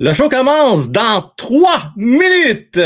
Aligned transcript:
Le 0.00 0.12
show 0.12 0.28
commence 0.28 0.90
dans 0.90 1.30
trois 1.36 1.92
minutes. 1.96 2.80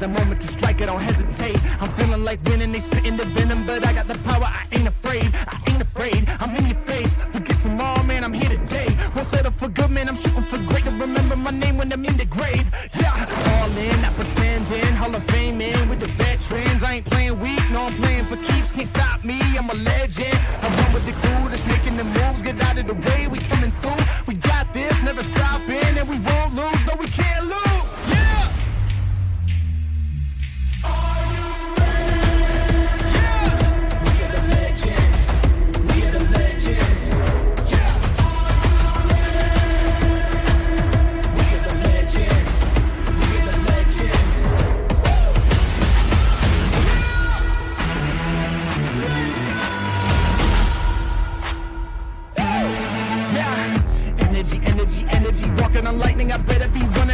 The 0.00 0.08
moment 0.08 0.40
to 0.40 0.46
strike, 0.46 0.80
I 0.80 0.86
don't 0.86 1.00
hesitate. 1.00 1.58
I'm 1.80 1.92
feeling 1.92 2.24
like 2.24 2.42
winning, 2.44 2.72
they 2.72 2.80
spitting 2.80 3.18
the 3.18 3.26
venom, 3.26 3.66
but 3.66 3.86
I 3.86 3.92
got 3.92 4.08
the 4.08 4.18
power, 4.30 4.44
I 4.44 4.64
ain't 4.72 4.88
afraid. 4.88 5.28
I 5.46 5.60
ain't 5.68 5.82
afraid, 5.82 6.24
I'm 6.40 6.56
in 6.56 6.66
your 6.66 6.80
face. 6.90 7.16
Forget 7.16 7.58
tomorrow, 7.58 8.02
man, 8.04 8.24
I'm 8.24 8.32
here 8.32 8.48
today. 8.48 8.88
Won't 9.14 9.26
settle 9.26 9.52
for 9.52 9.68
good, 9.68 9.90
man, 9.90 10.08
I'm 10.08 10.16
shooting 10.16 10.42
for 10.42 10.56
great. 10.70 10.84
To 10.84 10.90
remember 10.90 11.36
my 11.36 11.50
name 11.50 11.76
when 11.76 11.92
I'm 11.92 12.04
in 12.04 12.16
the 12.16 12.24
grave. 12.24 12.66
Yeah, 12.98 13.12
all 13.12 13.76
in, 13.76 14.00
not 14.00 14.14
pretending. 14.14 14.94
Hall 14.96 15.14
of 15.14 15.22
Fame 15.22 15.60
in 15.60 15.88
with 15.90 16.00
the 16.00 16.08
veterans. 16.08 16.82
I 16.82 16.94
ain't 16.94 17.04
playing 17.04 17.38
weak, 17.38 17.64
no, 17.70 17.80
I'm 17.84 17.94
playing 17.94 18.24
for 18.24 18.36
keeps. 18.36 18.72
Can't 18.72 18.88
stop 18.88 19.22
me, 19.22 19.38
I'm 19.58 19.68
a 19.68 19.74
legend. 19.74 20.38
I 20.62 20.66
run 20.76 20.94
with 20.94 21.04
the 21.04 21.12
crew 21.12 21.48
that's 21.50 21.66
making 21.66 21.96
the 21.98 22.04
moves. 22.04 22.42
Get 22.42 22.58
out 22.62 22.78
of 22.78 22.86
the 22.86 22.94
way, 22.94 23.28
we 23.28 23.38
coming 23.38 23.72
through. 23.82 24.02
We 24.26 24.34
got 24.34 24.72
this, 24.72 24.96
never 25.02 25.22
stopping, 25.22 25.92
and 26.00 26.08
we 26.08 26.16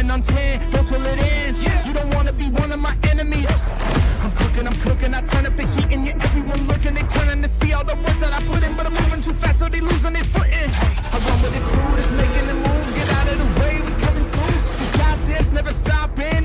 be 0.07 0.11
running 0.11 0.11
on 0.11 0.21
10. 0.21 0.71
Go 0.71 0.83
till 0.83 1.05
it 1.05 1.19
ends. 1.19 1.63
You 1.63 1.93
don't 1.93 2.13
wanna 2.13 2.33
be 2.33 2.49
one 2.49 2.71
of 2.71 2.79
my 2.79 2.95
enemies. 3.03 3.49
I'm 4.23 4.31
cooking, 4.31 4.67
I'm 4.67 4.79
cooking. 4.79 5.13
I 5.13 5.21
turn 5.21 5.45
up 5.45 5.55
the 5.55 5.63
heat 5.63 5.91
and 5.91 6.05
you 6.05 6.13
everyone 6.13 6.67
looking. 6.67 6.93
They 6.93 7.03
turning 7.03 7.41
to 7.43 7.49
see 7.49 7.73
all 7.73 7.83
the 7.83 7.95
work 7.95 8.17
that 8.19 8.33
I 8.33 8.41
put 8.47 8.63
in. 8.63 8.75
But 8.75 8.87
I'm 8.87 8.93
moving 8.93 9.21
too 9.21 9.33
fast, 9.33 9.59
so 9.59 9.69
they 9.69 9.81
losing 9.81 10.13
their 10.13 10.23
footing. 10.23 10.71
I 11.13 11.17
run 11.25 11.41
with 11.41 11.53
the 11.53 11.61
crew 11.69 11.95
that's 11.95 12.11
making 12.11 12.47
the 12.47 12.55
moves. 12.55 12.93
Get 12.95 13.09
out 13.17 13.27
of 13.31 13.37
the 13.43 13.49
way, 13.61 13.81
we 13.81 13.91
coming 14.03 14.27
through. 14.31 14.59
We 14.79 14.97
got 14.97 15.17
this, 15.27 15.51
never 15.51 15.71
stopping. 15.71 16.36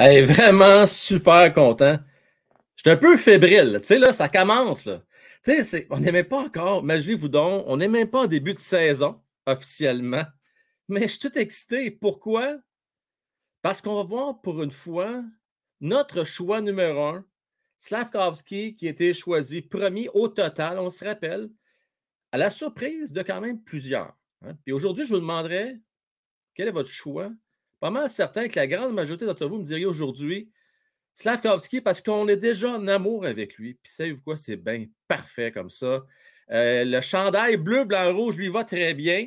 Hey, 0.00 0.22
vraiment 0.22 0.86
super 0.86 1.52
content. 1.52 1.98
Je 2.76 2.82
suis 2.82 2.90
un 2.90 2.96
peu 2.96 3.16
fébrile. 3.16 3.78
Tu 3.80 3.86
sais, 3.88 3.98
là, 3.98 4.12
ça 4.12 4.28
commence. 4.28 4.88
Tu 5.42 5.60
sais, 5.64 5.88
on 5.90 5.98
n'aimait 5.98 6.22
pas 6.22 6.38
encore, 6.38 6.84
imaginez-vous 6.84 7.28
donc, 7.28 7.64
on 7.66 7.76
même 7.76 8.08
pas 8.08 8.20
en 8.20 8.26
début 8.28 8.52
de 8.52 8.60
saison 8.60 9.20
officiellement. 9.44 10.22
Mais 10.86 11.02
je 11.02 11.06
suis 11.08 11.18
tout 11.18 11.36
excité. 11.36 11.90
Pourquoi? 11.90 12.58
Parce 13.60 13.82
qu'on 13.82 13.96
va 13.96 14.04
voir 14.04 14.40
pour 14.40 14.62
une 14.62 14.70
fois 14.70 15.24
notre 15.80 16.22
choix 16.22 16.60
numéro 16.60 17.02
un, 17.02 17.26
Slavkovski, 17.78 18.76
qui 18.76 18.86
a 18.86 18.90
été 18.90 19.12
choisi 19.12 19.62
premier 19.62 20.08
au 20.14 20.28
total, 20.28 20.78
on 20.78 20.90
se 20.90 21.04
rappelle, 21.04 21.50
à 22.30 22.38
la 22.38 22.50
surprise 22.50 23.12
de 23.12 23.22
quand 23.22 23.40
même 23.40 23.60
plusieurs. 23.64 24.16
hein. 24.42 24.54
Puis 24.64 24.72
aujourd'hui, 24.72 25.06
je 25.06 25.14
vous 25.14 25.20
demanderai 25.20 25.80
quel 26.54 26.68
est 26.68 26.72
votre 26.72 26.88
choix. 26.88 27.32
Pas 27.80 27.90
mal 27.90 28.10
certain 28.10 28.48
que 28.48 28.56
la 28.56 28.66
grande 28.66 28.94
majorité 28.94 29.24
d'entre 29.24 29.46
vous 29.46 29.58
me 29.58 29.64
diriez 29.64 29.86
aujourd'hui 29.86 30.50
Slavkovski 31.18 31.80
parce 31.80 32.00
qu'on 32.00 32.28
est 32.28 32.36
déjà 32.36 32.70
en 32.70 32.86
amour 32.86 33.26
avec 33.26 33.56
lui. 33.56 33.74
Puis 33.74 33.92
savez-vous 33.92 34.22
quoi? 34.22 34.36
C'est 34.36 34.56
bien 34.56 34.86
parfait 35.08 35.50
comme 35.50 35.68
ça. 35.68 36.06
Euh, 36.50 36.84
le 36.84 37.00
chandail 37.00 37.56
bleu, 37.56 37.84
blanc, 37.84 38.14
rouge 38.14 38.36
lui 38.36 38.48
va 38.48 38.62
très 38.62 38.94
bien. 38.94 39.26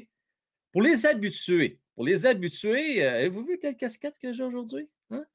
Pour 0.72 0.82
les 0.82 1.06
habitués, 1.06 1.82
pour 1.96 2.06
les 2.06 2.26
habitués, 2.26 3.06
euh, 3.06 3.16
avez-vous 3.20 3.44
vu 3.44 3.60
quelle 3.60 3.76
casquette 3.76 4.18
que 4.20 4.32
j'ai 4.32 4.44
aujourd'hui? 4.44 4.90
Hein? 5.10 5.26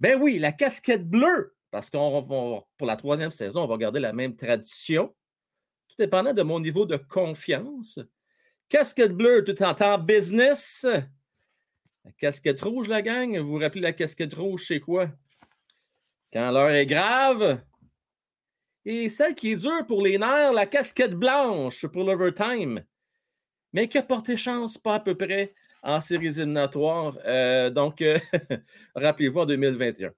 Ben 0.00 0.18
oui, 0.20 0.38
la 0.38 0.52
casquette 0.52 1.06
bleue, 1.06 1.54
parce 1.70 1.90
qu'on 1.90 2.18
va, 2.18 2.66
pour 2.78 2.86
la 2.86 2.96
troisième 2.96 3.30
saison, 3.30 3.64
on 3.64 3.66
va 3.66 3.76
garder 3.76 4.00
la 4.00 4.14
même 4.14 4.36
tradition, 4.36 5.14
tout 5.88 5.96
dépendant 5.98 6.32
de 6.32 6.42
mon 6.42 6.60
niveau 6.60 6.86
de 6.86 6.96
confiance. 6.96 8.00
Casquette 8.70 9.12
bleue, 9.12 9.44
tout 9.44 9.62
en 9.62 9.74
temps 9.74 9.98
business. 9.98 10.86
La 12.04 12.12
casquette 12.12 12.60
rouge, 12.60 12.88
la 12.88 13.02
gang, 13.02 13.38
vous 13.38 13.52
vous 13.52 13.58
rappelez 13.58 13.80
la 13.80 13.92
casquette 13.92 14.34
rouge, 14.34 14.66
c'est 14.68 14.80
quoi? 14.80 15.08
Quand 16.32 16.50
l'heure 16.50 16.70
est 16.70 16.86
grave. 16.86 17.60
Et 18.84 19.08
celle 19.08 19.34
qui 19.34 19.52
est 19.52 19.56
dure 19.56 19.86
pour 19.86 20.02
les 20.02 20.18
nerfs, 20.18 20.52
la 20.52 20.66
casquette 20.66 21.14
blanche 21.14 21.86
pour 21.86 22.04
l'overtime. 22.04 22.84
Mais 23.72 23.88
qui 23.88 23.96
a 23.96 24.02
porté 24.02 24.36
chance 24.36 24.76
pas 24.76 24.96
à 24.96 25.00
peu 25.00 25.16
près 25.16 25.54
en 25.82 26.00
séries 26.00 26.38
éliminatoires. 26.38 27.18
Euh, 27.24 27.70
donc, 27.70 28.02
euh, 28.02 28.18
rappelez-vous 28.94 29.40
en 29.40 29.46
2021. 29.46 30.12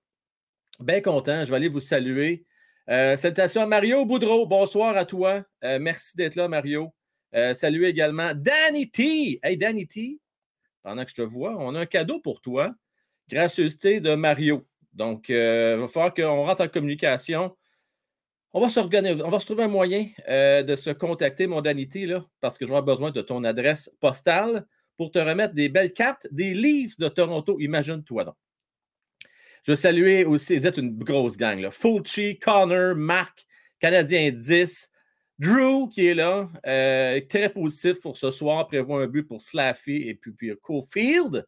Bien 0.80 1.00
content, 1.00 1.44
je 1.44 1.50
vais 1.50 1.56
aller 1.56 1.68
vous 1.68 1.80
saluer. 1.80 2.44
Euh, 2.88 3.16
salutations 3.16 3.62
à 3.62 3.66
Mario 3.66 4.04
Boudreau. 4.04 4.46
Bonsoir 4.46 4.96
à 4.96 5.04
toi. 5.04 5.44
Euh, 5.64 5.78
merci 5.80 6.16
d'être 6.16 6.36
là, 6.36 6.48
Mario. 6.48 6.92
Salut 7.52 7.84
également 7.84 8.32
Danny 8.34 8.90
T. 8.90 9.40
Hey, 9.42 9.58
Danny 9.58 9.86
T, 9.86 10.18
pendant 10.86 11.02
que 11.04 11.10
je 11.10 11.16
te 11.16 11.22
vois, 11.22 11.56
on 11.58 11.74
a 11.74 11.80
un 11.80 11.86
cadeau 11.86 12.20
pour 12.20 12.40
toi. 12.40 12.72
Gracieuseté 13.28 13.98
de 13.98 14.14
Mario. 14.14 14.68
Donc, 14.92 15.30
euh, 15.30 15.74
il 15.76 15.80
va 15.80 15.88
falloir 15.88 16.14
qu'on 16.14 16.44
rentre 16.44 16.62
en 16.62 16.68
communication. 16.68 17.56
On 18.52 18.60
va, 18.60 18.68
s'organiser- 18.68 19.20
on 19.24 19.28
va 19.28 19.40
se 19.40 19.46
trouver 19.46 19.64
un 19.64 19.68
moyen 19.68 20.06
euh, 20.28 20.62
de 20.62 20.76
se 20.76 20.90
contacter, 20.90 21.48
mon 21.48 21.60
Danny 21.60 21.88
T, 21.88 22.06
là, 22.06 22.24
parce 22.40 22.56
que 22.56 22.64
j'aurai 22.66 22.82
besoin 22.82 23.10
de 23.10 23.20
ton 23.20 23.42
adresse 23.42 23.90
postale 23.98 24.64
pour 24.96 25.10
te 25.10 25.18
remettre 25.18 25.54
des 25.54 25.68
belles 25.68 25.92
cartes 25.92 26.28
des 26.30 26.54
livres 26.54 26.94
de 27.00 27.08
Toronto. 27.08 27.58
Imagine-toi 27.58 28.24
donc. 28.24 28.36
Je 29.64 29.72
veux 29.72 29.76
saluer 29.76 30.24
aussi, 30.24 30.56
vous 30.56 30.68
êtes 30.68 30.76
une 30.76 30.96
grosse 30.96 31.36
gang. 31.36 31.58
Là. 31.58 31.70
Connor, 32.40 32.94
Marc, 32.94 33.44
Canadien 33.80 34.30
10, 34.30 34.88
Drew 35.38 35.88
qui 35.88 36.06
est 36.06 36.14
là, 36.14 36.48
euh, 36.66 37.20
très 37.28 37.50
positif 37.50 38.00
pour 38.00 38.16
ce 38.16 38.30
soir, 38.30 38.66
prévoit 38.66 39.02
un 39.02 39.06
but 39.06 39.24
pour 39.24 39.42
Slaffy 39.42 40.08
et 40.08 40.14
puis, 40.14 40.32
puis 40.32 40.52
Cofield. 40.62 41.46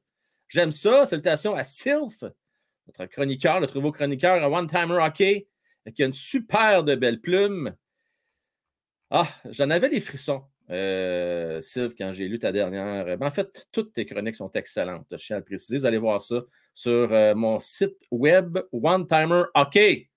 J'aime 0.48 0.72
ça. 0.72 1.06
Salutations 1.06 1.54
à 1.54 1.64
Sylph, 1.64 2.22
notre 2.86 3.06
chroniqueur, 3.06 3.60
notre 3.60 3.76
nouveau 3.76 3.92
chroniqueur 3.92 4.42
à 4.42 4.50
One 4.50 4.66
Timer 4.66 4.98
Hockey, 4.98 5.48
qui 5.94 6.02
a 6.02 6.06
une 6.06 6.12
super 6.12 6.84
de 6.84 6.94
belle 6.94 7.20
plume. 7.20 7.74
Ah, 9.10 9.28
j'en 9.50 9.70
avais 9.70 9.88
des 9.88 10.00
frissons, 10.00 10.44
euh, 10.70 11.62
Sylph, 11.62 11.94
quand 11.96 12.12
j'ai 12.12 12.28
lu 12.28 12.38
ta 12.38 12.52
dernière. 12.52 13.16
Ben, 13.16 13.26
en 13.26 13.30
fait, 13.30 13.66
toutes 13.72 13.94
tes 13.94 14.04
chroniques 14.04 14.34
sont 14.34 14.50
excellentes, 14.52 15.06
je 15.10 15.16
tiens 15.16 15.36
à 15.36 15.38
le 15.38 15.44
préciser. 15.44 15.78
Vous 15.78 15.86
allez 15.86 15.98
voir 15.98 16.20
ça 16.20 16.42
sur 16.74 17.12
euh, 17.12 17.34
mon 17.34 17.58
site 17.58 18.02
web 18.10 18.58
One 18.72 19.06
Timer 19.06 19.44
Hockey. 19.54 20.10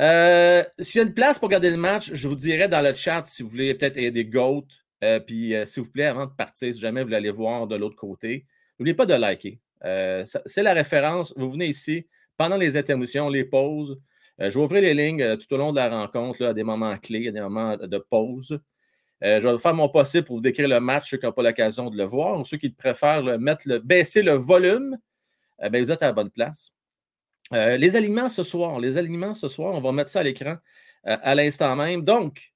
Euh, 0.00 0.64
s'il 0.78 1.00
y 1.00 1.04
a 1.04 1.06
une 1.06 1.14
place 1.14 1.38
pour 1.38 1.48
regarder 1.48 1.70
le 1.70 1.76
match, 1.76 2.10
je 2.12 2.28
vous 2.28 2.36
dirais 2.36 2.68
dans 2.68 2.80
le 2.80 2.94
chat 2.94 3.24
si 3.26 3.42
vous 3.42 3.48
voulez 3.48 3.74
peut-être 3.74 3.96
aider 3.96 4.24
Goat. 4.24 4.66
Euh, 5.04 5.20
puis, 5.20 5.54
euh, 5.54 5.64
s'il 5.64 5.82
vous 5.82 5.90
plaît, 5.90 6.06
avant 6.06 6.26
de 6.26 6.32
partir, 6.32 6.72
si 6.72 6.80
jamais 6.80 7.00
vous 7.00 7.06
voulez 7.06 7.16
aller 7.16 7.30
voir 7.30 7.66
de 7.66 7.76
l'autre 7.76 7.96
côté, 7.96 8.46
n'oubliez 8.78 8.94
pas 8.94 9.06
de 9.06 9.14
liker. 9.14 9.60
c'est 9.82 10.62
la 10.62 10.72
référence. 10.72 11.34
Vous 11.36 11.50
venez 11.50 11.66
ici 11.66 12.06
pendant 12.36 12.56
les 12.56 12.76
intermissions, 12.76 13.28
les 13.28 13.44
pauses. 13.44 13.98
je 14.38 14.48
vais 14.48 14.64
ouvrir 14.64 14.82
les 14.82 14.94
lignes 14.94 15.36
tout 15.36 15.52
au 15.54 15.56
long 15.58 15.72
de 15.72 15.76
la 15.76 15.88
rencontre 15.88 16.44
à 16.46 16.54
des 16.54 16.64
moments 16.64 16.96
clés, 16.98 17.28
à 17.28 17.32
des 17.32 17.40
moments 17.40 17.76
de 17.76 17.98
pause. 17.98 18.58
je 19.20 19.46
vais 19.48 19.58
faire 19.58 19.74
mon 19.74 19.88
possible 19.88 20.24
pour 20.24 20.36
vous 20.36 20.42
décrire 20.42 20.68
le 20.68 20.80
match, 20.80 21.10
ceux 21.10 21.16
qui 21.18 21.26
n'ont 21.26 21.32
pas 21.32 21.42
l'occasion 21.42 21.90
de 21.90 21.96
le 21.96 22.04
voir, 22.04 22.40
ou 22.40 22.44
ceux 22.44 22.56
qui 22.56 22.70
préfèrent 22.70 23.38
mettre 23.38 23.78
baisser 23.78 24.22
le 24.22 24.34
volume. 24.34 24.96
Ben, 25.60 25.82
vous 25.82 25.90
êtes 25.92 26.02
à 26.02 26.06
la 26.06 26.12
bonne 26.12 26.30
place. 26.30 26.72
Euh, 27.52 27.76
les 27.76 27.96
alignements 27.96 28.28
ce 28.28 28.42
soir, 28.42 28.80
les 28.80 28.96
alignements 28.96 29.34
ce 29.34 29.48
soir, 29.48 29.74
on 29.74 29.80
va 29.80 29.92
mettre 29.92 30.10
ça 30.10 30.20
à 30.20 30.22
l'écran 30.22 30.56
euh, 31.06 31.16
à 31.22 31.34
l'instant 31.34 31.76
même. 31.76 32.02
Donc, 32.02 32.52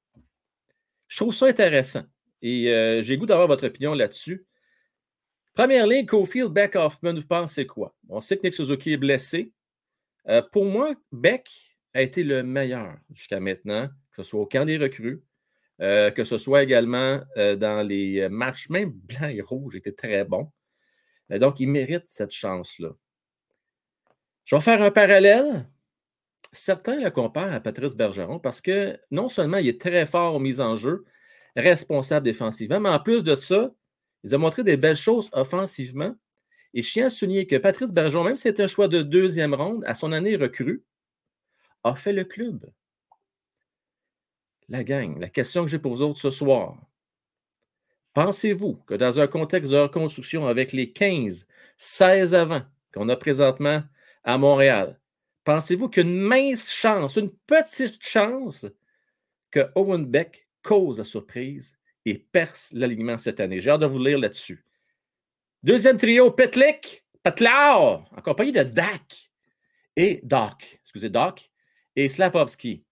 je 1.06 1.16
trouve 1.18 1.34
ça 1.34 1.46
intéressant 1.46 2.04
et 2.40 2.72
euh, 2.72 3.02
j'ai 3.02 3.18
goût 3.18 3.26
d'avoir 3.26 3.46
votre 3.46 3.66
opinion 3.66 3.92
là-dessus. 3.92 4.46
Première 5.54 5.86
ligne, 5.86 6.06
Cofield, 6.06 6.50
Beck, 6.50 6.76
Hoffman, 6.76 7.14
vous 7.14 7.26
pensez 7.26 7.66
quoi? 7.66 7.94
On 8.08 8.20
sait 8.20 8.36
que 8.36 8.42
Nick 8.42 8.54
Suzuki 8.54 8.92
est 8.92 8.96
blessé. 8.98 9.52
pour 10.52 10.66
moi, 10.66 10.94
Beck 11.12 11.48
a 11.94 12.02
été 12.02 12.24
le 12.24 12.42
meilleur 12.42 12.94
jusqu'à 13.12 13.40
maintenant, 13.40 13.88
que 14.10 14.22
ce 14.22 14.22
soit 14.22 14.40
au 14.40 14.46
camp 14.46 14.66
des 14.66 14.76
recrues, 14.76 15.22
que 15.78 16.24
ce 16.24 16.36
soit 16.36 16.62
également 16.62 17.22
dans 17.36 17.86
les 17.88 18.28
matchs, 18.28 18.68
même 18.68 18.90
blanc 18.90 19.28
et 19.28 19.40
rouge, 19.40 19.76
était 19.76 19.92
très 19.92 20.26
bon. 20.26 20.52
donc, 21.30 21.58
il 21.58 21.70
mérite 21.70 22.06
cette 22.06 22.32
chance-là. 22.32 22.90
Je 24.46 24.54
vais 24.54 24.62
faire 24.62 24.80
un 24.80 24.92
parallèle. 24.92 25.68
Certains 26.52 27.00
le 27.00 27.10
comparent 27.10 27.52
à 27.52 27.60
Patrice 27.60 27.96
Bergeron 27.96 28.38
parce 28.38 28.60
que 28.60 28.98
non 29.10 29.28
seulement 29.28 29.58
il 29.58 29.68
est 29.68 29.80
très 29.80 30.06
fort 30.06 30.36
aux 30.36 30.38
mises 30.38 30.60
en 30.60 30.76
jeu, 30.76 31.04
responsable 31.56 32.24
défensivement, 32.24 32.80
mais 32.80 32.88
en 32.88 33.00
plus 33.00 33.24
de 33.24 33.34
ça, 33.34 33.74
il 34.22 34.32
a 34.32 34.38
montré 34.38 34.62
des 34.62 34.76
belles 34.76 34.96
choses 34.96 35.28
offensivement. 35.32 36.14
Et 36.74 36.82
je 36.82 36.90
tiens 36.90 37.06
à 37.06 37.10
souligner 37.10 37.46
que 37.46 37.56
Patrice 37.56 37.92
Bergeron, 37.92 38.24
même 38.24 38.36
si 38.36 38.42
c'est 38.42 38.60
un 38.60 38.66
choix 38.68 38.86
de 38.86 39.02
deuxième 39.02 39.52
ronde, 39.52 39.84
à 39.84 39.94
son 39.94 40.12
année 40.12 40.36
recrue, 40.36 40.84
a 41.82 41.96
fait 41.96 42.12
le 42.12 42.24
club. 42.24 42.70
La 44.68 44.84
gang, 44.84 45.18
la 45.18 45.28
question 45.28 45.64
que 45.64 45.70
j'ai 45.70 45.78
pour 45.78 45.94
vous 45.94 46.02
autres 46.02 46.20
ce 46.20 46.30
soir. 46.30 46.76
Pensez-vous 48.14 48.76
que 48.86 48.94
dans 48.94 49.20
un 49.20 49.26
contexte 49.26 49.72
de 49.72 49.76
reconstruction 49.76 50.46
avec 50.46 50.72
les 50.72 50.92
15, 50.92 51.46
16 51.78 52.34
avant 52.34 52.62
qu'on 52.94 53.08
a 53.08 53.16
présentement 53.16 53.82
à 54.26 54.36
Montréal. 54.36 55.00
Pensez-vous 55.44 55.88
qu'une 55.88 56.20
mince 56.20 56.70
chance, 56.70 57.16
une 57.16 57.30
petite 57.46 58.04
chance 58.04 58.66
que 59.50 59.70
Owen 59.76 60.04
Beck 60.04 60.48
cause 60.62 60.98
la 60.98 61.04
surprise 61.04 61.78
et 62.04 62.18
perce 62.18 62.72
l'alignement 62.72 63.16
cette 63.16 63.40
année? 63.40 63.60
J'ai 63.60 63.70
hâte 63.70 63.80
de 63.80 63.86
vous 63.86 64.02
lire 64.02 64.18
là-dessus. 64.18 64.66
Deuxième 65.62 65.96
trio, 65.96 66.30
Petlik, 66.30 67.04
Petlar, 67.22 68.04
en 68.12 68.20
compagnie 68.22 68.52
de 68.52 68.64
Dak 68.64 69.30
et 69.94 70.20
Doc, 70.22 70.80
excusez, 70.82 71.08
Doc 71.08 71.50
et 71.94 72.08
Slavovski. 72.08 72.84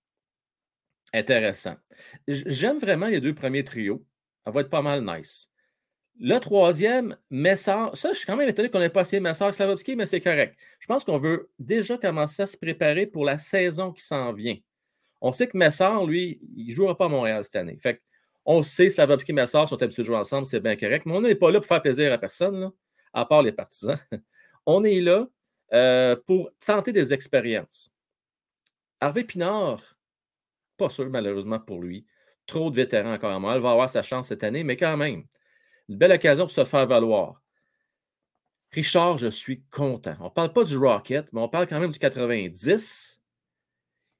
Intéressant. 1.13 1.77
J'aime 2.27 2.79
vraiment 2.79 3.07
les 3.07 3.21
deux 3.21 3.35
premiers 3.35 3.63
trios. 3.63 4.05
Ça 4.45 4.51
va 4.51 4.63
être 4.63 4.71
pas 4.71 4.83
mal 4.83 5.05
nice. 5.05 5.51
Le 6.21 6.39
troisième, 6.39 7.17
Messard. 7.31 7.97
Ça, 7.97 8.13
je 8.13 8.19
suis 8.19 8.27
quand 8.27 8.37
même 8.37 8.49
étonné 8.49 8.71
qu'on 8.71 8.79
n'ait 8.79 8.89
pas 8.89 9.01
essayé 9.01 9.21
Messard 9.21 9.53
Slavovski, 9.53 9.97
mais 9.97 10.07
c'est 10.07 10.21
correct. 10.21 10.57
Je 10.79 10.87
pense 10.87 11.03
qu'on 11.05 11.19
veut 11.19 11.51
déjà 11.59 11.99
commencer 11.99 12.43
à 12.43 12.47
se 12.47 12.57
préparer 12.57 13.07
pour 13.07 13.25
la 13.25 13.37
saison 13.37 13.93
qui 13.93 14.03
s'en 14.05 14.33
vient. 14.33 14.57
On 15.21 15.33
sait 15.33 15.49
que 15.49 15.57
Messard, 15.57 16.07
lui, 16.07 16.41
il 16.57 16.69
ne 16.69 16.75
jouera 16.75 16.97
pas 16.97 17.07
à 17.07 17.09
Montréal 17.09 17.43
cette 17.43 17.57
année. 17.57 17.79
Fait 17.81 18.01
on 18.47 18.63
sait 18.63 18.91
Slavovski 18.91 19.33
et 19.33 19.35
Messard 19.35 19.69
sont 19.69 19.83
habitués 19.83 20.03
de 20.03 20.07
jouer 20.07 20.17
ensemble, 20.17 20.47
c'est 20.47 20.61
bien 20.61 20.77
correct, 20.77 21.07
mais 21.07 21.17
on 21.17 21.23
n'est 21.23 21.35
pas 21.35 21.51
là 21.51 21.61
pour 21.61 21.67
faire 21.67 21.81
plaisir 21.81 22.13
à 22.13 22.19
personne, 22.19 22.71
à 23.15 23.25
part 23.25 23.43
les 23.43 23.53
partisans. 23.53 23.97
on 24.67 24.85
est 24.85 25.01
là 25.01 25.27
euh, 25.73 26.15
pour 26.27 26.51
tenter 26.65 26.93
des 26.93 27.13
expériences. 27.15 27.91
Harvey 29.01 29.25
Pinard, 29.25 29.97
pas 30.77 30.91
sûr 30.91 31.09
malheureusement 31.09 31.59
pour 31.59 31.81
lui. 31.81 32.07
Trop 32.47 32.71
de 32.71 32.77
vétérans 32.77 33.15
encore 33.15 33.33
à 33.33 33.39
Montréal. 33.39 33.63
Va 33.63 33.71
avoir 33.71 33.89
sa 33.89 34.03
chance 34.03 34.29
cette 34.29 34.45
année, 34.45 34.63
mais 34.63 34.77
quand 34.77 34.97
même. 34.99 35.25
Une 35.89 35.97
belle 35.97 36.13
occasion 36.13 36.45
pour 36.45 36.53
se 36.53 36.65
faire 36.65 36.87
valoir. 36.87 37.43
Richard, 38.73 39.19
je 39.19 39.29
suis 39.29 39.63
content. 39.71 40.17
On 40.21 40.25
ne 40.25 40.29
parle 40.31 40.53
pas 40.53 40.65
du 40.65 40.77
Rocket, 40.77 41.33
mais 41.33 41.41
on 41.41 41.49
parle 41.49 41.67
quand 41.67 41.79
même 41.79 41.93
du 41.93 41.99
90. 41.99 43.23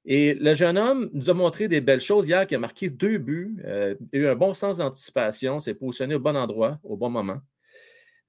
Et 0.05 0.35
le 0.35 0.53
jeune 0.53 0.77
homme 0.77 1.09
nous 1.13 1.29
a 1.29 1.33
montré 1.33 1.67
des 1.67 1.81
belles 1.81 1.99
choses 1.99 2.27
hier, 2.27 2.45
qui 2.45 2.55
a 2.55 2.59
marqué 2.59 2.89
deux 2.89 3.17
buts, 3.17 3.57
euh, 3.65 3.95
eu 4.11 4.27
un 4.27 4.35
bon 4.35 4.53
sens 4.53 4.77
d'anticipation, 4.77 5.59
s'est 5.59 5.73
positionné 5.73 6.15
au 6.15 6.19
bon 6.19 6.37
endroit, 6.37 6.79
au 6.83 6.95
bon 6.95 7.09
moment. 7.09 7.41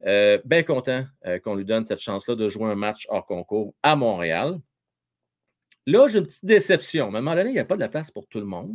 Euh, 0.07 0.39
bien 0.45 0.63
content 0.63 1.05
euh, 1.27 1.39
qu'on 1.39 1.55
lui 1.55 1.65
donne 1.65 1.85
cette 1.85 2.01
chance-là 2.01 2.35
de 2.35 2.49
jouer 2.49 2.71
un 2.71 2.75
match 2.75 3.07
hors 3.09 3.27
concours 3.27 3.75
à 3.83 3.95
Montréal. 3.95 4.59
Là, 5.87 6.09
j'ai 6.09 6.19
une 6.19 6.27
petite 6.27 6.45
déception. 6.45 7.07
À 7.07 7.09
un 7.09 7.21
moment 7.21 7.35
donné, 7.35 7.51
il 7.51 7.55
n'y 7.55 7.59
a 7.59 7.65
pas 7.65 7.77
de 7.77 7.81
la 7.81 7.89
place 7.89 8.11
pour 8.11 8.27
tout 8.27 8.41
le 8.41 8.47
monde. 8.47 8.75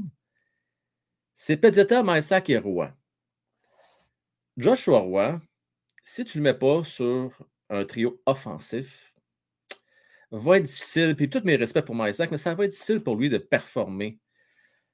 C'est 1.33 1.57
Pedita, 1.57 2.03
Maïsak 2.03 2.49
et 2.49 2.57
Roy. 2.57 2.91
Joshua 4.57 4.99
Roy, 4.99 5.41
si 6.03 6.25
tu 6.25 6.39
ne 6.39 6.43
le 6.43 6.51
mets 6.51 6.57
pas 6.57 6.83
sur 6.83 7.31
un 7.69 7.85
trio 7.85 8.21
offensif, 8.25 9.13
va 10.31 10.57
être 10.57 10.63
difficile, 10.63 11.15
puis 11.15 11.29
tous 11.29 11.43
mes 11.43 11.55
respects 11.55 11.81
pour 11.81 12.07
Isaac, 12.07 12.31
mais 12.31 12.37
ça 12.37 12.53
va 12.53 12.65
être 12.65 12.71
difficile 12.71 13.01
pour 13.01 13.15
lui 13.15 13.29
de 13.29 13.37
performer 13.37 14.19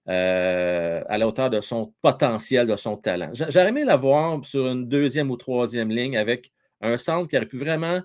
euh, 0.10 1.04
à 1.08 1.18
la 1.18 1.28
hauteur 1.28 1.50
de 1.50 1.60
son 1.60 1.94
potentiel, 2.02 2.66
de 2.66 2.76
son 2.76 2.98
talent. 2.98 3.32
J'aurais 3.34 3.70
aimé 3.70 3.84
l'avoir 3.84 4.44
sur 4.46 4.68
une 4.68 4.88
deuxième 4.88 5.30
ou 5.32 5.38
troisième 5.38 5.90
ligne 5.90 6.18
avec 6.18 6.52
un 6.82 6.98
centre 6.98 7.28
qui 7.28 7.36
aurait 7.36 7.46
pu 7.46 7.58
vraiment 7.58 8.02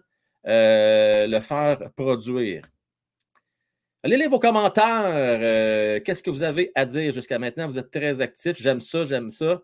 euh, 0.47 1.27
le 1.27 1.41
faire 1.41 1.93
produire. 1.95 2.63
Allez 4.03 4.17
lire 4.17 4.31
vos 4.31 4.41
commentaires. 4.41 5.05
Euh, 5.07 6.01
qu'est-ce 6.01 6.25
que 6.25 6.31
vous 6.31 6.43
avez 6.43 6.73
à 6.75 6.85
dire 6.85 7.13
jusqu'à 7.13 7.39
maintenant? 7.39 7.69
Vous 7.69 7.79
êtes 7.79 7.93
très 7.93 8.21
actifs. 8.21 8.61
J'aime 8.61 8.81
ça, 8.81 9.05
j'aime 9.05 9.31
ça. 9.31 9.63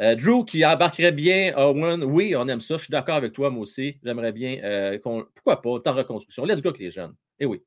Euh, 0.00 0.14
Drew 0.14 0.44
qui 0.44 0.64
embarquerait 0.64 1.12
bien 1.12 1.54
Owen. 1.56 2.04
Oui, 2.04 2.36
on 2.36 2.46
aime 2.48 2.60
ça. 2.60 2.76
Je 2.76 2.84
suis 2.84 2.90
d'accord 2.90 3.16
avec 3.16 3.32
toi, 3.32 3.50
moi 3.50 3.62
aussi. 3.62 3.98
J'aimerais 4.02 4.32
bien 4.32 4.60
euh, 4.62 4.98
qu'on. 4.98 5.26
Pourquoi 5.34 5.62
pas? 5.62 5.80
Temps 5.80 5.94
reconstruction. 5.94 6.44
Let's 6.44 6.62
go 6.62 6.68
avec 6.68 6.80
les 6.80 6.90
jeunes. 6.90 7.14
Eh 7.38 7.46
oui. 7.46 7.62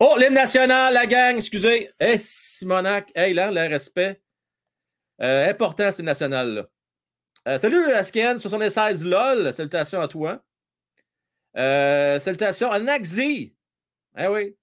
Oh, 0.00 0.16
l'hymne 0.18 0.34
national, 0.34 0.92
la 0.92 1.06
gang, 1.06 1.36
excusez. 1.36 1.90
Hey, 1.98 2.18
Simonac. 2.20 3.10
Hey, 3.14 3.32
là, 3.32 3.50
le 3.50 3.68
respect. 3.68 4.20
Euh, 5.22 5.48
important, 5.48 5.92
c'est 5.92 6.02
national, 6.02 6.68
là. 7.46 7.58
salut, 7.58 7.92
Asken, 7.92 8.38
76 8.38 9.04
LOL. 9.04 9.52
Salutations 9.52 10.00
à 10.00 10.08
toi. 10.08 10.44
salutations 11.54 12.70
à 12.70 12.80
Naxi. 12.80 13.54
Eh 14.18 14.26
oui. 14.26 14.56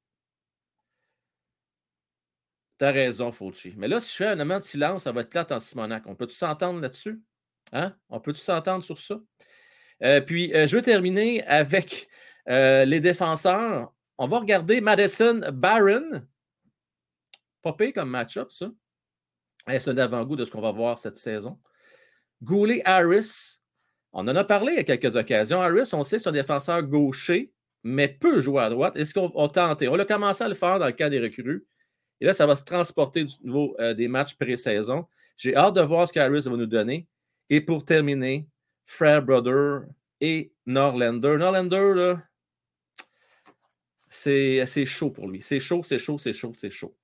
T'as 2.81 2.91
raison, 2.91 3.31
Fauci. 3.31 3.75
Mais 3.77 3.87
là, 3.87 3.99
si 3.99 4.09
je 4.09 4.15
fais 4.15 4.25
un 4.25 4.35
moment 4.35 4.57
de 4.57 4.63
silence, 4.63 5.03
ça 5.03 5.11
va 5.11 5.21
être 5.21 5.29
plate 5.29 5.51
en 5.51 5.59
Simonac. 5.59 6.01
On 6.07 6.15
peut-tu 6.15 6.33
s'entendre 6.33 6.81
là-dessus? 6.81 7.21
Hein? 7.73 7.95
On 8.09 8.19
peut-tu 8.19 8.39
s'entendre 8.39 8.83
sur 8.83 8.97
ça? 8.97 9.21
Euh, 10.01 10.19
puis, 10.19 10.51
euh, 10.55 10.65
je 10.65 10.77
veux 10.77 10.81
terminer 10.81 11.45
avec 11.45 12.07
euh, 12.49 12.83
les 12.85 12.99
défenseurs. 12.99 13.93
On 14.17 14.27
va 14.27 14.39
regarder 14.39 14.81
Madison 14.81 15.41
Barron. 15.53 16.23
Pas 17.61 17.75
comme 17.93 18.09
match-up, 18.09 18.51
ça. 18.51 18.71
C'est 19.67 19.89
un 19.89 19.97
avant-goût 19.99 20.35
de 20.35 20.43
ce 20.43 20.49
qu'on 20.49 20.59
va 20.61 20.71
voir 20.71 20.97
cette 20.97 21.17
saison. 21.17 21.59
Goulet 22.41 22.81
Harris. 22.83 23.59
On 24.11 24.27
en 24.27 24.35
a 24.35 24.43
parlé 24.43 24.77
à 24.77 24.83
quelques 24.83 25.15
occasions. 25.15 25.61
Harris, 25.61 25.91
on 25.93 26.03
sait, 26.03 26.17
c'est 26.17 26.29
un 26.29 26.31
défenseur 26.31 26.81
gaucher, 26.81 27.53
mais 27.83 28.07
peut 28.07 28.41
jouer 28.41 28.63
à 28.63 28.71
droite. 28.71 28.95
Est-ce 28.95 29.13
qu'on 29.13 29.27
va 29.27 29.49
tenter? 29.49 29.87
On 29.87 29.99
a 29.99 30.05
commencé 30.05 30.43
à 30.43 30.47
le 30.47 30.55
faire 30.55 30.79
dans 30.79 30.87
le 30.87 30.93
cas 30.93 31.11
des 31.11 31.19
recrues. 31.19 31.67
Et 32.21 32.25
là, 32.25 32.33
ça 32.33 32.45
va 32.45 32.55
se 32.55 32.63
transporter 32.63 33.25
du 33.25 33.33
niveau 33.43 33.75
euh, 33.79 33.93
des 33.95 34.07
matchs 34.07 34.35
pré-saison. 34.35 35.07
J'ai 35.35 35.55
hâte 35.55 35.75
de 35.75 35.81
voir 35.81 36.07
ce 36.07 36.13
qu'Harris 36.13 36.43
va 36.43 36.55
nous 36.55 36.67
donner. 36.67 37.07
Et 37.49 37.59
pour 37.59 37.83
terminer, 37.83 38.47
Fred 38.85 39.25
Brother 39.25 39.81
et 40.21 40.53
Norlander. 40.67 41.37
Norlander, 41.37 41.93
là, 41.95 42.23
c'est 44.09 44.85
chaud 44.85 45.09
pour 45.09 45.27
lui. 45.27 45.41
C'est 45.41 45.59
chaud, 45.59 45.81
c'est 45.83 45.97
chaud, 45.97 46.17
c'est 46.19 46.33
chaud, 46.33 46.53
c'est 46.57 46.69
chaud. 46.69 46.95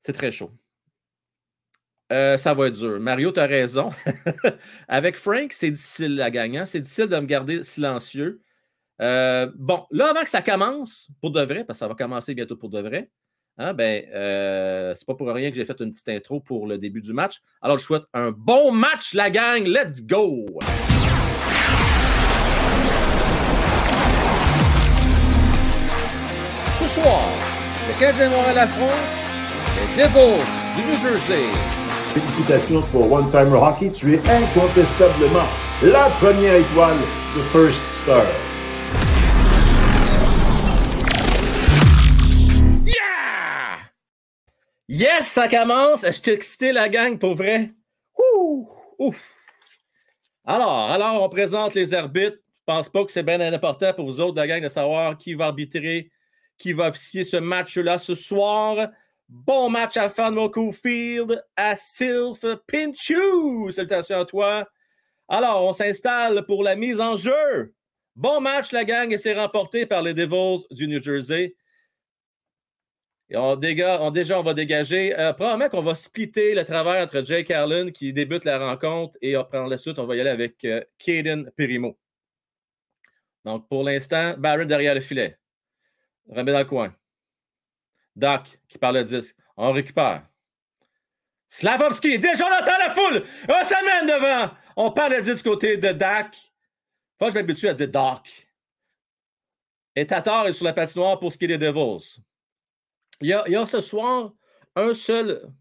C'est 0.00 0.12
très 0.12 0.30
chaud. 0.30 0.50
Euh, 2.12 2.36
ça 2.36 2.54
va 2.54 2.66
être 2.66 2.74
dur. 2.74 3.00
Mario, 3.00 3.32
tu 3.32 3.40
as 3.40 3.46
raison. 3.46 3.92
Avec 4.88 5.16
Frank, 5.16 5.52
c'est 5.52 5.70
difficile 5.70 6.16
la 6.16 6.30
gagnant. 6.30 6.66
C'est 6.66 6.80
difficile 6.80 7.06
de 7.06 7.16
me 7.16 7.26
garder 7.26 7.62
silencieux. 7.62 8.42
Euh, 9.00 9.50
bon, 9.54 9.86
là, 9.90 10.10
avant 10.10 10.22
que 10.22 10.28
ça 10.28 10.42
commence, 10.42 11.08
pour 11.22 11.30
de 11.30 11.40
vrai, 11.40 11.64
parce 11.64 11.78
que 11.78 11.80
ça 11.80 11.88
va 11.88 11.94
commencer 11.94 12.34
bientôt 12.34 12.56
pour 12.56 12.68
de 12.68 12.80
vrai, 12.80 13.10
hein, 13.58 13.74
ben, 13.74 14.04
euh, 14.14 14.94
c'est 14.94 15.06
pas 15.06 15.14
pour 15.14 15.28
rien 15.28 15.50
que 15.50 15.56
j'ai 15.56 15.64
fait 15.64 15.80
une 15.80 15.90
petite 15.90 16.08
intro 16.08 16.40
pour 16.40 16.66
le 16.66 16.78
début 16.78 17.00
du 17.00 17.12
match. 17.12 17.40
Alors, 17.62 17.78
je 17.78 17.84
souhaite 17.84 18.04
un 18.14 18.30
bon 18.30 18.72
match, 18.72 19.14
la 19.14 19.30
gang. 19.30 19.64
Let's 19.64 20.04
go! 20.04 20.46
Ce 26.78 26.86
soir, 26.86 27.28
le 27.88 28.00
Canadien 28.00 28.30
Montréal 28.30 28.58
affronte 28.58 28.90
les 29.76 30.02
Devils 30.02 30.44
du 30.76 30.82
New 30.82 30.96
Jersey. 31.02 31.44
Félicitations 32.14 32.82
pour 32.90 33.12
One 33.12 33.30
Timer 33.30 33.58
Hockey. 33.58 33.92
Tu 33.92 34.14
es 34.14 34.20
incontestablement 34.28 35.46
la 35.82 36.08
première 36.20 36.56
étoile 36.56 36.98
de 37.36 37.42
First 37.52 37.84
Star. 37.92 38.26
Yes, 44.92 45.28
ça 45.28 45.46
commence. 45.46 46.04
Je 46.04 46.20
t'ai 46.20 46.32
excité 46.32 46.72
la 46.72 46.88
gang 46.88 47.16
pour 47.16 47.36
vrai. 47.36 47.70
Ouh! 48.18 48.68
Ouf! 48.98 49.24
Alors, 50.44 50.90
alors, 50.90 51.22
on 51.22 51.28
présente 51.28 51.74
les 51.74 51.94
arbitres. 51.94 52.38
Je 52.38 52.64
pense 52.66 52.88
pas 52.88 53.04
que 53.04 53.12
c'est 53.12 53.22
bien 53.22 53.40
important 53.40 53.94
pour 53.94 54.06
vous 54.06 54.20
autres, 54.20 54.34
la 54.34 54.48
gang, 54.48 54.60
de 54.60 54.68
savoir 54.68 55.16
qui 55.16 55.34
va 55.34 55.46
arbitrer, 55.46 56.10
qui 56.58 56.72
va 56.72 56.88
officier 56.88 57.22
ce 57.22 57.36
match-là 57.36 57.98
ce 57.98 58.16
soir. 58.16 58.88
Bon 59.28 59.70
match 59.70 59.96
à 59.96 60.08
Fanmo 60.08 60.50
Field, 60.72 61.40
à 61.54 61.76
Sylph 61.76 62.44
Pinchou. 62.66 63.70
Salutations 63.70 64.18
à 64.18 64.24
toi. 64.24 64.68
Alors, 65.28 65.66
on 65.66 65.72
s'installe 65.72 66.44
pour 66.46 66.64
la 66.64 66.74
mise 66.74 66.98
en 66.98 67.14
jeu. 67.14 67.72
Bon 68.16 68.40
match, 68.40 68.72
la 68.72 68.84
gang, 68.84 69.12
et 69.12 69.18
c'est 69.18 69.38
remporté 69.38 69.86
par 69.86 70.02
les 70.02 70.14
Devils 70.14 70.64
du 70.72 70.88
New 70.88 71.00
Jersey. 71.00 71.54
Et 73.30 73.36
on, 73.36 73.54
déjà, 73.56 74.40
on 74.40 74.42
va 74.42 74.54
dégager. 74.54 75.16
Euh, 75.16 75.32
probablement 75.32 75.70
qu'on 75.70 75.82
va 75.82 75.94
splitter 75.94 76.52
le 76.54 76.64
travail 76.64 77.00
entre 77.00 77.24
Jake 77.24 77.50
Allen 77.52 77.92
qui 77.92 78.12
débute 78.12 78.44
la 78.44 78.58
rencontre 78.58 79.16
et 79.22 79.34
par 79.50 79.68
la 79.68 79.78
suite, 79.78 80.00
on 80.00 80.06
va 80.06 80.16
y 80.16 80.20
aller 80.20 80.30
avec 80.30 80.64
euh, 80.64 80.82
Perimo. 81.56 81.96
Donc, 83.44 83.68
pour 83.68 83.84
l'instant, 83.84 84.34
Barrett 84.36 84.66
derrière 84.66 84.94
le 84.94 85.00
filet. 85.00 85.38
Remet 86.28 86.52
dans 86.52 86.58
le 86.58 86.64
coin. 86.64 86.94
Doc 88.16 88.60
qui 88.68 88.78
parle 88.78 88.96
le 88.96 89.04
disque. 89.04 89.36
On 89.56 89.72
récupère. 89.72 90.26
Slavovski, 91.46 92.18
déjà 92.18 92.44
on 92.46 92.62
entend 92.62 92.78
la 92.78 92.90
foule. 92.90 93.24
On 93.48 93.64
s'amène 93.64 94.06
devant. 94.06 94.54
On 94.76 94.90
parle 94.90 95.14
le 95.14 95.22
disque 95.22 95.44
du 95.44 95.50
côté 95.50 95.76
de 95.76 95.92
Dak. 95.92 96.36
Faut 97.18 97.26
que 97.26 97.30
je 97.32 97.36
m'habitue 97.36 97.68
à 97.68 97.74
dire 97.74 97.88
Doc. 97.88 98.48
Et 99.94 100.06
Tatar 100.06 100.48
est 100.48 100.52
sur 100.52 100.64
la 100.64 100.72
patinoire 100.72 101.18
pour 101.18 101.32
ce 101.32 101.38
qui 101.38 101.44
est 101.44 101.48
des 101.48 101.58
Devils. 101.58 102.20
Il 103.20 103.28
y, 103.28 103.32
a, 103.34 103.66
ce 103.66 103.80
soir 103.82 104.32
un 104.76 104.94
seul 104.94 105.52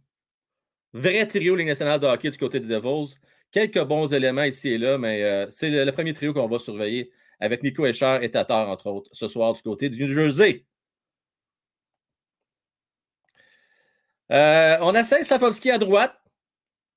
vrai 0.94 1.28
trio 1.28 1.56
Ligue 1.56 1.68
nationale 1.68 2.00
de 2.00 2.08
hockey 2.08 2.30
du 2.30 2.38
côté 2.38 2.60
des 2.60 2.68
Devils. 2.68 3.16
Quelques 3.52 3.84
bons 3.84 4.14
éléments 4.14 4.44
ici 4.44 4.70
et 4.70 4.78
là, 4.78 4.98
mais 4.98 5.24
euh, 5.24 5.48
c'est 5.50 5.70
le, 5.70 5.92
premier 5.92 6.14
trio 6.14 6.34
qu'on 6.34 6.48
va 6.48 6.60
surveiller 6.60 7.12
avec 7.40 7.64
Nico 7.64 7.86
Escher 7.86 8.20
et 8.22 8.32
Tatar, 8.32 8.70
entre 8.70 8.88
autres, 8.88 9.10
ce 9.14 9.28
soir 9.28 9.54
du 9.54 9.62
côté 9.62 9.90
du 9.90 10.06
New 10.06 10.14
Jersey. 10.14 10.66
Euh, 14.32 14.78
on 14.82 14.94
essaie 14.96 15.24
Slavovski 15.24 15.72
à 15.72 15.78
droite. 15.78 16.16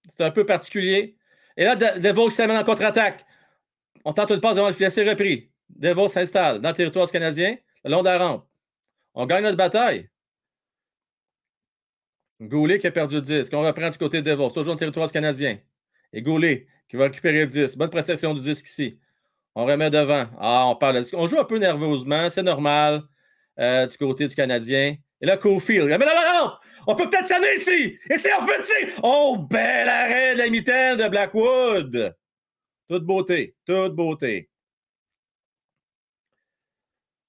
C'est 0.09 0.25
un 0.25 0.31
peu 0.31 0.45
particulier. 0.45 1.17
Et 1.57 1.65
là, 1.65 1.77
Devos 1.77 2.31
s'amène 2.31 2.57
en 2.57 2.65
contre-attaque. 2.65 3.25
On 4.05 4.13
tente 4.13 4.31
une 4.31 4.41
passe 4.41 4.57
devant 4.57 4.69
le 4.69 4.75
filet, 4.75 4.91
c'est 4.91 5.09
repris. 5.09 5.51
Devos 5.71 6.09
s'installe 6.09 6.61
dans 6.61 6.71
le 6.71 6.75
territoire 6.75 7.11
Canadien, 7.11 7.57
le 7.85 7.91
long 7.91 8.01
de 8.01 8.09
la 8.09 8.19
rampe. 8.19 8.47
On 9.15 9.27
gagne 9.27 9.45
notre 9.45 9.57
bataille. 9.57 10.12
Goulet 12.49 12.79
qui 12.81 12.89
a 12.89 12.91
perdu 12.91 13.17
le 13.17 13.21
10. 13.21 13.51
On 13.53 13.61
reprend 13.61 13.89
du 13.89 13.99
côté 13.99 14.21
de 14.21 14.31
Devos, 14.31 14.51
toujours 14.51 14.75
le 14.75 14.79
territoire 14.79 15.11
Canadien. 15.13 15.59
Et 16.13 16.23
Goulet 16.23 16.67
qui 16.89 16.97
va 16.97 17.05
récupérer 17.05 17.41
le 17.41 17.47
10. 17.47 17.77
Bonne 17.77 17.91
prestation 17.91 18.35
du 18.35 18.41
disque 18.41 18.67
ici. 18.67 18.99
On 19.55 19.65
remet 19.65 19.91
devant. 19.91 20.27
Ah, 20.41 20.67
on 20.67 20.75
parle. 20.75 21.05
On 21.13 21.27
joue 21.27 21.39
un 21.39 21.45
peu 21.45 21.59
nerveusement, 21.59 22.29
c'est 22.31 22.43
normal 22.43 23.03
euh, 23.61 23.87
du 23.87 23.97
côté 23.97 24.27
du 24.27 24.35
Canadien. 24.35 24.97
Et 25.21 25.27
là, 25.27 25.37
Cofield. 25.37 25.89
Dans 25.89 25.99
la! 25.99 26.59
On 26.89 26.97
peut 26.97 27.09
peut-être 27.09 27.27
s'amener 27.27 27.55
ici! 27.55 27.97
Et 28.11 28.19
c'est 28.19 28.33
en 28.33 28.45
ici! 28.45 28.93
Oh, 29.05 29.39
bel 29.49 29.89
arrêt 29.89 30.35
de 30.35 30.39
la 30.39 30.51
mitaine 30.51 30.99
de 30.99 31.09
Blackwood! 31.09 32.17
Toute 32.89 33.05
beauté, 33.05 33.55
toute 33.65 33.95
beauté. 33.95 34.51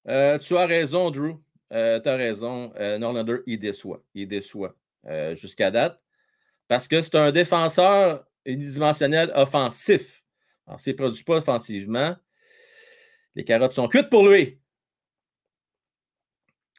Euh, 0.08 0.38
tu 0.38 0.56
as 0.56 0.66
raison, 0.66 1.10
Drew. 1.10 1.36
Euh, 1.72 2.00
tu 2.00 2.08
as 2.08 2.16
raison. 2.16 2.72
Norlander, 2.98 3.38
il 3.46 3.60
déçoit. 3.60 4.02
Il 4.12 4.26
déçoit 4.26 4.74
euh, 5.06 5.34
jusqu'à 5.34 5.70
date. 5.70 6.00
Parce 6.68 6.88
que 6.88 7.02
c'est 7.02 7.14
un 7.16 7.30
défenseur 7.30 8.26
unidimensionnel 8.44 9.32
offensif. 9.34 10.24
Alors, 10.66 10.80
s'il 10.80 10.94
ne 10.94 10.98
produit 10.98 11.24
pas 11.24 11.36
offensivement, 11.36 12.16
les 13.34 13.44
carottes 13.44 13.72
sont 13.72 13.88
cuites 13.88 14.08
pour 14.08 14.26
lui. 14.28 14.60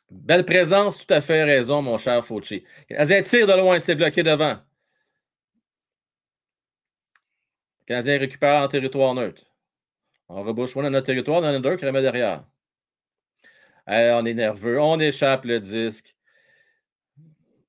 Belle 0.10 0.46
présence, 0.46 1.05
tout 1.05 1.13
à 1.13 1.22
fait 1.22 1.44
raison, 1.44 1.82
mon 1.82 1.98
cher 1.98 2.24
Fauci. 2.25 2.63
Canadien 2.88 3.22
tire 3.22 3.48
de 3.48 3.53
loin, 3.53 3.79
c'est 3.79 3.96
bloqué 3.96 4.24
devant. 4.24 4.58
Canadien 7.86 8.17
récupère 8.17 8.63
en 8.63 8.67
territoire 8.67 9.13
neutre. 9.13 9.44
On 10.29 10.44
rebouche 10.44 10.74
dans 10.74 10.89
notre 10.89 11.05
territoire, 11.05 11.41
dans 11.41 11.51
le 11.51 11.60
deux 11.60 11.75
qui 11.77 11.86
remet 11.86 12.01
derrière. 12.01 12.46
on 13.88 14.25
est 14.25 14.34
nerveux, 14.34 14.79
on 14.79 15.00
échappe 15.00 15.46
le 15.46 15.60
disque. 15.60 16.14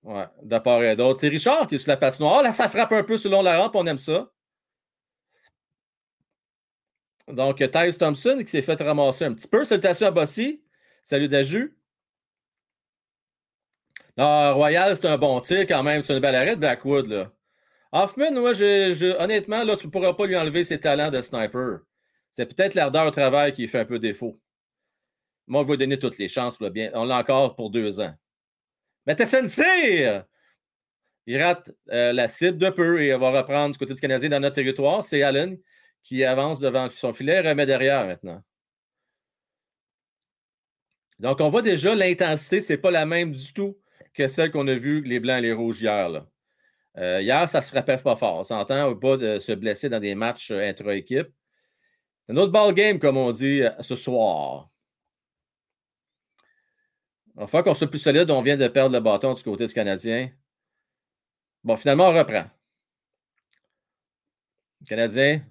Ouais, 0.06 0.24
de 0.40 0.58
part 0.58 0.84
et 0.84 0.94
d'autre. 0.94 1.18
C'est 1.18 1.28
Richard 1.28 1.66
qui 1.66 1.74
est 1.74 1.78
sur 1.78 1.88
la 1.90 1.96
patinoire. 1.96 2.36
Oh, 2.38 2.42
là, 2.42 2.52
ça 2.52 2.68
frappe 2.68 2.92
un 2.92 3.02
peu 3.02 3.18
selon 3.18 3.42
la 3.42 3.58
rampe, 3.60 3.74
on 3.74 3.84
aime 3.86 3.98
ça. 3.98 4.30
Donc, 7.26 7.58
Thais 7.58 7.92
Thompson 7.92 8.38
qui 8.38 8.46
s'est 8.46 8.62
fait 8.62 8.80
ramasser 8.80 9.24
un 9.24 9.34
petit 9.34 9.48
peu. 9.48 9.64
Salutations 9.64 10.06
à 10.06 10.10
Bossy. 10.12 10.62
Salut 11.02 11.26
Daju. 11.26 11.76
Non, 14.16 14.54
Royal, 14.54 14.96
c'est 14.96 15.06
un 15.06 15.18
bon 15.18 15.40
tir 15.40 15.66
quand 15.66 15.82
même. 15.82 16.02
C'est 16.02 16.14
une 16.14 16.20
belle 16.20 16.50
de 16.50 16.54
Blackwood. 16.54 17.08
Là. 17.08 17.32
Hoffman, 17.90 18.30
moi, 18.30 18.52
honnêtement, 19.18 19.64
là, 19.64 19.74
tu 19.74 19.86
ne 19.86 19.90
pourras 19.90 20.12
pas 20.12 20.26
lui 20.26 20.36
enlever 20.36 20.64
ses 20.64 20.78
talents 20.78 21.10
de 21.10 21.20
sniper. 21.20 21.80
C'est 22.30 22.46
peut-être 22.46 22.74
l'ardeur 22.74 23.08
au 23.08 23.10
travail 23.10 23.50
qui 23.50 23.66
fait 23.66 23.80
un 23.80 23.84
peu 23.84 23.98
défaut. 23.98 24.40
Moi, 25.48 25.62
on 25.62 25.64
va 25.64 25.72
lui 25.72 25.78
donner 25.78 25.98
toutes 25.98 26.18
les 26.18 26.28
chances. 26.28 26.60
Bien. 26.60 26.92
On 26.94 27.04
l'a 27.04 27.18
encore 27.18 27.56
pour 27.56 27.70
deux 27.70 27.98
ans. 27.98 28.14
Mais 29.06 29.14
une 29.18 29.48
tir! 29.48 30.24
Il 31.26 31.42
rate 31.42 31.72
euh, 31.90 32.12
la 32.12 32.28
cible 32.28 32.58
de 32.58 32.70
peu 32.70 33.02
et 33.02 33.16
va 33.16 33.30
reprendre 33.30 33.72
du 33.72 33.78
côté 33.78 33.94
du 33.94 34.00
Canadien 34.00 34.28
dans 34.28 34.40
notre 34.40 34.54
territoire. 34.54 35.04
C'est 35.04 35.22
Allen 35.22 35.58
qui 36.02 36.24
avance 36.24 36.60
devant 36.60 36.88
son 36.88 37.12
filet, 37.12 37.40
remet 37.40 37.66
derrière 37.66 38.06
maintenant. 38.06 38.40
Donc, 41.18 41.40
on 41.40 41.48
voit 41.48 41.62
déjà 41.62 41.94
l'intensité, 41.94 42.60
ce 42.60 42.72
n'est 42.72 42.78
pas 42.78 42.90
la 42.90 43.06
même 43.06 43.32
du 43.32 43.52
tout 43.52 43.76
que 44.14 44.28
celle 44.28 44.50
qu'on 44.52 44.68
a 44.68 44.74
vue, 44.74 45.02
les 45.02 45.18
Blancs 45.18 45.38
et 45.38 45.42
les 45.42 45.52
Rouges 45.52 45.82
hier. 45.82 46.26
Euh, 46.98 47.20
hier, 47.20 47.48
ça 47.48 47.60
se 47.60 47.74
rappelle 47.74 48.00
pas 48.02 48.16
fort. 48.16 48.38
On 48.38 48.42
s'entend 48.44 48.94
pas 48.94 49.16
de 49.16 49.38
se 49.38 49.52
blesser 49.52 49.88
dans 49.88 50.00
des 50.00 50.14
matchs 50.14 50.50
euh, 50.50 50.68
intra-équipe. 50.68 51.28
C'est 52.24 52.32
un 52.32 52.36
autre 52.36 52.52
ball 52.52 52.72
game, 52.72 52.98
comme 52.98 53.16
on 53.16 53.32
dit 53.32 53.62
ce 53.80 53.96
soir. 53.96 54.70
Fois 57.46 57.62
qu'on 57.62 57.74
soit 57.74 57.88
plus 57.88 57.98
solide, 57.98 58.30
on 58.30 58.42
vient 58.42 58.56
de 58.56 58.68
perdre 58.68 58.94
le 58.94 59.00
bâton 59.00 59.34
du 59.34 59.42
côté 59.42 59.66
du 59.66 59.74
Canadien. 59.74 60.30
Bon, 61.62 61.76
finalement, 61.76 62.08
on 62.08 62.14
reprend. 62.14 62.50
Le 64.80 64.86
Canadien, 64.86 65.42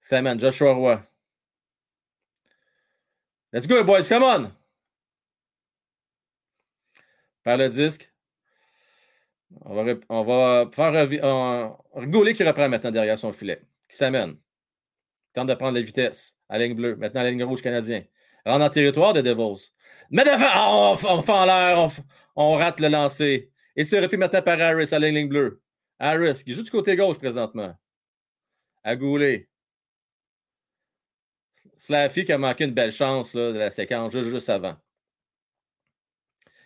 Simon, 0.00 0.38
Joshua 0.38 0.72
Roy. 0.72 1.06
Let's 3.52 3.66
go, 3.66 3.84
boys, 3.84 4.08
come 4.08 4.22
on! 4.22 4.52
par 7.42 7.56
le 7.56 7.68
disque. 7.68 8.12
On 9.60 9.74
va, 9.74 9.94
on 10.08 10.70
faire 10.70 11.24
un, 11.24 12.06
Goulet 12.06 12.32
qui 12.32 12.42
reprend 12.42 12.68
maintenant 12.68 12.90
derrière 12.90 13.18
son 13.18 13.32
filet, 13.32 13.60
qui 13.88 13.96
s'amène. 13.96 14.36
Tente 15.34 15.48
de 15.48 15.54
prendre 15.54 15.74
la 15.74 15.82
vitesse 15.82 16.36
à 16.48 16.58
ligne 16.58 16.74
bleue, 16.74 16.96
maintenant 16.96 17.20
à 17.20 17.24
la 17.24 17.30
ligne 17.30 17.44
rouge 17.44 17.62
canadien. 17.62 18.04
Rentre 18.46 18.64
en 18.64 18.70
territoire 18.70 19.12
de 19.12 19.20
Devils. 19.20 19.70
Mais 20.10 20.24
devant, 20.24 20.92
on, 20.92 21.18
on 21.18 21.22
fait 21.22 21.32
en 21.32 21.44
l'air, 21.46 21.88
on, 22.36 22.56
rate 22.56 22.80
le 22.80 22.88
lancer. 22.88 23.50
Et 23.76 23.84
c'est 23.84 24.00
repris 24.00 24.16
maintenant 24.16 24.42
par 24.42 24.60
Harris 24.60 24.88
à 24.92 24.98
la 24.98 25.10
ligne 25.10 25.28
bleue. 25.28 25.62
Harris, 25.98 26.42
qui 26.44 26.52
joue 26.52 26.62
du 26.62 26.70
côté 26.70 26.96
gauche 26.96 27.18
présentement. 27.18 27.74
À 28.84 28.96
Goulet. 28.96 29.48
Slaffy 31.76 32.24
qui 32.24 32.32
a 32.32 32.38
manqué 32.38 32.64
une 32.64 32.72
belle 32.72 32.92
chance 32.92 33.34
là, 33.34 33.52
de 33.52 33.58
la 33.58 33.70
séquence 33.70 34.12
juste, 34.12 34.30
juste 34.30 34.50
avant. 34.50 34.76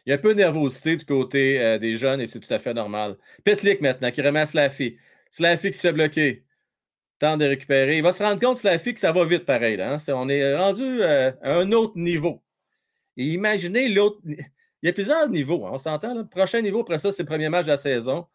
Il 0.07 0.11
y 0.11 0.13
a 0.13 0.17
un 0.17 0.19
peu 0.19 0.35
de 0.35 0.39
nervosité 0.39 0.97
du 0.97 1.05
côté 1.05 1.61
euh, 1.61 1.79
des 1.79 1.99
jeunes 1.99 2.21
et 2.21 2.29
c'est 2.29 2.39
tout 2.39 2.53
à 2.55 2.59
fait 2.61 2.75
normal. 2.75 3.17
Pitlick 3.45 3.81
maintenant 3.81 4.11
qui 4.13 4.23
remet 4.23 4.47
Slaffy. 4.47 4.97
Slaffy 5.31 5.73
qui 5.73 5.77
se 5.77 5.89
fait 5.89 5.93
bloquer. 5.93 6.45
Temps 7.19 7.37
de 7.37 7.45
récupérer. 7.47 7.97
Il 7.97 8.03
va 8.03 8.13
se 8.13 8.23
rendre 8.23 8.41
compte, 8.41 8.59
Slaffy, 8.59 8.95
que 8.95 9.01
ça 9.01 9.11
va 9.13 9.25
vite 9.25 9.45
pareil. 9.45 9.81
Hein. 9.81 9.97
on 10.09 10.29
est 10.29 10.57
rendu 10.57 11.03
euh, 11.03 11.33
à 11.43 11.55
un 11.59 11.73
autre 11.73 11.99
niveau. 11.99 12.43
Et 13.17 13.25
imaginez 13.27 13.89
l'autre. 13.89 14.21
Il 14.27 14.87
y 14.87 14.89
a 14.89 14.93
plusieurs 14.93 15.29
niveaux, 15.29 15.67
hein, 15.67 15.71
on 15.73 15.79
s'entend. 15.79 16.15
Le 16.15 16.27
prochain 16.29 16.61
niveau, 16.61 16.81
après 16.81 16.99
ça, 16.99 17.13
c'est 17.13 17.23
le 17.23 17.29
premier 17.29 17.49
match 17.49 17.65
de 17.65 17.71
la 17.71 17.79
saison. 17.79 18.27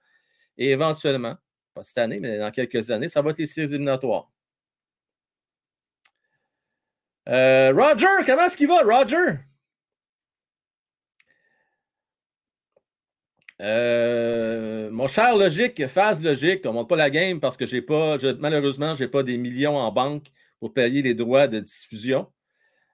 Et 0.58 0.72
éventuellement, 0.72 1.38
pas 1.74 1.84
cette 1.84 1.98
année, 2.00 2.20
mais 2.20 2.38
dans 2.38 2.52
quelques 2.52 2.92
années, 2.92 3.08
ça 3.10 3.22
va 3.22 3.32
être 3.32 3.38
les 3.38 3.48
séries 3.48 3.70
éliminatoires. 3.70 4.32
Euh, 7.30 7.72
Roger, 7.74 8.26
comment 8.26 8.44
est-ce 8.46 8.58
qu'il 8.58 8.68
va, 8.68 8.82
Roger? 8.82 9.40
Euh, 13.62 14.90
mon 14.90 15.08
cher 15.08 15.38
logique, 15.38 15.88
phase 15.88 16.22
logique, 16.22 16.62
on 16.66 16.70
ne 16.70 16.74
monte 16.74 16.90
pas 16.90 16.96
la 16.96 17.12
game 17.12 17.40
parce 17.40 17.58
que 17.58 17.68
j'ai 17.68 17.82
pas, 17.84 18.18
malheureusement, 18.40 18.96
je 18.96 19.04
n'ai 19.04 19.10
pas 19.10 19.22
des 19.22 19.38
millions 19.38 19.78
en 19.78 19.92
banque 19.92 20.32
pour 20.60 20.74
payer 20.74 21.04
les 21.04 21.14
droits 21.14 21.48
de 21.48 21.60
diffusion. 21.60 22.32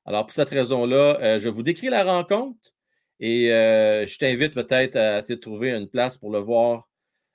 Alors, 0.07 0.25
pour 0.25 0.33
cette 0.33 0.49
raison-là, 0.49 1.19
euh, 1.21 1.39
je 1.39 1.49
vous 1.49 1.61
décris 1.61 1.89
la 1.89 2.03
rencontre 2.03 2.73
et 3.19 3.53
euh, 3.53 4.07
je 4.07 4.17
t'invite 4.17 4.53
peut-être 4.55 4.95
à 4.95 5.19
essayer 5.19 5.35
de 5.35 5.41
trouver 5.41 5.69
une 5.71 5.87
place 5.87 6.17
pour 6.17 6.31
le 6.31 6.39
voir, 6.39 6.89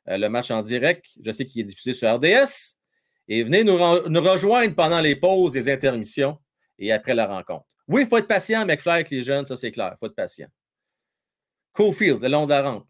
le 0.07 0.27
match 0.29 0.51
en 0.51 0.63
direct. 0.63 1.05
Je 1.25 1.31
sais 1.31 1.47
qu'il 1.47 1.61
est 1.61 1.65
diffusé 1.65 1.95
sur 1.95 2.13
RDS. 2.13 2.79
Et 3.29 3.45
venez 3.45 3.63
nous, 3.63 3.77
rejoindre 3.77 4.75
pendant 4.75 5.01
les 5.01 5.15
pauses, 5.15 5.55
les 5.55 5.71
intermissions 5.71 6.39
et 6.79 6.93
après 6.93 7.15
la 7.15 7.27
rencontre. 7.27 7.67
Oui, 7.87 8.03
il 8.03 8.09
faut 8.09 8.19
être 8.19 8.27
patient, 8.27 8.67
McFly, 8.67 8.95
avec 8.95 9.11
les 9.11 9.23
jeunes, 9.23 9.47
ça 9.47 9.57
c'est 9.57 9.71
clair. 9.71 9.93
Il 9.95 9.99
faut 9.99 10.07
être 10.07 10.17
patient. 10.17 10.49
Cofield, 11.73 12.21
le 12.21 12.29
long 12.29 12.47
de 12.47 12.51
la 12.51 12.63
rampe 12.63 12.87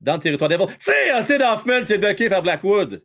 dans 0.00 0.14
le 0.14 0.18
territoire. 0.18 0.50
C'est 0.78 1.12
Antin 1.12 1.40
Hoffman, 1.52 1.84
c'est 1.84 1.98
bloqué 1.98 2.28
par 2.28 2.42
Blackwood. 2.42 3.04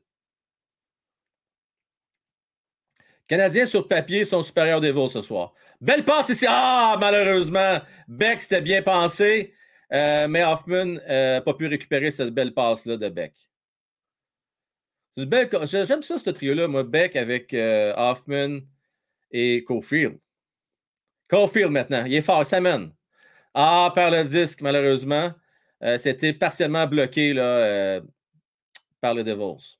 Canadiens 3.28 3.66
sur 3.66 3.88
papier 3.88 4.24
sont 4.24 4.44
supérieurs 4.44 4.82
des 4.82 4.92
Devils 4.92 5.10
ce 5.10 5.22
soir. 5.22 5.54
Belle 5.82 6.06
passe 6.06 6.30
ici. 6.30 6.46
Ah, 6.48 6.98
malheureusement, 7.00 7.80
Beck, 8.08 8.42
c'était 8.42 8.62
bien 8.62 8.82
pensé, 8.84 9.54
euh, 9.94 10.28
mais 10.28 10.44
Hoffman 10.44 10.86
n'a 10.86 11.02
euh, 11.10 11.42
pas 11.42 11.54
pu 11.56 11.66
récupérer 11.68 12.12
cette 12.12 12.30
belle 12.30 12.54
passe-là 12.54 12.98
de 12.98 13.10
Beck. 13.10 13.34
belle... 15.18 15.50
J'aime 15.64 16.04
ça, 16.04 16.20
ce 16.20 16.30
trio-là, 16.30 16.68
moi, 16.68 16.84
Beck 16.84 17.16
avec 17.16 17.54
euh, 17.54 17.94
Hoffman 17.98 18.60
et 19.32 19.64
Cofield. 19.64 20.20
Cofield 21.28 21.72
maintenant, 21.72 22.06
il 22.06 22.14
est 22.14 22.22
fort, 22.22 22.46
ça 22.46 22.62
mène. 22.62 22.92
Ah, 23.56 23.92
par 23.96 24.12
le 24.12 24.24
disque, 24.24 24.62
malheureusement. 24.62 25.34
C'était 26.00 26.34
partiellement 26.34 26.88
bloqué 26.88 27.34
là, 27.34 28.02
par 29.02 29.14
les 29.14 29.24
Devils. 29.24 29.78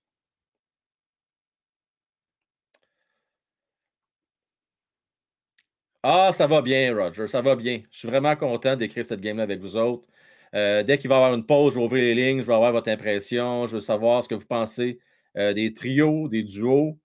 Ah, 6.08 6.32
ça 6.34 6.46
va 6.48 6.62
bien, 6.62 6.96
Roger, 6.96 7.28
ça 7.28 7.42
va 7.42 7.56
bien. 7.56 7.82
Je 7.92 8.00
suis 8.00 8.08
vraiment 8.08 8.36
content 8.36 8.76
d'écrire 8.76 9.04
cette 9.04 9.22
game-là 9.22 9.44
avec 9.44 9.60
vous 9.60 9.76
autres. 9.76 10.08
Euh, 10.54 10.84
dès 10.84 10.98
qu'il 10.98 11.10
va 11.10 11.16
y 11.16 11.18
avoir 11.18 11.34
une 11.34 11.46
pause, 11.46 11.74
je 11.74 11.80
vais 11.80 11.86
ouvrir 11.86 12.04
les 12.04 12.14
lignes, 12.16 12.42
je 12.42 12.48
vais 12.48 12.54
avoir 12.54 12.72
votre 12.72 12.90
impression, 12.90 13.66
je 13.66 13.76
veux 13.78 13.82
savoir 13.82 14.24
ce 14.24 14.30
que 14.30 14.36
vous 14.36 14.46
pensez 14.46 15.00
des 15.36 15.74
trios, 15.74 16.30
des 16.30 16.44
duos. 16.44 17.00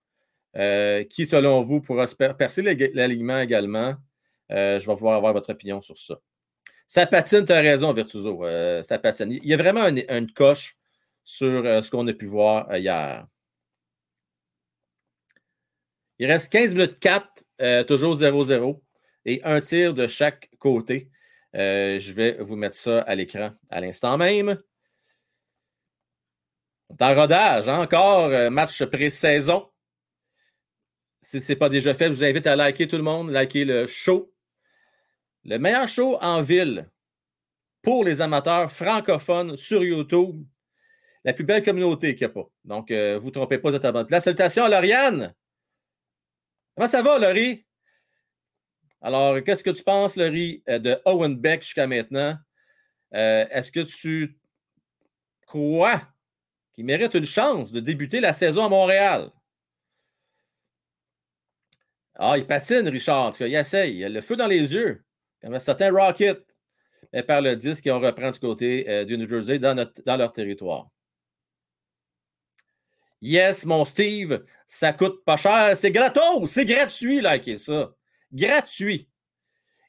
qui, 0.54 1.26
selon 1.26 1.62
vous, 1.62 1.80
pourra 1.80 2.06
percer 2.38 2.62
l'alignement 2.62 3.40
également? 3.40 3.94
je 4.50 4.78
vais 4.78 4.94
pouvoir 4.94 5.16
avoir 5.16 5.32
votre 5.32 5.50
opinion 5.50 5.80
sur 5.82 5.96
ça. 5.98 6.20
Ça 6.90 7.06
patine, 7.06 7.44
tu 7.44 7.52
as 7.52 7.60
raison, 7.60 7.92
Virtuoso. 7.92 8.44
Euh, 8.44 8.82
ça 8.82 8.98
patine. 8.98 9.30
Il 9.30 9.46
y 9.46 9.54
a 9.54 9.56
vraiment 9.56 9.86
une, 9.86 10.32
coche 10.32 10.76
sur 11.22 11.64
euh, 11.64 11.82
ce 11.82 11.88
qu'on 11.88 12.04
a 12.08 12.12
pu 12.12 12.26
voir 12.26 12.68
euh, 12.68 12.78
hier. 12.78 13.28
Il 16.18 16.26
reste 16.26 16.50
15 16.50 16.74
minutes 16.74 16.98
4, 16.98 17.86
toujours 17.86 18.16
0-0, 18.16 18.80
et 19.24 19.40
un 19.44 19.60
tir 19.60 19.94
de 19.94 20.06
chaque 20.06 20.50
côté. 20.58 21.10
je 21.54 22.12
vais 22.12 22.36
vous 22.40 22.56
mettre 22.56 22.76
ça 22.76 23.00
à 23.00 23.14
l'écran 23.14 23.52
à 23.70 23.80
l'instant 23.80 24.16
même. 24.16 24.58
On 26.88 26.96
en 27.04 27.14
rodage, 27.14 27.68
encore 27.68 28.50
match 28.50 28.82
pré-saison. 28.84 29.70
Si 31.22 31.40
ce 31.40 31.52
n'est 31.52 31.56
pas 31.56 31.68
déjà 31.68 31.94
fait, 31.94 32.06
je 32.06 32.12
vous 32.12 32.24
invite 32.24 32.46
à 32.46 32.56
liker 32.56 32.88
tout 32.88 32.96
le 32.96 33.02
monde, 33.02 33.30
liker 33.30 33.64
le 33.64 33.86
show, 33.86 34.32
le 35.44 35.58
meilleur 35.58 35.86
show 35.86 36.18
en 36.20 36.42
ville 36.42 36.90
pour 37.82 38.04
les 38.04 38.20
amateurs 38.20 38.70
francophones 38.70 39.56
sur 39.56 39.82
YouTube. 39.84 40.44
La 41.24 41.34
plus 41.34 41.44
belle 41.44 41.62
communauté 41.62 42.14
qu'il 42.14 42.26
n'y 42.26 42.30
a 42.30 42.34
pas. 42.34 42.48
Donc, 42.64 42.90
euh, 42.90 43.18
vous 43.18 43.30
trompez 43.30 43.58
pas, 43.58 43.70
de 43.70 43.86
à 43.86 44.06
La 44.08 44.20
Salutations 44.20 44.64
à 44.64 44.68
Lauriane. 44.70 45.34
Comment 46.74 46.88
ça 46.88 47.02
va, 47.02 47.18
Laurie? 47.18 47.66
Alors, 49.02 49.42
qu'est-ce 49.42 49.64
que 49.64 49.70
tu 49.70 49.82
penses, 49.82 50.16
Laurie, 50.16 50.62
euh, 50.68 50.78
de 50.78 51.00
Owen 51.06 51.36
Beck 51.36 51.62
jusqu'à 51.62 51.86
maintenant? 51.86 52.36
Euh, 53.14 53.46
est-ce 53.50 53.72
que 53.72 53.80
tu 53.80 54.38
crois 55.46 56.02
qu'il 56.72 56.84
mérite 56.84 57.14
une 57.14 57.24
chance 57.24 57.72
de 57.72 57.80
débuter 57.80 58.20
la 58.20 58.32
saison 58.32 58.64
à 58.64 58.68
Montréal? 58.68 59.30
Ah, 62.14 62.36
il 62.36 62.46
patine, 62.46 62.86
Richard. 62.88 63.32
Il 63.40 63.54
essaye. 63.54 63.96
Il 63.98 64.04
a 64.04 64.08
le 64.10 64.20
feu 64.20 64.36
dans 64.36 64.46
les 64.46 64.74
yeux. 64.74 65.02
Comme 65.40 65.54
un 65.54 65.58
certain 65.58 65.90
Rocket 65.90 66.44
par 67.26 67.40
le 67.40 67.56
disque 67.56 67.86
et 67.86 67.90
on 67.90 68.00
reprend 68.00 68.30
du 68.30 68.38
côté 68.38 68.88
euh, 68.88 69.04
du 69.04 69.16
New 69.16 69.28
Jersey 69.28 69.58
dans, 69.58 69.74
leur 70.06 70.32
territoire. 70.32 70.88
Yes, 73.22 73.66
mon 73.66 73.84
Steve, 73.84 74.44
ça 74.66 74.92
coûte 74.92 75.24
pas 75.24 75.36
cher. 75.36 75.76
C'est 75.76 75.90
gratos, 75.90 76.50
c'est 76.50 76.64
gratuit, 76.64 77.20
liker 77.20 77.58
ça. 77.58 77.94
Gratuit. 78.32 79.08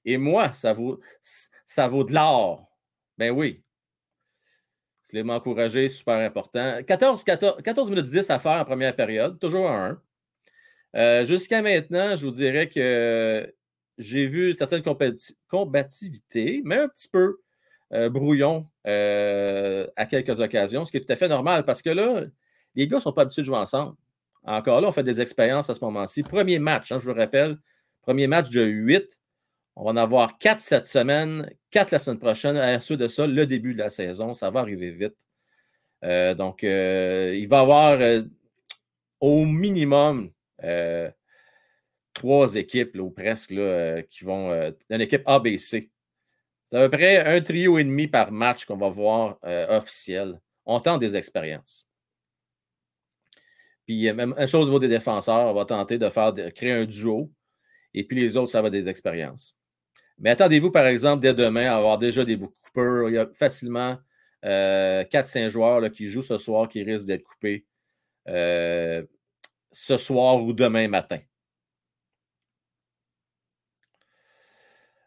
Et 0.06 0.18
moi, 0.18 0.52
ça 0.54 0.74
vaut, 0.74 1.00
ça 1.66 1.88
vaut 1.88 2.04
de 2.04 2.14
l'or. 2.14 2.72
Ben 3.18 3.32
oui. 3.32 3.64
C'est 5.02 5.18
les 5.18 5.24
m'encourager, 5.24 5.90
super 5.90 6.16
important. 6.20 6.82
14, 6.84 7.24
14, 7.24 7.62
14 7.64 7.90
minutes 7.90 8.06
10 8.06 8.30
à 8.30 8.40
faire 8.40 8.54
en 8.54 8.66
première 8.66 8.96
période, 8.96 9.40
toujours 9.40 9.70
un 9.70 9.92
1. 9.92 10.02
Euh, 10.94 11.26
jusqu'à 11.26 11.62
maintenant, 11.62 12.16
je 12.16 12.26
vous 12.26 12.32
dirais 12.32 12.68
que 12.68 13.54
j'ai 13.98 14.28
vu 14.28 14.54
certaines 14.54 14.84
combativités, 15.48 16.62
mais 16.66 16.78
un 16.78 16.88
petit 16.88 17.08
peu 17.08 17.40
euh, 17.94 18.10
brouillon 18.10 18.68
euh, 18.88 19.88
à 19.96 20.06
quelques 20.06 20.40
occasions, 20.40 20.86
ce 20.86 20.92
qui 20.92 20.98
est 20.98 21.06
tout 21.06 21.12
à 21.12 21.16
fait 21.16 21.28
normal 21.28 21.66
parce 21.66 21.82
que 21.82 21.90
là, 21.90 22.24
les 22.76 22.88
gars 22.88 22.98
ne 22.98 23.02
sont 23.02 23.14
pas 23.14 23.24
habitués 23.24 23.42
de 23.42 23.48
jouer 23.48 23.58
ensemble. 23.58 23.96
Encore 24.44 24.82
là, 24.82 24.88
on 24.88 24.92
fait 24.92 25.04
des 25.04 25.22
expériences 25.22 25.70
à 25.70 25.74
ce 25.74 25.82
moment-ci. 25.82 26.24
Premier 26.24 26.58
match, 26.58 26.92
hein, 26.92 27.00
je 27.00 27.10
vous 27.10 27.18
rappelle, 27.18 27.58
premier 28.02 28.28
match 28.28 28.50
de 28.50 28.64
8. 28.64 29.20
On 29.76 29.86
va 29.86 29.92
en 29.92 29.98
avoir 29.98 30.38
4 30.38 30.60
cette 30.60 30.86
semaine, 30.86 31.50
4 31.72 31.92
la 31.92 32.00
semaine 32.00 32.20
prochaine. 32.20 32.58
À 32.58 32.80
ceux 32.80 32.98
de 32.98 33.08
ça, 33.08 33.26
le 33.28 33.46
début 33.46 33.74
de 33.74 33.80
la 33.80 33.90
saison, 33.90 34.34
ça 34.34 34.50
va 34.50 34.60
arriver 34.60 34.92
vite. 34.92 35.28
Euh, 36.04 36.34
donc, 36.34 36.64
il 36.64 37.48
va 37.48 37.58
y 37.58 37.62
avoir 37.62 38.00
au 39.20 39.46
minimum 39.46 40.32
trois 42.14 42.56
équipes, 42.56 42.98
ou 43.00 43.10
presque, 43.10 43.52
euh, 43.52 44.02
qui 44.04 44.24
vont. 44.24 44.52
Euh, 44.52 44.72
une 44.90 45.02
équipe 45.02 45.24
ABC. 45.26 45.90
C'est 46.66 46.78
à 46.78 46.88
peu 46.88 46.98
près 46.98 47.26
un 47.26 47.42
trio 47.42 47.78
et 47.78 47.84
demi 47.84 48.08
par 48.08 48.32
match 48.32 48.66
qu'on 48.66 48.78
va 48.78 48.90
voir 48.90 49.38
euh, 49.46 49.78
officiel. 49.78 50.40
On 50.66 50.80
tente 50.80 51.00
des 51.02 51.16
expériences. 51.16 51.86
Puis, 53.86 54.12
même 54.14 54.36
chose 54.48 54.70
au 54.70 54.80
des 54.80 54.88
défenseurs, 54.88 55.48
on 55.48 55.54
va 55.54 55.66
tenter 55.66 55.98
de 55.98 56.08
faire 56.10 56.34
créer 56.56 56.72
un 56.72 56.86
duo. 56.86 57.30
Et 57.94 58.04
puis 58.06 58.20
les 58.20 58.38
autres, 58.38 58.52
ça 58.52 58.62
va 58.62 58.70
des 58.70 58.88
expériences. 58.90 59.56
Mais 60.20 60.32
attendez-vous, 60.32 60.72
par 60.72 60.86
exemple, 60.88 61.22
dès 61.22 61.34
demain, 61.34 61.72
à 61.72 61.76
avoir 61.78 61.98
déjà 61.98 62.24
des 62.24 62.38
coupeurs. 62.38 63.10
Il 63.10 63.16
y 63.16 63.18
a 63.18 63.28
facilement 63.34 63.98
4-5 64.44 65.50
joueurs 65.50 65.92
qui 65.92 66.10
jouent 66.10 66.22
ce 66.22 66.38
soir 66.38 66.68
qui 66.70 66.84
risquent 66.84 67.08
d'être 67.08 67.24
coupés 67.24 67.66
ce 68.26 69.98
soir 69.98 70.44
ou 70.44 70.54
demain 70.54 70.88
matin. 70.88 71.20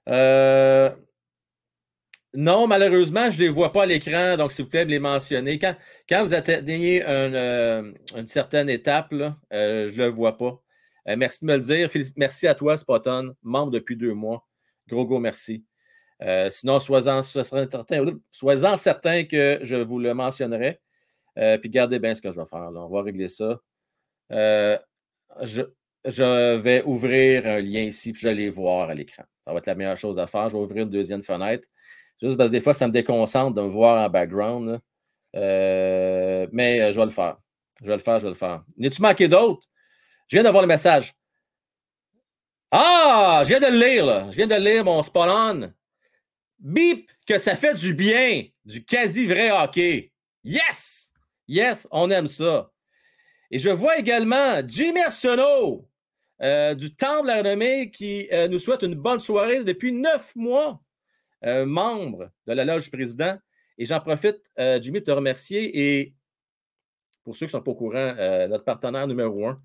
Euh, 0.08 0.90
non, 2.34 2.66
malheureusement, 2.66 3.30
je 3.30 3.38
ne 3.38 3.44
les 3.44 3.48
vois 3.48 3.72
pas 3.72 3.84
à 3.84 3.86
l'écran, 3.86 4.36
donc 4.36 4.52
s'il 4.52 4.64
vous 4.64 4.70
plaît, 4.70 4.84
les 4.84 4.98
mentionner. 4.98 5.58
Quand, 5.58 6.24
vous 6.24 6.34
atteignez 6.34 7.02
euh, 7.06 7.92
une 8.16 8.26
certaine 8.26 8.68
étape, 8.68 9.12
euh, 9.12 9.88
je 9.88 10.02
ne 10.02 10.06
le 10.06 10.12
vois 10.12 10.36
pas. 10.36 10.60
Merci 11.06 11.44
de 11.44 11.50
me 11.50 11.56
le 11.56 11.62
dire. 11.62 11.90
Merci 12.16 12.46
à 12.46 12.54
toi, 12.54 12.76
Spotton, 12.76 13.34
membre 13.42 13.72
depuis 13.72 13.96
deux 13.96 14.14
mois. 14.14 14.46
Gros, 14.88 15.06
gros 15.06 15.20
merci. 15.20 15.64
sinon, 16.50 16.80
soyez-en 16.80 17.22
certain, 18.76 19.24
que 19.24 19.58
je 19.62 19.76
vous 19.76 19.98
le 19.98 20.14
mentionnerai. 20.14 20.80
puis 21.36 21.70
gardez 21.70 21.98
bien 21.98 22.14
ce 22.14 22.22
que 22.22 22.30
je 22.32 22.40
vais 22.40 22.46
faire. 22.46 22.70
On 22.74 22.88
va 22.88 23.02
régler 23.02 23.28
ça. 23.28 23.60
je, 24.30 25.62
vais 26.56 26.82
ouvrir 26.84 27.46
un 27.46 27.60
lien 27.60 27.82
ici, 27.82 28.12
puis 28.12 28.22
je 28.22 28.28
vais 28.28 28.32
aller 28.32 28.50
voir 28.50 28.90
à 28.90 28.94
l'écran. 28.94 29.24
Ça 29.42 29.52
va 29.52 29.58
être 29.58 29.66
la 29.66 29.74
meilleure 29.74 29.96
chose 29.96 30.18
à 30.18 30.26
faire. 30.26 30.48
Je 30.48 30.56
vais 30.56 30.62
ouvrir 30.62 30.84
une 30.84 30.90
deuxième 30.90 31.22
fenêtre. 31.22 31.68
Juste 32.22 32.36
parce 32.36 32.48
que 32.48 32.52
des 32.52 32.60
fois, 32.60 32.74
ça 32.74 32.86
me 32.86 32.92
déconcentre 32.92 33.54
de 33.54 33.62
me 33.62 33.68
voir 33.68 34.04
en 34.04 34.08
background. 34.08 34.80
Euh, 35.36 36.46
mais 36.52 36.80
euh, 36.80 36.92
je 36.92 36.98
vais 36.98 37.04
le 37.04 37.10
faire. 37.10 37.38
Je 37.82 37.86
vais 37.86 37.96
le 37.96 38.02
faire, 38.02 38.18
je 38.18 38.24
vais 38.24 38.30
le 38.30 38.36
faire. 38.36 38.64
N'es-tu 38.76 39.02
manqué 39.02 39.28
d'autres? 39.28 39.66
Je 40.28 40.36
viens 40.36 40.42
d'avoir 40.42 40.62
le 40.62 40.68
message. 40.68 41.14
Ah, 42.70 43.42
je 43.44 43.48
viens 43.48 43.60
de 43.60 43.66
le 43.66 43.78
lire, 43.78 44.06
là. 44.06 44.30
Je 44.30 44.36
viens 44.36 44.46
de 44.46 44.54
lire 44.54 44.84
mon 44.84 45.02
spawn 45.02 45.74
Bip, 46.58 47.10
que 47.26 47.38
ça 47.38 47.56
fait 47.56 47.74
du 47.74 47.94
bien, 47.94 48.44
du 48.64 48.84
quasi 48.84 49.26
vrai 49.26 49.50
hockey. 49.50 50.12
Yes! 50.42 51.12
Yes, 51.46 51.86
on 51.90 52.10
aime 52.10 52.26
ça. 52.26 52.70
Et 53.50 53.58
je 53.58 53.70
vois 53.70 53.98
également 53.98 54.62
Jimmy 54.66 55.00
Arsenault 55.00 55.88
euh, 56.42 56.74
du 56.74 56.94
Temple 56.94 57.26
la 57.26 57.36
Renommée 57.36 57.90
qui 57.90 58.28
euh, 58.32 58.48
nous 58.48 58.58
souhaite 58.58 58.82
une 58.82 58.94
bonne 58.94 59.20
soirée 59.20 59.62
depuis 59.62 59.92
neuf 59.92 60.34
mois, 60.34 60.82
euh, 61.44 61.64
membre 61.66 62.30
de 62.46 62.52
la 62.52 62.64
Loge 62.64 62.90
président. 62.90 63.38
Et 63.76 63.84
j'en 63.84 64.00
profite, 64.00 64.50
Jimmy, 64.80 65.00
de 65.00 65.04
te 65.04 65.10
remercier. 65.10 65.98
Et 65.98 66.14
pour 67.24 67.34
ceux 67.34 67.46
qui 67.46 67.54
ne 67.54 67.58
sont 67.58 67.62
pas 67.62 67.72
au 67.72 67.74
courant, 67.74 68.14
notre 68.48 68.62
partenaire 68.62 69.08
numéro 69.08 69.48
un. 69.48 69.60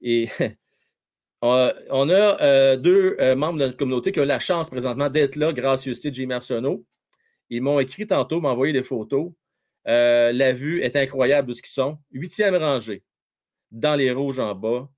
Et 0.00 0.28
on 1.42 2.08
a 2.10 2.76
deux 2.76 3.16
membres 3.34 3.58
de 3.58 3.66
notre 3.66 3.76
communauté 3.76 4.12
qui 4.12 4.20
ont 4.20 4.24
la 4.24 4.38
chance 4.38 4.70
présentement 4.70 5.08
d'être 5.08 5.36
là, 5.36 5.52
grâce 5.52 5.86
à 5.86 5.92
Jimmy 6.10 6.34
Arsenault. 6.34 6.84
Ils 7.48 7.62
m'ont 7.62 7.80
écrit 7.80 8.06
tantôt, 8.06 8.40
m'ont 8.40 8.50
envoyé 8.50 8.72
des 8.72 8.82
photos. 8.82 9.32
la 9.84 10.52
vue 10.52 10.80
est 10.82 10.96
incroyable 10.96 11.48
de 11.48 11.54
ce 11.54 11.62
qu'ils 11.62 11.72
sont. 11.72 11.98
Huitième 12.12 12.56
rangée, 12.56 13.02
dans 13.70 13.96
les 13.96 14.12
rouges 14.12 14.38
en 14.38 14.54
bas. 14.54 14.88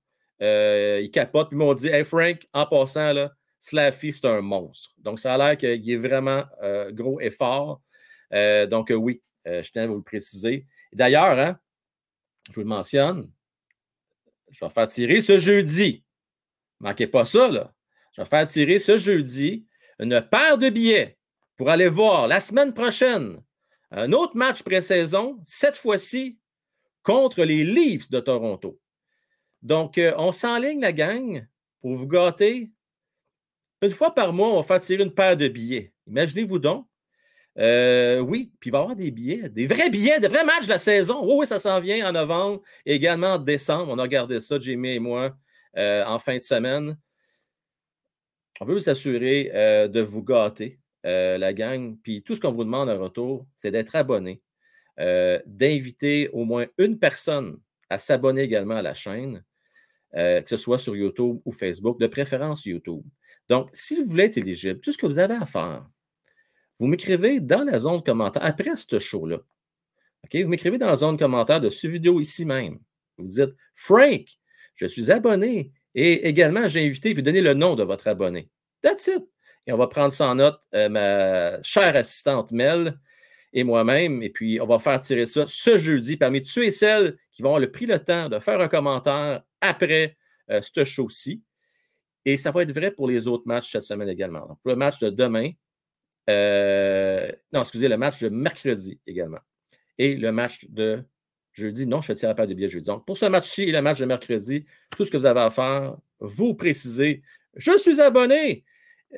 Euh, 0.42 1.00
il 1.02 1.10
capote. 1.10 1.48
Puis 1.48 1.56
ils 1.56 1.58
m'ont 1.58 1.74
dit 1.74 1.88
Hey 1.88 2.04
Frank, 2.04 2.46
en 2.52 2.66
passant, 2.66 3.12
là, 3.12 3.32
Slaffy, 3.58 4.12
c'est 4.12 4.26
un 4.26 4.40
monstre. 4.40 4.90
Donc, 4.98 5.20
ça 5.20 5.34
a 5.34 5.38
l'air 5.38 5.56
qu'il 5.56 5.90
est 5.90 5.96
vraiment 5.96 6.44
euh, 6.62 6.90
gros 6.90 7.20
et 7.20 7.30
fort. 7.30 7.80
Euh, 8.34 8.66
donc, 8.66 8.92
oui, 8.94 9.22
je 9.46 9.70
tiens 9.70 9.84
à 9.84 9.86
vous 9.86 9.96
le 9.96 10.02
préciser. 10.02 10.66
D'ailleurs, 10.92 11.38
hein, 11.38 11.58
je 12.48 12.54
vous 12.54 12.62
le 12.62 12.66
mentionne, 12.66 13.30
je 14.52 14.64
vais 14.64 14.70
faire 14.70 14.86
tirer 14.86 15.20
ce 15.20 15.38
jeudi. 15.38 16.04
Manquez 16.78 17.06
pas 17.06 17.24
ça, 17.24 17.48
là. 17.48 17.72
Je 18.12 18.22
vais 18.22 18.28
faire 18.28 18.48
tirer 18.48 18.78
ce 18.78 18.98
jeudi 18.98 19.66
une 19.98 20.20
paire 20.20 20.58
de 20.58 20.68
billets 20.68 21.18
pour 21.56 21.70
aller 21.70 21.88
voir 21.88 22.28
la 22.28 22.40
semaine 22.40 22.72
prochaine 22.72 23.42
un 23.92 24.12
autre 24.12 24.36
match 24.36 24.62
pré-saison, 24.62 25.38
cette 25.44 25.76
fois-ci 25.76 26.38
contre 27.02 27.44
les 27.44 27.62
Leafs 27.62 28.10
de 28.10 28.20
Toronto. 28.20 28.80
Donc, 29.60 29.98
euh, 29.98 30.14
on 30.16 30.32
s'enligne 30.32 30.80
la 30.80 30.92
gang 30.92 31.46
pour 31.80 31.94
vous 31.94 32.06
gâter. 32.06 32.72
Une 33.82 33.90
fois 33.90 34.14
par 34.14 34.32
mois, 34.32 34.48
on 34.48 34.56
va 34.56 34.62
faire 34.62 34.80
tirer 34.80 35.02
une 35.02 35.12
paire 35.12 35.36
de 35.36 35.46
billets. 35.48 35.92
Imaginez-vous 36.06 36.58
donc. 36.58 36.86
Euh, 37.58 38.20
oui, 38.20 38.50
puis 38.60 38.70
il 38.70 38.72
va 38.72 38.78
y 38.78 38.80
avoir 38.80 38.96
des 38.96 39.10
billets, 39.10 39.48
des 39.48 39.66
vrais 39.66 39.90
billets, 39.90 40.20
des 40.20 40.28
vrais 40.28 40.44
matchs 40.44 40.64
de 40.64 40.70
la 40.70 40.78
saison. 40.78 41.22
Oui, 41.24 41.34
oui, 41.40 41.46
ça 41.46 41.58
s'en 41.58 41.80
vient 41.80 42.08
en 42.08 42.12
novembre 42.12 42.62
également 42.86 43.34
en 43.34 43.38
décembre. 43.38 43.92
On 43.92 43.98
a 43.98 44.02
regardé 44.02 44.40
ça, 44.40 44.58
Jimmy 44.58 44.94
et 44.94 44.98
moi, 44.98 45.36
euh, 45.76 46.04
en 46.06 46.18
fin 46.18 46.36
de 46.36 46.42
semaine. 46.42 46.96
On 48.60 48.64
veut 48.64 48.74
vous 48.74 48.88
assurer 48.88 49.50
de 49.88 50.00
vous 50.00 50.22
gâter, 50.22 50.78
la 51.02 51.52
gang. 51.52 51.96
Puis 52.02 52.22
tout 52.22 52.36
ce 52.36 52.40
qu'on 52.40 52.52
vous 52.52 52.64
demande 52.64 52.88
en 52.88 52.98
retour, 52.98 53.46
c'est 53.56 53.72
d'être 53.72 53.96
abonné, 53.96 54.40
d'inviter 54.98 56.28
au 56.32 56.44
moins 56.44 56.66
une 56.78 56.98
personne 56.98 57.58
à 57.90 57.98
s'abonner 57.98 58.42
également 58.42 58.76
à 58.76 58.82
la 58.82 58.94
chaîne. 58.94 59.42
Euh, 60.14 60.42
que 60.42 60.48
ce 60.48 60.58
soit 60.58 60.78
sur 60.78 60.94
YouTube 60.94 61.38
ou 61.46 61.52
Facebook, 61.52 61.98
de 61.98 62.06
préférence 62.06 62.66
YouTube. 62.66 63.02
Donc, 63.48 63.70
si 63.72 63.96
vous 63.96 64.04
voulez 64.04 64.24
être 64.24 64.36
éligible, 64.36 64.78
tout 64.78 64.92
ce 64.92 64.98
que 64.98 65.06
vous 65.06 65.18
avez 65.18 65.34
à 65.34 65.46
faire, 65.46 65.86
vous 66.82 66.88
m'écrivez 66.88 67.38
dans 67.38 67.62
la 67.62 67.78
zone 67.78 67.98
de 67.98 68.02
commentaires 68.02 68.44
après 68.44 68.74
ce 68.74 68.98
show-là. 68.98 69.38
OK? 70.24 70.34
Vous 70.34 70.48
m'écrivez 70.48 70.78
dans 70.78 70.88
la 70.88 70.96
zone 70.96 71.14
de 71.14 71.20
commentaires 71.20 71.60
de 71.60 71.70
ce 71.70 71.86
vidéo 71.86 72.18
ici 72.18 72.44
même. 72.44 72.80
Vous 73.18 73.28
dites 73.28 73.54
Frank, 73.76 74.26
je 74.74 74.86
suis 74.86 75.12
abonné 75.12 75.70
et 75.94 76.26
également 76.26 76.66
j'ai 76.66 76.84
invité 76.84 77.14
puis 77.14 77.22
donner 77.22 77.40
le 77.40 77.54
nom 77.54 77.76
de 77.76 77.84
votre 77.84 78.08
abonné. 78.08 78.50
That's 78.80 79.06
it. 79.06 79.22
Et 79.68 79.72
on 79.72 79.76
va 79.76 79.86
prendre 79.86 80.12
ça 80.12 80.28
en 80.28 80.34
note, 80.34 80.60
euh, 80.74 80.88
ma 80.88 81.62
chère 81.62 81.94
assistante 81.94 82.50
Mel 82.50 82.98
et 83.52 83.62
moi-même. 83.62 84.20
Et 84.24 84.30
puis, 84.30 84.60
on 84.60 84.66
va 84.66 84.80
faire 84.80 84.98
tirer 84.98 85.26
ça 85.26 85.44
ce 85.46 85.78
jeudi 85.78 86.16
parmi 86.16 86.42
tous 86.42 86.62
et 86.62 86.72
celles 86.72 87.16
qui 87.30 87.42
vont 87.42 87.50
avoir 87.50 87.60
le 87.60 87.70
pris 87.70 87.86
le 87.86 88.00
temps 88.00 88.28
de 88.28 88.40
faire 88.40 88.60
un 88.60 88.66
commentaire 88.66 89.44
après 89.60 90.16
euh, 90.50 90.60
ce 90.60 90.82
show-ci. 90.82 91.44
Et 92.24 92.36
ça 92.36 92.50
va 92.50 92.62
être 92.62 92.72
vrai 92.72 92.90
pour 92.90 93.06
les 93.06 93.28
autres 93.28 93.44
matchs 93.46 93.70
cette 93.70 93.84
semaine 93.84 94.08
également. 94.08 94.40
pour 94.40 94.58
le 94.64 94.74
match 94.74 94.98
de 94.98 95.10
demain, 95.10 95.52
euh, 96.30 97.30
non, 97.52 97.60
excusez, 97.60 97.88
le 97.88 97.96
match 97.96 98.20
de 98.20 98.28
mercredi 98.28 99.00
également. 99.06 99.40
Et 99.98 100.16
le 100.16 100.32
match 100.32 100.66
de 100.68 101.04
jeudi, 101.52 101.86
non, 101.86 102.00
je 102.00 102.06
fais 102.06 102.14
tirer 102.14 102.34
pas 102.34 102.46
de 102.46 102.54
billets 102.54 102.68
jeudi. 102.68 102.86
Donc, 102.86 103.04
pour 103.06 103.16
ce 103.16 103.26
match-ci 103.26 103.62
et 103.62 103.72
le 103.72 103.82
match 103.82 103.98
de 103.98 104.04
mercredi, 104.04 104.64
tout 104.96 105.04
ce 105.04 105.10
que 105.10 105.16
vous 105.16 105.26
avez 105.26 105.40
à 105.40 105.50
faire, 105.50 105.96
vous 106.20 106.54
précisez 106.54 107.22
Je 107.56 107.76
suis 107.78 108.00
abonné. 108.00 108.64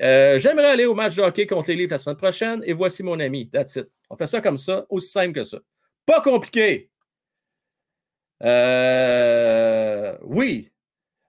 Euh, 0.00 0.38
j'aimerais 0.38 0.70
aller 0.70 0.86
au 0.86 0.94
match 0.94 1.14
de 1.14 1.22
hockey 1.22 1.46
contre 1.46 1.68
les 1.68 1.76
Livres 1.76 1.92
la 1.92 1.98
semaine 1.98 2.16
prochaine 2.16 2.62
et 2.66 2.72
voici 2.72 3.02
mon 3.02 3.20
ami. 3.20 3.48
That's 3.48 3.76
it. 3.76 3.88
On 4.10 4.16
fait 4.16 4.26
ça 4.26 4.40
comme 4.40 4.58
ça, 4.58 4.86
aussi 4.88 5.10
simple 5.10 5.32
que 5.32 5.44
ça. 5.44 5.58
Pas 6.04 6.20
compliqué. 6.20 6.90
Euh, 8.42 10.16
oui. 10.22 10.70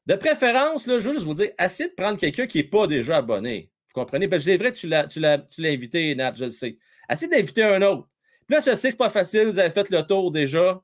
De 0.07 0.15
préférence, 0.15 0.87
là, 0.87 0.99
je 0.99 1.07
veux 1.09 1.13
juste 1.13 1.25
vous 1.25 1.33
dire, 1.33 1.51
essayez 1.59 1.89
de 1.89 1.95
prendre 1.95 2.19
quelqu'un 2.19 2.47
qui 2.47 2.59
n'est 2.59 2.63
pas 2.63 2.87
déjà 2.87 3.17
abonné. 3.17 3.71
Vous 3.95 4.01
comprenez? 4.01 4.27
Ben, 4.27 4.39
c'est 4.39 4.57
vrai 4.57 4.73
que 4.73 4.77
tu 4.77 4.87
l'as, 4.87 5.07
tu, 5.07 5.21
l'as, 5.21 5.39
invité, 5.59 6.13
Nat, 6.15 6.33
je 6.35 6.45
le 6.45 6.51
sais. 6.51 6.77
Essayez 7.09 7.31
d'inviter 7.31 7.63
un 7.63 7.81
autre. 7.81 8.09
Puis 8.45 8.55
là, 8.55 8.59
je 8.59 8.75
sais 8.75 8.89
que 8.89 8.93
ce 8.93 8.97
pas 8.97 9.09
facile, 9.09 9.47
vous 9.47 9.59
avez 9.59 9.69
fait 9.69 9.89
le 9.89 10.01
tour 10.01 10.31
déjà. 10.31 10.81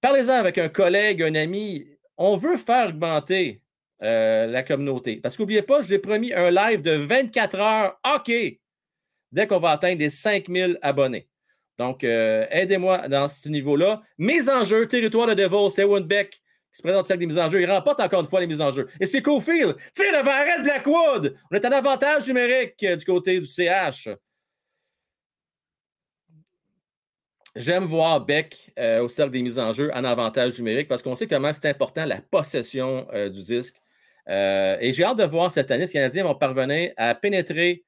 Parlez-en 0.00 0.34
avec 0.34 0.58
un 0.58 0.68
collègue, 0.68 1.22
un 1.22 1.34
ami. 1.34 1.86
On 2.16 2.36
veut 2.36 2.56
faire 2.56 2.90
augmenter 2.90 3.62
euh, 4.02 4.46
la 4.46 4.62
communauté. 4.62 5.16
Parce 5.16 5.36
qu'oubliez 5.36 5.62
pas, 5.62 5.80
je 5.80 5.88
vous 5.88 5.94
ai 5.94 5.98
promis 5.98 6.32
un 6.32 6.52
live 6.52 6.82
de 6.82 6.92
24 6.92 7.58
heures 7.58 8.00
OK 8.14 8.32
dès 9.32 9.46
qu'on 9.48 9.58
va 9.58 9.70
atteindre 9.70 9.98
les 9.98 10.10
5000 10.10 10.78
abonnés. 10.82 11.28
Donc, 11.78 12.04
euh, 12.04 12.46
aidez-moi 12.50 13.08
dans 13.08 13.28
ce 13.28 13.48
niveau-là. 13.48 14.02
Mes 14.18 14.48
enjeux, 14.48 14.86
territoire 14.86 15.26
de 15.26 15.34
Devils, 15.34 15.70
c'est 15.74 16.00
Beck 16.02 16.41
qui 16.72 16.78
se 16.78 16.82
présente 16.82 17.10
avec 17.10 17.20
des 17.20 17.26
mises 17.26 17.38
en 17.38 17.48
jeu. 17.48 17.60
Il 17.60 17.70
remporte 17.70 18.00
encore 18.00 18.20
une 18.20 18.26
fois 18.26 18.40
les 18.40 18.46
mises 18.46 18.60
en 18.60 18.70
jeu. 18.70 18.88
Et 19.00 19.06
c'est 19.06 19.22
Cofield. 19.22 19.76
Tire 19.94 20.12
devant 20.12 20.30
Red 20.30 20.62
Blackwood. 20.62 21.36
On 21.50 21.56
est 21.56 21.64
en 21.64 21.72
avantage 21.72 22.26
numérique 22.26 22.82
euh, 22.84 22.96
du 22.96 23.04
côté 23.04 23.38
du 23.38 23.46
CH. 23.46 24.08
J'aime 27.54 27.84
voir 27.84 28.24
Beck 28.24 28.72
euh, 28.78 29.02
au 29.02 29.08
cercle 29.08 29.32
des 29.32 29.42
mises 29.42 29.58
en 29.58 29.72
jeu 29.74 29.90
en 29.92 30.04
avantage 30.04 30.58
numérique 30.58 30.88
parce 30.88 31.02
qu'on 31.02 31.14
sait 31.14 31.26
comment 31.26 31.52
c'est 31.52 31.68
important 31.68 32.06
la 32.06 32.22
possession 32.22 33.06
du 33.12 33.42
disque. 33.42 33.74
et 34.26 34.90
j'ai 34.92 35.04
hâte 35.04 35.18
de 35.18 35.24
voir 35.24 35.50
cette 35.50 35.70
année 35.70 35.86
si 35.86 35.98
les 35.98 36.00
Canadiens 36.00 36.24
vont 36.24 36.34
parvenir 36.34 36.92
à 36.96 37.14
pénétrer 37.14 37.84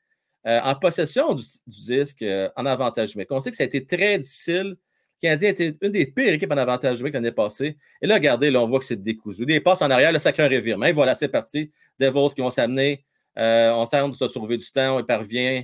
euh, 0.46 0.60
en 0.62 0.74
possession 0.74 1.32
du, 1.34 1.44
disque 1.66 2.20
euh, 2.20 2.50
en 2.54 2.66
avantage 2.66 3.14
numérique. 3.14 3.32
On 3.32 3.40
sait 3.40 3.50
que 3.50 3.56
ça 3.56 3.62
a 3.62 3.66
été 3.66 3.86
très 3.86 4.18
difficile. 4.18 4.76
Canadien 5.24 5.48
était 5.48 5.74
une 5.80 5.90
des 5.90 6.04
pires 6.04 6.34
équipes 6.34 6.52
en 6.52 6.58
avantage 6.58 6.98
numérique 6.98 7.14
l'année 7.14 7.32
passée. 7.32 7.78
Et 8.02 8.06
là, 8.06 8.16
regardez, 8.16 8.50
là, 8.50 8.60
on 8.60 8.66
voit 8.66 8.78
que 8.78 8.84
c'est 8.84 9.02
décousu. 9.02 9.46
Des 9.46 9.58
passes 9.58 9.80
en 9.80 9.90
arrière, 9.90 10.12
le 10.12 10.18
sacré 10.18 10.46
revirement. 10.46 10.84
Et 10.84 10.92
voilà, 10.92 11.14
c'est 11.14 11.28
parti. 11.28 11.72
Devils 11.98 12.34
qui 12.34 12.42
vont 12.42 12.50
s'amener. 12.50 13.06
Euh, 13.38 13.72
on 13.72 13.86
s'arrête 13.86 14.10
de 14.10 14.16
se 14.16 14.28
sauver 14.28 14.58
du 14.58 14.70
temps. 14.70 14.98
On 14.98 15.02
parvient. 15.02 15.62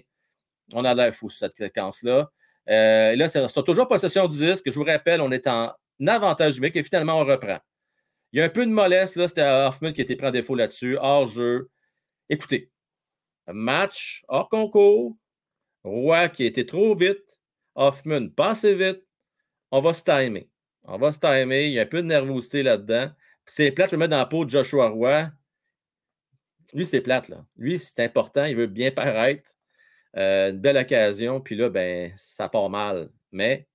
On 0.73 0.83
a 0.87 0.95
l'air 0.95 1.15
fou 1.15 1.29
sur 1.29 1.41
cette 1.41 1.59
séquence-là. 1.59 2.31
Euh, 2.71 3.17
là, 3.17 3.29
c'est 3.29 3.63
toujours 3.65 3.87
possession 3.87 4.27
du 4.29 4.39
disque. 4.39 4.65
Je 4.65 4.75
vous 4.79 4.85
rappelle, 4.85 5.21
on 5.21 5.31
est 5.31 5.47
en 5.47 5.75
avantage 6.07 6.55
numérique 6.55 6.77
et 6.77 6.83
finalement, 6.83 7.21
on 7.21 7.25
reprend. 7.27 7.59
Il 8.33 8.39
y 8.39 8.43
a 8.43 8.47
un 8.47 8.49
peu 8.49 8.65
de 8.65 8.71
mollesse. 8.71 9.15
Là, 9.17 9.29
c'était 9.29 9.43
Hoffman 9.43 9.93
qui 9.93 10.01
été 10.01 10.17
pris 10.17 10.29
en 10.29 10.31
défaut 10.31 10.55
là-dessus. 10.55 10.97
Hors 10.99 11.27
jeu. 11.27 11.69
Écoutez, 12.31 12.71
match 13.47 14.23
hors 14.27 14.49
concours. 14.49 15.19
Roy 15.85 16.31
qui 16.31 16.47
était 16.47 16.65
trop 16.65 16.95
vite. 16.95 17.43
Hoffman 17.75 18.31
pas 18.31 18.53
assez 18.53 18.75
vite. 18.75 19.03
On 19.71 19.81
va 19.81 19.95
se 19.95 20.03
timer. 20.03 20.49
On 20.85 20.99
va 20.99 21.13
se 21.13 21.19
timer. 21.19 21.67
Il 21.67 21.73
y 21.73 21.79
a 21.79 21.83
un 21.83 21.87
peu 21.87 22.03
de 22.03 22.07
nervosité 22.07 22.63
là-dedans. 22.63 23.11
c'est 23.47 23.71
plate, 23.73 23.91
je 23.91 23.97
me 23.97 24.01
mettre 24.01 24.11
dans 24.11 24.19
la 24.19 24.27
peau 24.27 24.45
de 24.45 24.51
Joshua 24.51 24.89
Roy. 24.89 25.31
Lui, 26.75 26.87
c'est 26.87 27.01
plate. 27.01 27.29
Là. 27.29 27.45
Lui, 27.57 27.79
c'est 27.79 28.01
important. 28.01 28.45
Il 28.45 28.57
veut 28.57 28.67
bien 28.67 28.91
paraître. 28.91 29.51
Euh, 30.17 30.51
une 30.51 30.59
belle 30.59 30.77
occasion. 30.77 31.41
Puis 31.41 31.57
là, 31.57 31.69
ben, 31.69 32.13
ça 32.17 32.49
part 32.49 32.71
mal. 32.71 33.11
Mais, 33.33 33.69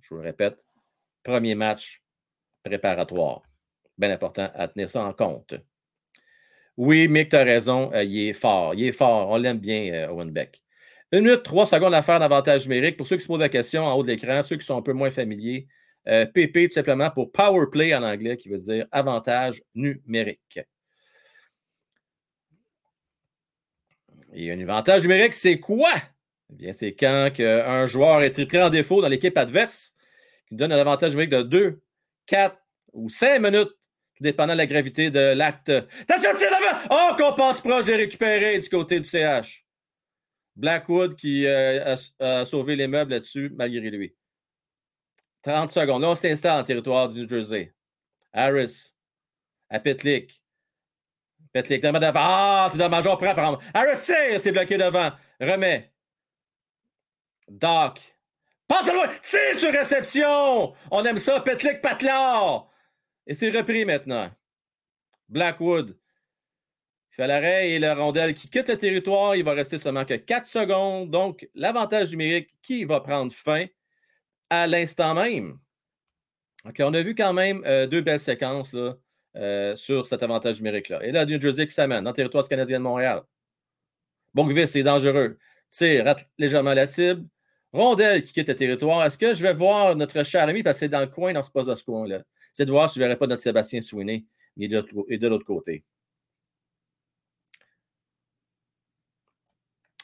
je 0.00 0.10
vous 0.10 0.16
le 0.16 0.26
répète, 0.26 0.58
premier 1.22 1.54
match 1.54 2.02
préparatoire. 2.64 3.42
Bien 3.96 4.10
important 4.10 4.50
à 4.54 4.68
tenir 4.68 4.88
ça 4.88 5.02
en 5.04 5.12
compte. 5.12 5.54
Oui, 6.76 7.08
Mick, 7.08 7.30
tu 7.30 7.36
as 7.36 7.44
raison. 7.44 7.92
Euh, 7.92 8.04
il 8.04 8.28
est 8.28 8.32
fort. 8.32 8.74
Il 8.74 8.84
est 8.84 8.92
fort. 8.92 9.30
On 9.30 9.36
l'aime 9.36 9.58
bien, 9.58 9.92
euh, 9.92 10.08
Owen 10.12 10.30
Beck. 10.30 10.62
Une 11.10 11.20
minute, 11.22 11.42
trois 11.42 11.64
secondes 11.64 11.94
à 11.94 12.02
faire 12.02 12.20
d'avantage 12.20 12.68
numérique. 12.68 12.96
Pour 12.96 13.06
ceux 13.06 13.16
qui 13.16 13.22
se 13.22 13.28
posent 13.28 13.38
la 13.38 13.48
question 13.48 13.84
en 13.84 13.94
haut 13.94 14.02
de 14.02 14.08
l'écran, 14.08 14.42
ceux 14.42 14.56
qui 14.56 14.66
sont 14.66 14.76
un 14.76 14.82
peu 14.82 14.92
moins 14.92 15.10
familiers, 15.10 15.66
PP 16.04 16.56
euh, 16.56 16.66
tout 16.68 16.74
simplement 16.74 17.10
pour 17.10 17.32
Power 17.32 17.66
Play 17.70 17.94
en 17.94 18.02
anglais, 18.02 18.36
qui 18.36 18.48
veut 18.48 18.58
dire 18.58 18.86
avantage 18.92 19.62
numérique. 19.74 20.60
Et 24.34 24.52
un 24.52 24.60
avantage 24.60 25.02
numérique, 25.02 25.32
c'est 25.32 25.58
quoi? 25.58 25.92
Eh 26.50 26.56
bien, 26.56 26.72
c'est 26.72 26.94
quand 26.94 27.30
un 27.40 27.86
joueur 27.86 28.22
est 28.22 28.46
pris 28.46 28.62
en 28.62 28.70
défaut 28.70 29.00
dans 29.00 29.08
l'équipe 29.08 29.36
adverse, 29.36 29.94
qui 30.48 30.56
donne 30.56 30.72
un 30.72 30.78
avantage 30.78 31.10
numérique 31.10 31.30
de 31.30 31.42
2, 31.42 31.80
4 32.26 32.56
ou 32.92 33.08
5 33.08 33.40
minutes, 33.40 33.72
tout 34.14 34.22
dépendant 34.22 34.52
de 34.54 34.58
la 34.58 34.66
gravité 34.66 35.10
de 35.10 35.32
l'acte. 35.34 35.70
Attention, 35.70 36.30
l'avant! 36.32 36.78
Oh, 36.90 37.16
qu'on 37.16 37.34
passe 37.34 37.60
proche 37.60 37.86
de 37.86 37.92
récupérer 37.92 38.58
du 38.58 38.68
côté 38.68 39.00
du 39.00 39.06
CH. 39.06 39.67
Blackwood 40.58 41.14
qui 41.14 41.46
euh, 41.46 41.96
a, 42.18 42.44
sauvé 42.44 42.74
les 42.74 42.88
meubles 42.88 43.12
là-dessus, 43.12 43.50
malgré 43.54 43.90
lui. 43.90 44.14
30 45.42 45.70
secondes. 45.70 46.02
Là, 46.02 46.10
on 46.10 46.16
s'installe 46.16 46.60
en 46.60 46.64
territoire 46.64 47.08
du 47.08 47.20
New 47.20 47.28
Jersey. 47.28 47.72
Harris 48.32 48.92
à 49.70 49.78
Petlick. 49.78 50.42
Petlick, 51.52 51.84
Ah, 51.84 52.68
c'est 52.70 52.78
dommage, 52.78 53.06
on 53.06 53.16
prend 53.16 53.30
exemple. 53.30 53.64
Harris 53.72 54.02
tire, 54.02 54.40
c'est 54.40 54.50
bloqué 54.50 54.76
devant. 54.76 55.10
Remet. 55.40 55.92
Doc. 57.48 58.00
Passe 58.66 58.92
loin. 58.92 59.08
C'est 59.22 59.54
sur 59.54 59.70
réception. 59.70 60.74
On 60.90 61.04
aime 61.04 61.18
ça. 61.18 61.40
Petlick, 61.40 61.80
Patlar. 61.80 62.68
Et 63.26 63.34
c'est 63.34 63.50
repris 63.50 63.84
maintenant. 63.84 64.28
Blackwood. 65.28 65.96
L'arrêt 67.26 67.70
et 67.72 67.78
le 67.80 67.92
rondelle 67.92 68.32
qui 68.32 68.48
quitte 68.48 68.68
le 68.68 68.76
territoire. 68.76 69.34
Il 69.34 69.44
va 69.44 69.52
rester 69.52 69.78
seulement 69.78 70.04
que 70.04 70.14
4 70.14 70.46
secondes. 70.46 71.10
Donc, 71.10 71.48
l'avantage 71.54 72.10
numérique 72.12 72.50
qui 72.62 72.84
va 72.84 73.00
prendre 73.00 73.32
fin 73.32 73.66
à 74.50 74.66
l'instant 74.66 75.14
même. 75.14 75.58
OK, 76.64 76.76
on 76.80 76.94
a 76.94 77.02
vu 77.02 77.14
quand 77.14 77.32
même 77.32 77.62
euh, 77.66 77.86
deux 77.86 78.02
belles 78.02 78.20
séquences 78.20 78.74
euh, 79.36 79.76
sur 79.76 80.06
cet 80.06 80.22
avantage 80.22 80.58
numérique-là. 80.58 81.04
Et 81.04 81.12
là, 81.12 81.24
New 81.24 81.40
Jersey 81.40 81.66
qui 81.66 81.74
s'amène 81.74 82.04
dans 82.04 82.10
le 82.10 82.16
territoire 82.16 82.48
canadien 82.48 82.78
de 82.78 82.84
Montréal. 82.84 83.22
Bonkvist, 84.34 84.74
c'est 84.74 84.82
dangereux. 84.82 85.38
Tire, 85.68 86.14
légèrement 86.38 86.74
la 86.74 86.88
cible. 86.88 87.26
Rondelle 87.72 88.22
qui 88.22 88.32
quitte 88.32 88.48
le 88.48 88.54
territoire. 88.54 89.04
Est-ce 89.04 89.18
que 89.18 89.34
je 89.34 89.42
vais 89.42 89.52
voir 89.52 89.94
notre 89.96 90.22
cher 90.24 90.48
ami 90.48 90.62
passer 90.62 90.88
dans 90.88 91.00
le 91.00 91.06
coin 91.06 91.32
dans 91.32 91.42
ce 91.42 91.50
poste 91.50 91.68
de 91.68 91.74
ce 91.74 91.84
coin-là? 91.84 92.22
C'est 92.52 92.64
de 92.64 92.70
voir 92.70 92.88
si 92.88 92.98
je 92.98 93.00
ne 93.00 93.06
verrai 93.06 93.18
pas 93.18 93.26
notre 93.26 93.42
Sébastien 93.42 93.80
Sweeney 93.80 94.24
et 94.56 94.68
de 94.68 95.28
l'autre 95.28 95.44
côté. 95.44 95.84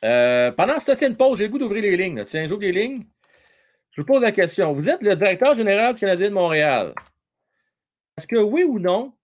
Euh, 0.05 0.53
pendant 0.53 0.79
cette 0.79 1.01
une 1.03 1.17
pause, 1.17 1.39
j'ai 1.39 1.45
le 1.45 1.51
goût 1.51 1.59
d'ouvrir 1.59 1.83
les 1.83 1.97
lignes. 1.97 2.23
Tiens, 2.25 2.47
j'ouvre 2.47 2.61
les 2.61 2.73
lignes. 2.73 3.05
Je 3.91 4.03
vous 4.03 4.07
pose 4.07 4.23
la 4.23 4.33
question. 4.33 4.73
Vous 4.73 4.91
êtes 4.91 5.03
le 5.03 5.17
directeur 5.17 5.55
général 5.55 5.95
du 5.95 6.01
Canadien 6.01 6.29
de 6.29 6.35
Montréal. 6.35 6.95
Est-ce 8.19 8.27
que 8.27 8.37
oui 8.37 8.65
ou 8.65 8.79
non, 8.79 9.15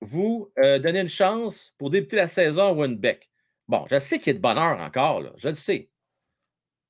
vous 0.00 0.52
euh, 0.58 0.78
donnez 0.78 1.00
une 1.00 1.08
chance 1.08 1.72
pour 1.78 1.90
débuter 1.90 2.16
la 2.16 2.28
saison 2.28 2.62
à 2.62 2.72
Winbeck? 2.72 3.30
Bon, 3.68 3.86
je 3.90 3.98
sais 3.98 4.18
qu'il 4.18 4.28
y 4.28 4.30
a 4.30 4.34
de 4.34 4.42
bonheur 4.42 4.78
encore, 4.78 5.22
je 5.36 5.48
le 5.48 5.54
sais. 5.54 5.90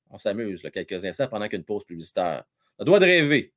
On 0.09 0.17
s'amuse 0.17 0.61
quelques 0.73 1.03
instants 1.05 1.27
pendant 1.27 1.47
qu'une 1.47 1.63
pause 1.63 1.85
publicitaire. 1.85 2.43
On 2.77 2.85
doit 2.85 2.99
rêver. 2.99 3.53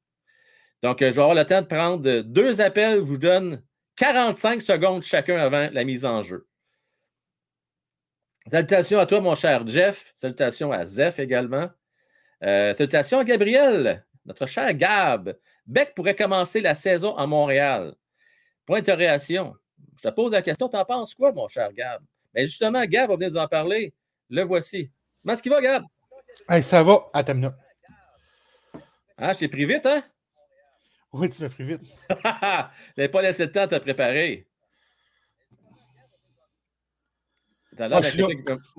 Donc, 0.83 1.03
euh, 1.03 1.11
je 1.11 1.17
vais 1.17 1.23
avoir 1.23 1.35
le 1.35 1.45
temps 1.45 1.61
de 1.61 1.67
prendre 1.67 2.21
deux 2.23 2.61
appels. 2.61 2.97
Je 2.97 3.03
vous 3.05 3.19
donne 3.19 3.63
45 3.97 4.63
secondes 4.63 5.03
chacun 5.03 5.37
avant 5.37 5.69
la 5.73 5.85
mise 5.85 6.05
en 6.05 6.23
jeu. 6.23 6.47
Salutations 8.51 8.99
à 8.99 9.07
toi, 9.07 9.21
mon 9.21 9.37
cher 9.37 9.65
Jeff. 9.65 10.11
Salutations 10.13 10.73
à 10.73 10.85
Zef 10.85 11.21
également. 11.21 11.71
Euh, 12.43 12.75
salutations 12.75 13.21
à 13.21 13.25
Gabriel, 13.25 14.05
notre 14.25 14.45
cher 14.47 14.75
Gab. 14.75 15.37
Beck 15.67 15.95
pourrait 15.95 16.17
commencer 16.17 16.61
la 16.61 16.75
saison 16.75 17.17
à 17.17 17.29
Montréal. 17.29 17.95
Point 18.67 18.79
d'interrogation. 18.81 19.55
Je 19.97 20.09
te 20.09 20.13
pose 20.13 20.33
la 20.33 20.43
question, 20.43 20.69
t'en 20.69 20.85
penses 20.85 21.15
quoi, 21.15 21.31
mon 21.31 21.47
cher 21.47 21.73
Gab? 21.73 22.03
Mais 22.35 22.47
justement, 22.49 22.85
Gab 22.87 23.11
va 23.11 23.15
venir 23.15 23.31
nous 23.31 23.37
en 23.37 23.47
parler. 23.47 23.95
Le 24.29 24.43
voici. 24.43 24.91
Comment 25.23 25.35
est-ce 25.35 25.43
qu'il 25.45 25.53
va, 25.53 25.61
Gab? 25.61 25.85
ça 26.61 26.83
va. 26.83 27.09
Attends 27.15 27.35
une 27.35 27.53
Ah, 29.17 29.33
je 29.33 29.39
t'ai 29.39 29.49
pris 29.49 29.65
vite, 29.65 29.87
hein? 29.87 30.03
Oui, 31.13 31.31
tu 31.31 31.41
m'as 31.41 31.51
pris 31.51 31.65
vite. 31.65 31.83
Je 32.99 33.07
pas 33.07 33.23
laissé 33.23 33.47
le 33.47 33.53
temps 33.53 33.67
de 33.67 33.77
te 33.77 33.81
préparer. 33.81 34.50
Ah, 37.81 38.01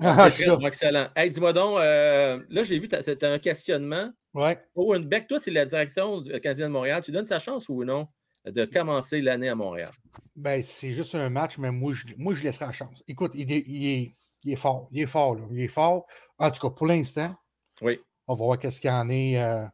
ah, 0.00 0.28
excellent. 0.66 1.08
Hey, 1.16 1.30
dis-moi 1.30 1.52
donc, 1.52 1.78
euh, 1.78 2.40
là, 2.48 2.62
j'ai 2.62 2.78
vu, 2.78 2.88
as, 2.92 3.26
un 3.26 3.38
questionnement. 3.38 4.10
Ouais. 4.34 4.58
Owen 4.74 5.04
Beck, 5.04 5.26
toi, 5.26 5.38
c'est 5.40 5.50
la 5.50 5.66
direction 5.66 6.20
du 6.20 6.30
Canadien 6.40 6.68
de 6.68 6.72
Montréal. 6.72 7.02
Tu 7.02 7.10
donnes 7.10 7.24
sa 7.24 7.40
chance 7.40 7.68
ou 7.68 7.84
non 7.84 8.06
de 8.44 8.64
commencer 8.64 9.20
l'année 9.20 9.48
à 9.48 9.54
Montréal? 9.54 9.90
Ben, 10.36 10.62
c'est 10.62 10.92
juste 10.92 11.14
un 11.14 11.28
match, 11.30 11.58
mais 11.58 11.70
moi, 11.70 11.92
je, 11.92 12.06
moi, 12.16 12.34
je 12.34 12.42
laisserai 12.42 12.66
la 12.66 12.72
chance. 12.72 13.02
Écoute, 13.08 13.32
il 13.34 13.52
est, 13.52 13.64
il 13.66 14.52
est, 14.52 14.56
fort. 14.56 14.88
Il 14.92 15.02
est 15.02 15.06
fort, 15.06 15.34
là. 15.34 15.42
Il 15.50 15.60
est 15.60 15.68
fort. 15.68 16.06
En 16.38 16.50
tout 16.50 16.60
cas, 16.60 16.74
pour 16.74 16.86
l'instant. 16.86 17.34
Oui. 17.80 18.00
On 18.26 18.34
va 18.34 18.44
voir 18.44 18.58
qu'est-ce 18.58 18.80
qu'il 18.80 18.90
y 18.90 18.92
en 18.92 19.08
est 19.08 19.42
euh, 19.42 19.64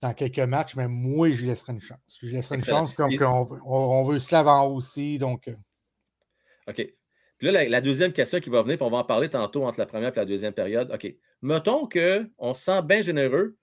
dans 0.00 0.14
quelques 0.14 0.38
matchs, 0.38 0.76
mais 0.76 0.88
moi, 0.88 1.30
je 1.30 1.46
laisserai 1.46 1.74
une 1.74 1.80
chance. 1.80 2.18
Je 2.22 2.28
laisserai 2.28 2.56
une 2.56 2.64
chance 2.64 2.94
comme 2.94 3.12
on, 3.20 3.46
on, 3.66 4.04
veut 4.04 4.18
en 4.32 4.66
aussi. 4.68 5.18
Donc. 5.18 5.48
Euh. 5.48 5.54
OK. 6.68 6.97
Puis 7.38 7.50
là, 7.50 7.68
la, 7.68 7.80
deuxième 7.80 8.12
question 8.12 8.40
qui 8.40 8.50
va 8.50 8.62
venir, 8.62 8.76
puis 8.76 8.86
on 8.86 8.90
va 8.90 8.98
en 8.98 9.04
parler 9.04 9.28
tantôt 9.28 9.64
entre 9.64 9.78
la 9.78 9.86
première 9.86 10.12
et 10.12 10.16
la 10.16 10.24
deuxième 10.24 10.52
période. 10.52 10.90
OK. 10.92 11.14
Mettons 11.40 11.88
qu'on 11.88 12.54
se 12.54 12.62
sent 12.62 12.82
bien 12.82 13.00
généreux, 13.00 13.56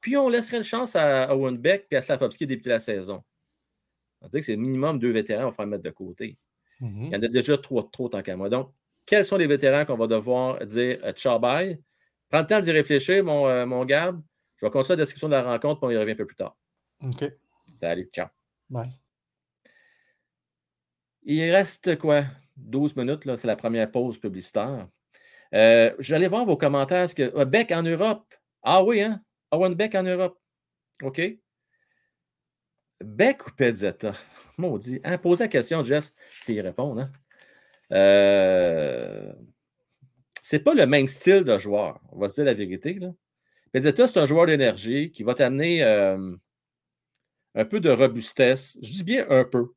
puis 0.00 0.16
on 0.16 0.28
laisserait 0.28 0.56
une 0.58 0.64
chance 0.64 0.96
à 0.96 1.34
Owen 1.34 1.56
Beck 1.56 1.86
et 1.90 1.96
à 1.96 2.02
Slavovski 2.02 2.44
de 2.44 2.50
débuter 2.50 2.70
la 2.70 2.80
saison. 2.80 3.22
On 4.20 4.26
dire 4.26 4.40
que 4.40 4.46
c'est 4.46 4.56
minimum 4.56 4.98
deux 4.98 5.12
vétérans, 5.12 5.44
on 5.44 5.50
va 5.50 5.52
faire 5.52 5.66
mettre 5.66 5.84
de 5.84 5.90
côté. 5.90 6.38
Mm-hmm. 6.80 7.06
Il 7.06 7.12
y 7.12 7.16
en 7.16 7.22
a 7.22 7.28
déjà 7.28 7.56
trop, 7.56 7.82
trop 7.82 8.08
tant 8.08 8.20
qu'à 8.20 8.36
moi. 8.36 8.48
Donc, 8.48 8.72
quels 9.06 9.24
sont 9.24 9.36
les 9.36 9.46
vétérans 9.46 9.84
qu'on 9.84 9.96
va 9.96 10.06
devoir 10.06 10.64
dire 10.66 10.98
euh, 11.04 11.12
ciao 11.12 11.38
bye? 11.38 11.80
Prends 12.30 12.40
le 12.40 12.46
temps 12.46 12.60
d'y 12.60 12.72
réfléchir, 12.72 13.22
mon, 13.22 13.46
euh, 13.46 13.64
mon 13.64 13.84
garde. 13.84 14.20
Je 14.56 14.66
vais 14.66 14.70
continuer 14.70 14.96
la 14.96 15.02
description 15.02 15.28
de 15.28 15.34
la 15.34 15.42
rencontre, 15.42 15.80
puis 15.80 15.86
on 15.86 15.90
y 15.90 15.96
revient 15.96 16.12
un 16.12 16.16
peu 16.16 16.26
plus 16.26 16.36
tard. 16.36 16.56
OK. 17.02 17.30
Salut, 17.78 18.08
ciao. 18.12 18.28
Bye. 18.70 18.90
Il 21.22 21.50
reste 21.50 21.96
quoi? 21.98 22.24
12 22.56 22.96
minutes, 22.96 23.36
c'est 23.36 23.46
la 23.46 23.56
première 23.56 23.90
pause 23.90 24.18
publicitaire. 24.18 24.88
Euh, 25.54 25.94
J'allais 25.98 26.28
voir 26.28 26.44
vos 26.44 26.56
commentaires. 26.56 27.08
ce 27.08 27.14
que, 27.14 27.36
euh, 27.36 27.44
Beck 27.44 27.70
en 27.72 27.82
Europe? 27.82 28.34
Ah 28.62 28.82
oui, 28.82 29.02
hein? 29.02 29.20
Owen 29.50 29.74
Beck 29.74 29.94
en 29.94 30.02
Europe. 30.02 30.38
OK. 31.02 31.20
Beck 33.02 33.46
ou 33.46 33.50
Pezzetta? 33.52 34.14
Maudit. 34.58 35.00
Hein? 35.04 35.18
Posez 35.18 35.44
la 35.44 35.48
question, 35.48 35.82
Jeff, 35.82 36.12
s'il 36.40 36.60
répond. 36.60 36.98
Hein? 36.98 37.10
Euh, 37.92 39.32
c'est 40.42 40.60
pas 40.60 40.74
le 40.74 40.86
même 40.86 41.06
style 41.06 41.44
de 41.44 41.58
joueur. 41.58 42.00
On 42.12 42.18
va 42.18 42.28
se 42.28 42.36
dire 42.36 42.44
la 42.44 42.54
vérité. 42.54 42.94
Là. 42.94 43.12
C'est 43.74 44.16
un 44.16 44.26
joueur 44.26 44.46
d'énergie 44.46 45.10
qui 45.10 45.22
va 45.22 45.34
t'amener 45.34 45.82
euh, 45.82 46.34
un 47.54 47.64
peu 47.64 47.80
de 47.80 47.90
robustesse. 47.90 48.78
Je 48.82 48.90
dis 48.90 49.04
bien 49.04 49.26
un 49.30 49.44
peu 49.44 49.72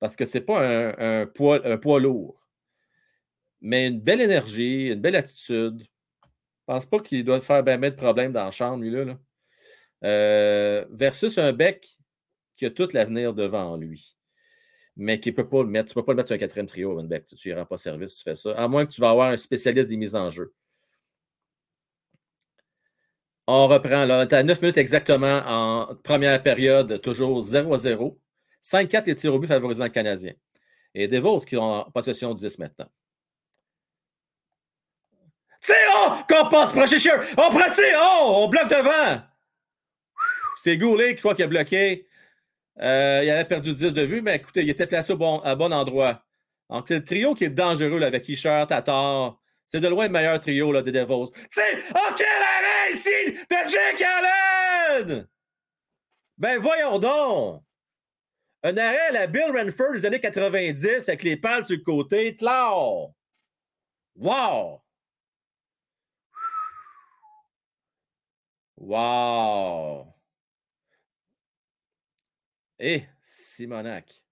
parce 0.00 0.16
que 0.16 0.26
ce 0.26 0.38
n'est 0.38 0.44
pas 0.44 0.60
un, 0.98 1.26
poids, 1.26 2.00
lourd. 2.00 2.46
Mais 3.60 3.88
une 3.88 4.00
belle 4.00 4.20
énergie, 4.20 4.88
une 4.88 5.00
belle 5.00 5.16
attitude. 5.16 5.80
Je 5.80 6.72
ne 6.72 6.76
pense 6.76 6.86
pas 6.86 7.00
qu'il 7.00 7.24
doit 7.24 7.40
faire 7.40 7.62
bien 7.64 7.78
de 7.78 7.90
problèmes 7.90 8.32
dans 8.32 8.44
la 8.44 8.50
chambre, 8.50 8.82
lui-là. 8.84 9.18
Euh, 10.04 10.84
versus 10.90 11.38
un 11.38 11.52
bec 11.52 11.98
qui 12.56 12.66
a 12.66 12.70
tout 12.70 12.88
l'avenir 12.92 13.34
devant 13.34 13.76
lui. 13.76 14.16
Mais 14.96 15.20
qui 15.20 15.30
ne 15.30 15.36
peut 15.36 15.48
pas 15.48 15.62
le 15.62 15.68
mettre. 15.68 15.92
Tu 15.92 15.98
ne 15.98 16.02
peux 16.02 16.06
pas 16.06 16.12
le 16.12 16.16
mettre 16.16 16.28
sur 16.28 16.34
un 16.36 16.38
quatrième 16.38 16.66
trio, 16.66 16.98
un 16.98 17.04
bec. 17.04 17.24
Tu 17.24 17.48
n'iras 17.48 17.64
pas 17.64 17.76
service 17.78 18.12
si 18.12 18.18
tu 18.18 18.24
fais 18.24 18.36
ça. 18.36 18.52
À 18.52 18.68
moins 18.68 18.86
que 18.86 18.92
tu 18.92 19.00
vas 19.00 19.10
avoir 19.10 19.30
un 19.30 19.36
spécialiste 19.36 19.88
des 19.88 19.96
mises 19.96 20.16
en 20.16 20.30
jeu. 20.30 20.52
On 23.46 23.66
reprend. 23.66 24.04
Là, 24.04 24.22
est 24.22 24.32
à 24.32 24.42
9 24.42 24.60
minutes 24.62 24.76
exactement 24.78 25.42
en 25.46 25.94
première 26.04 26.42
période, 26.42 27.00
toujours 27.00 27.40
0 27.40 27.74
à 27.74 27.78
0. 27.78 28.20
5-4 28.62 29.06
les 29.06 29.14
tirs 29.14 29.34
au 29.34 29.38
but 29.38 29.46
favorisant 29.46 29.84
le 29.84 29.90
Canadien. 29.90 30.32
Et 30.94 31.08
Devos 31.08 31.40
qui 31.40 31.56
ont 31.56 31.62
en 31.62 31.90
possession 31.90 32.34
10 32.34 32.58
maintenant. 32.58 32.88
Tire! 35.60 35.76
Oh! 35.96 36.12
Qu'on 36.28 36.48
passe 36.48 36.72
proche 36.72 36.90
On 37.36 37.50
prend 37.50 37.70
tir! 37.72 37.98
Oh! 38.00 38.32
On 38.44 38.48
bloque 38.48 38.68
devant! 38.68 39.22
C'est 40.56 40.76
Goulet 40.76 41.14
qui 41.14 41.20
croit 41.20 41.34
qu'il 41.34 41.44
a 41.44 41.48
bloqué. 41.48 42.06
Euh, 42.80 43.20
il 43.24 43.30
avait 43.30 43.44
perdu 43.44 43.72
10 43.72 43.94
de 43.94 44.02
vue, 44.02 44.22
mais 44.22 44.36
écoutez, 44.36 44.62
il 44.62 44.70
était 44.70 44.86
placé 44.86 45.12
au 45.12 45.16
bon 45.16 45.40
endroit. 45.44 46.24
Donc, 46.70 46.84
c'est 46.88 46.98
le 46.98 47.04
trio 47.04 47.34
qui 47.34 47.44
est 47.44 47.50
dangereux 47.50 47.98
là, 47.98 48.06
avec 48.08 48.28
Isher, 48.28 48.64
Tatar. 48.68 49.38
C'est 49.66 49.80
de 49.80 49.88
loin 49.88 50.06
le 50.06 50.12
meilleur 50.12 50.38
trio 50.40 50.72
là, 50.72 50.82
des 50.82 50.92
Devos. 50.92 51.30
C'est 51.50 51.82
oh, 51.94 52.12
quel 52.16 52.26
arrêt 52.26 52.92
ici 52.92 53.32
de 53.32 53.70
Jake 53.70 54.02
Allen! 54.02 55.28
Ben 56.38 56.58
voyons 56.58 56.98
donc! 56.98 57.62
Un 58.64 58.76
arrêt 58.76 59.08
à 59.08 59.12
la 59.12 59.26
Bill 59.28 59.52
Renford 59.52 59.92
des 59.94 60.06
années 60.06 60.20
90 60.20 61.08
avec 61.08 61.22
les 61.22 61.36
pales 61.36 61.64
sur 61.64 61.76
le 61.76 61.82
côté. 61.82 62.36
Tlau! 62.36 63.14
Wow! 64.16 64.82
Wow! 68.76 70.14
Eh, 72.80 73.02
Simonac. 73.22 74.24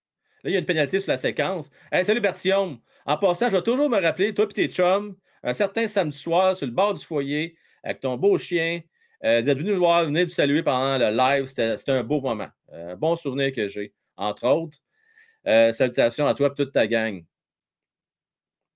Là, 0.42 0.50
il 0.50 0.52
y 0.52 0.56
a 0.56 0.58
une 0.60 0.66
pénalité 0.66 1.00
sur 1.00 1.10
la 1.12 1.18
séquence. 1.18 1.70
Hey, 1.92 2.04
salut 2.04 2.20
Bertillon. 2.20 2.80
En 3.04 3.16
passant, 3.16 3.48
je 3.48 3.56
vais 3.56 3.62
toujours 3.62 3.88
me 3.90 4.00
rappeler, 4.00 4.34
toi 4.34 4.46
et 4.48 4.52
tes 4.52 4.68
chums, 4.68 5.16
un 5.42 5.54
certain 5.54 5.86
samedi 5.86 6.16
soir 6.18 6.54
sur 6.56 6.66
le 6.66 6.72
bord 6.72 6.94
du 6.94 7.04
foyer, 7.04 7.56
avec 7.82 8.00
ton 8.00 8.16
beau 8.16 8.38
chien. 8.38 8.80
Euh, 9.24 9.40
vous 9.40 9.48
êtes 9.48 9.58
venu 9.58 9.72
voir, 9.74 10.04
venir 10.04 10.24
nous 10.24 10.28
saluer 10.28 10.62
pendant 10.62 10.98
le 10.98 11.16
live. 11.16 11.46
C'était 11.46 11.76
un 11.88 12.02
beau 12.02 12.20
moment. 12.20 12.48
Un 12.72 12.96
bon 12.96 13.16
souvenir 13.16 13.52
que 13.52 13.68
j'ai, 13.68 13.94
entre 14.16 14.46
autres. 14.48 14.78
salutations 15.44 16.26
à 16.26 16.34
toi 16.34 16.48
et 16.48 16.54
toute 16.54 16.72
ta 16.72 16.86
gang. 16.86 17.24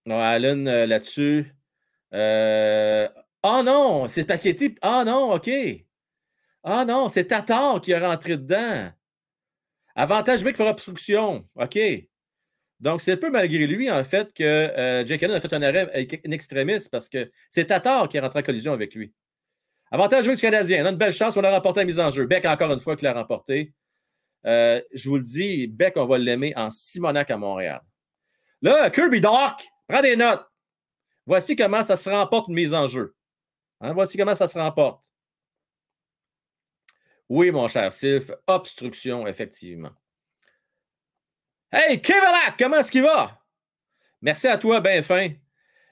Non, 0.07 0.19
Alan, 0.21 0.65
là-dessus. 0.87 1.55
oh 2.13 3.63
non, 3.65 4.09
c'est 4.09 4.27
Paquetti. 4.27 4.75
Ah 4.83 5.05
non, 5.05 5.33
OK. 5.33 5.51
Ah 6.63 6.85
non, 6.85 7.09
c'est 7.09 7.27
Tatar 7.27 7.81
qui 7.81 7.93
est 7.93 7.99
rentré 7.99 8.37
dedans. 8.37 8.91
Avantage 9.95 10.45
mec 10.45 10.57
pour 10.57 10.67
obstruction. 10.67 11.47
OK. 11.57 11.79
Donc, 12.81 13.03
c'est 13.03 13.13
un 13.13 13.17
peu 13.17 13.31
malgré 13.31 13.67
lui, 13.67 13.91
en 13.91 14.03
fait, 14.05 14.33
que 14.33 14.43
euh, 14.43 15.05
Jake 15.05 15.23
Allen 15.23 15.37
a 15.37 15.41
fait 15.41 15.53
un 15.53 15.63
arrêt 15.63 15.91
extrémiste 16.25 16.91
parce 16.91 17.09
que 17.09 17.31
c'est 17.51 17.67
Tatar 17.67 18.09
qui 18.09 18.17
est 18.17 18.21
rentré 18.21 18.39
en 18.39 18.43
collision 18.43 18.73
avec 18.73 18.95
lui. 18.95 19.13
Avantage 19.91 20.27
du 20.27 20.37
Canadien. 20.37 20.83
On 20.85 20.87
a 20.87 20.91
une 20.91 20.97
belle 20.97 21.13
chance. 21.13 21.37
On 21.37 21.45
a 21.45 21.51
remporté 21.51 21.81
la 21.81 21.87
mise 21.87 22.01
en 22.01 22.11
jeu. 22.11 22.27
Beck, 22.27 22.47
encore 22.47 22.73
une 22.73 22.81
fois, 22.81 22.97
qui 22.97 23.05
l'a 23.05 23.13
remporté. 23.13 23.75
Euh, 24.47 24.81
je 24.93 25.09
vous 25.09 25.17
le 25.17 25.23
dis, 25.23 25.67
Beck, 25.67 25.97
on 25.97 26.07
va 26.07 26.19
l'aimer 26.19 26.53
en 26.57 26.71
Simonac 26.71 27.31
à 27.31 27.37
Montréal. 27.37 27.81
Là, 28.63 28.91
Kirby 28.91 29.21
Doc, 29.21 29.67
prends 29.87 30.03
des 30.03 30.17
notes. 30.17 30.47
Voici 31.27 31.57
comment 31.57 31.83
ça 31.83 31.97
se 31.97 32.09
remporte 32.11 32.49
une 32.49 32.55
mise. 32.55 32.75
Hein, 32.75 33.93
voici 33.93 34.17
comment 34.17 34.35
ça 34.35 34.49
se 34.49 34.59
remporte. 34.59 35.05
Oui, 37.29 37.51
mon 37.51 37.69
cher 37.69 37.93
Sylph, 37.93 38.31
obstruction, 38.47 39.27
effectivement. 39.27 39.93
Hey, 41.73 42.01
Kevin, 42.03 42.21
comment 42.59 42.79
est-ce 42.79 42.91
qu'il 42.91 43.03
va? 43.03 43.41
Merci 44.21 44.49
à 44.49 44.59
toi, 44.59 44.81
ben 44.81 45.03
fin. 45.03 45.31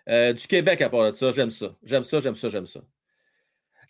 Euh, 0.09 0.33
du 0.33 0.47
Québec 0.47 0.81
à 0.83 0.91
part 0.91 1.11
de 1.11 1.13
ça, 1.13 1.31
j'aime 1.31 1.51
ça. 1.51 1.77
J'aime 1.83 2.05
ça, 2.05 2.21
j'aime 2.21 2.35
ça, 2.35 2.49
j'aime 2.49 2.67
ça. 2.67 2.81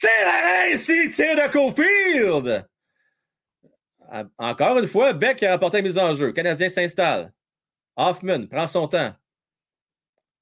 La 0.02 0.68
ici, 0.70 1.10
tire 1.10 1.36
de 1.36 1.50
Cofield! 1.50 2.68
Encore 4.38 4.78
une 4.78 4.86
fois, 4.86 5.12
Beck 5.12 5.42
a 5.42 5.50
rapporté 5.50 5.78
la 5.78 5.82
mise 5.82 5.98
en 5.98 6.14
jeu. 6.14 6.32
Canadien 6.32 6.68
s'installe. 6.68 7.32
Hoffman 7.96 8.46
prend 8.46 8.66
son 8.66 8.88
temps. 8.88 9.12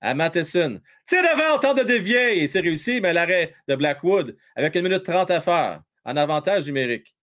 À 0.01 0.15
Matheson. 0.15 0.81
Tire 1.07 1.23
devant, 1.23 1.59
tente 1.59 1.79
de 1.79 1.83
dévier 1.83 2.43
et 2.43 2.49
c'est 2.49 2.61
réussi, 2.61 3.01
mais 3.01 3.13
l'arrêt 3.13 3.55
de 3.67 3.75
Blackwood 3.75 4.37
avec 4.55 4.75
une 4.75 4.83
minute 4.83 5.03
trente 5.03 5.31
à 5.31 5.41
faire 5.41 5.83
en 6.05 6.17
avantage 6.17 6.67
numérique. 6.67 7.17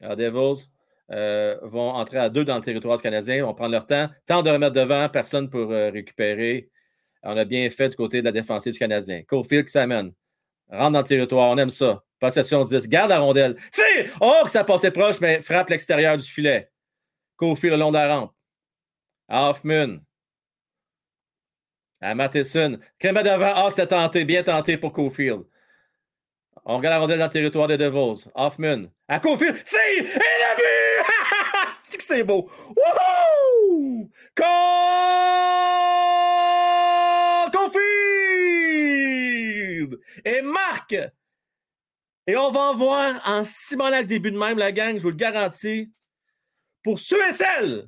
Alors, 0.00 0.16
Devils 0.16 0.68
euh, 1.12 1.58
vont 1.62 1.90
entrer 1.90 2.18
à 2.18 2.28
deux 2.28 2.44
dans 2.44 2.56
le 2.56 2.62
territoire 2.62 3.00
canadien, 3.00 3.44
vont 3.44 3.54
prendre 3.54 3.72
leur 3.72 3.86
temps, 3.86 4.08
temps 4.26 4.42
de 4.42 4.50
remettre 4.50 4.74
devant, 4.74 5.08
personne 5.08 5.48
pour 5.48 5.70
euh, 5.70 5.90
récupérer. 5.90 6.70
On 7.22 7.36
a 7.36 7.44
bien 7.44 7.68
fait 7.70 7.90
du 7.90 7.96
côté 7.96 8.20
de 8.20 8.24
la 8.24 8.32
défensive 8.32 8.72
du 8.72 8.78
Canadien. 8.78 9.22
Cofield 9.22 9.66
qui 9.66 9.72
s'amène. 9.72 10.12
Rentre 10.70 10.92
dans 10.92 11.00
le 11.00 11.04
territoire, 11.04 11.50
on 11.50 11.58
aime 11.58 11.70
ça. 11.70 12.02
Possession 12.18 12.64
10, 12.64 12.88
garde 12.88 13.10
la 13.10 13.18
rondelle. 13.18 13.56
Tire! 13.72 14.10
Oh, 14.20 14.40
que 14.44 14.50
ça 14.50 14.64
passait 14.64 14.90
proche, 14.90 15.20
mais 15.20 15.42
frappe 15.42 15.68
l'extérieur 15.68 16.16
du 16.16 16.26
filet. 16.26 16.70
Cofield 17.36 17.74
le 17.74 17.80
long 17.80 17.90
de 17.90 17.96
la 17.96 18.16
rampe. 18.16 18.32
Hoffman. 19.28 19.98
À 22.00 22.14
Matheson. 22.14 22.78
Crème 22.98 23.22
devant. 23.22 23.52
Ah, 23.54 23.66
c'était 23.70 23.88
tenté, 23.88 24.24
bien 24.24 24.42
tenté 24.42 24.78
pour 24.78 24.92
Cofield. 24.92 25.42
On 26.64 26.78
regarde 26.78 26.94
la 26.94 27.00
rondelle 27.00 27.18
dans 27.18 27.26
le 27.26 27.30
territoire 27.30 27.68
des 27.68 27.76
Devils. 27.76 28.28
Hoffman. 28.34 28.86
À 29.08 29.20
Cofield. 29.20 29.62
Si! 29.64 29.76
Et 29.98 30.02
le 30.02 30.56
but! 30.56 31.04
c'est 31.88 32.00
c'est 32.00 32.24
beau. 32.24 32.50
Wouhou! 32.76 34.10
Cofield! 34.34 34.46
Et 40.24 40.42
Marc! 40.42 40.96
Et 42.26 42.36
on 42.36 42.50
va 42.50 42.60
en 42.60 42.76
voir 42.76 43.20
en 43.24 43.44
Simonac 43.44 44.06
début 44.06 44.32
de 44.32 44.38
même, 44.38 44.58
la 44.58 44.72
gang, 44.72 44.96
je 44.96 45.02
vous 45.02 45.10
le 45.10 45.16
garantis. 45.16 45.92
Pour 46.82 46.98
ceux 46.98 47.24
et 47.28 47.32
celles 47.32 47.86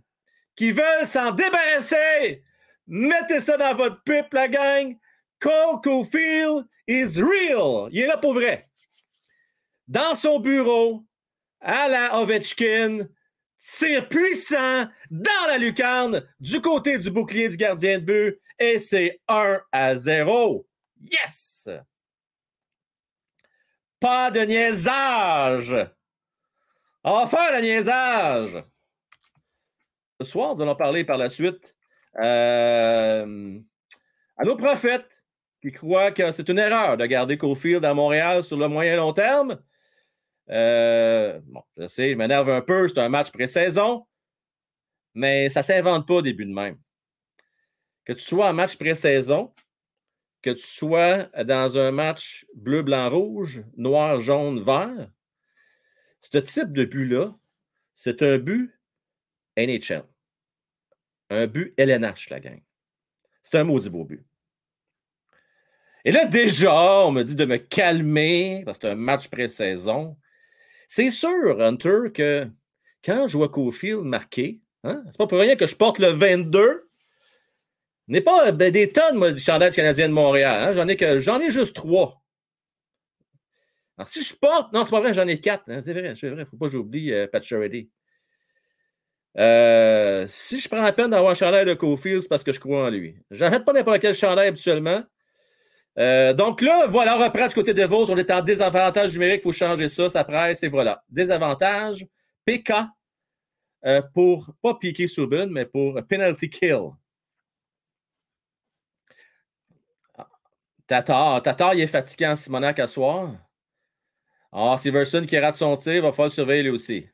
qui 0.55 0.73
veulent 0.73 1.07
s'en 1.07 1.33
débarrasser, 1.33 2.43
mettez 2.87 3.41
ça 3.41 3.57
dans 3.57 3.77
votre 3.77 4.03
pipe, 4.03 4.33
la 4.33 4.49
gang. 4.49 4.97
Cole 5.41 5.81
Cofield 5.83 6.67
is 6.89 7.21
real. 7.21 7.89
Il 7.93 8.01
est 8.01 8.07
là 8.07 8.17
pour 8.17 8.35
vrai 8.35 8.69
dans 9.89 10.15
son 10.15 10.39
bureau, 10.39 11.05
à 11.61 11.89
la 11.89 12.21
Ovechkin, 12.21 13.09
tire 13.59 14.09
puissant 14.09 14.87
dans 15.11 15.47
la 15.49 15.59
lucarne 15.59 16.23
du 16.39 16.61
côté 16.61 16.99
du 16.99 17.11
bouclier 17.11 17.49
du 17.49 17.57
gardien 17.57 17.99
de 17.99 18.05
but 18.05 18.41
et 18.59 18.79
c'est 18.79 19.21
1 19.27 19.61
à 19.73 19.97
0. 19.97 20.67
Yes! 21.01 21.69
Pas 24.01 24.31
de 24.31 24.41
niaisage! 24.41 25.75
On 27.03 27.19
va 27.19 27.27
faire 27.27 27.53
le 27.53 27.63
niaisage! 27.63 28.63
Ce 30.21 30.27
soir, 30.27 30.57
nous 30.57 30.63
allons 30.63 30.77
parler 30.77 31.05
par 31.05 31.19
la 31.19 31.31
suite 31.31 31.77
euh, 32.21 33.59
à 34.37 34.45
nos 34.45 34.57
prophètes 34.57 35.25
qui 35.63 35.73
croient 35.73 36.13
que 36.13 36.31
c'est 36.33 36.49
une 36.49 36.59
erreur 36.59 36.97
de 36.97 37.07
garder 37.07 37.37
Cofield 37.37 37.85
à 37.85 37.95
Montréal 37.95 38.45
sur 38.45 38.57
le 38.57 38.69
moyen 38.69 38.97
long 38.97 39.13
terme. 39.13 39.61
Euh, 40.51 41.41
bon, 41.45 41.63
je 41.77 41.87
sais, 41.87 42.11
je 42.11 42.15
m'énerve 42.15 42.49
un 42.51 42.63
peu, 42.63 42.89
c'est 42.89 42.99
un 42.99 43.09
match 43.09 43.31
pré-saison, 43.31 44.07
mais 45.15 45.51
ça 45.51 45.61
ne 45.61 45.65
s'invente 45.65 46.07
pas 46.07 46.15
au 46.15 46.23
début 46.23 46.47
de 46.47 46.55
même. 46.55 46.79
Que 48.05 48.13
tu 48.13 48.23
sois 48.23 48.49
en 48.49 48.53
match 48.55 48.77
pré-saison, 48.77 49.53
que 50.43 50.51
tu 50.51 50.67
sois 50.67 51.25
dans 51.45 51.77
un 51.79 51.91
match 51.91 52.47
bleu, 52.55 52.83
blanc, 52.83 53.11
rouge, 53.11 53.65
noir, 53.77 54.21
jaune, 54.21 54.61
vert, 54.63 55.11
ce 56.21 56.39
type 56.39 56.73
de 56.73 56.85
but-là, 56.85 57.35
c'est 57.95 58.23
un 58.23 58.39
but 58.39 58.73
NHL. 59.57 60.05
Un 61.31 61.47
but 61.47 61.75
LNH, 61.77 62.31
la 62.31 62.41
gang. 62.41 62.63
C'est 63.43 63.59
un 63.59 63.65
maudit 63.65 63.91
beau 63.91 64.05
but. 64.05 64.25
Et 66.05 66.13
là, 66.13 66.25
déjà, 66.25 66.73
on 67.07 67.13
me 67.13 67.23
dit 67.23 67.37
de 67.37 67.45
me 67.45 67.57
calmer 67.57 68.63
parce 68.65 68.79
que 68.79 68.87
c'est 68.87 68.93
un 68.93 68.97
match 68.97 69.29
pré-saison. 69.29 70.17
C'est 70.87 71.11
sûr, 71.11 71.61
Hunter, 71.61 72.13
que 72.15 72.49
quand 73.05 73.27
je 73.27 73.37
vois 73.37 73.49
Cofield 73.49 74.05
marqué, 74.05 74.61
hein, 74.85 75.03
c'est 75.07 75.19
pas 75.19 75.27
pour 75.27 75.39
rien 75.39 75.57
que 75.57 75.67
je 75.67 75.77
porte 75.77 75.99
le 75.99 76.09
22. 76.09 76.88
N'est 78.09 78.23
pas 78.23 78.53
ben, 78.53 78.73
des 78.73 78.91
tonnes, 78.91 79.17
moi, 79.17 79.33
du 79.33 79.41
chandail 79.41 79.71
canadien 79.71 80.09
de 80.09 80.15
Montréal. 80.15 80.69
Hein. 80.69 80.73
J'en 80.75 80.89
ai 80.89 80.97
que 80.97 81.21
j'en 81.21 81.41
ai 81.41 81.51
juste 81.51 81.77
trois. 81.77 82.23
Alors, 83.99 84.09
si 84.09 84.23
je 84.23 84.35
porte. 84.35 84.73
Non, 84.73 84.85
c'est 84.85 84.91
pas 84.91 85.01
vrai, 85.01 85.13
j'en 85.13 85.29
ai 85.29 85.41
quatre. 85.41 85.65
Hein, 85.69 85.81
c'est 85.83 85.93
vrai, 85.93 86.15
c'est 86.15 86.31
vrai. 86.31 86.45
Faut 86.47 86.57
pas 86.57 86.67
que 86.67 86.73
j'oublie 86.73 87.13
euh, 87.13 87.27
Pat 87.27 87.43
Charity. 87.43 87.91
Euh, 89.39 90.25
si 90.27 90.59
je 90.59 90.69
prends 90.69 90.83
la 90.83 90.93
peine 90.93 91.11
d'avoir 91.11 91.33
un 91.33 91.35
chandail 91.35 91.65
de 91.65 91.75
Cofield, 91.75 92.23
c'est 92.23 92.29
parce 92.29 92.43
que 92.43 92.53
je 92.53 92.61
crois 92.61 92.87
en 92.87 92.91
lui. 92.91 93.17
J'arrête 93.31 93.65
pas 93.65 93.73
n'importe 93.73 94.01
quel 94.01 94.15
chandail 94.15 94.49
habituellement. 94.49 95.03
Euh, 95.99 96.33
donc 96.33 96.61
là, 96.61 96.87
voilà, 96.87 97.19
on 97.19 97.25
reprend 97.25 97.47
du 97.47 97.55
côté 97.55 97.75
des 97.75 97.85
Vos. 97.87 98.11
On 98.11 98.17
est 98.17 98.31
en 98.31 98.41
désavantage 98.41 99.13
numérique. 99.13 99.41
Il 99.41 99.45
faut 99.45 99.53
changer 99.53 99.89
ça, 99.89 100.09
ça 100.09 100.25
presse 100.25 100.63
et 100.63 100.69
voilà. 100.69 101.05
Désavantage, 101.09 102.07
PK 102.47 102.73
euh, 103.87 104.03
pour, 104.15 104.51
pas 104.63 104.75
piquer 104.75 105.07
Subin, 105.07 105.47
mais 105.47 105.67
pour 105.67 106.01
penalty 106.09 106.49
kill. 106.49 106.91
Tatar, 110.89 111.43
Tatar, 111.43 111.75
il 111.75 111.81
est 111.83 111.87
fatigué 111.87 112.27
en 112.27 112.35
Simonac 112.35 112.79
à 112.79 112.87
soir. 112.87 113.37
Ah, 114.51 114.77
Siverson 114.79 115.25
qui 115.27 115.39
rate 115.39 115.57
son 115.57 115.77
tir, 115.77 116.03
va 116.03 116.13
falloir 116.13 116.29
le 116.29 116.33
surveiller 116.33 116.63
lui 116.63 116.71
aussi. 116.71 117.09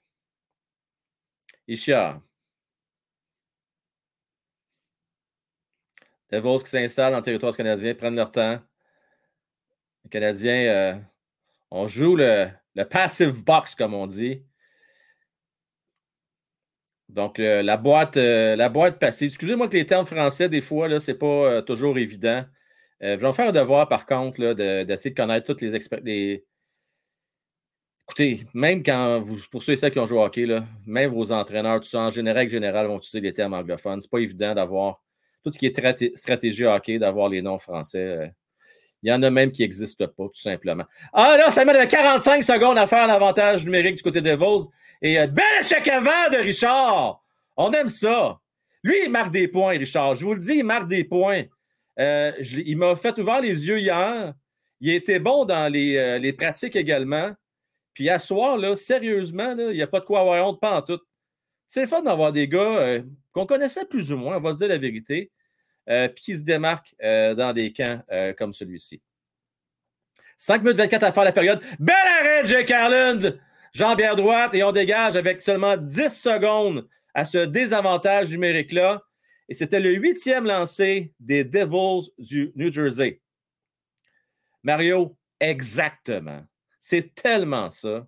Ishia. 1.67 2.23
Devos 6.31 6.61
qui 6.61 6.71
s'installent 6.71 7.15
le 7.15 7.23
territoire 7.23 7.57
canadien, 7.57 7.95
prennent 7.95 8.15
leur 8.17 8.31
temps. 8.31 8.61
Les 10.05 10.11
Canadiens, 10.11 10.67
euh, 10.69 10.95
on 11.71 11.89
joue 11.89 12.17
le, 12.17 12.49
passive 12.91 13.43
box, 13.45 13.75
comme 13.75 13.95
on 13.95 14.07
dit. 14.07 14.45
Donc, 17.09 17.39
la, 17.39 17.77
boîte, 17.77 18.17
euh, 18.17 18.57
la 18.57 18.69
boîte 18.69 18.99
passive. 19.01 19.29
Excusez-moi 19.29 19.69
que 19.69 19.77
les 19.77 19.87
termes 19.87 20.07
français, 20.07 20.49
des 20.49 20.61
fois, 20.61 20.89
ce 21.01 21.11
n'est 21.11 21.19
pas 21.19 21.27
euh, 21.27 21.63
toujours 21.63 21.99
évident. 21.99 22.45
Je 23.01 23.17
vais 23.17 23.27
en 23.27 23.33
faire 23.33 23.49
un 23.49 23.53
devoir, 23.53 23.89
par 23.89 24.07
contre, 24.07 24.41
d'essayer 24.55 25.11
de, 25.11 25.15
connaître 25.15 25.47
toutes 25.47 25.61
les 25.61 25.75
experts. 25.75 26.01
Écoutez, 28.07 28.47
même 28.53 28.83
quand 28.83 29.19
vous, 29.21 29.39
pour 29.51 29.63
ceux 29.63 29.73
et 29.73 29.77
celles 29.77 29.93
qui 29.93 29.99
ont 29.99 30.05
joué 30.07 30.19
au 30.19 30.25
hockey, 30.25 30.47
même 30.87 31.11
vos 31.11 31.33
entraîneurs, 31.33 31.81
tout 31.81 31.89
ça, 31.89 32.01
en 32.01 32.11
général, 32.11 32.49
général, 32.49 32.87
vont 32.87 32.99
utiliser 32.99 33.21
les 33.21 33.33
termes 33.33 33.55
anglophones. 33.55 34.01
Ce 34.01 34.07
n'est 34.07 34.11
pas 34.11 34.19
évident 34.19 34.55
d'avoir 34.55 35.03
tout 35.43 35.51
ce 35.51 35.59
qui 35.59 35.67
est 35.67 36.17
stratégie 36.17 36.65
hockey, 36.65 36.99
d'avoir 36.99 37.29
les 37.29 37.41
noms 37.41 37.59
français. 37.59 38.33
Il 39.03 39.11
y 39.11 39.13
en 39.13 39.23
a 39.23 39.31
même 39.31 39.53
qui 39.53 39.61
n'existent 39.63 40.07
pas, 40.07 40.25
tout 40.25 40.41
simplement. 40.41 40.85
Ah 41.13 41.37
là, 41.37 41.51
ça 41.51 41.65
met 41.67 41.75
de 41.75 41.85
45 41.87 42.43
secondes 42.43 42.79
à 42.79 42.87
faire 42.87 43.07
l'avantage 43.07 43.65
numérique 43.65 43.97
du 43.97 44.03
côté 44.03 44.23
des 44.23 44.35
Vos. 44.35 44.71
Et 45.03 45.21
euh, 45.21 45.27
bel 45.27 45.45
échec 45.61 45.87
avant 45.89 46.31
de 46.33 46.39
Richard. 46.43 47.23
On 47.57 47.71
aime 47.73 47.91
ça. 47.91 48.41
Lui, 48.83 48.97
il 49.05 49.11
marque 49.11 49.31
des 49.31 49.47
points, 49.47 49.73
Richard. 49.73 50.15
Je 50.15 50.25
vous 50.25 50.33
le 50.33 50.41
dis, 50.41 50.55
il 50.57 50.65
marque 50.65 50.89
des 50.89 51.05
points. 51.05 51.43
Euh, 52.01 52.33
il 52.41 52.77
m'a 52.77 52.97
fait 52.97 53.19
ouvrir 53.19 53.41
les 53.41 53.69
yeux 53.69 53.79
hier. 53.79 54.35
Il 54.81 54.91
été 54.91 55.19
bon 55.19 55.45
dans 55.45 55.73
les, 55.73 56.19
les 56.19 56.33
pratiques 56.33 56.77
également. 56.77 57.33
Puis 57.95 58.11
à 58.11 58.19
soir, 58.19 58.59
sérieusement, 58.77 59.55
il 59.57 59.77
n'y 59.77 59.83
a 59.83 59.87
pas 59.87 60.01
de 60.01 60.05
quoi 60.05 60.21
avoir 60.21 60.47
honte, 60.47 60.61
pas 60.61 60.77
en 60.77 60.83
tout. 60.83 61.01
C'est 61.67 61.87
fun 61.87 62.03
d'avoir 62.03 62.33
des 62.33 62.49
gars 62.49 63.01
qu'on 63.33 63.47
connaissait 63.47 63.85
plus 63.87 64.13
ou 64.13 64.19
moins, 64.19 64.37
on 64.37 64.41
va 64.41 64.53
se 64.53 64.59
dire 64.59 64.69
la 64.69 64.79
vérité, 64.79 65.31
puis 65.87 66.25
qui 66.25 66.37
se 66.37 66.43
démarquent 66.43 66.95
dans 67.01 67.53
des 67.55 67.73
camps 67.73 68.03
comme 68.37 68.53
celui-ci. 68.53 69.01
5 70.37 70.63
minutes 70.63 70.77
24 70.77 71.03
à 71.05 71.13
faire 71.13 71.25
la 71.25 71.33
période. 71.33 71.61
Bel 71.79 71.95
arrêt, 72.21 72.47
Jake 72.47 72.67
Carland! 72.67 73.39
Jambière 73.73 74.15
droite 74.15 74.55
et 74.55 74.63
on 74.63 74.71
dégage 74.71 75.17
avec 75.17 75.41
seulement 75.41 75.77
10 75.77 76.09
secondes 76.11 76.87
à 77.13 77.25
ce 77.25 77.39
désavantage 77.39 78.31
numérique-là. 78.31 79.03
Et 79.49 79.55
c'était 79.55 79.81
le 79.81 79.95
huitième 79.95 80.45
lancé 80.45 81.13
des 81.21 81.45
Devils 81.45 82.11
du 82.19 82.53
New 82.57 82.73
Jersey. 82.73 83.21
Mario, 84.63 85.17
exactement. 85.39 86.43
C'est 86.81 87.15
tellement 87.15 87.71
ça. 87.71 88.07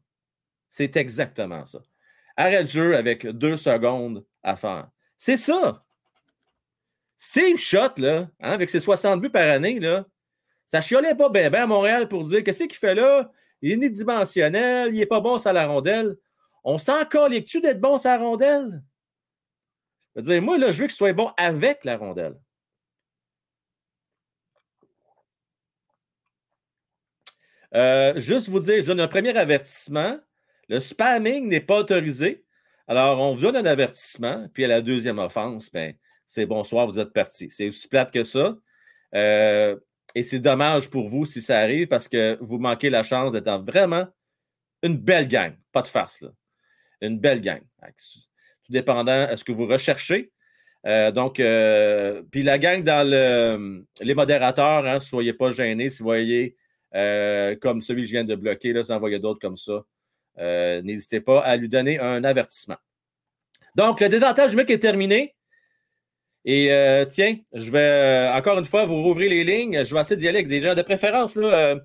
C'est 0.68 0.96
exactement 0.96 1.64
ça. 1.64 1.80
Arrêt 2.36 2.64
de 2.64 2.68
jeu 2.68 2.96
avec 2.96 3.26
deux 3.26 3.56
secondes 3.56 4.24
à 4.42 4.56
faire. 4.56 4.88
C'est 5.16 5.36
ça. 5.36 5.80
Steve 7.16 7.58
Shot, 7.58 7.98
là, 7.98 8.28
hein, 8.40 8.50
avec 8.50 8.68
ses 8.68 8.80
60 8.80 9.20
buts 9.20 9.30
par 9.30 9.48
année, 9.48 9.80
là, 9.80 10.06
ça 10.66 10.80
chiolait 10.80 11.14
pas 11.14 11.30
bien 11.30 11.52
à 11.52 11.66
Montréal 11.66 12.08
pour 12.08 12.24
dire 12.24 12.42
qu'est-ce 12.44 12.64
qu'il 12.64 12.74
fait 12.74 12.94
là? 12.94 13.30
Il 13.62 13.70
est 13.70 13.74
unidimensionnel, 13.74 14.94
il 14.94 14.98
n'est 14.98 15.06
pas 15.06 15.20
bon 15.20 15.38
sur 15.38 15.52
la 15.52 15.66
rondelle. 15.66 16.16
On 16.64 16.78
s'en 16.78 17.04
tu 17.46 17.60
d'être 17.60 17.80
bon 17.80 17.96
sur 17.96 18.10
la 18.10 18.18
rondelle? 18.18 18.82
Je 20.16 20.22
veux 20.22 20.32
dire, 20.32 20.42
moi, 20.42 20.56
là, 20.56 20.72
je 20.72 20.78
veux 20.80 20.86
qu'il 20.86 20.96
soit 20.96 21.12
bon 21.12 21.30
avec 21.36 21.84
la 21.84 21.98
rondelle. 21.98 22.36
Euh, 27.74 28.18
juste 28.18 28.48
vous 28.48 28.60
dire, 28.60 28.80
je 28.80 28.86
donne 28.86 29.00
un 29.00 29.08
premier 29.08 29.36
avertissement. 29.36 30.18
Le 30.68 30.80
spamming 30.80 31.48
n'est 31.48 31.60
pas 31.60 31.80
autorisé. 31.80 32.44
Alors, 32.88 33.20
on 33.20 33.34
vous 33.34 33.42
donne 33.42 33.56
un 33.56 33.66
avertissement, 33.66 34.48
puis 34.54 34.64
à 34.64 34.68
la 34.68 34.80
deuxième 34.80 35.18
offense, 35.18 35.70
ben, 35.70 35.94
c'est 36.26 36.46
bonsoir, 36.46 36.86
vous 36.86 36.98
êtes 36.98 37.12
parti. 37.12 37.50
C'est 37.50 37.68
aussi 37.68 37.86
plate 37.86 38.10
que 38.10 38.24
ça. 38.24 38.56
Euh, 39.14 39.76
et 40.14 40.22
c'est 40.22 40.38
dommage 40.38 40.88
pour 40.88 41.08
vous 41.08 41.26
si 41.26 41.42
ça 41.42 41.58
arrive 41.58 41.88
parce 41.88 42.08
que 42.08 42.38
vous 42.40 42.58
manquez 42.58 42.88
la 42.88 43.02
chance 43.02 43.32
d'être 43.32 43.50
vraiment 43.64 44.06
une 44.82 44.96
belle 44.96 45.28
gang. 45.28 45.54
Pas 45.72 45.82
de 45.82 45.88
farce, 45.88 46.22
là. 46.22 46.30
Une 47.02 47.18
belle 47.18 47.42
gang. 47.42 47.60
Tout 48.66 48.72
dépendant 48.72 49.30
de 49.30 49.36
ce 49.36 49.44
que 49.44 49.52
vous 49.52 49.66
recherchez. 49.66 50.32
Euh, 50.86 51.10
donc, 51.10 51.40
euh, 51.40 52.22
puis 52.30 52.42
la 52.42 52.58
gang 52.58 52.82
dans 52.82 53.08
le, 53.08 53.84
les 54.00 54.14
modérateurs, 54.14 54.86
hein, 54.86 55.00
soyez 55.00 55.32
pas 55.32 55.50
gênés 55.50 55.90
si 55.90 55.98
vous 55.98 56.04
voyez 56.08 56.56
euh, 56.94 57.56
comme 57.56 57.80
celui 57.80 58.02
que 58.02 58.08
je 58.08 58.12
viens 58.12 58.24
de 58.24 58.34
bloquer, 58.36 58.72
là, 58.72 58.82
en 58.90 58.98
voyez 58.98 59.18
d'autres 59.18 59.40
comme 59.40 59.56
ça. 59.56 59.82
N'hésitez 60.82 61.20
pas 61.20 61.40
à 61.40 61.56
lui 61.56 61.68
donner 61.68 61.98
un 61.98 62.22
avertissement. 62.24 62.76
Donc, 63.74 64.00
le 64.00 64.08
détentage 64.08 64.54
mec 64.54 64.70
est 64.70 64.78
terminé. 64.78 65.34
Et 66.44 66.68
tiens, 67.08 67.36
je 67.52 67.70
vais 67.70 68.30
encore 68.32 68.58
une 68.58 68.64
fois 68.64 68.84
vous 68.84 69.02
rouvrir 69.02 69.30
les 69.30 69.44
lignes. 69.44 69.84
Je 69.84 69.94
vais 69.94 70.00
essayer 70.00 70.16
d'y 70.16 70.28
aller 70.28 70.38
avec 70.38 70.48
des 70.48 70.60
gens 70.60 70.74
de 70.74 70.82
préférence. 70.82 71.36
Là, 71.36 71.76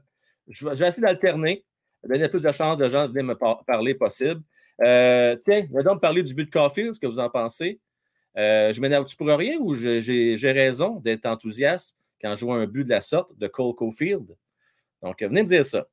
je, 0.48 0.68
vais, 0.68 0.88
essayer 0.88 1.02
d'alterner, 1.02 1.66
donner 2.04 2.28
plus 2.28 2.42
de 2.42 2.52
chances 2.52 2.78
de 2.78 2.90
gens 2.90 3.08
de 3.08 3.14
venir 3.14 3.24
me 3.24 3.64
parler 3.66 3.96
possible. 3.96 4.42
Tiens, 4.82 5.66
je 5.70 5.76
vais 5.76 5.84
donc 5.84 6.02
parler 6.02 6.24
du 6.24 6.34
but 6.34 6.46
de 6.46 6.52
Caulfield, 6.52 6.94
ce 6.94 7.00
que 7.00 7.08
vous 7.08 7.20
en 7.20 7.30
pensez. 7.30 7.80
je 8.36 8.80
m'énerve-tu 8.82 9.16
pour 9.16 9.28
rien 9.28 9.58
ou 9.60 9.76
j'ai 9.76 10.52
raison 10.52 11.00
d'être 11.00 11.26
enthousiaste 11.26 11.96
quand 12.22 12.36
je 12.36 12.46
vois 12.46 12.58
un 12.58 12.68
but 12.68 12.84
de 12.84 12.90
la 12.90 13.02
sorte 13.02 13.38
de 13.38 13.48
Cole 13.48 13.76
Caulfield? 13.76 14.36
Donc, 15.02 15.22
venez 15.22 15.44
me 15.44 15.48
dire 15.48 15.66
ça. 15.66 15.88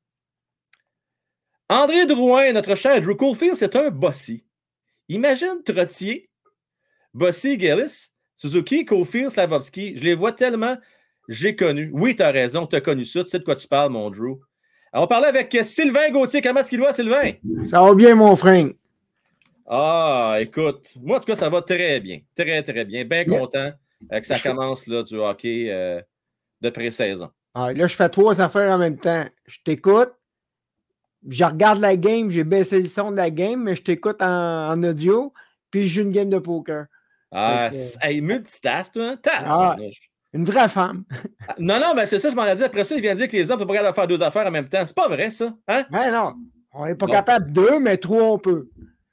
André 1.69 2.05
Drouin, 2.07 2.51
notre 2.51 2.75
cher 2.75 2.99
Drew 2.99 3.15
Caulfield, 3.15 3.55
c'est 3.55 3.75
un 3.75 3.89
bossy. 3.89 4.43
Imagine 5.07 5.61
Trottier, 5.63 6.29
Bossy 7.13 7.59
Gillis, 7.59 8.11
Suzuki, 8.35 8.85
Kofield, 8.85 9.29
Slavovski, 9.31 9.97
je 9.97 10.03
les 10.03 10.15
vois 10.15 10.31
tellement, 10.31 10.77
j'ai 11.27 11.55
connu. 11.55 11.91
Oui, 11.93 12.15
tu 12.15 12.23
as 12.23 12.31
raison, 12.31 12.65
tu 12.65 12.75
as 12.75 12.81
connu 12.81 13.05
ça, 13.05 13.23
tu 13.23 13.29
sais 13.29 13.39
de 13.39 13.43
quoi 13.43 13.55
tu 13.55 13.67
parles, 13.67 13.91
mon 13.91 14.09
Drew. 14.09 14.39
on 14.93 15.01
va 15.01 15.07
parler 15.07 15.27
avec 15.27 15.55
Sylvain 15.63 16.09
Gauthier. 16.09 16.41
Comment 16.41 16.61
est-ce 16.61 16.69
qu'il 16.69 16.79
va, 16.79 16.93
Sylvain? 16.93 17.33
Ça 17.65 17.81
va 17.81 17.93
bien, 17.93 18.15
mon 18.15 18.35
frère. 18.35 18.69
Ah, 19.71 20.37
écoute, 20.39 20.93
moi, 20.99 21.17
en 21.17 21.19
tout 21.19 21.27
cas, 21.27 21.35
ça 21.35 21.47
va 21.47 21.61
très 21.61 21.99
bien. 21.99 22.19
Très, 22.35 22.63
très 22.63 22.85
bien. 22.85 23.05
Bien 23.05 23.23
content 23.23 23.71
que 24.09 24.25
ça 24.25 24.39
commence 24.39 24.87
là, 24.87 25.03
du 25.03 25.15
hockey 25.15 25.67
euh, 25.69 26.01
de 26.61 26.69
pré-saison. 26.71 27.29
Ah, 27.53 27.71
là, 27.71 27.85
je 27.85 27.95
fais 27.95 28.09
trois 28.09 28.41
affaires 28.41 28.71
en 28.71 28.79
même 28.79 28.97
temps. 28.97 29.25
Je 29.45 29.57
t'écoute, 29.63 30.11
je 31.27 31.43
regarde 31.43 31.79
la 31.79 31.95
game, 31.95 32.31
j'ai 32.31 32.43
baissé 32.43 32.79
le 32.79 32.87
son 32.87 33.11
de 33.11 33.17
la 33.17 33.29
game, 33.29 33.61
mais 33.63 33.75
je 33.75 33.83
t'écoute 33.83 34.21
en, 34.21 34.71
en, 34.71 34.83
audio, 34.83 35.33
puis 35.69 35.87
je 35.87 35.95
joue 35.95 36.01
une 36.01 36.11
game 36.11 36.29
de 36.29 36.39
poker. 36.39 36.85
Ah, 37.31 37.69
hey, 38.01 38.21
multitask, 38.21 38.93
toi. 38.93 39.17
Ah, 39.27 39.75
une 40.33 40.45
vraie 40.45 40.69
femme. 40.69 41.03
Ah, 41.47 41.55
non, 41.59 41.79
non, 41.79 41.93
mais 41.95 42.05
c'est 42.05 42.19
ça, 42.19 42.29
je 42.29 42.35
m'en 42.35 42.45
ai 42.45 42.55
dit. 42.55 42.63
Après 42.63 42.83
ça, 42.83 42.95
il 42.95 43.01
vient 43.01 43.13
de 43.13 43.19
dire 43.19 43.27
que 43.27 43.37
les 43.37 43.51
hommes 43.51 43.59
ne 43.59 43.65
peuvent 43.65 43.75
pas 43.75 43.81
capables 43.83 43.91
de 43.91 43.95
faire 43.95 44.07
deux 44.07 44.23
affaires 44.23 44.47
en 44.47 44.51
même 44.51 44.69
temps. 44.69 44.83
C'est 44.83 44.95
pas 44.95 45.07
vrai, 45.07 45.29
ça. 45.31 45.53
Hein? 45.67 45.83
Ben 45.91 46.11
non. 46.11 46.35
On 46.71 46.85
n'est 46.85 46.95
pas 46.95 47.07
capable 47.07 47.47
de 47.47 47.61
deux, 47.61 47.79
mais 47.79 47.97
trois, 47.97 48.23
on 48.23 48.37
peut. 48.37 48.69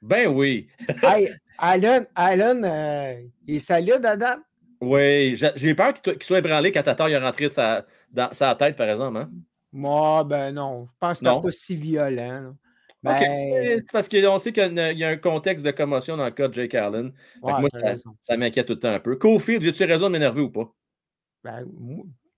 Ben 0.07 0.27
oui. 0.27 0.67
hey, 1.03 1.29
Alan, 1.57 2.05
Alan 2.15 2.63
euh, 2.63 3.21
il 3.45 3.55
est 3.55 3.59
solide 3.59 3.99
date? 4.01 4.39
Oui, 4.79 5.35
j'ai 5.55 5.75
peur 5.75 5.93
qu'il 5.93 6.23
soit 6.23 6.37
ébranlé 6.37 6.71
quand 6.71 6.83
Tatar 6.83 7.09
est 7.09 7.17
rentré 7.17 7.49
sa, 7.49 7.85
dans 8.11 8.31
sa 8.31 8.55
tête, 8.55 8.77
par 8.77 8.89
exemple. 8.89 9.17
Hein? 9.17 9.29
Moi, 9.73 10.23
ben 10.23 10.51
non. 10.53 10.87
Je 10.93 10.97
pense 10.99 11.19
que 11.19 11.25
c'est 11.25 11.41
pas 11.41 11.51
si 11.51 11.75
violent. 11.75 12.55
Ben... 13.03 13.81
Parce 13.91 14.07
qu'on 14.07 14.39
sait 14.39 14.53
qu'il 14.53 14.77
y, 14.97 15.03
a 15.03 15.09
un 15.09 15.17
contexte 15.17 15.65
de 15.65 15.71
commotion 15.71 16.15
dans 16.15 16.25
le 16.25 16.31
cas 16.31 16.47
de 16.47 16.53
Jake 16.53 16.75
Allen. 16.75 17.11
moi, 17.41 17.67
ça, 18.21 18.37
m'inquiète 18.37 18.67
tout 18.67 18.73
le 18.73 18.79
temps 18.79 18.93
un 18.93 18.99
peu. 18.99 19.15
Cofield, 19.17 19.61
j'ai-tu 19.61 19.83
raison 19.83 20.07
de 20.07 20.13
m'énerver 20.13 20.41
ou 20.41 20.49
pas? 20.49 20.71
Ben, 21.43 21.65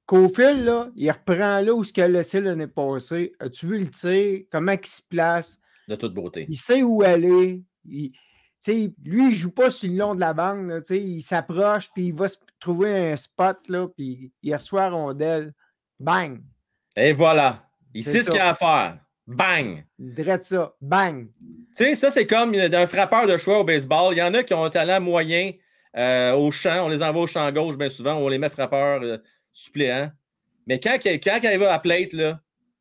Cofield, 0.05 0.63
là, 0.63 0.89
il 0.95 1.11
reprend 1.11 1.61
là 1.61 1.74
où 1.74 1.84
ce 1.84 1.93
qu'il 1.93 2.03
a 2.03 2.07
laissé 2.07 2.41
l'année 2.41 2.67
passée. 2.67 3.34
As-tu 3.39 3.67
vu 3.67 3.80
le 3.80 3.89
tir? 3.89 4.45
Comment 4.51 4.72
il 4.72 4.88
se 4.88 5.01
place? 5.07 5.59
De 5.90 5.96
toute 5.96 6.14
beauté. 6.14 6.46
Il 6.48 6.56
sait 6.56 6.84
où 6.84 7.02
aller. 7.02 7.64
Il, 7.84 8.12
lui, 8.68 8.94
il 9.04 9.30
ne 9.30 9.32
joue 9.32 9.50
pas 9.50 9.72
sur 9.72 9.90
le 9.90 9.98
long 9.98 10.14
de 10.14 10.20
la 10.20 10.34
bande. 10.34 10.84
il 10.92 11.22
s'approche, 11.22 11.90
puis 11.94 12.08
il 12.08 12.14
va 12.14 12.28
se 12.28 12.38
trouver 12.60 13.12
un 13.12 13.18
spot, 13.18 13.58
là, 13.68 13.88
puis 13.88 14.32
il 14.44 14.54
reçoit 14.54 14.82
la 14.82 14.90
rondelle. 14.92 15.54
Bang! 16.00 16.42
Et 16.96 17.12
voilà. 17.12 17.68
Il 17.94 18.04
sait 18.04 18.22
ce 18.22 18.30
qu'il 18.30 18.40
a 18.40 18.50
à 18.50 18.54
faire. 18.54 19.00
Bang! 19.26 19.84
Drette 19.98 20.44
ça. 20.44 20.76
Bang! 20.80 21.28
Tu 21.40 21.84
sais, 21.84 21.96
ça, 21.96 22.12
c'est 22.12 22.28
comme 22.28 22.54
un 22.54 22.88
frappeur 22.88 23.26
de 23.26 23.38
choix 23.38 23.60
au 23.60 23.64
baseball. 23.64 24.14
Il 24.14 24.20
y 24.20 24.22
en 24.22 24.34
a 24.36 24.44
qui 24.44 24.54
ont 24.54 24.64
un 24.64 24.70
talent 24.70 25.02
moyen 25.02 25.54
euh, 25.98 26.34
au 26.34 26.52
champ. 26.52 26.86
On 26.86 26.90
les 26.90 27.02
envoie 27.02 27.24
au 27.24 27.28
champ 27.28 27.52
gauche 27.52 27.78
bien 27.78 27.90
souvent. 27.90 28.14
On 28.14 28.28
les 28.28 28.38
met 28.38 28.50
frappeurs 28.50 29.02
euh, 29.02 29.18
suppléants. 29.52 30.12
Mais 30.68 30.80
quand, 30.80 30.98
quand, 31.04 31.40
il 31.44 31.60
va 31.60 31.74
à 31.74 31.80
plate, 31.80 32.14
là, 32.14 32.40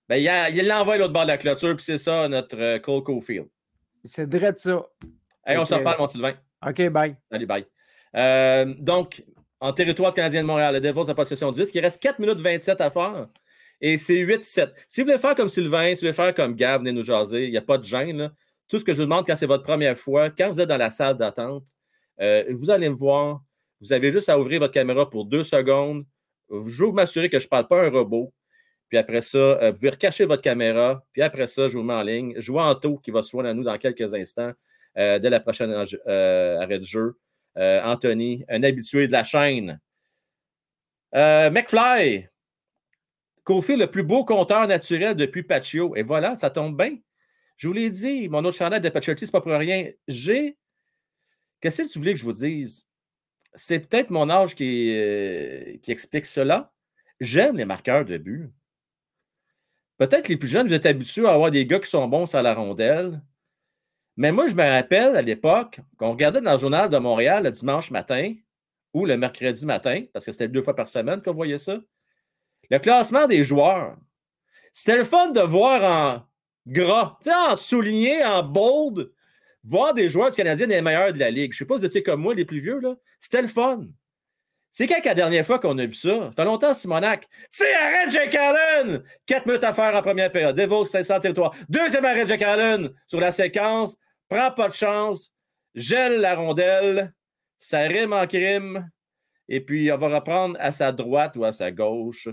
ben, 0.08 0.16
il 0.16 0.66
l'envoie 0.66 0.94
à 0.94 0.98
l'autre 0.98 1.12
bord 1.12 1.24
de 1.24 1.28
la 1.28 1.38
clôture. 1.38 1.74
Puis 1.76 1.84
c'est 1.84 1.98
ça, 1.98 2.28
notre 2.28 2.56
euh, 2.56 2.78
Cole 2.78 3.02
Cofield. 3.02 3.48
C'est 4.04 4.28
drette 4.28 4.58
ça. 4.58 4.86
Hey, 5.46 5.58
on 5.58 5.66
se 5.66 5.74
reparle, 5.74 5.98
mon 5.98 6.08
Sylvain. 6.08 6.34
OK, 6.66 6.88
bye. 6.88 7.16
Salut, 7.30 7.46
bye. 7.46 7.64
donc, 8.80 9.24
en 9.60 9.72
territoire 9.72 10.14
canadien 10.14 10.42
de 10.42 10.46
Montréal, 10.46 10.74
le 10.74 10.80
Devils 10.80 11.10
a 11.10 11.14
possession 11.14 11.50
10. 11.50 11.70
Il 11.74 11.80
reste 11.80 12.00
4 12.00 12.18
minutes 12.18 12.40
27 12.40 12.80
à 12.80 12.90
faire. 12.90 13.28
Et 13.80 13.96
c'est 13.96 14.14
8-7. 14.14 14.72
Si 14.88 15.00
vous 15.00 15.06
voulez 15.06 15.18
faire 15.18 15.34
comme 15.34 15.48
Sylvain, 15.48 15.88
si 15.88 15.94
vous 15.94 16.00
voulez 16.00 16.12
faire 16.12 16.34
comme 16.34 16.54
Gab, 16.54 16.80
venez 16.80 16.92
nous 16.92 17.04
jaser, 17.04 17.46
il 17.46 17.50
n'y 17.50 17.56
a 17.56 17.62
pas 17.62 17.78
de 17.78 17.84
gêne. 17.84 18.30
Tout 18.68 18.78
ce 18.78 18.84
que 18.84 18.92
je 18.92 18.98
vous 18.98 19.04
demande 19.04 19.26
quand 19.26 19.36
c'est 19.36 19.46
votre 19.46 19.62
première 19.62 19.96
fois, 19.96 20.30
quand 20.30 20.48
vous 20.48 20.60
êtes 20.60 20.68
dans 20.68 20.76
la 20.76 20.90
salle 20.90 21.16
d'attente, 21.16 21.76
euh, 22.20 22.44
vous 22.50 22.70
allez 22.70 22.88
me 22.88 22.94
voir. 22.96 23.42
Vous 23.80 23.92
avez 23.92 24.12
juste 24.12 24.28
à 24.28 24.38
ouvrir 24.38 24.60
votre 24.60 24.74
caméra 24.74 25.08
pour 25.08 25.24
deux 25.24 25.44
secondes. 25.44 26.04
Je 26.50 26.84
veux 26.84 26.90
m'assurer 26.90 27.30
que 27.30 27.38
je 27.38 27.44
ne 27.44 27.48
parle 27.48 27.68
pas 27.68 27.84
un 27.84 27.90
robot. 27.90 28.32
Puis 28.88 28.98
après 28.98 29.22
ça, 29.22 29.38
euh, 29.38 29.70
vous 29.70 29.76
pouvez 29.76 29.90
recacher 29.90 30.24
votre 30.24 30.42
caméra. 30.42 31.04
Puis 31.12 31.22
après 31.22 31.46
ça, 31.46 31.68
je 31.68 31.76
vous 31.76 31.82
mets 31.82 31.94
en 31.94 32.02
ligne. 32.02 32.34
Je 32.38 32.50
vois 32.50 32.64
Anto 32.64 32.98
qui 32.98 33.10
va 33.10 33.22
se 33.22 33.30
joindre 33.30 33.50
à 33.50 33.54
nous 33.54 33.64
dans 33.64 33.76
quelques 33.78 34.14
instants 34.14 34.52
euh, 34.96 35.18
dès 35.18 35.30
la 35.30 35.40
prochaine 35.40 35.72
arrêt 35.72 36.78
de 36.78 36.84
jeu. 36.84 37.18
Anthony, 37.56 38.44
un 38.48 38.62
habitué 38.62 39.08
de 39.08 39.12
la 39.12 39.24
chaîne. 39.24 39.80
McFly, 41.12 42.28
fait 43.62 43.76
le 43.76 43.86
plus 43.86 44.02
beau 44.02 44.24
compteur 44.24 44.66
naturel 44.66 45.16
depuis 45.16 45.42
Paccio. 45.42 45.96
Et 45.96 46.02
voilà, 46.02 46.36
ça 46.36 46.50
tombe 46.50 46.76
bien. 46.76 46.96
Je 47.56 47.66
vous 47.66 47.74
l'ai 47.74 47.90
dit, 47.90 48.28
mon 48.28 48.44
autre 48.44 48.56
chanel 48.56 48.80
de 48.80 48.88
Paciotti, 48.88 49.26
c'est 49.26 49.32
pas 49.32 49.40
pour 49.40 49.52
rien. 49.52 49.90
J'ai. 50.06 50.56
Qu'est-ce 51.60 51.82
que 51.82 51.88
tu 51.88 51.98
voulais 51.98 52.12
que 52.12 52.20
je 52.20 52.24
vous 52.24 52.32
dise? 52.32 52.86
C'est 53.54 53.80
peut-être 53.80 54.10
mon 54.10 54.30
âge 54.30 54.54
qui, 54.54 54.94
euh, 54.96 55.76
qui 55.82 55.90
explique 55.90 56.26
cela. 56.26 56.72
J'aime 57.18 57.56
les 57.56 57.64
marqueurs 57.64 58.04
de 58.04 58.16
but. 58.16 58.52
Peut-être 59.98 60.28
les 60.28 60.36
plus 60.36 60.48
jeunes, 60.48 60.68
vous 60.68 60.74
êtes 60.74 60.86
habitués 60.86 61.26
à 61.26 61.32
avoir 61.32 61.50
des 61.50 61.66
gars 61.66 61.80
qui 61.80 61.90
sont 61.90 62.06
bons 62.06 62.26
sur 62.26 62.40
la 62.40 62.54
rondelle. 62.54 63.20
Mais 64.16 64.32
moi, 64.32 64.46
je 64.46 64.54
me 64.54 64.62
rappelle 64.62 65.16
à 65.16 65.22
l'époque 65.22 65.80
qu'on 65.98 66.12
regardait 66.12 66.40
dans 66.40 66.52
le 66.52 66.58
journal 66.58 66.88
de 66.88 66.98
Montréal 66.98 67.44
le 67.44 67.50
dimanche 67.50 67.90
matin 67.90 68.32
ou 68.94 69.04
le 69.06 69.16
mercredi 69.16 69.66
matin, 69.66 70.04
parce 70.12 70.24
que 70.24 70.32
c'était 70.32 70.48
deux 70.48 70.62
fois 70.62 70.74
par 70.74 70.88
semaine 70.88 71.20
qu'on 71.20 71.34
voyait 71.34 71.58
ça. 71.58 71.78
Le 72.70 72.78
classement 72.78 73.26
des 73.26 73.44
joueurs. 73.44 73.96
C'était 74.72 74.96
le 74.96 75.04
fun 75.04 75.30
de 75.30 75.40
voir 75.40 75.82
en 75.82 76.26
gras, 76.66 77.18
en 77.50 77.56
souligné, 77.56 78.24
en 78.24 78.42
bold, 78.42 79.10
voir 79.64 79.94
des 79.94 80.08
joueurs 80.08 80.30
du 80.30 80.36
Canadien 80.36 80.66
des 80.66 80.80
meilleurs 80.80 81.12
de 81.12 81.18
la 81.18 81.30
Ligue. 81.30 81.52
Je 81.52 81.56
ne 81.56 81.58
sais 81.58 81.64
pas 81.64 81.74
si 81.74 81.80
vous 81.80 81.86
étiez 81.86 82.02
comme 82.02 82.20
moi, 82.20 82.34
les 82.34 82.44
plus 82.44 82.60
vieux, 82.60 82.78
là. 82.78 82.96
C'était 83.18 83.42
le 83.42 83.48
fun. 83.48 83.80
C'est 84.70 84.86
quand 84.86 85.04
la 85.04 85.14
dernière 85.14 85.46
fois 85.46 85.58
qu'on 85.58 85.76
a 85.78 85.86
vu 85.86 85.94
ça? 85.94 86.08
Ça 86.08 86.32
fait 86.32 86.44
longtemps, 86.44 86.74
Simonac. 86.74 87.26
C'est 87.50 87.74
arrête 87.74 88.10
Jake 88.10 88.34
Allen! 88.34 89.02
Quatre 89.26 89.46
minutes 89.46 89.64
à 89.64 89.72
faire 89.72 89.94
en 89.94 90.02
première 90.02 90.30
période. 90.30 90.56
Devos 90.56 90.84
500 90.84 91.20
territoire. 91.20 91.54
Deuxième 91.68 92.04
arrêt 92.04 92.26
Jake 92.26 92.42
Allen 92.42 92.90
sur 93.06 93.20
la 93.20 93.32
séquence. 93.32 93.96
Prends 94.28 94.50
pas 94.50 94.68
de 94.68 94.74
chance. 94.74 95.32
Gèle 95.74 96.20
la 96.20 96.34
rondelle. 96.34 97.12
Ça 97.58 97.80
rime 97.80 98.12
en 98.12 98.26
crime. 98.26 98.88
Et 99.48 99.60
puis, 99.60 99.90
on 99.90 99.96
va 99.96 100.08
reprendre 100.08 100.56
à 100.60 100.70
sa 100.72 100.92
droite 100.92 101.36
ou 101.36 101.44
à 101.44 101.52
sa 101.52 101.70
gauche. 101.70 102.28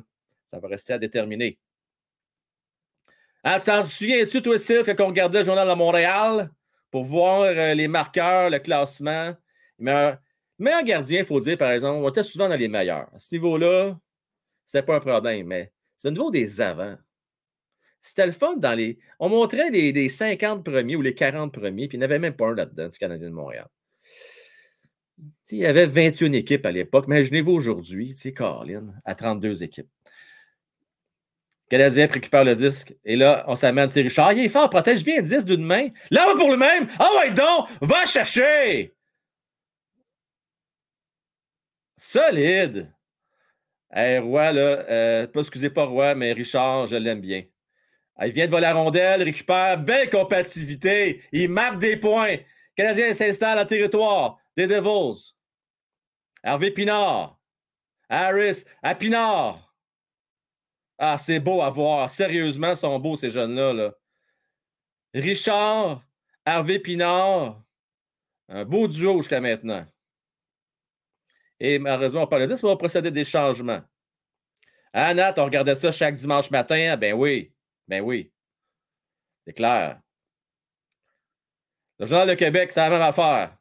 Ça 0.45 0.59
va 0.59 0.67
rester 0.67 0.93
à 0.93 0.99
déterminer. 0.99 1.57
Ah, 3.43 3.59
t'en 3.59 3.83
souviens-tu, 3.85 4.41
toi, 4.41 4.57
Sylph, 4.57 4.87
quand 4.87 5.05
on 5.05 5.07
regardait 5.07 5.39
le 5.39 5.45
journal 5.45 5.67
de 5.67 5.73
Montréal 5.73 6.51
pour 6.91 7.03
voir 7.03 7.41
euh, 7.43 7.73
les 7.73 7.87
marqueurs, 7.87 8.49
le 8.49 8.59
classement? 8.59 9.33
Mais 9.77 10.15
Meilleur 10.57 10.83
gardien, 10.83 11.19
il 11.19 11.25
faut 11.25 11.39
dire, 11.39 11.57
par 11.57 11.71
exemple, 11.71 12.03
on 12.03 12.09
était 12.09 12.23
souvent 12.23 12.47
dans 12.47 12.55
les 12.55 12.67
meilleurs. 12.67 13.13
À 13.13 13.19
ce 13.19 13.35
niveau-là, 13.35 13.97
c'était 14.65 14.83
pas 14.83 14.95
un 14.95 14.99
problème, 14.99 15.47
mais 15.47 15.71
c'est 15.97 16.07
au 16.07 16.11
niveau 16.11 16.31
des 16.31 16.61
avants. 16.61 16.97
C'était 17.99 18.25
le 18.25 18.31
fun 18.31 18.55
dans 18.57 18.73
les. 18.73 18.99
On 19.19 19.29
montrait 19.29 19.69
les, 19.69 20.09
50 20.09 20.63
premiers 20.63 20.95
ou 20.95 21.01
les 21.01 21.15
40 21.15 21.51
premiers, 21.51 21.87
puis 21.87 21.97
il 21.97 21.99
n'y 21.99 22.05
en 22.05 22.09
avait 22.09 22.19
même 22.19 22.35
pas 22.35 22.47
un 22.47 22.55
là-dedans 22.55 22.87
du 22.87 22.97
Canadien 22.97 23.29
de 23.29 23.33
Montréal. 23.33 23.67
il 25.51 25.57
y 25.57 25.65
avait 25.65 25.87
21 25.87 26.31
équipes 26.33 26.65
à 26.65 26.71
l'époque. 26.71 27.05
Imaginez-vous 27.07 27.51
aujourd'hui, 27.51 28.13
Carlin, 28.35 28.93
à 29.05 29.15
32 29.15 29.63
équipes. 29.63 29.89
Le 31.65 31.77
Canadien 31.77 32.07
récupère 32.07 32.43
le 32.43 32.55
disque. 32.55 32.93
Et 33.03 33.15
là, 33.15 33.43
on 33.47 33.55
s'amène, 33.55 33.89
c'est 33.89 34.01
Richard. 34.01 34.33
Il 34.33 34.45
est 34.45 34.49
fort, 34.49 34.69
protège 34.69 35.03
bien 35.03 35.17
le 35.17 35.23
disque 35.23 35.45
d'une 35.45 35.65
main. 35.65 35.87
Là, 36.11 36.27
va 36.27 36.35
pour 36.35 36.51
le 36.51 36.57
même. 36.57 36.87
Ah 36.99 37.09
ouais, 37.17 37.31
donc, 37.31 37.67
va 37.81 38.05
chercher. 38.05 38.94
Solide! 41.97 42.93
Hey, 43.91 44.19
Roy, 44.19 44.51
là, 44.51 44.61
euh, 44.89 45.27
pas 45.27 45.39
excusez 45.39 45.69
pas 45.69 45.85
Roy, 45.85 46.15
mais 46.15 46.33
Richard, 46.33 46.87
je 46.87 46.95
l'aime 46.95 47.21
bien. 47.21 47.43
il 48.21 48.31
vient 48.33 48.45
de 48.45 48.51
voler 48.51 48.63
la 48.63 48.73
rondelle, 48.73 49.23
récupère, 49.23 49.77
belle 49.77 50.09
compatibilité. 50.09 51.23
Il 51.31 51.49
marque 51.49 51.79
des 51.79 51.95
points. 51.95 52.37
Canadien 52.75 53.13
s'installe 53.13 53.59
en 53.59 53.65
territoire 53.65 54.37
des 54.57 54.67
Devils. 54.67 55.33
Hervé 56.43 56.71
Pinard. 56.71 57.39
Harris 58.09 58.65
à 58.83 58.95
Pinard. 58.95 59.73
Ah, 60.97 61.17
c'est 61.17 61.39
beau 61.39 61.61
à 61.61 61.69
voir. 61.69 62.09
Sérieusement, 62.09 62.75
sont 62.75 62.99
beaux 62.99 63.15
ces 63.15 63.31
jeunes-là. 63.31 63.73
Là. 63.73 63.93
Richard, 65.13 66.03
Hervé 66.45 66.79
Pinard. 66.79 67.63
Un 68.49 68.65
beau 68.65 68.87
duo 68.87 69.17
jusqu'à 69.17 69.39
maintenant. 69.39 69.85
Et 71.59 71.79
malheureusement, 71.79 72.23
on 72.23 72.27
parlait 72.27 72.47
de 72.47 72.55
ça, 72.55 72.65
on 72.65 72.69
va 72.69 72.75
procéder 72.75 73.11
des 73.11 73.25
changements. 73.25 73.81
Ah, 74.93 75.13
Nat, 75.13 75.33
on 75.37 75.45
regardait 75.45 75.75
ça 75.75 75.91
chaque 75.91 76.15
dimanche 76.15 76.51
matin. 76.51 76.95
Ben 76.97 77.13
oui, 77.13 77.53
ben 77.87 78.01
oui. 78.01 78.31
C'est 79.45 79.53
clair. 79.53 80.01
Le 81.99 82.05
Journal 82.05 82.29
de 82.29 82.33
Québec, 82.33 82.71
c'est 82.71 82.79
la 82.79 82.89
même 82.89 83.01
affaire. 83.01 83.57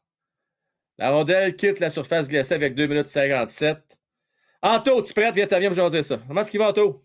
La 0.98 1.10
rondelle 1.10 1.56
quitte 1.56 1.80
la 1.80 1.90
surface 1.90 2.28
glacée 2.28 2.54
avec 2.54 2.74
2 2.74 2.86
minutes 2.86 3.08
57. 3.08 3.98
Anto, 4.62 5.02
tu 5.02 5.12
prêtes? 5.12 5.34
Viens, 5.34 5.46
viens 5.46 5.70
me 5.70 5.74
jaser 5.74 6.02
ça. 6.02 6.18
Comment 6.26 6.40
est-ce 6.40 6.50
qu'il 6.50 6.60
va, 6.60 6.68
Anto? 6.68 7.04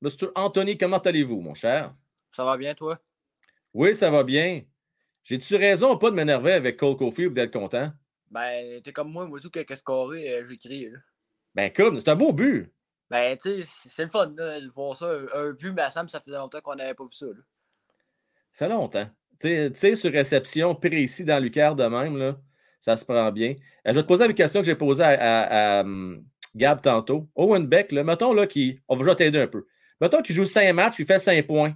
Monsieur 0.00 0.30
Anthony, 0.36 0.78
comment 0.78 0.98
allez-vous, 0.98 1.40
mon 1.40 1.54
cher? 1.54 1.92
Ça 2.32 2.44
va 2.44 2.56
bien, 2.56 2.74
toi? 2.74 2.98
Oui, 3.74 3.96
ça 3.96 4.10
va 4.10 4.22
bien. 4.22 4.62
J'ai-tu 5.24 5.56
raison 5.56 5.94
ou 5.94 5.98
pas 5.98 6.10
de 6.10 6.16
m'énerver 6.16 6.52
avec 6.52 6.76
Cole 6.76 6.96
Cofield 6.96 7.32
ou 7.32 7.34
d'être 7.34 7.52
content? 7.52 7.92
Ben, 8.30 8.80
t'es 8.82 8.92
comme 8.92 9.10
moi, 9.10 9.26
moi, 9.26 9.40
tout, 9.40 9.50
quelques 9.50 9.76
scoré, 9.76 10.30
euh, 10.30 10.44
j'écris. 10.44 10.88
Ben, 11.54 11.72
comme, 11.72 11.98
c'est 11.98 12.08
un 12.08 12.16
beau 12.16 12.32
but. 12.32 12.72
Ben, 13.10 13.36
tu 13.36 13.64
sais, 13.64 13.88
c'est 13.88 14.04
le 14.04 14.10
fun, 14.10 14.32
là, 14.36 14.60
de 14.60 14.68
voir 14.68 14.96
ça. 14.96 15.10
Un, 15.34 15.52
but, 15.52 15.72
mais 15.72 15.90
ça, 15.90 16.06
ça 16.08 16.20
faisait 16.20 16.36
longtemps 16.36 16.60
qu'on 16.60 16.74
n'avait 16.74 16.94
pas 16.94 17.04
vu 17.04 17.12
ça. 17.12 17.26
Là. 17.26 17.40
Ça 18.52 18.66
fait 18.66 18.68
longtemps. 18.68 19.08
Tu 19.40 19.70
sais, 19.74 19.96
sur 19.96 20.12
réception 20.12 20.74
précis 20.74 21.24
dans 21.24 21.42
Lucaire 21.42 21.74
de 21.74 21.84
même, 21.84 22.16
là, 22.16 22.38
ça 22.80 22.96
se 22.96 23.04
prend 23.04 23.30
bien. 23.32 23.50
Euh, 23.86 23.90
je 23.90 23.92
vais 23.92 24.02
te 24.02 24.08
poser 24.08 24.26
la 24.26 24.32
question 24.34 24.60
que 24.60 24.66
j'ai 24.66 24.74
posée 24.74 25.04
à, 25.04 25.80
hum, 25.80 26.24
Gab 26.54 26.82
tantôt. 26.82 27.28
Owen 27.34 27.66
Beck, 27.66 27.92
là, 27.92 28.04
mettons 28.04 28.32
là, 28.32 28.46
qui. 28.46 28.80
On 28.88 28.96
va 28.96 29.14
t'aider 29.14 29.38
un 29.38 29.46
peu. 29.46 29.66
Mettons 30.00 30.22
qu'il 30.22 30.34
joue 30.34 30.44
5 30.44 30.72
matchs, 30.72 30.98
il 30.98 31.06
fait 31.06 31.18
5 31.18 31.46
points. 31.46 31.74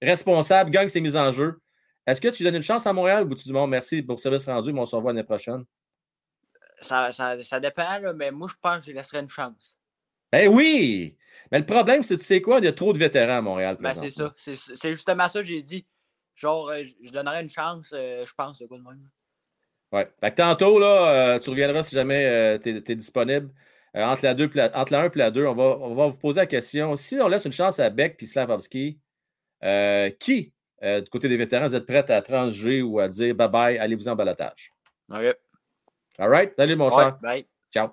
Responsable, 0.00 0.70
gagne 0.70 0.88
ses 0.88 1.00
mises 1.00 1.16
en 1.16 1.30
jeu. 1.30 1.60
Est-ce 2.06 2.20
que 2.20 2.28
tu 2.28 2.42
donnes 2.42 2.56
une 2.56 2.62
chance 2.62 2.86
à 2.86 2.92
Montréal 2.92 3.26
ou 3.26 3.34
tu 3.34 3.44
dis 3.44 3.52
bon, 3.52 3.66
merci 3.66 4.02
pour 4.02 4.16
le 4.16 4.20
service 4.20 4.46
rendu, 4.46 4.72
mais 4.72 4.80
on 4.80 4.86
se 4.86 4.94
revoit 4.94 5.12
l'année 5.12 5.24
prochaine? 5.24 5.64
Ça, 6.80 7.10
ça, 7.12 7.42
ça 7.42 7.60
dépend, 7.60 7.98
là, 7.98 8.12
mais 8.12 8.30
moi, 8.30 8.48
je 8.50 8.54
pense 8.60 8.84
que 8.84 8.90
je 8.90 8.96
laisserais 8.96 9.20
une 9.20 9.28
chance. 9.28 9.78
Ben 10.30 10.48
oui! 10.48 11.16
Mais 11.50 11.60
le 11.60 11.66
problème, 11.66 12.02
c'est 12.02 12.18
tu 12.18 12.24
sais 12.24 12.40
quoi? 12.40 12.58
Il 12.58 12.64
y 12.64 12.68
a 12.68 12.72
trop 12.72 12.92
de 12.92 12.98
vétérans 12.98 13.38
à 13.38 13.40
Montréal. 13.40 13.76
Ben, 13.80 13.94
c'est 13.94 14.10
ça. 14.10 14.34
C'est 14.36 14.90
justement 14.90 15.28
ça 15.28 15.40
que 15.40 15.46
j'ai 15.46 15.62
dit. 15.62 15.86
Genre, 16.34 16.68
euh, 16.70 16.82
je 17.02 17.10
donnerais 17.10 17.42
une 17.42 17.48
chance, 17.48 17.92
euh, 17.94 18.24
je 18.24 18.34
pense, 18.34 18.58
de 18.58 18.66
quoi 18.66 18.78
de 18.78 18.82
même. 18.82 19.08
Ouais. 19.92 20.08
Fait 20.20 20.32
que 20.32 20.36
tantôt, 20.36 20.80
là, 20.80 21.34
euh, 21.34 21.38
tu 21.38 21.50
reviendras 21.50 21.84
si 21.84 21.94
jamais 21.94 22.58
tu 22.58 22.70
es, 22.70 22.96
disponible. 22.96 23.52
entre, 23.94 24.24
la 24.24 24.34
2 24.34 24.50
entre 24.74 24.92
la 24.92 25.02
1 25.02 25.04
et 25.04 25.10
la 25.14 25.30
2, 25.30 25.46
on 25.46 25.54
va, 25.54 25.78
on 25.78 25.94
va 25.94 26.08
vous 26.08 26.18
poser 26.18 26.40
la 26.40 26.46
question. 26.46 26.96
Si 26.96 27.16
on 27.20 27.28
laisse 27.28 27.44
une 27.44 27.52
chance 27.52 27.78
à 27.78 27.88
Beck 27.90 28.20
et 28.20 28.26
Slavovski, 28.26 28.98
qui 30.18 30.53
euh, 30.84 31.00
du 31.00 31.08
côté 31.08 31.28
des 31.28 31.36
vétérans, 31.36 31.66
vous 31.66 31.74
êtes 31.74 31.86
prêts 31.86 32.10
à 32.10 32.20
trancher 32.20 32.82
ou 32.82 33.00
à 33.00 33.08
dire 33.08 33.34
bye 33.34 33.48
bye, 33.48 33.78
allez-vous 33.78 34.08
en 34.08 34.14
balotage? 34.14 34.70
OK. 35.10 35.34
All 36.18 36.28
right. 36.28 36.54
Salut, 36.54 36.76
mon 36.76 36.90
cher. 36.90 37.18
Bye. 37.22 37.46
Ciao. 37.72 37.88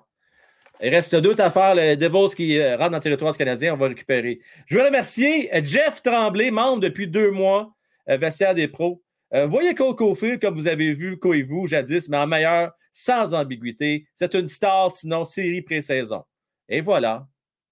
Il 0.82 0.90
reste 0.90 1.14
deux 1.16 1.40
affaires. 1.40 1.74
Le 1.74 1.96
Devils 1.96 2.34
qui 2.34 2.58
euh, 2.58 2.76
rentre 2.76 2.90
dans 2.90 2.98
le 2.98 3.02
territoire 3.02 3.36
canadien, 3.36 3.74
on 3.74 3.76
va 3.76 3.88
récupérer. 3.88 4.40
Je 4.66 4.76
veux 4.76 4.84
remercier 4.84 5.54
euh, 5.54 5.62
Jeff 5.64 6.02
Tremblay, 6.02 6.50
membre 6.50 6.80
depuis 6.80 7.08
deux 7.08 7.30
mois, 7.30 7.74
vestiaire 8.06 8.54
des 8.54 8.68
pros. 8.68 9.02
voyez 9.46 9.74
Cole 9.74 9.96
comme 9.96 10.54
vous 10.54 10.68
avez 10.68 10.92
vu, 10.92 11.18
vous, 11.46 11.66
jadis, 11.66 12.08
mais 12.08 12.18
en 12.18 12.26
meilleur, 12.26 12.72
sans 12.92 13.32
ambiguïté. 13.32 14.06
C'est 14.14 14.34
une 14.34 14.48
star, 14.48 14.90
sinon 14.90 15.24
série 15.24 15.62
pré-saison. 15.62 16.24
Et 16.68 16.80
voilà. 16.80 17.26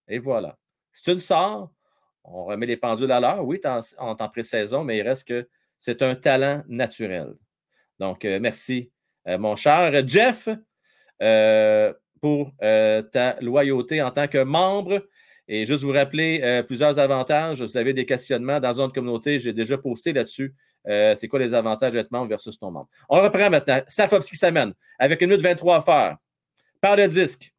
Et 0.08 0.18
voilà. 0.18 0.56
C'est 0.92 1.12
une 1.12 1.18
star 1.18 1.68
on 2.24 2.44
remet 2.44 2.66
les 2.66 2.76
pendules 2.76 3.12
à 3.12 3.20
l'heure, 3.20 3.44
oui, 3.44 3.60
en, 3.98 4.14
temps 4.14 4.28
pré-saison, 4.28 4.84
mais 4.84 4.98
il 4.98 5.02
reste 5.02 5.26
que 5.26 5.48
c'est 5.78 6.02
un 6.02 6.14
talent 6.14 6.62
naturel. 6.68 7.34
Donc, 7.98 8.24
euh, 8.24 8.38
merci, 8.40 8.90
euh, 9.28 9.38
mon 9.38 9.56
cher 9.56 10.06
Jeff, 10.06 10.48
euh, 11.22 11.92
pour 12.20 12.52
ta 12.58 13.40
loyauté 13.40 14.02
en 14.02 14.10
tant 14.10 14.28
que 14.28 14.42
membre. 14.42 15.06
Et 15.48 15.66
juste 15.66 15.82
vous 15.82 15.92
rappeler 15.92 16.62
plusieurs 16.68 16.98
avantages. 16.98 17.62
Vous 17.62 17.76
avez 17.76 17.92
des 17.94 18.04
questionnements 18.04 18.60
dans 18.60 18.74
Zone 18.74 18.92
Communauté, 18.92 19.40
j'ai 19.40 19.54
déjà 19.54 19.78
posté 19.78 20.12
là-dessus. 20.12 20.54
c'est 20.84 21.28
quoi 21.28 21.38
les 21.38 21.54
avantages 21.54 21.94
d'être 21.94 22.10
membre 22.10 22.28
versus 22.28 22.58
ton 22.58 22.70
membre? 22.70 22.88
On 23.08 23.22
reprend 23.22 23.48
maintenant. 23.48 23.80
Stafovski 23.88 24.36
s'amène 24.36 24.74
avec 24.98 25.20
une 25.22 25.30
minute 25.30 25.42
23 25.42 25.76
à 25.76 25.80
faire. 25.80 26.16
Par 26.80 26.94
le 26.94 27.08
disque. 27.08 27.52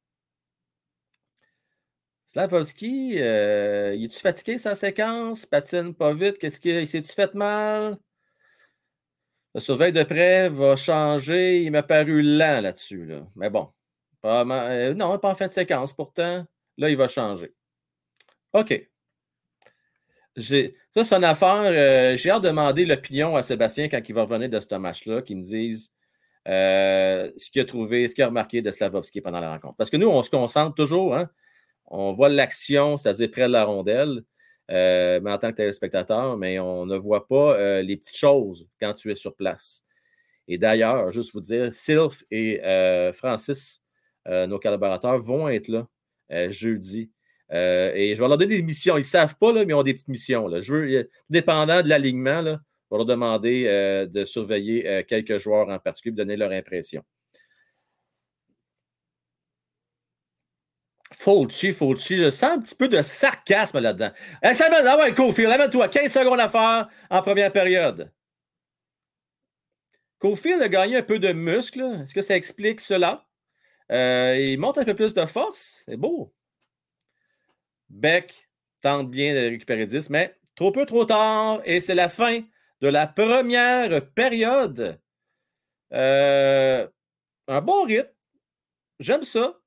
Slavovski, 2.32 3.16
euh, 3.18 3.94
il 3.94 4.06
est-tu 4.06 4.20
fatigué 4.20 4.58
sa 4.58 4.74
séquence? 4.74 5.46
Patine 5.46 5.94
pas 5.94 6.14
vite? 6.14 6.38
Qu'est-ce 6.38 6.62
qu'il 6.62 6.88
s'est-tu 6.88 7.12
fait 7.12 7.34
mal? 7.34 7.98
Le 9.54 9.60
surveille 9.60 9.92
de 9.92 10.04
près 10.04 10.48
va 10.48 10.78
changer. 10.78 11.62
Il 11.62 11.74
m'a 11.74 11.84
paru 11.84 12.22
lent 12.22 12.62
là-dessus. 12.62 13.06
Là. 13.06 13.28
Mais 13.36 13.50
bon. 13.50 13.68
Pas, 14.22 14.46
euh, 14.46 14.94
non, 14.94 15.20
pas 15.20 15.32
en 15.32 15.36
fin 15.36 15.48
de 15.48 15.52
séquence. 15.52 15.92
Pourtant, 15.92 16.46
là, 16.78 16.90
il 16.90 16.96
va 16.96 17.10
changer. 17.10 17.54
OK. 18.54 18.82
Ça, 20.38 21.04
c'est 21.04 21.14
une 21.14 21.26
affaire. 21.26 21.64
Euh, 21.66 22.16
j'ai 22.16 22.30
hâte 22.30 22.44
de 22.44 22.48
demander 22.48 22.86
l'opinion 22.86 23.36
à 23.36 23.44
Sébastien 23.44 23.90
quand 23.90 24.00
il 24.08 24.16
va 24.16 24.22
revenir 24.22 24.50
de 24.50 24.60
ce 24.62 24.74
match-là, 24.76 25.22
qu'il 25.22 25.36
me 25.36 25.42
dise 25.42 25.92
ce 26.46 27.50
qu'il 27.52 27.62
a 27.62 27.66
trouvé, 27.66 28.08
ce 28.08 28.16
qu'il 28.16 28.24
a 28.24 28.28
remarqué 28.28 28.62
de 28.62 28.72
Slavovski 28.72 29.20
pendant 29.20 29.42
la 29.42 29.52
rencontre. 29.52 29.76
Parce 29.76 29.90
que 29.90 29.98
nous, 29.98 30.08
on 30.08 30.24
se 30.24 30.30
concentre 30.30 30.76
toujours. 30.76 31.14
Hein, 31.14 31.30
on 31.92 32.12
voit 32.12 32.30
l'action, 32.30 32.98
c'est-à-dire 32.98 33.30
près 33.30 33.48
de 33.48 33.52
la 33.52 33.66
rondelle, 33.66 34.24
euh, 34.72 35.20
mais 35.22 35.32
en 35.32 35.38
tant 35.38 35.52
que 35.52 35.58
téléspectateur, 35.58 36.38
mais 36.38 36.58
on 36.60 36.86
ne 36.86 36.96
voit 36.98 37.28
pas 37.28 37.58
euh, 37.58 37.82
les 37.82 37.98
petites 37.98 38.16
choses 38.16 38.68
quand 38.80 38.94
tu 38.94 39.12
es 39.12 39.16
sur 39.16 39.36
place. 39.36 39.84
Et 40.48 40.58
d'ailleurs, 40.58 41.12
juste 41.12 41.34
vous 41.34 41.42
dire, 41.42 41.72
Sylph 41.72 42.24
et 42.32 42.64
euh, 42.64 43.14
Francis, 43.14 43.82
nos 44.28 44.60
collaborateurs, 44.60 45.18
vont 45.18 45.50
être 45.50 45.68
là 45.68 45.88
jeudi. 46.50 47.12
et 47.52 48.14
je 48.16 48.22
vais 48.22 48.28
leur 48.28 48.38
donner 48.38 48.58
des 48.58 48.64
missions. 48.64 48.96
Ils 48.96 49.02
ne 49.02 49.06
savent 49.06 49.36
pas, 49.36 49.52
mais 49.52 49.66
ils 49.68 49.74
ont 49.74 49.84
des 49.84 49.94
petites 49.94 50.08
missions. 50.08 50.48
Là. 50.48 50.62
Je 50.62 50.74
veux, 50.74 51.10
dépendant 51.30 51.82
de 51.82 51.90
l'alignement, 51.90 52.44
je 52.44 52.50
vais 52.52 52.58
leur 52.92 53.06
demander 53.06 53.66
de 54.12 54.26
surveiller 54.26 55.04
quelques 55.08 55.40
joueurs 55.40 55.70
en 55.70 55.80
particulier, 55.80 56.12
de 56.14 56.18
donner 56.18 56.38
leur 56.38 56.52
impression. 56.52 57.04
Fulci, 61.22 61.72
Fulci, 61.72 62.18
je 62.18 62.32
sens 62.32 62.52
un 62.52 62.60
petit 62.60 62.74
peu 62.74 62.88
de 62.88 63.00
sarcasme 63.04 63.80
là-dedans. 63.80 64.10
Ça 64.42 64.70
va, 64.70 64.78
ah 64.92 64.98
ouais, 64.98 65.14
Cofield, 65.14 65.52
amène-toi. 65.52 65.88
15 65.88 66.12
secondes 66.12 66.40
à 66.40 66.50
faire 66.50 66.90
en 67.12 67.22
première 67.22 67.54
période. 67.54 68.12
Cofield 70.18 70.64
a 70.64 70.68
gagné 70.68 70.98
un 70.98 71.04
peu 71.04 71.20
de 71.20 71.32
muscle. 71.32 72.00
Est-ce 72.02 72.16
que 72.16 72.24
ça 72.24 72.36
explique 72.36 72.82
cela? 72.82 73.28
Euh, 73.92 74.36
il 74.36 74.60
monte 74.60 74.80
un 74.80 74.84
peu 74.84 74.96
plus 74.96 75.14
de 75.14 75.24
force. 75.28 75.84
C'est 75.86 75.96
beau. 75.96 76.34
Beck 77.92 78.50
tente 78.82 79.12
bien 79.12 79.36
de 79.36 79.50
récupérer 79.50 79.86
10, 79.86 80.10
mais 80.10 80.36
trop 80.56 80.72
peu, 80.72 80.88
trop 80.88 81.06
tard. 81.06 81.62
Et 81.66 81.82
c'est 81.82 81.94
la 81.94 82.10
fin 82.10 82.42
de 82.82 82.88
la 82.88 83.06
première 83.06 84.12
période. 84.14 85.00
Euh, 85.94 86.88
un 87.48 87.62
bon 87.62 87.84
rythme. 87.84 88.10
J'aime 89.00 89.24
ça. 89.24 89.61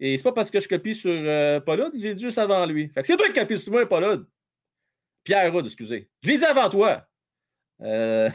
Et 0.00 0.16
c'est 0.16 0.24
pas 0.24 0.32
parce 0.32 0.50
que 0.50 0.60
je 0.60 0.68
copie 0.68 0.94
sur 0.94 1.10
euh, 1.12 1.60
Paulud, 1.60 1.90
je 1.92 1.98
l'ai 1.98 2.14
dit 2.14 2.22
juste 2.22 2.38
avant 2.38 2.64
lui. 2.66 2.90
C'est 3.02 3.16
toi 3.16 3.26
qui 3.26 3.32
copies 3.32 3.58
sur 3.58 3.72
moi, 3.72 3.86
Paulud. 3.86 4.24
Pierre 5.24 5.52
Rudd, 5.52 5.66
excusez. 5.66 6.08
Je 6.22 6.28
l'ai 6.28 6.38
dit 6.38 6.44
avant 6.44 6.68
toi. 6.68 7.04
Euh... 7.80 8.30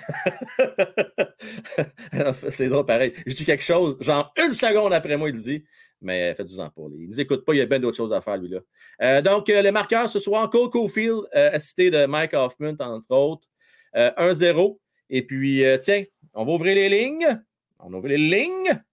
c'est 2.50 2.70
drôle 2.70 2.86
pareil. 2.86 3.14
Je 3.26 3.34
dis 3.34 3.46
quelque 3.46 3.64
chose, 3.64 3.98
genre 4.02 4.34
une 4.44 4.54
seconde 4.54 4.94
après 4.94 5.16
moi, 5.16 5.30
il 5.30 5.36
dit. 5.36 5.64
Mais 6.02 6.36
faites-vous-en 6.36 6.70
pas. 6.70 6.82
Il 6.92 7.04
ne 7.04 7.08
nous 7.08 7.20
écoute 7.22 7.46
pas, 7.46 7.54
il 7.54 7.60
y 7.60 7.62
a 7.62 7.66
bien 7.66 7.80
d'autres 7.80 7.96
choses 7.96 8.12
à 8.12 8.20
faire, 8.20 8.38
lui-là. 8.38 8.60
Euh, 9.02 9.22
donc, 9.22 9.50
euh, 9.50 9.62
les 9.62 9.72
marqueurs 9.72 10.10
ce 10.10 10.20
soir, 10.20 10.50
Cole 10.50 10.70
Cofield, 10.70 11.22
assisté 11.32 11.90
de 11.92 12.06
Mike 12.06 12.34
Hoffman, 12.34 12.76
entre 12.80 13.12
autres. 13.12 13.48
1-0. 13.96 14.80
Et 15.10 15.22
puis, 15.26 15.64
tiens, 15.80 16.04
on 16.34 16.44
va 16.44 16.52
ouvrir 16.52 16.76
les 16.76 16.90
lignes. 16.90 17.42
On 17.80 17.94
ouvre 17.94 18.08
les 18.10 18.18
lignes. 18.18 18.84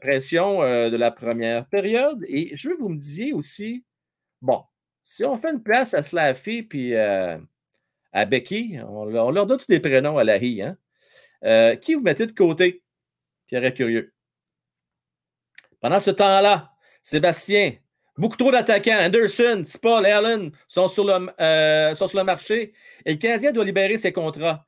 Pression 0.00 0.60
de 0.60 0.96
la 0.96 1.10
première 1.10 1.66
période. 1.66 2.24
Et 2.28 2.56
je 2.56 2.68
veux 2.68 2.76
que 2.76 2.80
vous 2.80 2.88
me 2.88 2.98
disiez 2.98 3.32
aussi, 3.32 3.84
bon, 4.40 4.62
si 5.02 5.24
on 5.24 5.38
fait 5.38 5.50
une 5.50 5.62
place 5.62 5.94
à 5.94 6.02
Slaffy 6.02 6.62
puis 6.62 6.94
à 6.96 8.24
Becky, 8.26 8.78
on, 8.88 9.04
leur 9.06 9.46
donne 9.46 9.58
tous 9.58 9.66
des 9.66 9.80
prénoms 9.80 10.16
à 10.18 10.24
la 10.24 10.34
hein? 10.34 10.76
Euh, 11.44 11.76
qui 11.76 11.94
vous 11.94 12.02
mettez 12.02 12.26
de 12.26 12.32
côté? 12.32 12.82
Pierre 13.46 13.74
curieux. 13.74 14.14
Pendant 15.80 16.00
ce 16.00 16.10
temps-là, 16.10 16.72
Sébastien, 17.02 17.74
beaucoup 18.16 18.36
trop 18.36 18.50
d'attaquants. 18.50 19.04
Anderson, 19.04 19.62
Paul, 19.82 20.06
Allen 20.06 20.50
sont 20.68 20.88
sur, 20.88 21.04
le, 21.04 21.28
euh, 21.40 21.94
sont 21.94 22.06
sur 22.06 22.18
le 22.18 22.24
marché 22.24 22.72
et 23.04 23.12
le 23.12 23.18
Canadien 23.18 23.52
doit 23.52 23.64
libérer 23.64 23.98
ses 23.98 24.12
contrats. 24.12 24.64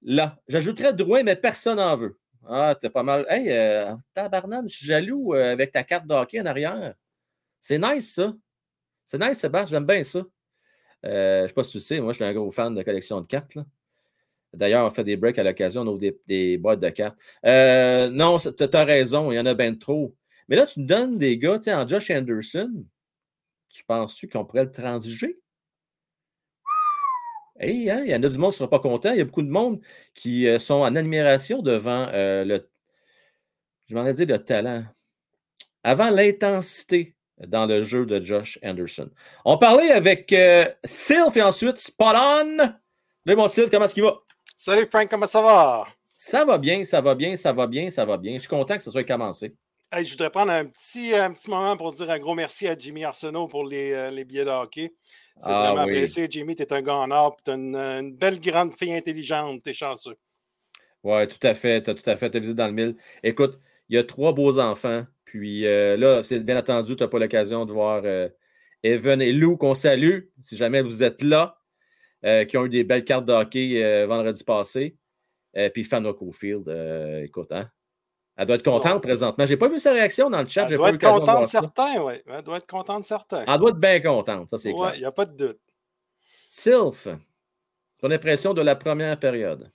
Là, 0.00 0.38
j'ajouterais 0.48 0.94
Drouin, 0.94 1.22
mais 1.22 1.36
personne 1.36 1.76
n'en 1.76 1.96
veut. 1.96 2.18
Ah, 2.48 2.74
t'es 2.80 2.90
pas 2.90 3.02
mal. 3.02 3.26
Hey, 3.28 3.50
euh, 3.50 3.94
tabarnane, 4.14 4.68
je 4.68 4.76
suis 4.76 4.86
jaloux 4.86 5.34
euh, 5.34 5.52
avec 5.52 5.72
ta 5.72 5.82
carte 5.82 6.06
d'hockey 6.06 6.40
en 6.40 6.46
arrière. 6.46 6.94
C'est 7.60 7.78
nice, 7.78 8.14
ça. 8.14 8.34
C'est 9.04 9.18
nice, 9.18 9.38
Sébastien, 9.38 9.78
j'aime 9.78 9.86
bien 9.86 10.02
ça. 10.04 10.24
Euh, 11.04 11.40
je 11.40 11.42
ne 11.44 11.48
sais 11.48 11.54
pas 11.54 11.64
si 11.64 11.72
tu 11.72 11.80
sais, 11.80 12.00
moi, 12.00 12.12
je 12.12 12.16
suis 12.16 12.24
un 12.24 12.32
gros 12.32 12.50
fan 12.50 12.74
de 12.74 12.82
collection 12.82 13.20
de 13.20 13.26
cartes. 13.26 13.58
D'ailleurs, 14.52 14.86
on 14.86 14.90
fait 14.90 15.04
des 15.04 15.16
breaks 15.16 15.38
à 15.38 15.44
l'occasion, 15.44 15.82
on 15.82 15.86
ouvre 15.88 16.12
des, 16.26 16.58
boîtes 16.58 16.80
de 16.80 16.88
cartes. 16.88 17.18
Euh, 17.44 18.08
non, 18.10 18.38
tu 18.38 18.64
as 18.72 18.84
raison, 18.84 19.30
il 19.30 19.36
y 19.36 19.40
en 19.40 19.46
a 19.46 19.54
bien 19.54 19.74
trop. 19.74 20.14
Mais 20.48 20.56
là, 20.56 20.66
tu 20.66 20.80
nous 20.80 20.86
donnes 20.86 21.18
des 21.18 21.38
gars, 21.38 21.58
tu 21.58 21.64
sais, 21.64 21.74
en 21.74 21.86
Josh 21.86 22.10
Anderson, 22.10 22.84
tu 23.68 23.84
penses-tu 23.84 24.28
qu'on 24.28 24.44
pourrait 24.44 24.64
le 24.64 24.72
transiger? 24.72 25.38
Hey, 27.58 27.90
hein, 27.90 28.02
il 28.04 28.10
y 28.10 28.14
en 28.14 28.22
a 28.22 28.28
du 28.28 28.38
monde 28.38 28.52
qui 28.52 28.56
ne 28.56 28.58
sera 28.58 28.70
pas 28.70 28.80
content. 28.80 29.12
Il 29.12 29.18
y 29.18 29.20
a 29.20 29.24
beaucoup 29.24 29.42
de 29.42 29.50
monde 29.50 29.80
qui 30.14 30.46
euh, 30.46 30.58
sont 30.58 30.74
en 30.74 30.94
admiration 30.94 31.62
devant 31.62 32.06
le, 32.12 32.68
je 33.86 33.94
m'en 33.94 34.06
ai 34.06 34.12
dit, 34.12 34.26
le 34.26 34.38
talent. 34.38 34.84
Avant 35.82 36.10
l'intensité 36.10 37.16
dans 37.38 37.66
le 37.66 37.84
jeu 37.84 38.06
de 38.06 38.20
Josh 38.20 38.58
Anderson. 38.62 39.10
On 39.44 39.58
parlait 39.58 39.90
avec 39.90 40.32
euh, 40.32 40.66
Sylph 40.84 41.36
et 41.36 41.42
ensuite 41.42 41.78
Spot 41.78 42.14
On. 42.16 42.56
Là, 42.56 43.36
mon 43.36 43.48
Sylph, 43.48 43.70
comment 43.70 43.84
est-ce 43.84 43.94
qu'il 43.94 44.02
va? 44.02 44.18
Salut 44.56 44.86
Frank, 44.90 45.08
comment 45.08 45.26
ça 45.26 45.42
va? 45.42 45.86
Ça 46.14 46.44
va 46.44 46.58
bien, 46.58 46.82
ça 46.84 47.00
va 47.00 47.14
bien, 47.14 47.36
ça 47.36 47.52
va 47.52 47.66
bien, 47.66 47.90
ça 47.90 48.04
va 48.04 48.16
bien. 48.16 48.34
Je 48.34 48.40
suis 48.40 48.48
content 48.48 48.76
que 48.76 48.82
ça 48.82 48.90
soit 48.90 49.04
commencé. 49.04 49.54
je 49.92 50.10
voudrais 50.10 50.30
prendre 50.30 50.50
un 50.50 50.66
petit, 50.66 51.14
un 51.14 51.32
petit 51.32 51.50
moment 51.50 51.76
pour 51.76 51.92
dire 51.92 52.10
un 52.10 52.18
gros 52.18 52.34
merci 52.34 52.66
à 52.68 52.76
Jimmy 52.76 53.04
Arsenault 53.04 53.48
pour 53.48 53.64
les, 53.64 53.92
euh, 53.92 54.10
les 54.10 54.24
billets 54.24 54.44
de 54.44 54.50
hockey. 54.50 54.94
C'est 55.38 55.50
ah 55.50 55.72
vraiment 55.72 55.82
apprécié. 55.82 56.26
Jimmy, 56.30 56.56
tu 56.56 56.62
es 56.62 56.72
un 56.72 56.82
gars 56.82 56.96
en 56.96 57.10
or, 57.10 57.36
tu 57.44 57.50
es 57.50 57.54
une, 57.54 58.16
belle 58.16 58.38
grande 58.38 58.72
fille 58.74 58.94
intelligente, 58.94 59.62
tu 59.62 59.70
es 59.70 59.74
chanceux. 59.74 60.16
Oui, 61.02 61.26
tout 61.28 61.44
à 61.46 61.54
fait, 61.54 61.82
tu 61.82 61.90
as 61.90 61.94
tout 61.94 62.08
à 62.08 62.16
fait, 62.16 62.30
tu 62.30 62.40
visité 62.40 62.56
dans 62.56 62.66
le 62.66 62.72
mille. 62.72 62.96
Écoute, 63.22 63.60
il 63.88 63.96
y 63.96 63.98
a 63.98 64.04
trois 64.04 64.32
beaux 64.32 64.58
enfants. 64.58 65.04
Puis 65.24 65.66
euh, 65.66 65.96
là, 65.96 66.22
c'est 66.22 66.42
bien 66.44 66.58
entendu, 66.58 66.96
tu 66.96 67.02
n'as 67.02 67.08
pas 67.08 67.18
l'occasion 67.18 67.66
de 67.66 67.72
voir 67.72 68.02
euh, 68.04 68.28
Evan 68.82 69.20
et 69.20 69.32
Lou 69.32 69.56
qu'on 69.56 69.74
salue, 69.74 70.20
si 70.40 70.56
jamais 70.56 70.82
vous 70.82 71.02
êtes 71.02 71.22
là, 71.22 71.58
euh, 72.24 72.44
qui 72.44 72.56
ont 72.56 72.64
eu 72.64 72.70
des 72.70 72.84
belles 72.84 73.04
cartes 73.04 73.26
de 73.26 73.32
hockey 73.32 74.06
vendredi 74.06 74.42
passé. 74.44 74.96
puis 75.74 75.84
Fano 75.84 76.14
Cofield, 76.14 76.68
écoute, 77.24 77.52
hein? 77.52 77.70
Elle 78.36 78.46
doit 78.46 78.56
être 78.56 78.64
contente 78.64 79.02
présentement. 79.02 79.46
Je 79.46 79.52
n'ai 79.52 79.56
pas 79.56 79.68
vu 79.68 79.80
sa 79.80 79.92
réaction 79.92 80.28
dans 80.28 80.42
le 80.42 80.48
chat. 80.48 80.66
Elle 80.68 80.76
doit 80.76 80.90
être 80.90 81.00
contente 81.00 81.42
de 81.42 81.46
certains, 81.46 82.02
oui. 82.02 82.14
Elle 82.26 82.42
doit 82.42 82.58
être 82.58 82.66
contente 82.66 83.04
certains. 83.04 83.44
Elle 83.46 83.58
doit 83.58 83.70
être 83.70 83.78
bien 83.78 84.00
contente, 84.00 84.50
ça 84.50 84.58
c'est 84.58 84.72
clair. 84.72 84.92
il 84.94 85.00
n'y 85.00 85.06
a 85.06 85.12
pas 85.12 85.24
de 85.24 85.36
doute. 85.36 85.60
Sylph, 86.48 87.08
ton 87.98 88.10
impression 88.10 88.54
de 88.54 88.62
la 88.62 88.76
première 88.76 89.18
période? 89.18 89.70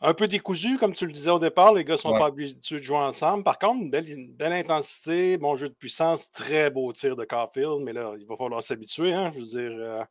un 0.00 0.14
peu 0.14 0.28
décousu, 0.28 0.78
comme 0.78 0.94
tu 0.94 1.06
le 1.06 1.12
disais 1.12 1.30
au 1.30 1.38
départ. 1.38 1.72
Les 1.72 1.84
gars 1.84 1.94
ne 1.94 1.98
sont 1.98 2.18
pas 2.18 2.26
habitués 2.26 2.80
de 2.80 2.84
jouer 2.84 2.98
ensemble. 2.98 3.44
Par 3.44 3.58
contre, 3.58 3.80
une 3.80 4.34
belle, 4.34 4.52
intensité, 4.52 5.38
bon 5.38 5.56
jeu 5.56 5.68
de 5.68 5.74
puissance, 5.74 6.30
très 6.30 6.70
beau 6.70 6.92
tir 6.92 7.16
de 7.16 7.24
Carfield, 7.24 7.80
mais 7.80 7.92
là, 7.92 8.12
il 8.18 8.26
va 8.26 8.36
falloir 8.36 8.62
s'habituer. 8.62 9.12
Hein, 9.12 9.32
je 9.34 9.40
veux 9.40 9.46
dire, 9.46 9.76
euh, 9.80 10.04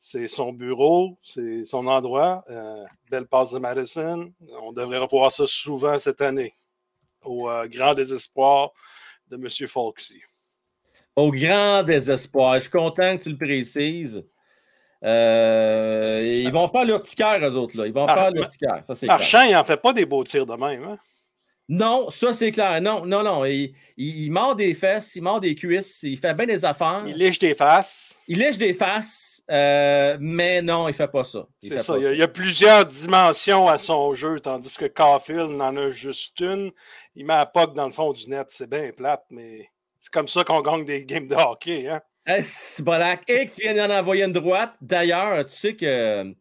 c'est 0.00 0.28
son 0.28 0.52
bureau, 0.52 1.18
c'est 1.22 1.64
son 1.64 1.86
endroit. 1.86 2.42
Euh, 2.50 2.84
belle 3.10 3.26
passe 3.26 3.52
de 3.52 3.58
Madison. 3.58 4.32
On 4.62 4.72
devrait 4.72 4.98
revoir 4.98 5.30
ça 5.30 5.46
souvent 5.46 5.96
cette 5.98 6.20
année, 6.20 6.52
au 7.24 7.50
euh, 7.50 7.66
grand 7.68 7.94
désespoir 7.94 8.70
de 9.28 9.36
M. 9.36 9.68
Folksy. 9.68 10.20
Au 11.16 11.30
grand 11.32 11.82
désespoir. 11.82 12.54
Je 12.56 12.60
suis 12.60 12.70
content 12.70 13.18
que 13.18 13.24
tu 13.24 13.30
le 13.30 13.36
précises. 13.36 14.24
Euh, 15.04 16.22
ils 16.24 16.50
vont 16.50 16.66
faire 16.68 16.84
leur 16.84 17.02
petit 17.02 17.16
cœur, 17.16 17.38
eux 17.40 17.56
autres. 17.56 17.76
Là. 17.76 17.86
Ils 17.86 17.92
vont 17.92 18.06
faire 18.06 18.30
leur 18.30 18.48
petit 18.48 18.58
cœur. 18.58 18.82
Marchand, 19.02 19.42
il 19.42 19.52
n'en 19.52 19.64
fait 19.64 19.76
pas 19.76 19.92
des 19.92 20.04
beaux 20.04 20.24
tirs 20.24 20.46
de 20.46 20.54
même. 20.54 20.82
Hein? 20.82 20.98
Non, 21.68 22.08
ça 22.08 22.32
c'est 22.32 22.50
clair. 22.50 22.80
Non, 22.80 23.04
non, 23.04 23.22
non. 23.22 23.44
Il, 23.44 23.74
il, 23.96 24.32
mord 24.32 24.56
des 24.56 24.74
fesses, 24.74 25.14
il 25.16 25.22
mord 25.22 25.40
des 25.40 25.54
cuisses, 25.54 26.02
il 26.02 26.16
fait 26.16 26.32
bien 26.34 26.46
des 26.46 26.64
affaires. 26.64 27.02
Il 27.04 27.16
lèche 27.16 27.38
des 27.38 27.54
faces. 27.54 28.14
Il 28.26 28.38
lèche 28.38 28.56
des 28.56 28.72
faces, 28.72 29.37
euh, 29.50 30.16
mais 30.20 30.60
non, 30.60 30.88
il 30.88 30.92
ne 30.92 30.96
fait 30.96 31.08
pas 31.08 31.24
ça. 31.24 31.46
C'est 31.62 31.78
ça. 31.78 31.96
Il 31.98 32.18
y, 32.18 32.22
a, 32.22 32.28
plusieurs 32.28 32.84
dimensions 32.84 33.66
à 33.68 33.78
son 33.78 34.14
jeu, 34.14 34.38
tandis 34.40 34.76
que 34.76 34.84
Caulfield 34.84 35.50
n'en 35.50 35.76
a 35.76 35.90
juste 35.90 36.38
une. 36.40 36.70
Il 37.14 37.26
met 37.26 37.34
la 37.34 37.46
POC 37.46 37.74
dans 37.74 37.86
le 37.86 37.92
fond 37.92 38.12
du 38.12 38.28
net. 38.28 38.48
C'est 38.50 38.68
bien 38.68 38.90
plate, 38.96 39.24
mais 39.30 39.70
c'est 40.00 40.12
comme 40.12 40.28
ça 40.28 40.44
qu'on 40.44 40.60
gagne 40.60 40.84
des 40.84 41.04
games 41.04 41.26
de 41.26 41.34
hockey. 41.34 41.88
Hein? 41.88 42.00
C'est 42.42 42.86
Et 43.28 43.46
que 43.46 43.54
tu 43.54 43.62
viens 43.62 43.88
d'en 43.88 43.94
envoyer 43.94 44.24
une 44.24 44.32
droite. 44.32 44.74
D'ailleurs, 44.82 45.46
tu 45.46 45.54
sais 45.54 45.74
que 45.74 46.34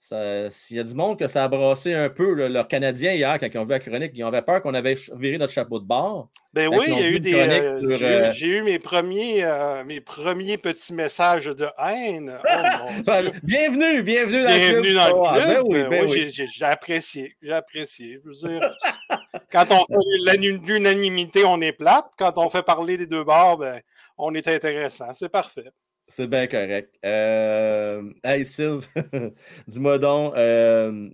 s'il 0.00 0.76
y 0.76 0.80
a 0.80 0.82
du 0.82 0.94
monde 0.94 1.18
que 1.18 1.28
ça 1.28 1.44
a 1.44 1.48
brassé 1.48 1.92
un 1.92 2.08
peu 2.08 2.48
leur 2.48 2.68
Canadien 2.68 3.12
hier 3.12 3.38
quand 3.38 3.46
ils 3.52 3.58
ont 3.58 3.64
vu 3.64 3.70
la 3.70 3.80
chronique, 3.80 4.12
ils 4.14 4.22
avaient 4.22 4.42
peur 4.42 4.62
qu'on 4.62 4.72
avait 4.72 4.96
viré 5.16 5.36
notre 5.36 5.52
chapeau 5.52 5.78
de 5.78 5.84
bord. 5.84 6.30
Ben 6.54 6.68
oui, 6.68 6.86
il 6.88 6.98
y 6.98 7.02
a 7.02 7.08
eu 7.08 7.20
des. 7.20 7.34
Euh, 7.34 7.98
euh, 8.02 8.32
j'ai 8.32 8.46
eu 8.46 8.62
mes 8.62 8.78
premiers, 8.78 9.44
euh, 9.44 9.84
mes 9.84 10.00
premiers 10.00 10.56
petits 10.56 10.94
messages 10.94 11.44
de 11.44 11.66
haine. 11.78 12.38
Oh, 12.42 13.02
ben, 13.06 13.30
bienvenue, 13.42 14.02
bienvenue 14.02 14.42
dans 14.42 14.48
le 14.48 14.80
club. 14.80 14.94
Dans 14.94 15.08
le 15.08 15.28
ah, 15.28 15.44
club. 15.44 15.46
Ben 15.46 15.62
oui, 15.68 15.84
ben 15.88 16.10
oui. 16.10 16.32
J'ai 16.32 16.64
apprécié. 16.64 17.36
J'ai 17.42 17.52
apprécié. 17.52 18.20
Je 18.24 18.28
veux 18.28 18.58
dire, 18.58 18.70
quand 19.52 19.66
on 19.70 19.84
fait 19.84 20.36
l'unanimité, 20.38 21.44
on 21.44 21.60
est 21.60 21.72
plate. 21.72 22.06
Quand 22.18 22.38
on 22.38 22.48
fait 22.48 22.64
parler 22.64 22.96
des 22.96 23.06
deux 23.06 23.22
bords, 23.22 23.58
ben, 23.58 23.80
on 24.16 24.34
est 24.34 24.48
intéressant. 24.48 25.12
C'est 25.12 25.28
parfait. 25.28 25.70
C'est 26.10 26.26
bien 26.26 26.48
correct. 26.48 26.92
Euh, 27.04 28.12
hey, 28.24 28.44
Sylve, 28.44 28.88
dis-moi 29.68 29.96
donc, 29.96 30.34
euh, 30.36 31.08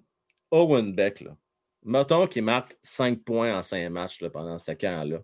Owen 0.51 0.94
Beck, 0.94 1.20
là, 1.20 1.36
mettons 1.84 2.26
qu'il 2.26 2.44
marque 2.44 2.78
5 2.82 3.22
points 3.22 3.59
en 3.59 3.61
5 3.61 3.90
matchs 3.90 4.18
pendant 4.32 4.57
ce 4.57 4.72
camp-là. 4.72 5.18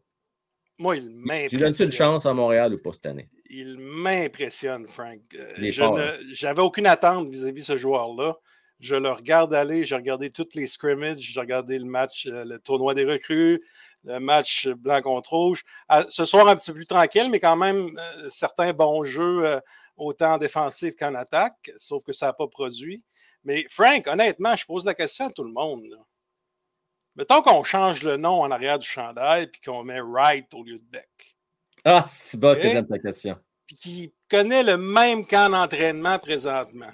Moi, 0.79 0.99
il 0.99 1.09
m'impressionne. 1.25 1.49
Tu 1.49 1.57
donnes 1.57 1.87
une 1.89 1.93
chance 1.93 2.27
à 2.27 2.35
Montréal 2.35 2.75
ou 2.75 2.83
pas 2.83 2.93
cette 2.93 3.07
année? 3.07 3.31
Il 3.49 3.79
m'impressionne, 3.79 4.87
Frank. 4.87 5.20
Euh, 5.39 6.18
j'avais 6.33 6.62
aucune 6.62 6.87
attente 6.87 7.31
vis-à-vis 7.31 7.62
de 7.62 7.66
ce 7.66 7.79
joueur-là. 7.79 8.37
Je 8.79 8.97
le 8.97 9.11
regarde 9.11 9.55
aller, 9.55 9.85
j'ai 9.85 9.95
regardé 9.95 10.29
toutes 10.29 10.55
les 10.55 10.66
scrimmages, 10.66 11.20
j'ai 11.20 11.41
regardé 11.41 11.79
le 11.79 11.87
match, 11.87 12.27
le 12.27 12.59
tournoi 12.59 12.93
des 12.93 13.05
recrues, 13.05 13.62
le 14.05 14.18
match 14.18 14.68
blanc 14.68 15.00
contre 15.03 15.32
rouge. 15.32 15.64
Ce 16.09 16.24
soir, 16.24 16.48
un 16.48 16.57
petit 16.57 16.70
peu 16.70 16.76
plus 16.76 16.86
tranquille, 16.86 17.28
mais 17.30 17.40
quand 17.40 17.57
même 17.57 17.86
euh, 17.86 18.30
certains 18.30 18.72
bons 18.72 19.05
jeux, 19.05 19.44
euh, 19.44 19.61
autant 19.96 20.34
en 20.34 20.38
défensif 20.38 20.96
qu'en 20.96 21.14
attaque, 21.14 21.70
sauf 21.78 22.03
que 22.05 22.12
ça 22.12 22.26
n'a 22.26 22.32
pas 22.32 22.48
produit. 22.48 23.05
Mais 23.44 23.66
Frank, 23.70 24.07
honnêtement, 24.07 24.57
je 24.57 24.64
pose 24.66 24.84
la 24.84 24.94
question 24.94 25.26
à 25.26 25.30
tout 25.30 25.44
le 25.44 25.53
monde. 25.53 25.84
Mettons 27.14 27.42
qu'on 27.42 27.62
change 27.62 28.03
le 28.03 28.16
nom 28.16 28.40
en 28.40 28.50
arrière 28.50 28.78
du 28.78 28.86
chandail 28.86 29.44
et 29.44 29.64
qu'on 29.64 29.84
met 29.84 30.00
Wright 30.00 30.53
au 30.55 30.64
lieu 30.64 30.78
de 30.78 30.84
Beck. 30.84 31.36
Ah, 31.84 32.05
c'est 32.09 32.38
bon 32.38 32.55
que 32.55 32.62
j'aime 32.62 32.86
ta 32.86 32.98
question. 32.98 33.36
Puis 33.66 33.76
qui 33.76 34.14
connaît 34.30 34.62
le 34.62 34.76
même 34.76 35.26
camp 35.26 35.50
d'entraînement 35.50 36.18
présentement. 36.18 36.90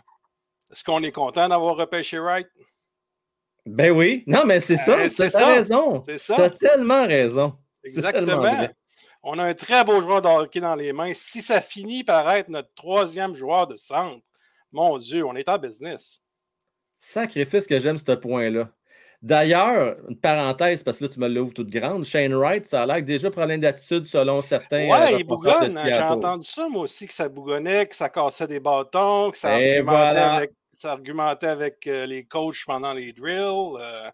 Est-ce 0.71 0.83
qu'on 0.83 1.03
est 1.03 1.13
content 1.13 1.49
d'avoir 1.49 1.77
repêché 1.77 2.19
Wright? 2.19 2.49
Ben 3.69 3.91
oui. 3.91 4.25
Non, 4.27 4.45
mais 4.47 4.61
c'est 4.61 4.77
ça. 4.77 4.97
Ben, 4.97 5.11
c'est 5.11 5.31
ça. 5.31 5.55
raison. 5.55 6.03
C'est 6.03 6.19
ça. 6.19 6.35
Tu 6.35 6.43
as 6.43 6.51
tellement 6.51 7.07
raison. 7.07 7.55
Exactement. 7.85 8.45
On 9.23 9.39
a 9.39 9.45
un 9.45 9.55
très 9.55 9.85
beau 9.85 10.01
joueur 10.01 10.23
de 10.23 10.29
hockey 10.29 10.61
dans 10.61 10.75
les 10.75 10.93
mains. 10.93 11.13
Si 11.15 11.43
ça 11.43 11.61
finit 11.61 12.05
par 12.05 12.31
être 12.31 12.49
notre 12.49 12.73
troisième 12.75 13.35
joueur 13.35 13.67
de 13.67 13.77
centre, 13.77 14.23
mon 14.73 14.97
Dieu, 14.99 15.25
on 15.25 15.35
est 15.35 15.49
en 15.49 15.59
business. 15.59 16.23
Sacrifice 16.99 17.67
que 17.67 17.79
j'aime 17.79 17.99
ce 17.99 18.13
point-là. 18.13 18.71
D'ailleurs, 19.21 19.97
une 20.09 20.17
parenthèse, 20.17 20.85
parce 20.85 20.99
que 20.99 21.05
là, 21.05 21.11
tu 21.11 21.19
me 21.19 21.29
l'ouvres 21.29 21.53
toute 21.53 21.71
grande. 21.71 22.05
Shane 22.05 22.33
Wright, 22.35 22.67
ça 22.67 22.83
a 22.83 22.87
l'air 22.87 23.03
déjà 23.03 23.31
problème 23.31 23.61
d'attitude 23.61 24.07
selon 24.07 24.43
certains. 24.43 24.89
Ouais, 24.89 25.19
il 25.19 25.25
bougonne. 25.25 25.77
J'ai 25.85 25.99
entendu 25.99 26.47
ça, 26.47 26.69
moi 26.69 26.83
aussi, 26.83 27.07
que 27.09 27.15
ça 27.15 27.29
bougonnait, 27.29 27.87
que 27.87 27.97
ça 27.97 28.09
cassait 28.09 28.47
des 28.47 28.61
bâtons, 28.61 29.33
que 29.33 29.39
ça 29.39 29.57
avec, 29.57 30.53
ça 30.79 30.93
argumentait 30.93 31.49
avec 31.49 31.89
euh, 31.89 32.07
les 32.07 32.25
coachs 32.25 32.65
pendant 32.65 32.93
les 32.93 33.13
drills. 33.13 33.77
Euh, 33.81 34.09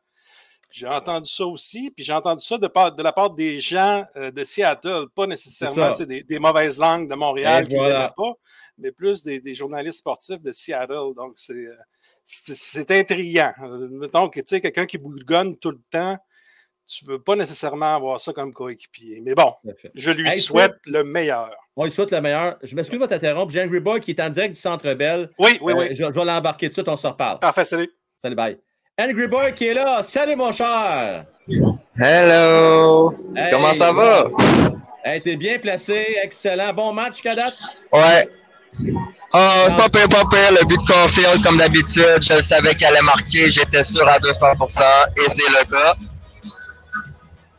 j'ai 0.71 0.87
entendu 0.89 1.29
ça 1.29 1.47
aussi, 1.47 1.91
puis 1.91 2.03
j'ai 2.03 2.15
entendu 2.15 2.43
ça 2.43 2.57
de, 2.57 2.67
de, 2.67 3.03
la 3.03 3.13
part 3.13 3.31
des 3.31 3.61
gens 3.61 4.03
euh, 4.17 4.31
de 4.31 4.43
Seattle, 4.43 5.05
pas 5.15 5.27
nécessairement 5.27 5.93
des, 5.93 6.25
des, 6.25 6.39
mauvaises 6.39 6.79
langues 6.79 7.09
de 7.09 7.15
Montréal 7.15 7.69
qui 7.69 7.75
ne 7.75 8.09
pas, 8.17 8.33
mais 8.79 8.93
plus 8.93 9.23
des, 9.23 9.41
des, 9.41 9.55
journalistes 9.55 9.99
sportifs 9.99 10.41
de 10.41 10.53
Seattle. 10.53 11.15
Donc, 11.15 11.35
c'est 11.37 11.69
c'est 12.25 12.91
intriguant. 12.91 13.53
Mettons 13.91 14.31
que 14.31 14.41
tu 14.41 14.47
sais, 14.49 14.61
quelqu'un 14.63 14.87
qui 14.87 14.97
bougonne 14.97 15.59
tout 15.59 15.71
le 15.71 15.83
temps, 15.91 16.17
tu 16.87 17.07
ne 17.07 17.13
veux 17.13 17.19
pas 17.19 17.37
nécessairement 17.37 17.97
avoir 17.97 18.21
ça 18.21 18.33
comme 18.33 18.53
coéquipier. 18.53 19.21
Mais 19.23 19.35
bon, 19.35 19.53
je 19.95 20.11
lui 20.11 20.31
souhaite 20.31 20.77
le 20.87 21.03
meilleur. 21.03 21.51
On 21.77 21.85
lui 21.85 21.91
souhaite 21.91 22.11
le 22.13 22.21
meilleur. 22.21 22.57
Je 22.63 22.77
m'excuse 22.77 23.01
de 23.01 23.07
t'interrompre. 23.07 23.53
J'ai 23.53 23.63
Angry 23.63 23.81
Boy 23.81 24.01
qui 24.01 24.13
est 24.13 24.21
en 24.21 24.29
direct 24.29 24.55
du 24.55 24.61
Centre 24.61 24.93
Bell. 24.95 25.31
Oui, 25.39 25.59
oui, 25.63 25.73
oui. 25.77 25.87
Euh, 25.91 25.95
je, 25.95 26.05
vais 26.05 26.25
l'embarquer 26.25 26.67
tout 26.67 26.71
de 26.71 26.75
suite, 26.75 26.89
on 26.89 26.97
se 26.97 27.07
reparle. 27.07 27.39
Parfait, 27.39 27.65
salut. 27.65 27.91
Salut, 28.19 28.37
bye. 28.37 28.59
Angry 29.01 29.27
Boy 29.27 29.55
qui 29.55 29.67
est 29.67 29.75
là. 29.75 30.03
Salut, 30.03 30.37
mon 30.37 30.53
cher. 30.53 31.25
Hello. 31.99 33.15
Comment 33.51 33.73
ça 33.73 33.93
va? 33.93 34.29
Hey, 35.05 35.21
T'es 35.21 35.37
bien 35.37 35.59
placé. 35.59 36.17
Excellent. 36.23 36.73
Bon 36.73 36.93
match, 36.93 37.21
Kadat? 37.23 37.53
Ouais. 37.93 38.29
Oh, 39.33 39.67
pas 39.77 39.89
pire, 39.89 40.09
pas 40.09 40.25
pire. 40.31 40.53
Le 40.53 40.65
but 40.67 40.79
de 40.81 40.87
Caulfield, 40.87 41.43
comme 41.43 41.57
d'habitude, 41.57 42.23
je 42.23 42.41
savais 42.41 42.75
qu'il 42.75 42.87
allait 42.87 43.03
marquer. 43.03 43.51
J'étais 43.51 43.83
sûr 43.83 44.07
à 44.09 44.19
200% 44.19 44.83
et 45.17 45.29
c'est 45.29 45.43
le 45.43 45.71
cas. 45.71 45.95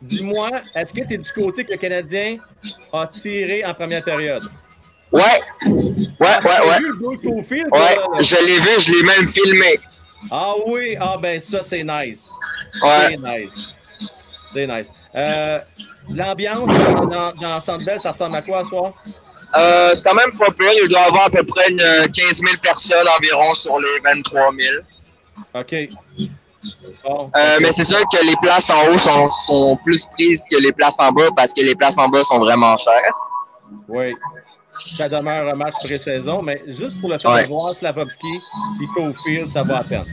Dis-moi, 0.02 0.52
est-ce 0.76 0.94
que 0.94 1.06
tu 1.06 1.14
es 1.14 1.18
du 1.18 1.32
côté 1.32 1.64
que 1.66 1.72
le 1.72 1.78
Canadien 1.78 2.38
a 2.94 3.08
tiré 3.08 3.64
en 3.66 3.74
première 3.74 4.04
période? 4.04 4.44
Ouais. 5.12 5.22
Ouais, 5.66 6.06
ah, 6.20 6.40
ouais, 6.44 6.70
ouais. 6.70 6.80
Vu 6.80 7.64
ouais, 7.64 7.98
je 8.20 8.36
l'ai 8.36 8.60
vu, 8.60 8.82
je 8.82 8.92
l'ai 8.92 9.04
même 9.04 9.34
filmé. 9.34 9.80
Ah 10.32 10.54
oui, 10.68 10.98
ah 11.00 11.18
ben 11.22 11.40
ça, 11.40 11.64
c'est 11.64 11.84
nice. 11.84 12.30
Ouais. 12.82 13.10
C'est 13.10 13.18
nice. 13.18 13.74
C'est 14.54 14.68
nice. 14.68 14.92
Euh, 15.16 15.60
L'ambiance 16.10 16.70
dans, 17.10 17.34
dans, 17.34 17.60
Centre 17.60 18.00
ça 18.00 18.12
ressemble 18.12 18.36
à 18.36 18.42
quoi 18.42 18.64
ce 18.64 18.70
soir? 18.70 18.94
Euh, 19.58 19.96
c'est 19.96 20.04
quand 20.04 20.16
même 20.16 20.32
pas 20.38 20.52
pire. 20.52 20.70
Il 20.84 20.88
doit 20.88 21.02
y 21.02 21.04
avoir 21.04 21.26
à 21.26 21.30
peu 21.30 21.44
près 21.44 21.70
une 21.70 21.78
15 21.78 22.14
000 22.14 22.42
personnes 22.62 23.08
environ 23.18 23.54
sur 23.54 23.80
les 23.80 24.00
23 24.04 24.52
000. 24.60 24.76
OK. 25.56 25.76
Euh, 27.06 27.58
mais 27.62 27.72
c'est 27.72 27.84
sûr 27.84 28.02
que 28.12 28.26
les 28.26 28.36
places 28.42 28.70
en 28.70 28.88
haut 28.90 28.98
sont, 28.98 29.30
sont, 29.48 29.78
plus 29.84 30.06
prises 30.14 30.44
que 30.50 30.58
les 30.58 30.72
places 30.72 31.00
en 31.00 31.12
bas 31.12 31.30
parce 31.36 31.54
que 31.54 31.62
les 31.62 31.76
places 31.76 31.98
en 31.98 32.10
bas 32.10 32.24
sont 32.24 32.40
vraiment 32.40 32.76
chères. 32.78 33.14
Oui. 33.88 34.16
Ça 34.98 35.08
demeure 35.08 35.48
un 35.48 35.56
match 35.56 35.76
pré-saison, 35.84 36.42
mais 36.42 36.62
juste 36.68 37.00
pour 37.00 37.10
le 37.10 37.18
fait 37.18 37.44
de 37.44 37.48
voir 37.48 37.76
Slavovski 37.76 38.28
et 38.82 38.88
Cofield, 38.94 39.50
ça 39.50 39.64
vaut 39.64 39.74
la 39.74 39.84
peine. 39.84 40.06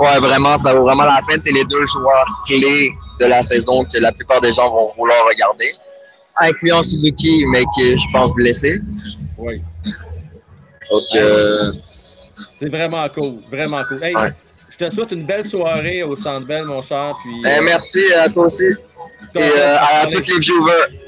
Ouais, 0.00 0.18
vraiment, 0.18 0.56
ça 0.56 0.74
vaut 0.74 0.82
vraiment 0.82 1.04
la 1.04 1.20
peine. 1.28 1.40
C'est 1.40 1.52
les 1.52 1.64
deux 1.64 1.86
joueurs 1.86 2.42
clés 2.46 2.90
de 3.20 3.26
la 3.26 3.42
saison 3.42 3.84
que 3.84 3.98
la 3.98 4.10
plupart 4.12 4.40
des 4.40 4.52
gens 4.52 4.68
vont 4.68 4.92
vouloir 4.96 5.24
regarder 5.26 5.72
incluant 6.40 6.82
Suzuki, 6.82 7.44
mais 7.46 7.64
qui 7.74 7.82
est, 7.82 7.98
je 7.98 8.06
pense, 8.12 8.34
blessé. 8.34 8.80
Oui. 9.38 9.62
Donc, 10.90 11.04
euh... 11.14 11.72
C'est 12.56 12.68
vraiment 12.68 13.06
cool, 13.16 13.40
vraiment 13.50 13.82
cool. 13.84 14.02
Hey, 14.02 14.14
je 14.78 14.84
te 14.84 14.90
souhaite 14.90 15.12
une 15.12 15.24
belle 15.24 15.46
soirée 15.46 16.02
au 16.02 16.16
Centre 16.16 16.46
Bell, 16.46 16.64
mon 16.64 16.82
cher. 16.82 17.12
Puis, 17.22 17.42
eh, 17.46 17.60
merci 17.62 18.12
à 18.12 18.28
toi 18.28 18.46
aussi. 18.46 18.66
Et 19.36 19.38
euh, 19.38 19.76
à, 19.78 20.06
tous 20.10 20.26
les 20.26 20.40
viewers. 20.40 21.00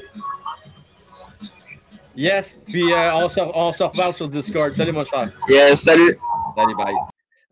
Yes, 2.15 2.61
puis 2.65 2.91
euh, 2.91 3.15
on, 3.15 3.27
se, 3.27 3.41
on 3.41 3.73
se 3.73 3.83
reparle 3.83 4.13
sur 4.13 4.29
Discord. 4.29 4.73
Salut, 4.73 4.93
mon 4.93 5.03
cher. 5.03 5.29
Yes, 5.49 5.81
salut. 5.81 6.17
Salut, 6.55 6.75
bye. 6.75 6.95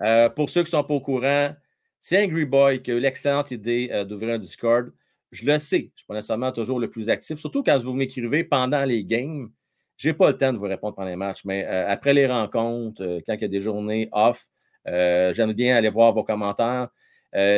Euh, 0.01 0.29
pour 0.29 0.49
ceux 0.49 0.61
qui 0.61 0.67
ne 0.67 0.77
sont 0.77 0.83
pas 0.83 0.93
au 0.93 1.01
courant, 1.01 1.53
c'est 1.99 2.23
Angry 2.23 2.45
Boy 2.45 2.81
qui 2.81 2.91
a 2.91 2.93
eu 2.95 2.99
l'excellente 2.99 3.51
idée 3.51 4.05
d'ouvrir 4.07 4.35
un 4.35 4.37
Discord. 4.37 4.91
Je 5.31 5.45
le 5.45 5.59
sais, 5.59 5.77
je 5.77 5.83
ne 5.83 5.89
suis 5.95 6.05
pas 6.07 6.13
nécessairement 6.13 6.51
toujours 6.53 6.79
le 6.79 6.89
plus 6.89 7.09
actif, 7.09 7.37
surtout 7.39 7.61
quand 7.61 7.77
vous 7.79 7.93
m'écrivez 7.93 8.45
pendant 8.45 8.85
les 8.85 9.03
games. 9.03 9.49
Je 9.97 10.09
n'ai 10.09 10.13
pas 10.13 10.29
le 10.29 10.37
temps 10.37 10.51
de 10.51 10.57
vous 10.57 10.65
répondre 10.65 10.95
pendant 10.95 11.09
les 11.09 11.15
matchs, 11.15 11.43
mais 11.45 11.65
euh, 11.65 11.89
après 11.89 12.13
les 12.13 12.27
rencontres, 12.27 13.01
euh, 13.01 13.19
quand 13.25 13.33
il 13.33 13.41
y 13.41 13.45
a 13.45 13.49
des 13.49 13.61
journées 13.61 14.09
off, 14.11 14.45
euh, 14.45 14.54
j'aime 14.85 15.53
bien 15.53 15.75
aller 15.75 15.89
voir 15.89 16.13
vos 16.13 16.23
commentaires. 16.23 16.89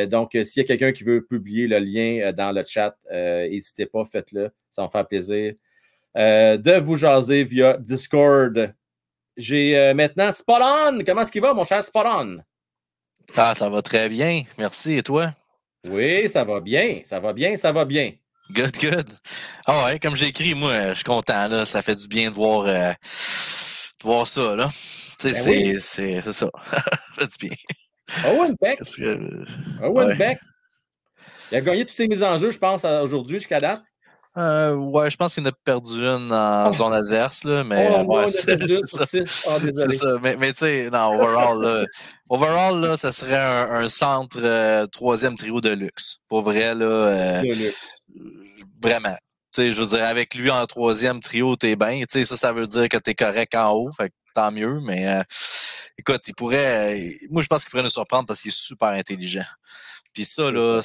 donc, 0.06 0.30
s'il 0.32 0.62
y 0.62 0.64
a 0.64 0.64
quelqu'un 0.64 0.92
qui 0.92 1.04
veut 1.04 1.24
publier 1.24 1.66
le 1.66 1.78
lien 1.78 2.32
dans 2.32 2.52
le 2.52 2.64
chat, 2.64 2.96
n'hésitez 3.10 3.86
pas, 3.86 4.04
faites-le. 4.04 4.50
Ça 4.70 4.82
va 4.82 4.88
me 4.88 4.90
faire 4.92 5.06
plaisir 5.06 5.54
de 6.14 6.78
vous 6.78 6.96
jaser 6.96 7.44
via 7.44 7.76
Discord. 7.78 8.74
J'ai 9.36 9.92
maintenant 9.94 10.32
Spot 10.32 10.60
On. 10.60 10.98
Comment 11.04 11.22
est-ce 11.22 11.32
qu'il 11.32 11.42
va, 11.42 11.54
mon 11.54 11.64
cher 11.64 11.84
Spot 11.84 12.06
On? 12.06 12.38
Ah, 13.36 13.54
ça 13.54 13.68
va 13.68 13.82
très 13.82 14.08
bien. 14.08 14.42
Merci. 14.56 14.94
Et 14.94 15.02
toi? 15.02 15.32
Oui, 15.86 16.28
ça 16.28 16.44
va 16.44 16.60
bien, 16.60 17.00
ça 17.04 17.20
va 17.20 17.32
bien, 17.32 17.56
ça 17.56 17.70
va 17.72 17.84
bien. 17.84 18.12
Good, 18.50 18.78
good. 18.80 19.08
Ah 19.66 19.84
ouais, 19.84 19.98
comme 19.98 20.16
j'ai 20.16 20.26
écrit, 20.26 20.54
moi, 20.54 20.88
je 20.88 20.94
suis 20.94 21.04
content, 21.04 21.46
là. 21.48 21.64
Ça 21.64 21.82
fait 21.82 21.94
du 21.94 22.08
bien 22.08 22.30
de 22.30 22.34
voir, 22.34 22.62
euh, 22.66 22.90
de 22.92 24.02
voir 24.02 24.26
ça, 24.26 24.56
là. 24.56 24.70
Tu 25.18 25.34
sais, 25.34 25.44
ben 25.44 25.78
c'est, 25.78 26.22
ça. 26.22 26.32
ça 26.32 26.48
fait 27.18 27.26
du 27.26 27.48
bien. 27.48 27.56
Owen 28.26 28.54
Beck. 28.60 28.80
Owen 29.82 30.16
Beck. 30.16 30.38
Il 31.50 31.56
a 31.56 31.60
gagné 31.60 31.84
toutes 31.84 31.94
ses 31.96 32.08
mises 32.08 32.22
en 32.22 32.36
jeu, 32.38 32.50
je 32.50 32.58
pense, 32.58 32.84
aujourd'hui 32.84 33.38
jusqu'à 33.38 33.58
date. 33.58 33.80
Euh, 34.36 34.74
ouais, 34.74 35.10
je 35.10 35.16
pense 35.16 35.34
qu'il 35.34 35.42
en 35.42 35.46
a 35.46 35.52
perdu 35.64 36.04
une 36.04 36.32
en 36.32 36.72
zone 36.72 36.92
adverse, 36.92 37.42
là, 37.42 37.64
mais 37.64 37.88
oh, 37.90 38.04
ouais, 38.04 38.30
c'est 38.30 38.86
ça. 38.86 39.04
Ah, 39.50 39.58
ça. 39.90 40.06
Mais, 40.22 40.36
mais 40.36 40.52
tu 40.52 40.58
sais, 40.60 40.90
non, 40.92 41.14
overall, 41.14 41.60
là, 41.60 41.86
overall, 42.28 42.80
là, 42.80 42.96
ça 42.96 43.10
serait 43.10 43.36
un, 43.36 43.88
centre 43.88 44.38
euh, 44.40 44.86
troisième 44.86 45.34
trio 45.34 45.60
de 45.60 45.70
luxe. 45.70 46.18
Pour 46.28 46.42
vrai, 46.42 46.74
là. 46.74 46.84
Euh, 46.84 47.42
vraiment. 48.80 49.16
Tu 49.52 49.62
sais, 49.62 49.72
je 49.72 49.80
veux 49.80 49.96
dire, 49.96 50.04
avec 50.04 50.34
lui 50.36 50.50
en 50.50 50.64
troisième 50.66 51.18
trio, 51.20 51.56
t'es 51.56 51.74
bien. 51.74 52.00
Tu 52.02 52.06
sais, 52.08 52.24
ça, 52.24 52.36
ça 52.36 52.52
veut 52.52 52.66
dire 52.66 52.88
que 52.88 52.98
t'es 52.98 53.14
correct 53.14 53.56
en 53.56 53.72
haut, 53.72 53.90
fait 53.90 54.10
que 54.10 54.14
tant 54.38 54.52
mieux, 54.52 54.80
mais 54.80 55.08
euh, 55.08 55.22
écoute, 55.98 56.22
il 56.28 56.34
pourrait. 56.34 57.18
moi, 57.28 57.42
je 57.42 57.48
pense 57.48 57.64
qu'il 57.64 57.70
pourrait 57.70 57.82
nous 57.82 57.88
surprendre 57.88 58.26
parce 58.26 58.40
qu'il 58.40 58.50
est 58.50 58.56
super 58.56 58.90
intelligent. 58.90 59.46
Puis 60.12 60.24
ça, 60.24 60.50
là, 60.50 60.80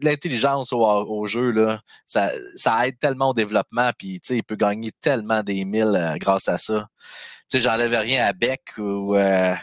l'intelligence 0.00 0.72
au, 0.72 1.26
jeu, 1.26 1.50
là, 1.50 1.80
ça, 2.06 2.30
ça, 2.54 2.86
aide 2.86 2.98
tellement 2.98 3.30
au 3.30 3.34
développement. 3.34 3.90
Puis, 3.98 4.20
il 4.30 4.44
peut 4.44 4.54
gagner 4.54 4.90
tellement 5.00 5.42
des 5.42 5.64
milles 5.64 5.96
euh, 5.96 6.16
grâce 6.16 6.48
à 6.48 6.56
ça. 6.56 6.88
Tu 7.50 7.58
sais, 7.58 7.60
j'enlève 7.60 7.92
rien 7.92 8.26
à 8.26 8.32
Beck 8.32 8.62
ou 8.78 9.16
euh, 9.16 9.54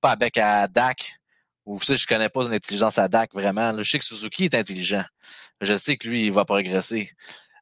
pas 0.00 0.10
à 0.10 0.16
Beck, 0.16 0.36
à 0.38 0.68
Dak. 0.68 1.18
Ou 1.66 1.78
tu 1.78 1.86
sais, 1.86 1.96
je 1.96 2.06
connais 2.06 2.28
pas 2.28 2.42
son 2.44 2.52
intelligence 2.52 2.98
à 2.98 3.08
Dak 3.08 3.32
vraiment. 3.32 3.82
Je 3.82 3.90
sais 3.90 3.98
que 3.98 4.04
Suzuki 4.04 4.44
est 4.44 4.54
intelligent. 4.54 5.04
Je 5.62 5.74
sais 5.74 5.96
que 5.96 6.06
lui, 6.06 6.26
il 6.26 6.32
va 6.32 6.44
progresser. 6.44 7.10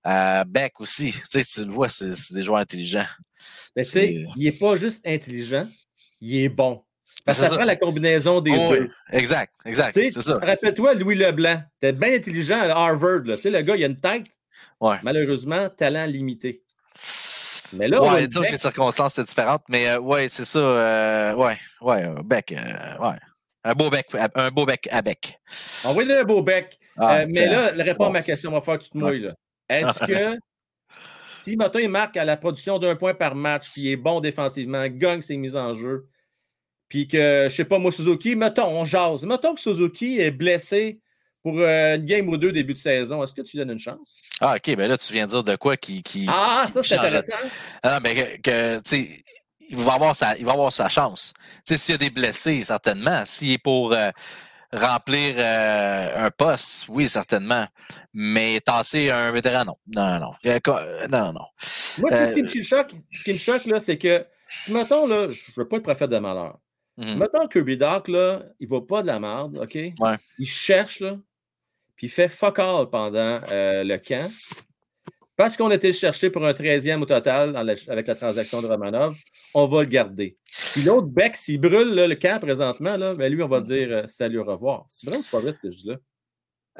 Euh, 0.07 0.45
Beck 0.45 0.81
aussi. 0.81 1.13
Tu 1.13 1.43
sais, 1.43 1.45
tu 1.45 1.65
le 1.65 1.73
vois, 1.73 1.89
c'est 1.89 2.35
des 2.35 2.43
joueurs 2.43 2.61
intelligents. 2.61 3.07
Mais 3.77 3.85
tu 3.85 3.91
sais, 3.91 4.25
il 4.37 4.47
est 4.47 4.59
pas 4.59 4.77
juste 4.77 5.01
intelligent, 5.07 5.67
il 6.21 6.37
est 6.37 6.49
bon. 6.49 6.83
Parce 7.25 7.39
que 7.39 7.47
ça, 7.47 7.55
prend 7.55 7.65
la 7.65 7.77
combinaison 7.77 8.41
des 8.41 8.53
oh, 8.53 8.75
deux. 8.75 8.91
Exact, 9.11 9.53
exact. 9.65 9.93
C'est 9.95 10.11
ça. 10.11 10.39
Rappelle-toi 10.39 10.95
Louis 10.95 11.15
Leblanc. 11.15 11.63
T'es 11.79 11.93
bien 11.93 12.15
intelligent 12.15 12.61
à 12.61 12.71
Harvard. 12.71 13.23
Tu 13.27 13.35
sais, 13.37 13.51
le 13.51 13.61
gars, 13.61 13.77
il 13.77 13.85
a 13.85 13.87
une 13.87 14.01
tête. 14.01 14.27
Ouais. 14.81 14.97
Malheureusement, 15.03 15.69
talent 15.69 16.07
limité. 16.07 16.65
Mais 17.75 17.89
là, 17.89 18.03
ouais, 18.03 18.27
dire 18.27 18.43
que 18.43 18.53
les 18.53 18.59
circonstances 18.59 19.13
étaient 19.13 19.25
différentes, 19.25 19.63
mais 19.69 19.89
euh, 19.89 19.99
ouais, 19.99 20.29
c'est 20.29 20.45
ça. 20.45 20.59
Euh, 20.59 21.35
ouais, 21.37 21.57
ouais, 21.81 22.05
bec, 22.25 22.53
euh, 22.53 23.09
ouais. 23.09 23.17
Un 23.65 23.73
beau 23.73 23.89
bec, 23.91 24.07
un 24.35 24.51
beau 24.51 24.67
bec 24.67 24.89
à 24.91 25.03
bec. 25.03 25.39
Envoyez-le 25.85 26.21
un 26.21 26.25
beau 26.25 26.43
bec. 26.43 26.79
Ah, 26.99 27.25
mais 27.27 27.47
là, 27.47 27.71
réponds 27.79 28.07
à 28.07 28.11
ma 28.11 28.23
question, 28.23 28.51
on 28.51 28.55
va 28.55 28.61
faire 28.61 28.79
toute 28.79 28.95
mouille. 28.95 29.29
Est-ce 29.69 30.05
que 30.05 30.39
si 31.43 31.57
Moto 31.57 31.79
il 31.79 31.89
marque 31.89 32.17
à 32.17 32.25
la 32.25 32.37
production 32.37 32.79
d'un 32.79 32.97
point 32.97 33.15
par 33.15 33.35
match, 33.35 33.71
puis 33.73 33.83
il 33.83 33.91
est 33.91 33.97
bon 33.97 34.21
défensivement, 34.21 34.87
gagne 34.89 35.21
ses 35.21 35.37
mises 35.37 35.57
en 35.57 35.75
jeu, 35.75 36.07
puis 36.89 37.09
que, 37.09 37.47
je 37.49 37.55
sais 37.55 37.65
pas, 37.65 37.79
moi, 37.79 37.91
Suzuki, 37.91 38.37
mettons, 38.37 38.69
on 38.69 38.85
jase. 38.85 39.25
Mettons 39.25 39.55
que 39.55 39.61
Suzuki 39.61 40.21
est 40.21 40.31
blessé 40.31 41.01
pour 41.43 41.59
euh, 41.59 41.97
une 41.97 42.05
game 42.05 42.29
ou 42.29 42.37
deux 42.37 42.53
début 42.53 42.75
de 42.75 42.79
saison, 42.79 43.23
est-ce 43.23 43.33
que 43.33 43.43
tu 43.43 43.57
lui 43.57 43.65
donnes 43.65 43.73
une 43.73 43.79
chance? 43.79 44.19
Ah, 44.41 44.55
OK. 44.57 44.77
Ben 44.77 44.89
là, 44.89 44.97
tu 44.97 45.13
viens 45.13 45.27
de 45.27 45.31
dire 45.31 45.43
de 45.43 45.57
quoi 45.57 45.77
qui. 45.77 46.03
qui 46.03 46.27
ah, 46.29 46.67
ça, 46.71 46.83
c'est 46.83 46.97
intéressant. 46.97 47.33
Ah, 47.83 47.99
mais 48.01 48.39
que, 48.39 48.77
tu 48.81 48.83
sais, 48.85 49.09
il 49.71 49.77
va 49.77 49.95
avoir 49.95 50.15
sa, 50.15 50.37
il 50.37 50.45
va 50.45 50.53
avoir 50.53 50.71
sa 50.71 50.89
chance. 50.89 51.33
S'il 51.65 51.93
y 51.93 51.95
a 51.95 51.99
des 51.99 52.11
blessés, 52.11 52.61
certainement. 52.61 53.25
S'il 53.25 53.53
est 53.53 53.59
pour 53.59 53.93
euh, 53.93 54.11
remplir 54.73 55.35
euh, 55.39 56.27
un 56.27 56.31
poste, 56.31 56.87
oui, 56.89 57.09
certainement. 57.09 57.67
Mais 58.13 58.61
tasser 58.61 59.11
un 59.11 59.31
vétéran, 59.31 59.65
non. 59.65 59.77
Non, 59.87 60.19
non, 60.19 60.21
non. 60.21 60.33
Non, 61.11 61.33
non, 61.33 61.47
Moi, 61.99 62.11
ce 62.11 62.35
qui 62.35 62.59
me 62.59 62.63
choque, 62.63 62.93
ce 63.11 63.25
qui 63.25 63.33
me 63.33 63.39
choque, 63.39 63.65
là, 63.67 63.81
c'est 63.81 63.99
que, 63.99 64.27
si 64.49 64.73
mettons, 64.73 65.07
là, 65.07 65.29
je 65.29 65.51
ne 65.51 65.63
veux 65.63 65.69
pas 65.69 65.77
être 65.77 65.83
prophète 65.83 66.11
de 66.11 66.19
malheur. 66.19 66.59
Mm 66.97 67.17
Mettons 67.17 67.49
Kirby 67.49 67.77
Doc, 67.77 68.09
là, 68.09 68.43
il 68.61 68.69
va 68.69 68.81
pas 68.83 69.03
de 69.03 69.07
la 69.07 69.19
merde, 69.19 69.59
OK? 69.59 69.75
Ouais. 69.75 70.17
Il 70.39 70.47
cherche, 70.47 71.01
là, 71.01 71.17
puis 71.97 72.07
il 72.07 72.11
fait 72.11 72.29
fuck 72.29 72.59
all 72.59 72.89
pendant 72.91 73.41
euh, 73.51 73.85
le 73.85 73.97
camp. 73.97 74.31
Parce 75.43 75.57
qu'on 75.57 75.71
a 75.71 75.75
été 75.75 75.93
chercher 75.93 76.31
pour 76.31 76.47
un 76.47 76.53
13e 76.53 77.03
au 77.03 77.05
total 77.05 77.57
avec 77.57 78.07
la 78.07 78.15
transaction 78.15 78.63
de 78.63 78.69
Romanov, 78.69 79.17
on 79.55 79.67
va 79.67 79.81
le 79.81 79.89
garder. 79.89 80.39
Puis 80.73 80.83
l'autre 80.83 81.09
bec, 81.09 81.37
s'il 81.37 81.61
brûle 81.61 81.97
le 81.97 82.15
camp 82.15 82.39
présentement, 82.41 82.95
là, 82.95 83.15
ben 83.15 83.33
lui, 83.33 83.43
on 83.43 83.49
va 83.49 83.61
dire 83.61 83.89
euh, 83.91 84.07
salut, 84.07 84.39
au 84.39 84.45
revoir. 84.45 84.85
C'est 84.89 85.11
vrai 85.11 85.19
ou 85.19 85.23
c'est 85.25 85.33
pas 85.33 85.41
vrai 85.41 85.53
ce 85.53 85.59
que 85.59 85.69
je 85.69 85.77
dis 85.79 85.89
là? 85.89 85.97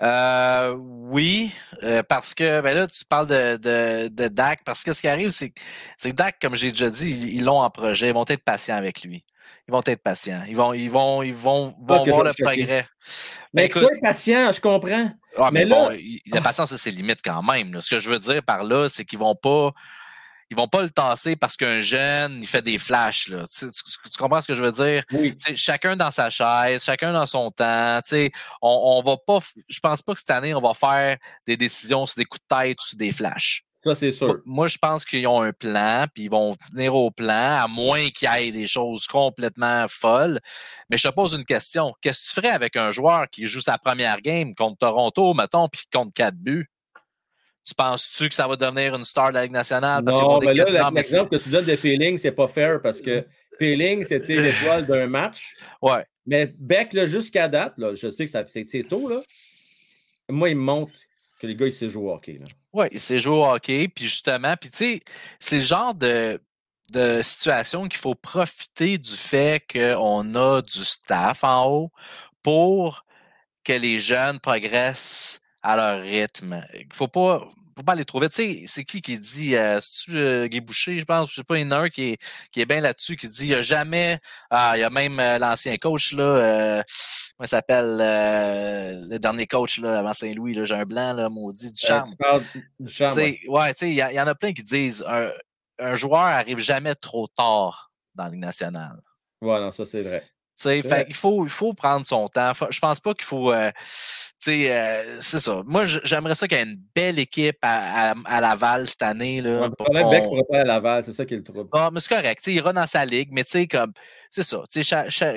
Euh, 0.01 0.77
oui, 0.79 1.51
euh, 1.83 2.05
parce 2.09 2.35
que 2.35 2.61
ben 2.61 2.73
là, 2.73 2.87
tu 2.87 3.05
parles 3.05 3.27
de, 3.27 3.57
de, 3.57 4.07
de 4.07 4.29
DAC, 4.29 4.63
parce 4.65 4.85
que 4.85 4.93
ce 4.93 5.01
qui 5.01 5.09
arrive, 5.09 5.31
c'est 5.31 5.51
que 5.51 6.11
DAC, 6.11 6.39
comme 6.41 6.55
j'ai 6.55 6.71
déjà 6.71 6.89
dit, 6.89 7.11
ils 7.35 7.45
l'ont 7.45 7.59
en 7.59 7.69
projet, 7.69 8.11
ils 8.11 8.15
vont 8.15 8.25
être 8.29 8.45
patients 8.45 8.77
avec 8.77 9.03
lui 9.03 9.25
ils 9.69 9.73
vont 9.73 9.81
être 9.87 10.03
patients. 10.03 10.43
Ils 10.49 10.57
vont, 10.57 10.73
ils 10.73 10.91
vont, 10.91 11.23
ils 11.23 11.35
vont, 11.35 11.75
vont 11.81 12.05
voir 12.05 12.25
le 12.25 12.33
progrès. 12.33 12.87
Mais, 13.53 13.69
que 13.69 13.79
soient 13.79 13.91
patients, 14.03 14.51
je 14.53 14.61
comprends. 14.61 15.11
Mais, 15.53 15.67
bon, 15.67 15.91
la 16.27 16.41
patience, 16.41 16.75
c'est 16.77 16.91
limite 16.91 17.21
quand 17.25 17.43
même. 17.43 17.81
Ce 17.81 17.91
que 17.91 17.99
je 17.99 18.11
veux 18.11 18.19
dire 18.19 18.43
par 18.43 18.65
là, 18.65 18.89
c'est 18.89 19.05
qu'ils 19.05 19.19
vont 19.19 19.35
pas. 19.35 19.73
Ils 20.51 20.57
vont 20.57 20.69
pas 20.69 20.83
le 20.83 20.91
tasser 20.91 21.35
parce 21.35 21.57
qu'un 21.57 21.79
jeune, 21.79 22.41
il 22.43 22.47
fait 22.47 22.61
des 22.61 22.77
flashs. 22.77 23.29
Là. 23.29 23.45
Tu, 23.47 23.67
comprends 24.19 24.43
ce 24.43 24.47
que 24.47 24.53
je 24.53 24.63
veux 24.63 24.73
dire? 24.73 25.03
Oui. 25.11 25.35
Chacun 25.55 25.97
dans 25.97 26.11
sa 26.11 26.29
chaise, 26.29 26.85
chacun 26.85 27.11
dans 27.11 27.25
son 27.25 27.49
temps. 27.49 28.01
On, 28.61 28.99
on 28.99 29.03
va 29.03 29.17
pas. 29.17 29.39
Je 29.67 29.81
pense 29.81 30.03
pas 30.03 30.13
que 30.13 30.21
cette 30.21 30.29
année, 30.29 30.55
on 30.55 30.61
va 30.61 30.75
faire 30.75 31.17
des 31.47 31.57
décisions 31.57 32.05
sur 32.05 32.17
des 32.17 32.27
coups 32.27 32.43
de 32.43 32.55
tête 32.55 32.79
ou 32.83 32.85
sur 32.87 32.99
des 32.99 33.13
flashs. 33.13 33.65
Ça, 33.85 33.95
c'est 33.97 34.13
sûr. 34.13 34.41
Moi, 34.45 34.69
je 34.69 34.79
pense 34.79 35.05
qu'ils 35.05 35.27
ont 35.27 35.43
un 35.43 35.53
plan, 35.53 36.07
puis 36.15 36.25
ils 36.25 36.31
vont 36.31 36.55
venir 36.71 36.95
au 36.95 37.11
plan, 37.11 37.57
à 37.57 37.67
moins 37.69 38.11
qu'il 38.11 38.29
y 38.33 38.49
ait 38.49 38.53
des 38.53 38.67
choses 38.67 39.09
complètement 39.09 39.87
folles. 39.89 40.39
Mais 40.89 40.97
je 40.97 41.09
te 41.09 41.13
pose 41.13 41.35
une 41.35 41.45
question. 41.45 41.93
Qu'est-ce 42.01 42.21
que 42.21 42.29
tu 42.29 42.35
ferais 42.41 42.55
avec 42.55 42.77
un 42.77 42.91
joueur 42.93 43.29
qui 43.29 43.47
joue 43.49 43.61
sa 43.61 43.79
première 43.79 44.21
game 44.21 44.55
contre 44.55 44.79
Toronto, 44.79 45.35
mettons, 45.35 45.69
puis 45.69 45.81
qui 45.81 45.89
compte 45.93 46.15
quatre 46.15 46.37
buts? 46.37 46.69
Tu 47.65 47.75
penses-tu 47.75 48.29
que 48.29 48.35
ça 48.35 48.49
va 48.49 48.57
devenir 48.57 48.95
une 48.95 49.05
star 49.05 49.31
de 49.31 49.35
la 49.35 49.43
Ligue 49.45 49.53
nationale? 49.53 50.05
Parce 50.05 50.21
non, 50.21 50.39
mais 50.41 50.55
là, 50.55 50.91
l'exemple 50.91 51.37
que 51.37 51.43
tu 51.43 51.51
donnes 51.51 51.65
de 51.65 51.77
Feeling, 51.77 52.19
c'est 52.19 52.33
pas 52.33 52.49
fair 52.49 52.81
parce 52.83 53.01
que 53.01 53.25
Feeling, 53.59 54.05
c'était 54.05 54.41
l'étoile 54.41 54.87
d'un 54.87 55.07
match. 55.07 55.55
Ouais. 55.81 56.05
Mais 56.27 56.53
Beck, 56.59 56.97
jusqu'à 57.07 57.49
date, 57.49 57.75
là, 57.79 57.95
je 57.95 58.11
sais 58.11 58.27
que 58.27 58.31
c'est 58.47 58.89
tôt, 58.89 59.09
là, 59.09 59.21
moi, 60.29 60.51
il 60.51 60.57
me 60.57 60.63
montre 60.63 60.93
que 61.43 61.49
les 61.49 61.57
gars, 61.57 61.67
ils 61.67 61.73
savent 61.73 61.89
jouer 61.89 62.05
au 62.05 62.15
hockey. 62.15 62.39
Oui, 62.73 62.87
il 62.93 63.01
sait 63.01 63.19
jouer 63.19 63.37
au 63.37 63.45
hockey. 63.45 63.89
Puis 63.89 64.05
justement, 64.05 64.55
puis 64.59 64.71
tu 64.71 64.77
sais, 64.77 65.01
c'est 65.41 65.59
le 65.59 65.65
genre 65.65 65.93
de, 65.93 66.41
de 66.93 67.21
situation 67.21 67.89
qu'il 67.89 67.99
faut 67.99 68.15
profiter 68.15 68.97
du 68.97 69.11
fait 69.11 69.61
qu'on 69.71 70.35
a 70.37 70.63
du 70.63 70.85
staff 70.85 71.43
en 71.43 71.69
haut 71.69 71.91
pour 72.45 73.05
que 73.65 73.73
les 73.73 73.99
jeunes 73.99 74.39
progressent 74.39 75.41
à 75.63 75.77
leur 75.77 76.03
rythme. 76.03 76.65
Il 76.75 76.87
faut 76.93 77.09
pas, 77.09 77.49
faut 77.77 77.83
pas 77.83 77.93
aller 77.93 78.05
trop 78.05 78.21
vite. 78.21 78.33
Tu 78.33 78.43
sais, 78.43 78.65
c'est 78.67 78.85
qui 78.85 79.01
qui 79.01 79.19
dit, 79.19 79.57
euh, 79.57 79.81
c'est-tu 79.81 80.19
euh, 80.19 80.47
Guy 80.47 80.61
Boucher, 80.61 80.99
je 80.99 81.05
pense, 81.05 81.31
je 81.31 81.37
sais 81.37 81.45
pas, 81.45 81.59
il 81.59 81.63
y 81.63 81.65
en 81.65 81.71
a 81.71 81.79
un 81.79 81.89
qui 81.89 82.13
est, 82.13 82.23
qui 82.51 82.61
est 82.61 82.67
bien 82.67 82.81
là-dessus, 82.81 83.17
qui 83.17 83.29
dit, 83.29 83.47
il 83.47 83.49
n'y 83.49 83.55
a 83.55 83.63
jamais, 83.63 84.19
ah, 84.51 84.73
il 84.77 84.81
y 84.81 84.85
a 84.85 84.91
même 84.91 85.19
euh, 85.21 85.39
l'ancien 85.39 85.77
coach, 85.77 86.13
là, 86.13 86.25
euh, 86.25 86.83
comment 87.37 87.47
s'appelle, 87.47 87.99
euh, 88.01 89.07
le 89.09 89.19
dernier 89.19 89.47
coach, 89.47 89.81
là, 89.81 89.99
avant 89.99 90.13
Saint-Louis, 90.13 90.55
là, 90.55 90.65
j'ai 90.65 90.75
un 90.75 90.85
blanc, 90.85 91.13
là, 91.13 91.29
maudit, 91.29 91.73
du 91.73 91.81
charme. 91.81 92.15
du 92.79 92.93
charme. 92.93 93.19
Ouais, 93.19 93.73
tu 93.75 93.79
sais, 93.79 93.91
il 93.91 93.97
y, 93.97 94.21
en 94.21 94.27
a 94.27 94.35
plein 94.35 94.53
qui 94.53 94.63
disent, 94.63 95.05
un, 95.09 95.31
un 95.79 95.95
joueur 95.95 96.21
arrive 96.21 96.59
jamais 96.59 96.95
trop 96.95 97.27
tard 97.27 97.93
dans 98.15 98.25
la 98.25 98.31
Ligue 98.31 98.41
nationale. 98.41 99.01
Ouais, 99.41 99.59
non, 99.59 99.71
ça, 99.73 99.85
c'est 99.85 100.03
vrai. 100.03 100.23
Fait, 100.63 101.07
il, 101.09 101.15
faut, 101.15 101.45
il 101.45 101.51
faut 101.51 101.75
prendre 101.75 102.07
son 102.07 102.29
temps. 102.29 102.53
Je 102.71 102.79
pense 102.79 103.01
pas 103.01 103.15
qu'il 103.15 103.25
faut. 103.25 103.53
Euh, 103.53 103.71
euh, 104.49 105.17
c'est 105.21 105.39
ça. 105.39 105.63
Moi, 105.67 105.85
j'aimerais 105.85 106.35
ça 106.35 106.49
qu'il 106.49 106.59
y 106.59 106.61
ait 106.61 106.65
une 106.65 106.81
belle 106.95 107.19
équipe 107.19 107.59
à, 107.63 108.15
à, 108.25 108.41
Laval 108.41 108.87
cette 108.87 109.03
année. 109.03 109.41
Là, 109.41 109.61
ouais, 109.61 109.69
le 109.69 109.75
problème, 109.75 110.11
Beck 110.11 110.25
pourrait 110.25 110.43
pas 110.51 110.61
à 110.61 110.65
Laval, 110.65 111.05
c'est 111.05 111.13
ça 111.13 111.25
qui 111.25 111.35
est 111.35 111.37
le 111.37 111.45
trouble. 111.45 111.69
Ah, 111.73 111.91
mais 111.93 112.01
c'est 112.01 112.15
correct. 112.15 112.43
Il 112.47 112.55
ira 112.55 112.73
dans 112.73 112.87
sa 112.87 113.05
ligue, 113.05 113.29
mais. 113.33 113.43
C'est 113.45 113.69
ça. 114.43 114.65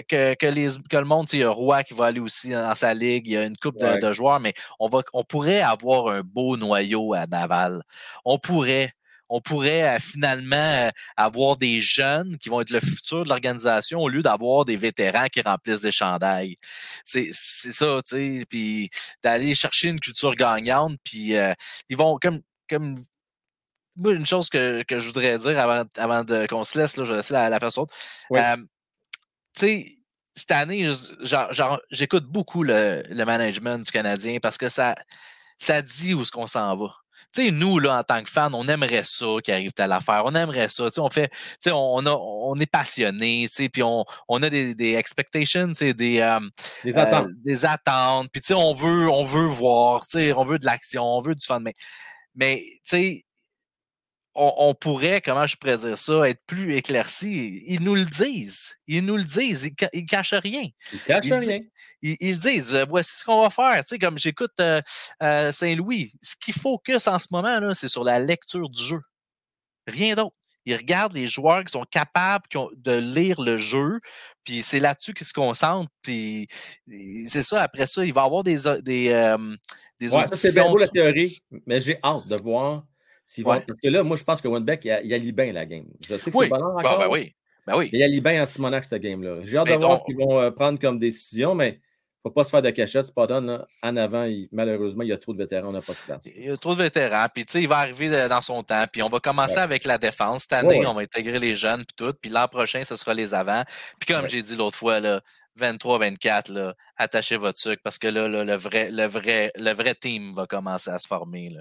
que, 0.07 0.33
que, 0.35 0.47
les, 0.47 0.67
que 0.89 0.97
le 0.97 1.05
monde, 1.05 1.27
il 1.33 1.39
y 1.39 1.43
a 1.43 1.49
Roy 1.49 1.83
qui 1.83 1.93
va 1.93 2.05
aller 2.05 2.19
aussi 2.19 2.51
dans 2.51 2.75
sa 2.75 2.93
ligue. 2.93 3.27
Il 3.27 3.33
y 3.33 3.37
a 3.37 3.45
une 3.45 3.57
coupe 3.57 3.77
de, 3.77 3.99
de, 3.99 4.13
joueurs, 4.13 4.39
mais 4.39 4.53
on, 4.79 4.87
va, 4.87 5.01
on 5.13 5.23
pourrait 5.23 5.61
avoir 5.61 6.07
un 6.07 6.21
beau 6.21 6.57
noyau 6.57 7.13
à 7.13 7.25
Laval. 7.29 7.83
On 8.23 8.37
pourrait 8.37 8.89
on 9.29 9.41
pourrait 9.41 9.95
euh, 9.95 9.99
finalement 9.99 10.55
euh, 10.55 10.89
avoir 11.17 11.57
des 11.57 11.81
jeunes 11.81 12.37
qui 12.37 12.49
vont 12.49 12.61
être 12.61 12.69
le 12.69 12.79
futur 12.79 13.23
de 13.23 13.29
l'organisation 13.29 13.99
au 13.99 14.09
lieu 14.09 14.21
d'avoir 14.21 14.65
des 14.65 14.75
vétérans 14.75 15.27
qui 15.27 15.41
remplissent 15.41 15.81
des 15.81 15.91
chandails. 15.91 16.55
C'est 17.03 17.31
ça, 17.31 17.99
tu 18.07 18.39
sais, 18.39 18.45
puis 18.49 18.89
d'aller 19.23 19.55
chercher 19.55 19.89
une 19.89 19.99
culture 19.99 20.35
gagnante, 20.35 20.97
puis 21.03 21.35
euh, 21.35 21.53
ils 21.89 21.97
vont 21.97 22.17
comme 22.21 22.41
comme 22.69 22.95
une 24.03 24.25
chose 24.25 24.49
que, 24.49 24.83
que 24.83 24.99
je 24.99 25.07
voudrais 25.07 25.37
dire 25.37 25.57
avant, 25.57 25.85
avant 25.97 26.23
de 26.23 26.47
qu'on 26.47 26.63
se 26.63 26.77
laisse, 26.77 26.97
là, 26.97 27.05
je 27.05 27.11
vais 27.11 27.17
laisser 27.17 27.33
la, 27.33 27.49
la 27.49 27.59
personne. 27.59 27.85
tu 28.29 28.67
sais, 29.57 29.85
cette 30.33 30.51
année, 30.51 30.89
j'écoute 31.91 32.25
beaucoup 32.25 32.63
le, 32.63 33.03
le, 33.09 33.25
management 33.25 33.77
du 33.77 33.91
Canadien 33.91 34.39
parce 34.41 34.57
que 34.57 34.67
ça, 34.67 34.95
ça 35.57 35.81
dit 35.81 36.13
où 36.13 36.23
est-ce 36.23 36.31
qu'on 36.31 36.47
s'en 36.47 36.75
va 36.75 36.93
sais, 37.43 37.51
nous, 37.51 37.79
là, 37.79 37.99
en 37.99 38.03
tant 38.03 38.23
que 38.23 38.29
fans, 38.29 38.53
on 38.53 38.67
aimerait 38.67 39.03
ça 39.03 39.25
qu'il 39.43 39.53
arrive 39.53 39.73
telle 39.73 39.91
affaire. 39.91 40.23
On 40.25 40.33
aimerait 40.35 40.69
ça. 40.69 40.85
on 40.97 41.09
fait, 41.09 41.31
on, 41.67 42.05
a, 42.05 42.11
on 42.11 42.59
est 42.59 42.65
passionné, 42.65 43.47
puis 43.71 43.83
on, 43.83 44.05
on 44.27 44.43
a 44.43 44.49
des, 44.49 44.75
des 44.75 44.95
expectations, 44.95 45.67
des, 45.67 46.19
euh, 46.19 46.39
des 46.83 46.97
attentes. 46.97 47.27
Euh, 47.27 47.33
des 47.43 47.65
attentes. 47.65 48.29
Puis, 48.31 48.41
on 48.53 48.73
veut, 48.73 49.09
on 49.09 49.23
veut 49.23 49.45
voir, 49.45 50.05
on 50.13 50.45
veut 50.45 50.59
de 50.59 50.65
l'action, 50.65 51.03
on 51.03 51.19
veut 51.19 51.35
du 51.35 51.45
fun. 51.45 51.59
Mais, 51.59 51.73
mais 52.35 52.63
tu 52.63 52.79
sais, 52.83 53.24
on, 54.35 54.73
pourrait, 54.73 55.21
comment 55.21 55.47
je 55.47 55.55
pourrais 55.55 55.77
dire 55.77 55.97
ça, 55.97 56.29
être 56.29 56.41
plus 56.45 56.75
éclairci. 56.75 57.63
Ils 57.67 57.81
nous 57.81 57.95
le 57.95 58.05
disent. 58.05 58.75
Ils 58.87 59.03
nous 59.03 59.15
le 59.15 59.23
disent. 59.23 59.71
Ils, 59.93 60.01
ne 60.01 60.05
cachent 60.05 60.33
rien. 60.33 60.67
Ils 60.91 60.99
cachent 60.99 61.31
rien. 61.31 61.61
Ils, 62.01 62.37
disent, 62.37 62.75
euh, 62.75 62.85
voici 62.87 63.17
ce 63.17 63.23
qu'on 63.23 63.41
va 63.41 63.49
faire. 63.49 63.83
Tu 63.83 63.89
sais, 63.89 63.99
comme 63.99 64.17
j'écoute 64.17 64.51
euh, 64.59 64.81
euh, 65.23 65.51
Saint-Louis, 65.51 66.11
ce 66.21 66.35
qu'il 66.35 66.53
focus 66.53 67.07
en 67.07 67.17
ce 67.17 67.27
moment, 67.31 67.73
c'est 67.73 67.87
sur 67.87 68.03
la 68.03 68.19
lecture 68.19 68.69
du 68.69 68.83
jeu. 68.83 69.01
Rien 69.87 70.15
d'autre. 70.15 70.35
Ils 70.65 70.75
regardent 70.75 71.13
les 71.13 71.27
joueurs 71.27 71.63
qui 71.63 71.71
sont 71.71 71.85
capables 71.89 72.45
de 72.75 72.93
lire 72.93 73.39
le 73.39 73.55
jeu, 73.55 73.99
puis 74.43 74.63
c'est 74.63 74.79
là-dessus 74.79 75.13
qu'ils 75.13 75.27
se 75.27 75.33
concentrent, 75.33 75.91
puis 76.01 76.47
c'est 77.27 77.43
ça. 77.43 77.61
Après 77.61 77.85
ça, 77.85 78.03
il 78.03 78.11
va 78.11 78.23
y 78.23 78.25
avoir 78.25 78.41
des, 78.41 78.57
des, 78.81 79.35
des 79.99 80.11
ouais, 80.11 80.27
ça, 80.27 80.35
c'est 80.35 80.53
bien 80.53 80.67
beau 80.67 80.77
la 80.77 80.87
théorie, 80.87 81.39
mais 81.67 81.81
j'ai 81.81 81.99
hâte 82.03 82.27
de 82.27 82.35
voir 82.37 82.83
parce 83.43 83.79
que 83.81 83.87
là, 83.87 84.03
moi, 84.03 84.17
je 84.17 84.23
pense 84.23 84.41
que 84.41 84.47
Winbeck, 84.47 84.85
il, 84.85 85.01
il 85.03 85.13
allie 85.13 85.31
bien 85.31 85.51
la 85.51 85.65
game. 85.65 85.85
Je 86.01 86.17
sais 86.17 86.31
que 86.31 86.37
c'est 86.37 86.49
ballon 86.49 86.77
encore. 86.77 86.99
Ben, 86.99 87.07
oui. 87.09 87.33
Ben 87.67 87.77
oui. 87.77 87.89
Il 87.91 88.03
allie 88.03 88.21
bien 88.21 88.43
en 88.43 88.45
Simonac, 88.45 88.85
cette 88.85 89.01
game-là. 89.01 89.37
J'ai 89.43 89.57
hâte 89.57 89.67
de 89.67 89.73
voir 89.73 89.99
ce 89.99 90.05
qu'ils 90.05 90.17
vont 90.17 90.39
euh, 90.39 90.51
prendre 90.51 90.79
comme 90.79 90.99
décision, 90.99 91.55
mais 91.55 91.69
il 91.69 92.29
ne 92.29 92.29
faut 92.29 92.33
pas 92.33 92.43
se 92.43 92.51
faire 92.51 92.61
de 92.61 92.69
cachette. 92.69 93.07
Spadon, 93.07 93.65
en 93.81 93.97
avant, 93.97 94.27
malheureusement, 94.51 95.03
il 95.03 95.09
y 95.09 95.13
a 95.13 95.17
trop 95.17 95.33
de 95.33 95.39
vétérans, 95.39 95.69
on 95.69 95.71
n'a 95.71 95.81
pas 95.81 95.93
de 95.93 95.97
place. 95.97 96.25
Il 96.35 96.45
y 96.45 96.49
a 96.49 96.57
trop 96.57 96.75
de 96.75 96.83
vétérans, 96.83 97.25
puis 97.33 97.45
tu 97.45 97.53
sais, 97.53 97.61
il 97.61 97.67
va 97.67 97.77
arriver 97.77 98.27
dans 98.29 98.41
son 98.41 98.61
temps, 98.61 98.85
puis 98.91 99.01
on 99.01 99.09
va 99.09 99.19
commencer 99.19 99.57
avec 99.57 99.83
la 99.83 99.97
défense. 99.97 100.43
Cette 100.43 100.53
année, 100.53 100.85
on 100.85 100.93
va 100.93 101.01
intégrer 101.01 101.39
les 101.39 101.55
jeunes, 101.55 101.85
puis 101.85 101.95
tout, 101.95 102.13
puis 102.19 102.29
l'an 102.29 102.47
prochain, 102.47 102.83
ce 102.83 102.95
sera 102.95 103.13
les 103.13 103.33
avants. 103.33 103.63
Puis 103.99 104.13
comme 104.13 104.27
j'ai 104.27 104.43
dit 104.43 104.55
l'autre 104.55 104.77
fois, 104.77 104.99
là, 104.99 105.21
23-24, 105.59 106.73
attachez 106.97 107.37
votre 107.37 107.59
sucre 107.59 107.81
parce 107.83 107.97
que 107.97 108.07
là, 108.07 108.27
le, 108.27 108.55
vrai, 108.55 108.91
le, 108.91 109.05
vrai, 109.05 109.51
le 109.55 109.73
vrai 109.73 109.95
team 109.95 110.33
va 110.33 110.47
commencer 110.47 110.89
à 110.89 110.99
se 110.99 111.07
former. 111.07 111.55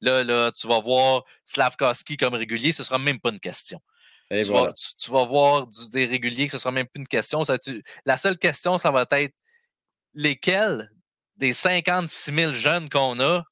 Là, 0.00 0.24
là, 0.24 0.52
tu 0.52 0.66
vas 0.66 0.80
voir 0.80 1.24
Slavkowski 1.44 2.16
comme 2.16 2.34
régulier, 2.34 2.72
ce 2.72 2.84
sera 2.84 2.98
même 2.98 3.20
pas 3.20 3.30
une 3.30 3.40
question. 3.40 3.80
Tu, 4.30 5.10
vas, 5.10 5.24
voir 5.24 5.66
des 5.90 6.06
réguliers, 6.06 6.48
ce 6.48 6.56
sera 6.56 6.70
même 6.70 6.86
plus 6.86 7.00
une 7.00 7.08
question. 7.08 7.42
la 8.06 8.16
seule 8.16 8.38
question, 8.38 8.78
ça 8.78 8.90
va 8.90 9.04
être 9.10 9.34
lesquels 10.14 10.90
des 11.36 11.52
56 11.52 12.32
000 12.34 12.52
jeunes 12.54 12.88
qu'on 12.88 13.20
a 13.20 13.42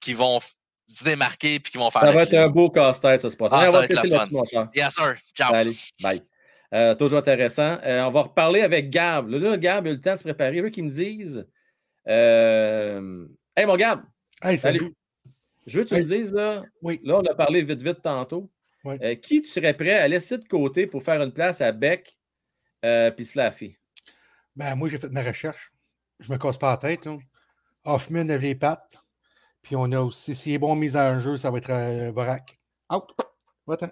qui 0.00 0.14
vont 0.14 0.38
se 0.86 1.04
démarquer 1.04 1.56
et 1.56 1.60
qui 1.60 1.78
vont 1.78 1.90
faire. 1.90 2.02
Ça 2.02 2.12
va 2.12 2.22
être 2.22 2.34
un 2.34 2.48
beau 2.48 2.70
casse-tête, 2.70 3.20
ce 3.22 3.30
spot. 3.30 3.50
Ah, 3.52 3.62
ça 3.62 3.70
va 3.70 3.84
être 3.84 4.08
fun. 4.08 4.70
Yes, 4.74 4.94
sir. 4.94 5.16
Ciao. 5.34 5.54
Allez, 5.54 5.76
bye. 6.02 6.20
Euh, 6.72 6.94
toujours 6.94 7.18
intéressant. 7.18 7.78
Euh, 7.84 8.04
on 8.04 8.10
va 8.10 8.22
reparler 8.22 8.60
avec 8.60 8.90
Gab. 8.90 9.28
Là, 9.28 9.56
Gab 9.56 9.86
a 9.86 9.90
eu 9.90 9.94
le 9.94 10.00
temps 10.00 10.14
de 10.14 10.18
se 10.18 10.24
préparer. 10.24 10.60
Eux 10.60 10.70
qui 10.70 10.82
me 10.82 10.88
disent 10.88 11.46
Euh... 12.08 13.26
Hey, 13.56 13.66
mon 13.66 13.76
gars! 13.76 14.02
Hey, 14.42 14.56
salut! 14.56 14.94
Je 15.66 15.78
veux 15.78 15.84
que 15.84 15.90
tu 15.90 15.96
me 15.96 16.02
dises, 16.02 16.32
là, 16.32 16.62
oui. 16.82 17.00
là, 17.04 17.18
on 17.18 17.26
a 17.26 17.34
parlé 17.34 17.62
vite, 17.62 17.82
vite 17.82 18.02
tantôt. 18.02 18.50
Qui 19.22 19.42
tu 19.42 19.48
serais 19.48 19.74
prêt 19.74 19.98
à 19.98 20.08
laisser 20.08 20.38
de 20.38 20.48
côté 20.48 20.86
pour 20.86 21.02
faire 21.02 21.20
une 21.20 21.32
place 21.32 21.60
à 21.60 21.70
Beck 21.72 22.18
puis 22.82 23.24
Slaffy? 23.26 23.76
Ben, 24.56 24.74
moi, 24.74 24.88
j'ai 24.88 24.98
fait 24.98 25.10
ma 25.10 25.22
recherche. 25.22 25.70
Je 26.18 26.32
me 26.32 26.38
casse 26.38 26.56
pas 26.56 26.70
la 26.70 26.76
tête. 26.76 27.04
Là. 27.04 27.18
Hoffman 27.84 28.24
lève 28.24 28.40
les 28.40 28.54
pattes. 28.54 28.96
Puis 29.62 29.76
on 29.76 29.92
a 29.92 30.00
aussi, 30.00 30.34
s'il 30.34 30.54
est 30.54 30.58
bon 30.58 30.74
mise 30.74 30.96
en 30.96 31.20
jeu, 31.20 31.36
ça 31.36 31.50
va 31.50 31.58
être 31.58 32.10
Vorak. 32.12 32.56
Out! 32.90 33.10
Va-t'en. 33.66 33.90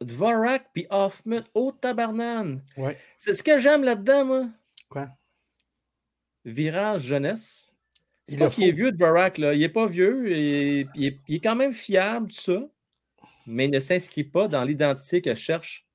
Dvorak 0.00 0.70
puis 0.72 0.86
Hoffman, 0.90 1.42
oh 1.54 1.72
tabarnane. 1.72 2.62
Ouais. 2.76 2.98
C'est 3.16 3.34
ce 3.34 3.42
que 3.42 3.58
j'aime 3.58 3.84
là-dedans, 3.84 4.24
moi. 4.24 4.48
Quoi? 4.88 5.08
Virage 6.44 7.02
jeunesse. 7.02 7.72
C'est 8.26 8.38
pas 8.38 8.48
qu'il 8.48 8.68
est 8.68 8.72
vieux, 8.72 8.92
Dvorak, 8.92 9.38
là. 9.38 9.54
Il 9.54 9.62
est 9.62 9.68
pas 9.68 9.86
vieux. 9.86 10.30
Il 10.30 10.32
est, 10.32 10.88
il 10.96 11.36
est, 11.36 11.40
quand 11.40 11.56
même 11.56 11.74
fiable, 11.74 12.28
tout 12.28 12.40
ça. 12.40 12.66
Mais 13.46 13.66
il 13.66 13.70
ne 13.70 13.80
s'inscrit 13.80 14.24
pas 14.24 14.48
dans 14.48 14.64
l'identité 14.64 15.20
que 15.20 15.34
cherche 15.34 15.86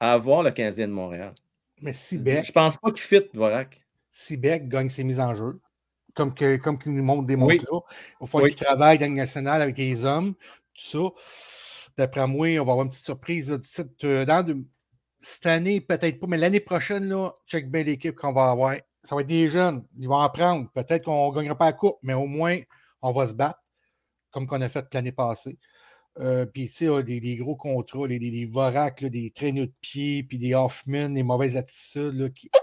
à 0.00 0.12
avoir 0.12 0.42
le 0.42 0.50
Canadien 0.50 0.88
de 0.88 0.92
Montréal. 0.92 1.34
Mais 1.82 1.92
si 1.92 2.18
Beck. 2.18 2.44
Je 2.44 2.52
pense 2.52 2.76
pas 2.76 2.90
qu'il 2.90 3.00
fit, 3.00 3.22
Dvorak. 3.32 3.82
Si 4.10 4.36
Beck 4.36 4.68
gagne 4.68 4.90
ses 4.90 5.04
mises 5.04 5.20
en 5.20 5.34
jeu, 5.34 5.60
comme, 6.14 6.34
que, 6.34 6.56
comme 6.56 6.78
qu'il 6.78 6.92
nous 6.92 7.02
montre 7.02 7.26
des 7.26 7.36
montres 7.36 7.64
là, 7.70 7.80
il 8.20 8.26
faut 8.26 8.40
qu'il 8.40 8.54
travaille 8.54 8.98
dans 8.98 9.06
le 9.06 9.14
national 9.14 9.62
avec 9.62 9.78
les 9.78 10.04
hommes, 10.04 10.34
tout 10.74 11.14
ça. 11.14 11.67
D'après 11.98 12.28
moi, 12.28 12.46
on 12.60 12.64
va 12.64 12.72
avoir 12.72 12.82
une 12.82 12.90
petite 12.90 13.04
surprise. 13.04 13.50
Là, 13.50 13.58
euh, 14.04 14.24
dans 14.24 14.46
de, 14.46 14.56
cette 15.18 15.46
année, 15.46 15.80
peut-être 15.80 16.20
pas, 16.20 16.28
mais 16.28 16.36
l'année 16.36 16.60
prochaine, 16.60 17.08
là, 17.08 17.34
check 17.44 17.68
bien 17.68 17.82
l'équipe 17.82 18.14
qu'on 18.14 18.32
va 18.32 18.50
avoir. 18.50 18.76
Ça 19.02 19.16
va 19.16 19.22
être 19.22 19.26
des 19.26 19.48
jeunes. 19.48 19.84
Ils 19.98 20.08
vont 20.08 20.20
apprendre. 20.20 20.70
Peut-être 20.70 21.04
qu'on 21.04 21.30
ne 21.30 21.34
gagnera 21.34 21.56
pas 21.56 21.66
la 21.66 21.72
coupe, 21.72 21.98
mais 22.04 22.14
au 22.14 22.26
moins, 22.26 22.56
on 23.02 23.10
va 23.10 23.26
se 23.26 23.32
battre, 23.32 23.58
comme 24.30 24.46
qu'on 24.46 24.60
a 24.60 24.68
fait 24.68 24.86
l'année 24.94 25.10
passée. 25.10 25.58
Euh, 26.20 26.46
puis, 26.46 26.68
tu 26.68 26.86
sais, 26.86 27.02
des, 27.02 27.36
gros 27.36 27.56
contrats, 27.56 28.06
des, 28.06 28.20
des, 28.20 28.46
Vorac, 28.46 29.04
des 29.04 29.32
traîneaux 29.32 29.66
de 29.66 29.74
pied, 29.80 30.22
puis 30.22 30.38
des 30.38 30.54
Hoffman, 30.54 31.10
des 31.10 31.24
mauvaises 31.24 31.56
attitudes. 31.56 32.14
Là, 32.14 32.28
qui... 32.30 32.48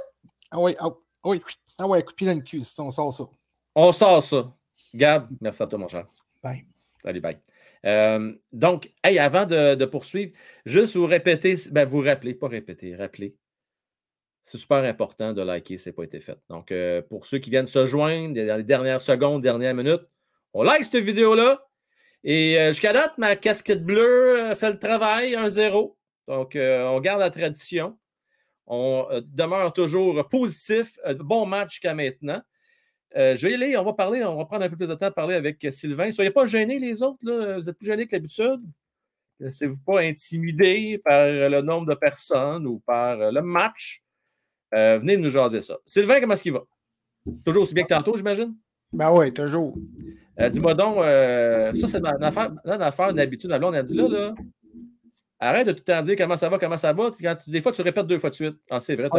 Ah 0.52 0.60
ouais, 0.60 0.76
ah, 0.80 0.90
oui, 1.26 1.42
ah 1.80 1.88
ouais, 1.88 2.02
coup 2.04 2.12
de 2.12 2.16
pied 2.16 2.28
dans 2.28 2.34
le 2.34 2.40
cul, 2.40 2.62
on 2.78 2.92
sort 2.92 3.14
ça. 3.14 3.26
On 3.74 3.92
sort 3.92 4.24
ça. 4.24 4.54
Gab, 4.94 5.24
merci 5.42 5.62
à 5.62 5.68
toi, 5.68 5.80
mon 5.80 5.90
cher. 5.90 6.08
Bye. 6.42 6.66
Salut, 7.04 7.20
bye. 7.20 7.38
Euh, 7.86 8.34
donc, 8.52 8.92
hey, 9.04 9.20
avant 9.20 9.46
de, 9.46 9.86
poursuivre, 9.86 10.32
juste 10.66 10.96
vous 10.96 11.06
répéter, 11.06 11.56
ben, 11.72 11.86
vous 11.86 12.02
rappelez, 12.02 12.34
pas 12.34 12.48
répéter, 12.48 12.96
rappelez. 12.96 13.36
C'est 14.44 14.58
super 14.58 14.84
important 14.84 15.34
de 15.34 15.42
liker, 15.42 15.78
ce 15.78 15.90
n'est 15.90 15.94
pas 15.94 16.04
été 16.04 16.20
fait. 16.20 16.38
Donc, 16.50 16.72
euh, 16.72 17.02
pour 17.02 17.26
ceux 17.26 17.40
qui 17.40 17.50
viennent 17.50 17.68
se 17.68 17.86
joindre 17.86 18.34
dans 18.36 18.58
les 18.58 18.64
dernières 18.64 19.02
secondes, 19.02 19.42
dernières 19.42 19.74
minutes, 19.74 20.04
on 20.54 20.64
like 20.64 20.84
cette 20.84 21.04
vidéo-là. 21.04 21.68
Et 22.24 22.60
euh, 22.60 22.70
jusqu'à 22.70 22.94
date, 22.94 23.18
ma 23.18 23.36
casquette 23.36 23.84
bleue 23.84 24.54
fait 24.56 24.72
le 24.72 24.80
travail, 24.80 25.34
1-0. 25.36 25.96
Donc, 26.28 26.56
on 26.56 27.00
garde 27.02 27.20
la 27.20 27.30
tradition. 27.30 27.98
On 28.66 29.08
demeure 29.26 29.74
toujours 29.74 30.28
positif. 30.28 30.98
bon 31.20 31.46
match 31.46 31.74
jusqu'à 31.74 31.94
maintenant. 31.94 32.42
Euh, 33.18 33.36
je 33.36 33.48
vais 33.48 33.54
y 33.54 33.56
aller, 33.56 33.78
on 33.78 33.84
va 33.84 33.94
parler, 33.94 34.24
on 34.24 34.36
va 34.36 34.46
prendre 34.46 34.66
un 34.66 34.70
peu 34.70 34.76
plus 34.76 34.88
de 34.88 34.94
temps 34.94 35.06
à 35.06 35.12
parler 35.12 35.36
avec 35.36 35.66
Sylvain. 35.70 36.12
Soyez 36.12 36.32
pas 36.32 36.46
gênés, 36.46 36.80
les 36.80 37.02
autres, 37.02 37.20
vous 37.56 37.70
êtes 37.70 37.78
plus 37.78 37.86
gênés 37.86 38.08
que 38.08 38.16
l'habitude. 38.16 38.62
Laissez-vous 39.40 39.80
pas 39.86 40.02
intimider 40.02 40.98
par 41.04 41.28
le 41.28 41.62
nombre 41.62 41.88
de 41.88 41.96
personnes 41.96 42.68
ou 42.68 42.80
par 42.80 43.32
le 43.32 43.42
match. 43.42 44.02
Euh, 44.74 45.00
venez 45.00 45.16
nous 45.18 45.30
jaser 45.30 45.62
ça. 45.62 45.78
Sylvain, 45.86 46.20
comment 46.20 46.34
est-ce 46.34 46.44
qu'il 46.44 46.54
va? 46.54 46.64
Toujours 47.46 47.64
aussi 47.64 47.74
bien 47.74 47.84
que 47.84 47.94
tantôt, 47.94 48.18
j'imagine? 48.18 48.56
Ben 48.92 49.12
oui, 49.12 49.34
toujours. 49.34 49.76
Euh, 50.40 50.50
dis-moi 50.50 50.74
donc, 50.74 50.98
ça, 50.98 51.88
c'est 51.88 51.98
une 51.98 52.24
affaire, 52.24 52.52
une 52.66 52.82
affaire, 52.82 53.10
une 53.10 53.20
habitude. 53.20 53.52
on 53.52 53.74
a 53.74 53.84
dit 53.84 53.96
là, 53.96 54.08
là, 54.08 54.36
Arrête 55.38 55.68
de 55.68 55.74
tout 55.74 55.84
le 55.86 55.94
temps 55.94 56.02
dire 56.02 56.16
comment 56.18 56.38
ça 56.38 56.48
va, 56.48 56.58
comment 56.58 56.78
ça 56.78 56.94
va. 56.94 57.12
des 57.48 57.62
fois, 57.62 57.74
tu 57.74 57.82
répètes 57.82 58.08
deux 58.08 58.20
fois 58.20 58.30
de 58.30 58.36
suite. 58.36 58.56
Ah, 58.70 58.80
c'est 58.80 58.96
vrai, 58.96 59.10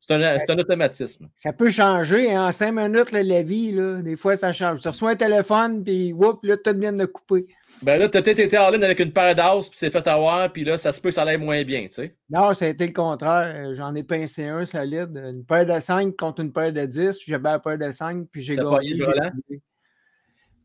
c'est 0.00 0.50
un, 0.50 0.58
automatisme. 0.58 1.28
Ça 1.38 1.52
peut 1.52 1.70
changer. 1.70 2.32
Hein. 2.32 2.46
En 2.46 2.52
cinq 2.52 2.72
minutes, 2.72 3.10
la 3.10 3.42
vie, 3.42 3.72
là, 3.72 4.00
des 4.00 4.14
fois, 4.14 4.36
ça 4.36 4.52
change. 4.52 4.80
Tu 4.80 4.86
reçois 4.86 5.10
un 5.10 5.16
téléphone, 5.16 5.82
puis 5.82 6.12
whoop, 6.12 6.44
là, 6.44 6.56
tu 6.56 6.72
viens 6.78 6.92
de 6.92 7.04
couper. 7.06 7.46
Ben 7.82 7.98
là, 7.98 8.08
tu 8.08 8.16
as 8.16 8.22
peut-être 8.22 8.38
été 8.38 8.56
en 8.56 8.70
ligne 8.70 8.84
avec 8.84 9.00
une 9.00 9.12
paire 9.12 9.34
d'as, 9.34 9.68
puis 9.68 9.72
c'est 9.78 9.90
fait 9.90 10.06
avoir, 10.06 10.52
puis 10.52 10.62
là, 10.62 10.78
ça 10.78 10.92
se 10.92 11.00
peut 11.00 11.08
que 11.08 11.16
ça 11.16 11.22
aille 11.22 11.36
moins 11.36 11.64
bien, 11.64 11.82
tu 11.86 11.94
sais. 11.94 12.16
Non, 12.30 12.54
ça 12.54 12.66
a 12.66 12.68
été 12.68 12.86
le 12.86 12.92
contraire. 12.92 13.74
J'en 13.74 13.92
ai 13.96 14.04
pincé 14.04 14.44
un 14.44 14.64
solide. 14.64 15.16
Une 15.16 15.44
paire 15.44 15.66
de 15.66 15.80
5 15.80 16.14
contre 16.16 16.42
une 16.42 16.52
paire 16.52 16.72
de 16.72 16.86
10. 16.86 17.18
J'avais 17.26 17.48
une 17.48 17.60
paire 17.60 17.78
de 17.78 17.90
5, 17.90 18.28
puis 18.30 18.40
j'ai 18.40 18.54
gagné. 18.54 19.00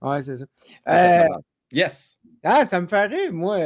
Ouais, 0.02 0.22
c'est 0.22 0.38
ça. 0.38 0.46
Euh, 0.88 1.28
yes. 1.72 2.19
Ah, 2.44 2.66
ça 2.66 2.80
me 2.80 2.88
fait 2.88 3.06
rire, 3.06 3.34
moi. 3.34 3.58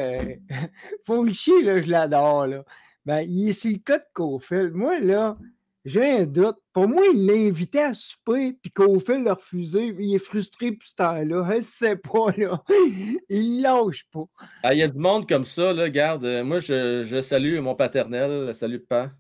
Fauchi, 1.05 1.61
là, 1.61 1.81
je 1.81 1.89
l'adore, 1.89 2.47
là. 2.47 2.63
Ben, 3.05 3.21
il 3.21 3.49
est 3.49 3.53
sur 3.53 3.71
le 3.71 3.77
cas 3.77 3.99
de 3.99 4.05
Cofield. 4.13 4.73
Moi, 4.73 4.99
là, 4.99 5.37
j'ai 5.85 6.19
un 6.19 6.25
doute. 6.25 6.57
Pour 6.71 6.87
moi, 6.87 7.03
il 7.13 7.25
l'a 7.25 7.33
invité 7.33 7.81
à 7.81 7.93
souper, 7.93 8.53
puis 8.53 8.71
Cofield 8.71 9.25
l'a 9.25 9.33
refusé. 9.33 9.93
Il 9.99 10.15
est 10.15 10.19
frustré 10.19 10.71
pour 10.71 10.87
ce 10.87 10.95
temps-là. 10.95 11.57
Je 11.57 11.61
sais 11.61 11.97
pas, 11.97 12.31
là. 12.37 12.63
Il 13.29 13.61
lâche 13.61 14.07
pas. 14.11 14.23
Ah, 14.63 14.73
il 14.73 14.79
y 14.79 14.83
a 14.83 14.87
du 14.87 14.97
monde 14.97 15.27
comme 15.27 15.43
ça, 15.43 15.73
là. 15.73 15.89
Garde, 15.89 16.23
euh, 16.23 16.43
moi, 16.43 16.59
je, 16.59 17.03
je 17.03 17.21
salue 17.21 17.59
mon 17.59 17.75
paternel. 17.75 18.55
Salut, 18.55 18.79
pas. 18.79 19.11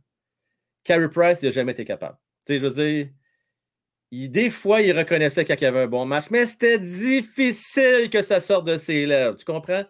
Carey 0.83 1.09
Price, 1.09 1.39
il 1.41 1.45
n'a 1.45 1.51
jamais 1.51 1.73
été 1.73 1.85
capable. 1.85 2.17
Tu 2.45 2.53
sais, 2.53 2.59
je 2.59 2.65
veux 2.65 2.71
dire, 2.71 3.09
des 4.29 4.49
fois, 4.49 4.81
il 4.81 4.97
reconnaissait 4.97 5.43
qu'il 5.45 5.59
y 5.59 5.65
avait 5.65 5.83
un 5.83 5.87
bon 5.87 6.05
match, 6.05 6.25
mais 6.29 6.45
c'était 6.45 6.79
difficile 6.79 8.09
que 8.11 8.21
ça 8.21 8.41
sorte 8.41 8.67
de 8.67 8.77
ses 8.77 9.05
lèvres. 9.05 9.35
Tu 9.35 9.45
comprends? 9.45 9.83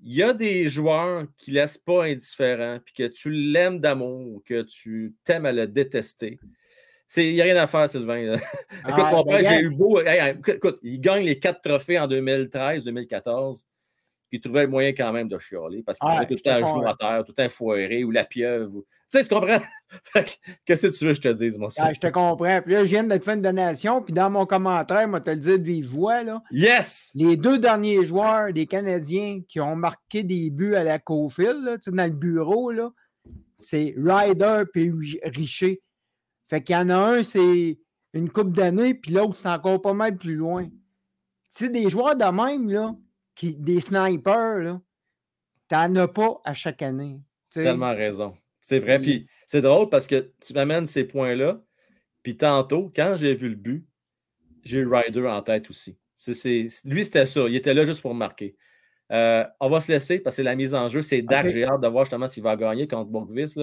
Il 0.00 0.14
y 0.14 0.22
a 0.22 0.32
des 0.32 0.68
joueurs 0.68 1.24
qui 1.38 1.50
ne 1.50 1.56
laissent 1.56 1.78
pas 1.78 2.04
indifférent, 2.04 2.78
puis 2.84 2.94
que 2.94 3.06
tu 3.06 3.30
l'aimes 3.30 3.80
d'amour, 3.80 4.42
que 4.44 4.62
tu 4.62 5.14
t'aimes 5.24 5.46
à 5.46 5.52
le 5.52 5.66
détester. 5.66 6.38
Il 7.16 7.34
n'y 7.34 7.40
a 7.40 7.44
rien 7.44 7.56
à 7.56 7.66
faire, 7.66 7.88
Sylvain. 7.88 8.34
écoute, 8.34 8.42
mon 8.86 9.20
ah, 9.20 9.24
père, 9.24 9.24
ben, 9.24 9.44
j'ai 9.44 9.60
eu 9.60 9.70
beau. 9.70 10.00
écoute, 10.00 10.78
il 10.82 11.00
gagne 11.00 11.24
les 11.24 11.38
quatre 11.38 11.62
trophées 11.62 11.98
en 11.98 12.06
2013, 12.06 12.84
2014 12.84 13.66
puis 14.34 14.38
il 14.38 14.40
trouvait 14.40 14.64
le 14.64 14.70
moyen 14.70 14.90
quand 14.90 15.12
même 15.12 15.28
de 15.28 15.38
chialer 15.38 15.84
parce 15.84 15.96
qu'il 15.96 16.08
ah, 16.10 16.24
tout 16.24 16.34
le 16.34 16.40
temps 16.40 16.54
un 16.54 16.74
jour 16.74 16.88
à 16.88 16.94
terre, 16.96 17.22
tout 17.24 17.32
le 17.36 17.44
temps 17.44 17.48
foiré 17.48 18.02
ou 18.02 18.10
la 18.10 18.24
pieuvre. 18.24 18.80
Tu 19.08 19.18
sais, 19.18 19.22
tu 19.22 19.28
comprends? 19.28 19.60
Qu'est-ce 20.64 20.88
que 20.88 20.98
tu 20.98 21.04
veux 21.04 21.10
que 21.12 21.16
je 21.16 21.20
te 21.20 21.32
dise, 21.32 21.56
moi? 21.56 21.68
Ah, 21.78 21.92
je 21.94 22.00
te 22.00 22.08
comprends. 22.08 22.60
Puis 22.62 22.72
là, 22.72 22.84
je 22.84 22.90
viens 22.90 23.04
de 23.04 23.16
te 23.16 23.22
faire 23.22 23.34
une 23.34 23.42
donation, 23.42 24.02
puis 24.02 24.12
dans 24.12 24.30
mon 24.30 24.44
commentaire, 24.44 25.06
moi, 25.06 25.20
te 25.20 25.30
le 25.30 25.36
dire 25.36 25.58
de 25.60 25.62
vive 25.62 25.86
voix. 25.86 26.24
Là, 26.24 26.42
yes! 26.50 27.12
Les 27.14 27.36
deux 27.36 27.58
derniers 27.58 28.04
joueurs 28.04 28.52
des 28.52 28.66
Canadiens 28.66 29.40
qui 29.46 29.60
ont 29.60 29.76
marqué 29.76 30.24
des 30.24 30.50
buts 30.50 30.74
à 30.74 30.82
la 30.82 30.98
Cofield, 30.98 31.78
dans 31.86 32.04
le 32.04 32.10
bureau, 32.10 32.72
là, 32.72 32.90
c'est 33.56 33.94
Ryder 33.96 34.64
et 34.74 34.90
Richer. 35.26 35.80
Fait 36.48 36.60
qu'il 36.60 36.74
y 36.74 36.78
en 36.78 36.90
a 36.90 36.96
un, 36.96 37.22
c'est 37.22 37.78
une 38.14 38.30
coupe 38.30 38.52
d'années, 38.52 38.94
puis 38.94 39.12
l'autre, 39.12 39.36
c'est 39.36 39.48
encore 39.48 39.80
pas 39.80 39.94
mal 39.94 40.16
plus 40.16 40.34
loin. 40.34 40.64
Tu 40.64 40.70
sais, 41.50 41.68
des 41.68 41.88
joueurs 41.88 42.16
de 42.16 42.24
même, 42.24 42.68
là, 42.68 42.96
qui, 43.34 43.54
des 43.54 43.80
snipers, 43.80 44.58
là, 44.58 44.80
t'en 45.68 45.94
as 45.96 46.08
pas 46.08 46.40
à 46.44 46.54
chaque 46.54 46.82
année. 46.82 47.20
Tellement 47.50 47.94
raison. 47.94 48.36
C'est 48.60 48.78
vrai. 48.78 48.98
Puis 48.98 49.26
c'est 49.46 49.60
drôle 49.60 49.88
parce 49.88 50.06
que 50.06 50.32
tu 50.40 50.54
m'amènes 50.54 50.86
ces 50.86 51.04
points-là. 51.04 51.62
Puis 52.22 52.36
tantôt, 52.36 52.90
quand 52.94 53.14
j'ai 53.16 53.34
vu 53.34 53.50
le 53.50 53.56
but, 53.56 53.86
j'ai 54.62 54.78
eu 54.78 54.86
Ryder 54.86 55.26
en 55.26 55.42
tête 55.42 55.68
aussi. 55.68 55.98
lui, 56.84 57.04
c'était 57.04 57.26
ça. 57.26 57.46
Il 57.48 57.54
était 57.54 57.74
là 57.74 57.84
juste 57.84 58.00
pour 58.00 58.14
marquer. 58.14 58.56
Euh, 59.12 59.44
on 59.60 59.68
va 59.68 59.80
se 59.80 59.92
laisser 59.92 60.18
parce 60.18 60.36
que 60.36 60.42
la 60.42 60.54
mise 60.54 60.74
en 60.74 60.88
jeu, 60.88 61.02
c'est 61.02 61.20
Dak. 61.20 61.48
J'ai 61.48 61.64
hâte 61.64 61.82
de 61.82 61.88
voir 61.88 62.04
justement 62.04 62.28
s'il 62.28 62.42
va 62.42 62.56
gagner 62.56 62.88
contre 62.88 63.10
Bonkvis. 63.10 63.54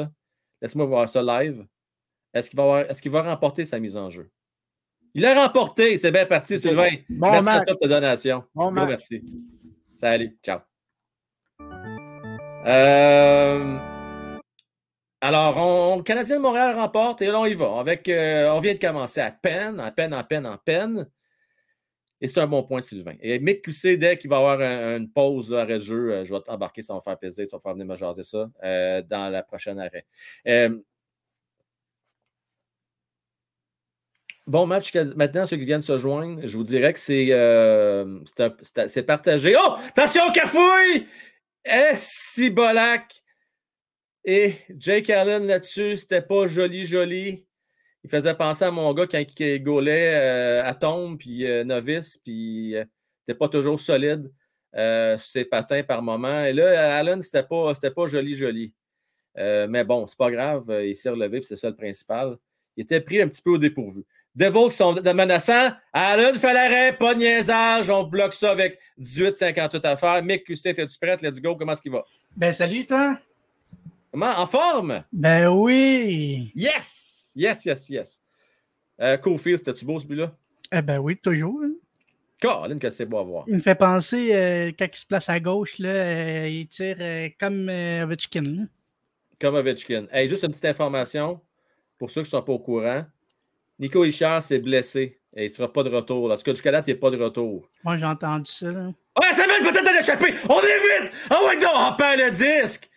Laisse-moi 0.62 0.86
voir 0.86 1.10
ça 1.10 1.24
live. 1.24 1.66
Est-ce 2.34 2.50
qu'il 2.50 2.60
va, 2.60 2.82
est 2.82 3.08
va 3.08 3.22
remporter 3.24 3.66
sa 3.66 3.80
mise 3.80 3.98
en 3.98 4.10
jeu? 4.10 4.30
Il 5.14 5.26
a 5.26 5.44
remporté. 5.44 5.98
C'est 5.98 6.12
bien 6.12 6.26
parti, 6.26 6.60
Sylvain. 6.60 6.92
merci 7.10 7.50
à 7.50 7.62
toi 7.62 7.74
de 7.74 7.80
ta 7.80 7.88
donation. 7.88 8.44
merci. 8.72 9.24
Salut. 9.92 10.38
Ciao. 10.44 10.60
Euh, 12.66 13.78
alors, 15.20 15.58
on, 15.58 16.04
Canadien 16.04 16.38
de 16.38 16.42
Montréal 16.42 16.76
remporte 16.76 17.22
et 17.22 17.28
là, 17.28 17.40
on 17.40 17.46
y 17.46 17.54
va. 17.54 17.84
Euh, 18.08 18.50
on 18.52 18.60
vient 18.60 18.74
de 18.74 18.80
commencer 18.80 19.20
à 19.20 19.32
peine, 19.32 19.80
à 19.80 19.92
peine, 19.92 20.14
en 20.14 20.24
peine, 20.24 20.46
en 20.46 20.58
peine. 20.58 21.08
Et 22.20 22.28
c'est 22.28 22.40
un 22.40 22.48
bon 22.48 22.64
point, 22.64 22.82
Sylvain. 22.82 23.16
Et 23.20 23.40
Mick 23.40 23.66
Coussé, 23.66 23.98
dès 23.98 24.18
qu'il 24.18 24.30
va 24.30 24.38
avoir 24.38 24.62
une 24.62 25.12
pause 25.12 25.50
là, 25.50 25.62
arrêt 25.62 25.80
de 25.80 25.84
jeu, 25.84 26.14
euh, 26.14 26.26
je 26.26 26.34
vais 26.34 26.42
t'embarquer, 26.42 26.84
ça 26.84 26.94
va 26.94 26.98
me 27.00 27.02
faire 27.02 27.18
plaisir, 27.18 27.48
ça 27.48 27.58
va 27.58 27.62
faire 27.62 27.74
venir 27.74 27.88
me 27.88 27.96
jaser 27.96 28.24
ça 28.24 28.48
dans 29.10 29.32
la 29.32 29.44
prochaine 29.44 29.80
arrêt. 29.80 30.06
Bon 34.48 34.66
match 34.66 34.94
maintenant, 34.96 35.46
ceux 35.46 35.58
qui 35.58 35.66
viennent 35.66 35.84
se 35.84 35.98
joindre, 36.00 36.42
je 36.48 36.58
vous 36.58 36.64
dirais 36.64 36.94
que 36.94 37.00
c'est 37.00 37.28
euh, 37.30 38.20
partagé. 39.06 39.56
Oh! 39.56 39.76
Attention, 39.88 40.32
cafouille! 40.34 41.06
Si! 41.96 42.54
Et 44.26 44.56
Jake 44.76 45.10
Allen 45.12 45.46
là-dessus, 45.46 45.98
c'était 45.98 46.24
pas 46.24 46.48
joli, 46.48 46.88
joli. 46.88 47.46
Il 48.04 48.10
faisait 48.10 48.34
penser 48.34 48.66
à 48.66 48.72
mon 48.72 48.92
gars 48.96 49.06
quand 49.06 49.22
il 49.40 49.64
gaulait 49.64 50.16
euh, 50.16 50.64
à 50.66 50.74
tombe, 50.74 51.20
puis 51.20 51.46
euh, 51.46 51.64
novice, 51.64 52.18
puis 52.18 52.74
n'était 52.74 53.38
pas 53.38 53.48
toujours 53.48 53.80
solide 53.80 54.32
sur 54.74 55.20
ses 55.20 55.46
patins 55.46 55.84
par 55.84 56.02
moment. 56.02 56.46
Et 56.46 56.54
là, 56.54 56.98
Allen, 56.98 57.22
c'était 57.22 57.44
pas, 57.44 57.74
pas 57.74 58.08
joli, 58.08 58.36
joli. 58.36 58.74
mais 59.36 59.84
bon, 59.84 60.08
c'est 60.08 60.18
pas 60.18 60.32
grave, 60.32 60.66
il 60.84 60.96
s'est 60.96 61.10
relevé, 61.10 61.44
c'est 61.44 61.56
ça 61.56 61.70
le 61.70 61.76
principal. 61.76 62.38
Il 62.76 62.84
était 62.84 63.02
pris 63.02 63.22
un 63.22 63.28
petit 63.28 63.42
peu 63.42 63.52
au 63.52 63.58
dépourvu. 63.60 64.04
Devils 64.36 64.70
qui 64.70 64.76
sont 64.76 64.94
menaçants. 64.94 65.72
Allen 65.92 66.36
fait 66.36 66.54
l'arrêt, 66.54 66.96
pas 66.98 67.14
de 67.14 67.20
niaisage. 67.20 67.90
On 67.90 68.04
bloque 68.04 68.34
ça 68.34 68.52
avec 68.52 68.80
18-58 69.00 69.86
à 69.86 69.98
faire. 69.98 70.24
Mick 70.24 70.46
QC, 70.46 70.70
es-tu 70.70 70.98
prête? 71.00 71.22
Let's 71.22 71.42
go. 71.42 71.56
Comment 71.56 71.74
est-ce 71.74 71.82
qu'il 71.82 71.92
va? 71.92 72.06
Ben, 72.36 72.52
salut, 72.52 72.86
toi. 72.86 73.18
Comment? 74.12 74.32
En 74.38 74.48
forme? 74.48 75.04
Ben 75.12 75.50
oui. 75.50 76.52
Yes! 76.56 77.32
Yes, 77.36 77.66
yes, 77.66 77.90
yes. 77.90 78.22
Euh, 79.02 79.18
Cofield, 79.18 79.60
c'était-tu 79.60 79.86
beau 79.86 80.00
ce 80.00 80.06
but-là? 80.06 80.36
Eh 80.72 80.82
ben 80.82 81.00
oui, 81.00 81.18
toujours. 81.18 81.62
Hein. 81.64 81.72
Caroline, 82.42 82.80
que 82.80 82.90
c'est 82.90 83.06
beau 83.06 83.20
à 83.20 83.24
voir. 83.24 83.44
Il 83.48 83.56
me 83.56 83.60
fait 83.60 83.76
penser, 83.76 84.30
euh, 84.34 84.72
quand 84.78 84.88
il 84.92 84.98
se 84.98 85.06
place 85.06 85.30
à 85.30 85.40
gauche, 85.40 85.78
là, 85.78 85.90
euh, 85.90 86.50
il 86.50 86.68
tire 86.68 86.98
euh, 87.00 87.30
comme 87.40 87.70
Ovechkin. 87.70 88.68
Comme 89.40 89.56
Ovechkin. 89.56 90.08
Hey, 90.12 90.28
juste 90.28 90.44
une 90.44 90.50
petite 90.50 90.66
information 90.66 91.40
pour 92.00 92.10
ceux 92.10 92.22
qui 92.22 92.28
ne 92.28 92.32
sont 92.32 92.42
pas 92.42 92.54
au 92.54 92.60
courant. 92.60 93.06
Nico 93.82 94.06
Hichard 94.06 94.44
s'est 94.44 94.60
blessé 94.60 95.20
et 95.36 95.46
il 95.46 95.50
ne 95.50 95.54
sera 95.54 95.74
pas 95.74 95.82
de 95.82 95.90
retour. 95.90 96.32
En 96.32 96.38
tout 96.38 96.44
cas, 96.44 96.52
jusqu'à 96.52 96.72
date, 96.72 96.86
il 96.88 96.92
n'est 96.92 97.00
pas 97.00 97.10
de 97.10 97.22
retour. 97.22 97.68
Moi, 97.84 97.98
j'ai 97.98 98.06
entendu 98.06 98.50
ça. 98.50 98.68
Là. 98.68 98.94
Ouais, 99.20 99.34
ça 99.34 99.48
mène 99.48 99.64
peut-être 99.64 99.90
à 99.90 99.94
l'échapper. 99.94 100.36
On 100.48 100.60
est 100.60 101.02
vite! 101.02 101.12
Ah 101.32 101.40
ouais, 101.44 101.58
non, 101.58 101.70
on 101.76 101.96
perd 101.96 102.20
le 102.20 102.30
disque! 102.30 102.90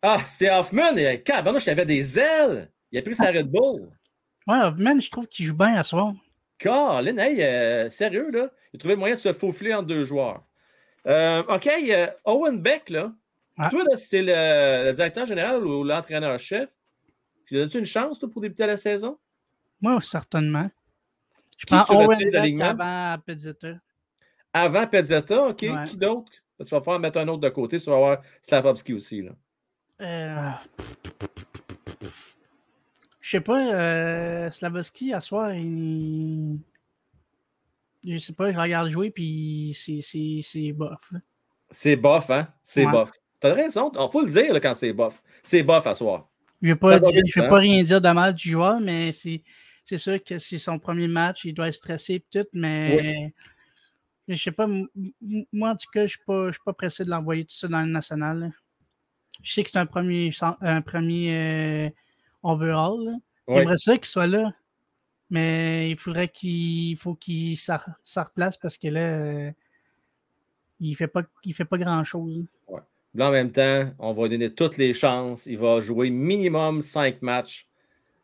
Ah, 0.00 0.20
c'est 0.24 0.48
Hoffman. 0.48 0.96
Et, 0.96 1.22
il 1.26 1.70
avait 1.70 1.84
des 1.86 2.18
ailes. 2.20 2.70
Il 2.92 2.98
a 2.98 3.02
pris 3.02 3.16
sa 3.16 3.32
Red 3.32 3.48
Bull. 3.50 3.90
Ouais, 4.46 4.62
Hoffman, 4.62 5.00
je 5.00 5.10
trouve 5.10 5.26
qu'il 5.26 5.44
joue 5.44 5.56
bien 5.56 5.74
à 5.74 5.82
soir. 5.82 6.12
Colin, 6.62 7.16
hey, 7.18 7.42
euh, 7.42 7.88
sérieux, 7.88 8.30
là? 8.30 8.48
Il 8.72 8.76
a 8.76 8.78
trouvé 8.78 8.94
le 8.94 9.00
moyen 9.00 9.16
de 9.16 9.20
se 9.20 9.32
faufiler 9.32 9.74
entre 9.74 9.86
deux 9.86 10.04
joueurs. 10.04 10.44
Euh, 11.08 11.42
OK, 11.48 11.66
euh, 11.66 12.06
Owen 12.26 12.62
Beck, 12.62 12.90
là. 12.90 13.12
Toi, 13.70 13.82
là, 13.90 13.96
c'est 13.96 14.22
le, 14.22 14.88
le, 14.88 14.92
directeur 14.92 15.26
général 15.26 15.66
ou 15.66 15.82
l'entraîneur-chef. 15.82 16.70
Tu 17.46 17.54
donnes-tu 17.54 17.78
une 17.78 17.84
chance 17.84 18.20
toi, 18.20 18.30
pour 18.30 18.40
débuter 18.40 18.66
la 18.66 18.76
saison? 18.76 19.18
Moi, 19.80 20.00
certainement. 20.02 20.70
Je 21.56 21.66
prends 21.66 21.84
Owen 21.94 22.62
avant 22.62 23.18
Pezzetta. 23.24 23.74
Avant 24.52 24.86
Pezzetta, 24.86 25.48
OK. 25.48 25.56
Qui 25.86 25.96
d'autre? 25.96 26.30
Parce 26.56 26.68
qu'il 26.68 26.76
va 26.76 26.82
falloir 26.82 27.00
mettre 27.00 27.18
un 27.18 27.28
autre 27.28 27.40
de 27.40 27.48
côté. 27.48 27.78
Ça 27.78 27.90
va 27.90 27.96
avoir 27.96 28.18
Slavovski 28.42 28.92
aussi. 28.94 29.22
Là. 29.22 29.32
Euh... 30.00 30.50
Je 33.20 33.30
sais 33.30 33.40
pas. 33.40 33.74
Euh... 33.74 34.50
Slavovski, 34.50 35.12
à 35.12 35.20
soir, 35.20 35.54
il... 35.54 36.58
Je 38.06 38.16
sais 38.16 38.32
pas, 38.32 38.50
je 38.50 38.58
regarde 38.58 38.88
jouer, 38.88 39.10
puis 39.10 39.76
c'est 39.76 40.72
bof. 40.72 41.12
C'est 41.70 41.96
bof, 41.96 42.30
hein? 42.30 42.48
C'est 42.62 42.86
bof. 42.86 43.12
T'as 43.38 43.54
raison. 43.54 43.92
Il 43.94 44.10
faut 44.10 44.22
le 44.22 44.30
dire 44.30 44.52
là, 44.52 44.60
quand 44.60 44.74
c'est 44.74 44.92
bof. 44.92 45.22
C'est 45.42 45.62
bof 45.62 45.86
à 45.86 45.94
soir. 45.94 46.28
Je 46.62 46.68
ne 46.68 46.74
vais 46.74 46.78
pas, 47.48 47.58
rien 47.58 47.82
dire 47.82 48.00
de 48.00 48.10
mal 48.10 48.34
du 48.34 48.50
joueur, 48.50 48.80
mais 48.80 49.12
c'est 49.12 49.42
c'est 49.84 49.98
sûr 49.98 50.22
que 50.22 50.38
c'est 50.38 50.58
son 50.58 50.78
premier 50.78 51.08
match, 51.08 51.44
il 51.44 51.54
doit 51.54 51.68
être 51.68 51.74
stressé 51.74 52.14
et 52.14 52.24
tout, 52.30 52.46
mais 52.52 53.32
je 54.28 54.42
sais 54.42 54.52
pas, 54.52 54.68
moi 55.52 55.70
en 55.70 55.76
tout 55.76 55.90
cas, 55.92 56.06
je 56.06 56.16
ne 56.28 56.52
suis, 56.52 56.60
pas 56.64 56.72
pressé 56.72 57.04
de 57.04 57.10
l'envoyer 57.10 57.44
tout 57.44 57.56
ça 57.56 57.68
dans 57.68 57.80
le 57.80 57.90
national. 57.90 58.52
Je 59.42 59.52
sais 59.52 59.64
que 59.64 59.70
c'est 59.70 59.78
un 59.78 59.86
premier, 59.86 60.30
un 60.60 60.82
premier 60.82 61.36
euh, 61.36 61.90
overall. 62.42 63.16
J'aimerais 63.48 63.76
ça 63.78 63.96
qu'il 63.96 64.06
soit 64.06 64.26
là, 64.26 64.52
mais 65.30 65.90
il 65.90 65.98
faudrait 65.98 66.28
qu'il 66.28 66.96
faut 66.96 67.14
qu'il 67.14 67.56
s'en 67.56 67.78
replace 68.16 68.56
parce 68.58 68.76
que 68.76 68.88
là, 68.88 69.00
euh, 69.00 69.50
il 70.78 70.90
ne 70.90 70.96
fait 70.96 71.08
pas, 71.08 71.22
fait 71.52 71.64
pas 71.64 71.78
grand-chose. 71.78 72.44
en 72.68 73.30
même 73.30 73.50
temps, 73.50 73.90
on 73.98 74.12
va 74.12 74.22
lui 74.24 74.30
donner 74.30 74.54
toutes 74.54 74.76
les 74.76 74.94
chances. 74.94 75.46
Il 75.46 75.58
va 75.58 75.80
jouer 75.80 76.10
minimum 76.10 76.82
cinq 76.82 77.22
matchs 77.22 77.69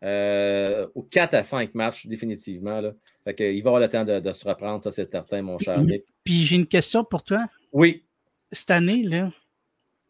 euh, 0.06 0.86
ou 0.94 1.02
4 1.02 1.34
à 1.34 1.42
5 1.42 1.74
matchs 1.74 2.06
définitivement. 2.06 2.80
Là. 2.80 2.92
Fait 3.24 3.54
il 3.54 3.60
va 3.62 3.70
avoir 3.70 3.80
le 3.80 3.88
temps 3.88 4.04
de, 4.04 4.32
se 4.32 4.48
reprendre, 4.48 4.80
ça 4.82 4.92
c'est 4.92 5.10
certain, 5.10 5.42
mon 5.42 5.58
cher 5.58 5.82
Nick. 5.82 6.04
Puis 6.22 6.44
j'ai 6.44 6.54
une 6.54 6.66
question 6.66 7.04
pour 7.04 7.24
toi. 7.24 7.44
Oui. 7.72 8.04
Cette 8.52 8.70
année, 8.70 9.02
là, 9.02 9.32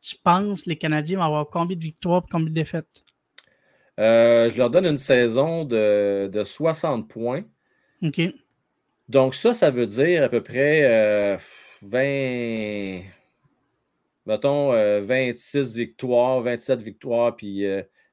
tu 0.02 0.16
penses 0.22 0.66
les 0.66 0.76
Canadiens 0.76 1.18
vont 1.18 1.24
avoir 1.24 1.48
combien 1.48 1.76
de 1.76 1.82
victoires 1.82 2.22
et 2.26 2.30
combien 2.30 2.48
de 2.48 2.54
défaites? 2.54 3.04
Euh, 3.98 4.50
je 4.50 4.58
leur 4.58 4.68
donne 4.68 4.84
une 4.84 4.98
saison 4.98 5.64
de, 5.64 6.42
60 6.44 7.08
points. 7.08 7.44
OK. 8.02 8.20
Donc, 9.08 9.34
ça, 9.34 9.54
ça 9.54 9.70
veut 9.70 9.86
dire 9.86 10.24
à 10.24 10.28
peu 10.28 10.42
près 10.42 11.38
20. 11.80 11.98
Euh, 11.98 13.00
mettons 14.26 14.72
26 14.72 15.76
victoires, 15.76 16.42
27 16.42 16.82
victoires, 16.82 17.34
puis 17.34 17.64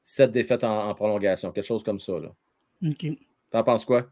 sept 0.03 0.31
défaites 0.31 0.63
en, 0.63 0.93
prolongation, 0.93 1.51
quelque 1.51 1.65
chose 1.65 1.83
comme 1.83 1.99
ça. 1.99 2.13
Là. 2.19 2.29
OK. 2.87 3.07
T'en 3.49 3.63
penses 3.63 3.85
quoi? 3.85 4.05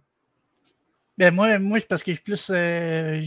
Ben 1.18 1.34
moi, 1.34 1.60
moi 1.60 1.80
c'est 1.80 1.88
parce 1.88 2.02
que 2.02 2.14
j'ai 2.14 2.22
plus, 2.22 2.50
euh, 2.50 3.22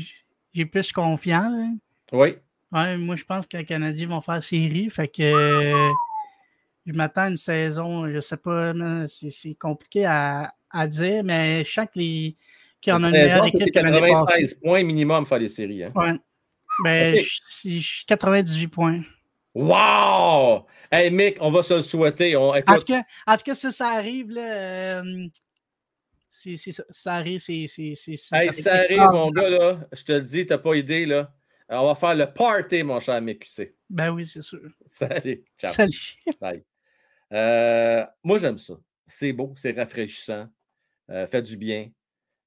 j'ai 0.53 0.65
plus 0.65 0.91
confiance. 0.91 1.53
Hein. 1.53 1.77
Oui. 2.13 2.37
Ouais, 2.73 2.97
moi, 2.97 3.15
je 3.15 3.25
pense 3.25 3.47
que 3.47 3.57
les 3.57 3.65
Canadiens 3.65 4.09
vont 4.09 4.21
faire 4.21 4.43
série. 4.43 4.91
Fait 4.91 5.07
que 5.07 5.23
je 6.87 6.93
m'attends 6.93 7.23
à 7.23 7.29
une 7.29 7.37
saison, 7.37 8.11
je 8.11 8.19
sais 8.19 8.37
pas, 8.37 8.73
c'est 9.07 9.55
compliqué 9.55 10.07
à, 10.07 10.53
à, 10.71 10.89
dire, 10.89 11.23
mais 11.23 11.65
je 11.65 11.71
sens 11.71 11.87
que 11.87 12.01
les 12.01 12.37
qui 12.81 12.93
en 12.93 13.03
a 13.03 13.09
une 13.09 13.13
meilleure 13.13 13.47
équipe 13.47 13.73
96 13.73 14.55
points 14.55 14.83
minimum 14.83 15.25
faire 15.25 15.39
les 15.39 15.49
séries. 15.49 15.85
Hein? 15.85 15.93
Ouais. 15.95 16.13
Ben, 16.83 17.17
okay. 17.65 17.81
98 18.07 18.69
points. 18.69 19.01
Wow! 19.55 20.67
Hey, 20.91 21.11
Mick, 21.11 21.37
on 21.41 21.51
va 21.51 21.63
se 21.63 21.75
le 21.75 21.83
souhaiter. 21.83 22.37
On, 22.37 22.51
En, 22.51 22.63
tout 22.63 22.85
cas, 23.45 23.55
ça, 23.55 23.71
ça 23.71 23.89
arrive, 23.89 24.31
là. 24.31 25.01
Euh, 25.01 25.29
ça 26.91 27.15
arrive, 27.15 27.39
c'est. 27.39 27.65
Hey, 28.33 28.53
ça 28.53 28.75
arrive, 28.75 28.99
mon 29.13 29.31
gars, 29.31 29.51
là. 29.51 29.81
Je 29.93 30.03
te 30.03 30.13
le 30.13 30.23
dis, 30.23 30.45
t'as 30.47 30.59
pas 30.59 30.75
idée, 30.75 31.07
là. 31.07 31.33
on 31.69 31.87
va 31.87 31.95
faire 31.95 32.15
le 32.15 32.27
party, 32.27 32.83
mon 32.83 33.01
cher 33.01 33.21
Mick 33.23 33.45
QC. 33.45 33.75
Ben 33.89 34.11
oui, 34.11 34.27
c'est 34.27 34.43
sûr. 34.43 34.61
Salut. 34.87 35.45
Ciao. 35.59 35.71
Salut. 35.71 36.17
Bye. 36.41 36.65
Euh, 37.33 38.05
moi, 38.23 38.39
j'aime 38.39 38.59
ça. 38.59 38.75
C'est 39.07 39.33
beau, 39.33 39.53
c'est 39.57 39.73
rafraîchissant. 39.73 40.49
Euh, 41.11 41.27
fait 41.27 41.43
du 41.43 41.57
bien. 41.57 41.91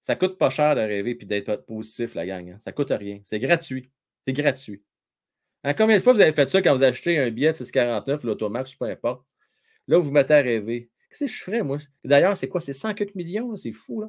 Ça 0.02 0.16
coûte 0.16 0.38
pas 0.38 0.50
cher 0.50 0.76
de 0.76 0.82
rêver 0.82 1.18
et 1.20 1.26
d'être 1.26 1.66
positif, 1.66 2.16
la 2.16 2.26
gang. 2.26 2.50
Hein. 2.50 2.58
Ça 2.60 2.72
coûte 2.72 2.92
rien. 2.92 3.20
C'est 3.24 3.40
gratuit. 3.40 3.92
C'est 4.26 4.34
gratuit. 4.34 4.84
Hein, 5.64 5.74
combien 5.74 5.98
de 5.98 6.02
fois 6.02 6.14
vous 6.14 6.22
avez 6.22 6.32
fait 6.32 6.50
ça 6.50 6.62
quand 6.62 6.76
vous 6.76 6.84
achetez 6.84 7.20
un 7.20 7.30
billet 7.32 7.52
de 7.52 7.58
649, 7.58 8.24
l'automax, 8.24 8.76
peu 8.76 8.86
importe? 8.86 9.26
Là, 9.88 9.98
vous 9.98 10.06
vous 10.06 10.12
mettez 10.12 10.34
à 10.34 10.42
rêver. 10.42 10.90
Qu'est-ce 11.10 11.26
que 11.26 11.38
je 11.38 11.44
ferais, 11.44 11.64
moi? 11.64 11.78
D'ailleurs, 12.04 12.38
c'est 12.38 12.48
quoi? 12.48 12.62
C'est 12.62 12.74
100 12.74 12.94
quelques 12.94 13.16
millions? 13.16 13.56
C'est 13.56 13.72
fou, 13.72 14.02
là. 14.02 14.08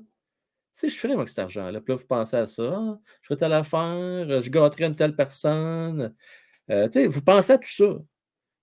Qu'est-ce 0.73 0.93
que 0.93 0.97
je 0.97 1.01
ferais, 1.01 1.17
moi, 1.17 1.27
cet 1.27 1.39
argent-là? 1.39 1.81
Puis 1.81 1.93
là, 1.93 1.97
vous 1.97 2.07
pensez 2.07 2.37
à 2.37 2.47
ça. 2.47 2.75
Ah, 2.77 2.99
je 3.23 3.27
ferais 3.27 3.39
telle 3.39 3.53
affaire, 3.53 4.43
je 4.43 4.51
gâterais 4.51 4.85
une 4.85 4.97
telle 4.97 5.17
personne. 5.17 6.15
Euh, 6.71 6.89
vous 7.09 7.23
pensez 7.23 7.53
à 7.53 7.59
tout 7.59 7.69
ça. 7.69 7.99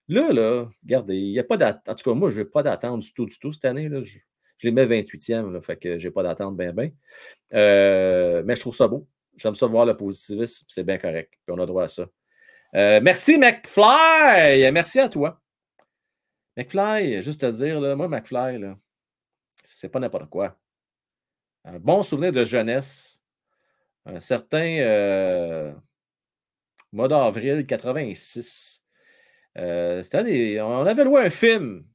Là, 0.08 0.32
là, 0.32 0.70
regardez, 0.84 1.18
il 1.18 1.32
n'y 1.32 1.40
a 1.40 1.44
pas 1.44 1.58
d'attente. 1.58 1.90
En 1.90 1.96
tout 1.96 2.10
cas, 2.10 2.16
moi, 2.16 2.30
je 2.30 2.42
n'ai 2.42 2.46
pas 2.46 2.62
d'attente 2.64 3.02
du 3.02 3.14
tout, 3.14 3.26
du 3.26 3.40
tout 3.40 3.52
cette 3.52 3.66
année. 3.66 3.90
Là. 3.90 4.04
Je, 4.04 4.20
les 4.64 4.72
mets 4.72 4.86
28e, 4.86 5.52
là, 5.52 5.62
fait 5.62 5.78
que 5.78 6.00
je 6.00 6.08
n'ai 6.08 6.12
pas 6.12 6.24
d'attente 6.24 6.56
bien, 6.58 6.74
bien. 6.74 6.92
Euh, 7.54 8.44
mais 8.46 8.56
je 8.56 8.62
trouve 8.62 8.76
ça 8.76 8.88
beau. 8.88 9.08
J'aime 9.36 9.56
ça 9.56 9.68
voir 9.68 9.86
le 9.86 9.98
positivisme, 9.98 10.66
c'est 10.70 10.84
bien 10.84 10.98
correct. 10.98 11.34
Puis 11.46 11.56
on 11.56 11.60
a 11.60 11.66
droit 11.66 11.84
à 11.84 11.88
ça. 11.88 12.08
Euh, 12.76 13.00
merci, 13.02 13.38
McFly. 13.38 14.70
Merci 14.74 15.00
à 15.00 15.08
toi. 15.08 15.42
McFly, 16.58 17.24
juste 17.24 17.42
te 17.42 17.52
dire, 17.52 17.80
moi, 17.96 18.10
McFly, 18.10 18.60
c'est 19.64 19.88
pas 19.88 20.00
n'importe 20.00 20.30
quoi. 20.30 20.60
Un 21.64 21.80
bon 21.80 22.04
souvenir 22.04 22.34
de 22.34 22.44
jeunesse. 22.44 23.24
Un 24.06 24.20
certain 24.20 24.78
euh, 24.80 25.74
mois 26.92 27.08
d'avril 27.08 27.66
86. 27.66 28.84
Euh, 29.58 30.04
on 30.62 30.86
avait 30.86 31.06
loué 31.06 31.22
un 31.22 31.30
film. 31.30 31.86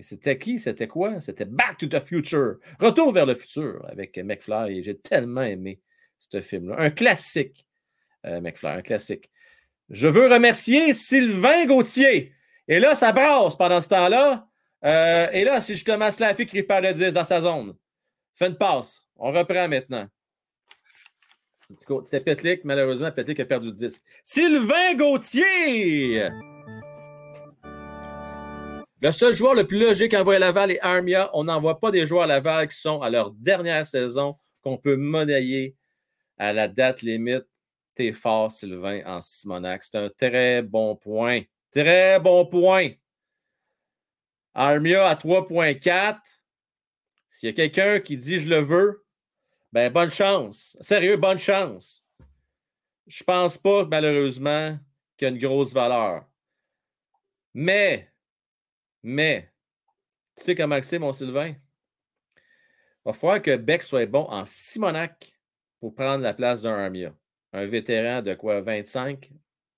C'était 0.00 0.38
qui? 0.38 0.58
C'était 0.58 0.88
quoi? 0.88 1.20
C'était 1.20 1.44
Back 1.44 1.78
to 1.78 1.86
the 1.86 2.00
Future. 2.00 2.56
Retour 2.80 3.12
vers 3.12 3.26
le 3.26 3.36
futur 3.36 3.86
avec 3.88 4.18
McFly. 4.18 4.82
J'ai 4.82 4.98
tellement 4.98 5.42
aimé 5.42 5.80
ce 6.18 6.40
film-là. 6.40 6.76
Un 6.78 6.90
classique, 6.90 7.64
McFly, 8.24 8.72
un 8.72 8.82
classique. 8.82 9.30
Je 9.90 10.08
veux 10.08 10.26
remercier 10.32 10.92
Sylvain 10.92 11.64
Gauthier. 11.66 12.32
Et 12.68 12.80
là, 12.80 12.94
ça 12.94 13.12
brasse 13.12 13.56
pendant 13.56 13.80
ce 13.80 13.88
temps-là. 13.88 14.48
Euh, 14.84 15.28
et 15.32 15.44
là, 15.44 15.60
c'est 15.60 15.74
justement 15.74 16.10
Slaffy 16.10 16.46
qui 16.46 16.62
perd 16.62 16.84
le 16.84 16.92
10 16.92 17.14
dans 17.14 17.24
sa 17.24 17.40
zone. 17.40 17.74
Fait 18.34 18.48
une 18.48 18.56
passe. 18.56 19.06
On 19.16 19.32
reprend 19.32 19.68
maintenant. 19.68 20.06
C'était 22.04 22.20
Petlik. 22.20 22.64
Malheureusement, 22.64 23.10
Petlik 23.10 23.40
a 23.40 23.44
perdu 23.44 23.68
le 23.68 23.72
10. 23.72 24.02
Sylvain 24.24 24.94
Gauthier! 24.94 26.28
Le 29.02 29.12
seul 29.12 29.34
joueur 29.34 29.54
le 29.54 29.66
plus 29.66 29.78
logique 29.78 30.14
à 30.14 30.20
envoyer 30.20 30.36
à 30.36 30.40
Laval 30.40 30.70
est 30.72 30.80
Armia. 30.80 31.30
On 31.34 31.44
n'envoie 31.44 31.80
pas 31.80 31.90
des 31.90 32.06
joueurs 32.06 32.22
à 32.22 32.26
Laval 32.26 32.68
qui 32.68 32.78
sont 32.78 33.02
à 33.02 33.10
leur 33.10 33.30
dernière 33.30 33.84
saison 33.84 34.36
qu'on 34.62 34.78
peut 34.78 34.96
monnayer 34.96 35.76
à 36.38 36.52
la 36.52 36.66
date 36.66 37.02
limite. 37.02 37.44
T'es 37.96 38.12
fort, 38.12 38.52
Sylvain, 38.52 39.02
en 39.06 39.22
Simonac. 39.22 39.82
C'est 39.82 39.96
un 39.96 40.10
très 40.10 40.62
bon 40.62 40.96
point. 40.96 41.40
Très 41.72 42.20
bon 42.20 42.44
point. 42.44 42.90
Armia 44.54 45.08
à 45.08 45.14
3.4. 45.14 46.20
S'il 47.30 47.48
y 47.48 47.50
a 47.50 47.54
quelqu'un 47.54 48.00
qui 48.00 48.18
dit 48.18 48.38
je 48.38 48.50
le 48.50 48.58
veux, 48.58 49.06
ben 49.72 49.90
bonne 49.90 50.10
chance. 50.10 50.76
Sérieux, 50.82 51.16
bonne 51.16 51.38
chance. 51.38 52.04
Je 53.06 53.22
ne 53.22 53.24
pense 53.24 53.56
pas, 53.56 53.86
malheureusement, 53.86 54.78
qu'il 55.16 55.28
y 55.28 55.30
a 55.30 55.34
une 55.34 55.40
grosse 55.40 55.72
valeur. 55.72 56.26
Mais, 57.54 58.12
mais, 59.02 59.50
tu 60.36 60.44
sais 60.44 60.54
comment 60.54 60.82
c'est, 60.82 60.98
mon 60.98 61.14
Sylvain? 61.14 61.48
Il 61.48 61.56
va 63.06 63.12
falloir 63.14 63.40
que 63.40 63.56
Beck 63.56 63.82
soit 63.82 64.04
bon 64.04 64.26
en 64.28 64.44
Simonac 64.44 65.40
pour 65.80 65.94
prendre 65.94 66.22
la 66.22 66.34
place 66.34 66.60
d'un 66.60 66.74
Armia. 66.74 67.14
Un 67.56 67.64
vétéran 67.64 68.20
de 68.20 68.34
quoi, 68.34 68.60
25, 68.60 69.30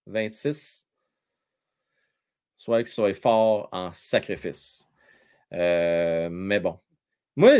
26? 0.07 0.89
Soit 2.57 2.83
qu'il 2.83 2.93
soit 2.93 3.15
fort 3.15 3.69
en 3.71 3.93
sacrifice. 3.93 4.89
Euh, 5.53 6.29
mais 6.29 6.59
bon. 6.59 6.81
Moi, 7.37 7.59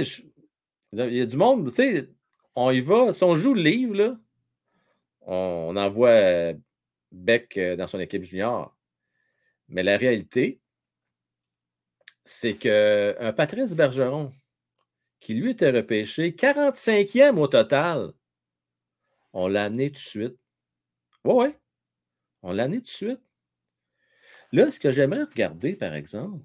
il 0.93 1.15
y 1.15 1.21
a 1.21 1.27
du 1.27 1.37
monde, 1.37 1.67
tu 1.67 1.71
sais, 1.71 2.09
on 2.57 2.73
y 2.73 2.81
va. 2.81 3.13
Si 3.13 3.23
on 3.23 3.37
joue 3.37 3.55
le 3.55 3.63
livre, 3.63 3.95
là, 3.95 4.19
on, 5.21 5.77
envoie 5.77 6.09
euh, 6.09 6.55
Beck 7.13 7.57
euh, 7.57 7.77
dans 7.77 7.87
son 7.87 8.01
équipe 8.01 8.25
junior. 8.25 8.77
Mais 9.69 9.85
la 9.85 9.97
réalité, 9.97 10.61
c'est 12.25 12.55
qu'un 12.55 13.33
Patrice 13.35 13.77
Bergeron, 13.77 14.33
qui 15.21 15.35
lui 15.35 15.51
était 15.51 15.71
repêché 15.71 16.33
45e 16.33 17.39
au 17.39 17.47
total, 17.47 18.15
on 19.33 19.49
l'a 19.49 19.65
amené 19.65 19.89
tout 19.91 19.95
de 19.95 19.99
suite. 19.99 20.37
Oui. 21.25 21.49
On 22.43 22.53
l'a 22.53 22.65
amené 22.65 22.79
tout 22.79 22.85
de 22.85 22.89
suite. 22.89 23.21
Là, 24.53 24.71
ce 24.71 24.81
que 24.81 24.93
j'aimerais 24.93 25.25
regarder, 25.25 25.75
par 25.75 25.95
exemple, 25.95 26.43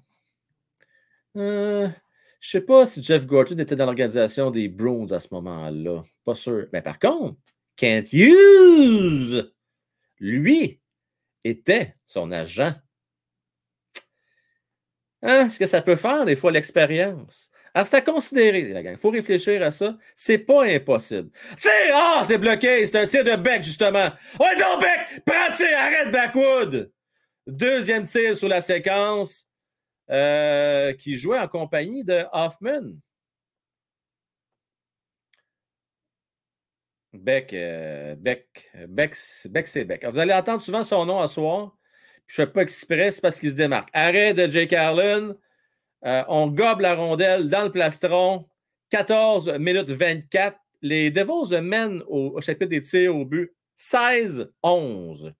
euh, 1.36 1.88
je 2.40 2.56
ne 2.56 2.60
sais 2.60 2.66
pas 2.66 2.84
si 2.86 3.02
Jeff 3.02 3.26
Gorton 3.26 3.58
était 3.58 3.76
dans 3.76 3.86
l'organisation 3.86 4.50
des 4.50 4.68
Bruins 4.68 5.10
à 5.12 5.18
ce 5.18 5.28
moment-là. 5.32 6.02
Pas 6.24 6.34
sûr. 6.34 6.66
Mais 6.72 6.82
par 6.82 6.98
contre, 6.98 7.40
Kent 7.76 8.12
Hughes, 8.12 9.52
lui, 10.20 10.80
était 11.44 11.92
son 12.04 12.30
agent. 12.32 12.74
Hein, 15.26 15.48
ce 15.48 15.58
que 15.58 15.66
ça 15.66 15.80
peut 15.80 15.96
faire, 15.96 16.26
des 16.26 16.36
fois, 16.36 16.52
l'expérience. 16.52 17.50
Alors, 17.72 17.86
c'est 17.86 17.96
à 17.96 18.02
considérer. 18.02 18.60
Il 18.60 18.98
faut 18.98 19.08
réfléchir 19.08 19.62
à 19.62 19.70
ça. 19.70 19.96
C'est 20.14 20.38
pas 20.38 20.64
impossible. 20.64 21.30
Tire! 21.58 21.94
Ah, 21.94 22.22
c'est 22.26 22.36
bloqué! 22.36 22.84
C'est 22.84 22.96
un 22.96 23.06
tir 23.06 23.24
de 23.24 23.34
bec, 23.34 23.62
justement. 23.62 24.10
Ouais, 24.38 24.56
non, 24.58 24.78
bec! 24.78 25.22
Prends 25.24 25.54
tir! 25.56 25.66
Arrête, 25.78 26.12
Backwood! 26.12 26.92
Deuxième 27.46 28.04
tir 28.04 28.36
sur 28.36 28.48
la 28.48 28.60
séquence 28.60 29.46
euh, 30.10 30.92
qui 30.92 31.16
jouait 31.16 31.38
en 31.38 31.48
compagnie 31.48 32.04
de 32.04 32.24
Hoffman. 32.30 32.92
Beck, 37.14 37.54
euh, 37.54 38.14
Beck, 38.16 38.70
Beck, 38.88 39.16
Beck, 39.48 39.66
c'est 39.68 39.84
Beck. 39.84 40.04
Vous 40.04 40.18
allez 40.18 40.34
entendre 40.34 40.60
souvent 40.60 40.82
son 40.82 41.06
nom 41.06 41.18
à 41.18 41.28
soir. 41.28 41.74
Je 42.26 42.42
ne 42.42 42.46
fais 42.46 42.52
pas 42.52 42.62
exprès, 42.62 43.12
c'est 43.12 43.20
parce 43.20 43.38
qu'il 43.38 43.50
se 43.50 43.56
démarque. 43.56 43.88
Arrêt 43.92 44.34
de 44.34 44.48
Jake 44.48 44.70
Carlin. 44.70 45.34
Euh, 46.04 46.22
on 46.28 46.48
gobe 46.48 46.80
la 46.80 46.94
rondelle 46.94 47.48
dans 47.48 47.64
le 47.64 47.72
plastron. 47.72 48.46
14 48.90 49.58
minutes 49.58 49.90
24. 49.90 50.58
Les 50.82 51.10
Devils 51.10 51.60
mènent 51.62 52.02
au, 52.06 52.40
chapitre 52.40 52.70
des 52.70 52.82
tirs 52.82 53.16
au 53.16 53.24
but 53.24 53.54
16-11. 53.78 55.32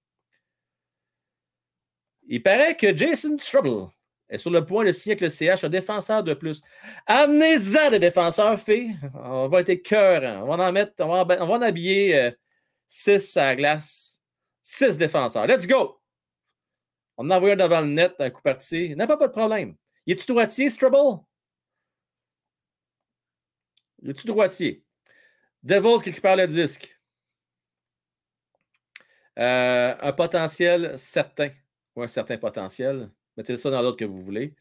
Il 2.27 2.43
paraît 2.43 2.77
que 2.77 2.97
Jason 2.97 3.37
Trouble 3.37 3.91
est 4.31 4.39
sur 4.39 4.51
le 4.51 4.65
point 4.65 4.85
de 4.85 4.93
signer 4.93 5.13
avec 5.13 5.21
le 5.21 5.29
CH 5.29 5.65
un 5.65 5.69
défenseur 5.69 6.25
de 6.25 6.33
plus. 6.33 6.63
Amenez-en 7.07 7.91
des 7.91 7.99
défenseurs, 7.99 8.59
filles. 8.59 8.97
On 9.15 9.49
va 9.49 9.61
être 9.61 9.83
cœur. 9.83 10.43
On 10.43 10.57
va 10.57 10.69
en 10.69 10.73
mettre, 10.73 10.95
on 11.01 11.25
va, 11.25 11.67
habiller 11.67 12.33
6 12.89 13.37
euh, 13.37 13.41
à 13.41 13.45
la 13.47 13.57
glace. 13.57 14.23
6 14.63 14.97
défenseurs. 14.97 15.47
Let's 15.47 15.67
go! 15.67 16.01
On 17.17 17.27
en 17.27 17.31
a 17.31 17.37
envoyé 17.37 17.55
un 17.55 17.57
devant 17.57 17.81
le 17.81 17.89
net, 17.89 18.15
un 18.19 18.31
coup 18.31 18.43
parti. 18.43 18.87
Il 18.87 18.97
n'a 18.97 19.07
pas, 19.07 19.17
pas 19.17 19.29
de 19.29 19.33
problème. 19.33 19.77
Y 20.07 20.13
est-tu 20.13 20.27
droitier, 20.27 20.71
Strubble? 20.71 21.21
Y 24.03 24.11
est-tu 24.11 24.27
droitier? 24.27 24.85
Devils 25.63 26.03
qui 26.03 26.11
récupère 26.11 26.37
le 26.37 26.47
disque. 26.47 26.99
Euh, 29.39 29.95
un 30.01 30.13
potentiel 30.13 30.97
certain, 30.97 31.51
ou 31.97 32.03
un 32.03 32.09
certain 32.09 32.39
potentiel. 32.39 33.11
Mettez 33.37 33.57
ça 33.57 33.71
dans 33.71 33.83
l'ordre 33.83 33.97
que 33.97 34.05
vous 34.05 34.23
voulez. 34.23 34.55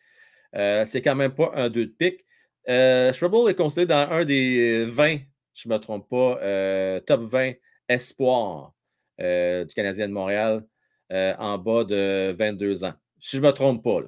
Euh, 0.55 0.85
c'est 0.85 1.01
quand 1.01 1.15
même 1.15 1.34
pas 1.34 1.51
un 1.55 1.69
2 1.69 1.85
de 1.85 1.91
pique. 1.91 2.23
Euh, 2.69 3.11
est 3.11 3.55
considéré 3.55 3.85
dans 3.88 4.11
un 4.11 4.25
des 4.25 4.85
20, 4.85 5.19
je 5.53 5.67
ne 5.67 5.73
me 5.73 5.80
trompe 5.80 6.07
pas, 6.09 6.39
euh, 6.41 6.99
top 7.01 7.21
20 7.21 7.53
espoirs 7.89 8.73
euh, 9.19 9.65
du 9.65 9.73
Canadien 9.73 10.07
de 10.07 10.13
Montréal 10.13 10.65
en 11.14 11.57
bas 11.57 11.84
de 11.84 12.35
22 12.38 12.84
ans. 12.84 12.94
Si 13.19 13.38
je 13.38 13.41
ne 13.41 13.48
me 13.48 13.52
trompe 13.52 13.84
pas. 13.84 14.02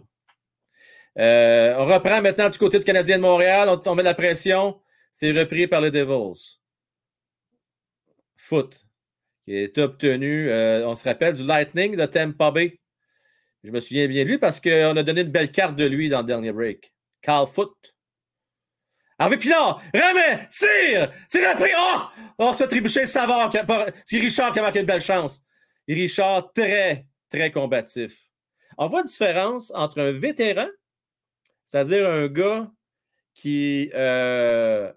on 1.17 1.85
reprend 1.85 2.21
maintenant 2.21 2.49
du 2.49 2.57
côté 2.57 2.79
du 2.79 2.85
Canadien 2.85 3.17
de 3.17 3.21
Montréal. 3.21 3.69
On, 3.85 3.95
met 3.95 4.03
la 4.03 4.13
pression. 4.13 4.79
C'est 5.11 5.31
repris 5.31 5.67
par 5.67 5.81
les 5.81 5.91
Devils. 5.91 6.59
Foot, 8.37 8.85
qui 9.45 9.55
est 9.55 9.77
obtenu, 9.77 10.51
on 10.51 10.95
se 10.95 11.07
rappelle, 11.07 11.33
du 11.33 11.43
Lightning 11.43 11.95
de 11.95 12.05
Tampa 12.05 12.51
Bay. 12.51 12.79
Je 13.65 13.71
me 13.71 13.79
souviens 13.79 14.07
bien 14.07 14.23
de 14.23 14.29
lui 14.29 14.37
parce 14.37 14.59
qu'on 14.59 14.95
a 14.95 15.03
donné 15.03 15.21
une 15.21 15.31
belle 15.31 15.51
carte 15.51 15.75
de 15.75 15.85
lui 15.85 16.07
dans 16.07 16.19
le 16.19 16.27
dernier 16.27 16.51
break. 16.51 16.93
Carl 17.21 17.47
Foot. 17.47 17.73
Harvey 19.17 19.37
Pinard, 19.37 19.81
remet, 19.93 20.47
tire, 20.49 21.11
c'est 21.27 21.47
repris. 21.47 21.71
Oh, 21.77 22.01
oh 22.37 22.53
ce 22.55 22.65
trébuchet 22.65 23.05
savant. 23.05 23.49
C'est 24.05 24.19
Richard 24.19 24.53
qui 24.53 24.59
a 24.59 24.61
marqué 24.61 24.81
une 24.81 24.85
belle 24.85 25.01
chance. 25.01 25.41
Richard, 25.93 26.51
très, 26.53 27.05
très 27.29 27.51
combatif. 27.51 28.29
On 28.77 28.87
voit 28.87 29.01
la 29.01 29.07
différence 29.07 29.71
entre 29.75 30.01
un 30.01 30.11
vétéran, 30.11 30.67
c'est-à-dire 31.65 32.09
un 32.09 32.27
gars 32.27 32.71
qui 33.33 33.91
euh, 33.93 34.91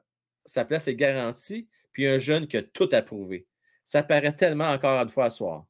sa 0.46 0.64
place 0.64 0.88
est 0.88 0.94
garantie, 0.94 1.68
puis 1.92 2.06
un 2.06 2.18
jeune 2.18 2.46
qui 2.46 2.56
a 2.56 2.62
tout 2.62 2.88
approuvé. 2.92 3.46
Ça 3.84 4.02
paraît 4.02 4.34
tellement 4.34 4.70
encore 4.70 5.00
une 5.00 5.08
fois 5.08 5.26
à 5.26 5.30
soir. 5.30 5.64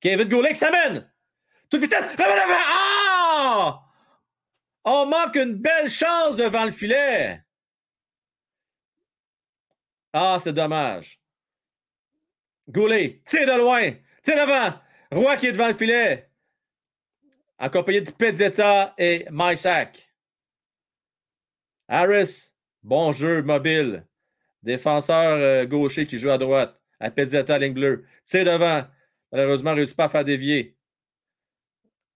Kevin 0.00 0.28
Goulet 0.28 0.50
qui 0.50 0.56
s'amène. 0.56 1.10
Toute 1.70 1.80
vitesse. 1.80 2.06
Ah! 2.18 3.80
On 4.84 5.06
manque 5.06 5.36
une 5.36 5.54
belle 5.54 5.88
chance 5.88 6.36
devant 6.36 6.64
le 6.64 6.70
filet. 6.70 7.42
Ah, 10.12 10.38
c'est 10.40 10.52
dommage. 10.52 11.20
Goulet, 12.68 13.22
tire 13.24 13.46
de 13.46 13.58
loin. 13.58 13.92
Tire 14.24 14.36
devant. 14.36 14.80
Roy 15.12 15.36
qui 15.36 15.46
est 15.46 15.52
devant 15.52 15.68
le 15.68 15.74
filet. 15.74 16.30
Accompagné 17.58 18.00
de 18.00 18.10
Pezzetta 18.10 18.94
et 18.96 19.26
Mysack. 19.30 20.10
Harris, 21.86 22.52
bon 22.82 23.12
jeu 23.12 23.42
mobile. 23.42 24.06
Défenseur 24.62 25.36
euh, 25.38 25.66
gaucher 25.66 26.06
qui 26.06 26.18
joue 26.18 26.30
à 26.30 26.38
droite. 26.38 26.80
À 26.98 27.10
Pezzetta, 27.10 27.58
ligne 27.58 27.74
bleue. 27.74 28.06
Tire 28.24 28.46
devant. 28.46 28.86
Malheureusement, 29.30 29.72
ne 29.72 29.76
réussit 29.76 29.96
pas 29.96 30.04
à 30.04 30.08
faire 30.08 30.24
dévier. 30.24 30.74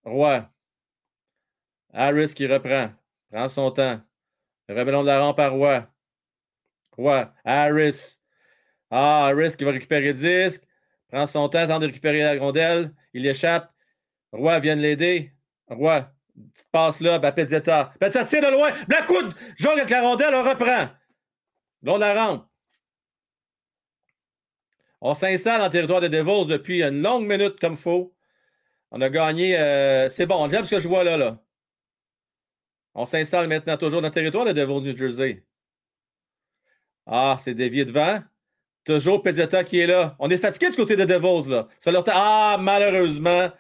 Roy. 0.05 0.51
Harris 1.93 2.33
qui 2.35 2.47
reprend. 2.47 2.91
Prend 3.31 3.49
son 3.51 3.71
temps. 3.71 4.01
Rebellon 4.69 5.03
de 5.03 5.09
la 5.09 5.21
rampe 5.21 5.41
à 5.41 5.49
Roy. 5.49 5.87
Roy. 6.97 7.35
Harris. 7.45 8.19
Ah, 8.91 9.27
Harris 9.27 9.57
qui 9.59 9.65
va 9.65 9.73
récupérer 9.73 10.07
le 10.07 10.15
disque. 10.15 10.68
Prend 11.11 11.27
son 11.27 11.49
temps, 11.49 11.67
tente 11.67 11.83
de 11.83 11.87
récupérer 11.87 12.21
la 12.21 12.41
rondelle. 12.41 12.95
Il 13.15 13.27
échappe. 13.27 13.73
Roy 14.33 14.59
vient 14.61 14.77
de 14.77 14.83
l'aider. 14.83 15.33
Roy. 15.69 16.11
Petite 16.55 16.71
passe 16.71 17.01
là, 17.01 17.19
ben 17.19 17.33
Pezzetta. 17.33 17.93
Pezzetta 17.99 18.25
tire 18.25 18.43
de 18.43 18.53
loin. 18.53 18.71
Blackwood 18.87 19.35
jongle 19.57 19.81
avec 19.81 19.91
la 19.91 20.03
rondelle, 20.03 20.35
on 20.35 20.43
reprend. 20.43 20.89
Long 21.83 21.97
de 21.97 22.01
la 22.01 22.27
rampe. 22.27 22.49
On 25.01 25.15
s'installe 25.15 25.63
en 25.63 25.71
territoire 25.71 26.01
de 26.01 26.09
Devils 26.09 26.47
depuis 26.47 26.83
une 26.83 27.03
longue 27.03 27.27
minute 27.27 27.59
comme 27.61 27.77
faux. 27.77 28.15
On 28.91 29.01
a 29.01 29.09
gagné. 29.11 29.59
Euh, 29.59 30.09
c'est 30.11 30.27
bon, 30.27 30.45
on 30.45 30.65
ce 30.65 30.71
que 30.71 30.81
je 30.81 30.89
vois 30.89 31.05
là. 31.05 31.17
là. 31.17 31.43
On 32.95 33.07
s'installe 33.07 33.49
maintenant 33.49 33.77
toujours 33.77 34.01
dans 34.03 34.09
le 34.09 34.13
territoire 34.13 34.45
de 34.45 34.53
Devils, 34.53 34.81
New 34.81 34.97
Jersey. 34.97 35.45
Ah, 37.07 37.37
c'est 37.41 37.55
dévié 37.55 37.85
devant. 37.85 38.21
Toujours 38.89 39.23
Pezzetta 39.23 39.65
qui 39.65 39.81
est 39.81 39.87
là. 39.87 40.17
On 40.19 40.31
est 40.31 40.39
fatigué 40.39 40.71
du 40.71 40.77
côté 40.77 40.97
de 40.97 41.05
Devils. 41.05 41.51
Là. 41.51 41.69
Ça 41.79 41.93
leur 41.93 42.03
Ah, 42.07 42.57
malheureusement, 42.59 43.51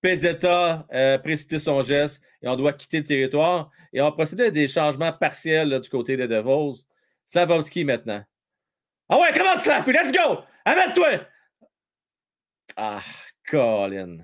Pizzetta 0.00 0.86
euh, 0.92 1.18
précipite 1.18 1.58
son 1.58 1.82
geste 1.82 2.22
et 2.40 2.48
on 2.48 2.54
doit 2.54 2.72
quitter 2.72 2.98
le 2.98 3.04
territoire. 3.04 3.72
Et 3.92 4.00
on 4.00 4.12
procède 4.12 4.40
à 4.40 4.50
des 4.50 4.68
changements 4.68 5.12
partiels 5.12 5.80
du 5.80 5.90
côté 5.90 6.16
des 6.16 6.28
Devils. 6.28 6.84
Slavovski 7.26 7.84
maintenant. 7.84 8.24
Ah 9.08 9.18
ouais, 9.18 9.30
comment 9.36 9.58
Slav? 9.58 9.84
Let's 9.90 10.12
go! 10.12 10.42
Amène-toi! 10.64 11.26
Ah, 12.76 13.02
Colin. 13.50 14.18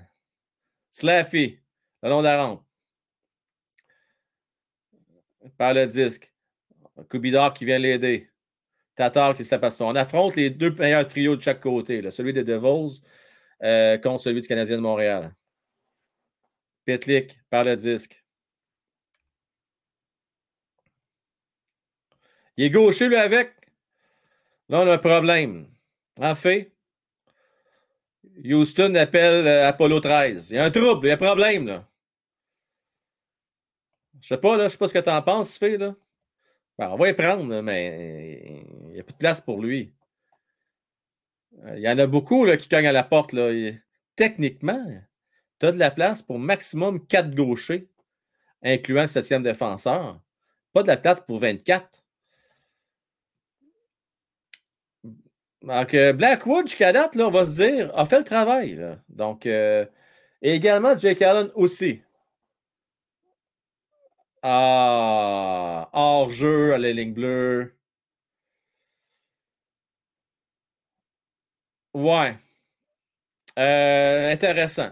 Slaffy, 0.89 1.59
le 2.01 2.09
long 2.09 2.19
de 2.19 2.27
la 2.27 2.45
rampe. 2.45 2.63
Par 5.57 5.73
le 5.73 5.85
disque. 5.85 6.31
Kubidar 7.09 7.53
qui 7.53 7.65
vient 7.65 7.77
l'aider. 7.77 8.29
Tatar 8.95 9.35
qui 9.35 9.43
se 9.43 9.53
la 9.53 9.59
passe. 9.59 9.79
On 9.81 9.95
affronte 9.95 10.35
les 10.35 10.49
deux 10.49 10.71
meilleurs 10.71 11.07
trios 11.07 11.35
de 11.35 11.41
chaque 11.41 11.61
côté. 11.61 12.09
Celui 12.11 12.33
des 12.33 12.43
Devils 12.43 13.01
euh, 13.63 13.97
contre 13.97 14.23
celui 14.23 14.41
du 14.41 14.47
Canadien 14.47 14.77
de 14.77 14.81
Montréal. 14.81 15.35
Petlik 16.85 17.39
par 17.49 17.63
le 17.63 17.75
disque. 17.75 18.23
Il 22.57 22.65
est 22.65 22.69
gaucher, 22.69 23.07
lui, 23.09 23.17
avec? 23.17 23.53
Là, 24.69 24.81
on 24.81 24.87
a 24.87 24.93
un 24.93 24.97
problème. 24.97 25.67
En 26.19 26.35
fait, 26.35 26.71
Houston 28.43 28.95
appelle 28.95 29.47
euh, 29.47 29.67
Apollo 29.67 29.99
13. 29.99 30.51
Il 30.51 30.55
y 30.55 30.59
a 30.59 30.65
un 30.65 30.71
trouble, 30.71 31.07
il 31.07 31.09
y 31.09 31.11
a 31.11 31.15
un 31.15 31.17
problème, 31.17 31.67
là. 31.67 31.87
Je 34.21 34.29
sais 34.29 34.37
pas, 34.37 34.57
là, 34.57 34.65
je 34.65 34.69
sais 34.69 34.77
pas 34.77 34.87
ce 34.87 34.93
que 34.93 34.99
tu 34.99 35.09
en 35.09 35.21
penses, 35.21 35.57
fait, 35.57 35.77
là. 35.77 35.95
Ben, 36.77 36.89
on 36.89 36.97
va 36.97 37.09
y 37.09 37.13
prendre, 37.13 37.61
mais 37.61 38.63
il 38.87 38.93
n'y 38.93 38.99
a 38.99 39.03
plus 39.03 39.13
de 39.13 39.17
place 39.17 39.39
pour 39.39 39.61
lui. 39.61 39.93
Euh, 41.63 41.77
il 41.77 41.81
y 41.81 41.89
en 41.89 41.97
a 41.97 42.07
beaucoup 42.07 42.45
là, 42.45 42.57
qui 42.57 42.67
cognent 42.67 42.87
à 42.87 42.91
la 42.91 43.03
porte. 43.03 43.33
Là. 43.33 43.51
Techniquement, 44.15 44.85
tu 45.59 45.65
as 45.65 45.71
de 45.71 45.79
la 45.79 45.91
place 45.91 46.21
pour 46.21 46.37
maximum 46.39 47.05
4 47.07 47.33
gauchers, 47.33 47.87
incluant 48.63 49.03
le 49.03 49.07
septième 49.07 49.41
défenseur. 49.41 50.19
Pas 50.73 50.83
de 50.83 50.87
la 50.87 50.97
place 50.97 51.21
pour 51.21 51.39
24. 51.39 52.03
Donc, 55.61 55.93
euh, 55.93 56.13
Blackwood, 56.13 56.67
jusqu'à 56.67 56.93
date, 56.93 57.15
là, 57.15 57.27
on 57.27 57.31
va 57.31 57.45
se 57.45 57.55
dire, 57.55 57.91
a 57.97 58.05
fait 58.05 58.19
le 58.19 58.23
travail. 58.23 58.97
Donc, 59.09 59.45
euh, 59.45 59.85
et 60.41 60.53
également 60.53 60.95
Jake 60.95 61.21
Allen 61.21 61.49
aussi. 61.55 62.01
Ah, 64.47 65.89
hors-jeu 65.93 66.73
à 66.75 66.77
la 66.77 66.91
ligne 66.93 67.13
bleue. 67.13 67.75
Ouais. 71.93 72.37
Euh, 73.57 74.31
intéressant. 74.31 74.91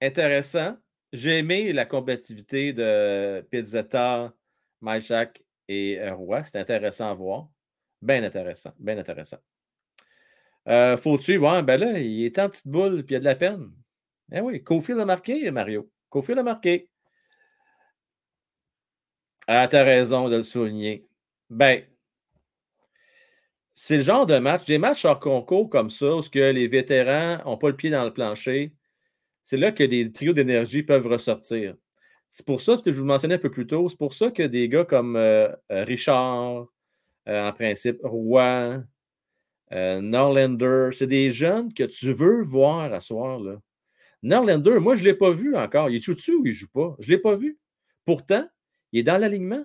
Intéressant. 0.00 0.76
J'ai 1.12 1.38
aimé 1.38 1.72
la 1.72 1.86
combativité 1.86 2.72
de 2.72 3.46
Pizzetta, 3.50 4.34
Maïchak 4.80 5.44
et 5.68 6.00
euh, 6.00 6.14
Roy. 6.14 6.42
C'est 6.44 6.58
intéressant 6.58 7.10
à 7.10 7.14
voir. 7.14 7.50
Bien 8.02 8.24
intéressant. 8.24 8.72
Bien 8.78 8.98
intéressant. 8.98 9.38
Euh, 10.68 10.96
Faut-tu? 10.96 11.38
Ouais, 11.38 11.62
ben 11.62 11.78
là, 11.80 11.98
il 12.00 12.24
est 12.24 12.38
en 12.38 12.48
petite 12.48 12.68
boule 12.68 13.04
puis 13.04 13.14
il 13.14 13.16
y 13.16 13.16
a 13.18 13.20
de 13.20 13.24
la 13.24 13.36
peine. 13.36 13.72
Eh 14.32 14.40
oui, 14.40 14.62
Kofi 14.62 14.92
a 14.92 15.04
marqué, 15.04 15.50
Mario. 15.50 15.90
Kofi 16.10 16.32
a 16.32 16.42
marqué. 16.42 16.90
Ah, 19.46 19.66
tu 19.68 19.76
as 19.76 19.84
raison 19.84 20.28
de 20.28 20.36
le 20.36 20.42
souligner. 20.42 21.08
Ben, 21.50 21.82
c'est 23.72 23.96
le 23.96 24.02
genre 24.02 24.26
de 24.26 24.38
match, 24.38 24.64
des 24.66 24.78
matchs 24.78 25.04
hors 25.04 25.18
concours 25.18 25.68
comme 25.70 25.90
ça, 25.90 26.16
où 26.16 26.22
que 26.22 26.52
les 26.52 26.68
vétérans 26.68 27.42
n'ont 27.44 27.56
pas 27.56 27.68
le 27.68 27.76
pied 27.76 27.90
dans 27.90 28.04
le 28.04 28.12
plancher, 28.12 28.74
c'est 29.42 29.56
là 29.56 29.72
que 29.72 29.82
les 29.82 30.12
trios 30.12 30.34
d'énergie 30.34 30.82
peuvent 30.82 31.06
ressortir. 31.06 31.74
C'est 32.28 32.46
pour 32.46 32.60
ça, 32.60 32.76
que 32.76 32.92
je 32.92 32.96
vous 32.96 33.02
le 33.02 33.08
mentionnais 33.08 33.34
un 33.34 33.38
peu 33.38 33.50
plus 33.50 33.66
tôt, 33.66 33.88
c'est 33.88 33.98
pour 33.98 34.14
ça 34.14 34.30
que 34.30 34.42
des 34.42 34.68
gars 34.68 34.84
comme 34.84 35.16
euh, 35.16 35.48
euh, 35.70 35.84
Richard, 35.84 36.66
euh, 37.28 37.48
en 37.48 37.52
principe, 37.52 37.98
Roy, 38.02 38.82
Norlander, 39.70 40.90
c'est 40.92 41.06
des 41.06 41.32
jeunes 41.32 41.72
que 41.72 41.84
tu 41.84 42.12
veux 42.12 42.42
voir 42.42 42.92
à 42.92 43.00
soir. 43.00 43.40
Là. 43.40 43.58
Norlander, 44.22 44.78
moi, 44.80 44.96
je 44.96 45.02
ne 45.02 45.08
l'ai 45.08 45.14
pas 45.14 45.32
vu 45.32 45.56
encore. 45.56 45.90
Il 45.90 46.00
joue 46.02 46.14
dessus 46.14 46.34
ou 46.34 46.44
il 46.44 46.50
ne 46.50 46.54
joue 46.54 46.68
pas? 46.68 46.94
Je 47.00 47.10
ne 47.10 47.16
l'ai 47.16 47.22
pas 47.22 47.36
vu. 47.36 47.58
Pourtant, 48.04 48.46
il 48.92 49.00
est 49.00 49.02
dans 49.02 49.18
l'alignement. 49.18 49.64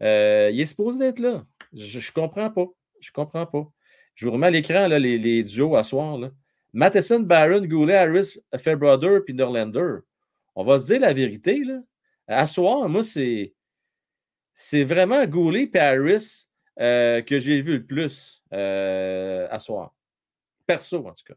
il 0.00 0.60
est 0.60 0.66
supposé 0.66 0.98
d'être 0.98 1.18
là. 1.18 1.46
Je 1.72 1.98
ne 1.98 2.12
comprends 2.12 2.50
pas. 2.50 2.66
Je 3.00 3.12
comprends 3.12 3.46
pas. 3.46 3.70
Je 4.14 4.26
vous 4.26 4.32
remets 4.32 4.48
à 4.48 4.50
l'écran 4.50 4.88
les, 4.88 5.18
les, 5.18 5.42
duos 5.44 5.76
à 5.76 5.84
soir. 5.84 6.18
Là. 6.18 6.30
Matheson, 6.72 7.20
Barron, 7.20 7.64
Goulet, 7.64 7.94
Harris, 7.94 8.38
Fairbrother 8.56 9.20
puis 9.24 9.34
Norlander. 9.34 9.98
On 10.54 10.64
va 10.64 10.80
se 10.80 10.86
dire 10.86 11.00
la 11.00 11.12
vérité. 11.12 11.62
Là. 11.64 11.80
À 12.26 12.46
soir, 12.46 12.88
moi, 12.88 13.02
c'est, 13.02 13.54
c'est 14.54 14.84
vraiment 14.84 15.24
Goulet 15.26 15.70
et 15.72 15.78
Harris 15.78 16.46
euh, 16.80 17.22
que 17.22 17.38
j'ai 17.38 17.62
vu 17.62 17.78
le 17.78 17.86
plus 17.86 18.42
euh, 18.52 19.46
à 19.50 19.58
soir. 19.58 19.94
Perso, 20.66 21.06
en 21.06 21.12
tout 21.12 21.24
cas. 21.24 21.34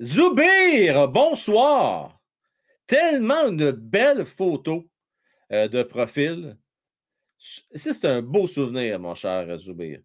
Zoubir, 0.00 1.08
bonsoir. 1.08 2.17
Tellement 2.88 3.48
une 3.48 3.70
belle 3.70 4.24
photo 4.24 4.88
euh, 5.52 5.68
de 5.68 5.82
profil. 5.82 6.56
C'est 7.36 8.04
un 8.06 8.22
beau 8.22 8.48
souvenir, 8.48 8.98
mon 8.98 9.14
cher 9.14 9.56
Zoubir. 9.58 10.00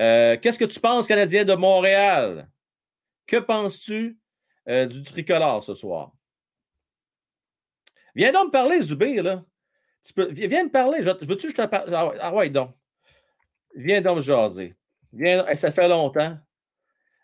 Euh, 0.00 0.36
qu'est-ce 0.36 0.58
que 0.58 0.64
tu 0.64 0.80
penses, 0.80 1.06
Canadien 1.06 1.44
de 1.44 1.54
Montréal? 1.54 2.50
Que 3.26 3.36
penses-tu 3.36 4.18
euh, 4.68 4.84
du 4.84 5.02
tricolore 5.04 5.62
ce 5.62 5.74
soir? 5.74 6.12
Viens 8.16 8.32
donc 8.32 8.46
me 8.46 8.50
parler, 8.50 8.82
Zoubir, 8.82 9.22
là. 9.22 9.44
viens 10.30 10.64
me 10.64 10.70
parler. 10.70 11.02
Veux-tu 11.02 11.46
que 11.46 11.52
je 11.52 11.56
te 11.56 11.66
parle? 11.66 11.94
Ah, 11.94 12.12
ah 12.20 12.34
ouais, 12.34 12.50
donc. 12.50 12.74
Viens 13.76 14.00
donc 14.00 14.16
me 14.16 14.22
jaser. 14.22 14.74
Viens, 15.12 15.46
ça 15.54 15.70
fait 15.70 15.88
longtemps. 15.88 16.36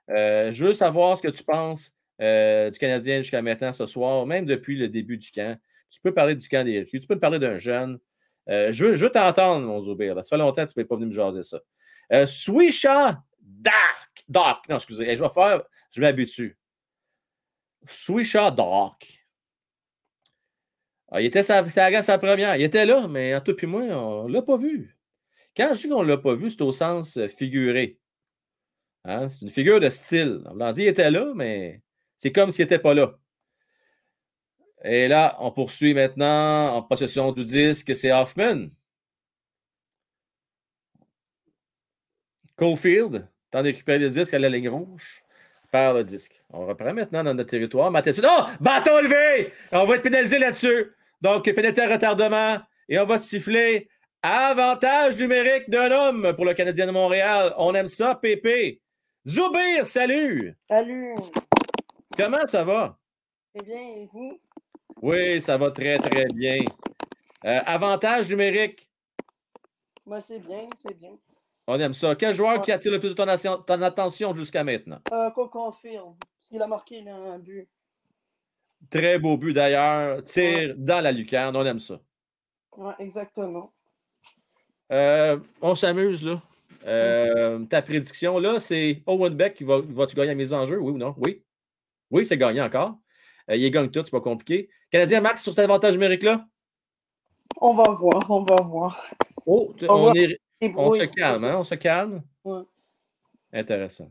Je 0.08 0.64
veux 0.64 0.72
savoir 0.72 1.18
ce 1.18 1.22
que 1.22 1.28
tu 1.28 1.42
penses 1.42 1.96
du 2.20 2.78
Canadien 2.78 3.22
jusqu'à 3.22 3.42
maintenant 3.42 3.72
ce 3.72 3.86
soir, 3.86 4.26
même 4.26 4.44
depuis 4.44 4.76
le 4.76 4.88
début 4.88 5.16
du 5.16 5.30
camp. 5.30 5.58
Tu 5.88 6.00
peux 6.00 6.14
parler 6.14 6.34
du 6.34 6.48
camp 6.48 6.64
des 6.64 6.80
recrues, 6.80 7.00
tu 7.00 7.06
peux 7.06 7.18
parler 7.18 7.38
d'un 7.38 7.58
jeune. 7.58 7.98
Euh, 8.48 8.72
je, 8.72 8.86
veux 8.86 9.10
t'entendre, 9.10 9.66
mon 9.66 9.80
Zoubir. 9.80 10.14
Ça 10.16 10.22
fait 10.22 10.36
longtemps 10.36 10.64
que 10.64 10.72
tu 10.72 10.78
ne 10.78 10.84
pas 10.84 10.96
venu 10.96 11.06
me 11.06 11.12
jaser 11.12 11.42
ça. 11.42 11.60
Euh, 12.12 12.26
Swisha 12.26 13.22
Dark. 13.40 14.24
Dark. 14.28 14.68
Non, 14.68 14.76
excusez. 14.76 15.16
je 15.16 15.22
vais 15.22 15.28
faire. 15.28 15.62
Je 15.92 16.00
m'habitue. 16.00 16.58
Swisha 17.86 18.50
Dark. 18.50 19.26
Ah, 21.12 21.20
il 21.20 21.26
était 21.26 21.42
sa, 21.42 21.68
sa, 21.68 22.18
première. 22.18 22.56
Il 22.56 22.62
était 22.62 22.86
là, 22.86 23.08
mais 23.08 23.34
en 23.34 23.40
tout 23.40 23.54
puis 23.54 23.66
moi, 23.66 23.82
on 23.82 24.28
ne 24.28 24.32
l'a 24.32 24.42
pas 24.42 24.56
vu. 24.56 24.96
Quand 25.56 25.74
je 25.74 25.82
dis 25.82 25.88
qu'on 25.88 26.04
ne 26.04 26.08
l'a 26.08 26.18
pas 26.18 26.34
vu, 26.34 26.50
c'est 26.50 26.62
au 26.62 26.72
sens 26.72 27.16
euh, 27.16 27.26
figuré. 27.26 27.98
Hein? 29.04 29.28
C'est 29.28 29.42
une 29.42 29.50
figure 29.50 29.80
de 29.80 29.90
style. 29.90 30.42
On 30.46 30.72
dit 30.72 30.82
il 30.82 30.88
était 30.88 31.10
là, 31.10 31.32
mais 31.34 31.82
c'est 32.20 32.32
comme 32.32 32.50
s'il 32.50 32.64
n'était 32.64 32.78
pas 32.78 32.92
là. 32.92 33.14
Et 34.84 35.08
là, 35.08 35.38
on 35.40 35.50
poursuit 35.52 35.94
maintenant 35.94 36.74
en 36.76 36.82
possession 36.82 37.32
du 37.32 37.44
disque, 37.44 37.96
c'est 37.96 38.12
Hoffman. 38.12 38.68
Cofield, 42.56 43.26
temps 43.50 43.62
de 43.62 43.68
récupérer 43.68 44.00
le 44.00 44.10
disque 44.10 44.34
à 44.34 44.38
la 44.38 44.50
ligne 44.50 44.68
rouge, 44.68 45.22
perd 45.72 45.96
le 45.96 46.04
disque. 46.04 46.42
On 46.50 46.66
reprend 46.66 46.92
maintenant 46.92 47.24
dans 47.24 47.32
notre 47.32 47.48
territoire. 47.48 47.90
Matheson, 47.90 48.22
oh, 48.26 48.42
bâton 48.60 49.00
levé! 49.00 49.54
On 49.72 49.86
va 49.86 49.94
être 49.94 50.02
pénalisé 50.02 50.38
là-dessus. 50.38 50.92
Donc, 51.22 51.44
pénalité 51.44 51.86
retardement. 51.86 52.58
Et 52.90 52.98
on 52.98 53.06
va 53.06 53.16
siffler 53.16 53.88
avantage 54.22 55.18
numérique 55.18 55.70
d'un 55.70 55.90
homme 55.90 56.34
pour 56.36 56.44
le 56.44 56.52
Canadien 56.52 56.86
de 56.86 56.92
Montréal. 56.92 57.54
On 57.56 57.74
aime 57.74 57.86
ça, 57.86 58.14
Pépé. 58.14 58.82
Zoubir, 59.26 59.86
salut! 59.86 60.54
Salut! 60.68 61.14
Comment 62.20 62.46
ça 62.46 62.64
va? 62.64 62.98
Très 63.54 63.64
bien, 63.64 63.80
et 63.80 64.08
vous? 64.12 64.38
Oui, 65.00 65.40
ça 65.40 65.56
va 65.56 65.70
très, 65.70 65.98
très 65.98 66.26
bien. 66.26 66.58
Euh, 67.46 67.60
avantage 67.64 68.28
numérique? 68.28 68.90
Moi, 70.04 70.20
c'est 70.20 70.38
bien, 70.38 70.68
c'est 70.86 70.92
bien. 70.98 71.16
On 71.66 71.80
aime 71.80 71.94
ça. 71.94 72.14
Quel 72.16 72.34
joueur 72.34 72.60
qui 72.60 72.72
attire 72.72 72.92
le 72.92 73.00
plus 73.00 73.14
de 73.14 73.14
ton, 73.14 73.82
attention 73.82 74.34
jusqu'à 74.34 74.62
maintenant? 74.62 75.00
Euh, 75.10 75.30
confirme. 75.30 76.14
S'il 76.38 76.60
a 76.60 76.66
marqué 76.66 77.02
un 77.08 77.38
but. 77.38 77.66
Très 78.90 79.18
beau 79.18 79.38
but 79.38 79.54
d'ailleurs. 79.54 80.22
Tire 80.22 80.74
dans 80.76 81.02
la 81.02 81.12
lucarne. 81.12 81.56
On 81.56 81.64
aime 81.64 81.78
ça. 81.78 82.00
Oui, 82.76 82.92
exactement. 82.98 83.72
Euh, 84.92 85.38
on 85.62 85.74
s'amuse, 85.74 86.22
là. 86.22 86.42
Euh, 86.84 87.64
ta 87.64 87.80
prédiction, 87.80 88.38
là, 88.38 88.60
c'est 88.60 89.02
Owen 89.06 89.34
Beck 89.34 89.54
qui 89.54 89.64
va, 89.64 89.80
va-tu 89.80 90.16
gagner 90.16 90.28
la 90.28 90.34
mise 90.34 90.52
en 90.52 90.66
jeu, 90.66 90.78
oui 90.78 90.92
ou 90.92 90.98
non? 90.98 91.14
Oui. 91.16 91.42
Oui, 92.10 92.24
c'est 92.24 92.36
gagné 92.36 92.60
encore. 92.60 92.98
Euh, 93.50 93.56
il 93.56 93.70
gagne 93.70 93.90
tout, 93.90 94.02
c'est 94.04 94.10
pas 94.10 94.20
compliqué. 94.20 94.68
Canadien 94.90 95.20
Max 95.20 95.42
sur 95.42 95.52
cet 95.52 95.64
avantage 95.64 95.94
numérique-là? 95.94 96.46
On 97.60 97.74
va 97.74 97.84
voir, 97.90 98.30
on 98.30 98.42
va 98.44 98.56
voir. 98.62 99.10
Oh, 99.46 99.74
on, 99.88 100.14
se 100.14 101.04
calme, 101.06 101.44
hein? 101.44 101.56
On 101.58 101.64
se 101.64 101.74
calme. 101.74 102.22
Ouais. 102.44 102.62
Intéressant. 103.52 104.10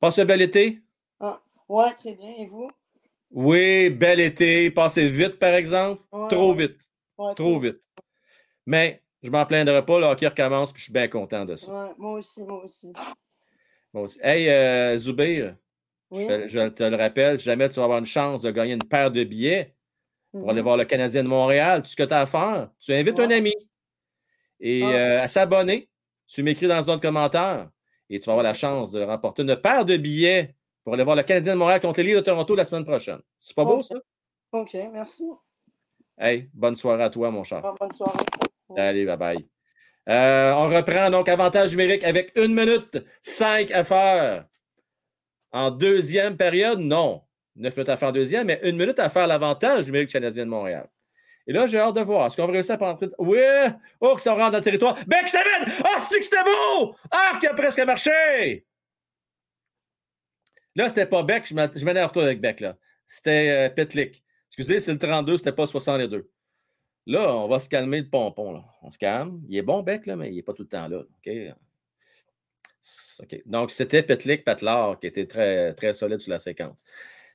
Passe 0.00 0.18
un 0.18 0.24
bel 0.24 0.42
été? 0.42 0.82
Ah, 1.20 1.40
Ouais, 1.68 1.92
très 1.94 2.14
bien. 2.14 2.34
Et 2.38 2.46
vous? 2.46 2.70
Oui, 3.30 3.90
bel 3.90 4.20
été. 4.20 4.70
Passé 4.70 5.08
vite, 5.08 5.38
par 5.38 5.54
exemple. 5.54 6.02
trop 6.28 6.52
vite. 6.52 6.78
trop 7.36 7.58
vite. 7.58 7.80
Mais 8.66 9.02
je 9.22 9.30
m'en 9.30 9.46
plaindrai 9.46 9.84
pas. 9.84 9.98
Le 9.98 10.06
hockey 10.06 10.28
recommence, 10.28 10.72
puis 10.72 10.80
je 10.80 10.84
suis 10.84 10.92
bien 10.92 11.08
content 11.08 11.44
de 11.44 11.56
ça. 11.56 11.94
Moi 11.98 12.18
aussi, 12.18 12.42
moi 12.42 12.64
aussi. 12.64 12.92
Moi 13.92 14.04
aussi. 14.04 14.18
Hey, 14.22 14.48
euh, 14.50 14.98
Zoubir, 14.98 15.56
je, 16.12 16.68
te 16.68 16.82
le 16.82 16.96
rappelle, 16.96 17.38
si 17.38 17.44
jamais 17.44 17.68
tu 17.68 17.76
vas 17.76 17.84
avoir 17.84 17.98
une 17.98 18.06
chance 18.06 18.42
de 18.42 18.50
gagner 18.50 18.74
une 18.74 18.82
paire 18.82 19.10
de 19.10 19.24
billets 19.24 19.74
pour 20.32 20.50
aller 20.50 20.60
mhm. 20.60 20.64
voir 20.64 20.76
le 20.76 20.84
Canadien 20.84 21.22
de 21.22 21.28
Montréal, 21.28 21.82
tout 21.82 21.90
ce 21.90 21.96
que 21.96 22.02
tu 22.02 22.12
as 22.12 22.20
à 22.20 22.26
faire, 22.26 22.70
tu 22.80 22.92
invites 22.92 23.18
un 23.18 23.30
ami 23.30 23.54
et 24.60 24.82
ah. 24.82 24.88
euh, 24.88 25.22
à 25.22 25.28
s'abonner. 25.28 25.88
Tu 26.26 26.42
m'écris 26.42 26.66
dans 26.66 26.80
de 26.80 27.00
commentaire 27.00 27.68
et 28.08 28.18
tu 28.18 28.26
vas 28.26 28.32
avoir 28.32 28.44
la 28.44 28.54
chance 28.54 28.90
de 28.90 29.02
remporter 29.02 29.42
une 29.42 29.56
paire 29.56 29.84
de 29.84 29.96
billets 29.96 30.54
pour 30.82 30.94
aller 30.94 31.04
voir 31.04 31.16
le 31.16 31.22
Canadien 31.22 31.54
de 31.54 31.58
Montréal 31.58 31.80
contre 31.80 32.00
les 32.00 32.06
Lille 32.06 32.16
de 32.16 32.20
Toronto 32.20 32.54
la 32.54 32.64
semaine 32.64 32.84
prochaine. 32.84 33.20
C'est 33.38 33.54
pas 33.54 33.64
beau, 33.64 33.82
ça? 33.82 33.94
OK, 34.52 34.76
merci. 34.92 35.24
Hey, 36.18 36.48
bonne 36.54 36.74
soirée 36.74 37.02
à 37.02 37.10
toi, 37.10 37.30
mon 37.30 37.42
cher. 37.42 37.62
bonne 37.80 37.92
soirée. 37.92 38.24
Allez, 38.76 39.04
bye 39.04 39.16
bye. 39.16 39.48
Euh, 40.08 40.52
on 40.52 40.68
reprend 40.68 41.10
donc 41.10 41.28
avantage 41.28 41.70
numérique 41.70 42.04
avec 42.04 42.32
une 42.36 42.54
minute 42.54 43.02
cinq 43.22 43.70
à 43.70 43.84
faire. 43.84 44.46
En 45.54 45.70
deuxième 45.70 46.36
période, 46.36 46.80
non. 46.80 47.22
Neuf 47.54 47.76
minutes 47.76 47.88
à 47.88 47.96
faire 47.96 48.08
en 48.08 48.12
deuxième, 48.12 48.48
mais 48.48 48.58
une 48.64 48.76
minute 48.76 48.98
à 48.98 49.08
faire 49.08 49.28
l'avantage 49.28 49.86
numérique 49.86 50.10
canadien 50.10 50.44
de 50.44 50.50
Montréal. 50.50 50.88
Et 51.46 51.52
là, 51.52 51.68
j'ai 51.68 51.78
hâte 51.78 51.94
de 51.94 52.00
voir. 52.00 52.26
Est-ce 52.26 52.36
qu'on 52.36 52.46
va 52.46 52.52
réussir 52.52 52.74
à 52.74 52.78
prendre. 52.78 53.08
Oui! 53.18 53.38
Oh, 54.00 54.16
que 54.16 54.20
ça 54.20 54.34
rentre 54.34 54.50
dans 54.50 54.58
le 54.58 54.64
territoire. 54.64 54.96
Beck 55.06 55.28
Seven! 55.28 55.72
Ah, 55.84 56.00
c'est 56.00 56.18
que 56.18 56.24
c'était 56.24 56.42
beau! 56.42 56.96
Ah, 57.08 57.38
qui 57.38 57.46
a 57.46 57.54
presque 57.54 57.78
marché! 57.86 58.66
Là, 60.74 60.88
c'était 60.88 61.06
pas 61.06 61.22
Beck. 61.22 61.46
Je 61.46 61.84
m'énerve 61.84 62.10
toi 62.10 62.24
avec 62.24 62.40
Beck, 62.40 62.58
là. 62.58 62.76
C'était 63.06 63.50
euh, 63.50 63.68
Petlik. 63.70 64.24
Excusez, 64.48 64.80
c'est 64.80 64.92
le 64.92 64.98
32, 64.98 65.38
c'était 65.38 65.52
pas 65.52 65.68
62. 65.68 66.28
Là, 67.06 67.36
on 67.36 67.46
va 67.46 67.60
se 67.60 67.68
calmer 67.68 68.00
le 68.00 68.10
pompon. 68.10 68.54
Là. 68.54 68.64
On 68.82 68.90
se 68.90 68.98
calme. 68.98 69.40
Il 69.48 69.56
est 69.56 69.62
bon, 69.62 69.84
Beck, 69.84 70.06
là, 70.06 70.16
mais 70.16 70.30
il 70.30 70.34
n'est 70.34 70.42
pas 70.42 70.52
tout 70.52 70.62
le 70.62 70.68
temps 70.68 70.88
là. 70.88 70.98
OK? 70.98 71.32
Donc, 73.46 73.70
c'était 73.70 74.02
Petlik 74.02 74.44
Patlar 74.44 74.98
qui 75.00 75.06
était 75.06 75.26
très, 75.26 75.94
solide 75.94 76.20
sur 76.20 76.30
la 76.30 76.38
séquence. 76.38 76.82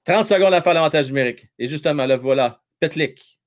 30 0.05 0.27
secondes 0.27 0.53
à 0.53 0.61
faire 0.61 0.73
l'avantage 0.73 1.07
numérique. 1.07 1.47
Et 1.57 1.67
justement, 1.67 2.05
là, 2.05 2.17
voilà. 2.17 2.61
Petlik. 2.79 3.39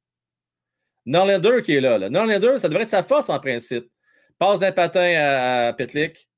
Norlander 1.07 1.63
qui 1.63 1.75
est 1.75 1.81
là. 1.81 1.99
là. 1.99 2.11
Norlander, 2.11 2.59
ça 2.59 2.69
devrait 2.69 2.85
être 2.85 2.89
sa 2.89 3.03
force 3.03 3.31
en 3.31 3.41
principe. 3.41 3.91
Passe 4.39 4.61
d'un 4.61 4.73
patin 4.73 5.15
à, 5.17 5.73
Petlik. 5.73 6.29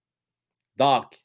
Dark. 0.76 1.18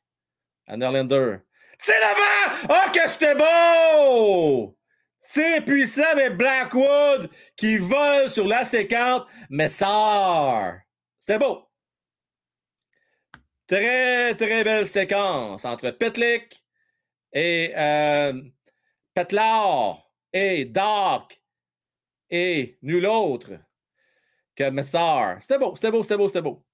À 0.67 0.77
Norlander. 0.77 1.37
C'est 1.77 1.99
l'avant! 1.99 2.67
Oh, 2.69 2.91
que 2.91 3.09
c'était 3.09 3.35
beau! 3.35 4.77
C'est 5.21 5.61
puissant, 5.61 6.15
mais 6.15 6.29
Blackwood 6.29 7.29
qui 7.55 7.77
vole 7.77 8.29
sur 8.29 8.47
la 8.47 8.65
séquence, 8.65 9.21
mais 9.49 9.69
sort. 9.69 10.73
C'était 11.19 11.39
beau. 11.39 11.68
Très, 13.69 14.33
très 14.33 14.63
belle 14.63 14.87
séquence 14.87 15.63
entre 15.63 15.91
Petlik 15.91 16.65
et 17.31 17.71
euh, 17.77 18.33
Petlar 19.13 20.11
et 20.33 20.65
Dark 20.65 21.39
et 22.31 22.79
nul 22.81 23.05
autre 23.05 23.59
que 24.55 24.71
Messar. 24.71 25.37
C'était 25.43 25.59
beau, 25.59 25.75
c'était 25.75 25.91
beau, 25.91 26.01
c'était 26.01 26.17
beau, 26.17 26.27
c'était 26.27 26.41
beau. 26.41 26.65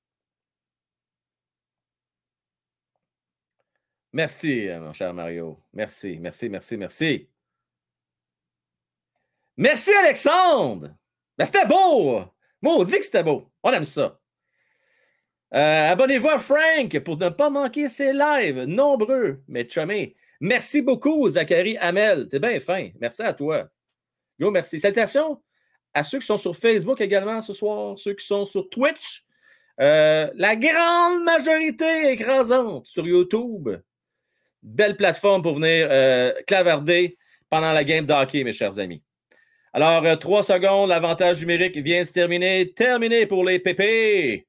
Merci, 4.13 4.69
mon 4.79 4.93
cher 4.93 5.13
Mario. 5.13 5.61
Merci, 5.73 6.17
merci, 6.17 6.47
merci, 6.47 6.77
merci. 6.77 7.29
Merci, 9.57 9.93
Alexandre! 9.95 10.95
Ben, 11.37 11.43
c'était 11.43 11.65
beau! 11.65 12.21
Moi, 12.61 12.73
on 12.73 12.85
dit 12.85 12.97
que 12.99 13.03
c'était 13.03 13.23
beau. 13.23 13.51
On 13.63 13.73
aime 13.73 13.83
ça. 13.83 14.17
Euh, 15.53 15.91
abonnez-vous 15.91 16.29
à 16.29 16.39
Frank 16.39 16.99
pour 16.99 17.17
ne 17.17 17.29
pas 17.29 17.49
manquer 17.49 17.87
ses 17.87 18.13
lives. 18.13 18.63
Nombreux, 18.63 19.41
mais 19.47 19.67
chumés. 19.69 20.15
Merci 20.41 20.81
beaucoup, 20.81 21.29
Zachary 21.29 21.77
Hamel. 21.77 22.27
T'es 22.27 22.39
bien 22.39 22.59
fin. 22.59 22.89
Merci 22.99 23.21
à 23.21 23.33
toi. 23.33 23.69
Go, 24.39 24.51
merci. 24.51 24.79
Salutations 24.79 25.41
à 25.93 26.03
ceux 26.03 26.19
qui 26.19 26.25
sont 26.25 26.37
sur 26.37 26.55
Facebook 26.55 26.99
également 26.99 27.41
ce 27.41 27.53
soir, 27.53 27.97
ceux 27.97 28.13
qui 28.13 28.25
sont 28.25 28.43
sur 28.43 28.69
Twitch. 28.69 29.23
Euh, 29.79 30.29
la 30.35 30.55
grande 30.55 31.23
majorité 31.23 32.11
écrasante 32.11 32.85
sur 32.87 33.07
YouTube. 33.07 33.69
Belle 34.61 34.97
plateforme 34.97 35.41
pour 35.41 35.55
venir 35.55 35.87
euh, 35.89 36.33
clavarder 36.47 37.17
pendant 37.49 37.71
la 37.71 37.83
game 37.83 38.05
d'hockey, 38.05 38.43
mes 38.43 38.53
chers 38.53 38.77
amis. 38.77 39.01
Alors, 39.71 40.05
euh, 40.05 40.15
trois 40.15 40.43
secondes, 40.43 40.89
l'avantage 40.89 41.39
numérique 41.41 41.77
vient 41.77 42.01
de 42.01 42.07
se 42.07 42.13
terminer. 42.13 42.73
Terminé 42.73 43.25
pour 43.25 43.45
les 43.45 43.59
PP. 43.59 44.47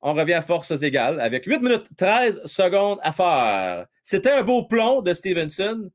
On 0.00 0.14
revient 0.14 0.34
à 0.34 0.42
forces 0.42 0.82
égales 0.82 1.20
avec 1.20 1.44
8 1.44 1.60
minutes 1.60 1.88
13 1.96 2.42
secondes 2.44 2.98
à 3.02 3.12
faire. 3.12 3.86
C'était 4.02 4.30
un 4.30 4.42
beau 4.42 4.64
plomb 4.64 5.02
de 5.02 5.12
Stevenson 5.12 5.90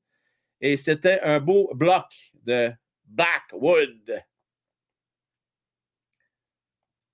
et 0.60 0.78
c'était 0.78 1.22
un 1.22 1.40
beau 1.40 1.72
bloc 1.74 2.06
de 2.46 2.72
Blackwood. 3.06 4.24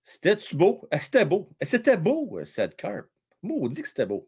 C'était-tu 0.02 0.56
beau? 0.56 0.88
Eh, 0.91 0.99
c'était 0.99 1.26
beau. 1.26 1.49
Eh, 1.61 1.66
c'était 1.66 1.98
beau, 1.98 2.40
cette 2.44 2.76
carpe. 2.76 3.07
Maudit 3.44 3.84
que 3.84 3.88
c'était 3.88 4.07
beau. 4.07 4.28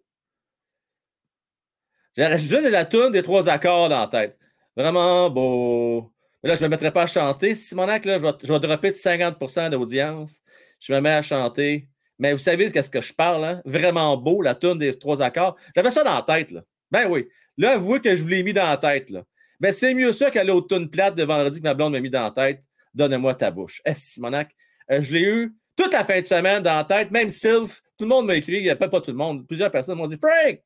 J'ai 2.16 2.28
la 2.28 2.86
toune 2.86 3.12
des 3.12 3.24
trois 3.24 3.50
accords 3.50 3.90
dans 3.90 4.02
la 4.02 4.08
tête. 4.08 4.38
Vraiment 4.76 5.30
beau. 5.30 6.14
Là, 6.44 6.56
je 6.56 6.62
ne 6.62 6.66
me 6.66 6.70
mettrai 6.70 6.92
pas 6.92 7.04
à 7.04 7.08
chanter. 7.08 7.56
Simonac, 7.56 8.06
là, 8.06 8.20
je 8.20 8.24
vais, 8.24 8.34
je 8.44 8.54
vais 8.54 8.60
dropper 8.60 8.92
de 8.92 8.96
50% 8.96 9.70
d'audience. 9.72 10.42
Je 10.80 10.94
me 10.94 11.00
mets 11.00 11.14
à 11.14 11.22
chanter. 11.22 11.88
Mais 12.22 12.34
vous 12.34 12.40
savez 12.40 12.72
qu'est-ce 12.72 12.92
que 12.92 13.02
je 13.02 13.14
parle, 13.16 13.44
hein? 13.44 13.62
Vraiment 13.66 14.16
beau, 14.16 14.44
la 14.44 14.54
tune 14.54 14.78
des 14.78 14.94
trois 14.94 15.24
accords. 15.24 15.58
J'avais 15.76 15.90
ça 15.90 16.04
dans 16.04 16.14
la 16.14 16.22
tête, 16.22 16.52
là. 16.52 16.62
Ben 16.92 17.08
oui. 17.10 17.28
Là, 17.58 17.72
avouez 17.72 18.00
que 18.00 18.16
je 18.16 18.22
vous 18.22 18.28
l'ai 18.28 18.44
mis 18.44 18.54
dans 18.54 18.70
la 18.70 18.78
tête, 18.78 19.10
là. 19.10 19.24
Ben, 19.60 19.74
c'est 19.74 19.96
mieux 19.96 20.14
ça 20.14 20.30
qu'aller 20.30 20.52
au 20.52 20.62
tune 20.62 20.88
plate 20.88 21.16
de 21.16 21.24
vendredi 21.24 21.60
que 21.60 21.64
ma 21.64 21.74
blonde 21.74 21.94
m'a 21.94 22.00
mis 22.00 22.12
dans 22.12 22.22
la 22.22 22.30
tête. 22.30 22.62
Donne-moi 22.94 23.34
ta 23.34 23.50
bouche. 23.50 23.82
Eh, 23.86 23.96
Simonac, 23.96 24.52
euh, 24.92 25.02
je 25.02 25.12
l'ai 25.12 25.24
eu 25.24 25.56
toute 25.76 25.94
la 25.94 26.06
fin 26.06 26.22
de 26.22 26.26
semaine 26.26 26.62
dans 26.62 26.76
la 26.76 26.84
tête. 26.84 27.10
Même 27.10 27.32
Sylph, 27.32 27.82
tout 27.98 28.06
le 28.06 28.10
monde 28.10 28.28
m'a 28.28 28.36
écrit, 28.36 28.58
il 28.58 28.64
n'y 28.64 28.70
a 28.70 28.76
pas, 28.76 28.88
pas 28.88 29.02
tout 29.02 29.12
le 29.12 29.18
monde. 29.18 29.48
Plusieurs 29.48 29.72
personnes 29.72 29.98
m'ont 29.98 30.06
dit 30.06 30.18
Frank, 30.18 30.62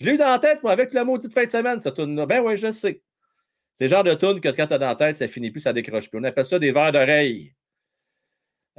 je 0.00 0.04
l'ai 0.04 0.12
eu 0.12 0.16
dans 0.18 0.28
la 0.28 0.38
tête, 0.38 0.62
moi, 0.62 0.72
avec 0.72 0.92
la 0.92 1.04
maudite 1.04 1.32
fin 1.32 1.44
de 1.44 1.50
semaine, 1.50 1.80
ça 1.80 1.92
tune 1.92 2.14
Ben 2.26 2.42
oui, 2.42 2.58
je 2.58 2.70
sais. 2.70 3.00
C'est 3.74 3.84
le 3.84 3.90
genre 3.90 4.04
de 4.04 4.12
tune 4.12 4.38
que 4.38 4.50
quand 4.50 4.66
tu 4.66 4.74
as 4.74 4.78
dans 4.78 4.88
la 4.88 4.96
tête, 4.96 5.16
ça 5.16 5.28
finit 5.28 5.50
plus, 5.50 5.60
ça 5.60 5.72
décroche 5.72 6.10
plus. 6.10 6.18
On 6.18 6.24
appelle 6.24 6.44
ça 6.44 6.58
des 6.58 6.72
verres 6.72 6.92
d'oreille. 6.92 7.54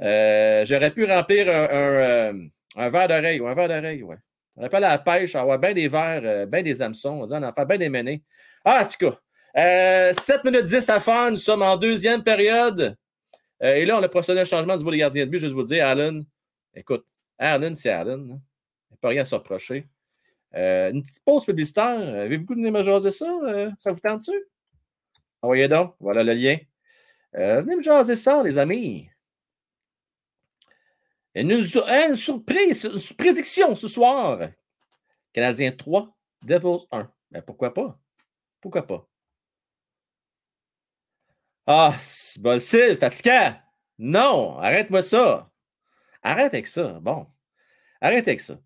Euh, 0.00 0.64
j'aurais 0.66 0.90
pu 0.90 1.04
remplir 1.04 1.48
un, 1.48 1.68
euh, 1.70 2.32
verre 2.76 3.08
d'oreille 3.08 3.40
ou 3.40 3.46
un 3.46 3.54
verre 3.54 3.68
d'oreille, 3.68 4.02
ouais. 4.02 4.16
On 4.56 4.62
appelle 4.64 4.84
à 4.84 4.90
la 4.90 4.98
pêche, 4.98 5.34
avoir 5.34 5.58
bien 5.58 5.74
des 5.74 5.88
verres, 5.88 6.22
euh, 6.24 6.46
bien 6.46 6.62
des 6.62 6.80
hameçons, 6.80 7.22
on 7.22 7.26
dit 7.26 7.34
en 7.34 7.52
faire 7.52 7.66
bien 7.66 7.78
des 7.78 7.88
menées. 7.88 8.22
Ah, 8.64 8.82
en 8.82 8.86
tout 8.86 9.10
cas, 9.54 10.12
7 10.14 10.44
minutes 10.44 10.64
10 10.64 10.88
à 10.88 11.00
faire, 11.00 11.30
nous 11.30 11.36
sommes 11.36 11.62
en 11.62 11.76
deuxième 11.76 12.22
période. 12.22 12.96
et 13.60 13.86
là, 13.86 13.98
on 13.98 14.02
a 14.02 14.08
procédé 14.08 14.40
un 14.40 14.44
changement 14.44 14.74
du 14.74 14.80
niveau 14.80 14.90
des 14.90 14.98
gardiens 14.98 15.24
de 15.24 15.30
but. 15.30 15.38
Je 15.38 15.46
vais 15.46 15.52
vous 15.52 15.62
dire, 15.62 15.86
Allen, 15.86 16.24
écoute, 16.74 17.06
Allen, 17.38 17.74
c'est 17.74 17.90
Allen. 17.90 18.30
Hein. 18.32 18.40
Il 18.90 18.92
n'y 18.92 18.94
a 18.94 18.98
pas 19.00 19.08
rien 19.08 19.22
à 19.22 19.24
se 19.24 19.34
reprocher. 19.34 19.88
une 20.52 21.02
petite 21.02 21.24
pause 21.24 21.44
publicitaire. 21.46 21.98
Avez-vous 22.00 22.54
de 22.54 22.70
me 22.70 22.82
jaser 22.82 23.12
ça? 23.12 23.26
ça 23.78 23.92
vous 23.92 24.00
tente-tu? 24.00 24.32
Envoyez 25.42 25.68
donc, 25.68 25.94
voilà 26.00 26.22
le 26.22 26.34
lien. 26.34 26.58
Venez 27.32 27.76
me 27.76 27.82
jaser 27.82 28.16
ça, 28.16 28.42
les 28.42 28.58
amis. 28.58 29.08
Une, 31.36 31.62
surprise, 32.16 32.84
une 32.84 33.16
prédiction 33.16 33.74
ce 33.74 33.88
soir. 33.88 34.40
Canadien 35.34 35.70
3, 35.70 36.16
Devils 36.42 36.86
1. 36.90 37.12
Mais 37.30 37.42
pourquoi 37.42 37.74
pas? 37.74 38.00
Pourquoi 38.58 38.86
pas? 38.86 39.06
Ah, 41.66 41.94
c'est 41.98 42.96
fatigant. 42.96 43.54
Non, 43.98 44.56
arrête-moi 44.58 45.02
ça. 45.02 45.52
Arrête 46.22 46.54
avec 46.54 46.66
ça. 46.66 47.00
Bon. 47.00 47.26
Arrête 48.00 48.26
avec 48.26 48.40
ça. 48.40 48.58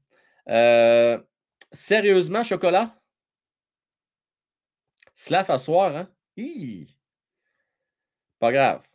Euh, 0.48 1.20
sérieusement, 1.72 2.44
chocolat? 2.44 2.96
Slav 5.14 5.50
à 5.50 5.58
soir, 5.58 5.96
hein? 5.96 6.08
Pas 8.38 8.52
grave. 8.52 8.86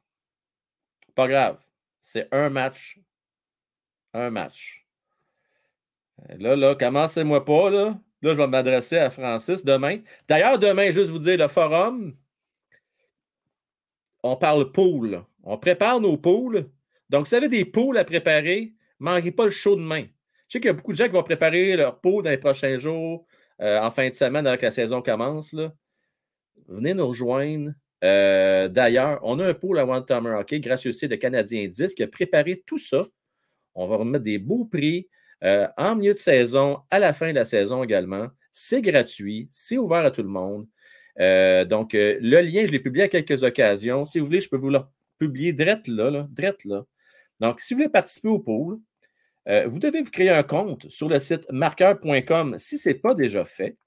Pas 1.14 1.27
grave. 1.27 1.61
C'est 1.99 2.34
un 2.34 2.49
match. 2.49 2.99
Un 4.16 4.30
match. 4.30 4.86
Là, 6.40 6.56
là, 6.56 6.74
commencez-moi 6.74 7.44
pas, 7.44 7.70
là. 7.70 8.00
Là, 8.22 8.32
je 8.32 8.38
vais 8.38 8.48
m'adresser 8.48 8.98
à 8.98 9.10
Francis 9.10 9.66
demain. 9.66 10.00
D'ailleurs, 10.26 10.58
demain, 10.58 10.90
juste 10.92 11.10
vous 11.10 11.20
dire, 11.20 11.38
le 11.38 11.50
forum, 11.50 12.16
on 14.24 14.38
parle 14.38 14.72
pool. 14.72 15.22
On 15.44 15.58
prépare 15.58 16.00
nos 16.00 16.16
poules. 16.16 16.70
Donc, 17.10 17.28
si 17.28 17.36
vous 17.36 17.44
avez 17.44 17.50
des 17.50 17.66
poules 17.66 17.98
à 17.98 18.06
préparer, 18.06 18.74
ne 19.02 19.06
manquez 19.06 19.34
pas 19.34 19.44
le 19.44 19.52
show 19.52 19.76
demain. 19.76 20.06
Je 20.48 20.54
sais 20.54 20.60
qu'il 20.62 20.68
y 20.68 20.70
a 20.70 20.74
beaucoup 20.74 20.94
de 20.94 20.98
gens 20.98 21.08
qui 21.08 21.12
vont 21.12 21.22
préparer 21.22 21.76
leur 21.76 22.00
pool 22.00 22.24
dans 22.24 22.30
les 22.30 22.38
prochains 22.38 22.78
jours, 22.78 23.28
euh, 23.60 23.82
en 23.82 23.92
fin 23.92 24.08
de 24.08 24.14
semaine, 24.14 24.48
avant 24.48 24.56
que 24.56 24.66
la 24.66 24.72
saison 24.72 25.02
commence. 25.02 25.54
Venez 26.70 26.94
nous 26.94 27.08
rejoindre. 27.08 27.74
Euh, 28.06 28.70
d'ailleurs, 28.70 29.20
on 29.24 29.40
a 29.40 29.48
un 29.50 29.54
pôle 29.54 29.78
à 29.78 29.86
One 29.86 30.06
Timer 30.06 30.36
Hockey, 30.36 30.62
gracieux 30.62 30.92
de 30.92 31.16
Canadien 31.16 31.68
10, 31.68 31.94
qui 31.94 32.04
a 32.04 32.08
préparé 32.08 32.64
tout 32.66 32.78
ça. 32.78 33.06
On 33.76 33.88
va 33.88 33.97
remettre 33.97 34.23
des 34.23 34.39
beaux 34.39 34.65
prix 34.65 35.07
euh, 35.43 35.68
en 35.77 35.95
milieu 35.95 36.14
de 36.14 36.18
saison, 36.18 36.80
à 36.89 36.99
la 36.99 37.14
fin 37.14 37.30
de 37.30 37.35
la 37.35 37.45
saison 37.45 37.84
également. 37.84 38.27
C'est 38.53 38.81
gratuit, 38.81 39.49
c'est 39.52 39.77
ouvert 39.77 40.06
à 40.06 40.11
tout 40.11 40.23
le 40.23 40.30
monde. 40.30 40.68
Euh, 41.19 41.65
donc, 41.65 41.91
le 41.93 42.41
lien, 42.41 42.65
je 42.65 42.72
l'ai 42.72 42.80
publié 42.80 43.06
à 43.06 43.07
quelques 43.07 43.43
occasions. 43.43 44.06
Si 44.06 44.19
vous 44.19 44.26
voulez, 44.26 44.41
je 44.41 44.49
peux 44.49 44.57
vous 44.57 44.69
le 44.69 44.80
publier 45.18 45.53
direct 45.53 45.88
là, 45.88 46.10
là, 46.10 46.27
là. 46.65 46.84
Donc, 47.39 47.60
si 47.60 47.73
vous 47.73 47.80
voulez 47.80 47.89
participer 47.89 48.30
au 48.30 48.39
pool, 48.39 48.80
vous 49.47 49.80
devez 49.80 50.02
vous 50.02 50.10
créer 50.10 50.30
un 50.30 50.43
compte 50.43 50.89
sur 50.89 51.07
le 51.07 51.19
site 51.19 51.45
marqueur.com 51.52 52.57
si 52.57 52.77
ce 52.77 52.89
n'est 52.89 52.95
pas 52.95 53.14
déjà 53.14 53.45
fait. 53.45 53.77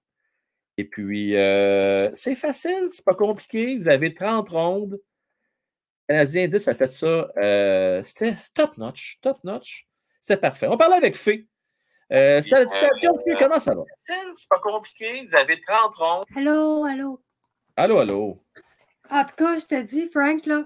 Et 0.79 0.85
puis, 0.85 1.37
euh, 1.37 2.09
c'est 2.15 2.37
facile, 2.37 2.89
c'est 2.93 3.05
pas 3.05 3.17
compliqué. 3.17 3.77
Vous 3.79 3.89
avez 3.89 4.15
30 4.15 4.49
rondes. 4.49 5.01
Canadien 6.09 6.49
10 6.49 6.69
a 6.69 6.75
fait 6.75 6.93
ça. 6.93 7.31
Euh, 7.37 8.03
c'était 8.05 8.35
top 8.55 8.79
notch, 8.79 9.19
top 9.21 9.45
notch. 9.45 9.87
C'était 10.21 10.41
parfait. 10.41 10.67
On 10.69 10.77
parlait 10.77 10.97
avec 10.97 11.17
Fé. 11.17 11.47
Euh, 12.13 12.41
c'était 12.41 12.65
la 12.65 12.69
situation. 12.69 13.19
Fé, 13.25 13.35
comment 13.39 13.61
ça 13.61 13.75
va? 13.75 13.83
C'est 14.01 14.49
pas 14.49 14.59
compliqué. 14.61 15.27
Vous 15.29 15.37
avez 15.37 15.61
30 15.61 15.95
rondes. 15.97 16.25
Allô, 16.35 16.85
allô. 16.85 17.21
Allô, 17.77 17.99
allô. 17.99 18.43
En 19.11 19.25
tout 19.25 19.35
cas, 19.37 19.59
je 19.59 19.67
te 19.67 19.83
dis, 19.83 20.09
Frank, 20.09 20.47
là, 20.47 20.65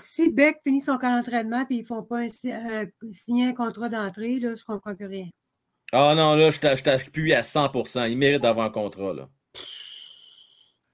si 0.00 0.32
Beck 0.32 0.60
finit 0.64 0.80
son 0.80 0.96
camp 0.96 1.14
d'entraînement 1.14 1.66
et 1.68 1.74
ils 1.74 1.82
ne 1.82 1.86
font 1.86 2.02
pas 2.02 2.22
signer 2.30 3.48
un 3.48 3.52
contrat 3.52 3.90
d'entrée, 3.90 4.38
là, 4.38 4.54
je 4.54 4.62
ne 4.62 4.64
comprends 4.64 4.94
plus 4.94 5.06
rien. 5.06 5.28
Ah 5.92 6.14
non, 6.16 6.36
là, 6.36 6.50
je 6.50 6.82
t'appuie 6.82 7.34
à 7.34 7.42
100% 7.42 8.10
Il 8.10 8.16
mérite 8.16 8.42
d'avoir 8.42 8.66
un 8.66 8.70
contrat, 8.70 9.12
là. 9.12 9.28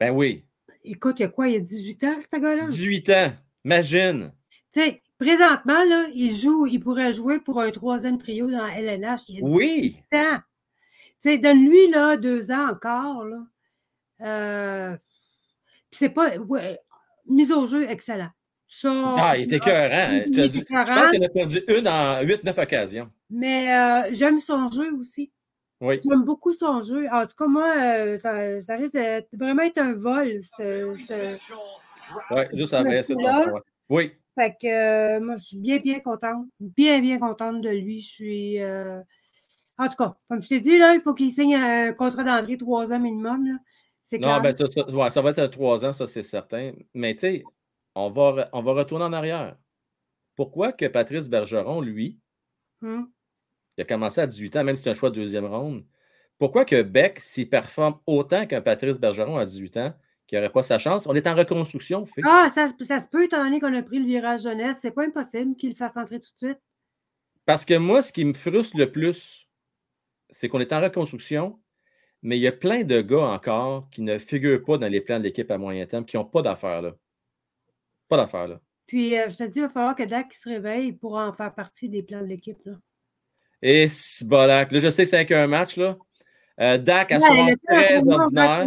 Ben 0.01 0.11
oui. 0.11 0.45
Écoute, 0.83 1.17
il 1.19 1.23
y 1.23 1.27
a 1.27 1.29
quoi? 1.29 1.49
Il 1.49 1.55
y 1.55 1.57
a 1.57 1.61
18 1.61 2.05
ans, 2.05 2.17
ce 2.21 2.41
gars-là? 2.41 2.67
18 2.67 3.11
ans. 3.11 3.33
Imagine. 3.66 4.32
Tu 4.72 4.80
sais, 4.80 5.02
présentement, 5.18 5.84
là, 5.84 6.06
il 6.14 6.32
joue, 6.32 6.68
il 6.68 6.78
pourrait 6.78 7.12
jouer 7.12 7.40
pour 7.40 7.60
un 7.60 7.72
troisième 7.72 8.16
trio 8.16 8.48
dans 8.48 8.64
LNH. 8.64 9.22
Il 9.28 9.34
y 9.34 9.38
a 9.38 9.48
18 9.48 9.56
oui. 9.56 9.97
ans. 10.14 10.38
Tu 11.20 11.30
sais, 11.30 11.38
donne-lui, 11.38 11.90
là, 11.90 12.16
deux 12.16 12.52
ans 12.52 12.70
encore, 12.70 13.24
là. 13.24 13.38
Euh, 14.22 14.97
c'est 15.90 16.10
pas. 16.10 16.36
Ouais, 16.36 16.78
mise 17.26 17.51
au 17.51 17.66
jeu, 17.66 17.90
excellent. 17.90 18.30
Ça, 18.68 19.14
ah, 19.18 19.36
il 19.36 19.44
était 19.44 19.59
cœurant. 19.59 20.22
Je 20.26 20.94
pense 20.94 21.10
qu'il 21.10 21.24
a 21.24 21.28
perdu 21.28 21.62
une 21.66 21.88
en 21.88 22.22
8-9 22.22 22.62
occasions. 22.62 23.10
Mais 23.30 23.74
euh, 23.74 24.09
j'aime 24.12 24.38
son 24.38 24.68
jeu 24.68 24.93
aussi. 24.94 25.32
Oui. 25.80 25.98
J'aime 26.09 26.22
beaucoup 26.24 26.52
son 26.52 26.82
jeu. 26.82 27.06
En 27.12 27.26
tout 27.26 27.34
cas, 27.36 27.47
moi, 27.48 27.74
euh, 27.76 28.18
ça, 28.18 28.62
ça, 28.62 28.76
risque 28.76 28.94
de 28.94 29.24
vraiment 29.32 29.62
être 29.62 29.78
un 29.78 29.93
vol. 29.93 30.40
Oui, 32.31 32.43
juste 32.55 32.74
après, 32.74 33.03
c'est 33.03 33.15
Oui. 33.89 34.12
Fait 34.39 34.55
que 34.61 34.66
euh, 34.66 35.20
moi, 35.20 35.37
je 35.37 35.45
suis 35.45 35.59
bien, 35.59 35.78
bien 35.78 36.01
contente. 36.01 36.47
Bien, 36.61 37.01
bien 37.01 37.19
contente 37.19 37.62
de 37.62 37.70
lui. 37.70 38.03
Je 38.03 38.09
suis. 38.09 38.62
Euh, 38.62 39.01
en 39.78 39.89
tout 39.89 39.97
cas, 39.97 40.16
comme 40.28 40.43
je 40.43 40.49
t'ai 40.49 40.61
dit, 40.61 40.78
là, 40.78 40.95
il 40.95 41.01
faut 41.01 41.15
qu'il 41.15 41.33
signe 41.33 41.55
un 41.55 41.93
contrat 41.93 42.24
d'entrée 42.24 42.57
trois 42.57 42.93
ans 42.93 43.01
minimum. 43.01 43.47
Là. 43.47 43.59
C'est 44.03 44.19
non, 44.19 44.41
ben, 44.41 44.55
ça, 44.55 44.66
ça, 44.66 45.11
ça, 45.11 45.23
va 45.23 45.31
être 45.31 45.47
trois 45.47 45.85
ans, 45.85 45.93
ça, 45.93 46.07
c'est 46.07 46.23
certain. 46.23 46.73
Mais 46.95 47.15
tu 47.15 47.20
sais, 47.20 47.45
on 47.95 48.11
va, 48.11 48.49
on 48.53 48.62
va 48.62 48.73
retourner 48.73 49.05
en 49.05 49.12
arrière. 49.12 49.57
Pourquoi 50.37 50.73
que 50.73 50.87
Patrice 50.87 51.28
Bergeron, 51.28 51.81
lui, 51.81 52.19
hum. 52.83 53.11
Il 53.77 53.83
a 53.83 53.85
commencé 53.85 54.20
à 54.20 54.27
18 54.27 54.57
ans, 54.57 54.65
même 54.65 54.77
si 54.77 54.85
c'est 54.85 54.91
un 54.91 54.95
choix 54.95 55.11
de 55.11 55.16
deuxième 55.16 55.45
ronde. 55.45 55.85
Pourquoi 56.39 56.65
que 56.65 56.83
Beck, 56.83 57.20
s'il 57.20 57.49
performe 57.49 57.99
autant 58.07 58.47
qu'un 58.47 58.61
Patrice 58.61 58.99
Bergeron 58.99 59.37
à 59.37 59.45
18 59.45 59.77
ans, 59.78 59.95
qui 60.27 60.35
n'aurait 60.35 60.51
pas 60.51 60.62
sa 60.62 60.78
chance? 60.78 61.07
On 61.07 61.15
est 61.15 61.27
en 61.27 61.35
reconstruction, 61.35 62.05
fait. 62.07 62.23
Ah, 62.24 62.51
ça, 62.55 62.69
se 62.69 63.09
peut, 63.09 63.24
étant 63.24 63.43
donné 63.44 63.61
qu'on 63.61 63.74
a 63.74 63.82
pris 63.82 63.98
le 63.98 64.07
virage 64.07 64.43
jeunesse. 64.43 64.78
C'est 64.81 64.90
pas 64.90 65.05
impossible 65.05 65.57
qu'il 65.57 65.70
le 65.70 65.77
fasse 65.77 65.97
entrer 65.97 66.20
tout 66.20 66.31
de 66.40 66.47
suite. 66.47 66.61
Parce 67.44 67.65
que 67.65 67.74
moi, 67.74 68.03
ce 68.03 68.12
qui 68.12 68.24
me 68.24 68.35
frustre 68.35 68.77
le 68.77 68.90
plus, 68.90 69.48
c'est 70.31 70.48
qu'on 70.48 70.61
est 70.61 70.73
en 70.73 70.81
reconstruction, 70.81 71.61
mais 72.23 72.36
il 72.39 72.40
y 72.40 72.48
a 72.48 72.53
plein 72.53 72.82
de 72.82 73.01
gars 73.01 73.28
encore 73.28 73.89
qui 73.90 74.03
ne 74.03 74.19
figurent 74.19 74.65
pas 74.65 74.78
dans 74.78 74.89
les 74.89 75.01
plans 75.01 75.19
de 75.19 75.24
l'équipe 75.24 75.51
à 75.51 75.59
moyen 75.59 75.86
terme, 75.86 76.05
qui 76.05 76.16
n'ont 76.16 76.24
pas 76.24 76.43
d'affaires 76.43 76.82
là. 76.82 76.94
Pas 78.09 78.16
d'affaires 78.16 78.48
là. 78.48 78.61
Puis, 78.86 79.19
euh, 79.19 79.28
je 79.28 79.36
te 79.36 79.43
dis, 79.44 79.59
il 79.59 79.62
va 79.62 79.69
falloir 79.69 79.94
que 79.97 80.05
Dak 80.05 80.32
se 80.32 80.48
réveille 80.48 80.93
pour 80.93 81.15
en 81.15 81.32
faire 81.32 81.55
partie 81.55 81.89
des 81.89 82.03
plans 82.03 82.20
de 82.20 82.27
l'équipe. 82.27 82.59
là. 82.65 82.73
Et 83.62 83.89
Là, 84.31 84.66
je 84.70 84.90
sais 84.90 85.05
que 85.05 85.09
c'est 85.09 85.27
qu'un 85.27 85.47
match. 85.47 85.77
Là. 85.77 85.97
Euh, 86.61 86.78
Dak 86.78 87.12
a 87.12 87.20
souvent 87.20 87.48
très 87.66 87.98
ordinaire. 88.07 88.66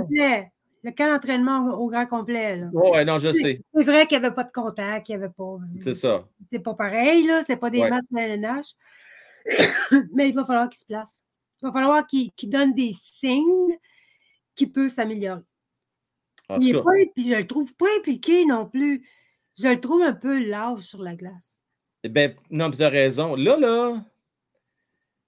Le 0.83 0.91
camp 0.91 1.07
d'entraînement 1.07 1.65
au 1.77 1.89
grand 1.89 2.05
complet. 2.05 2.63
Oui, 2.71 2.89
ouais, 2.91 3.05
non, 3.05 3.19
je 3.19 3.33
sais. 3.33 3.61
C'est 3.75 3.83
vrai 3.83 4.07
qu'il 4.07 4.17
n'y 4.17 4.25
avait 4.25 4.35
pas 4.35 4.45
de 4.45 4.51
contact, 4.51 5.09
il 5.09 5.11
n'y 5.11 5.23
avait 5.23 5.33
pas. 5.33 5.57
C'est 5.81 5.95
ça. 5.95 6.25
C'est 6.51 6.59
pas 6.59 6.73
pareil, 6.73 7.25
là. 7.27 7.43
C'est 7.45 7.57
pas 7.57 7.69
des 7.69 7.87
matchs 7.89 8.09
de 8.11 8.17
LNH. 8.17 8.75
Mais 10.13 10.29
il 10.29 10.35
va 10.35 10.45
falloir 10.45 10.69
qu'il 10.69 10.79
se 10.79 10.85
place. 10.85 11.23
Il 11.61 11.67
va 11.67 11.73
falloir 11.73 12.07
qu'il 12.07 12.31
donne 12.43 12.73
des 12.73 12.93
signes 13.01 13.77
qui 14.55 14.67
peuvent 14.67 14.89
s'améliorer. 14.89 15.41
Il 16.59 16.75
est 16.75 16.81
pas, 16.81 16.91
je 17.15 17.35
le 17.35 17.47
trouve 17.47 17.73
pas 17.75 17.85
impliqué 17.99 18.45
non 18.45 18.65
plus. 18.65 19.05
Je 19.57 19.67
le 19.67 19.79
trouve 19.79 20.01
un 20.01 20.13
peu 20.13 20.39
lâche 20.39 20.83
sur 20.83 21.01
la 21.01 21.15
glace. 21.15 21.59
Eh 22.03 22.09
ben, 22.09 22.33
non, 22.49 22.71
tu 22.71 22.81
as 22.81 22.89
raison. 22.89 23.35
Là, 23.35 23.57
là, 23.57 24.01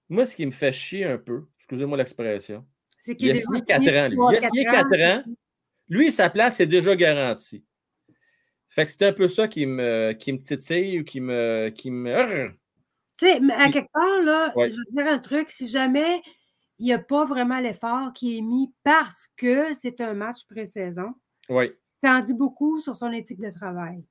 moi, 0.08 0.24
ce 0.24 0.34
qui 0.34 0.46
me 0.46 0.52
fait 0.52 0.72
chier 0.72 1.04
un 1.04 1.18
peu, 1.18 1.44
excusez-moi 1.58 1.98
l'expression, 1.98 2.66
il 3.06 3.30
a 3.30 3.34
signé 3.34 3.62
4 3.62 3.80
ans. 3.80 4.08
Lui. 4.08 4.18
Il 4.30 4.36
a 4.36 4.40
signé 4.40 4.64
4 4.64 5.00
ans. 5.00 5.22
Lui, 5.92 6.10
sa 6.10 6.30
place 6.30 6.58
est 6.58 6.66
déjà 6.66 6.96
garantie. 6.96 7.66
Fait 8.70 8.86
que 8.86 8.90
c'est 8.90 9.04
un 9.04 9.12
peu 9.12 9.28
ça 9.28 9.46
qui 9.46 9.66
me, 9.66 10.14
qui 10.14 10.32
me 10.32 10.38
titille 10.38 11.00
ou 11.00 11.04
qui 11.04 11.20
me. 11.20 11.68
Qui 11.68 11.90
me... 11.90 12.48
Tu 13.18 13.26
sais, 13.26 13.38
à 13.52 13.68
quelque 13.68 13.92
part, 13.92 14.22
là, 14.22 14.54
je 14.56 14.74
veux 14.74 14.84
dire 14.90 15.06
un 15.06 15.18
truc, 15.18 15.50
si 15.50 15.68
jamais 15.68 16.22
il 16.78 16.86
n'y 16.86 16.94
a 16.94 16.98
pas 16.98 17.26
vraiment 17.26 17.60
l'effort 17.60 18.14
qui 18.14 18.38
est 18.38 18.40
mis 18.40 18.72
parce 18.82 19.28
que 19.36 19.74
c'est 19.82 20.00
un 20.00 20.14
match 20.14 20.46
pré-saison, 20.48 21.12
ça 22.02 22.16
en 22.16 22.20
dit 22.20 22.32
beaucoup 22.32 22.80
sur 22.80 22.96
son 22.96 23.12
éthique 23.12 23.42
de 23.42 23.50
travail. 23.50 24.02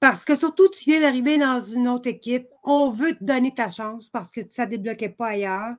Parce 0.00 0.24
que 0.24 0.34
surtout, 0.34 0.70
tu 0.70 0.84
viens 0.90 1.02
d'arriver 1.02 1.36
dans 1.36 1.60
une 1.60 1.88
autre 1.88 2.08
équipe, 2.08 2.48
on 2.64 2.88
veut 2.88 3.12
te 3.12 3.22
donner 3.22 3.54
ta 3.54 3.68
chance 3.68 4.08
parce 4.08 4.30
que 4.30 4.40
ça 4.50 4.64
ne 4.64 4.70
débloquait 4.70 5.10
pas 5.10 5.28
ailleurs. 5.28 5.74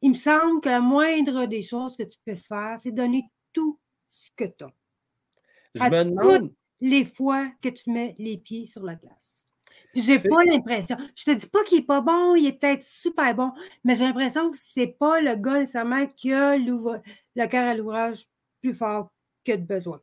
Il 0.00 0.10
me 0.10 0.14
semble 0.14 0.60
que 0.60 0.68
la 0.68 0.80
moindre 0.80 1.46
des 1.46 1.64
choses 1.64 1.96
que 1.96 2.04
tu 2.04 2.18
puisses 2.24 2.46
faire, 2.46 2.78
c'est 2.80 2.92
donner 2.92 3.24
tout 3.52 3.78
ce 4.10 4.30
que 4.36 4.44
tu 4.44 4.64
as. 4.64 4.72
Je 5.74 5.84
me 5.84 6.04
demande. 6.04 6.40
Toutes 6.40 6.52
les 6.80 7.04
fois 7.04 7.48
que 7.62 7.68
tu 7.68 7.90
mets 7.90 8.14
les 8.18 8.38
pieds 8.38 8.66
sur 8.66 8.82
la 8.82 8.94
glace. 8.94 9.46
J'ai 9.94 10.18
pas 10.18 10.44
l'impression. 10.44 10.96
Je 11.16 11.24
te 11.24 11.30
dis 11.32 11.48
pas 11.48 11.64
qu'il 11.64 11.80
est 11.80 11.86
pas 11.86 12.00
bon, 12.00 12.36
il 12.36 12.46
est 12.46 12.52
peut-être 12.60 12.84
super 12.84 13.34
bon, 13.34 13.52
mais 13.82 13.96
j'ai 13.96 14.04
l'impression 14.04 14.50
que 14.50 14.56
c'est 14.60 14.86
pas 14.98 15.20
le 15.20 15.34
gars 15.34 15.58
nécessairement 15.58 16.06
qui 16.06 16.32
a 16.32 16.56
le 16.56 17.46
cœur 17.46 17.68
à 17.68 17.74
l'ouvrage 17.74 18.26
plus 18.60 18.72
fort 18.72 19.10
que 19.44 19.52
de 19.52 19.62
besoin. 19.62 20.00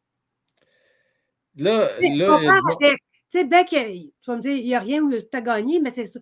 Là, 1.55 1.89
là, 2.01 2.61
tu 3.29 3.39
sais, 3.39 3.45
Beck, 3.45 3.69
tu 3.69 4.11
vas 4.27 4.35
me 4.35 4.41
dire, 4.41 4.55
il 4.55 4.65
n'y 4.65 4.75
a 4.75 4.79
rien 4.79 5.01
où 5.01 5.09
tu 5.11 5.25
as 5.33 5.41
gagné, 5.41 5.79
mais 5.79 5.91
c'est 5.91 6.05
ça. 6.05 6.19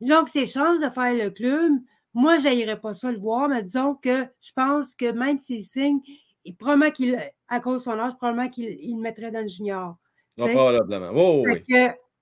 Disons 0.00 0.24
que 0.24 0.30
ses 0.30 0.46
chances 0.46 0.80
de 0.80 0.90
faire 0.90 1.14
le 1.14 1.30
club, 1.30 1.72
moi, 2.14 2.38
je 2.38 2.48
n'irais 2.48 2.80
pas 2.80 2.94
ça 2.94 3.10
le 3.10 3.18
voir, 3.18 3.48
mais 3.48 3.62
disons 3.62 3.94
que 3.94 4.26
je 4.40 4.52
pense 4.54 4.94
que 4.94 5.10
même 5.10 5.38
s'il 5.38 5.64
signe, 5.64 6.00
il, 6.46 6.56
probablement 6.56 6.90
qu'il, 6.90 7.18
à 7.48 7.60
cause 7.60 7.78
de 7.78 7.82
son 7.82 7.98
âge, 7.98 8.14
probablement 8.16 8.48
qu'il 8.48 8.96
le 8.96 9.00
mettrait 9.00 9.30
dans 9.30 9.42
le 9.42 9.48
junior. 9.48 9.96
Non, 10.38 10.48
probablement. 10.48 11.10
Oh, 11.14 11.44
oui. 11.46 11.62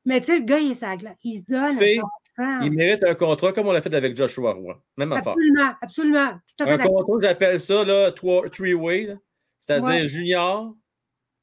mais 0.04 0.20
tu 0.20 0.26
sais, 0.26 0.38
le 0.38 0.44
gars, 0.44 0.58
il, 0.58 0.72
est 0.72 1.16
il 1.24 1.40
se 1.40 1.44
donne. 1.46 1.78
il 2.62 2.72
mérite 2.72 3.04
un 3.04 3.14
contrat 3.14 3.52
comme 3.52 3.68
on 3.68 3.72
l'a 3.72 3.82
fait 3.82 3.94
avec 3.94 4.16
Joshua 4.16 4.52
Roy. 4.52 4.80
Même 4.96 5.12
affaire. 5.12 5.32
Absolument, 5.32 5.72
absolument. 5.80 6.30
Tout 6.56 6.64
à 6.64 6.66
fait 6.66 6.82
un 6.82 6.86
contrat, 6.86 7.28
j'appelle 7.28 7.60
ça 7.60 7.84
là, 7.84 8.12
three-way, 8.12 9.16
c'est-à-dire 9.58 10.08
junior. 10.08 10.74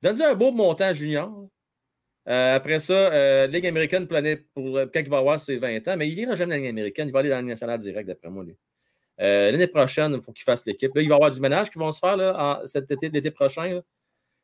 Donne-lui 0.02 0.24
un 0.24 0.36
beau 0.36 0.52
montant 0.52 0.94
junior. 0.94 1.48
Euh, 2.28 2.56
après 2.56 2.80
ça, 2.80 2.94
euh, 2.94 3.48
Ligue 3.48 3.66
américaine 3.66 4.08
pour, 4.08 4.20
pour 4.54 4.78
euh, 4.78 4.86
quand 4.94 5.00
il 5.00 5.10
va 5.10 5.18
avoir 5.18 5.40
ses 5.40 5.58
20 5.58 5.88
ans, 5.88 5.98
mais 5.98 6.08
il 6.08 6.20
ira 6.20 6.36
jamais 6.36 6.52
dans 6.52 6.56
la 6.56 6.58
Ligue 6.58 6.70
américaine, 6.70 7.08
il 7.08 7.12
va 7.12 7.20
aller 7.20 7.30
dans 7.30 7.36
la 7.36 7.42
Ligue 7.42 7.50
nationale 7.50 7.80
direct, 7.80 8.08
d'après 8.08 8.30
moi. 8.30 8.46
L'année 9.18 9.68
prochaine, 9.68 10.14
il 10.14 10.22
faut 10.22 10.32
qu'il 10.32 10.44
fasse 10.44 10.66
l'équipe. 10.66 10.92
il 10.96 11.08
va 11.08 11.14
y 11.14 11.14
avoir 11.14 11.32
du 11.32 11.40
ménage 11.40 11.70
qui 11.70 11.78
vont 11.78 11.92
se 11.92 12.00
faire 12.00 12.18
là, 12.18 12.62
cet 12.66 12.90
été, 12.90 13.10
l'été 13.10 13.32
prochain. 13.32 13.82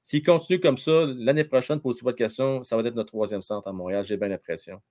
S'il 0.03 0.23
continue 0.23 0.59
comme 0.59 0.77
ça, 0.77 1.05
l'année 1.05 1.43
prochaine, 1.43 1.81
pour 1.81 1.93
pas 2.03 2.11
de 2.11 2.17
questions, 2.17 2.63
ça 2.63 2.77
va 2.77 2.87
être 2.87 2.95
notre 2.95 3.11
troisième 3.11 3.41
centre 3.41 3.67
à 3.67 3.73
Montréal, 3.73 4.05
j'ai 4.05 4.17
bien 4.17 4.29
l'impression. 4.29 4.81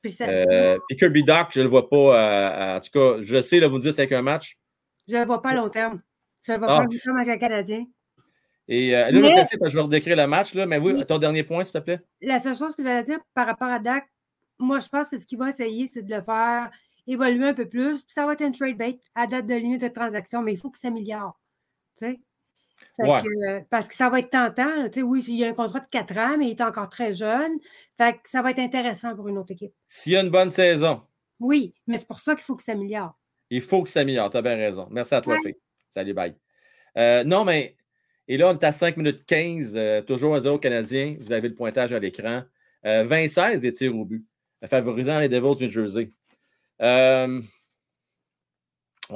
Puis, 0.00 0.16
Kirby 0.98 1.24
Doc, 1.24 1.48
je 1.50 1.60
ne 1.60 1.64
le 1.64 1.70
vois 1.70 1.88
pas. 1.88 2.76
en 2.76 2.80
tout 2.80 2.90
cas, 2.90 3.20
je 3.20 3.42
sais, 3.42 3.60
là, 3.60 3.68
vous 3.68 3.76
me 3.76 3.82
dites 3.82 3.92
c'est 3.92 4.12
un 4.12 4.22
match. 4.22 4.58
Je 5.08 5.14
ne 5.14 5.20
le 5.20 5.26
vois 5.26 5.42
pas 5.42 5.50
à 5.50 5.54
long 5.54 5.68
terme. 5.68 6.00
Je 6.46 6.52
ne 6.52 6.56
le 6.56 6.60
vois 6.60 6.68
pas 6.68 6.80
à 6.80 6.82
long 6.84 6.88
terme 6.88 7.18
avec 7.18 7.34
un 7.34 7.38
Canadien. 7.38 7.84
Et 8.68 8.96
euh, 8.96 9.10
là, 9.10 9.20
je, 9.20 9.76
vais 9.76 9.80
redécrire 9.80 10.16
le 10.16 10.26
match, 10.26 10.54
là, 10.54 10.66
mais 10.66 10.78
oui, 10.78 11.04
ton 11.06 11.18
dernier 11.18 11.42
point, 11.42 11.64
s'il 11.64 11.74
te 11.74 11.84
plaît. 11.84 12.00
La 12.20 12.40
seule 12.40 12.56
chose 12.56 12.74
que 12.76 12.82
j'allais 12.82 13.02
dire 13.02 13.18
par 13.34 13.46
rapport 13.46 13.68
à 13.68 13.78
Dak, 13.78 14.06
moi, 14.58 14.78
je 14.80 14.88
pense 14.88 15.08
que 15.08 15.18
ce 15.18 15.26
qu'il 15.26 15.38
va 15.38 15.50
essayer, 15.50 15.88
c'est 15.92 16.02
de 16.02 16.14
le 16.14 16.22
faire 16.22 16.70
évoluer 17.06 17.48
un 17.48 17.54
peu 17.54 17.68
plus. 17.68 18.02
Puis 18.02 18.12
ça 18.12 18.26
va 18.26 18.34
être 18.34 18.42
un 18.42 18.52
trade 18.52 18.76
bait 18.76 18.98
à 19.14 19.26
date 19.26 19.46
de 19.46 19.54
limite 19.54 19.82
de 19.82 19.88
transaction, 19.88 20.42
mais 20.42 20.52
il 20.52 20.58
faut 20.58 20.70
qu'il 20.70 20.80
s'améliore. 20.80 21.40
Tu 21.98 22.06
sais? 22.06 22.20
parce 23.70 23.88
que 23.88 23.94
ça 23.94 24.10
va 24.10 24.18
être 24.18 24.30
tentant. 24.30 24.88
oui, 25.02 25.24
il 25.28 25.34
y 25.36 25.44
a 25.44 25.48
un 25.48 25.54
contrat 25.54 25.80
de 25.80 25.88
4 25.90 26.18
ans, 26.18 26.36
mais 26.38 26.46
il 26.46 26.50
est 26.50 26.60
encore 26.60 26.88
très 26.88 27.14
jeune. 27.14 27.52
Fait 27.96 28.14
que 28.14 28.28
ça 28.28 28.42
va 28.42 28.50
être 28.50 28.58
intéressant 28.58 29.14
pour 29.14 29.28
une 29.28 29.38
autre 29.38 29.52
équipe. 29.52 29.72
S'il 29.86 30.12
y 30.12 30.16
a 30.16 30.20
une 30.20 30.30
bonne 30.30 30.50
saison. 30.50 31.02
Oui, 31.40 31.74
mais 31.86 31.98
c'est 31.98 32.06
pour 32.06 32.20
ça 32.20 32.34
qu'il 32.34 32.44
faut 32.44 32.56
qu'il 32.56 32.64
s'améliore. 32.64 33.18
Il 33.50 33.60
faut 33.60 33.82
qu'il 33.82 33.90
s'améliore. 33.90 34.30
Tu 34.30 34.36
as 34.36 34.42
bien 34.42 34.56
raison. 34.56 34.88
Merci 34.90 35.14
à 35.14 35.20
toi, 35.20 35.36
ouais. 35.44 35.58
Salut, 35.88 36.14
bye. 36.14 36.34
Euh, 36.96 37.24
non, 37.24 37.44
mais. 37.44 37.76
Et 38.28 38.36
là, 38.36 38.48
on 38.48 38.52
est 38.52 38.64
à 38.64 38.72
5 38.72 38.96
minutes 38.96 39.26
15, 39.26 39.76
euh, 39.76 40.00
toujours 40.00 40.34
un 40.34 40.40
0 40.40 40.58
Canadien. 40.58 41.16
Vous 41.20 41.32
avez 41.32 41.48
le 41.48 41.54
pointage 41.54 41.92
à 41.92 41.98
l'écran. 41.98 42.44
26 42.84 43.38
euh, 43.38 43.58
des 43.58 43.72
tirs 43.72 43.96
au 43.96 44.04
but, 44.04 44.24
favorisant 44.66 45.20
les 45.20 45.28
Devils 45.28 45.56
du 45.56 45.68
Jersey. 45.70 46.10
On 46.82 47.42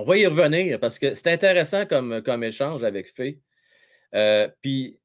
va 0.04 0.16
y 0.16 0.26
revenir 0.26 0.80
parce 0.80 0.98
que 0.98 1.14
c'est 1.14 1.32
intéressant 1.32 1.86
comme, 1.86 2.44
échange 2.44 2.84
avec 2.84 3.12
Faye. 3.14 3.40
Puis, 4.62 4.98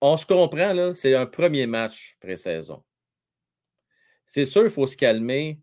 on 0.00 0.16
se 0.16 0.26
comprend, 0.26 0.72
là, 0.72 0.94
c'est 0.94 1.14
un 1.14 1.26
premier 1.26 1.66
match 1.66 2.16
pré-saison. 2.20 2.82
C'est 4.24 4.46
sûr, 4.46 4.64
il 4.64 4.70
faut 4.70 4.86
se 4.86 4.96
calmer. 4.96 5.60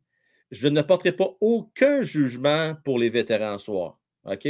Je 0.51 0.67
ne 0.67 0.81
porterai 0.81 1.11
pas 1.11 1.29
aucun 1.41 2.01
jugement 2.01 2.75
pour 2.84 2.99
les 2.99 3.09
vétérans 3.09 3.57
soir. 3.57 3.99
OK? 4.25 4.47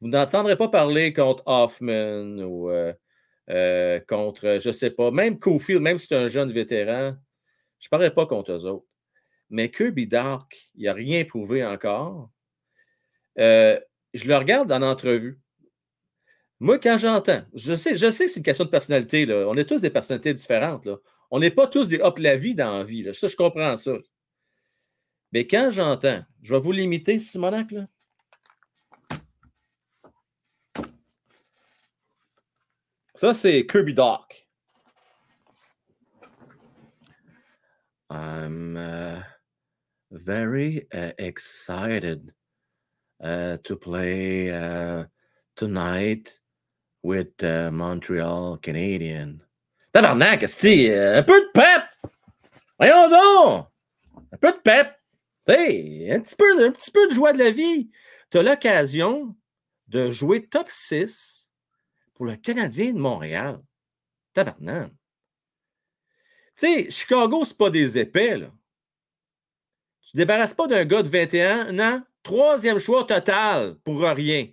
Vous 0.00 0.08
n'entendrez 0.08 0.56
pas 0.56 0.68
parler 0.68 1.12
contre 1.12 1.42
Hoffman 1.46 2.38
ou 2.38 2.68
euh, 2.70 2.92
euh, 3.50 4.00
contre, 4.00 4.58
je 4.60 4.68
ne 4.68 4.72
sais 4.72 4.90
pas, 4.90 5.10
même 5.10 5.38
Cofield, 5.38 5.80
même 5.80 5.96
si 5.96 6.08
c'est 6.08 6.16
un 6.16 6.28
jeune 6.28 6.52
vétéran, 6.52 7.14
je 7.78 7.86
ne 7.86 7.90
parlerai 7.90 8.12
pas 8.12 8.26
contre 8.26 8.52
eux 8.52 8.66
autres. 8.66 8.86
Mais 9.50 9.70
Kirby 9.70 10.06
Dark, 10.06 10.70
il 10.74 10.84
n'a 10.86 10.92
rien 10.92 11.24
prouvé 11.24 11.64
encore. 11.64 12.30
Euh, 13.38 13.78
je 14.14 14.26
le 14.26 14.36
regarde 14.36 14.72
en 14.72 14.82
entrevue. 14.82 15.40
Moi, 16.58 16.78
quand 16.78 16.96
j'entends, 16.98 17.44
je 17.54 17.74
sais, 17.74 17.96
je 17.96 18.10
sais 18.10 18.24
que 18.26 18.30
c'est 18.30 18.40
une 18.40 18.44
question 18.44 18.64
de 18.64 18.70
personnalité. 18.70 19.26
Là. 19.26 19.46
On 19.48 19.56
est 19.56 19.68
tous 19.68 19.82
des 19.82 19.90
personnalités 19.90 20.32
différentes. 20.32 20.86
Là. 20.86 20.96
On 21.30 21.38
n'est 21.38 21.50
pas 21.50 21.66
tous 21.66 21.88
des 21.88 22.00
hop 22.00 22.18
la 22.18 22.36
vie 22.36 22.54
dans 22.54 22.78
la 22.78 22.84
vie. 22.84 23.02
Là. 23.02 23.12
Ça, 23.12 23.28
je 23.28 23.36
comprends 23.36 23.76
ça. 23.76 23.92
Mais 25.32 25.46
quand 25.46 25.70
j'entends, 25.70 26.24
je 26.42 26.54
vais 26.54 26.60
vous 26.60 26.72
limiter, 26.72 27.18
Simonac. 27.18 27.74
Ça, 33.14 33.34
c'est 33.34 33.66
Kirby 33.66 33.94
Doc. 33.94 34.46
I'm 38.08 38.76
uh, 38.76 39.22
very 40.16 40.86
uh, 40.92 41.12
excited 41.18 42.32
uh, 43.22 43.58
to 43.64 43.76
play 43.76 44.50
uh, 44.50 45.04
tonight 45.56 46.38
with 47.02 47.42
uh, 47.42 47.70
Montreal 47.70 48.58
Canadian. 48.62 49.42
Tabarnak, 49.92 50.42
un 50.42 51.22
peu 51.22 51.40
de 51.40 51.50
pep! 51.54 52.10
Voyons 52.78 53.08
donc! 53.08 53.66
Un 54.32 54.36
peu 54.38 54.52
de 54.52 54.58
pep! 54.58 54.92
Un 55.48 56.20
petit, 56.20 56.36
peu, 56.36 56.66
un 56.66 56.72
petit 56.72 56.90
peu 56.90 57.08
de 57.08 57.14
joie 57.14 57.32
de 57.32 57.38
la 57.38 57.50
vie. 57.50 57.88
Tu 58.30 58.38
as 58.38 58.42
l'occasion 58.42 59.36
de 59.86 60.10
jouer 60.10 60.46
top 60.46 60.70
6 60.70 61.48
pour 62.14 62.26
le 62.26 62.36
Canadien 62.36 62.92
de 62.92 62.98
Montréal. 62.98 63.62
Tabarnak! 64.34 64.90
Tu 66.58 66.66
sais, 66.66 66.90
Chicago, 66.90 67.44
c'est 67.44 67.56
pas 67.56 67.70
des 67.70 67.98
épais, 67.98 68.38
là. 68.38 68.50
Tu 70.06 70.12
te 70.12 70.18
débarrasses 70.18 70.54
pas 70.54 70.68
d'un 70.68 70.84
gars 70.84 71.02
de 71.02 71.08
21 71.08 71.78
ans, 71.80 72.00
troisième 72.22 72.78
choix 72.78 73.02
total 73.02 73.76
pour 73.84 74.00
rien. 74.00 74.48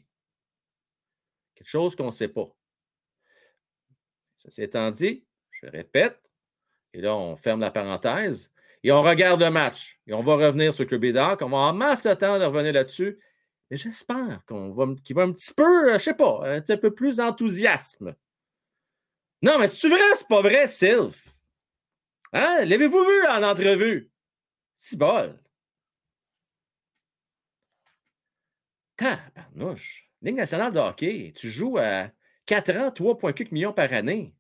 Quelque 1.54 1.70
chose 1.70 1.96
qu'on 1.96 2.08
ne 2.08 2.12
sait 2.12 2.28
pas. 2.28 2.50
Ceci 4.36 4.64
étant 4.64 4.90
dit, 4.90 5.24
je 5.52 5.68
répète, 5.68 6.20
et 6.92 7.02
là, 7.02 7.16
on 7.16 7.38
ferme 7.38 7.60
la 7.60 7.70
parenthèse, 7.70 8.52
et 8.82 8.92
on 8.92 9.04
regarde 9.04 9.42
le 9.44 9.52
match. 9.52 10.00
Et 10.08 10.14
on 10.14 10.24
va 10.24 10.36
revenir 10.36 10.74
sur 10.74 10.88
Kirby. 10.88 11.12
On 11.12 11.14
va 11.14 11.32
avoir 11.34 11.74
masse 11.74 12.04
le 12.04 12.16
temps 12.16 12.40
de 12.40 12.46
revenir 12.46 12.74
là-dessus. 12.74 13.20
Mais 13.70 13.78
j'espère 13.78 14.42
qu'on 14.48 14.72
va, 14.72 14.88
qu'il 15.04 15.16
va 15.16 15.22
un 15.22 15.32
petit 15.32 15.54
peu, 15.54 15.88
je 15.88 15.94
ne 15.94 15.98
sais 16.00 16.16
pas, 16.16 16.42
être 16.46 16.72
un 16.72 16.78
peu 16.78 16.94
plus 16.94 17.20
enthousiasme. 17.20 18.16
Non, 19.44 19.60
mais 19.60 19.68
c'est 19.68 19.88
vrai, 19.88 20.02
c'est 20.16 20.28
pas 20.28 20.42
vrai, 20.42 20.68
Sylph? 20.68 21.30
Hein? 22.34 22.66
L'avez-vous 22.66 23.04
vu 23.04 23.28
en 23.28 23.44
entrevue? 23.44 24.12
Si 24.76 24.98
bol. 24.98 25.40
Tabarnouche. 29.04 30.10
Ligue 30.22 30.36
nationale 30.36 30.72
de 30.72 30.80
hockey, 30.80 31.34
tu 31.36 31.50
joues 31.50 31.78
à 31.78 32.10
4 32.46 32.78
ans, 32.78 32.90
3,4 32.90 33.50
millions 33.52 33.74
par 33.74 33.92
année. 33.92 34.34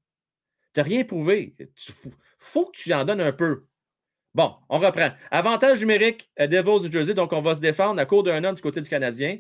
Tu 0.73 0.80
n'as 0.80 0.84
rien 0.85 1.03
prouvé. 1.03 1.56
Il 1.60 2.11
faut 2.40 2.68
que 2.68 2.77
tu 2.77 2.94
en 2.94 3.03
donnes 3.03 3.22
un 3.22 3.34
peu. 3.34 3.65
Bon, 4.34 4.56
on 4.69 4.80
reprend. 4.80 5.10
Avantage 5.30 5.81
numérique, 5.81 6.31
euh, 6.40 6.48
Devils 6.48 6.90
du 6.90 6.91
Jersey. 6.91 7.14
Donc, 7.14 7.34
on 7.34 7.41
va 7.41 7.56
se 7.56 7.61
défendre 7.61 7.99
à 8.02 8.06
court 8.06 8.23
d'un 8.23 8.44
an 8.45 8.53
du 8.53 8.61
côté 8.61 8.81
du 8.81 8.90
Canadien. 8.90 9.40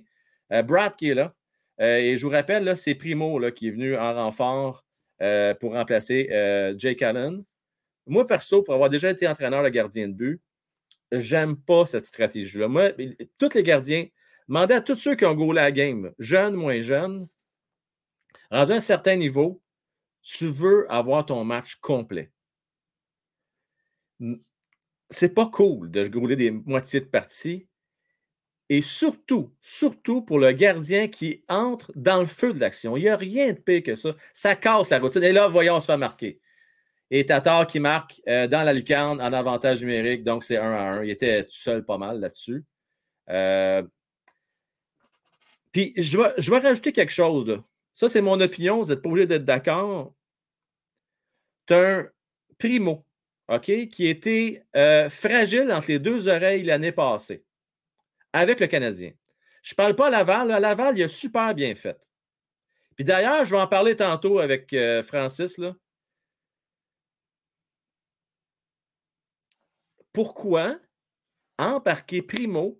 Euh, 0.51 0.61
Brad 0.61 0.95
qui 0.95 1.09
est 1.09 1.13
là. 1.13 1.33
Euh, 1.81 1.97
et 1.97 2.17
je 2.17 2.25
vous 2.25 2.31
rappelle, 2.31 2.75
c'est 2.77 2.93
Primo 2.93 3.39
là, 3.39 3.51
qui 3.51 3.69
est 3.69 3.71
venu 3.71 3.97
en 3.97 4.13
renfort 4.13 4.85
pour 5.61 5.71
remplacer 5.71 6.27
Jake 6.77 7.01
Allen. 7.01 7.45
Moi, 8.07 8.27
perso, 8.27 8.61
pour 8.61 8.73
avoir 8.73 8.89
déjà 8.89 9.09
été 9.09 9.25
entraîneur 9.25 9.63
de 9.63 9.69
gardien 9.69 10.09
de 10.09 10.13
but, 10.13 10.41
j'aime 11.13 11.55
pas 11.55 11.85
cette 11.85 12.05
stratégie-là. 12.05 12.67
Moi, 12.67 12.91
tous 13.37 13.53
les 13.53 13.63
gardiens, 13.63 14.05
demandez 14.47 14.75
à 14.75 14.81
tous 14.81 14.95
ceux 14.95 15.15
qui 15.15 15.25
ont 15.25 15.35
goulé 15.35 15.61
la 15.61 15.71
game, 15.71 16.13
jeunes, 16.19 16.55
moins 16.55 16.81
jeunes, 16.81 17.27
rendu 18.51 18.73
à 18.73 18.75
un 18.75 18.81
certain 18.81 19.15
niveau, 19.15 19.61
tu 20.21 20.47
veux 20.47 20.91
avoir 20.91 21.25
ton 21.25 21.43
match 21.43 21.75
complet. 21.75 22.31
C'est 25.09 25.33
pas 25.33 25.47
cool 25.47 25.91
de 25.91 26.09
rouler 26.17 26.35
des 26.35 26.51
moitiés 26.51 27.01
de 27.01 27.05
partie. 27.05 27.67
Et 28.69 28.81
surtout, 28.81 29.53
surtout 29.61 30.21
pour 30.21 30.39
le 30.39 30.51
gardien 30.53 31.07
qui 31.07 31.43
entre 31.49 31.91
dans 31.95 32.19
le 32.19 32.25
feu 32.25 32.53
de 32.53 32.59
l'action. 32.59 32.95
Il 32.95 33.01
n'y 33.01 33.09
a 33.09 33.17
rien 33.17 33.51
de 33.51 33.59
pire 33.59 33.83
que 33.83 33.95
ça. 33.95 34.15
Ça 34.33 34.55
casse 34.55 34.89
la 34.89 34.99
routine. 34.99 35.21
Et 35.23 35.33
là, 35.33 35.47
voyons, 35.49 35.75
on 35.75 35.81
se 35.81 35.87
fait 35.87 35.97
marquer. 35.97 36.39
Et 37.11 37.25
Tatar 37.25 37.67
qui 37.67 37.79
marque 37.79 38.21
euh, 38.27 38.47
dans 38.47 38.63
la 38.63 38.73
lucarne 38.73 39.21
en 39.21 39.33
avantage 39.33 39.81
numérique, 39.81 40.23
donc 40.23 40.43
c'est 40.43 40.57
1 40.57 40.71
à 40.73 40.81
1. 40.93 41.03
Il 41.03 41.11
était 41.11 41.43
tout 41.43 41.51
seul 41.51 41.85
pas 41.85 41.97
mal 41.97 42.19
là-dessus. 42.19 42.63
Euh, 43.29 43.83
puis 45.73 45.91
je 45.97 46.17
vais, 46.51 46.59
rajouter 46.59 46.93
quelque 46.93 47.11
chose. 47.11 47.47
Là. 47.47 47.63
Ça, 47.93 48.07
c'est 48.07 48.21
mon 48.21 48.39
opinion. 48.39 48.81
Vous 48.81 48.89
n'êtes 48.89 49.01
pas 49.01 49.09
obligé 49.09 49.27
d'être 49.27 49.43
d'accord. 49.43 50.13
Tu 51.65 51.73
un 51.73 52.09
primo, 52.57 53.05
OK, 53.49 53.87
qui 53.89 54.07
était 54.07 54.63
euh, 54.75 55.09
fragile 55.09 55.71
entre 55.71 55.87
les 55.89 55.99
deux 55.99 56.27
oreilles 56.27 56.63
l'année 56.63 56.91
passée 56.91 57.43
avec 58.31 58.59
le 58.59 58.67
Canadien. 58.67 59.11
Je 59.63 59.73
ne 59.73 59.75
parle 59.75 59.95
pas 59.95 60.07
à 60.07 60.09
Laval. 60.11 60.47
Laval, 60.49 60.97
il 60.97 61.03
a 61.03 61.07
super 61.07 61.55
bien 61.55 61.73
fait. 61.73 62.09
Puis 62.95 63.05
d'ailleurs, 63.05 63.43
je 63.45 63.51
vais 63.51 63.61
en 63.61 63.67
parler 63.67 63.95
tantôt 63.95 64.39
avec 64.39 64.71
euh, 64.73 65.01
Francis. 65.01 65.57
Là. 65.57 65.75
Pourquoi 70.11 70.77
embarquer 71.57 72.21
Primo 72.21 72.79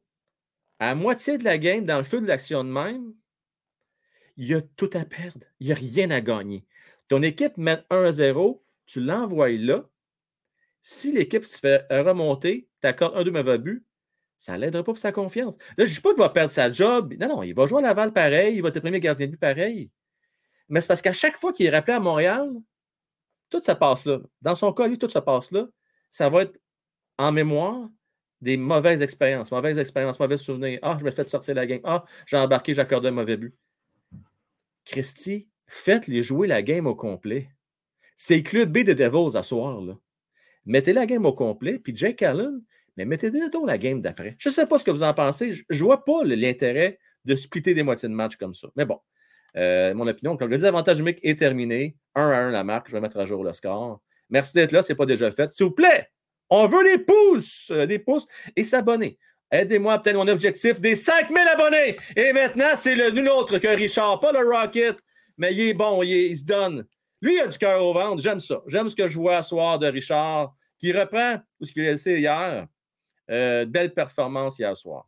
à 0.90 0.96
moitié 0.96 1.38
de 1.38 1.44
la 1.44 1.58
game 1.58 1.86
dans 1.86 1.98
le 1.98 2.04
feu 2.04 2.22
de 2.22 2.28
l'action 2.28 2.64
de 2.64 2.70
même 2.70 3.14
il 4.38 4.48
y 4.48 4.54
a 4.54 4.62
tout 4.62 4.90
à 4.94 5.06
perdre. 5.06 5.46
Il 5.60 5.68
n'y 5.68 5.74
a 5.74 5.76
rien 5.76 6.12
à 6.12 6.22
gagner. 6.22 6.66
Ton 7.08 7.22
équipe 7.22 7.58
met 7.58 7.84
1-0, 7.90 8.62
tu 8.86 9.02
l'envoies 9.02 9.58
là. 9.58 9.88
Si 10.82 11.12
l'équipe 11.12 11.46
se 11.46 11.60
fait 11.60 11.86
remonter, 11.90 12.68
t'accordes 12.82 13.16
un 13.18 13.24
de 13.24 13.32
mauvais 13.32 13.58
buts, 13.58 13.86
ça 14.38 14.54
ne 14.54 14.60
l'aidera 14.60 14.84
pas 14.84 14.92
pour 14.92 14.98
sa 14.98 15.12
confiance. 15.12 15.58
Là, 15.78 15.86
je 15.86 15.92
ne 15.92 15.96
dis 15.96 16.02
pas 16.02 16.10
qu'il 16.10 16.20
va 16.20 16.30
perdre 16.30 16.52
sa 16.52 16.70
job. 16.72 17.14
Non, 17.20 17.28
non, 17.28 17.44
il 17.44 17.54
va 17.54 17.66
jouer 17.68 17.80
à 17.80 17.88
Laval 17.88 18.12
pareil, 18.12 18.56
il 18.56 18.62
va 18.62 18.70
être 18.70 18.80
premier 18.80 19.00
gardien 19.00 19.28
de 19.28 19.32
but 19.32 19.38
pareil. 19.40 19.90
Mais 20.68 20.82
c'est 20.82 20.88
parce 20.88 21.02
qu'à 21.02 21.14
chaque 21.14 21.38
fois 21.38 21.54
qu'il 21.54 21.66
est 21.66 21.70
rappelé 21.70 21.94
à 21.94 22.00
Montréal, 22.00 22.50
tout 23.50 23.62
se 23.62 23.72
passe 23.72 24.06
là. 24.06 24.20
Dans 24.42 24.56
son 24.56 24.74
cas, 24.74 24.88
lui, 24.88 24.98
tout 24.98 25.10
se 25.10 25.20
passe 25.20 25.52
là. 25.52 25.68
Ça 26.10 26.30
va 26.30 26.42
être 26.44 26.60
en 27.18 27.32
mémoire 27.32 27.90
des 28.44 28.58
mauvaises 28.58 29.02
expériences, 29.02 29.52
mauvaises 29.52 29.80
expériences, 29.80 30.20
mauvais 30.20 30.38
souvenirs. 30.38 30.80
Ah, 30.82 30.98
je 31.00 31.06
me 31.06 31.12
fait 31.12 31.30
sortir 31.30 31.56
la 31.56 31.66
game. 31.66 31.80
Ah, 31.86 32.04
j'ai 32.26 32.38
embarqué, 32.38 32.74
j'ai 32.74 32.82
accordé 32.82 33.08
un 33.08 33.12
mauvais 33.12 33.38
but. 33.38 33.56
Christy, 34.86 35.50
faites-les 35.66 36.24
jouer 36.24 36.48
la 36.48 36.62
game 36.62 36.86
au 36.86 36.96
complet. 36.96 37.50
C'est 38.18 38.38
le 38.38 38.44
club 38.44 38.72
B 38.72 38.84
de 38.84 38.94
Devils 38.94 39.38
à 39.38 39.44
soir. 39.44 39.82
Là. 39.82 39.98
Mettez 40.66 40.92
la 40.94 41.06
game 41.06 41.26
au 41.26 41.34
complet, 41.34 41.80
puis 41.80 41.96
Jake 41.96 42.22
Allen, 42.22 42.62
mais 42.98 43.06
mettez-le 43.06 43.50
donc 43.50 43.66
la 43.66 43.78
game 43.78 44.02
d'après. 44.02 44.36
Je 44.38 44.50
ne 44.50 44.54
sais 44.54 44.68
pas 44.68 44.78
ce 44.78 44.84
que 44.84 44.92
vous 44.92 45.04
en 45.04 45.14
pensez. 45.14 45.54
Je 45.54 45.64
ne 45.70 45.80
vois 45.80 46.04
pas 46.04 46.24
l'intérêt 46.26 47.00
de 47.24 47.36
splitter 47.36 47.74
des 47.74 47.84
moitiés 47.84 48.10
de 48.10 48.14
match 48.14 48.36
comme 48.36 48.54
ça. 48.54 48.68
Mais 48.76 48.86
bon, 48.86 49.00
euh, 49.56 49.94
mon 49.94 50.06
opinion, 50.06 50.36
comme 50.36 50.50
le 50.50 50.58
désavantage 50.58 50.98
numérique 50.98 51.20
est 51.24 51.40
terminé. 51.40 51.96
1 52.16 52.30
à 52.30 52.38
1 52.40 52.52
la 52.52 52.64
marque. 52.66 52.90
Je 52.90 52.94
vais 52.94 53.02
mettre 53.02 53.18
à 53.18 53.26
jour 53.26 53.44
le 53.44 53.54
score. 53.54 54.02
Merci 54.30 54.54
d'être 54.56 54.74
là, 54.74 54.82
ce 54.82 54.92
n'est 54.92 54.98
pas 54.98 55.06
déjà 55.06 55.32
fait. 55.32 55.50
S'il 55.52 55.68
vous 55.68 55.72
plaît, 55.72 56.10
on 56.50 56.68
veut 56.68 56.84
des 56.84 56.98
pouces, 56.98 57.72
euh, 57.72 57.86
des 57.86 58.00
pouces 58.00 58.28
et 58.56 58.64
s'abonner. 58.64 59.18
Aidez-moi 59.52 59.94
à 59.94 59.96
obtenir 59.98 60.18
mon 60.18 60.28
objectif 60.28 60.82
des 60.82 60.96
5000 60.96 61.38
abonnés. 61.48 61.98
Et 62.16 62.34
maintenant, 62.34 62.76
c'est 62.76 62.96
le 62.96 63.12
nul 63.12 63.30
autre 63.30 63.60
que 63.60 63.68
Richard, 63.68 64.20
pas 64.20 64.32
le 64.32 64.40
Rocket. 64.40 64.98
mais 65.38 65.54
il 65.54 65.62
est 65.62 65.74
bon, 65.74 66.02
il, 66.02 66.36
se 66.36 66.44
donne. 66.44 66.86
Lui, 67.22 67.36
il 67.36 67.40
a 67.40 67.48
du 67.48 67.58
cœur 67.58 67.84
au 67.86 67.94
ventre. 67.94 68.22
J'aime 68.22 68.40
ça. 68.40 68.62
J'aime 68.68 68.90
ce 68.90 68.96
que 68.96 69.08
je 69.08 69.16
vois 69.18 69.44
ce 69.44 69.50
soir 69.50 69.78
de 69.78 69.88
Richard, 69.88 70.56
qui 70.80 70.92
reprend 70.92 71.38
ce 71.62 71.72
qu'il 71.72 71.86
a 71.86 71.92
laissé 71.92 72.20
hier. 72.20 72.68
Euh, 73.30 73.66
belle 73.66 73.94
performance 73.94 74.58
hier 74.58 74.76
soir. 74.76 75.08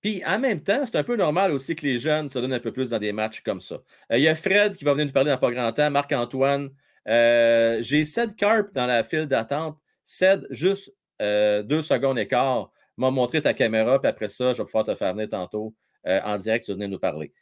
Puis 0.00 0.22
en 0.24 0.38
même 0.38 0.62
temps, 0.62 0.84
c'est 0.86 0.96
un 0.96 1.04
peu 1.04 1.16
normal 1.16 1.52
aussi 1.52 1.76
que 1.76 1.84
les 1.84 1.98
jeunes 1.98 2.30
se 2.30 2.38
donnent 2.38 2.54
un 2.54 2.60
peu 2.60 2.72
plus 2.72 2.90
dans 2.90 2.98
des 2.98 3.12
matchs 3.12 3.42
comme 3.42 3.60
ça. 3.60 3.76
Euh, 4.10 4.16
il 4.16 4.22
y 4.22 4.28
a 4.28 4.34
Fred 4.34 4.76
qui 4.76 4.84
va 4.84 4.92
venir 4.92 5.06
nous 5.06 5.12
parler 5.12 5.30
dans 5.30 5.38
pas 5.38 5.50
grand 5.50 5.72
temps, 5.72 5.90
Marc-Antoine. 5.90 6.70
Euh, 7.08 7.78
j'ai 7.82 8.04
Ced 8.04 8.36
Carp 8.36 8.72
dans 8.72 8.86
la 8.86 9.04
file 9.04 9.26
d'attente. 9.26 9.78
Ced, 10.04 10.46
juste 10.50 10.94
deux 11.20 11.82
secondes 11.82 12.18
et 12.18 12.26
quart, 12.26 12.70
m'a 12.96 13.10
montré 13.10 13.42
ta 13.42 13.52
caméra, 13.52 14.00
puis 14.00 14.08
après 14.08 14.28
ça, 14.28 14.54
je 14.54 14.58
vais 14.62 14.64
pouvoir 14.64 14.84
te 14.84 14.94
faire 14.94 15.12
venir 15.12 15.28
tantôt 15.28 15.74
en 16.06 16.36
direct, 16.38 16.64
tu 16.64 16.70
vas 16.70 16.76
venir 16.76 16.88
nous 16.88 16.98
parler. 16.98 17.32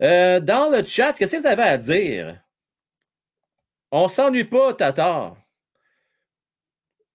dans 0.00 0.70
le 0.72 0.84
chat, 0.84 1.12
qu'est-ce 1.12 1.36
que 1.36 1.40
vous 1.42 1.46
avez 1.46 1.62
à 1.62 1.78
dire? 1.78 2.42
On 3.92 4.08
s'ennuie 4.08 4.44
pas, 4.44 4.72
Tatar. 4.72 5.36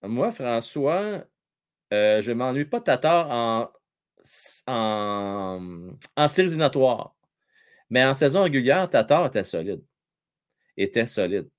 Moi, 0.04 0.32
François, 0.32 1.26
euh, 1.92 2.22
je 2.22 2.32
m'ennuie 2.32 2.66
pas 2.66 2.82
Tatar 2.82 3.30
en, 3.32 3.72
en, 4.68 5.60
en. 6.16 7.16
Mais 7.90 8.06
en 8.06 8.14
saison 8.14 8.44
régulière, 8.44 8.90
Tatar 8.90 9.26
était 9.26 9.44
solide. 9.44 9.84
Était 10.78 11.08
solide. 11.08 11.50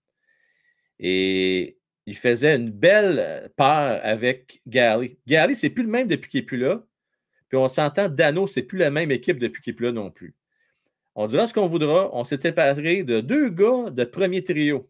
Et 0.98 1.78
il 2.06 2.16
faisait 2.16 2.56
une 2.56 2.70
belle 2.70 3.50
paire 3.56 4.00
avec 4.02 4.62
Gally. 4.66 5.18
Gally, 5.26 5.56
c'est 5.56 5.70
plus 5.70 5.82
le 5.82 5.90
même 5.90 6.08
depuis 6.08 6.30
qu'il 6.30 6.40
n'est 6.40 6.46
plus 6.46 6.58
là. 6.58 6.82
Puis 7.48 7.58
on 7.58 7.68
s'entend, 7.68 8.08
Dano, 8.08 8.46
c'est 8.46 8.62
plus 8.62 8.78
la 8.78 8.90
même 8.90 9.10
équipe 9.10 9.38
depuis 9.38 9.62
qu'il 9.62 9.72
n'est 9.72 9.76
plus 9.76 9.86
là 9.86 9.92
non 9.92 10.10
plus. 10.10 10.34
On 11.14 11.26
dira 11.26 11.46
ce 11.46 11.54
qu'on 11.54 11.66
voudra. 11.66 12.10
On 12.14 12.24
s'est 12.24 12.40
séparé 12.40 13.02
de 13.04 13.20
deux 13.20 13.50
gars 13.50 13.90
de 13.90 14.04
premier 14.04 14.42
trio. 14.42 14.88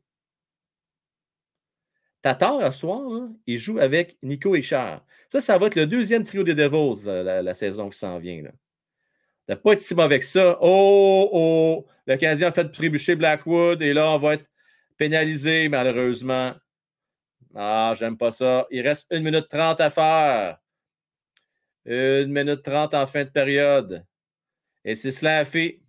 Tatar, 2.22 2.72
ce 2.72 2.78
soir, 2.80 3.28
il 3.46 3.58
joue 3.58 3.78
avec 3.78 4.18
Nico 4.22 4.54
Echard. 4.54 5.04
Ça, 5.28 5.40
ça 5.40 5.58
va 5.58 5.66
être 5.68 5.76
le 5.76 5.86
deuxième 5.86 6.24
trio 6.24 6.42
des 6.42 6.54
Devils 6.54 7.04
la, 7.06 7.54
saison 7.54 7.88
qui 7.88 7.98
s'en 7.98 8.18
vient. 8.18 8.42
Pas 9.56 9.72
être 9.72 9.80
si 9.80 9.94
mauvais 9.94 10.18
que 10.18 10.24
ça. 10.24 10.58
Oh, 10.60 11.28
oh, 11.32 11.86
le 12.06 12.16
Canadien 12.16 12.48
a 12.48 12.52
fait 12.52 12.68
trébucher 12.70 13.16
Blackwood 13.16 13.82
et 13.82 13.92
là, 13.92 14.10
on 14.10 14.18
va 14.18 14.34
être 14.34 14.50
pénalisé, 14.96 15.68
malheureusement. 15.68 16.54
Ah, 17.54 17.94
j'aime 17.98 18.16
pas 18.16 18.30
ça. 18.30 18.66
Il 18.70 18.86
reste 18.86 19.06
une 19.10 19.22
minute 19.22 19.48
trente 19.48 19.80
à 19.80 19.90
faire. 19.90 20.58
Une 21.86 22.32
minute 22.32 22.62
trente 22.62 22.94
en 22.94 23.06
fin 23.06 23.24
de 23.24 23.30
période. 23.30 24.04
Et 24.84 24.96
c'est 24.96 25.12
Slaffy. 25.12 25.82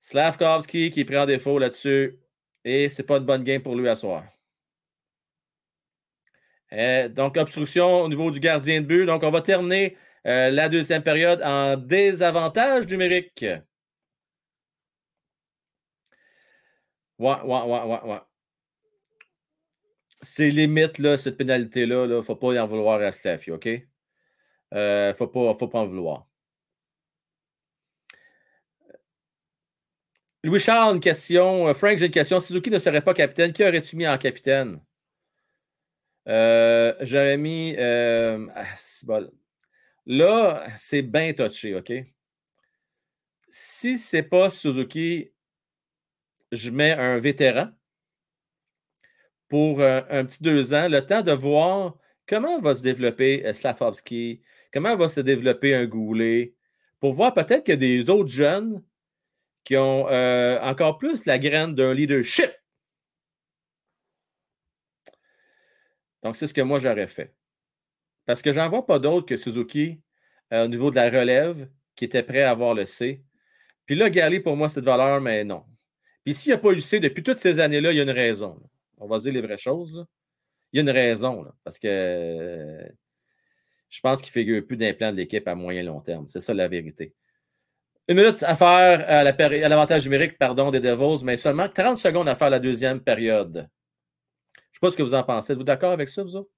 Slavkovski 0.00 0.90
qui 0.90 1.04
prend 1.04 1.26
défaut 1.26 1.58
là-dessus. 1.58 2.18
Et 2.64 2.88
ce 2.88 3.02
n'est 3.02 3.06
pas 3.06 3.18
une 3.18 3.24
bonne 3.24 3.44
game 3.44 3.62
pour 3.62 3.76
lui 3.76 3.88
à 3.88 3.96
soir. 3.96 4.24
Euh, 6.72 7.08
donc, 7.08 7.36
obstruction 7.36 8.02
au 8.02 8.08
niveau 8.08 8.30
du 8.30 8.40
gardien 8.40 8.80
de 8.80 8.86
but. 8.86 9.06
Donc, 9.06 9.22
on 9.22 9.30
va 9.30 9.40
terminer 9.40 9.96
euh, 10.26 10.50
la 10.50 10.68
deuxième 10.68 11.02
période 11.02 11.40
en 11.42 11.76
désavantage 11.76 12.86
numérique. 12.88 13.44
Ouais, 17.18 17.36
ouais, 17.42 17.62
ouais, 17.62 17.82
ouais, 17.84 18.00
ouais. 18.10 18.20
C'est 20.22 20.50
limite, 20.50 20.98
là, 20.98 21.16
cette 21.16 21.36
pénalité-là. 21.36 22.04
Il 22.04 22.10
ne 22.10 22.20
faut 22.22 22.36
pas 22.36 22.52
y 22.54 22.58
en 22.58 22.66
vouloir 22.66 23.00
à 23.00 23.12
Staffy, 23.12 23.50
OK? 23.50 23.66
Il 23.66 23.86
euh, 24.74 25.08
ne 25.08 25.14
faut, 25.14 25.26
pas, 25.28 25.78
en 25.78 25.86
vouloir. 25.86 26.26
Louis-Charles, 30.42 30.94
une 30.96 31.00
question. 31.00 31.68
Euh, 31.68 31.74
Frank, 31.74 31.98
j'ai 31.98 32.06
une 32.06 32.12
question. 32.12 32.40
Suzuki 32.40 32.70
ne 32.70 32.78
serait 32.78 33.02
pas 33.02 33.14
capitaine. 33.14 33.52
Qui 33.52 33.62
aurais-tu 33.64 33.96
mis 33.96 34.06
en 34.08 34.18
capitaine? 34.18 34.80
J'aurais 36.26 37.36
mis. 37.36 37.74
Euh, 37.78 38.46
ah, 38.54 38.64
Là, 40.10 40.66
c'est 40.74 41.02
bien 41.02 41.32
touché, 41.32 41.76
OK? 41.76 41.92
Si 43.48 43.96
ce 43.96 44.16
n'est 44.16 44.22
pas 44.24 44.50
Suzuki, 44.50 45.30
je 46.50 46.70
mets 46.70 46.90
un 46.90 47.20
vétéran 47.20 47.68
pour 49.46 49.80
un, 49.80 50.24
petit 50.24 50.42
deux 50.42 50.74
ans, 50.74 50.88
le 50.88 51.06
temps 51.06 51.22
de 51.22 51.30
voir 51.30 51.96
comment 52.26 52.60
va 52.60 52.74
se 52.74 52.82
développer 52.82 53.52
Slavovski, 53.52 54.42
comment 54.72 54.96
va 54.96 55.08
se 55.08 55.20
développer 55.20 55.76
un 55.76 55.86
Goulet, 55.86 56.56
pour 56.98 57.12
voir 57.12 57.32
peut-être 57.32 57.68
a 57.68 57.76
des 57.76 58.10
autres 58.10 58.30
jeunes 58.30 58.82
qui 59.62 59.76
ont 59.76 60.08
euh, 60.08 60.58
encore 60.60 60.98
plus 60.98 61.24
la 61.24 61.38
graine 61.38 61.76
d'un 61.76 61.94
leadership. 61.94 62.50
Donc, 66.24 66.34
c'est 66.34 66.48
ce 66.48 66.54
que 66.54 66.62
moi 66.62 66.80
j'aurais 66.80 67.06
fait. 67.06 67.32
Parce 68.30 68.42
que 68.42 68.52
j'en 68.52 68.68
vois 68.68 68.86
pas 68.86 69.00
d'autres 69.00 69.26
que 69.26 69.36
Suzuki 69.36 70.00
euh, 70.52 70.64
au 70.64 70.68
niveau 70.68 70.92
de 70.92 70.94
la 70.94 71.10
relève 71.10 71.68
qui 71.96 72.04
était 72.04 72.22
prêt 72.22 72.42
à 72.42 72.52
avoir 72.52 72.74
le 72.74 72.84
C. 72.84 73.24
Puis 73.86 73.96
là, 73.96 74.08
Gali, 74.08 74.38
pour 74.38 74.56
moi, 74.56 74.68
c'est 74.68 74.80
valeur, 74.80 75.20
mais 75.20 75.42
non. 75.42 75.64
Puis 76.24 76.34
s'il 76.34 76.50
n'y 76.50 76.54
a 76.54 76.58
pas 76.58 76.70
eu 76.70 76.76
le 76.76 76.80
C 76.80 77.00
depuis 77.00 77.24
toutes 77.24 77.38
ces 77.38 77.58
années-là, 77.58 77.90
il 77.90 77.96
y 77.96 77.98
a 77.98 78.04
une 78.04 78.10
raison. 78.10 78.56
On 78.98 79.08
va 79.08 79.18
dire 79.18 79.32
les 79.32 79.40
vraies 79.40 79.58
choses. 79.58 80.06
Il 80.72 80.76
y 80.76 80.78
a 80.78 80.82
une 80.82 80.96
raison. 80.96 81.44
parce 81.64 81.80
que 81.80 82.88
je 83.88 84.00
pense 84.00 84.22
qu'il 84.22 84.30
figure 84.30 84.64
plus 84.64 84.76
d'implant 84.76 85.10
de 85.10 85.16
l'équipe 85.16 85.48
à 85.48 85.56
moyen 85.56 85.82
long 85.82 86.00
terme. 86.00 86.28
C'est 86.28 86.40
ça 86.40 86.54
la 86.54 86.68
vérité. 86.68 87.12
Une 88.06 88.14
minute 88.14 88.44
à 88.44 88.54
faire 88.54 89.10
à 89.10 89.24
l'avantage 89.24 90.04
numérique 90.04 90.38
pardon, 90.38 90.70
des 90.70 90.78
Devils, 90.78 91.24
mais 91.24 91.36
seulement 91.36 91.68
30 91.68 91.98
secondes 91.98 92.28
à 92.28 92.36
faire 92.36 92.50
la 92.50 92.60
deuxième 92.60 93.00
période. 93.00 93.68
Je 94.54 94.60
ne 94.60 94.62
sais 94.74 94.80
pas 94.80 94.90
ce 94.92 94.96
que 94.96 95.02
vous 95.02 95.14
en 95.14 95.24
pensez. 95.24 95.52
Êtes-vous 95.52 95.64
d'accord 95.64 95.90
avec 95.90 96.08
ça, 96.08 96.22
vous? 96.22 96.48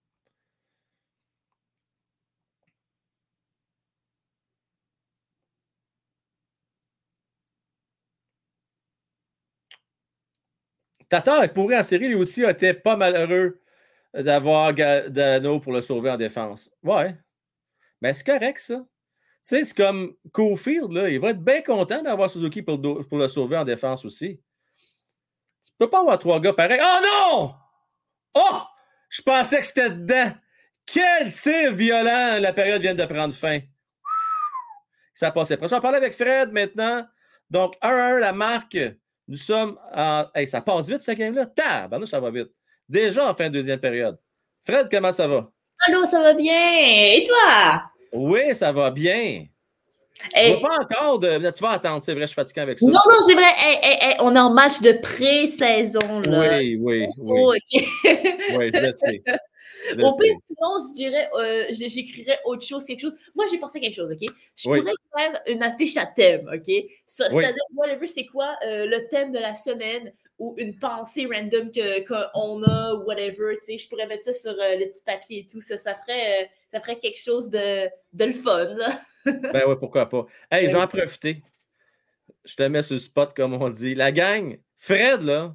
Tatar, 11.13 11.53
pourri 11.53 11.77
en 11.77 11.83
série, 11.83 12.09
lui 12.09 12.15
aussi, 12.15 12.43
été 12.43 12.73
pas 12.73 12.97
malheureux 12.97 13.61
d'avoir 14.15 14.73
Dano 14.73 15.61
pour 15.61 15.73
le 15.73 15.83
sauver 15.83 16.11
en 16.11 16.17
défense. 16.17 16.71
Ouais. 16.83 17.15
Mais 18.01 18.15
c'est 18.15 18.25
correct, 18.25 18.59
ça 18.59 18.83
sais, 19.43 19.65
c'est 19.65 19.77
comme 19.77 20.15
Cofield, 20.33 20.93
là, 20.93 21.11
il 21.11 21.21
va 21.21 21.31
être 21.31 21.45
bien 21.45 21.61
content 21.61 22.03
d'avoir 22.03 22.31
Suzuki 22.31 22.63
pour, 22.63 22.79
le 22.79 23.29
sauver 23.29 23.59
en 23.59 23.65
défense 23.65 24.05
aussi. 24.05 24.41
Tu 25.65 25.73
peux 25.79 25.91
pas 25.91 26.01
avoir 26.01 26.19
trois 26.19 26.41
gars 26.41 26.53
pareils. 26.53 26.81
Oh 26.83 27.01
non! 27.05 27.55
Oh! 28.35 28.63
Je 29.11 29.21
pensais 29.21 29.61
que 29.61 29.67
c'était 29.67 29.91
dedans. 29.91 30.33
Quel 30.87 31.33
tir 31.33 31.73
violent! 31.73 32.41
La 32.41 32.53
période 32.53 32.81
vient 32.81 32.95
de 32.95 33.05
prendre 33.05 33.35
fin. 33.35 33.61
Ça 35.15 35.31
passait 35.31 35.57
pas. 35.57 35.69
Je 35.69 35.75
vais 35.75 35.81
parler 35.81 35.99
avec 35.99 36.15
Fred 36.15 36.53
maintenant. 36.53 37.07
Donc, 37.51 37.75
1-1, 37.83 38.19
la 38.19 38.33
marque. 38.33 38.79
Nous 39.29 39.37
sommes 39.37 39.79
en. 39.95 40.25
Hey, 40.35 40.47
ça 40.47 40.61
passe 40.61 40.89
vite, 40.89 41.03
ce 41.03 41.13
game-là? 41.13 41.47
Tab! 41.47 42.05
ça 42.07 42.21
va 42.21 42.31
vite. 42.31 42.51
Déjà 42.89 43.31
en 43.31 43.35
fin 43.35 43.49
de 43.49 43.55
deuxième 43.55 43.81
période. 43.81 44.19
Fred, 44.65 44.89
comment 44.91 45.13
ça 45.13 45.27
va? 45.27 45.51
Allô, 45.87 46.05
ça 46.05 46.23
va 46.23 46.35
bien. 46.35 46.53
Et 46.55 47.25
toi? 47.27 47.83
Oui, 48.13 48.55
ça 48.55 48.73
va 48.73 48.91
bien. 48.91 49.47
Hey. 50.35 50.61
pas 50.61 50.77
encore 50.81 51.19
de. 51.19 51.51
Tu 51.51 51.63
vas 51.63 51.71
attendre, 51.71 52.03
c'est 52.03 52.13
vrai, 52.13 52.23
je 52.23 52.27
suis 52.29 52.35
fatigué 52.35 52.61
avec 52.61 52.79
ça. 52.79 52.87
Non, 52.87 52.93
non, 52.93 53.21
c'est 53.27 53.35
vrai. 53.35 54.17
on 54.21 54.37
est 54.37 54.39
en 54.39 54.51
match 54.51 54.81
de 54.81 54.93
pré-saison. 54.93 56.23
Oui, 56.27 56.79
oui, 56.81 56.81
oui. 56.81 57.07
Oh, 57.19 57.55
oui, 58.57 58.71
je 58.73 58.93
sais. 58.95 59.23
Au 60.03 60.17
pire, 60.17 60.35
sinon, 60.47 60.77
je 60.79 60.95
dirais, 60.95 61.29
euh, 61.35 61.65
j'écrirais 61.71 62.39
autre 62.45 62.65
chose, 62.65 62.85
quelque 62.85 63.01
chose. 63.01 63.15
Moi, 63.35 63.47
j'ai 63.51 63.59
pensé 63.59 63.81
quelque 63.81 63.95
chose, 63.95 64.13
OK? 64.13 64.29
Je 64.57 64.65
pourrais 64.69 64.93
faire 65.17 65.43
une 65.47 65.63
affiche 65.63 65.97
à 65.97 66.07
thème, 66.07 66.49
OK? 66.53 66.73
C'est-à-dire, 67.07 67.65
whatever, 67.75 68.07
c'est 68.07 68.27
quoi 68.27 68.57
euh, 68.67 68.87
le 68.87 69.09
thème 69.09 69.33
de 69.33 69.39
la 69.39 69.55
semaine 69.55 70.13
ou 70.39 70.55
une 70.59 70.79
pensée 70.79 71.27
random 71.27 71.71
qu'on 72.07 72.63
a, 72.63 72.95
whatever, 73.07 73.57
tu 73.59 73.65
sais, 73.65 73.79
je 73.79 73.89
pourrais 73.89 74.07
mettre 74.07 74.25
ça 74.25 74.33
sur 74.33 74.53
euh, 74.53 74.77
le 74.77 74.87
petit 74.87 75.03
papier 75.03 75.39
et 75.41 75.47
tout. 75.47 75.61
Ça, 75.61 75.77
ça, 75.77 75.95
ferait, 75.95 76.51
ça 76.71 76.81
ferait 76.81 76.99
quelque 76.99 77.21
chose 77.21 77.51
de, 77.51 77.89
de 78.13 78.25
le 78.25 78.33
fun, 78.33 78.77
ben 79.25 79.67
ouais, 79.67 79.77
pourquoi 79.77 80.09
pas. 80.09 80.27
Hey, 80.51 80.69
j'en 80.69 80.87
profiter. 80.87 81.43
Je 82.45 82.57
te 82.57 82.63
mets 82.65 82.83
sur 82.83 82.95
le 82.95 82.99
spot, 82.99 83.35
comme 83.35 83.55
on 83.55 83.69
dit. 83.71 83.95
La 83.95 84.11
gang, 84.11 84.59
Fred, 84.77 85.23
là, 85.23 85.55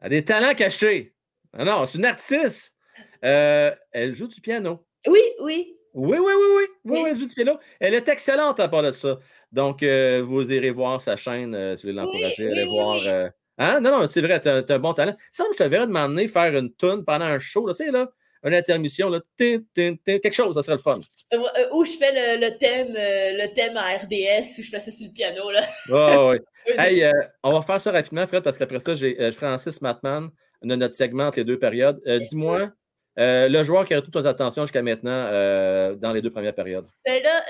a 0.00 0.08
des 0.08 0.24
talents 0.24 0.54
cachés. 0.54 1.14
Ah 1.52 1.64
non, 1.64 1.84
c'est 1.86 1.98
une 1.98 2.04
artiste. 2.04 2.76
Euh, 3.24 3.70
elle 3.92 4.14
joue 4.14 4.28
du 4.28 4.40
piano. 4.40 4.84
Oui, 5.06 5.20
oui. 5.40 5.74
Oui, 5.94 6.18
oui, 6.18 6.32
oui, 6.36 6.46
oui. 6.56 6.64
Oui, 6.84 7.00
oui, 7.02 7.10
elle 7.10 7.18
joue 7.18 7.26
du 7.26 7.34
piano. 7.34 7.58
Elle 7.80 7.94
est 7.94 8.08
excellente 8.08 8.60
à 8.60 8.68
part 8.68 8.82
de 8.82 8.92
ça. 8.92 9.18
Donc, 9.50 9.82
euh, 9.82 10.22
vous 10.24 10.52
irez 10.52 10.70
voir 10.70 11.00
sa 11.00 11.16
chaîne 11.16 11.54
euh, 11.54 11.76
si 11.76 11.86
vous 11.86 11.92
voulez 11.92 12.04
l'encourager. 12.04 12.50
allez 12.50 12.64
voir. 12.64 13.00
Hein? 13.60 13.80
Non, 13.80 13.98
non, 13.98 14.06
c'est 14.06 14.20
vrai, 14.20 14.40
tu 14.40 14.48
as, 14.48 14.64
un 14.68 14.78
bon 14.78 14.92
talent. 14.92 15.16
Ça, 15.32 15.44
je 15.52 15.58
te 15.58 15.64
verrais 15.64 15.86
de 15.86 15.92
m'emmener 15.92 16.28
faire 16.28 16.54
une 16.54 16.72
tune 16.74 17.04
pendant 17.04 17.24
un 17.24 17.40
show, 17.40 17.68
tu 17.68 17.74
sais, 17.74 17.90
là, 17.90 18.08
une 18.44 18.54
intermission, 18.54 19.08
là, 19.08 19.20
quelque 19.36 20.30
chose, 20.30 20.54
ça 20.54 20.62
serait 20.62 20.76
le 20.76 20.82
fun. 20.82 21.00
Euh, 21.34 21.38
où 21.72 21.84
je 21.84 21.90
fais 21.98 22.38
le, 22.38 22.56
thème, 22.56 22.92
le 22.92 23.52
thème 23.52 23.76
à 23.76 23.96
RDS, 23.96 24.60
où 24.60 24.62
je 24.62 24.70
fais 24.70 24.78
ça 24.78 24.92
sur 24.92 25.06
le 25.08 25.12
piano. 25.12 25.50
Là. 25.50 25.62
Oh, 25.90 26.34
oui. 26.68 26.74
hey, 26.78 27.10
on 27.42 27.50
va 27.50 27.62
faire 27.62 27.80
ça 27.80 27.90
rapidement, 27.90 28.24
Fred, 28.28 28.44
parce 28.44 28.56
qu'après 28.56 28.78
ça, 28.78 28.94
j'ai 28.94 29.32
Francis 29.32 29.82
Matman, 29.82 30.30
notre 30.62 30.94
segment 30.94 31.26
entre 31.26 31.38
les 31.38 31.44
deux 31.44 31.58
périodes. 31.58 32.00
Dis-moi, 32.06 32.70
le 33.18 33.62
joueur 33.62 33.84
qui 33.84 33.94
a 33.94 34.00
toute 34.00 34.14
notre 34.14 34.28
attention 34.28 34.62
jusqu'à 34.64 34.82
maintenant 34.82 35.30
dans 35.96 36.12
les 36.12 36.22
deux 36.22 36.30
premières 36.30 36.54
périodes. 36.54 36.86
Ben 37.04 37.22
là, 37.22 37.42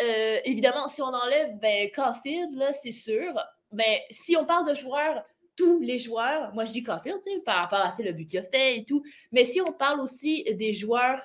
évidemment, 0.44 0.88
si 0.88 1.02
on 1.02 1.06
enlève 1.06 1.58
ben, 1.60 1.88
Caulfield, 1.94 2.52
là, 2.56 2.72
c'est 2.72 2.92
sûr. 2.92 3.32
Mais 3.72 3.84
ben, 3.84 3.98
si 4.10 4.36
on 4.36 4.44
parle 4.44 4.68
de 4.68 4.74
joueurs 4.74 5.24
tous 5.58 5.80
les 5.80 5.98
joueurs, 5.98 6.54
moi 6.54 6.64
je 6.64 6.72
dis 6.72 6.82
Caulfield, 6.82 7.18
par 7.44 7.56
rapport 7.56 7.80
à 7.80 7.92
le 7.98 8.12
but 8.12 8.26
qu'il 8.26 8.38
a 8.38 8.44
fait 8.44 8.78
et 8.78 8.84
tout, 8.84 9.02
mais 9.32 9.44
si 9.44 9.60
on 9.60 9.72
parle 9.72 10.00
aussi 10.00 10.44
des 10.54 10.72
joueurs 10.72 11.20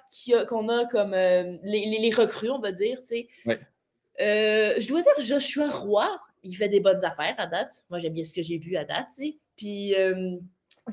qu'on 0.49 0.69
a, 0.69 0.85
comme 0.85 1.13
euh, 1.13 1.57
les, 1.63 2.11
recrues, 2.13 2.49
on 2.49 2.59
va 2.59 2.71
dire, 2.71 2.99
tu 3.01 3.27
sais, 3.27 3.27
euh, 3.47 4.73
je 4.79 4.87
dois 4.87 5.01
dire 5.01 5.13
Joshua 5.19 5.69
Roy, 5.69 6.09
il 6.41 6.55
fait 6.55 6.67
des 6.67 6.79
bonnes 6.79 7.05
affaires 7.05 7.35
à 7.37 7.45
date. 7.45 7.85
Moi 7.89 7.99
j'aime 7.99 8.13
bien 8.13 8.23
ce 8.23 8.33
que 8.33 8.41
j'ai 8.41 8.57
vu 8.57 8.75
à 8.75 8.83
date, 8.83 9.07
tu 9.15 9.23
sais. 9.23 9.37
Puis, 9.55 9.93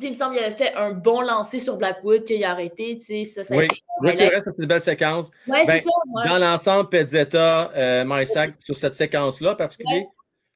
il 0.00 0.10
me 0.10 0.14
semble 0.14 0.36
qu'il 0.36 0.44
avait 0.44 0.54
fait 0.54 0.74
un 0.74 0.92
bon 0.92 1.20
lancer 1.20 1.58
sur 1.58 1.76
Blackwood, 1.76 2.22
qu'il 2.24 2.42
a 2.44 2.50
arrêté, 2.50 2.98
ça, 2.98 3.42
ça 3.44 3.56
Oui, 3.56 3.66
oui 4.02 4.14
c'est 4.14 4.26
vrai, 4.26 4.40
c'est 4.42 4.52
une 4.56 4.66
belle 4.66 4.80
séquence. 4.80 5.30
Ouais, 5.48 5.66
ben, 5.66 5.80
ça. 5.80 6.28
Dans 6.28 6.38
l'ensemble, 6.38 6.88
Pezzetta, 6.88 7.72
euh, 7.74 8.04
Mysack, 8.06 8.54
sur 8.58 8.76
cette 8.76 8.94
séquence-là 8.94 9.56
particulier, 9.56 10.06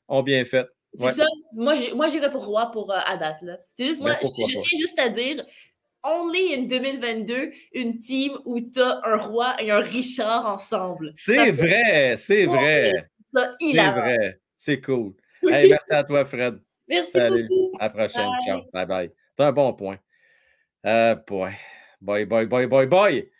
ont 0.08 0.22
bien 0.22 0.44
fait. 0.44 0.66
C'est 0.94 1.10
ça. 1.10 1.26
Moi, 1.52 1.74
j'irais 1.74 2.30
pour 2.30 2.46
Roi 2.46 2.70
pour 2.70 2.92
euh, 2.92 2.98
à 3.04 3.16
date. 3.16 3.38
C'est 3.74 3.86
juste, 3.86 4.00
moi, 4.00 4.12
je, 4.22 4.28
tiens 4.28 4.78
juste 4.78 4.98
à 4.98 5.08
dire, 5.08 5.44
only 6.04 6.54
in 6.54 6.62
2022, 6.62 7.50
une 7.72 7.98
team 7.98 8.32
où 8.44 8.60
tu 8.60 8.80
as 8.80 9.00
un 9.02 9.16
Roi 9.16 9.56
et 9.60 9.72
un 9.72 9.80
Richard 9.80 10.46
ensemble. 10.46 11.12
C'est 11.16 11.50
vrai, 11.50 12.16
c'est 12.16 12.46
vrai. 12.46 12.92
C'est 13.60 13.90
vrai. 13.90 14.40
C'est 14.56 14.80
cool. 14.80 15.14
merci 15.42 15.90
à 15.90 16.04
toi, 16.04 16.24
Fred. 16.24 16.60
Merci 16.86 17.12
Salut. 17.12 17.48
beaucoup. 17.48 17.76
À 17.80 17.84
la 17.84 17.90
prochaine. 17.90 18.30
Ciao. 18.46 18.62
Bye 18.72 18.86
bye. 18.86 19.23
C'est 19.36 19.44
un 19.44 19.52
bon 19.52 19.72
point. 19.72 19.98
Euh, 20.86 21.16
boy. 21.26 21.52
Boy, 22.00 22.24
boy, 22.24 22.46
boy, 22.46 22.66
boy, 22.66 22.86
boy. 22.86 23.30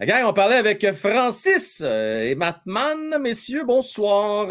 Gang, 0.00 0.24
on 0.24 0.32
parlait 0.32 0.56
avec 0.56 0.90
Francis 0.92 1.82
euh, 1.84 2.22
et 2.22 2.34
Matman. 2.34 3.18
Messieurs, 3.20 3.64
bonsoir. 3.64 4.48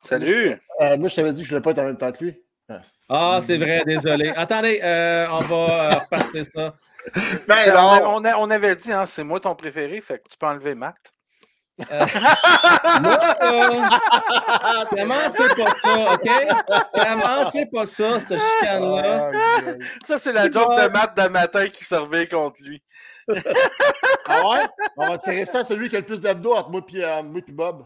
Salut! 0.00 0.56
Euh, 0.80 0.96
moi, 0.96 1.08
je 1.08 1.16
t'avais 1.16 1.32
dit 1.32 1.42
que 1.42 1.48
je 1.48 1.54
ne 1.54 1.60
voulais 1.60 1.62
pas 1.62 1.70
être 1.72 1.84
en 1.84 1.88
même 1.88 1.98
temps 1.98 2.12
que 2.12 2.24
lui. 2.24 2.42
Ah, 3.08 3.40
c'est 3.42 3.58
vrai, 3.58 3.82
désolé. 3.86 4.32
Attendez, 4.34 4.80
euh, 4.82 5.26
on 5.30 5.40
va 5.40 5.98
repartir 5.98 6.44
ça. 6.54 6.74
Ben, 7.46 7.74
on, 7.76 8.24
on, 8.24 8.50
avait 8.50 8.76
dit, 8.76 8.92
hein, 8.92 9.06
c'est 9.06 9.24
moi 9.24 9.40
ton 9.40 9.54
préféré, 9.54 10.00
fait 10.00 10.18
que 10.18 10.28
tu 10.28 10.36
peux 10.36 10.46
enlever 10.46 10.74
Matt. 10.74 10.96
Euh, 11.80 12.06
c'est 15.30 15.56
pas 15.56 15.74
ça, 15.82 16.14
OK? 16.14 16.28
Comment 16.92 17.50
c'est 17.50 17.66
pas 17.66 17.86
ça, 17.86 18.20
cette 18.20 18.40
chicane-là? 18.40 19.32
Oh, 19.34 19.70
ça, 20.04 20.18
c'est 20.18 20.32
la 20.32 20.50
joke 20.50 20.76
de 20.76 20.88
Matt 20.88 21.16
de 21.16 21.28
matin 21.28 21.68
qui 21.68 21.84
servait 21.84 22.26
contre 22.26 22.62
lui. 22.62 22.82
ah 24.26 24.48
ouais? 24.48 24.66
On 24.96 25.08
va 25.08 25.18
tirer 25.18 25.44
ça 25.44 25.58
à 25.58 25.64
celui 25.64 25.88
qui 25.88 25.96
a 25.96 26.00
le 26.00 26.06
plus 26.06 26.20
d'abdos 26.20 26.54
entre 26.54 26.70
moi 26.70 26.80
et 26.90 27.52
Bob. 27.52 27.84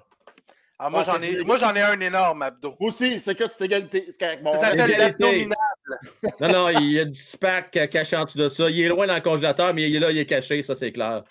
Ah, 0.84 0.90
moi, 0.90 1.04
j'en 1.04 1.22
ai, 1.22 1.44
moi, 1.44 1.58
j'en 1.58 1.72
ai 1.76 1.80
un 1.80 2.00
énorme 2.00 2.42
abdo. 2.42 2.74
Aussi, 2.80 3.20
c'est 3.20 3.36
que 3.36 3.44
c'est 3.48 3.66
égalité. 3.66 4.08
Bon, 4.42 4.50
ça 4.50 4.70
s'appelle 4.70 4.98
l'abdominable. 4.98 5.54
non, 6.40 6.48
non, 6.48 6.68
il 6.70 6.92
y 6.94 6.98
a 6.98 7.04
du 7.04 7.14
SPAC 7.14 7.88
caché 7.88 8.16
en 8.16 8.24
dessous 8.24 8.38
de 8.38 8.48
ça. 8.48 8.68
Il 8.68 8.80
est 8.80 8.88
loin 8.88 9.06
dans 9.06 9.14
le 9.14 9.20
congélateur, 9.20 9.72
mais 9.72 9.88
il 9.88 9.94
est 9.94 10.00
là, 10.00 10.10
il 10.10 10.18
est 10.18 10.26
caché, 10.26 10.60
ça, 10.62 10.74
c'est 10.74 10.90
clair. 10.90 11.22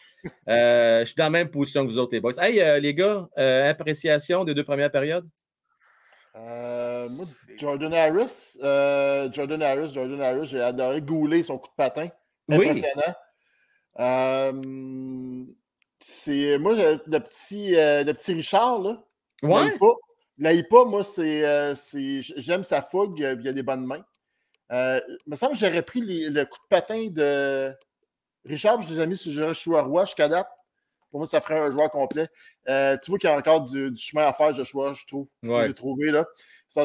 Euh, 0.47 1.01
je 1.01 1.05
suis 1.05 1.15
dans 1.15 1.25
la 1.25 1.31
même 1.31 1.49
position 1.49 1.85
que 1.85 1.91
vous 1.91 1.97
autres, 1.97 2.13
les 2.13 2.21
boys. 2.21 2.31
Hey, 2.37 2.61
euh, 2.61 2.79
les 2.79 2.93
gars, 2.93 3.27
euh, 3.37 3.69
appréciation 3.69 4.45
des 4.45 4.53
deux 4.53 4.63
premières 4.63 4.89
périodes? 4.89 5.27
moi, 6.33 7.25
Jordan 7.57 7.93
Harris, 7.93 8.57
Jordan 9.33 9.61
Harris, 9.61 9.93
Jordan 9.93 10.21
Harris, 10.21 10.45
j'ai 10.45 10.61
adoré 10.61 11.01
gouler 11.01 11.43
son 11.43 11.57
coup 11.57 11.67
de 11.67 11.75
patin. 11.75 12.07
Impressionnant. 12.49 13.15
c'est 15.99 16.57
moi, 16.57 16.73
le 16.73 17.19
petit, 17.19 17.71
le 17.75 18.13
petit 18.13 18.33
Richard, 18.33 18.79
là. 18.79 19.03
Ouais. 19.41 19.77
L'AIPA, 20.37 20.85
moi, 20.85 21.01
euh, 21.19 21.75
c'est, 21.75 22.21
j'aime 22.21 22.63
sa 22.63 22.81
fougue, 22.81 23.19
il 23.19 23.41
y 23.43 23.47
a 23.47 23.53
des 23.53 23.63
bonnes 23.63 23.85
mains. 23.85 24.03
Euh, 24.71 24.99
il 25.07 25.29
me 25.29 25.35
semble 25.35 25.53
que 25.53 25.59
j'aurais 25.59 25.83
pris 25.83 26.01
le 26.01 26.43
coup 26.45 26.57
de 26.57 26.67
patin 26.69 27.07
de 27.09 27.71
Richard, 28.45 28.81
je 28.81 28.93
les 28.93 29.01
ai 29.01 29.07
mis 29.07 29.17
sur 29.17 29.31
Joshua 29.31 29.83
Roy 29.83 30.05
jusqu'à 30.05 30.27
date. 30.27 30.47
Pour 31.11 31.19
moi, 31.19 31.27
ça 31.27 31.41
ferait 31.41 31.59
un 31.59 31.69
joueur 31.69 31.91
complet. 31.91 32.27
Euh, 32.69 32.97
tu 33.03 33.11
vois 33.11 33.19
qu'il 33.19 33.29
y 33.29 33.33
a 33.33 33.37
encore 33.37 33.61
du, 33.61 33.95
chemin 33.97 34.23
à 34.23 34.33
faire, 34.33 34.53
Joshua, 34.53 34.93
je 34.93 35.05
trouve. 35.05 35.27
J'ai 35.43 35.73
trouvé, 35.73 36.09
là. 36.09 36.25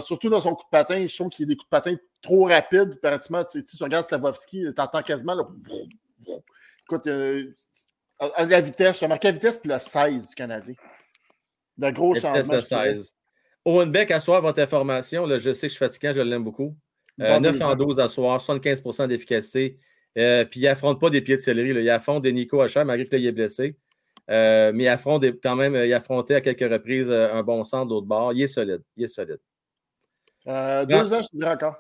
surtout 0.01 0.29
dans 0.29 0.41
son 0.41 0.55
coup 0.55 0.65
de 0.65 0.71
patin, 0.71 1.07
je 1.07 1.15
trouve 1.15 1.31
qu'il 1.31 1.45
y 1.45 1.49
a 1.49 1.51
des 1.51 1.57
coups 1.57 1.69
de 1.69 1.71
patin 1.71 1.97
trop 2.21 2.45
rapides. 2.45 3.01
Pratiquement, 3.01 3.45
tu, 3.45 3.65
tu, 3.65 3.77
tu 3.77 3.83
regardes 3.83 4.05
Slavovski, 4.05 4.67
tu 4.75 4.81
entends 4.83 5.03
quasiment, 5.03 5.35
là, 5.35 5.45
écoute, 6.83 7.09
à 8.19 8.45
la 8.45 8.61
vitesse, 8.61 8.99
j'ai 8.99 9.09
marqué 9.09 9.29
la 9.29 9.33
vitesse, 9.33 9.57
puis 9.57 9.71
la 9.71 9.79
16 9.79 10.29
du 10.29 10.35
Canadien 10.35 10.75
de 11.79 11.91
gros 11.91 12.15
changements. 12.15 12.61
16. 12.61 13.15
Owen 13.65 13.91
Beck, 13.91 14.11
à 14.13 14.21
soir, 14.21 14.41
votre 14.41 14.61
information, 14.61 15.27
là, 15.27 15.39
je 15.39 15.53
sais 15.53 15.67
que 15.67 15.73
je 15.73 15.77
suis 15.77 15.85
fatiguant, 15.85 16.13
je 16.13 16.21
l'aime 16.21 16.45
beaucoup. 16.45 16.77
9 17.19 17.61
euh, 17.61 17.65
en 17.65 17.75
12 17.75 17.99
à 17.99 18.09
soir, 18.09 18.41
75% 18.41 19.09
d'efficacité. 19.09 19.79
Euh, 20.19 20.45
puis 20.45 20.61
il 20.61 20.63
n'affronte 20.65 21.01
pas 21.01 21.11
des 21.11 21.21
pieds 21.21 21.37
de 21.37 21.41
céleri. 21.41 21.73
Là. 21.73 21.81
Il 21.81 21.91
affronte 21.91 22.23
des 22.23 22.33
Nico 22.33 22.61
Hacher, 22.61 22.85
malgré 22.85 23.07
qu'il 23.07 23.27
est 23.27 23.33
blessé. 23.33 23.77
Euh, 24.31 24.73
mais 24.75 24.85
il 24.85 24.89
affronte 24.89 25.25
quand 25.43 25.57
même, 25.57 25.75
il 25.75 25.93
a 25.93 25.97
affronté 25.97 26.35
à 26.35 26.41
quelques 26.41 26.71
reprises 26.71 27.11
un 27.11 27.43
bon 27.43 27.65
centre 27.65 27.87
d'autre 27.87 28.07
bord. 28.07 28.33
Il 28.33 28.43
est 28.43 28.47
solide. 28.47 28.83
Il 28.97 29.05
est 29.05 29.09
solide. 29.09 29.41
deux 30.47 30.53
ans, 30.53 31.23
je 31.23 31.29
te 31.29 31.37
dirais 31.37 31.53
encore. 31.53 31.77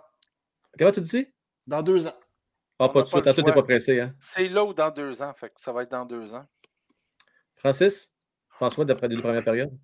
Comment 0.78 0.90
tu 0.90 1.01
dis? 1.01 1.27
Dans 1.66 1.82
deux 1.82 2.06
ans. 2.06 2.14
Ah, 2.78 2.89
pas 2.89 3.02
de 3.02 3.06
suite. 3.06 3.23
Toi, 3.23 3.32
tu 3.32 3.43
n'es 3.43 3.52
pas 3.52 3.62
pressé. 3.62 4.01
Hein? 4.01 4.14
C'est 4.20 4.48
là 4.48 4.64
ou 4.64 4.74
dans 4.74 4.90
deux 4.90 5.23
ans. 5.23 5.32
Fait 5.35 5.48
que 5.48 5.55
ça 5.59 5.73
va 5.73 5.82
être 5.82 5.90
dans 5.90 6.05
deux 6.05 6.35
ans. 6.35 6.44
Francis? 7.55 8.12
François, 8.57 8.85
d'après 8.85 9.09
les 9.09 9.16
deux 9.16 9.23
premières 9.23 9.45
périodes? 9.45 9.77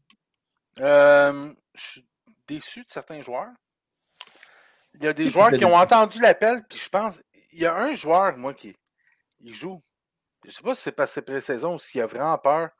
Euh, 0.80 1.52
je 1.74 1.80
suis 1.80 2.06
déçu 2.46 2.84
de 2.84 2.90
certains 2.90 3.20
joueurs. 3.20 3.52
Il 4.94 5.04
y 5.04 5.08
a 5.08 5.12
des 5.12 5.30
joueurs 5.30 5.52
qui 5.52 5.64
ont 5.64 5.74
entendu 5.74 6.20
l'appel, 6.20 6.62
puis 6.68 6.78
je 6.78 6.88
pense. 6.88 7.18
Il 7.52 7.60
y 7.60 7.66
a 7.66 7.76
un 7.76 7.94
joueur, 7.94 8.36
moi, 8.36 8.54
qui 8.54 8.74
il 9.40 9.54
joue. 9.54 9.82
Je 10.44 10.48
ne 10.48 10.52
sais 10.52 10.62
pas 10.62 10.74
si 10.74 10.82
c'est 10.82 10.92
passé 10.92 11.22
pré-saison 11.22 11.74
ou 11.74 11.78
s'il 11.78 12.00
a 12.00 12.06
vraiment 12.06 12.36
peur 12.38 12.70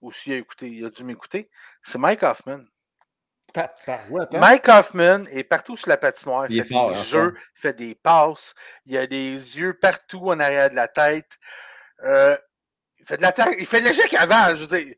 ou 0.00 0.12
s'il 0.12 0.32
a 0.32 0.36
écouté, 0.36 0.68
il 0.68 0.84
a 0.84 0.90
dû 0.90 1.04
m'écouter. 1.04 1.48
C'est 1.82 1.98
Mike 1.98 2.22
Hoffman. 2.22 2.64
Mike 4.32 4.68
Hoffman 4.68 5.26
est 5.26 5.44
partout 5.44 5.76
sur 5.76 5.88
la 5.88 5.96
patinoire. 5.96 6.46
Il, 6.48 6.62
fait 6.62 6.74
des 6.74 6.80
hein, 6.80 6.92
jeux, 6.94 7.36
fait 7.54 7.74
des 7.74 7.94
passes. 7.94 8.54
Il 8.86 8.96
a 8.96 9.06
des 9.06 9.30
yeux 9.30 9.78
partout 9.78 10.30
en 10.30 10.40
arrière 10.40 10.70
de 10.70 10.74
la 10.74 10.88
tête. 10.88 11.38
Euh, 12.02 12.36
il 12.98 13.06
fait 13.06 13.18
de 13.18 13.22
la 13.22 13.34
il 13.58 13.66
fait 13.66 13.80
de 13.80 13.86
l'échec 13.86 14.12
avant. 14.14 14.56
Je 14.56 14.64
veux 14.64 14.78
dire, 14.78 14.94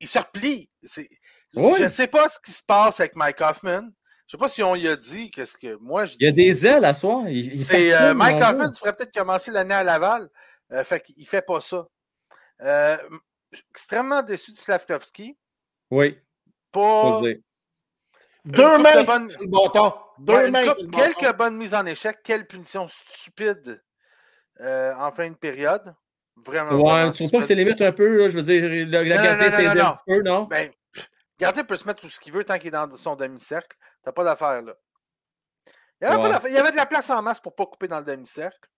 il 0.00 0.08
se 0.08 0.18
replie. 0.18 0.70
Je 0.82 1.82
ne 1.82 1.88
sais 1.88 2.06
pas 2.06 2.28
ce 2.28 2.38
qui 2.40 2.52
se 2.52 2.62
passe 2.62 3.00
avec 3.00 3.16
Mike 3.16 3.40
Hoffman. 3.40 3.82
Je 4.26 4.36
ne 4.36 4.38
sais 4.38 4.44
pas 4.44 4.48
si 4.48 4.62
on 4.62 4.76
y 4.76 4.86
a 4.86 4.96
dit 4.96 5.30
qu'est-ce 5.30 5.56
que 5.56 5.76
moi 5.80 6.04
je 6.04 6.14
Il 6.20 6.26
y 6.26 6.28
a 6.28 6.32
des 6.32 6.66
ailes 6.66 6.84
à 6.84 6.94
soi. 6.94 7.24
C'est 7.56 7.92
euh, 7.92 8.14
Mike 8.14 8.40
Hoffman, 8.40 8.70
tu 8.70 8.78
pourrais 8.78 8.94
peut-être 8.94 9.12
commencer 9.12 9.50
l'année 9.50 9.74
à 9.74 9.82
Laval. 9.82 10.28
Euh, 10.72 10.84
fait 10.84 11.00
qu'il 11.00 11.20
ne 11.20 11.26
fait 11.26 11.42
pas 11.42 11.60
ça. 11.60 11.88
Euh, 12.62 12.96
extrêmement 13.70 14.22
déçu 14.22 14.52
de 14.52 14.58
Slavkovski. 14.58 15.36
Oui. 15.90 16.16
Pas. 16.70 17.20
Deux 18.44 18.78
mains 18.78 19.02
bonnes... 19.02 19.30
sur 19.30 19.40
le 19.40 19.48
bâton. 19.48 19.92
Deux 20.20 20.48
mains 20.50 20.74
Quelques 20.92 21.36
bonnes 21.36 21.56
mises 21.56 21.74
en 21.74 21.84
échec. 21.86 22.18
Quelle 22.22 22.46
punition 22.46 22.86
stupide 22.88 23.82
en 24.60 25.10
fin 25.10 25.28
de 25.28 25.34
période. 25.34 25.92
Vraiment. 26.44 26.72
Ouais, 26.72 27.10
tu 27.10 27.18
trouves 27.18 27.30
pas 27.30 27.38
que 27.38 27.44
c'est 27.44 27.54
limite 27.54 27.80
un 27.80 27.92
peu, 27.92 28.28
je 28.28 28.36
veux 28.36 28.42
dire, 28.42 28.62
le, 28.62 29.04
gardien 29.04 29.50
c'est 29.50 29.66
un 29.66 29.98
peu, 30.06 30.22
non? 30.22 30.44
Ben, 30.44 30.70
le 30.94 31.02
gardien 31.38 31.64
peut 31.64 31.76
se 31.76 31.86
mettre 31.86 32.00
tout 32.00 32.08
ce 32.08 32.20
qu'il 32.20 32.32
veut 32.32 32.44
tant 32.44 32.58
qu'il 32.58 32.68
est 32.68 32.72
dans 32.72 32.96
son 32.96 33.16
demi-cercle. 33.16 33.76
T'as 34.02 34.12
pas 34.12 34.24
d'affaire 34.24 34.62
là. 34.62 34.74
Il 36.02 36.08
y, 36.08 36.10
avait 36.10 36.48
il 36.48 36.54
y, 36.54 36.58
avait 36.58 36.70
de 36.70 36.76
la 36.76 36.86
place 36.86 37.10
en 37.10 37.20
masse 37.20 37.40
pour 37.40 37.54
pas 37.54 37.66
couper 37.66 37.86
dans 37.86 37.98
le 37.98 38.04
demi-cercle. 38.06 38.70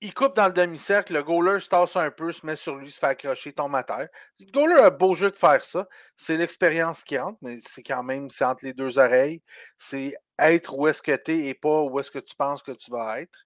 Il 0.00 0.14
coupe 0.14 0.36
dans 0.36 0.46
le 0.46 0.52
demi-cercle, 0.52 1.12
le 1.12 1.22
goaler 1.24 1.58
se 1.58 1.68
tasse 1.68 1.96
un 1.96 2.10
peu, 2.10 2.30
se 2.30 2.46
met 2.46 2.54
sur 2.54 2.76
lui, 2.76 2.90
se 2.90 2.98
fait 2.98 3.06
accrocher, 3.06 3.52
tombe 3.52 3.74
à 3.74 3.82
terre. 3.82 4.08
Le 4.38 4.50
goaler 4.52 4.74
a 4.74 4.86
un 4.86 4.90
beau 4.90 5.14
jeu 5.14 5.30
de 5.30 5.36
faire 5.36 5.64
ça. 5.64 5.88
C'est 6.16 6.36
l'expérience 6.36 7.02
qui 7.02 7.18
entre, 7.18 7.38
mais 7.42 7.58
c'est 7.66 7.82
quand 7.82 8.04
même, 8.04 8.30
c'est 8.30 8.44
entre 8.44 8.64
les 8.64 8.74
deux 8.74 8.98
oreilles. 8.98 9.42
C'est 9.76 10.14
être 10.38 10.76
où 10.76 10.86
est-ce 10.86 11.02
que 11.02 11.16
tu 11.16 11.32
es 11.32 11.46
et 11.46 11.54
pas 11.54 11.82
où 11.82 11.98
est-ce 11.98 12.12
que 12.12 12.20
tu 12.20 12.36
penses 12.36 12.62
que 12.62 12.72
tu 12.72 12.92
vas 12.92 13.20
être. 13.20 13.44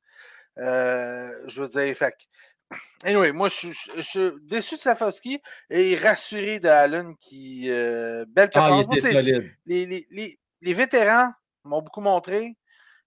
Euh, 0.58 1.30
je 1.46 1.62
veux 1.62 1.68
dire, 1.68 1.96
fait 1.96 2.14
Anyway, 3.04 3.32
moi, 3.32 3.48
je, 3.48 4.00
suis 4.00 4.30
déçu 4.42 4.74
de 4.74 4.80
Safowski 4.80 5.40
et 5.70 5.96
rassuré 5.96 6.60
de 6.60 6.68
Allen 6.68 7.14
qui. 7.16 7.70
Euh, 7.70 8.24
belle 8.28 8.50
ah, 8.54 8.60
performance. 8.60 9.02
les, 9.66 9.86
les, 9.86 10.38
les, 10.60 10.72
vétérans 10.74 11.32
m'ont 11.64 11.80
beaucoup 11.80 12.00
montré. 12.00 12.56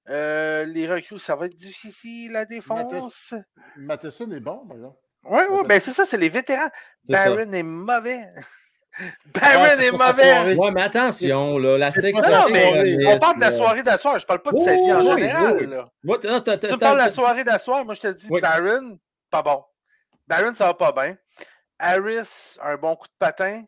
Euh, 0.10 0.66
les 0.66 0.88
recrues, 0.88 1.20
ça 1.20 1.36
va 1.36 1.46
être 1.46 1.56
difficile 1.56 2.32
la 2.32 2.46
défense. 2.46 3.34
Matheson 3.78 4.32
est 4.32 4.40
bon, 4.40 4.66
par 4.66 4.78
exemple. 4.78 4.98
Oui, 5.26 5.42
oui, 5.52 5.60
ben 5.68 5.80
c'est 5.80 5.92
ça, 5.92 6.06
c'est 6.06 6.18
les 6.18 6.30
vétérans. 6.30 6.70
Baron 7.08 7.52
est 7.52 7.64
mauvais. 7.64 8.26
Baron 9.34 9.66
est, 9.66 9.92
mauvais. 9.92 10.56
Ouais, 10.56 10.72
mais 10.72 10.82
attention, 10.82 11.60
là, 11.60 11.78
la 11.78 11.92
séquence. 11.92 12.26
on 12.26 13.20
parle 13.20 13.36
de 13.36 13.42
la 13.42 13.52
soirée 13.52 13.84
d'asseoir. 13.84 14.18
Je 14.18 14.26
parle 14.26 14.42
pas 14.42 14.52
de 14.52 14.58
sa 14.58 14.76
vie 14.76 14.92
en 14.92 15.16
général. 15.16 15.58
tu 15.60 16.08
me 16.08 16.78
parles 16.78 16.98
de 16.98 17.04
la 17.04 17.12
soirée 17.12 17.44
d'asseoir. 17.44 17.86
Moi, 17.86 17.94
je 17.94 18.02
te 18.02 18.08
dis, 18.08 18.28
Baron, 18.42 18.98
pas 19.32 19.42
bon. 19.42 19.64
Baron, 20.28 20.54
ça 20.54 20.68
va 20.68 20.74
pas 20.74 20.92
bien. 20.92 21.18
Harris, 21.80 22.58
un 22.62 22.78
bon 22.78 22.96
coup 22.96 23.08
de 23.08 23.14
patin 23.18 23.64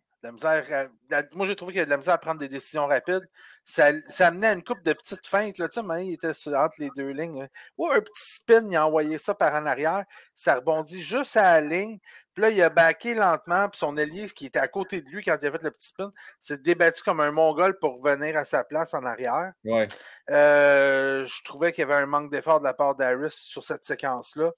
moi, 1.34 1.45
j'ai 1.45 1.56
trouvé 1.56 1.73
qu'il 1.73 1.80
y 1.80 1.81
a 1.81 1.85
de 1.85 1.90
la 1.90 1.98
misère 1.98 2.14
à 2.14 2.18
prendre 2.18 2.40
des 2.40 2.48
décisions 2.48 2.88
rapides. 2.88 3.27
Ça, 3.65 3.91
ça 4.10 4.27
amenait 4.27 4.48
à 4.48 4.53
une 4.53 4.64
coupe 4.64 4.81
de 4.81 4.94
petites 4.94 5.27
feintes. 5.27 5.57
Là. 5.57 5.68
Tu 5.68 5.81
sais, 5.81 6.06
il 6.06 6.14
était 6.14 6.30
entre 6.56 6.76
les 6.80 6.90
deux 6.95 7.10
lignes. 7.10 7.48
Ou 7.77 7.90
un 7.90 7.99
petit 7.99 8.35
spin, 8.35 8.68
il 8.69 8.76
a 8.76 8.88
envoyé 8.88 9.18
ça 9.18 9.34
par 9.34 9.53
en 9.53 9.65
arrière. 9.65 10.06
Ça 10.35 10.56
rebondit 10.56 11.02
juste 11.02 11.35
à 11.38 11.60
la 11.60 11.68
ligne. 11.68 11.99
Puis 12.34 12.41
là, 12.41 12.49
il 12.49 12.61
a 12.61 12.69
backé 12.69 13.14
lentement. 13.14 13.68
Puis 13.69 13.80
son 13.80 13.98
allié, 13.98 14.30
qui 14.30 14.45
était 14.45 14.60
à 14.60 14.68
côté 14.68 15.02
de 15.02 15.10
lui 15.10 15.23
quand 15.23 15.38
il 15.41 15.48
a 15.48 15.52
fait 15.52 15.64
le 15.64 15.72
petit 15.72 15.90
spin, 15.90 16.10
s'est 16.40 16.57
débattu 16.57 17.03
comme 17.03 17.19
un 17.19 17.31
mongol 17.31 17.77
pour 17.80 18.02
revenir 18.02 18.38
à 18.38 18.45
sa 18.45 18.64
place 18.64 18.94
en 18.94 19.03
arrière. 19.03 19.52
Ouais. 19.65 19.88
Euh, 20.30 21.26
je 21.26 21.44
trouvais 21.44 21.72
qu'il 21.72 21.81
y 21.81 21.85
avait 21.85 22.02
un 22.02 22.06
manque 22.06 22.31
d'effort 22.31 22.60
de 22.60 22.65
la 22.65 22.73
part 22.73 22.95
d'Harris 22.95 23.31
sur 23.31 23.64
cette 23.64 23.85
séquence-là. 23.85 24.52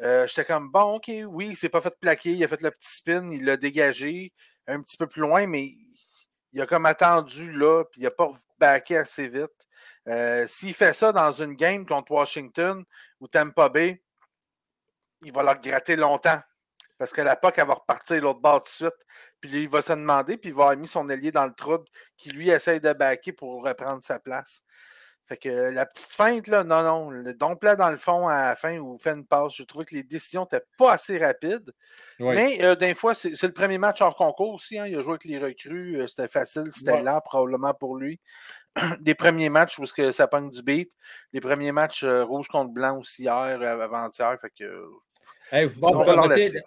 Euh, 0.00 0.26
j'étais 0.26 0.44
comme, 0.44 0.70
bon, 0.70 0.94
OK, 0.94 1.10
oui, 1.28 1.48
il 1.50 1.56
s'est 1.56 1.68
pas 1.68 1.80
fait 1.80 1.94
plaquer, 2.00 2.32
il 2.32 2.42
a 2.44 2.48
fait 2.48 2.60
le 2.62 2.70
petit 2.70 2.94
spin, 2.94 3.30
il 3.30 3.44
l'a 3.44 3.56
dégagé 3.56 4.32
un 4.66 4.80
petit 4.80 4.96
peu 4.96 5.06
plus 5.06 5.20
loin, 5.22 5.46
mais 5.46 5.74
il 6.52 6.60
a 6.60 6.66
comme 6.66 6.86
attendu 6.86 7.52
là, 7.52 7.84
puis 7.84 8.00
il 8.00 8.04
n'a 8.04 8.10
pas 8.10 8.30
backé 8.58 8.96
assez 8.96 9.28
vite. 9.28 9.50
Euh, 10.08 10.46
s'il 10.48 10.74
fait 10.74 10.92
ça 10.92 11.12
dans 11.12 11.30
une 11.32 11.54
game 11.54 11.86
contre 11.86 12.12
Washington 12.12 12.84
ou 13.20 13.28
Tampa 13.28 13.68
Bay, 13.68 14.02
il 15.22 15.32
va 15.32 15.42
leur 15.42 15.60
gratter 15.60 15.96
longtemps. 15.96 16.40
Parce 16.98 17.12
que 17.12 17.20
la 17.20 17.36
POC, 17.36 17.58
elle 17.58 17.66
va 17.66 17.74
repartir 17.74 18.22
l'autre 18.22 18.40
bord 18.40 18.62
tout 18.62 18.70
de 18.70 18.90
suite. 18.90 19.06
Puis 19.40 19.50
il 19.62 19.68
va 19.68 19.82
se 19.82 19.92
demander, 19.92 20.36
puis 20.36 20.50
il 20.50 20.54
va 20.54 20.64
avoir 20.64 20.76
mis 20.76 20.86
son 20.86 21.08
allié 21.08 21.32
dans 21.32 21.46
le 21.46 21.54
trouble 21.54 21.84
qui 22.16 22.30
lui 22.30 22.50
essaye 22.50 22.80
de 22.80 22.92
backer 22.92 23.32
pour 23.32 23.64
reprendre 23.64 24.04
sa 24.04 24.18
place. 24.20 24.62
Fait 25.32 25.38
que 25.38 25.70
la 25.70 25.86
petite 25.86 26.12
feinte, 26.12 26.46
là, 26.46 26.62
non, 26.62 26.82
non, 26.82 27.08
le 27.08 27.32
don 27.32 27.56
plat 27.56 27.74
dans 27.74 27.90
le 27.90 27.96
fond 27.96 28.28
à 28.28 28.50
la 28.50 28.54
fin 28.54 28.76
ou 28.76 28.98
fait 28.98 29.12
une 29.12 29.24
passe, 29.24 29.56
je 29.56 29.62
trouvais 29.62 29.86
que 29.86 29.94
les 29.94 30.02
décisions 30.02 30.42
n'étaient 30.42 30.66
pas 30.76 30.92
assez 30.92 31.16
rapides. 31.16 31.72
Mais 32.18 32.62
euh, 32.62 32.74
d'un 32.74 32.92
fois, 32.92 33.14
c'est 33.14 33.42
le 33.42 33.52
premier 33.52 33.78
match 33.78 34.02
hors 34.02 34.14
concours 34.14 34.52
aussi. 34.52 34.78
Hein, 34.78 34.88
il 34.88 34.98
a 34.98 35.00
joué 35.00 35.12
avec 35.12 35.24
les 35.24 35.38
recrues, 35.38 36.02
euh, 36.02 36.06
c'était 36.06 36.28
facile, 36.28 36.64
c'était 36.70 37.02
là 37.02 37.22
probablement 37.22 37.72
pour 37.72 37.96
lui. 37.96 38.20
Les 39.06 39.14
premiers 39.14 39.48
matchs 39.48 39.78
où 39.78 39.84
que 39.84 40.12
ça 40.12 40.26
pogne 40.26 40.50
du 40.50 40.62
beat. 40.62 40.92
Les 41.32 41.40
premiers 41.40 41.72
matchs 41.72 42.04
euh, 42.04 42.24
rouge 42.24 42.48
contre 42.48 42.70
blanc 42.70 42.98
aussi 42.98 43.22
hier, 43.22 43.32
avant-hier. 43.32 44.36
Fait 44.38 44.50
que. 44.50 45.66
vous, 45.66 45.80
bon, 45.80 46.04
permettez, 46.04 46.60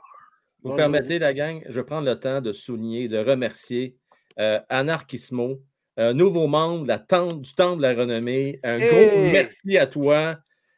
vous 0.64 0.76
permettez, 0.76 1.20
la 1.20 1.36
gang, 1.36 1.64
je 1.68 1.74
vais 1.74 1.86
prendre 1.86 2.08
le 2.08 2.20
temps 2.20 2.42
de 2.42 2.52
souligner, 2.52 3.08
de 3.10 3.20
remercier 3.20 3.96
Anarchismo 4.38 5.62
un 5.98 6.14
nouveau 6.14 6.48
membre 6.48 6.86
la 6.86 7.00
tente, 7.00 7.42
du 7.42 7.54
Temple 7.54 7.78
de 7.78 7.82
la 7.84 7.94
Renommée. 7.94 8.60
Un 8.64 8.80
gros 8.80 9.32
merci 9.32 9.78
à 9.78 9.88
toi. 9.88 10.38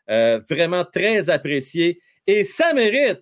Euh, 0.09 0.39
vraiment 0.49 0.85
très 0.85 1.29
apprécié. 1.29 2.01
Et 2.25 2.43
ça 2.43 2.73
mérite 2.73 3.21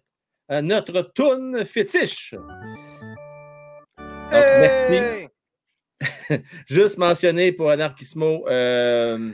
euh, 0.51 0.61
notre 0.61 1.01
toune 1.01 1.65
fétiche. 1.65 2.35
merci. 4.29 5.27
Juste 6.67 6.97
mentionné 6.97 7.51
pour 7.51 7.69
Anarchismo, 7.71 8.47
euh, 8.47 9.31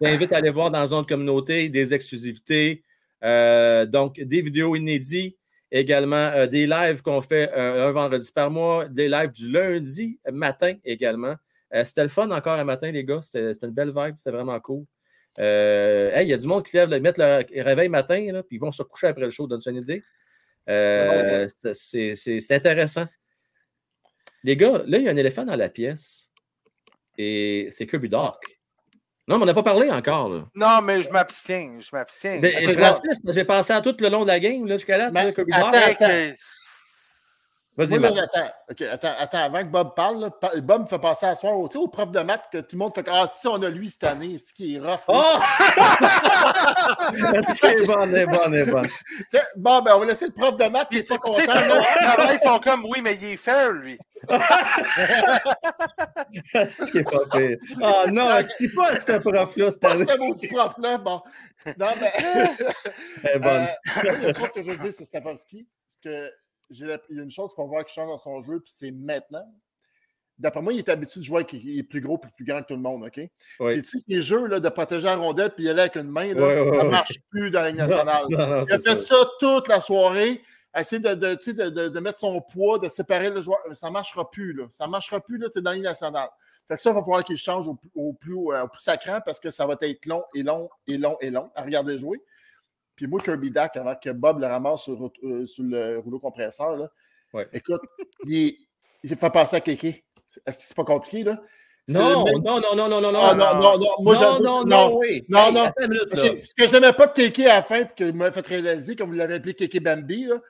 j'invite 0.00 0.32
à 0.32 0.38
aller 0.38 0.50
voir 0.50 0.70
dans 0.70 0.86
Zone 0.86 1.04
Communauté 1.04 1.68
des 1.68 1.92
exclusivités, 1.92 2.84
euh, 3.24 3.84
donc 3.84 4.20
des 4.20 4.40
vidéos 4.40 4.74
inédites, 4.76 5.36
également 5.70 6.46
des 6.46 6.66
lives 6.66 7.02
qu'on 7.02 7.20
fait 7.20 7.52
un 7.52 7.90
vendredi 7.90 8.30
par 8.32 8.50
mois, 8.50 8.88
des 8.88 9.08
lives 9.08 9.32
du 9.32 9.50
lundi 9.50 10.18
matin 10.32 10.74
également. 10.84 11.34
Euh, 11.74 11.84
c'était 11.84 12.02
le 12.02 12.08
fun 12.08 12.30
encore 12.30 12.58
un 12.58 12.64
matin, 12.64 12.90
les 12.90 13.04
gars. 13.04 13.20
C'était 13.22 13.52
une 13.66 13.72
belle 13.72 13.92
vibe, 13.94 14.14
c'était 14.16 14.30
vraiment 14.30 14.58
cool. 14.60 14.84
Euh, 15.38 16.18
il 16.20 16.28
y 16.28 16.32
a 16.32 16.36
du 16.36 16.46
monde 16.46 16.64
qui 16.64 16.76
lève, 16.76 16.88
mettre 17.00 17.20
le 17.20 17.62
réveil 17.62 17.88
matin, 17.88 18.32
là, 18.32 18.42
puis 18.42 18.56
ils 18.56 18.60
vont 18.60 18.72
se 18.72 18.82
coucher 18.82 19.08
après 19.08 19.24
le 19.24 19.30
show, 19.30 19.46
donne 19.46 19.60
une 19.66 19.76
idée. 19.76 20.02
Euh, 20.68 21.46
c'est 21.72 22.52
intéressant. 22.52 23.06
Les 24.44 24.56
gars, 24.56 24.82
là, 24.86 24.98
il 24.98 25.04
y 25.04 25.08
a 25.08 25.12
un 25.12 25.16
éléphant 25.16 25.44
dans 25.44 25.56
la 25.56 25.68
pièce. 25.68 26.30
Et 27.16 27.68
c'est 27.70 27.86
Kirby 27.86 28.08
Doc. 28.08 28.36
Non, 29.26 29.36
mais 29.36 29.42
on 29.42 29.46
n'a 29.46 29.54
pas 29.54 29.62
parlé 29.62 29.90
encore. 29.90 30.28
Là. 30.28 30.48
Non, 30.54 30.80
mais 30.82 31.02
je 31.02 31.10
m'abstiens. 31.10 31.78
Je 31.80 31.88
m'abstiens. 31.92 32.40
Francis, 32.74 33.18
j'ai 33.26 33.44
pensé 33.44 33.72
à 33.72 33.80
tout 33.80 33.96
le 33.98 34.08
long 34.08 34.22
de 34.22 34.28
la 34.28 34.40
game 34.40 34.66
jusqu'à 34.68 34.96
là, 34.96 35.10
là, 35.10 35.32
Kirby 35.32 35.52
Doc. 35.52 35.74
Vas-y, 37.78 37.94
attends, 38.04 38.50
attends, 38.90 39.14
attends, 39.20 39.38
avant 39.38 39.60
que 39.60 39.68
Bob 39.68 39.94
parle, 39.94 40.32
Bob 40.62 40.82
me 40.82 40.86
fait 40.88 40.98
passer 40.98 41.26
à 41.26 41.36
soir 41.36 41.56
au, 41.56 41.68
au 41.68 41.86
prof 41.86 42.10
de 42.10 42.18
maths 42.18 42.48
que 42.50 42.58
tout 42.58 42.74
le 42.74 42.78
monde 42.78 42.92
fait 42.92 43.08
Ah, 43.08 43.30
si 43.32 43.46
on 43.46 43.62
a 43.62 43.70
lui 43.70 43.88
cette 43.88 44.02
année, 44.02 44.36
c'est 44.36 44.52
qui 44.52 44.74
est 44.74 44.80
rough. 44.80 44.98
Oh! 45.06 45.22
c'est 47.54 47.86
bon, 47.86 48.08
c'est 48.12 48.26
bon, 48.26 48.40
c'est 48.50 48.66
bon. 48.66 48.82
Bon, 49.56 49.80
ben, 49.82 49.92
on 49.94 50.00
va 50.00 50.06
laisser 50.06 50.26
le 50.26 50.32
prof 50.32 50.56
de 50.56 50.64
maths 50.64 50.88
qui 50.90 50.98
est 50.98 51.08
pas 51.08 51.18
content. 51.18 51.38
ils 51.38 52.40
font 52.42 52.58
comme 52.58 52.84
Oui, 52.84 53.00
mais 53.00 53.14
il 53.14 53.24
est 53.28 53.36
fair, 53.36 53.70
lui. 53.70 53.96
c'est 56.52 56.90
qui 56.90 56.98
est 56.98 57.04
pas 57.04 57.26
pire. 57.30 57.58
Oh 57.80 58.10
non, 58.10 58.40
c'est 58.56 58.74
pas 58.74 58.98
ce 58.98 59.18
prof-là 59.18 59.70
cette 59.70 59.84
année. 59.84 60.04
Pas 60.04 60.14
ce 60.16 60.32
petit 60.32 60.48
prof-là, 60.48 60.98
bon. 60.98 61.22
Non, 61.78 61.90
mais. 62.00 62.12
Est 63.22 63.38
bonne. 63.38 63.68
Euh, 64.04 64.26
le 64.26 64.32
truc 64.32 64.52
que 64.52 64.62
je 64.62 64.70
veux 64.72 64.78
dire 64.78 64.92
sur 64.92 65.06
Stafowski, 65.06 65.68
c'est 65.86 66.00
que 66.02 66.32
il 66.70 66.86
y 66.86 67.20
a 67.20 67.22
une 67.22 67.30
chose 67.30 67.52
qu'on 67.54 67.66
voir 67.66 67.84
qui 67.84 67.94
change 67.94 68.08
dans 68.08 68.18
son 68.18 68.42
jeu, 68.42 68.60
puis 68.60 68.72
c'est 68.74 68.90
maintenant. 68.90 69.44
D'après 70.38 70.62
moi, 70.62 70.72
il 70.72 70.78
est 70.78 70.88
habitué 70.88 71.18
de 71.18 71.24
jouer 71.24 71.38
avec 71.38 71.52
il 71.52 71.78
est 71.78 71.82
plus 71.82 72.00
gros 72.00 72.20
et 72.22 72.30
plus 72.36 72.44
grand 72.44 72.62
que 72.62 72.68
tout 72.68 72.74
le 72.74 72.80
monde, 72.80 73.04
OK? 73.04 73.18
Et 73.18 73.30
tu 73.82 73.84
sais, 73.84 73.98
ces 73.98 74.22
jeux 74.22 74.46
là, 74.46 74.60
de 74.60 74.68
protéger 74.68 75.06
la 75.06 75.16
rondelle 75.16 75.50
puis 75.50 75.64
y 75.64 75.68
aller 75.68 75.80
avec 75.80 75.96
une 75.96 76.08
main, 76.08 76.32
là, 76.32 76.70
ça 76.70 76.84
ne 76.84 76.88
marche 76.90 77.18
plus 77.30 77.50
dans 77.50 77.62
la 77.62 77.70
Ligue 77.70 77.78
nationale. 77.78 78.24
il 78.30 78.40
a 78.40 78.78
fait 78.78 79.00
ça. 79.00 79.16
toute 79.40 79.66
la 79.66 79.80
soirée, 79.80 80.40
essayer 80.76 81.00
de, 81.00 81.14
de, 81.14 81.88
de, 81.88 82.00
mettre 82.00 82.18
son 82.18 82.40
poids, 82.40 82.78
de 82.78 82.88
séparer 82.88 83.30
le 83.30 83.42
joueur. 83.42 83.58
Ça 83.72 83.88
ne 83.88 83.92
marchera 83.92 84.30
plus, 84.30 84.52
là. 84.52 84.66
Ça 84.70 84.86
ne 84.86 84.92
marchera 84.92 85.18
plus, 85.18 85.38
là, 85.38 85.48
tu 85.52 85.58
es 85.58 85.62
dans 85.62 85.70
la 85.70 85.76
Ligue 85.76 85.84
nationale. 85.86 86.28
Fait 86.68 86.76
que 86.76 86.80
ça, 86.82 86.90
il 86.90 86.94
va 86.94 87.00
falloir 87.00 87.24
qu'il 87.24 87.36
change 87.36 87.66
au, 87.66 87.76
au, 87.96 88.12
plus, 88.12 88.52
euh, 88.52 88.64
au 88.64 88.68
plus 88.68 88.82
sacrant 88.82 89.20
parce 89.24 89.40
que 89.40 89.50
ça 89.50 89.66
va 89.66 89.74
être 89.80 90.06
long 90.06 90.22
et 90.34 90.42
long 90.44 90.68
et 90.86 90.98
long 90.98 91.16
et 91.20 91.30
long 91.30 91.50
à 91.56 91.62
regarder 91.62 91.98
jouer. 91.98 92.22
Puis 92.98 93.06
moi, 93.06 93.20
Kirby 93.20 93.52
Dak, 93.52 93.76
avant 93.76 93.94
que 93.94 94.10
Bob 94.10 94.40
le 94.40 94.48
ramasse 94.48 94.82
sur, 94.82 95.00
euh, 95.22 95.46
le 95.58 95.98
rouleau 96.00 96.18
compresseur, 96.18 96.76
là, 96.76 96.90
écoute, 97.52 97.80
il, 98.26 98.56
il 99.04 99.08
fait 99.08 99.30
passer 99.30 99.54
à 99.54 99.60
Kéké. 99.60 100.04
Est-ce 100.44 100.58
que 100.58 100.64
c'est 100.64 100.76
pas 100.76 100.82
compliqué, 100.82 101.22
là? 101.22 101.40
Non, 101.86 102.24
non, 102.24 102.60
non, 102.60 102.60
non, 102.60 102.88
non, 102.88 103.00
non, 103.00 103.12
non, 103.12 103.20
ah, 103.22 103.34
non, 103.36 103.54
non, 103.54 103.78
non, 103.78 103.94
moi, 104.00 104.14
non, 104.16 104.40
non, 104.40 104.64
non, 104.64 104.98
oui. 104.98 105.24
non, 105.28 105.52
non. 105.52 105.68
Okay. 105.68 106.42
Ce 106.42 106.54
que 106.56 106.66
je 106.66 106.72
n'aimais 106.72 106.92
pas 106.92 107.06
de 107.06 107.12
Kéké 107.12 107.46
à 107.46 107.54
la 107.54 107.62
fin, 107.62 107.84
puis 107.84 107.94
que 107.94 108.12
m'a 108.12 108.32
fait 108.32 108.46
réaliser, 108.48 108.96
comme 108.96 109.10
vous 109.10 109.16
l'avez 109.16 109.36
appelé 109.36 109.54
Kéké 109.54 109.78
Bambi, 109.78 110.24
là, 110.24 110.40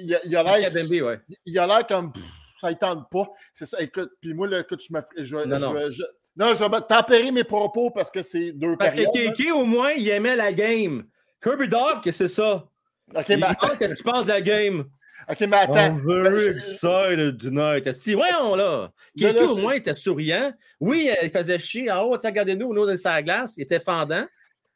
il, 0.00 0.36
a, 0.36 0.42
l'air. 0.42 0.70
Ouais. 1.04 1.20
Il 1.46 1.58
a 1.60 1.66
l'air 1.66 1.86
comme. 1.86 2.12
ça 2.60 2.70
ne 2.70 2.74
tente 2.74 3.08
pas. 3.08 3.30
C'est 3.54 3.66
ça. 3.66 3.80
Écoute, 3.80 4.10
puis 4.20 4.34
moi, 4.34 4.48
là, 4.48 4.60
écoute, 4.60 4.82
je 4.82 4.92
me. 4.92 5.00
Je, 5.16 5.36
non, 5.36 5.58
non. 5.60 5.88
Je, 5.88 6.02
non, 6.36 6.54
je 6.54 6.64
vais 6.64 6.80
tempérer 6.80 7.30
mes 7.30 7.44
propos 7.44 7.90
parce 7.90 8.10
que 8.10 8.22
c'est 8.22 8.50
deux 8.52 8.76
Parce 8.76 8.94
que 8.94 9.10
Kéké, 9.12 9.52
au 9.52 9.64
moins, 9.64 9.92
il 9.92 10.08
aimait 10.08 10.36
la 10.36 10.52
game. 10.52 11.04
Kirby 11.42 11.68
Dog, 11.68 12.10
c'est 12.10 12.28
ça. 12.28 12.68
OK, 13.14 13.28
mais 13.28 13.46
Qu'est-ce 13.78 13.94
qu'il 13.94 14.04
pense 14.04 14.24
de 14.24 14.30
la 14.30 14.40
game? 14.40 14.84
OK, 15.30 15.40
mais 15.40 15.56
attends. 15.56 15.74
I'm 15.74 16.06
very 16.06 16.48
excited 16.48 17.38
tonight. 17.38 17.92
Si, 17.92 18.14
voyons 18.14 18.54
là. 18.54 18.90
Quelqu'un 19.16 19.46
au 19.46 19.56
moins 19.56 19.74
était 19.74 19.94
souriant. 19.94 20.52
Oui, 20.80 21.10
il 21.22 21.30
faisait 21.30 21.58
chier. 21.58 21.90
Ah, 21.90 22.04
oh, 22.04 22.16
regardez-nous, 22.22 22.72
nous, 22.72 22.86
dans 22.86 22.96
sa 22.96 23.22
glace. 23.22 23.54
Il 23.56 23.62
était 23.62 23.80
fendant. 23.80 24.26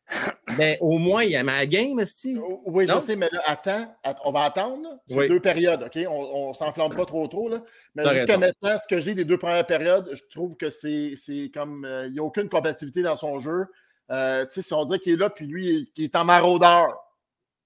Mais 0.59 0.79
au 0.81 0.99
moins, 0.99 1.23
il 1.23 1.33
aimait 1.35 1.57
la 1.57 1.67
game, 1.67 1.99
Esti. 2.01 2.39
Oui, 2.67 2.87
je 2.87 3.01
sais, 3.01 3.17
mais 3.17 3.29
là, 3.33 3.41
attends, 3.47 3.97
on 4.25 4.33
va 4.33 4.43
attendre. 4.43 4.99
C'est 5.09 5.29
deux 5.29 5.41
périodes, 5.41 5.85
OK? 5.85 6.05
On 6.09 6.49
ne 6.51 6.55
s'enflamme 6.55 6.95
pas 6.95 7.05
trop, 7.07 7.27
trop. 7.29 7.49
Là. 7.49 7.63
Mais 7.95 8.05
jusqu'à 8.15 8.37
maintenant, 8.37 8.77
ce 8.79 8.87
que 8.87 9.01
j'ai 9.01 9.15
des 9.15 9.25
deux 9.25 9.39
premières 9.39 9.65
périodes, 9.65 10.11
je 10.13 10.23
trouve 10.31 10.57
que 10.57 10.69
c'est 10.69 11.17
comme. 11.55 11.85
Euh, 11.85 12.07
il 12.09 12.13
n'y 12.13 12.19
a 12.19 12.23
aucune 12.23 12.49
compatibilité 12.49 13.03
dans 13.03 13.17
son 13.17 13.39
jeu. 13.39 13.67
Euh, 14.11 14.45
tu 14.47 14.55
sais, 14.55 14.63
si 14.63 14.75
on 14.75 14.85
dit 14.85 14.99
qu'il 14.99 15.15
est 15.15 15.17
là, 15.17 15.31
puis 15.31 15.47
lui, 15.47 15.91
il 15.97 16.05
est 16.05 16.17
en 16.17 16.25
maraudeur. 16.25 16.99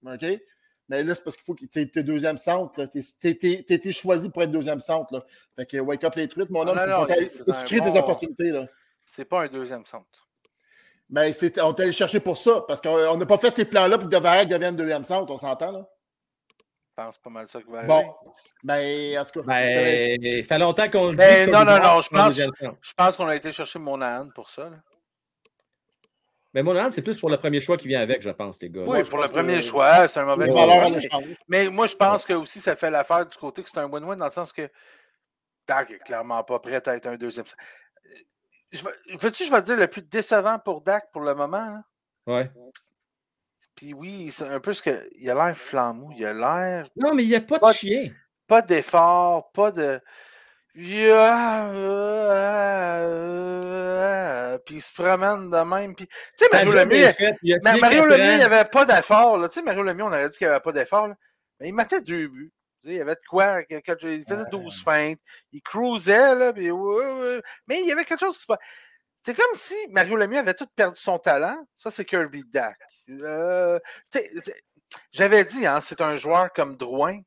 OK? 0.04 0.24
Mais 0.88 1.02
là, 1.02 1.14
c'est 1.14 1.24
parce 1.24 1.36
qu'il 1.36 1.44
faut 1.44 1.54
que 1.54 1.64
tu 1.64 1.80
es, 1.80 2.02
deuxième 2.02 2.38
centre. 2.38 2.84
Tu 2.86 3.28
été 3.28 3.92
choisi 3.92 4.28
pour 4.28 4.42
être 4.42 4.52
deuxième 4.52 4.80
centre. 4.80 5.12
Là. 5.12 5.24
Fait 5.56 5.66
que 5.66 5.78
wake 5.78 6.04
up 6.04 6.14
les 6.14 6.28
truites, 6.28 6.50
mon 6.50 6.66
homme. 6.66 6.76
Non, 6.76 7.06
tu 7.06 7.64
crées 7.64 7.80
des 7.80 7.98
opportunités. 7.98 8.50
Là. 8.50 8.66
C'est 9.04 9.24
pas 9.24 9.42
un 9.42 9.48
deuxième 9.48 9.84
centre. 9.84 10.28
Mais 11.08 11.32
on 11.62 11.72
est 11.72 11.80
allé 11.80 11.92
chercher 11.92 12.18
pour 12.18 12.36
ça, 12.36 12.64
parce 12.66 12.80
qu'on 12.80 13.16
n'a 13.16 13.26
pas 13.26 13.38
fait 13.38 13.54
ces 13.54 13.64
plans-là 13.64 13.96
pour 13.96 14.08
que 14.08 14.14
Devarek 14.14 14.48
devienne 14.48 14.74
deuxième 14.74 15.04
centre, 15.04 15.32
on 15.32 15.36
s'entend, 15.36 15.70
là? 15.70 15.88
Je 16.98 17.04
pense 17.04 17.18
pas 17.18 17.30
mal 17.30 17.46
ça 17.46 17.60
que 17.60 17.70
va 17.70 17.78
arriver. 17.80 17.92
Bon, 17.92 18.14
ben, 18.64 19.18
en 19.18 19.24
tout 19.24 19.40
cas. 19.40 19.46
Ben, 19.46 20.18
il 20.20 20.44
fait 20.44 20.58
longtemps 20.58 20.88
qu'on 20.88 21.10
le 21.10 21.16
ben, 21.16 21.44
dit. 21.44 21.52
non, 21.52 21.64
non, 21.64 21.78
non, 21.78 22.00
je 22.00 22.08
pense, 22.08 22.34
je 22.34 22.92
pense 22.96 23.16
qu'on 23.16 23.26
a 23.26 23.36
été 23.36 23.52
chercher 23.52 23.78
Monahan 23.78 24.30
pour 24.34 24.48
ça. 24.48 24.70
Là. 24.70 24.78
Mais 26.56 26.62
mon 26.62 26.90
c'est 26.90 27.02
plus 27.02 27.18
pour 27.18 27.28
le 27.28 27.36
premier 27.36 27.60
choix 27.60 27.76
qui 27.76 27.86
vient 27.86 28.00
avec, 28.00 28.22
je 28.22 28.30
pense, 28.30 28.58
les 28.62 28.70
gars. 28.70 28.80
Oui, 28.86 29.04
pour 29.04 29.18
le 29.18 29.28
premier 29.28 29.60
choix, 29.60 30.08
c'est 30.08 30.20
un 30.20 30.24
mauvais 30.24 30.46
choix. 30.46 30.88
Mais 31.48 31.68
moi, 31.68 31.86
je 31.86 31.94
pense 31.94 32.24
que 32.24 32.32
aussi, 32.32 32.60
ça 32.60 32.74
fait 32.74 32.90
l'affaire 32.90 33.26
du 33.26 33.36
côté 33.36 33.62
que 33.62 33.68
c'est 33.68 33.76
un 33.76 33.86
win-win 33.86 34.16
dans 34.16 34.24
le 34.24 34.32
sens 34.32 34.54
que 34.54 34.70
Dak 35.66 35.90
est 35.90 35.98
clairement 35.98 36.42
pas 36.44 36.58
prêt 36.58 36.80
à 36.88 36.96
être 36.96 37.08
un 37.08 37.16
deuxième. 37.16 37.44
Veux-tu, 39.20 39.44
je 39.44 39.50
vais 39.50 39.60
te 39.60 39.66
dire 39.66 39.76
le 39.76 39.86
plus 39.86 40.00
décevant 40.00 40.58
pour 40.58 40.80
Dak 40.80 41.12
pour 41.12 41.20
le 41.20 41.34
moment? 41.34 41.78
Ouais. 42.26 42.50
Puis 43.74 43.92
oui, 43.92 44.30
c'est 44.30 44.48
un 44.48 44.58
peu 44.58 44.72
ce 44.72 44.80
que. 44.80 45.10
Il 45.18 45.28
a 45.28 45.34
l'air 45.34 45.54
flamou, 45.58 46.10
il 46.16 46.24
a 46.24 46.32
l'air. 46.32 46.88
Non, 46.96 47.12
mais 47.12 47.24
il 47.24 47.28
n'y 47.28 47.36
a 47.36 47.42
pas 47.42 47.58
de 47.58 47.74
chien. 47.74 48.10
Pas 48.46 48.62
d'effort, 48.62 49.52
pas 49.52 49.72
de. 49.72 50.00
Puis 54.64 54.74
il 54.74 54.82
se 54.82 54.92
promène 54.92 55.50
de 55.50 55.64
même. 55.64 55.94
Puis, 55.94 56.06
tu 56.06 56.14
sais, 56.36 56.46
Mario 56.52 56.72
Lemieux, 56.72 57.06
il, 57.42 57.58
Mario 57.62 58.04
Lemieux, 58.04 58.32
il 58.32 58.38
n'y 58.38 58.42
avait 58.42 58.66
pas 58.66 58.84
d'effort. 58.84 59.48
Tu 59.48 59.54
sais, 59.54 59.62
Mario 59.62 59.82
Lemieux, 59.82 60.04
on 60.04 60.08
aurait 60.08 60.28
dit 60.28 60.36
qu'il 60.36 60.46
n'y 60.46 60.52
avait 60.52 60.62
pas 60.62 60.72
d'effort. 60.72 61.08
Mais 61.60 61.68
il 61.68 61.74
mettait 61.74 62.02
deux 62.02 62.28
buts. 62.28 62.52
Il 62.84 62.92
y 62.92 63.00
avait 63.00 63.14
de 63.14 63.20
quoi. 63.26 63.62
Il 63.70 63.80
faisait 64.28 64.50
12 64.50 64.82
feintes. 64.84 65.18
Il 65.52 65.62
cruisait, 65.62 66.34
là. 66.34 66.52
Puis, 66.52 66.70
Mais 67.66 67.80
il 67.80 67.86
y 67.86 67.92
avait 67.92 68.04
quelque 68.04 68.20
chose 68.20 68.36
qui 68.36 68.42
se 68.42 68.52
c'est 69.26 69.34
comme 69.34 69.56
si 69.56 69.74
Mario 69.90 70.14
Lemieux 70.14 70.38
avait 70.38 70.54
tout 70.54 70.68
perdu 70.76 71.00
son 71.00 71.18
talent. 71.18 71.66
Ça, 71.74 71.90
c'est 71.90 72.04
Kirby 72.04 72.44
Dak. 72.44 72.78
Euh, 73.10 73.80
j'avais 75.10 75.44
dit, 75.44 75.66
hein, 75.66 75.80
c'est 75.80 76.00
un 76.00 76.14
joueur 76.14 76.52
comme 76.52 76.76
Drouin. 76.76 77.18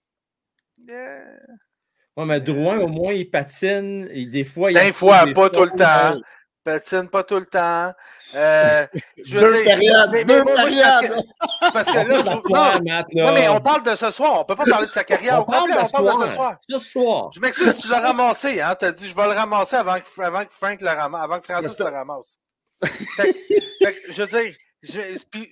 Ouais, 2.20 2.26
mais 2.26 2.41
Drouin, 2.41 2.80
au 2.80 2.88
moins, 2.88 3.14
il 3.14 3.32
patine. 3.32 4.10
Et 4.12 4.26
des 4.26 4.44
fois, 4.44 4.72
il 4.72 4.78
Des 4.78 4.91
fois, 4.91 5.24
pas 5.34 5.50
tout 5.50 5.64
le 5.64 5.72
temps. 5.72 6.20
Patine 6.66 7.08
pas 7.08 7.24
tout 7.24 7.40
le 7.40 7.46
temps. 7.46 7.94
Euh, 8.36 8.86
je 9.26 9.38
veux 9.38 9.54
deux 9.54 9.64
périodes, 9.64 10.10
mais, 10.12 10.26
deux 10.26 10.44
périodes. 10.44 11.24
Parce 11.72 11.90
que, 11.90 11.94
là, 12.52 12.78
non, 12.82 13.26
non, 13.26 13.34
mais 13.34 13.48
on 13.48 13.62
parle 13.62 13.84
de 13.84 13.96
ce 13.96 14.12
soir. 14.12 14.34
On 14.36 14.40
ne 14.40 14.44
peut 14.44 14.56
pas 14.56 14.66
parler 14.66 14.88
de 14.88 14.91
sa 14.91 15.06
carrière. 15.06 15.40
on, 15.40 15.50
parle, 15.50 15.70
de 15.70 15.78
on 15.78 16.04
parle 16.04 16.22
de 16.22 16.28
ce 16.28 16.36
soir. 16.36 16.56
Ce 16.60 16.80
soir. 16.80 17.30
Je 17.34 17.40
m'excuse, 17.40 17.74
tu 17.82 17.88
l'as 17.88 18.02
ramassé. 18.02 18.60
Hein? 18.60 18.76
Tu 18.78 18.86
as 18.86 18.91
dit, 18.91 19.08
je 19.08 19.16
vais 19.16 19.24
le 19.24 19.40
ramasser 19.40 19.78
avant 19.78 19.96
que, 19.98 20.22
avant 20.22 20.44
que 20.44 20.52
Frank 20.52 20.82
le 20.82 20.90
ramasse, 20.90 21.24
avant 21.24 21.40
que 21.40 21.46
Francis 21.46 21.80
le 21.80 21.86
ramasse. 21.86 22.38
je 22.82 24.22
veux 24.22 24.28
dire, 24.28 24.56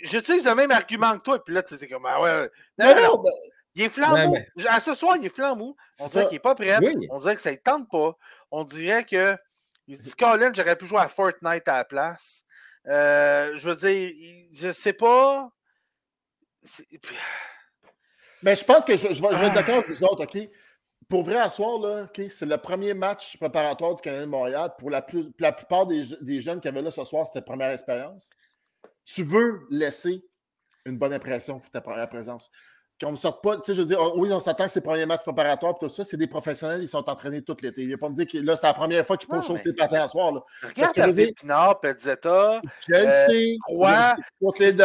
j'utilise 0.03 0.43
le 0.43 0.53
même 0.53 0.71
argument 0.71 1.13
que 1.13 1.21
toi. 1.23 1.37
Et 1.37 1.39
puis 1.45 1.55
là, 1.55 1.63
tu 1.63 1.75
es 1.75 1.87
comme, 1.87 2.05
ah 2.05 2.21
ouais. 2.21 2.49
Non, 2.77 2.93
non, 2.93 3.23
ben, 3.23 3.31
il 3.77 3.83
est 3.83 3.89
flambeau. 3.89 4.35
À 4.67 4.79
ce 4.79 4.95
soir, 4.95 5.15
il 5.17 5.25
est 5.25 5.33
flambeau. 5.33 5.77
On 5.99 6.07
dirait 6.07 6.25
qu'il 6.25 6.35
n'est 6.35 6.39
pas 6.39 6.55
prêt. 6.55 6.77
On 7.11 7.19
dirait 7.19 7.35
que 7.35 7.41
ça 7.41 7.51
ne 7.51 7.57
tente 7.57 7.89
pas. 7.89 8.17
On 8.51 8.63
dirait 8.63 9.05
que. 9.05 9.37
Il 9.89 9.95
se 9.95 10.01
dit, 10.01 10.11
Colin, 10.15 10.51
j'aurais 10.53 10.75
pu 10.75 10.85
jouer 10.85 10.99
à 10.99 11.07
Fortnite 11.07 11.67
à 11.67 11.77
la 11.77 11.85
place. 11.85 12.43
Euh, 12.87 13.55
je 13.55 13.69
veux 13.69 13.75
dire, 13.75 14.11
je 14.51 14.71
sais 14.71 14.93
pas. 14.93 15.49
Mais 18.43 18.55
je 18.55 18.65
pense 18.65 18.83
que 18.83 18.97
je, 18.97 19.13
je 19.13 19.21
vais, 19.21 19.47
être 19.47 19.53
d'accord 19.53 19.75
avec 19.75 19.89
vous 19.89 20.03
autres, 20.03 20.23
OK? 20.23 20.37
Pour 21.07 21.23
vrai, 21.23 21.37
à 21.37 21.49
soir, 21.49 21.79
là, 21.79 22.07
c'est 22.29 22.45
le 22.45 22.57
premier 22.57 22.93
match 22.93 23.37
préparatoire 23.37 23.95
du 23.95 24.01
Canadien 24.01 24.25
de 24.25 24.31
Montréal. 24.31 24.73
Pour 24.77 24.89
la, 24.89 25.01
plus, 25.01 25.31
la 25.39 25.53
plupart 25.53 25.87
des, 25.87 26.03
des, 26.21 26.41
jeunes 26.41 26.59
qui 26.59 26.67
avaient 26.67 26.81
là 26.81 26.91
ce 26.91 27.05
soir, 27.05 27.25
c'était 27.25 27.39
la 27.39 27.45
première 27.45 27.71
expérience. 27.71 28.29
Tu 29.05 29.23
veux 29.23 29.61
laisser 29.69 30.25
une 30.85 30.97
bonne 30.97 31.13
impression 31.13 31.59
pour 31.59 31.71
ta 31.71 31.79
première 31.81 32.09
présence 32.09 32.51
qu'on 32.99 33.11
ne 33.11 33.17
sorte 33.17 33.43
pas, 33.43 33.55
tu 33.57 33.61
sais, 33.65 33.73
je 33.75 33.81
veux 33.81 33.87
dire, 33.87 33.99
oui, 34.15 34.31
on 34.31 34.39
s'attend 34.39 34.65
que 34.65 34.71
c'est 34.71 34.79
le 34.79 34.85
premier 34.85 35.05
match 35.05 35.21
préparatoire, 35.21 35.77
tout 35.77 35.89
ça, 35.89 36.03
c'est 36.03 36.17
des 36.17 36.27
professionnels, 36.27 36.81
ils 36.81 36.87
sont 36.87 37.07
entraînés 37.09 37.41
tout 37.41 37.55
l'été. 37.61 37.83
Il 37.83 37.89
ne 37.89 37.95
pas 37.95 38.09
me 38.09 38.15
dire 38.15 38.27
que 38.27 38.37
là, 38.39 38.55
c'est 38.55 38.67
la 38.67 38.73
première 38.73 39.05
fois 39.05 39.17
qu'ils 39.17 39.29
font 39.29 39.41
chauffer 39.41 39.69
les 39.69 39.73
patins 39.73 40.01
à 40.01 40.07
soir. 40.07 40.31
Là. 40.31 40.41
Regarde 40.63 40.95
que, 40.95 41.01
Hervé 41.01 41.33
Pinard, 41.33 41.79
Pezzetta, 41.79 42.61
je 42.87 42.93
le 42.93 42.97
euh, 42.97 43.27
sais, 43.27 43.57
les 44.59 44.77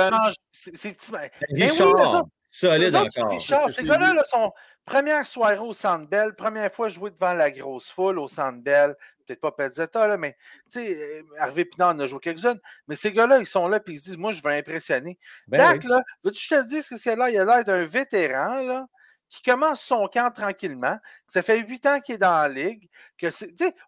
c'est 0.53 0.93
petit. 0.93 1.13
Richard, 1.51 2.25
solide 2.47 2.95
encore. 2.95 3.31
Richard, 3.31 3.71
ces 3.71 3.83
gars-là 3.83 4.15
là, 4.15 4.25
sont 4.25 4.53
première 4.85 5.27
soirée 5.27 5.59
au 5.59 5.73
Centre 5.73 6.09
Bell, 6.09 6.35
première 6.35 6.73
fois 6.73 6.89
joué 6.89 7.11
devant 7.11 7.35
la 7.35 7.51
grosse 7.51 7.91
foule 7.91 8.19
au 8.19 8.29
Centre 8.29 8.63
Bell, 8.63 8.97
peut-être 9.25 9.41
pas 9.41 9.53
Pezzetta, 9.53 10.07
là, 10.07 10.17
mais 10.17 10.37
tu 10.71 10.81
sais, 10.81 11.21
euh, 11.21 11.23
Hervé 11.39 11.65
Pinard 11.65 11.95
en 11.95 12.01
a 12.01 12.07
joué 12.07 12.21
quelques-unes, 12.21 12.61
mais 12.89 12.97
ces 12.97 13.13
gars-là, 13.13 13.39
ils 13.39 13.47
sont 13.47 13.69
là 13.69 13.79
et 13.79 13.91
ils 13.91 13.99
se 13.99 14.05
disent, 14.05 14.17
moi, 14.17 14.33
je 14.33 14.43
veux 14.43 14.51
impressionner. 14.51 15.19
Ben 15.47 15.59
Dak, 15.59 15.85
là, 15.85 16.03
veux-tu 16.25 16.49
que 16.49 16.57
je 16.57 16.61
te 16.63 16.67
dise 16.67 16.89
que 16.89 16.97
c'est 16.97 17.17
là? 17.17 17.31
Il 17.31 17.39
a 17.39 17.45
l'air 17.45 17.65
d'un 17.65 17.85
vétéran, 17.85 18.63
là, 18.63 18.87
qui 19.33 19.41
commence 19.43 19.81
son 19.81 20.09
camp 20.09 20.31
tranquillement. 20.31 20.99
Ça 21.27 21.43
fait 21.43 21.59
huit 21.61 21.87
ans 21.87 22.01
qu'il 22.01 22.17
est 22.17 22.19
dans 22.19 22.43
la 22.43 22.49
ligue. 22.49 22.91
Que 23.17 23.29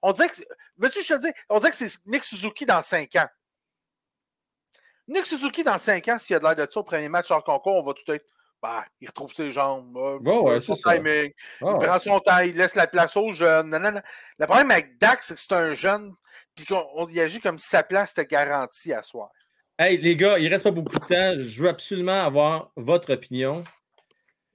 on 0.02 0.12
dirait 0.12 0.28
que. 0.28 0.36
Veux-tu 0.78 1.00
que 1.00 1.04
je 1.04 1.14
te 1.14 1.20
dise? 1.20 1.32
On 1.50 1.58
dirait 1.58 1.70
que 1.70 1.76
c'est 1.76 1.98
Nick 2.06 2.24
Suzuki 2.24 2.64
dans 2.64 2.80
cinq 2.80 3.14
ans. 3.16 3.28
Nick 5.06 5.26
Suzuki 5.26 5.62
dans 5.62 5.76
cinq 5.76 6.08
ans, 6.08 6.18
s'il 6.18 6.34
a 6.36 6.38
de 6.38 6.44
l'air 6.44 6.56
de 6.56 6.66
ça 6.70 6.80
au 6.80 6.82
premier 6.82 7.10
match 7.10 7.30
hors 7.30 7.44
concours, 7.44 7.76
on 7.76 7.82
va 7.82 7.92
tout 7.92 8.10
être. 8.10 8.24
Ben, 8.64 8.82
il 8.98 9.08
retrouve 9.08 9.30
ses 9.34 9.50
jambes, 9.50 9.94
son 10.62 10.74
timing, 10.74 11.30
il 11.60 11.66
prend 11.66 11.98
son 11.98 12.18
temps, 12.18 12.38
il 12.38 12.56
laisse 12.56 12.74
la 12.74 12.86
place 12.86 13.14
aux 13.14 13.30
jeunes. 13.30 13.70
Le 14.38 14.46
problème 14.46 14.70
avec 14.70 14.96
Dax, 14.96 15.26
c'est 15.26 15.34
que 15.34 15.40
c'est 15.40 15.52
un 15.52 15.74
jeune, 15.74 16.14
puis 16.54 16.64
qu'on 16.64 17.06
y 17.10 17.20
agit 17.20 17.40
comme 17.40 17.58
si 17.58 17.68
sa 17.68 17.82
place 17.82 18.12
était 18.12 18.24
garantie 18.24 18.94
à 18.94 19.02
soir. 19.02 19.28
Hey, 19.78 19.98
les 19.98 20.16
gars, 20.16 20.38
il 20.38 20.46
ne 20.46 20.50
reste 20.50 20.64
pas 20.64 20.70
beaucoup 20.70 20.98
de 20.98 21.04
temps. 21.04 21.34
Je 21.38 21.62
veux 21.62 21.68
absolument 21.68 22.24
avoir 22.24 22.72
votre 22.74 23.12
opinion. 23.12 23.62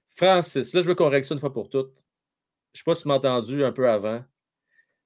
Francis, 0.08 0.74
là, 0.74 0.82
je 0.82 0.88
veux 0.88 0.96
qu'on 0.96 1.08
règle 1.08 1.24
ça 1.24 1.34
une 1.34 1.40
fois 1.40 1.52
pour 1.52 1.68
toutes. 1.68 2.04
Je 2.74 2.78
ne 2.78 2.78
sais 2.78 2.84
pas 2.84 2.96
si 2.96 3.02
tu 3.02 3.08
m'as 3.08 3.14
entendu 3.14 3.62
un 3.62 3.70
peu 3.70 3.88
avant. 3.88 4.24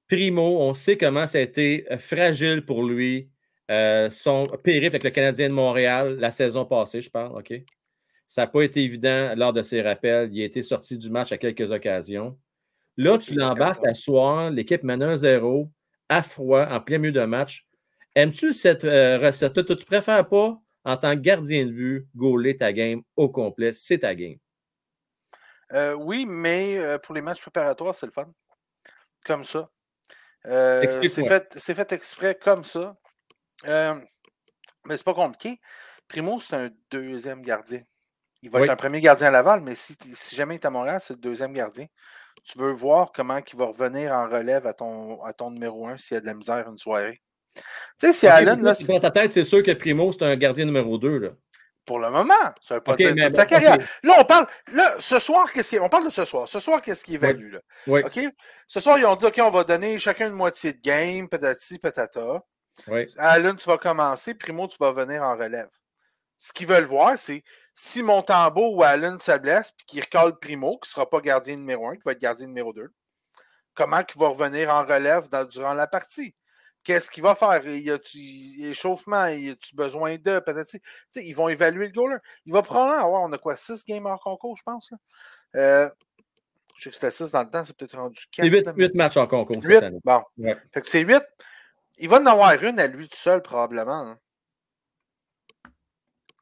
Primo, 0.09 0.63
on 0.63 0.73
sait 0.73 0.97
comment 0.97 1.27
ça 1.27 1.37
a 1.37 1.43
été 1.43 1.87
fragile 1.99 2.65
pour 2.65 2.83
lui, 2.83 3.31
euh, 3.71 4.09
son 4.09 4.47
périple 4.65 4.97
avec 4.97 5.05
le 5.05 5.11
Canadien 5.11 5.51
de 5.51 5.55
Montréal 5.55 6.17
la 6.19 6.31
saison 6.31 6.65
passée, 6.65 7.03
je 7.03 7.11
parle, 7.11 7.37
OK? 7.37 7.53
Ça 8.27 8.43
n'a 8.43 8.47
pas 8.47 8.63
été 8.63 8.83
évident 8.83 9.35
lors 9.37 9.53
de 9.53 9.63
ses 9.63 9.83
rappels. 9.83 10.31
Il 10.33 10.43
a 10.43 10.45
été 10.45 10.63
sorti 10.63 10.99
du 10.99 11.11
match 11.11 11.33
à 11.33 11.39
quelques 11.39 11.71
occasions. 11.71 12.39
Là, 12.97 13.19
tu 13.19 13.35
l'embarques 13.35 13.87
à 13.87 13.95
soir, 13.95 14.51
l'équipe 14.51 14.83
mène 14.85 15.03
1-0, 15.03 15.69
à 16.09 16.23
froid, 16.23 16.67
en 16.67 16.81
plein 16.81 16.99
milieu 16.99 17.13
de 17.13 17.25
match. 17.25 17.67
Aimes-tu 18.15 18.53
cette 18.53 18.85
euh, 18.85 19.19
recette-là? 19.19 19.65
Tu 19.65 19.73
ne 19.73 19.77
préfères 19.77 20.29
pas, 20.29 20.61
en 20.85 20.97
tant 20.97 21.15
que 21.15 21.21
gardien 21.21 21.67
de 21.67 21.73
but, 21.73 22.07
gauler 22.15 22.57
ta 22.57 22.73
game 22.73 23.03
au 23.17 23.29
complet? 23.29 23.73
C'est 23.73 24.01
ta 24.01 24.15
game. 24.15 24.37
Euh, 25.73 25.95
oui, 25.95 26.25
mais 26.27 26.79
euh, 26.79 26.99
pour 26.99 27.15
les 27.15 27.21
matchs 27.21 27.41
préparatoires, 27.41 27.95
c'est 27.95 28.07
le 28.07 28.13
fun. 28.13 28.31
Comme 29.25 29.45
ça. 29.45 29.69
c'est 30.45 31.09
fait, 31.09 31.75
fait, 31.75 31.93
exprès 31.93 32.39
comme 32.41 32.65
ça. 32.65 32.95
mais 33.65 34.97
c'est 34.97 35.05
pas 35.05 35.15
compliqué. 35.15 35.61
Primo, 36.07 36.39
c'est 36.39 36.55
un 36.55 36.71
deuxième 36.91 37.43
gardien. 37.43 37.83
Il 38.45 38.51
va 38.51 38.61
être 38.61 38.71
un 38.71 38.77
premier 38.77 39.01
gardien 39.01 39.29
à 39.29 39.31
Laval, 39.31 39.63
mais 39.63 39.75
si, 39.75 39.97
jamais 40.35 40.57
il 40.57 40.59
est 40.59 40.67
à 40.67 40.71
Montréal, 40.71 41.01
c'est 41.03 41.15
le 41.15 41.19
deuxième 41.19 41.55
gardien. 41.55 41.87
Tu 42.45 42.59
veux 42.59 42.73
voir 42.73 43.11
comment 43.11 43.39
il 43.39 43.59
va 43.59 43.65
revenir 43.65 44.13
en 44.13 44.29
relève 44.29 44.67
à 44.67 44.75
ton, 44.75 45.23
à 45.25 45.33
ton 45.33 45.51
numéro 45.51 45.89
un 45.89 45.97
s'il 45.97 46.17
y 46.17 46.19
a 46.19 46.21
de 46.21 46.27
la 46.27 46.35
misère 46.35 46.69
une 46.69 46.77
soirée. 46.77 47.23
Tu 47.55 47.63
sais, 47.99 48.13
si 48.13 48.27
Allen. 48.27 48.63
Là, 48.63 48.75
dans 48.87 49.01
ta 49.01 49.11
tête, 49.11 49.33
c'est 49.33 49.45
sûr 49.45 49.63
que 49.63 49.71
Primo, 49.71 50.13
c'est 50.13 50.27
un 50.27 50.37
gardien 50.37 50.67
numéro 50.67 50.99
2. 50.99 51.19
Là. 51.21 51.31
Pour 51.87 51.99
le 51.99 52.11
moment, 52.11 52.35
ça 52.61 52.75
veut 52.75 52.81
pas 52.83 52.97
dire 52.97 53.15
toute 53.15 53.35
sa 53.35 53.47
carrière. 53.47 53.79
Là, 54.03 54.17
on 54.19 54.25
parle. 54.27 54.47
Là, 54.75 54.95
ce 55.01 55.19
soir, 55.19 55.51
qu'est-ce 55.51 55.71
qui, 55.71 55.79
on 55.79 55.89
parle 55.89 56.05
de 56.05 56.11
ce 56.11 56.27
soir. 56.27 56.47
Ce 56.47 56.61
soir, 56.61 56.83
qu'est-ce 56.83 57.03
qui? 57.03 57.17
Là? 57.17 57.33
OK? 57.87 58.21
Ce 58.67 58.79
soir, 58.79 58.99
ils 58.99 59.07
ont 59.07 59.17
dit 59.17 59.25
OK, 59.25 59.41
on 59.43 59.51
va 59.51 59.65
donner 59.65 59.97
chacun 59.97 60.29
une 60.29 60.35
moitié 60.35 60.75
de 60.75 60.81
game, 60.83 61.31
patati, 61.31 61.79
patata. 61.79 62.43
Allen, 63.17 63.57
tu 63.57 63.65
vas 63.71 63.79
commencer. 63.79 64.35
Primo, 64.35 64.69
tu 64.69 64.77
vas 64.79 64.93
venir 64.93 65.23
en 65.23 65.35
relève. 65.35 65.71
Ce 66.37 66.53
qu'ils 66.53 66.67
veulent 66.67 66.85
voir, 66.85 67.17
c'est 67.17 67.43
si 67.75 68.03
Montembeau 68.03 68.77
ou 68.77 68.83
Allen 68.83 69.19
se 69.19 69.37
blesse, 69.39 69.73
puis 69.73 69.87
qu'il 69.87 70.01
recale 70.01 70.39
Primo, 70.39 70.79
qui 70.79 70.89
ne 70.89 70.93
sera 70.93 71.11
pas 71.11 71.21
gardien 71.21 71.57
numéro 71.57 71.89
1, 71.89 71.97
qui 71.97 72.03
va 72.05 72.13
être 72.13 72.21
gardien 72.21 72.47
numéro 72.47 72.73
2, 72.73 72.93
comment 73.75 74.01
il 74.01 74.21
va 74.21 74.29
revenir 74.29 74.71
en 74.71 74.83
relève 74.83 75.29
durant 75.49 75.75
la 75.75 75.87
partie? 75.87 76.35
Qu'est-ce 76.85 77.11
qu'il 77.11 77.23
va 77.23 77.35
faire? 77.35 77.67
Y 77.67 77.91
a-tu 77.91 78.19
échauffement? 78.63 79.27
Y 79.27 79.51
a-tu 79.51 79.75
besoin 79.75 80.17
de? 80.17 80.39
Peut-être, 80.41 80.77
ils 81.17 81.35
vont 81.35 81.49
évaluer 81.49 81.87
le 81.87 81.93
goaler. 81.93 82.19
Il 82.45 82.53
va 82.53 82.63
probablement 82.63 83.07
avoir, 83.07 83.23
on 83.23 83.33
a 83.33 83.39
quoi, 83.39 83.57
6 83.57 83.85
games 83.87 84.05
hors 84.05 84.23
concours, 84.23 84.57
je 84.57 84.63
pense. 84.63 84.91
Euh, 85.57 85.89
je 86.77 86.85
sais 86.85 86.91
que 86.91 86.95
c'était 86.97 87.11
6 87.11 87.31
dans 87.31 87.43
le 87.43 87.51
temps, 87.51 87.65
c'est 87.65 87.77
peut-être 87.77 87.97
rendu 87.97 88.21
4. 88.33 88.45
C'est 88.45 88.75
8, 88.75 88.95
matchs 88.95 89.17
en 89.17 89.27
concours 89.27 89.57
8, 89.63 89.83
Bon. 90.05 90.23
Fait 90.73 90.83
que 90.83 90.89
c'est 90.89 91.01
8. 91.01 91.23
Il 91.99 92.09
va 92.09 92.21
en 92.21 92.27
avoir 92.27 92.63
une 92.63 92.79
à 92.79 92.87
lui 92.87 93.09
tout 93.09 93.17
seul, 93.17 93.41
probablement. 93.41 93.93
Hein. 93.93 94.19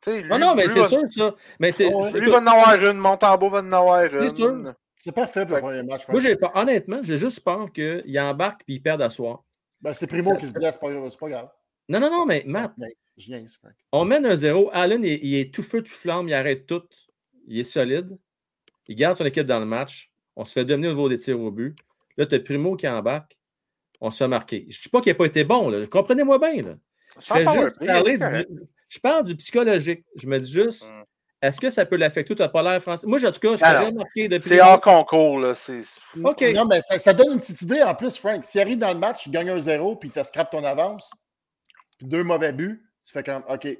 Lui, 0.07 0.29
non, 0.29 0.39
non, 0.39 0.55
mais 0.55 0.69
c'est 0.69 0.87
sûr, 0.87 1.03
ça. 1.09 1.35
Mais 1.61 1.73
c'est, 1.73 1.89
lui 1.89 2.31
va 2.31 2.39
en 2.39 2.47
avoir 2.47 2.75
une, 2.83 2.99
Montembeau 2.99 3.51
va 3.51 3.61
en 3.61 3.73
avoir 3.73 4.05
une. 4.05 4.29
C'est 4.29 4.37
sûr. 4.37 4.75
C'est 4.99 5.13
parfait 5.13 5.45
pour 5.47 5.57
le 5.57 5.63
premier 5.63 5.83
match. 5.83 6.09
Moi, 6.09 6.21
j'ai 6.21 6.37
pas, 6.37 6.53
honnêtement, 6.55 7.01
j'ai 7.03 7.17
juste 7.17 7.41
peur 7.41 7.73
qu'il 7.73 8.21
embarque 8.21 8.63
et 8.69 8.75
il 8.75 8.83
perde 8.83 9.03
à 9.03 9.11
soir. 9.11 9.43
Ben, 9.81 9.93
c'est 9.93 10.07
Primo 10.07 10.37
qui 10.37 10.47
se 10.47 10.53
blesse, 10.53 10.79
c'est 10.81 11.19
pas 11.19 11.29
grave. 11.29 11.49
Non, 11.89 11.99
non, 11.99 12.11
non, 12.11 12.25
mais 12.25 12.45
Matt, 12.47 12.73
on 13.91 14.05
mène 14.05 14.27
un 14.27 14.37
zéro. 14.37 14.71
Allen, 14.73 15.05
il, 15.05 15.35
est 15.35 15.53
tout 15.53 15.63
feu, 15.63 15.83
tout 15.83 15.93
flamme, 15.93 16.29
il 16.29 16.35
arrête 16.35 16.67
tout. 16.67 16.85
Il 17.47 17.59
est 17.59 17.65
solide. 17.65 18.17
Il 18.89 18.97
garde 18.97 19.17
son 19.17 19.25
équipe 19.25 19.47
dans 19.47 19.59
le 19.59 19.67
match. 19.67 20.11
On 20.37 20.45
se 20.45 20.53
fait 20.53 20.65
dominer 20.65 20.89
au 20.89 20.93
niveau 20.93 21.09
des 21.09 21.19
tirs 21.19 21.41
au 21.41 21.51
but. 21.51 21.77
Là, 22.17 22.27
tu 22.27 22.35
as 22.35 22.41
Primo 22.41 22.77
qui 22.77 22.89
embarque. 22.89 23.39
On 24.01 24.11
se 24.11 24.19
fait 24.19 24.29
marquer. 24.29 24.67
Je 24.69 24.79
ne 24.79 24.83
dis 24.83 24.89
pas 24.89 25.01
qu'il 25.01 25.13
n'a 25.13 25.19
pas 25.19 25.27
été 25.27 25.45
bon. 25.45 25.87
Comprenez-moi 25.89 26.39
bien. 26.39 26.63
Là. 26.63 26.75
Je, 27.21 27.27
fais 27.27 27.45
juste 27.45 27.85
parler 27.85 28.19
Je 28.93 28.99
parle 28.99 29.25
du 29.25 29.35
psychologique. 29.37 30.05
Je 30.17 30.27
me 30.27 30.39
dis 30.39 30.53
juste, 30.53 30.85
mm. 30.85 31.05
est-ce 31.41 31.59
que 31.59 31.71
ça 31.71 31.87
peut 31.87 31.97
l'affecter? 31.97 32.35
Tu 32.35 32.43
n'as 32.43 32.51
pas 32.51 32.63
l'air 32.63 32.83
français? 32.83 33.07
Moi, 33.07 33.19
en 33.27 33.33
tout 33.33 33.41
cas, 33.41 33.57
je 33.57 33.61
t'ai 33.61 33.87
remarqué 33.87 34.29
depuis. 34.29 34.49
C'est 34.51 34.61
hors 34.61 34.83
concours, 34.83 35.41
là. 35.41 35.55
OK. 36.25 36.43
Non, 36.55 36.67
mais 36.67 36.83
ça, 36.83 37.15
donne 37.15 37.33
une 37.33 37.41
petite 37.41 37.63
idée 37.63 37.83
en 37.83 37.95
plus, 37.95 38.19
Frank. 38.19 38.45
S'il 38.45 38.61
arrive 38.61 38.77
dans 38.77 38.93
le 38.93 38.99
match, 38.99 39.25
il 39.27 39.33
gagne 39.33 39.49
un 39.49 39.59
zéro, 39.59 39.97
puis 39.97 40.11
tu 40.11 40.23
scrap 40.23 40.51
ton 40.51 40.63
avance, 40.63 41.11
puis 41.97 42.07
deux 42.07 42.23
mauvais 42.23 42.53
buts, 42.53 42.83
tu 43.07 43.13
fais 43.13 43.23
comme, 43.23 43.43
OK. 43.49 43.63
Tu 43.63 43.79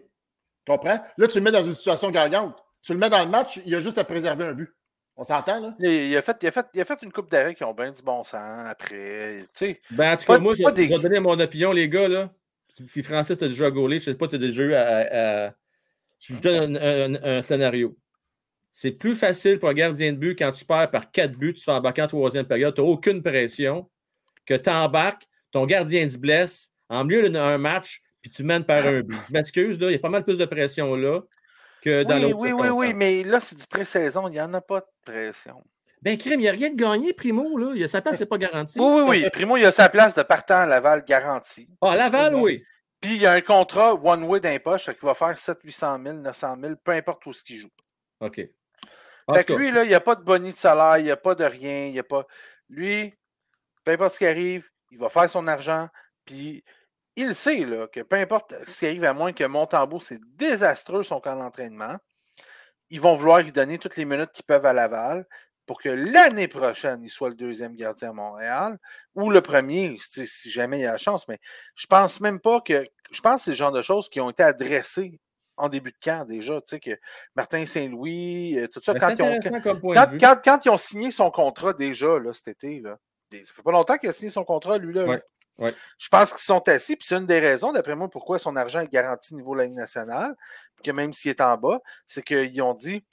comprends? 0.67 1.01
Là, 1.19 1.29
tu 1.29 1.39
le 1.39 1.45
mets 1.45 1.51
dans 1.51 1.65
une 1.65 1.75
situation 1.75 2.11
gagnante. 2.11 2.57
Tu 2.83 2.95
le 2.95 2.99
mets 2.99 3.11
dans 3.11 3.23
le 3.23 3.29
match, 3.31 3.61
il 3.67 3.75
a 3.75 3.81
juste 3.81 3.99
à 3.99 4.05
préserver 4.05 4.47
un 4.47 4.55
but. 4.55 4.75
On 5.17 5.25
s'entend, 5.25 5.61
là? 5.61 5.75
Il, 5.79 6.17
a 6.17 6.23
fait, 6.23 6.39
il, 6.41 6.49
a 6.49 6.51
fait, 6.51 6.67
il 6.73 6.81
a 6.81 6.85
fait 6.87 7.03
une 7.03 7.13
coupe 7.13 7.31
d'arrêt 7.31 7.55
qui 7.55 7.65
ont 7.65 7.75
bien 7.75 7.93
du 7.93 8.01
bon 8.01 8.25
sens 8.25 8.67
après. 8.67 9.45
Tu 9.55 9.67
sais, 9.67 9.81
ben, 9.91 10.15
en 10.15 10.17
tout 10.17 10.25
cas, 10.25 10.39
moi, 10.39 10.55
je 10.55 10.63
vais 10.65 10.99
donner 10.99 11.21
mon 11.21 11.39
opinion, 11.39 11.73
les 11.73 11.87
gars. 11.87 12.09
Là. 12.09 12.31
Puis 12.87 13.03
Francis, 13.03 13.39
tu 13.39 13.45
as 13.45 13.49
déjà 13.49 13.71
gaulé. 13.71 13.99
Je 13.99 14.11
ne 14.11 14.15
sais 14.15 14.19
pas, 14.19 14.29
tu 14.29 14.37
as 14.37 14.39
déjà 14.39 14.63
eu 14.63 14.75
à. 14.75 15.55
Je 16.21 16.35
vous 16.35 16.41
donne 16.41 16.77
un, 16.77 17.43
scénario. 17.43 17.97
C'est 18.71 18.93
plus 18.93 19.15
facile 19.15 19.59
pour 19.59 19.69
un 19.69 19.75
gardien 19.75 20.13
de 20.13 20.19
but 20.19 20.39
quand 20.39 20.53
tu 20.53 20.65
perds 20.65 20.91
par 20.91 21.11
quatre 21.11 21.37
buts, 21.37 21.53
tu 21.53 21.63
fais 21.63 21.73
embarquer 21.73 22.03
en 22.03 22.07
troisième 22.07 22.47
période, 22.47 22.75
tu 22.75 22.81
n'as 22.81 22.87
aucune 22.87 23.23
pression, 23.23 23.91
que 24.47 24.55
tu 24.55 24.71
embarques, 24.71 25.27
ton 25.51 25.67
gardien 25.67 26.09
se 26.09 26.17
blesse 26.17 26.71
en 26.89 27.05
milieu 27.05 27.29
d'un 27.29 27.59
match, 27.59 28.01
puis 28.23 28.31
tu 28.31 28.45
mènes 28.45 28.65
par 28.65 28.87
un 28.87 29.01
but. 29.03 29.19
Je 29.29 29.33
m'excuse, 29.33 29.79
il 29.81 29.91
y 29.91 29.95
a 29.95 29.99
pas 29.99 30.09
mal 30.09 30.25
plus 30.25 30.39
de 30.39 30.45
pression 30.45 30.95
là 30.95 31.21
que 31.83 32.05
dans 32.05 32.15
oui, 32.15 32.23
l'autre. 32.23 32.37
Oui, 32.39 32.53
oui, 32.53 32.69
oui, 32.69 32.95
mais 32.95 33.25
là, 33.25 33.41
c'est 33.41 33.59
du 33.59 33.67
pré-saison, 33.67 34.29
il 34.29 34.33
n'y 34.33 34.41
en 34.41 34.55
a 34.55 34.61
pas 34.61 34.81
de 34.81 34.87
pression. 35.05 35.63
Ben, 36.03 36.19
Crime, 36.19 36.41
il 36.41 36.43
n'y 36.43 36.49
a 36.49 36.53
rien 36.53 36.71
de 36.71 36.75
gagné, 36.75 37.13
Primo. 37.13 37.57
Là. 37.57 37.73
Il 37.77 37.85
a 37.85 37.89
sa 37.89 38.03
place, 38.03 38.19
c'est 38.19 38.29
pas 38.29 38.39
garanti. 38.39 38.79
Oui, 38.79 39.03
oui, 39.03 39.03
oui. 39.09 39.31
Primo, 39.31 39.57
il 39.57 39.65
a 39.65 39.71
sa 39.71 39.89
place 39.89 40.17
de 40.17 40.23
partant 40.23 40.59
à 40.59 40.67
Laval 40.67 41.05
garantie. 41.05 41.69
Ah, 41.81 41.95
Laval, 41.95 42.35
oui. 42.35 42.65
Puis 43.01 43.15
il 43.15 43.23
y 43.23 43.27
a 43.27 43.33
un 43.33 43.41
contrat 43.41 43.95
one-way 43.95 44.41
d'impoche 44.41 44.91
qui 44.91 45.07
va 45.07 45.15
faire 45.15 45.39
700 45.39 45.61
800 45.65 46.03
000, 46.05 46.17
900 46.19 46.57
000, 46.61 46.75
peu 46.83 46.93
importe 46.93 47.25
où 47.27 47.33
ce 47.33 47.45
qu'il 47.45 47.59
joue. 47.59 47.71
OK. 48.21 48.37
fait 48.37 49.45
que 49.45 49.53
lui, 49.53 49.71
là, 49.71 49.85
il 49.85 49.89
n'y 49.89 49.95
a 49.95 50.01
pas 50.01 50.17
de 50.17 50.23
boni 50.23 50.53
de 50.53 50.57
salaire, 50.57 50.99
il 50.99 51.05
n'y 51.05 51.11
a 51.11 51.17
pas 51.17 51.35
de 51.35 51.45
rien, 51.45 51.87
il 51.87 51.93
n'y 51.93 51.99
a 51.99 52.05
pas. 52.05 52.27
Lui, 52.69 53.15
peu 53.85 53.93
importe 53.93 54.15
ce 54.15 54.19
qui 54.19 54.27
arrive, 54.27 54.69
il 54.91 54.99
va 54.99 55.09
faire 55.09 55.29
son 55.31 55.47
argent, 55.47 55.89
puis 56.25 56.65
il 57.17 57.35
sait 57.35 57.65
là, 57.65 57.87
que 57.89 58.01
peu 58.01 58.17
importe 58.17 58.55
ce 58.69 58.79
qui 58.81 58.87
arrive, 58.87 59.05
à 59.05 59.13
moins 59.13 59.33
que 59.33 59.45
Montembeau, 59.45 60.01
c'est 60.01 60.21
désastreux 60.37 61.03
son 61.03 61.21
camp 61.21 61.37
d'entraînement, 61.37 61.97
ils 62.91 63.01
vont 63.01 63.15
vouloir 63.15 63.41
lui 63.41 63.53
donner 63.53 63.79
toutes 63.79 63.97
les 63.97 64.05
minutes 64.05 64.31
qu'ils 64.33 64.45
peuvent 64.45 64.67
à 64.67 64.73
Laval 64.73 65.27
pour 65.67 65.81
que 65.81 65.89
l'année 65.89 66.49
prochaine, 66.49 67.03
il 67.03 67.11
soit 67.11 67.29
le 67.29 67.35
deuxième 67.35 67.75
gardien 67.75 68.11
à 68.11 68.13
Montréal 68.13 68.79
ou 69.15 69.31
le 69.31 69.41
premier, 69.41 69.97
si 70.01 70.51
jamais 70.51 70.79
il 70.79 70.83
y 70.83 70.87
a 70.87 70.93
la 70.93 70.99
chance. 70.99 71.27
Mais 71.29 71.39
je 71.75 71.87
pense 71.87 72.21
même 72.21 72.41
pas 72.41 72.61
que. 72.61 72.85
Je 73.11 73.21
pense 73.21 73.37
que 73.37 73.45
c'est 73.45 73.51
le 73.53 73.57
genre 73.57 73.73
de 73.73 73.83
choses 73.83 74.09
qui 74.09 74.21
ont 74.21 74.31
été 74.31 74.43
adressées 74.43 75.21
en 75.57 75.69
début 75.69 75.93
de 75.93 75.99
camp 76.03 76.27
déjà. 76.27 76.61
Tu 76.61 76.71
sais, 76.71 76.81
que 76.81 76.99
Martin 77.37 77.67
Saint-Louis, 77.67 78.59
euh, 78.59 78.69
tout 78.69 78.81
ça, 78.83 78.95
quand 78.95 79.11
ils, 79.11 79.23
ont, 79.23 79.39
quand, 80.43 80.65
ils, 80.65 80.71
ont, 80.71 80.79
signé 80.79 81.11
son 81.11 81.31
contrat 81.31 81.73
déjà 81.73 82.19
là, 82.19 82.33
cet 82.33 82.49
été, 82.49 82.81
là, 82.81 82.99
ça 83.31 83.55
fait 83.55 83.63
pas 83.63 83.73
longtemps 83.73 83.97
qu'il 83.97 84.09
a 84.09 84.13
signé 84.13 84.31
son 84.31 84.45
contrat, 84.45 84.79
lui-là. 84.79 85.21
Je 85.59 86.09
pense 86.09 86.33
qu'ils 86.33 86.43
sont 86.43 86.67
assis, 86.69 86.97
puis 86.97 87.07
c'est 87.07 87.17
une 87.17 87.27
des 87.27 87.39
raisons, 87.39 87.73
d'après 87.73 87.95
moi, 87.95 88.09
pourquoi 88.09 88.39
son 88.39 88.57
argent 88.57 88.81
est 88.81 88.93
garanti 88.93 89.35
au 89.35 89.37
niveau 89.37 89.53
de 89.55 89.61
la 89.61 89.65
Ligue 89.67 89.77
nationale, 89.77 90.35
que 90.83 90.91
même 90.91 91.13
s'il 91.13 91.31
est 91.31 91.41
en 91.41 91.57
bas, 91.57 91.81
c'est 92.07 92.23
qu'ils 92.23 92.63
ont 92.63 92.75
dit 92.75 93.05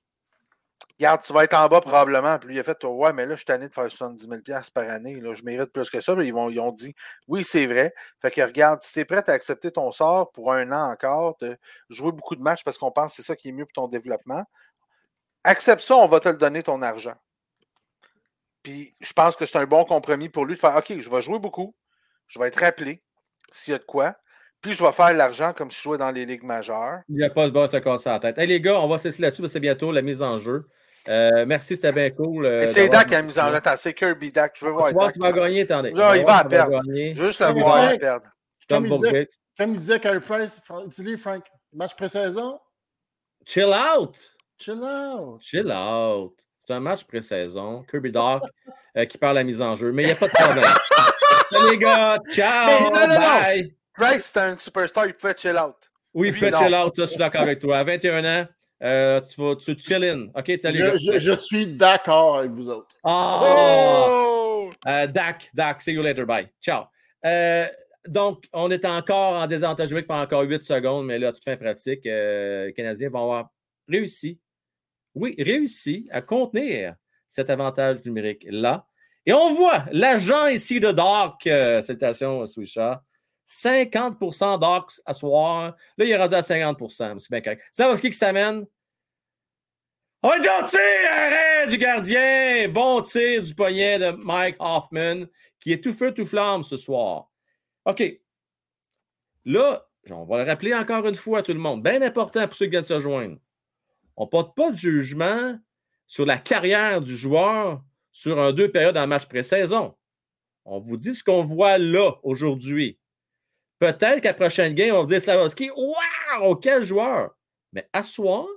Regarde, 1.00 1.22
tu 1.24 1.32
vas 1.32 1.46
être 1.46 1.54
en 1.54 1.68
bas 1.70 1.80
probablement. 1.80 2.38
Puis 2.40 2.50
lui, 2.50 2.56
il 2.58 2.60
a 2.60 2.64
fait 2.64 2.84
Ouais, 2.84 3.14
mais 3.14 3.26
là, 3.26 3.32
je 3.32 3.38
suis 3.38 3.46
tanné 3.46 3.70
de 3.70 3.74
faire 3.74 3.90
70 3.90 4.28
000 4.28 4.62
par 4.74 4.90
année. 4.90 5.16
Là, 5.22 5.34
je 5.34 5.44
mérite 5.44 5.72
plus 5.72 5.90
que 5.90 6.02
ça. 6.02 6.14
ils, 6.22 6.34
vont, 6.34 6.50
ils 6.50 6.60
ont 6.60 6.74
dit 6.74 6.94
Oui, 7.30 7.46
c'est 7.46 7.66
vrai. 7.66 7.94
Fait 8.22 8.32
que 8.32 8.42
regarde, 8.42 8.82
si 8.84 8.92
tu 8.92 9.00
es 9.00 9.06
prêt 9.06 9.24
à 9.30 9.32
accepter 9.32 9.72
ton 9.72 9.94
sort 9.94 10.30
pour 10.34 10.52
un 10.52 10.74
an 10.74 10.92
encore, 10.92 11.38
de 11.40 11.58
jouer 11.90 12.12
beaucoup 12.12 12.36
de 12.36 12.42
matchs 12.42 12.66
parce 12.66 12.78
qu'on 12.78 12.92
pense 12.92 13.12
que 13.12 13.16
c'est 13.22 13.28
ça 13.28 13.38
qui 13.38 13.48
est 13.48 13.52
mieux 13.54 13.66
pour 13.66 13.74
ton 13.74 13.88
développement, 13.88 14.44
accepte 15.46 15.82
ça, 15.82 15.96
on 15.96 16.08
va 16.10 16.20
te 16.20 16.28
le 16.28 16.36
donner 16.36 16.64
ton 16.64 16.82
argent. 16.82 17.16
Puis 18.62 18.94
je 19.00 19.14
pense 19.14 19.38
que 19.38 19.46
c'est 19.46 19.58
un 19.58 19.66
bon 19.66 19.86
compromis 19.86 20.28
pour 20.28 20.46
lui 20.46 20.56
de 20.56 20.60
faire 20.60 20.76
OK, 20.76 21.00
je 21.00 21.10
vais 21.10 21.22
jouer 21.22 21.40
beaucoup, 21.40 21.76
je 22.28 22.40
vais 22.40 22.50
être 22.50 22.60
rappelé 22.60 23.02
s'il 23.54 23.72
y 23.72 23.76
a 23.76 23.80
de 23.80 23.86
quoi. 23.86 24.18
Puis 24.62 24.74
je 24.74 24.84
vais 24.84 24.92
faire 24.92 25.14
l'argent 25.14 25.54
comme 25.54 25.72
si 25.72 25.78
je 25.78 25.84
jouais 25.84 25.98
dans 25.98 26.12
les 26.12 26.26
ligues 26.26 26.44
majeures. 26.44 27.00
Il 27.08 27.16
n'y 27.16 27.24
a 27.24 27.30
pas 27.30 27.46
de 27.46 27.52
bas 27.52 27.64
à 27.64 27.68
se 27.70 27.78
casser 27.78 28.10
la 28.10 28.20
tête. 28.20 28.38
Hey, 28.38 28.48
les 28.48 28.60
gars, 28.60 28.82
on 28.82 28.90
va 28.90 28.98
cesser 28.98 29.22
là-dessus 29.22 29.42
parce 29.42 29.54
que 29.54 29.54
c'est 29.54 29.62
bientôt 29.62 29.94
la 29.94 30.02
mise 30.02 30.22
en 30.22 30.38
jeu. 30.38 30.68
Euh, 31.10 31.46
merci, 31.48 31.76
c'était 31.76 31.92
bien 31.92 32.10
cool. 32.12 32.46
Euh, 32.46 32.68
c'est 32.68 32.88
Dak 32.88 33.08
qui 33.08 33.16
a 33.16 33.22
mis 33.22 33.38
en 33.40 33.52
jeu. 33.52 33.60
C'est 33.78 33.94
Kirby 33.94 34.32
Dak. 34.32 34.56
Je 34.56 34.66
veux 34.66 34.72
voir. 34.72 34.88
Tu 34.90 34.94
vois 34.94 35.12
qu'il 35.12 35.22
va 35.22 35.32
gagner, 35.32 35.62
attendez. 35.62 35.92
Là, 35.92 36.16
il 36.16 36.26
va 36.26 36.44
perdre. 36.44 36.82
Je 36.86 37.20
veux 37.20 37.28
juste 37.28 37.40
le 37.42 37.60
voir 37.60 37.98
perdre. 37.98 38.28
Comme, 38.70 38.86
il 38.86 39.00
disait, 39.00 39.28
comme 39.58 39.74
il 39.74 39.80
disait 39.80 40.00
Carey 40.00 40.20
Price, 40.20 40.62
dis 41.00 41.18
Frank, 41.18 41.44
match 41.74 41.96
pré-saison? 41.96 42.60
Chill 43.44 43.74
out. 43.98 44.16
Chill 44.60 44.84
out. 44.84 45.42
Chill 45.42 45.72
out. 45.72 46.40
C'est 46.60 46.74
un 46.74 46.80
match 46.80 47.04
pré-saison. 47.04 47.82
Kirby 47.90 48.12
Doc 48.12 48.44
euh, 48.98 49.06
qui 49.06 49.18
parle 49.18 49.36
la 49.36 49.44
mise 49.44 49.60
en 49.60 49.76
jeu. 49.76 49.92
Mais 49.92 50.04
il 50.04 50.06
n'y 50.06 50.12
a 50.12 50.16
pas 50.16 50.28
de 50.28 50.34
problème. 50.34 50.66
Salut 51.52 51.72
les 51.72 51.78
gars. 51.80 52.18
Ciao. 52.30 52.92
bye. 52.92 53.76
Price, 53.96 54.30
c'est 54.32 54.40
un 54.40 54.58
superstar. 54.58 55.08
Il 55.08 55.16
peut 55.16 55.34
chill 55.36 55.58
out. 55.58 55.76
Oui, 56.14 56.28
il 56.28 56.40
peut 56.40 56.56
chill 56.56 56.76
out. 56.76 56.96
Ça, 56.96 57.02
je 57.04 57.08
suis 57.08 57.18
d'accord 57.18 57.42
avec 57.42 57.58
toi. 57.58 57.80
À 57.80 57.84
21 57.84 58.24
ans. 58.24 58.48
Euh, 58.82 59.20
tu 59.22 59.42
vas 59.42 59.56
tu 59.56 59.78
chill 59.78 60.04
in. 60.04 60.28
OK. 60.36 60.48
Je, 60.48 60.98
je, 60.98 61.20
je 61.20 61.32
suis 61.34 61.68
d'accord 61.68 62.38
avec 62.38 62.52
vous 62.52 62.70
autres. 62.70 62.96
Oh! 63.04 64.72
Euh, 64.88 65.08
Dak, 65.08 65.50
Dak, 65.54 65.82
see 65.82 65.94
you 65.94 66.02
later. 66.02 66.26
Bye. 66.26 66.50
Ciao. 66.62 66.86
Euh, 67.26 67.68
donc, 68.08 68.46
on 68.54 68.72
est 68.72 68.86
encore 68.86 69.34
en 69.34 69.48
désavantage 69.48 69.90
numérique 69.90 70.08
pendant 70.08 70.24
encore 70.24 70.42
8 70.44 70.62
secondes, 70.62 71.06
mais 71.06 71.20
là, 71.20 71.30
à 71.30 71.34
toute 71.34 71.44
fin 71.44 71.58
pratique, 71.58 72.06
les 72.06 72.74
Canadiens 72.76 73.10
vont 73.10 73.24
avoir 73.24 73.50
réussi, 73.88 74.40
oui, 75.16 75.36
réussi 75.38 76.08
à 76.12 76.22
contenir 76.22 76.96
cet 77.28 77.50
avantage 77.50 78.04
numérique-là. 78.06 78.86
Et 79.26 79.34
on 79.34 79.54
voit 79.54 79.86
l'agent 79.92 80.48
ici 80.48 80.80
de 80.80 80.92
Dark, 80.92 81.44
salutations, 81.44 82.46
Swisha, 82.48 83.04
50% 83.50 84.60
d'ox 84.60 85.02
à 85.06 85.14
soir. 85.14 85.76
Là, 85.98 86.06
il 86.06 86.12
est 86.12 86.18
rendu 86.18 86.36
à 86.36 86.42
50% 86.42 87.20
C'est 87.20 87.32
bien 87.32 87.42
correct. 87.42 87.64
C'est 87.72 87.98
ce 87.98 88.02
qui 88.02 88.14
s'amène? 88.14 88.66
On 90.22 90.34
est 90.34 90.42
tir! 90.42 90.80
Arrêt 91.12 91.68
du 91.68 91.78
gardien! 91.78 92.68
Bon 92.70 93.02
tir 93.02 93.42
du 93.42 93.56
poignet 93.56 93.98
de 93.98 94.12
Mike 94.12 94.58
Hoffman, 94.60 95.26
qui 95.60 95.72
est 95.72 95.84
tout 95.84 95.94
feu, 95.94 96.14
tout 96.14 96.26
flamme 96.26 96.64
ce 96.64 96.78
soir. 96.78 97.30
OK. 97.86 98.04
Là, 99.46 99.88
on 100.12 100.26
va 100.26 100.44
le 100.44 100.50
rappeler 100.50 100.74
encore 100.74 101.08
une 101.08 101.16
fois 101.16 101.40
à 101.40 101.42
tout 101.42 101.54
le 101.54 101.60
monde. 101.60 101.82
Bien 101.82 102.02
important 102.02 102.48
pour 102.48 102.56
ceux 102.56 102.66
qui 102.66 102.72
viennent 102.72 102.84
se 102.84 103.00
joindre. 103.00 103.38
On 104.16 104.26
ne 104.26 104.30
porte 104.30 104.56
pas 104.56 104.70
de 104.70 104.78
jugement 104.78 105.58
sur 106.06 106.26
la 106.26 106.38
carrière 106.38 107.02
du 107.02 107.16
joueur 107.16 107.82
sur 108.12 108.40
un 108.40 108.52
deux 108.52 108.70
périodes 108.70 108.98
en 108.98 109.08
match 109.08 109.26
pré-saison. 109.26 109.96
On 110.66 110.80
vous 110.80 110.98
dit 110.98 111.16
ce 111.16 111.24
qu'on 111.24 111.44
voit 111.44 111.78
là, 111.78 112.12
aujourd'hui. 112.24 112.99
Peut-être 113.80 114.22
qu'à 114.22 114.30
la 114.30 114.34
prochaine 114.34 114.74
game, 114.74 114.94
on 114.94 115.02
va 115.02 115.06
dire 115.06 115.22
Slavovski, 115.22 115.70
waouh, 115.72 116.56
quel 116.58 116.84
joueur! 116.84 117.36
Mais 117.72 117.90
à 117.94 118.04
soi, 118.04 118.48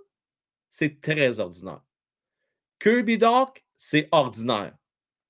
c'est 0.69 1.01
très 1.01 1.39
ordinaire. 1.39 1.83
Kirby 2.81 3.19
Doc, 3.19 3.65
c'est 3.77 4.09
ordinaire. 4.11 4.75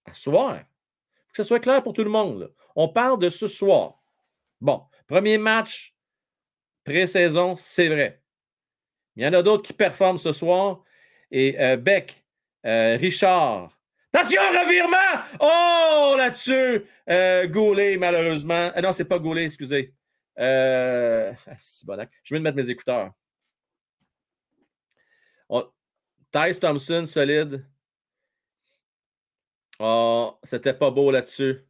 À 0.04 0.14
soir. 0.14 0.56
Faut 0.58 1.32
que 1.32 1.36
ce 1.36 1.44
soit 1.44 1.60
clair 1.60 1.82
pour 1.82 1.92
tout 1.92 2.04
le 2.04 2.10
monde. 2.10 2.52
On 2.74 2.88
parle 2.88 3.18
de 3.18 3.28
ce 3.28 3.46
soir. 3.46 4.02
Bon, 4.60 4.82
premier 5.06 5.38
match, 5.38 5.94
pré-saison, 6.84 7.54
c'est 7.56 7.88
vrai. 7.88 8.22
Il 9.16 9.24
y 9.24 9.26
en 9.26 9.32
a 9.32 9.42
d'autres 9.42 9.62
qui 9.62 9.72
performent 9.72 10.18
ce 10.18 10.32
soir. 10.32 10.82
Et 11.30 11.60
euh, 11.60 11.76
Beck, 11.76 12.24
euh, 12.64 12.96
Richard, 12.96 13.78
Attention, 14.14 14.42
revirement! 14.42 15.24
Oh, 15.40 16.14
là-dessus! 16.18 16.84
Euh, 17.08 17.98
malheureusement. 17.98 18.70
Ah 18.74 18.82
non, 18.82 18.92
c'est 18.92 19.06
pas 19.06 19.18
Goulet, 19.18 19.46
excusez. 19.46 19.94
Euh... 20.38 21.32
C'est 21.58 21.86
bon, 21.86 22.06
Je 22.22 22.34
vais 22.34 22.40
mettre 22.40 22.56
mes 22.56 22.68
écouteurs. 22.68 23.12
On... 25.48 25.66
Tyce 26.30 26.60
Thompson, 26.60 27.06
solide. 27.06 27.66
Oh, 29.78 30.38
c'était 30.42 30.74
pas 30.74 30.90
beau 30.90 31.10
là-dessus. 31.10 31.66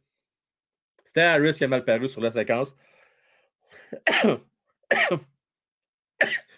C'était 1.05 1.21
Harris 1.21 1.53
qui 1.53 1.63
a 1.63 1.67
mal 1.69 1.85
paru 1.85 2.09
sur 2.09 2.19
la 2.19 2.31
séquence. 2.31 2.75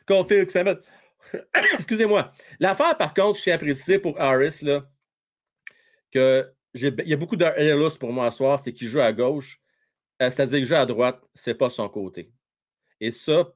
Config, 0.07 0.49
ça 0.49 0.63
Excusez-moi. 1.73 2.31
L'affaire, 2.59 2.97
par 2.97 3.13
contre, 3.13 3.37
je 3.37 3.41
suis 3.43 3.51
apprécié 3.51 3.99
pour 3.99 4.19
Harris, 4.19 4.59
là 4.63 4.83
il 6.15 7.09
y 7.09 7.13
a 7.13 7.17
beaucoup 7.17 7.35
d'Ellis 7.35 7.97
pour 7.99 8.11
moi 8.11 8.27
à 8.27 8.31
soir, 8.31 8.59
c'est 8.59 8.73
qu'il 8.73 8.87
joue 8.87 8.99
à 9.01 9.13
gauche. 9.13 9.61
Euh, 10.21 10.29
c'est-à-dire 10.29 10.59
qu'il 10.59 10.67
joue 10.67 10.75
à 10.75 10.85
droite, 10.85 11.21
c'est 11.33 11.55
pas 11.55 11.69
son 11.69 11.89
côté. 11.89 12.31
Et 12.99 13.11
ça, 13.11 13.53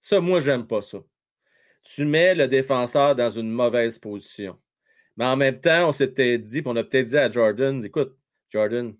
ça, 0.00 0.20
moi, 0.20 0.40
j'aime 0.40 0.66
pas 0.66 0.82
ça. 0.82 0.98
Tu 1.82 2.04
mets 2.04 2.34
le 2.34 2.48
défenseur 2.48 3.14
dans 3.14 3.30
une 3.30 3.50
mauvaise 3.50 3.98
position. 3.98 4.58
Mais 5.16 5.26
en 5.26 5.36
même 5.36 5.60
temps, 5.60 5.88
on 5.88 5.92
s'est 5.92 6.08
peut-être 6.08 6.42
dit, 6.42 6.62
on 6.64 6.76
a 6.76 6.84
peut-être 6.84 7.08
dit 7.08 7.18
à 7.18 7.30
Jordan, 7.30 7.84
écoute, 7.84 8.16
Jordan, 8.48 8.94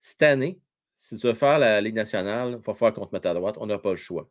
cette 0.00 0.22
année, 0.22 0.60
si 0.94 1.16
tu 1.16 1.26
veux 1.26 1.34
faire 1.34 1.58
la 1.58 1.80
Ligue 1.80 1.94
nationale, 1.94 2.52
il 2.52 2.56
va 2.64 2.74
falloir 2.74 2.94
qu'on 2.94 3.06
te 3.06 3.14
mette 3.14 3.26
à 3.26 3.34
droite. 3.34 3.56
On 3.58 3.66
n'a 3.66 3.78
pas 3.78 3.90
le 3.90 3.96
choix. 3.96 4.30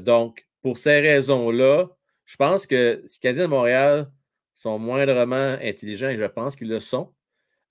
donc, 0.00 0.46
pour 0.62 0.78
ces 0.78 1.00
raisons-là, 1.00 1.88
je 2.24 2.36
pense 2.36 2.66
que 2.66 3.02
si 3.06 3.20
Canadiens 3.20 3.44
de 3.44 3.48
Montréal 3.50 4.10
sont 4.54 4.78
moindrement 4.78 5.56
intelligents, 5.60 6.08
et 6.08 6.16
je 6.16 6.24
pense 6.24 6.56
qu'ils 6.56 6.68
le 6.68 6.80
sont, 6.80 7.12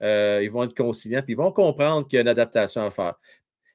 ils 0.01 0.49
vont 0.51 0.63
être 0.63 0.75
conciliants, 0.75 1.21
puis 1.21 1.33
ils 1.33 1.37
vont 1.37 1.51
comprendre 1.51 2.07
qu'il 2.07 2.17
y 2.17 2.19
a 2.19 2.21
une 2.21 2.27
adaptation 2.27 2.83
à 2.83 2.91
faire. 2.91 3.15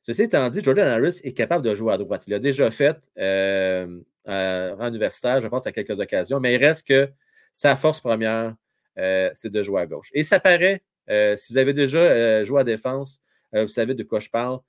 Ceci 0.09 0.23
étant 0.23 0.49
dit, 0.49 0.63
Jordan 0.63 0.89
Harris 0.89 1.21
est 1.23 1.35
capable 1.35 1.63
de 1.63 1.75
jouer 1.75 1.93
à 1.93 1.99
droite. 1.99 2.25
Il 2.27 2.31
l'a 2.31 2.39
déjà 2.39 2.71
fait 2.71 2.97
euh, 3.19 4.01
en 4.27 4.89
universitaire, 4.89 5.43
je 5.43 5.49
pense, 5.49 5.67
à 5.67 5.73
quelques 5.73 6.01
occasions, 6.01 6.41
mais 6.41 6.55
il 6.55 6.65
reste 6.65 6.89
que 6.89 7.11
sa 7.53 7.77
force 7.77 8.01
première, 8.01 8.55
euh, 8.99 9.29
c'est 9.35 9.51
de 9.51 9.63
jouer 9.63 9.83
à 9.83 9.87
gauche. 9.87 10.09
Et 10.15 10.23
ça 10.23 10.41
paraît, 10.41 10.83
euh, 11.11 11.37
si 11.37 11.53
vous 11.53 11.59
avez 11.59 11.75
déjà 11.75 12.43
joué 12.43 12.59
à 12.59 12.65
défense, 12.65 13.21
vous 13.53 13.69
savez 13.69 13.93
de 13.93 14.03
quoi 14.03 14.19
je 14.21 14.31
parle. 14.31 14.61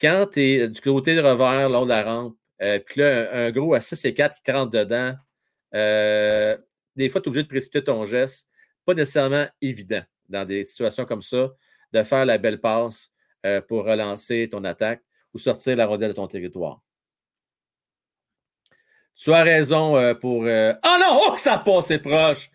Quand 0.00 0.26
tu 0.32 0.40
es 0.40 0.68
du 0.68 0.80
côté 0.80 1.14
de 1.14 1.20
revers, 1.20 1.68
long 1.68 1.84
de 1.84 1.90
la 1.90 2.02
rampe, 2.02 2.36
puis 2.58 3.00
là, 3.00 3.32
un, 3.32 3.52
gros 3.52 3.74
à 3.74 3.80
6 3.80 4.04
et 4.06 4.14
4 4.14 4.42
qui 4.42 4.50
rentre 4.50 4.72
dedans, 4.72 5.14
des 6.98 7.08
fois, 7.08 7.20
tu 7.20 7.26
es 7.26 7.30
obligé 7.30 7.44
de 7.44 7.48
précipiter 7.48 7.84
ton 7.84 8.04
geste. 8.04 8.48
Pas 8.84 8.92
nécessairement 8.92 9.46
évident 9.62 10.02
dans 10.28 10.44
des 10.44 10.64
situations 10.64 11.04
comme 11.04 11.22
ça 11.22 11.52
de 11.92 12.02
faire 12.02 12.26
la 12.26 12.38
belle 12.38 12.60
passe 12.60 13.12
euh, 13.46 13.60
pour 13.60 13.84
relancer 13.84 14.48
ton 14.50 14.64
attaque 14.64 15.02
ou 15.32 15.38
sortir 15.38 15.76
la 15.76 15.86
rondelle 15.86 16.08
de 16.08 16.14
ton 16.14 16.26
territoire. 16.26 16.82
Tu 19.14 19.32
as 19.32 19.44
raison 19.44 19.96
euh, 19.96 20.14
pour. 20.14 20.42
Oh 20.42 20.96
non! 21.00 21.20
Oh, 21.22 21.32
que 21.32 21.40
ça 21.40 21.58
passe 21.58 21.96
proche! 21.98 22.50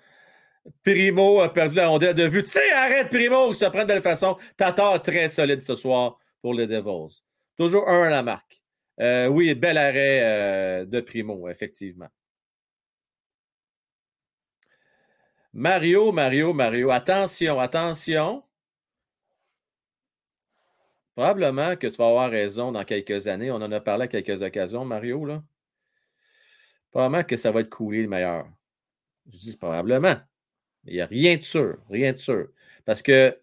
Primo 0.84 1.40
a 1.40 1.52
perdu 1.52 1.76
la 1.76 1.88
rondelle 1.88 2.16
de 2.16 2.28
vue. 2.28 2.44
Tu 2.44 2.50
sais, 2.50 2.72
arrête, 2.72 3.10
Primo, 3.10 3.54
se 3.54 3.66
prend 3.66 3.84
de 3.84 3.88
belle 3.88 4.02
façon. 4.02 4.38
Tatar 4.58 5.02
très 5.02 5.30
solide 5.30 5.62
ce 5.62 5.76
soir 5.76 6.20
pour 6.42 6.54
les 6.54 6.68
Devils. 6.68 7.22
Toujours 7.58 7.88
un 7.88 8.04
à 8.04 8.10
la 8.10 8.24
marque. 8.24 8.62
oui, 9.00 9.56
bel 9.56 9.78
arrêt 9.78 10.86
de 10.86 11.02
Primo, 11.02 11.50
effectivement. 11.50 12.10
Mario, 15.54 16.12
Mario, 16.12 16.52
Mario, 16.52 16.90
attention, 16.90 17.60
attention. 17.60 18.44
Probablement 21.16 21.76
que 21.76 21.86
tu 21.86 21.98
vas 21.98 22.08
avoir 22.08 22.32
raison 22.32 22.72
dans 22.72 22.84
quelques 22.84 23.28
années. 23.28 23.52
On 23.52 23.58
en 23.58 23.72
a 23.72 23.80
parlé 23.80 24.06
à 24.06 24.08
quelques 24.08 24.42
occasions, 24.42 24.84
Mario. 24.84 25.26
Là. 25.26 25.44
Probablement 26.90 27.24
que 27.24 27.38
ça 27.38 27.52
va 27.52 27.60
être 27.60 27.70
coulé 27.70 28.02
le 28.02 28.08
meilleur. 28.08 28.48
Je 29.28 29.38
dis 29.38 29.58
probablement. 29.58 30.16
Il 30.86 30.96
n'y 30.96 31.02
a 31.02 31.06
rien 31.06 31.38
de 31.38 31.42
sûr. 31.42 31.78
Rien 31.88 32.14
de 32.14 32.18
sûr. 32.18 32.48
Parce 32.84 33.04
que 33.04 33.38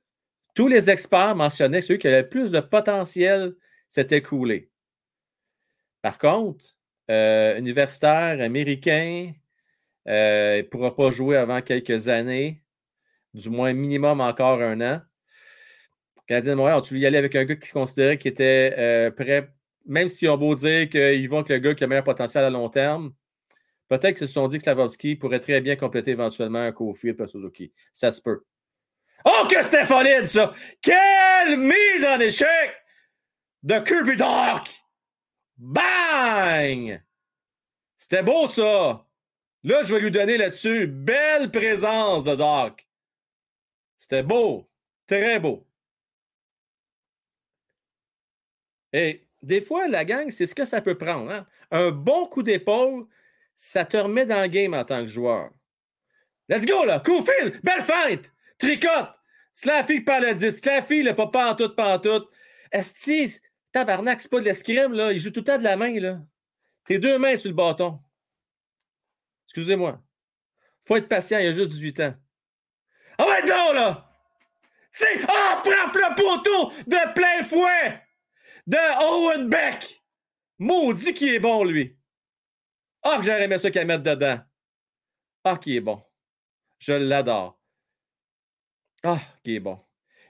tous 0.55 0.67
les 0.67 0.91
experts 0.91 1.37
mentionnaient 1.37 1.81
que 1.81 1.93
qui 1.95 2.09
avait 2.09 2.23
le 2.23 2.29
plus 2.29 2.51
de 2.51 2.59
potentiel, 2.59 3.55
c'était 3.89 4.21
coulé. 4.21 4.69
Par 6.03 6.19
contre, 6.19 6.77
euh, 7.09 7.57
universitaire 7.57 8.41
américain, 8.41 9.33
euh, 10.11 10.57
il 10.59 10.65
ne 10.65 10.69
pourra 10.69 10.95
pas 10.95 11.11
jouer 11.11 11.37
avant 11.37 11.63
quelques 11.63 12.09
années, 12.09 12.63
du 13.33 13.49
moins 13.49 13.73
minimum 13.73 14.21
encore 14.21 14.61
un 14.61 14.81
an. 14.81 15.01
Canadien 16.27 16.53
de 16.53 16.57
Montréal, 16.57 16.81
tu 16.83 16.95
veux 16.95 17.01
y 17.01 17.07
aller 17.07 17.19
avec 17.19 17.35
un 17.37 17.45
gars 17.45 17.57
qui 17.57 17.71
considérait 17.71 18.19
qu'il 18.19 18.31
était 18.31 18.75
euh, 18.77 19.11
prêt, 19.11 19.53
même 19.87 20.09
s'ils 20.09 20.29
ont 20.29 20.37
beau 20.37 20.55
dire 20.55 20.89
qu'ils 20.89 21.29
vont 21.29 21.39
avec 21.39 21.49
le 21.51 21.59
gars 21.59 21.75
qui 21.75 21.85
a 21.85 21.87
le 21.87 21.91
meilleur 21.91 22.05
potentiel 22.05 22.45
à 22.45 22.51
long 22.51 22.69
terme, 22.69 23.13
peut-être 23.89 24.17
qu'ils 24.17 24.29
se 24.29 24.35
sont 24.35 24.49
dit 24.49 24.59
que 24.59 24.65
Slavovski 24.65 25.17
pourrait 25.17 25.41
très 25.41 25.61
bien 25.61 25.77
compléter 25.77 26.13
éventuellement 26.13 26.61
un 26.61 26.73
Cofield 26.73 27.21
et 27.21 27.27
Suzuki. 27.29 27.73
Ça 27.93 28.11
se 28.11 28.21
peut. 28.21 28.43
Oh, 29.25 29.47
que 29.49 29.63
c'était 29.63 30.27
ça! 30.27 30.53
Quelle 30.81 31.59
mise 31.59 32.05
en 32.09 32.19
échec 32.21 32.75
de 33.63 33.79
Kirby 33.79 34.17
Dark! 34.17 34.71
Bang! 35.59 37.03
C'était 37.97 38.23
beau, 38.23 38.49
ça! 38.49 39.05
Là, 39.63 39.83
je 39.83 39.95
vais 39.95 40.01
lui 40.01 40.11
donner 40.11 40.37
là-dessus 40.37 40.87
belle 40.87 41.51
présence 41.51 42.25
de 42.25 42.35
Dark. 42.35 42.89
C'était 43.99 44.23
beau. 44.23 44.71
Très 45.07 45.39
beau. 45.39 45.67
Et 48.93 49.27
des 49.43 49.61
fois, 49.61 49.89
la 49.89 50.05
gang, 50.05 50.31
c'est 50.31 50.47
ce 50.47 50.55
que 50.55 50.65
ça 50.65 50.81
peut 50.81 50.97
prendre. 50.97 51.31
Hein. 51.31 51.47
Un 51.71 51.91
bon 51.91 52.27
coup 52.27 52.43
d'épaule, 52.43 53.07
ça 53.55 53.85
te 53.85 53.97
remet 53.97 54.27
dans 54.27 54.43
le 54.43 54.49
game 54.49 54.75
en 54.75 54.85
tant 54.85 55.03
que 55.03 55.11
joueur. 55.11 55.51
Let's 56.49 56.67
go, 56.67 56.85
là! 56.85 56.99
Coufil! 57.01 57.53
Belle 57.63 57.85
feinte! 57.85 58.33
Tricote! 58.59 59.15
Slaffy 59.53 60.01
par 60.01 60.21
le 60.21 60.35
disque. 60.35 60.65
Slaffy, 60.65 61.03
le 61.03 61.15
pas 61.15 61.29
pantoute, 61.29 61.77
pantoute. 61.77 62.29
Esti, 62.73 63.37
tabarnak, 63.73 64.21
c'est 64.21 64.31
pas 64.31 64.41
de 64.41 64.47
l'escrime, 64.47 64.93
là. 64.93 65.13
Il 65.13 65.21
joue 65.21 65.31
tout 65.31 65.41
le 65.41 65.45
temps 65.45 65.59
de 65.59 65.65
la 65.65 65.77
main, 65.77 65.99
là. 66.01 66.21
Tes 66.87 66.99
deux 66.99 67.19
mains 67.19 67.37
sur 67.37 67.51
le 67.51 67.55
bâton. 67.55 68.01
Excusez-moi. 69.51 70.01
Faut 70.83 70.97
être 70.97 71.09
patient, 71.09 71.39
il 71.39 71.49
a 71.49 71.53
juste 71.53 71.71
18 71.71 72.01
ans. 72.01 72.15
Ah 73.19 73.27
ouais, 73.27 73.43
non, 73.43 73.73
là! 73.75 74.11
C'est. 74.93 75.21
Ah, 75.29 75.63
frappe 75.65 75.95
le 75.95 76.15
poteau 76.15 76.73
de 76.87 77.15
plein 77.15 77.45
fouet! 77.45 78.01
de 78.71 78.77
Owen 79.03 79.49
Beck. 79.49 80.03
Maudit 80.59 81.15
qui 81.15 81.35
est 81.35 81.41
bon, 81.41 81.65
lui. 81.65 81.99
Ah, 83.03 83.17
que 83.17 83.25
j'aurais 83.25 83.45
aimé 83.45 83.59
ça 83.59 83.71
qu'elle 83.71 83.87
mette 83.87 84.03
dedans. 84.03 84.39
Ah, 85.43 85.57
qui 85.57 85.77
est 85.77 85.81
bon. 85.81 86.01
Je 86.79 86.93
l'adore. 86.93 87.61
Ah, 89.03 89.21
qui 89.43 89.57
est 89.57 89.61
bon. 89.61 89.81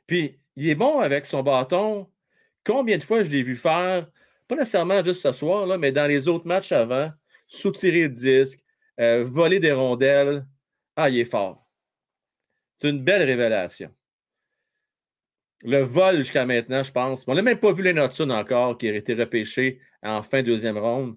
Puis, 0.07 0.41
il 0.57 0.69
est 0.69 0.75
bon 0.75 1.01
avec 1.01 1.27
son 1.27 1.43
bâton. 1.43 2.11
Combien 2.65 2.97
de 2.97 3.03
fois 3.03 3.25
je 3.25 3.31
l'ai 3.31 3.43
vu 3.43 3.57
faire, 3.57 4.09
pas 4.49 4.55
nécessairement 4.55 5.03
juste 5.03 5.23
ce 5.23 5.33
soir, 5.33 5.67
là, 5.67 5.77
mais 5.77 5.93
dans 5.93 6.07
les 6.07 6.29
autres 6.29 6.47
matchs 6.47 6.73
avant, 6.73 7.11
soutirer 7.47 8.03
le 8.03 8.09
disque, 8.09 8.61
euh, 9.01 9.25
voler 9.25 9.61
des 9.61 9.73
rondelles. 9.73 10.47
Ah, 10.97 11.11
il 11.11 11.19
est 11.19 11.25
fort. 11.25 11.67
C'est 12.77 12.91
une 12.91 13.03
belle 13.03 13.23
révélation 13.23 13.95
le 15.63 15.83
vol 15.83 16.19
jusqu'à 16.19 16.47
maintenant, 16.47 16.83
je 16.83 16.93
pense. 16.93 17.25
On 17.27 17.35
n'a 17.35 17.43
même 17.43 17.59
pas 17.59 17.73
vu 17.73 17.83
les 17.83 17.93
Notsun 17.93 18.31
encore, 18.31 18.79
qui 18.79 18.89
a 18.89 18.95
été 18.95 19.15
repêché 19.15 19.81
en 20.03 20.23
fin 20.23 20.43
deuxième 20.43 20.79
ronde. 20.79 21.17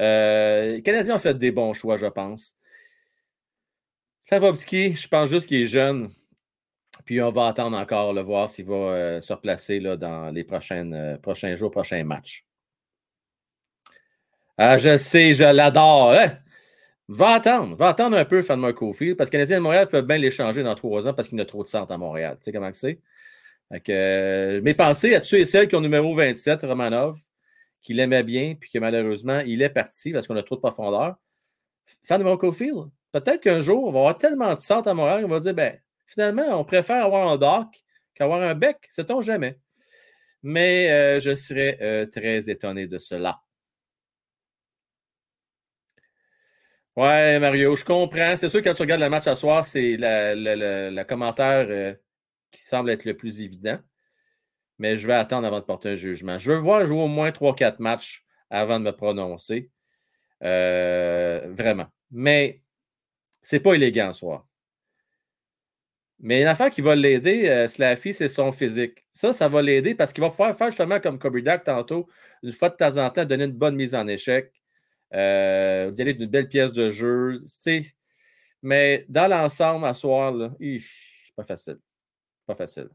Euh, 0.00 0.76
les 0.76 0.82
Canadiens 0.82 1.16
ont 1.16 1.18
fait 1.18 1.38
des 1.38 1.52
bons 1.52 1.72
choix, 1.72 1.96
je 1.96 2.06
pense. 2.06 2.54
Slavovski, 4.28 4.94
je 4.94 5.08
pense 5.08 5.30
juste 5.30 5.46
qu'il 5.46 5.62
est 5.62 5.68
jeune. 5.68 6.10
Puis 7.04 7.22
on 7.22 7.30
va 7.30 7.48
attendre 7.48 7.76
encore 7.76 8.12
le 8.12 8.22
voir 8.22 8.50
s'il 8.50 8.64
va 8.66 8.74
euh, 8.74 9.20
se 9.20 9.32
replacer 9.32 9.78
dans 9.80 10.30
les 10.30 10.42
prochains 10.42 11.54
jours, 11.54 11.70
prochains 11.70 12.02
matchs. 12.02 12.44
Ah, 14.58 14.78
je 14.78 14.96
sais, 14.96 15.34
je 15.34 15.44
l'adore. 15.44 16.12
Hein? 16.12 16.38
Va 17.08 17.34
attendre, 17.34 17.76
va 17.76 17.88
attendre 17.88 18.16
un 18.16 18.24
peu, 18.24 18.42
Fan 18.42 18.72
Kofi, 18.72 19.14
parce 19.14 19.30
que 19.30 19.36
les 19.36 19.46
de 19.46 19.58
Montréal 19.58 19.86
peuvent 19.88 20.06
bien 20.06 20.18
l'échanger 20.18 20.64
dans 20.64 20.74
trois 20.74 21.06
ans 21.06 21.14
parce 21.14 21.28
qu'il 21.28 21.38
y 21.38 21.40
a 21.40 21.44
trop 21.44 21.62
de 21.62 21.68
centre 21.68 21.92
à 21.92 21.98
Montréal. 21.98 22.36
Tu 22.38 22.44
sais 22.44 22.52
comment 22.52 22.72
c'est? 22.72 22.98
Euh, 23.88 24.60
mes 24.62 24.74
pensées 24.74 25.14
à 25.14 25.22
ceux 25.22 25.38
et 25.38 25.44
celles 25.44 25.68
qui 25.68 25.76
ont 25.76 25.80
numéro 25.80 26.14
27, 26.14 26.62
Romanov, 26.62 27.16
qui 27.82 27.94
l'aimait 27.94 28.24
bien, 28.24 28.54
puis 28.58 28.70
que 28.70 28.78
malheureusement, 28.78 29.40
il 29.40 29.62
est 29.62 29.70
parti 29.70 30.12
parce 30.12 30.26
qu'on 30.26 30.36
a 30.36 30.42
trop 30.42 30.56
de 30.56 30.60
profondeur. 30.60 31.16
Fan 32.02 32.18
de 32.20 32.24
Moncofield, 32.24 32.90
peut-être 33.12 33.40
qu'un 33.40 33.60
jour, 33.60 33.84
on 33.84 33.92
va 33.92 34.00
avoir 34.00 34.18
tellement 34.18 34.54
de 34.54 34.60
centre 34.60 34.88
à 34.88 34.94
Montréal 34.94 35.22
qu'on 35.22 35.28
va 35.28 35.40
dire, 35.40 35.54
ben, 35.54 35.78
finalement, 36.06 36.60
on 36.60 36.64
préfère 36.64 37.04
avoir 37.04 37.28
un 37.28 37.36
dock 37.36 37.84
qu'avoir 38.14 38.42
un 38.42 38.54
bec, 38.54 38.78
sait-on 38.88 39.20
jamais. 39.20 39.58
Mais 40.42 40.90
euh, 40.90 41.20
je 41.20 41.34
serais 41.34 41.78
euh, 41.80 42.06
très 42.06 42.50
étonné 42.50 42.86
de 42.88 42.98
cela. 42.98 43.40
Ouais, 46.96 47.38
Mario, 47.40 47.76
je 47.76 47.84
comprends. 47.84 48.36
C'est 48.36 48.48
sûr 48.48 48.60
que 48.62 48.68
quand 48.68 48.74
tu 48.74 48.82
regardes 48.82 49.02
le 49.02 49.10
match 49.10 49.26
à 49.26 49.36
soir, 49.36 49.64
c'est 49.64 49.96
le 49.98 51.02
commentaire 51.04 51.96
qui 52.50 52.62
semble 52.62 52.90
être 52.90 53.04
le 53.04 53.16
plus 53.16 53.42
évident. 53.42 53.78
Mais 54.78 54.96
je 54.96 55.06
vais 55.06 55.14
attendre 55.14 55.46
avant 55.46 55.60
de 55.60 55.64
porter 55.64 55.90
un 55.90 55.96
jugement. 55.96 56.38
Je 56.38 56.52
veux 56.52 56.58
voir 56.58 56.86
jouer 56.86 57.00
au 57.02 57.08
moins 57.08 57.30
3-4 57.30 57.76
matchs 57.80 58.24
avant 58.50 58.78
de 58.80 58.84
me 58.84 58.92
prononcer. 58.92 59.70
Euh, 60.42 61.48
vraiment. 61.52 61.86
Mais 62.10 62.62
c'est 63.42 63.60
pas 63.60 63.74
élégant 63.74 64.12
ce 64.12 64.20
soir. 64.20 64.46
Mais 66.18 66.40
une 66.40 66.48
affaire 66.48 66.70
qui 66.70 66.80
va 66.80 66.94
l'aider, 66.96 67.48
euh, 67.48 67.68
Slaffy, 67.68 68.14
c'est 68.14 68.28
son 68.28 68.50
physique. 68.52 69.06
Ça, 69.12 69.32
ça 69.32 69.48
va 69.48 69.60
l'aider 69.60 69.94
parce 69.94 70.12
qu'il 70.12 70.22
va 70.22 70.30
pouvoir 70.30 70.56
faire 70.56 70.68
justement 70.68 70.98
comme 70.98 71.18
Kobe 71.18 71.38
Dak 71.40 71.64
tantôt, 71.64 72.08
une 72.42 72.52
fois 72.52 72.70
de 72.70 72.76
temps 72.76 72.96
en 72.96 73.10
temps, 73.10 73.24
donner 73.26 73.44
une 73.44 73.52
bonne 73.52 73.76
mise 73.76 73.94
en 73.94 74.06
échec, 74.08 74.50
euh, 75.14 75.90
donner 75.92 76.16
une 76.16 76.26
belle 76.26 76.48
pièce 76.48 76.72
de 76.72 76.90
jeu. 76.90 77.38
Mais 78.62 79.04
dans 79.08 79.28
l'ensemble, 79.30 79.86
à 79.86 79.94
soir, 79.94 80.32
là, 80.32 80.50
pas 81.36 81.44
facile. 81.44 81.78
Pas 82.46 82.54
facile. 82.54 82.88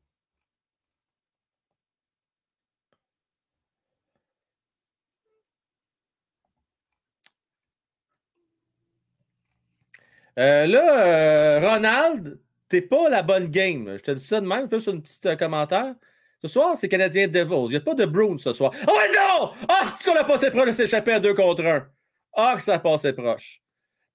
Là, 10.37 11.59
Ronald, 11.59 12.39
t'es 12.69 12.81
pas 12.81 13.09
la 13.09 13.21
bonne 13.21 13.47
game. 13.47 13.97
Je 13.97 14.01
te 14.01 14.11
dis 14.11 14.23
ça 14.23 14.41
de 14.41 14.47
même, 14.47 14.69
fais 14.69 14.89
un 14.89 14.99
petit 14.99 15.19
commentaire. 15.37 15.95
Ce 16.41 16.47
soir, 16.47 16.75
c'est 16.75 16.89
Canadien 16.89 17.27
Devils. 17.27 17.65
Il 17.67 17.69
n'y 17.69 17.75
a 17.75 17.81
pas 17.81 17.93
de 17.93 18.05
Bruins 18.05 18.37
ce 18.39 18.51
soir. 18.51 18.71
Oh 18.87 18.99
non! 19.13 19.51
Ah, 19.69 19.85
c'est 19.85 20.09
qu'on 20.09 20.17
a 20.17 20.23
passé 20.23 20.49
proche 20.49 20.67
de 20.67 20.71
s'échapper 20.73 21.13
à 21.13 21.19
deux 21.19 21.35
contre 21.35 21.63
un. 21.65 21.87
Ah, 22.33 22.55
que 22.55 22.63
ça 22.63 22.79
passé 22.79 23.13
proche. 23.13 23.61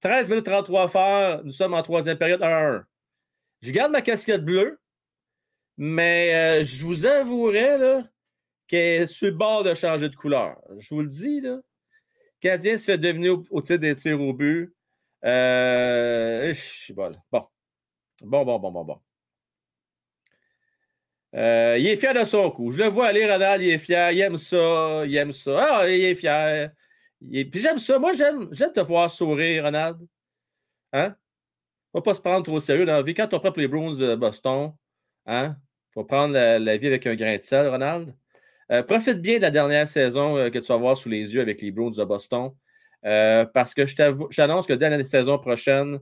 13 0.00 0.28
minutes 0.28 0.44
33 0.46 0.88
faire. 0.88 1.44
Nous 1.44 1.52
sommes 1.52 1.74
en 1.74 1.82
troisième 1.82 2.18
période 2.18 2.40
1-1. 2.40 2.84
Je 3.62 3.70
garde 3.70 3.92
ma 3.92 4.02
casquette 4.02 4.44
bleue, 4.44 4.78
mais 5.76 6.34
euh, 6.34 6.64
je 6.64 6.84
vous 6.84 7.06
avouerai 7.06 7.78
là, 7.78 8.04
qu'elle 8.68 9.02
est 9.02 9.06
sur 9.06 9.28
le 9.28 9.34
bord 9.34 9.64
de 9.64 9.74
changer 9.74 10.08
de 10.08 10.16
couleur. 10.16 10.60
Je 10.78 10.94
vous 10.94 11.02
le 11.02 11.08
dis, 11.08 11.40
là. 11.40 11.58
Canadien 12.40 12.78
se 12.78 12.84
fait 12.84 12.98
devenir 12.98 13.42
au, 13.50 13.60
titre 13.60 13.80
des 13.80 13.94
tirs 13.94 14.20
au 14.20 14.32
but. 14.32 14.74
Euh, 15.24 16.54
bon. 16.94 17.12
Bon, 18.22 18.44
bon, 18.44 18.58
bon, 18.58 18.70
bon, 18.70 18.84
bon. 18.84 19.00
Euh, 21.34 21.76
il 21.78 21.86
est 21.86 21.96
fier 21.96 22.14
de 22.14 22.24
son 22.24 22.50
coup. 22.50 22.70
Je 22.70 22.78
le 22.78 22.88
vois 22.88 23.08
aller, 23.08 23.30
Ronald, 23.30 23.62
il 23.62 23.70
est 23.70 23.78
fier, 23.78 24.12
il 24.12 24.20
aime 24.20 24.38
ça, 24.38 25.04
il 25.06 25.16
aime 25.16 25.32
ça. 25.32 25.80
Ah, 25.80 25.88
il 25.88 26.04
est 26.04 26.14
fier. 26.14 26.70
Puis 27.20 27.60
j'aime 27.60 27.78
ça. 27.78 27.98
Moi, 27.98 28.12
j'aime, 28.12 28.50
te 28.50 28.80
voir 28.80 29.10
sourire, 29.10 29.64
Ronald. 29.64 29.98
Hein? 30.92 31.14
Faut 31.92 32.02
pas 32.02 32.14
se 32.14 32.20
prendre 32.20 32.42
trop 32.42 32.60
sérieux 32.60 32.84
dans 32.84 32.94
la 32.94 33.02
vie. 33.02 33.14
Quand 33.14 33.32
on 33.32 33.40
prend 33.40 33.52
les 33.56 33.68
Bruins 33.68 33.96
de 33.96 34.14
Boston, 34.14 34.72
hein? 35.26 35.56
Faut 35.92 36.04
prendre 36.04 36.34
la, 36.34 36.76
vie 36.76 36.88
avec 36.88 37.06
un 37.06 37.14
grain 37.14 37.36
de 37.36 37.42
sel, 37.42 37.68
Ronald. 37.68 38.14
Euh, 38.70 38.82
profite 38.82 39.22
bien 39.22 39.36
de 39.36 39.42
la 39.42 39.50
dernière 39.50 39.88
saison 39.88 40.36
euh, 40.36 40.50
que 40.50 40.58
tu 40.58 40.66
vas 40.66 40.76
voir 40.76 40.98
sous 40.98 41.08
les 41.08 41.34
yeux 41.34 41.40
avec 41.40 41.62
les 41.62 41.70
Bruins 41.70 41.90
de 41.90 42.04
Boston. 42.04 42.52
parce 43.02 43.72
que 43.74 43.82
j'annonce 44.30 44.66
que 44.66 44.74
dès 44.74 44.90
la 44.90 45.02
saison 45.04 45.38
prochaine, 45.38 45.98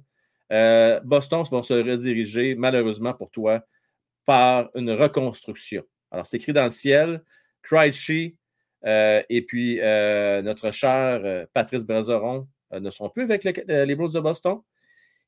Boston 1.05 1.45
va 1.51 1.63
se 1.63 1.75
rediriger, 1.75 2.55
malheureusement 2.55 3.15
pour 3.15 3.31
toi, 3.31 3.65
par 4.25 4.71
une 4.75 4.91
reconstruction. 4.91 5.85
Alors, 6.11 6.27
c'est 6.27 6.37
écrit 6.37 6.53
dans 6.53 6.65
le 6.65 6.71
ciel, 6.71 7.23
Krejci 7.63 8.37
euh, 8.37 8.44
et 8.85 9.45
puis 9.47 9.81
euh, 9.81 10.43
notre 10.43 10.71
cher 10.71 11.21
euh, 11.25 11.47
Patrice 11.53 11.85
Brazeron 11.85 12.47
ne 12.73 12.91
sont 12.91 13.09
plus 13.09 13.23
avec 13.23 13.45
les 13.45 13.95
Bruins 13.95 14.11
de 14.13 14.21
Boston. 14.21 14.61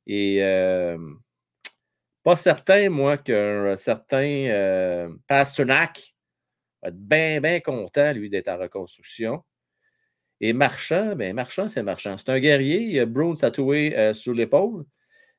Et 0.06 0.40
pas 2.22 2.36
certain, 2.36 2.90
moi, 2.90 3.16
qu'un 3.16 3.76
certain 3.76 5.10
Pasternak 5.28 6.14
va 6.82 6.88
être 6.88 6.96
bien, 6.96 7.40
bien 7.40 7.60
content, 7.60 8.12
lui, 8.12 8.28
d'être 8.28 8.48
en 8.48 8.58
reconstruction. 8.58 9.42
Et 10.40 10.52
Marchand, 10.52 11.14
bien, 11.14 11.32
Marchand, 11.32 11.68
c'est 11.68 11.82
Marchand. 11.82 12.16
C'est 12.18 12.30
un 12.30 12.40
guerrier. 12.40 12.80
Il 12.80 13.00
a 13.00 13.06
Bruins 13.06 13.34
tatoué 13.34 14.12
sur 14.12 14.34
l'épaule. 14.34 14.84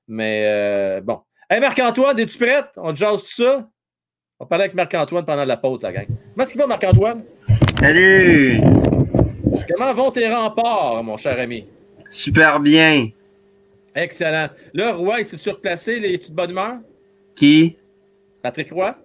Mais 0.07 1.02
bon, 1.02 1.22
Hey 1.49 1.61
Marc-Antoine, 1.61 2.19
es-tu 2.19 2.38
prête? 2.38 2.72
On 2.76 2.94
jase 2.94 3.23
tout 3.23 3.44
ça? 3.44 3.69
On 4.38 4.45
parler 4.45 4.65
avec 4.65 4.76
Marc-Antoine 4.76 5.26
pendant 5.26 5.45
la 5.45 5.56
pause, 5.56 5.81
la 5.81 5.94
gang. 5.94 6.06
Comment 6.06 6.44
est-ce 6.44 6.52
qu'il 6.52 6.60
va, 6.60 6.68
Marc-Antoine? 6.68 7.23
Salut! 7.79 8.59
Comment 9.69 9.93
vont 9.93 10.09
tes 10.09 10.27
remparts, 10.27 11.03
mon 11.03 11.15
cher 11.15 11.39
ami? 11.39 11.63
Super 12.09 12.59
bien. 12.59 13.09
Excellent. 13.93 14.47
Le 14.73 14.89
Roi, 14.89 15.19
il 15.19 15.27
s'est 15.27 15.37
surplacé. 15.37 15.97
Il 15.97 16.05
est 16.05 16.27
de 16.27 16.35
bonne 16.35 16.49
humeur? 16.49 16.77
Qui? 17.35 17.77
Patrick 18.41 18.71
Roy? 18.71 18.97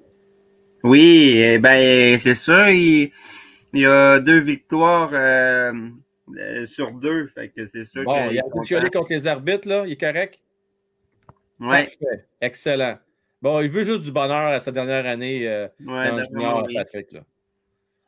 Oui, 0.84 1.34
eh 1.36 1.58
ben, 1.58 2.18
c'est 2.18 2.34
ça. 2.34 2.72
Il, 2.72 3.10
y 3.74 3.84
a 3.84 4.20
deux 4.20 4.40
victoires 4.40 5.10
euh, 5.12 5.72
euh, 6.34 6.66
sur 6.66 6.92
deux. 6.92 7.26
Fait 7.26 7.50
que 7.50 7.66
c'est 7.66 7.84
sûr 7.84 8.04
bon, 8.04 8.30
il 8.30 8.38
a 8.38 8.88
contre 8.88 9.12
les 9.12 9.26
arbitres, 9.26 9.68
là. 9.68 9.82
Il 9.84 9.92
est 9.92 10.00
correct? 10.00 10.40
Parfait. 11.60 12.26
Excellent. 12.40 12.96
Bon, 13.42 13.60
il 13.60 13.68
veut 13.68 13.84
juste 13.84 14.00
du 14.00 14.12
bonheur 14.12 14.48
à 14.48 14.60
sa 14.60 14.72
dernière 14.72 15.04
année 15.04 15.46
euh, 15.46 15.68
dans 15.80 16.16
le 16.16 16.22
junior, 16.22 16.66
Patrick. 16.74 17.08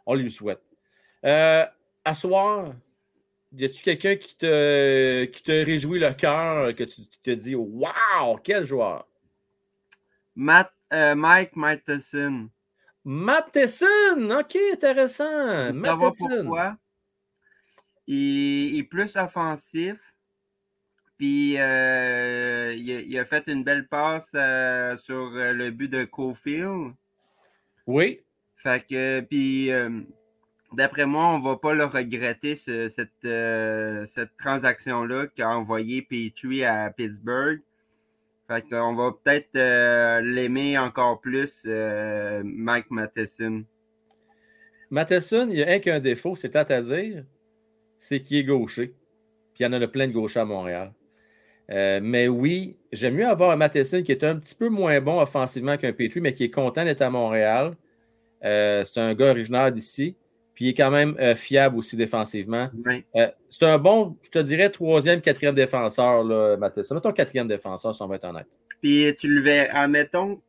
On 0.06 0.14
lui 0.14 0.30
souhaite. 0.30 0.62
Euh, 1.24 1.64
à 2.04 2.14
soir, 2.14 2.74
y 3.52 3.64
a-tu 3.64 3.82
quelqu'un 3.82 4.16
qui 4.16 4.36
te, 4.36 5.24
qui 5.24 5.42
te 5.42 5.64
réjouit 5.64 5.98
le 5.98 6.12
cœur, 6.12 6.74
que 6.74 6.84
tu 6.84 7.06
te 7.22 7.30
dis 7.30 7.54
Waouh, 7.54 8.36
quel 8.42 8.64
joueur? 8.64 9.06
Matt, 10.36 10.72
euh, 10.92 11.14
Mike 11.14 11.56
Matheson. 11.56 12.48
Matheson, 13.04 14.30
ok, 14.30 14.56
intéressant. 14.72 15.72
Matheson. 15.72 16.28
pourquoi? 16.28 16.76
il, 18.06 18.78
est 18.78 18.84
plus 18.84 19.16
offensif. 19.16 19.96
Puis 21.16 21.54
euh, 21.58 22.74
il, 22.76 23.18
a 23.18 23.24
fait 23.24 23.44
une 23.46 23.62
belle 23.62 23.86
passe 23.86 24.30
euh, 24.34 24.96
sur 24.96 25.32
euh, 25.34 25.52
le 25.52 25.70
but 25.70 25.88
de 25.88 26.04
Cofield. 26.04 26.92
Oui. 27.86 28.23
Fait 28.64 28.84
que, 28.84 29.20
puis 29.20 29.70
d'après 30.72 31.06
moi, 31.06 31.26
on 31.28 31.38
va 31.38 31.56
pas 31.56 31.74
le 31.74 31.84
regretter, 31.84 32.56
cette, 32.56 33.10
cette 33.22 34.36
transaction-là 34.38 35.26
qu'a 35.36 35.50
envoyé 35.50 36.02
Petrie 36.02 36.64
à 36.64 36.90
Pittsburgh. 36.90 37.60
Fait 38.48 38.62
qu'on 38.68 38.94
va 38.94 39.12
peut-être 39.12 39.54
l'aimer 40.22 40.78
encore 40.78 41.20
plus, 41.20 41.64
Mike 41.64 42.90
Matheson. 42.90 43.64
Matheson, 44.90 45.48
il 45.50 45.58
y 45.58 45.62
a 45.62 45.70
un 45.70 45.78
qu'un 45.78 46.00
défaut, 46.00 46.36
c'est 46.36 46.48
peut-être 46.48 46.70
à 46.70 46.80
dire, 46.80 47.24
c'est 47.98 48.20
qu'il 48.20 48.38
est 48.38 48.44
gaucher. 48.44 48.94
Puis 49.54 49.62
il 49.62 49.62
y 49.64 49.66
en 49.66 49.72
a 49.72 49.86
plein 49.88 50.08
de 50.08 50.12
gauchers 50.12 50.40
à 50.40 50.44
Montréal. 50.44 50.92
Euh, 51.70 52.00
mais 52.02 52.28
oui, 52.28 52.76
j'aime 52.92 53.14
mieux 53.14 53.26
avoir 53.26 53.50
un 53.50 53.56
Matheson 53.56 54.02
qui 54.02 54.12
est 54.12 54.24
un 54.24 54.36
petit 54.36 54.54
peu 54.54 54.68
moins 54.68 55.00
bon 55.00 55.20
offensivement 55.20 55.76
qu'un 55.76 55.92
Petrie, 55.92 56.20
mais 56.20 56.32
qui 56.32 56.44
est 56.44 56.50
content 56.50 56.84
d'être 56.84 57.02
à 57.02 57.10
Montréal. 57.10 57.72
Euh, 58.44 58.84
c'est 58.84 59.00
un 59.00 59.14
gars 59.14 59.30
originaire 59.30 59.72
d'ici. 59.72 60.16
Puis 60.54 60.66
il 60.66 60.68
est 60.68 60.74
quand 60.74 60.90
même 60.90 61.16
euh, 61.18 61.34
fiable 61.34 61.76
aussi 61.76 61.96
défensivement. 61.96 62.70
c'est 63.50 63.64
un 63.64 63.78
bon, 63.78 64.16
je 64.22 64.30
te 64.30 64.38
dirais, 64.38 64.70
troisième, 64.70 65.20
quatrième 65.20 65.54
défenseur, 65.54 66.22
là, 66.22 66.56
Matheson. 66.56 66.94
Mettons 66.94 67.12
quatrième 67.12 67.48
défenseur, 67.48 67.94
si 67.94 68.02
on 68.02 68.06
va 68.06 68.16
être 68.16 68.24
honnête. 68.24 68.46
Puis 68.80 69.12
tu 69.18 69.28
le 69.28 69.42
verras, 69.42 69.82
admettons, 69.82 70.40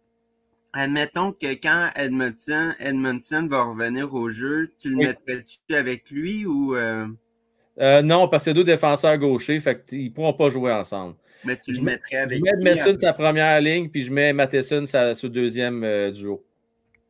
admettons 0.73 1.31
que 1.31 1.53
quand 1.53 1.89
Edmondson, 1.95 2.73
Edmondson 2.79 3.47
va 3.49 3.63
revenir 3.63 4.13
au 4.13 4.29
jeu, 4.29 4.71
tu 4.79 4.89
le 4.89 4.97
mettrais-tu 4.97 5.75
avec 5.75 6.11
lui 6.11 6.45
ou. 6.45 6.75
Euh, 6.75 8.01
non, 8.03 8.27
parce 8.27 8.43
que 8.43 8.51
c'est 8.51 8.53
deux 8.53 8.63
défenseurs 8.63 9.17
gauchers, 9.17 9.59
fait 9.59 9.85
qu'ils 9.85 10.05
ne 10.05 10.09
pourront 10.09 10.33
pas 10.33 10.49
jouer 10.49 10.71
ensemble. 10.71 11.15
Mais 11.43 11.57
tu 11.57 11.73
je 11.73 11.79
le 11.79 11.85
mettrais 11.85 12.17
avec. 12.17 12.41
Je 12.45 12.63
mets 12.63 12.75
sa 12.75 13.13
première 13.13 13.59
ligne, 13.59 13.89
puis 13.89 14.03
je 14.03 14.11
mets 14.11 14.33
Matheson 14.33 14.85
sa, 14.85 15.13
sa 15.15 15.27
deuxième 15.27 15.83
euh, 15.83 16.11
duo. 16.11 16.45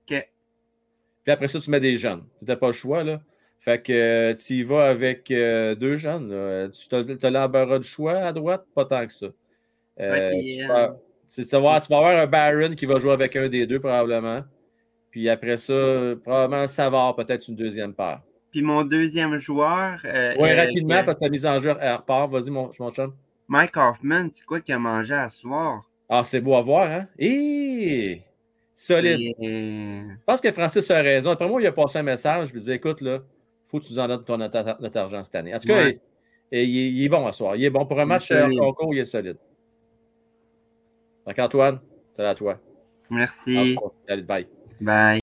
OK. 0.09 0.27
Puis 1.25 1.33
après 1.33 1.49
ça, 1.49 1.59
tu 1.59 1.69
mets 1.69 1.81
des 1.81 1.97
jeunes. 1.97 2.23
Tu 2.39 2.45
n'as 2.45 2.55
pas 2.55 2.67
le 2.67 2.73
choix, 2.73 3.03
là. 3.03 3.19
Fait 3.59 3.81
que 3.81 3.91
euh, 3.91 4.33
tu 4.35 4.53
y 4.53 4.63
vas 4.63 4.85
avec 4.85 5.27
deux 5.27 5.97
jeunes. 5.97 6.69
Tu 6.71 7.25
as, 7.25 7.29
l'embarras 7.29 7.79
de 7.79 7.83
choix 7.83 8.13
à 8.13 8.31
droite, 8.31 8.65
pas 8.73 8.85
tant 8.85 9.05
que 9.05 9.11
ça. 9.11 9.27
tu, 9.97 10.67
vas, 10.67 10.95
tu, 11.27 11.41
vas 11.89 11.97
avoir, 11.97 12.17
un 12.17 12.27
Baron 12.27 12.75
qui 12.75 12.85
va 12.85 12.99
jouer 12.99 13.11
avec 13.11 13.35
un 13.35 13.49
des 13.49 13.65
deux, 13.65 13.79
probablement. 13.79 14.43
Puis 15.09 15.29
après 15.29 15.57
ça, 15.57 15.73
probablement 16.23 16.67
Savard, 16.67 17.15
peut-être 17.15 17.47
une 17.47 17.55
deuxième 17.55 17.93
paire. 17.93 18.21
Puis 18.55 18.61
mon 18.61 18.85
deuxième 18.85 19.37
joueur. 19.37 19.99
Euh, 20.05 20.33
oui, 20.39 20.49
euh, 20.49 20.55
rapidement, 20.55 21.03
parce 21.03 21.19
que 21.19 21.25
la 21.25 21.29
mise 21.29 21.45
en 21.45 21.59
jeu 21.59 21.75
elle 21.77 21.95
repart. 21.95 22.31
Vas-y, 22.31 22.49
mon, 22.51 22.71
mon 22.79 22.89
chum. 22.89 23.13
Mike 23.49 23.75
Hoffman, 23.75 24.29
c'est 24.31 24.45
quoi 24.45 24.61
qu'il 24.61 24.73
a 24.73 24.79
mangé 24.79 25.13
à 25.13 25.27
soir? 25.27 25.83
Ah, 26.07 26.23
c'est 26.23 26.39
beau 26.39 26.55
à 26.55 26.61
voir, 26.61 26.89
hein? 26.89 27.07
Hé! 27.19 28.21
Solide. 28.75 29.33
Je 29.39 30.15
pense 30.25 30.41
que 30.41 30.51
Francis 30.51 30.91
a 30.91 31.01
raison. 31.01 31.31
Après 31.31 31.47
moi, 31.47 31.61
il 31.61 31.67
a 31.67 31.71
passé 31.71 31.97
un 31.99 32.03
message. 32.03 32.49
Je 32.49 32.53
lui 32.53 32.59
disais, 32.59 32.75
écoute, 32.75 32.99
là, 32.99 33.19
faut 33.63 33.79
que 33.79 33.85
tu 33.85 33.93
nous 33.93 33.99
en 33.99 34.07
donnes 34.07 34.23
ton, 34.25 34.37
notre, 34.37 34.97
argent 34.97 35.23
cette 35.23 35.35
année. 35.35 35.55
En 35.55 35.59
tout 35.59 35.69
cas, 35.69 35.89
il, 36.51 37.03
est 37.03 37.09
bon 37.09 37.25
à 37.25 37.31
soir. 37.31 37.55
Il 37.55 37.63
est 37.63 37.69
bon 37.69 37.85
pour 37.85 37.99
un 37.99 38.05
match 38.05 38.31
en 38.31 38.49
concours, 38.49 38.93
il 38.93 38.99
est 38.99 39.05
solide. 39.05 39.37
Donc, 41.25 41.39
Antoine, 41.39 41.79
c'est 42.11 42.25
à 42.25 42.35
toi. 42.35 42.59
Merci. 43.09 43.77
Allez, 44.07 44.21
bye. 44.21 44.47
Bye. 44.81 45.19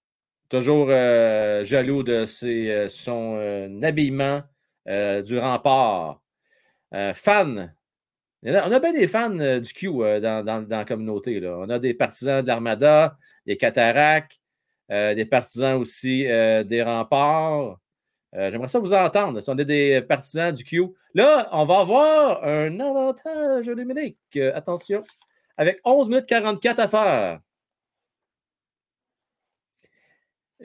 Toujours 0.48 0.88
euh, 0.90 1.64
jaloux 1.64 2.02
de 2.02 2.26
euh, 2.44 2.88
son 2.88 3.36
euh, 3.36 3.80
habillement 3.82 4.42
du 4.86 5.38
rempart. 5.38 6.20
fan. 7.14 7.74
On 8.44 8.72
a 8.72 8.80
bien 8.80 8.92
des 8.92 9.06
fans 9.06 9.30
du 9.30 9.72
Q 9.72 9.88
dans, 10.20 10.66
la 10.68 10.84
communauté. 10.84 11.38
Là. 11.38 11.56
On 11.58 11.70
a 11.70 11.78
des 11.78 11.94
partisans 11.94 12.42
de 12.42 12.48
l'Armada, 12.48 13.16
des 13.46 13.56
cataractes, 13.56 14.40
des 14.88 15.26
partisans 15.26 15.80
aussi 15.80 16.24
des 16.24 16.82
remparts. 16.82 17.78
J'aimerais 18.32 18.68
ça 18.68 18.78
vous 18.78 18.94
entendre. 18.94 19.40
Si 19.40 19.50
on 19.50 19.58
est 19.58 19.64
des 19.64 20.00
partisans 20.02 20.52
du 20.52 20.64
Q. 20.64 20.84
Là, 21.14 21.48
on 21.52 21.66
va 21.66 21.80
avoir 21.80 22.44
un 22.44 22.80
avantage 22.80 23.68
numérique. 23.68 24.36
attention. 24.54 25.02
Avec 25.56 25.80
11 25.84 26.08
minutes 26.08 26.26
44 26.26 26.78
à 26.78 26.88
faire. 26.88 27.40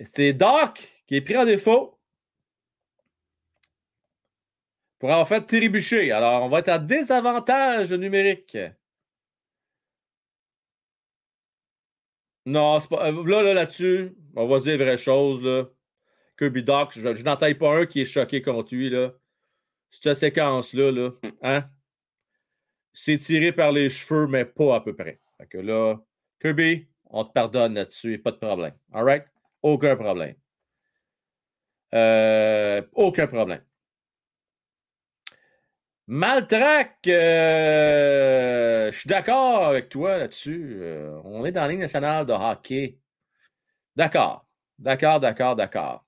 C'est 0.03 0.31
Doc 0.31 0.87
qui 1.07 1.15
est 1.15 1.21
pris 1.21 1.37
en 1.37 1.43
défaut 1.43 1.99
pour 4.99 5.11
avoir 5.11 5.27
fait 5.27 5.41
trébucher. 5.41 6.11
Alors, 6.11 6.43
on 6.43 6.49
va 6.49 6.59
être 6.59 6.69
à 6.69 6.79
désavantage 6.79 7.91
numérique. 7.91 8.57
Non, 12.47 12.79
pas. 12.79 13.11
Là, 13.11 13.43
là, 13.43 13.53
là-dessus, 13.53 14.15
on 14.33 14.47
va 14.47 14.59
dire 14.59 14.77
vraie 14.77 14.97
chose, 14.97 15.41
là. 15.43 15.65
Kirby 16.39 16.63
Doc, 16.63 16.93
je, 16.95 17.13
je 17.13 17.23
n'entends 17.23 17.53
pas 17.53 17.79
un 17.79 17.85
qui 17.85 17.99
est 17.99 18.05
choqué 18.05 18.41
contre 18.41 18.73
lui, 18.73 18.89
là. 18.89 19.11
Cette 19.91 20.13
séquence-là, 20.13 20.91
là, 20.93 21.11
hein? 21.41 21.65
C'est 22.93 23.17
tiré 23.17 23.51
par 23.51 23.73
les 23.73 23.89
cheveux, 23.89 24.27
mais 24.27 24.45
pas 24.45 24.77
à 24.77 24.79
peu 24.79 24.95
près. 24.95 25.19
Fait 25.37 25.47
que 25.47 25.57
là, 25.57 25.97
Kirby, 26.41 26.87
on 27.09 27.25
te 27.25 27.33
pardonne 27.33 27.73
là-dessus, 27.73 28.17
pas 28.17 28.31
de 28.31 28.37
problème. 28.37 28.73
All 28.93 29.03
right? 29.03 29.25
Aucun 29.61 29.97
problème. 29.97 30.35
Euh, 31.93 32.81
aucun 32.93 33.27
problème. 33.27 33.61
Maltrac, 36.09 37.05
euh, 37.07 38.89
je 38.91 38.97
suis 38.97 39.09
d'accord 39.09 39.65
avec 39.65 39.89
toi 39.89 40.17
là-dessus. 40.17 40.77
Euh, 40.79 41.19
on 41.25 41.43
est 41.45 41.51
dans 41.51 41.63
la 41.63 41.67
ligne 41.67 41.79
nationale 41.81 42.25
de 42.25 42.31
hockey. 42.31 42.97
D'accord. 43.97 44.47
D'accord, 44.79 45.19
d'accord, 45.19 45.55
d'accord. 45.55 46.05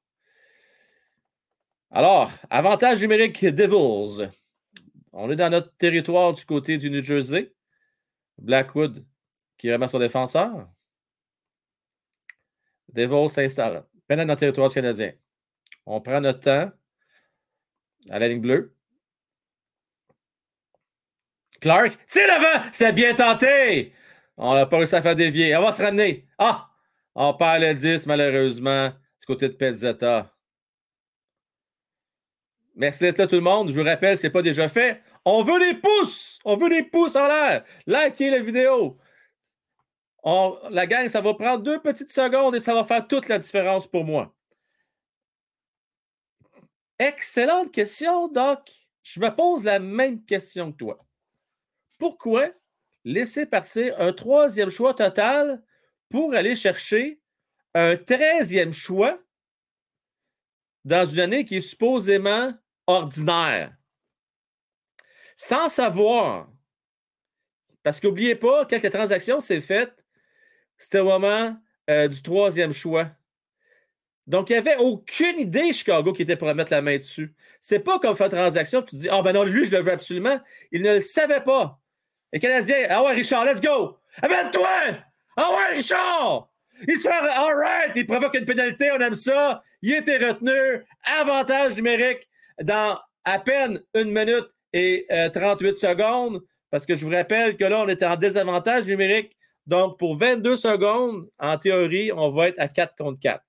Alors, 1.91 2.31
avantage 2.49 3.01
numérique 3.01 3.43
Devils. 3.43 4.29
On 5.11 5.29
est 5.31 5.35
dans 5.35 5.49
notre 5.49 5.75
territoire 5.75 6.31
du 6.31 6.45
côté 6.45 6.77
du 6.77 6.89
New 6.89 7.03
Jersey. 7.03 7.53
Blackwood 8.37 9.05
qui 9.57 9.71
remet 9.73 9.89
son 9.89 9.99
défenseur. 9.99 10.69
Devils 12.87 13.29
s'installe. 13.29 13.83
Peine 14.07 14.19
dans 14.19 14.33
le 14.33 14.39
territoire 14.39 14.71
canadien. 14.71 15.11
On 15.85 15.99
prend 15.99 16.21
notre 16.21 16.39
temps 16.39 16.71
à 18.09 18.19
la 18.19 18.29
ligne 18.29 18.39
bleue. 18.39 18.78
Clark, 21.59 21.97
c'est 22.07 22.25
l'avant! 22.27 22.65
C'est 22.71 22.93
bien 22.93 23.13
tenté! 23.13 23.93
On 24.37 24.53
n'a 24.53 24.65
pas 24.65 24.77
réussi 24.77 24.95
à 24.95 25.01
faire 25.01 25.15
dévier. 25.15 25.55
On 25.57 25.61
va 25.61 25.73
se 25.73 25.81
ramener. 25.81 26.25
Ah! 26.37 26.69
On 27.15 27.33
perd 27.33 27.61
le 27.61 27.73
10, 27.73 28.05
malheureusement, 28.05 28.89
du 28.89 29.25
côté 29.25 29.49
de 29.49 29.53
Pezzetta. 29.53 30.33
Merci 32.75 33.03
d'être 33.03 33.17
là, 33.17 33.27
tout 33.27 33.35
le 33.35 33.41
monde. 33.41 33.71
Je 33.71 33.79
vous 33.79 33.85
rappelle, 33.85 34.17
ce 34.17 34.27
n'est 34.27 34.31
pas 34.31 34.41
déjà 34.41 34.69
fait. 34.69 35.03
On 35.25 35.43
veut 35.43 35.59
des 35.59 35.77
pouces! 35.77 36.39
On 36.45 36.55
veut 36.55 36.69
des 36.69 36.83
pouces 36.83 37.17
en 37.17 37.27
l'air. 37.27 37.65
Likez 37.85 38.29
la 38.29 38.41
vidéo. 38.41 38.97
la 40.23 40.87
gang, 40.87 41.07
ça 41.09 41.19
va 41.19 41.33
prendre 41.33 41.61
deux 41.61 41.81
petites 41.81 42.13
secondes 42.13 42.55
et 42.55 42.61
ça 42.61 42.73
va 42.73 42.85
faire 42.85 43.05
toute 43.05 43.27
la 43.27 43.37
différence 43.37 43.85
pour 43.85 44.05
moi. 44.05 44.33
Excellente 46.97 47.73
question, 47.73 48.29
Doc. 48.29 48.71
Je 49.03 49.19
me 49.19 49.29
pose 49.29 49.65
la 49.65 49.79
même 49.79 50.23
question 50.23 50.71
que 50.71 50.77
toi. 50.77 50.97
Pourquoi 51.99 52.49
laisser 53.05 53.45
partir 53.45 53.93
un 53.99 54.13
troisième 54.13 54.69
choix 54.69 54.95
total 54.95 55.61
pour 56.09 56.33
aller 56.33 56.55
chercher 56.55 57.21
un 57.75 57.95
treizième 57.97 58.73
choix 58.73 59.21
dans 60.85 61.05
une 61.05 61.19
année 61.19 61.45
qui 61.45 61.57
est 61.57 61.61
supposément 61.61 62.53
ordinaire? 62.87 63.75
Sans 65.35 65.69
savoir. 65.69 66.49
Parce 67.83 67.99
qu'oubliez 67.99 68.35
pas, 68.35 68.65
quelques 68.65 68.91
transactions 68.91 69.39
s'est 69.39 69.61
faites, 69.61 70.03
c'était 70.77 70.99
au 70.99 71.05
moment 71.05 71.55
euh, 71.89 72.07
du 72.07 72.21
troisième 72.21 72.73
choix. 72.73 73.09
Donc, 74.27 74.51
il 74.51 74.53
n'y 74.53 74.59
avait 74.59 74.77
aucune 74.77 75.39
idée, 75.39 75.73
Chicago, 75.73 76.13
qui 76.13 76.21
était 76.21 76.35
pour 76.35 76.53
mettre 76.53 76.71
la 76.71 76.83
main 76.83 76.97
dessus. 76.97 77.33
C'est 77.61 77.79
pas 77.79 77.97
comme 77.97 78.15
faire 78.15 78.27
une 78.27 78.37
transaction, 78.37 78.83
tu 78.83 78.91
te 78.91 78.95
dis, 78.95 79.09
ah 79.09 79.23
ben 79.23 79.33
non, 79.33 79.43
lui, 79.43 79.65
je 79.65 79.71
le 79.71 79.81
veux 79.81 79.91
absolument. 79.91 80.39
Il 80.71 80.83
ne 80.83 80.93
le 80.93 80.99
savait 80.99 81.41
pas. 81.41 81.78
Les 82.31 82.39
Canadiens, 82.39 82.87
ah 82.89 83.03
ouais, 83.03 83.13
Richard, 83.13 83.45
let's 83.45 83.61
go! 83.61 83.97
Amène-toi! 84.21 84.67
Ah 85.35 85.49
ouais, 85.51 85.75
Richard! 85.75 86.49
Il 86.87 86.97
se 86.97 87.07
fait, 87.07 87.13
all 87.13 87.55
right, 87.55 87.91
il 87.95 88.05
provoque 88.05 88.35
une 88.35 88.45
pénalité, 88.45 88.91
on 88.91 88.99
aime 88.99 89.15
ça. 89.15 89.63
Il 89.81 89.93
était 89.93 90.17
retenu. 90.17 90.85
Avantage 91.19 91.75
numérique 91.75 92.29
dans 92.61 92.99
à 93.25 93.39
peine 93.39 93.81
une 93.95 94.11
minute 94.11 94.47
et 94.73 95.05
38 95.33 95.69
euh, 95.69 95.73
secondes. 95.73 96.41
Parce 96.71 96.85
que 96.85 96.95
je 96.95 97.03
vous 97.05 97.11
rappelle 97.11 97.57
que 97.57 97.63
là, 97.65 97.81
on 97.81 97.87
était 97.87 98.05
en 98.05 98.15
désavantage 98.15 98.85
numérique. 98.85 99.35
Donc, 99.65 99.97
pour 99.97 100.17
22 100.17 100.55
secondes, 100.55 101.27
en 101.39 101.57
théorie, 101.57 102.11
on 102.11 102.29
va 102.29 102.49
être 102.49 102.59
à 102.59 102.67
4 102.67 102.95
contre 102.95 103.19
4. 103.19 103.43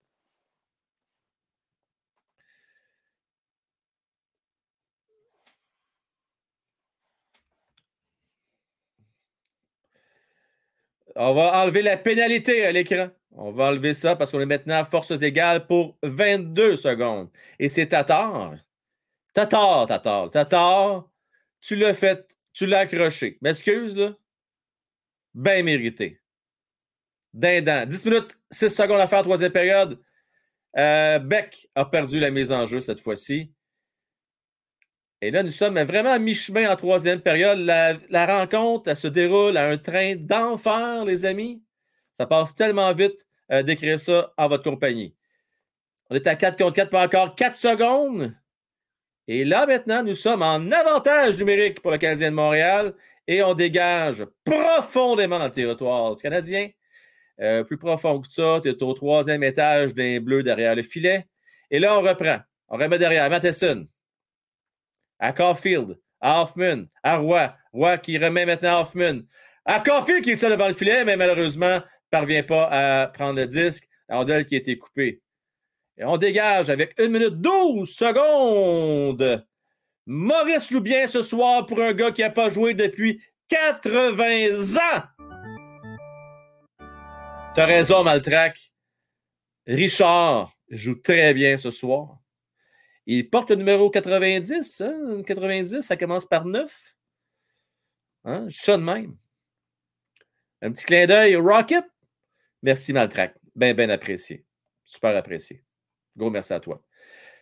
On 11.23 11.35
va 11.35 11.63
enlever 11.63 11.83
la 11.83 11.99
pénalité 11.99 12.65
à 12.65 12.73
l'écran. 12.73 13.11
On 13.33 13.53
va 13.53 13.67
enlever 13.67 13.93
ça 13.93 14.17
parce 14.17 14.31
qu'on 14.31 14.41
est 14.41 14.47
maintenant 14.47 14.77
à 14.77 14.87
forces 14.87 15.21
égales 15.21 15.67
pour 15.67 15.99
22 16.03 16.79
secondes. 16.79 17.29
Et 17.59 17.69
c'est 17.69 17.89
Tatar. 17.89 18.55
Tatar, 19.35 19.87
Tatar. 19.87 20.31
Tatar, 20.31 21.11
tu 21.61 21.77
l'as 21.77 21.93
fait, 21.93 22.27
tu 22.55 22.65
l'as 22.65 22.81
accroché. 22.81 23.37
M'excuse, 23.43 23.99
là. 23.99 24.17
Bien 25.35 25.63
mérité. 25.63 26.23
Dindant. 27.35 27.85
10 27.85 28.07
minutes, 28.07 28.39
6 28.51 28.71
secondes 28.71 29.01
à 29.01 29.07
faire, 29.07 29.21
troisième 29.21 29.53
période. 29.53 30.01
Euh, 30.79 31.19
Beck 31.19 31.69
a 31.75 31.85
perdu 31.85 32.19
la 32.19 32.31
mise 32.31 32.51
en 32.51 32.65
jeu 32.65 32.81
cette 32.81 33.01
fois-ci. 33.01 33.53
Et 35.23 35.31
là, 35.31 35.43
nous 35.43 35.51
sommes 35.51 35.79
vraiment 35.83 36.13
à 36.13 36.19
mi-chemin 36.19 36.71
en 36.71 36.77
troisième 36.77 37.21
période. 37.21 37.59
La, 37.59 38.27
rencontre, 38.27 38.89
elle 38.89 38.97
se 38.97 39.07
déroule 39.07 39.57
à 39.57 39.69
un 39.69 39.77
train 39.77 40.17
d'enfer, 40.17 41.05
les 41.05 41.27
amis. 41.27 41.63
Ça 42.15 42.27
passe 42.27 42.55
tellement 42.55 42.93
vite 42.95 43.27
euh, 43.53 43.63
d'écrire 43.63 44.01
ça 44.01 44.33
en 44.39 44.49
votre 44.49 44.65
compagnie. 44.65 45.15
On 46.09 46.15
est 46.15 46.27
à 46.27 46.37
4 46.37 46.57
contre 46.57 46.75
4 46.75 46.91
pour 46.91 47.01
encore 47.01 47.35
4 47.35 47.55
secondes. 47.55 48.35
Et 49.29 49.45
là, 49.45 49.67
maintenant, 49.67 50.03
nous 50.03 50.15
sommes 50.15 50.43
en 50.43 50.71
avantage 50.73 51.39
numérique 51.39 51.83
pour 51.83 51.91
le 51.91 51.99
Canadien 51.99 52.31
de 52.31 52.37
Montréal 52.37 52.95
et 53.29 53.43
on 53.43 53.55
dégage 53.55 54.25
profondément 54.45 55.39
dans 55.39 55.45
le 55.45 55.51
territoire 55.51 56.17
du 56.17 56.23
Canadien. 56.23 56.69
Euh, 57.41 57.63
plus 57.63 57.79
profond 57.79 58.21
que 58.21 58.29
ça, 58.29 58.61
tu 58.63 58.71
es 58.71 58.83
au 58.83 58.93
troisième 58.95 59.43
étage 59.43 59.95
d'un 59.95 60.19
bleu 60.21 60.43
derrière 60.43 60.75
le 60.75 60.83
filet. 60.83 61.27
Et 61.71 61.79
là, 61.79 61.99
on 61.99 62.03
reprend. 62.03 62.39
On 62.69 62.77
remet 62.77 62.99
derrière 62.99 63.29
Matheson 63.29 63.87
à 65.21 65.33
Caulfield, 65.33 65.99
à 66.21 66.43
Hoffman, 66.43 66.87
à 67.05 67.19
Roy. 67.19 67.55
Roy 67.73 67.99
qui 67.99 68.19
remet 68.19 68.47
maintenant 68.47 68.81
Hoffman. 68.81 69.21
À 69.65 69.79
Caulfield 69.79 70.25
qui 70.25 70.31
est 70.31 70.37
seul 70.37 70.51
devant 70.51 70.67
le 70.67 70.75
filet, 70.75 71.05
mais 71.05 71.17
malheureusement, 71.17 71.77
ne 71.77 71.81
parvient 72.11 72.43
pas 72.43 72.69
à 72.71 73.07
prendre 73.07 73.39
le 73.39 73.47
disque. 73.47 73.87
Andel 74.09 74.45
qui 74.45 74.57
a 74.57 74.59
été 74.59 74.77
coupé. 74.77 75.23
Et 75.97 76.05
on 76.05 76.17
dégage 76.17 76.69
avec 76.69 76.99
1 76.99 77.09
minute 77.09 77.41
12 77.41 77.89
secondes. 77.89 79.47
Maurice 80.07 80.69
joue 80.69 80.81
bien 80.81 81.07
ce 81.07 81.23
soir 81.23 81.67
pour 81.67 81.81
un 81.81 81.93
gars 81.93 82.11
qui 82.11 82.23
n'a 82.23 82.31
pas 82.31 82.49
joué 82.49 82.75
depuis 82.75 83.23
80 83.49 84.77
ans. 84.77 85.03
T'as 87.55 87.67
raison, 87.67 88.03
Maltrac. 88.03 88.59
Richard 89.67 90.53
joue 90.71 90.97
très 90.97 91.35
bien 91.35 91.57
ce 91.57 91.71
soir. 91.71 92.20
Il 93.07 93.29
porte 93.29 93.51
le 93.51 93.57
numéro 93.57 93.91
90. 93.91 94.83
90, 95.27 95.75
hein? 95.75 95.83
ça 95.83 95.97
commence 95.97 96.27
par 96.27 96.45
9. 96.45 96.97
Hein? 98.25 98.47
Ça 98.51 98.77
de 98.77 98.83
même. 98.83 99.17
Un 100.63 100.73
petit 100.73 100.85
clin 100.85 101.07
d'œil 101.07 101.37
Rocket. 101.37 101.85
Merci, 102.63 102.93
Maltrac. 102.93 103.35
Bien, 103.55 103.75
bien 103.75 103.89
apprécié. 103.89 104.45
Super 104.85 105.17
apprécié. 105.17 105.65
Gros 106.17 106.31
merci 106.31 106.53
à 106.53 106.61
toi. 106.61 106.83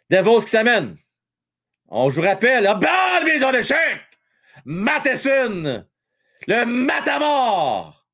Devos 0.08 0.40
qui 0.40 0.50
s'amène. 0.50 0.96
On 1.88 2.08
vous 2.08 2.20
rappelle, 2.20 2.64
la 2.64 2.74
bonne 2.74 3.24
maison 3.24 3.50
d'échec. 3.50 4.00
Matheson. 4.64 5.86
Le 6.46 6.64
matamor. 6.64 8.06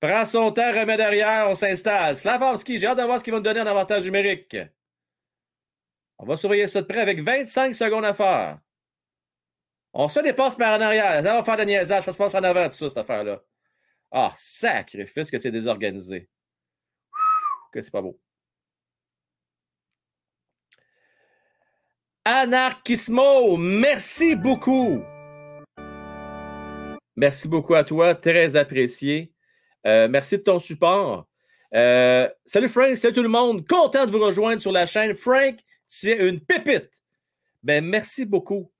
Prend 0.00 0.24
son 0.24 0.50
temps, 0.50 0.72
remet 0.72 0.96
derrière, 0.96 1.48
on 1.50 1.54
s'installe. 1.54 2.16
Slavovski, 2.16 2.78
j'ai 2.78 2.86
hâte 2.86 2.98
de 2.98 3.02
voir 3.02 3.18
ce 3.18 3.24
qu'il 3.24 3.32
va 3.32 3.38
nous 3.38 3.44
donner 3.44 3.60
en 3.60 3.66
avantage 3.66 4.04
numérique. 4.04 4.56
On 6.22 6.26
va 6.26 6.36
surveiller 6.36 6.66
ça 6.66 6.82
de 6.82 6.86
près 6.86 7.00
avec 7.00 7.22
25 7.22 7.74
secondes 7.74 8.04
à 8.04 8.12
faire. 8.12 8.58
On 9.94 10.06
se 10.10 10.20
dépasse 10.20 10.54
par 10.54 10.78
en 10.78 10.82
arrière. 10.82 11.14
Ça 11.14 11.22
va 11.22 11.42
faire 11.42 11.56
de 11.56 11.62
niaisage. 11.62 12.02
Ça 12.02 12.12
se 12.12 12.18
passe 12.18 12.34
en 12.34 12.44
avant, 12.44 12.68
tout 12.68 12.74
ça, 12.74 12.90
cette 12.90 12.98
affaire-là. 12.98 13.42
Ah, 14.10 14.30
sacrifice 14.36 15.30
que 15.30 15.38
c'est 15.38 15.50
désorganisé. 15.50 16.28
Que 17.72 17.80
c'est 17.80 17.90
pas 17.90 18.02
beau. 18.02 18.20
Anarchismo, 22.26 23.56
merci 23.56 24.36
beaucoup. 24.36 25.02
Merci 27.16 27.48
beaucoup 27.48 27.74
à 27.74 27.82
toi, 27.82 28.14
très 28.14 28.56
apprécié. 28.56 29.32
Euh, 29.86 30.06
merci 30.06 30.36
de 30.36 30.42
ton 30.42 30.60
support. 30.60 31.26
Euh, 31.74 32.28
salut 32.44 32.68
Frank, 32.68 32.94
salut 32.98 33.14
tout 33.14 33.22
le 33.22 33.28
monde. 33.30 33.66
Content 33.66 34.04
de 34.04 34.10
vous 34.10 34.20
rejoindre 34.20 34.60
sur 34.60 34.70
la 34.70 34.84
chaîne. 34.84 35.14
Frank, 35.14 35.56
c'est 35.90 36.16
une 36.16 36.40
pépite. 36.40 36.88
Ben, 37.62 37.84
merci 37.84 38.24
beaucoup. 38.24 38.72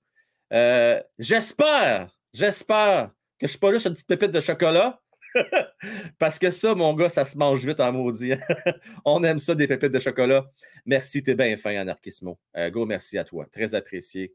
Euh, 0.53 0.99
j'espère, 1.19 2.07
j'espère 2.33 3.09
que 3.37 3.41
je 3.41 3.45
ne 3.45 3.49
suis 3.49 3.59
pas 3.59 3.73
juste 3.73 3.85
une 3.85 3.93
petite 3.93 4.07
pépite 4.07 4.31
de 4.31 4.39
chocolat. 4.39 4.99
Parce 6.19 6.39
que 6.39 6.51
ça, 6.51 6.73
mon 6.73 6.93
gars, 6.93 7.09
ça 7.09 7.25
se 7.25 7.37
mange 7.37 7.65
vite 7.65 7.81
en 7.81 7.91
maudit. 7.91 8.33
On 9.05 9.23
aime 9.23 9.39
ça, 9.39 9.53
des 9.53 9.67
pépites 9.67 9.91
de 9.91 9.99
chocolat. 9.99 10.49
Merci, 10.85 11.21
t'es 11.21 11.35
bien 11.35 11.55
fin, 11.57 11.75
Anarchismo. 11.77 12.39
Euh, 12.55 12.69
go, 12.69 12.85
merci 12.85 13.17
à 13.17 13.25
toi. 13.25 13.45
Très 13.51 13.75
apprécié. 13.75 14.33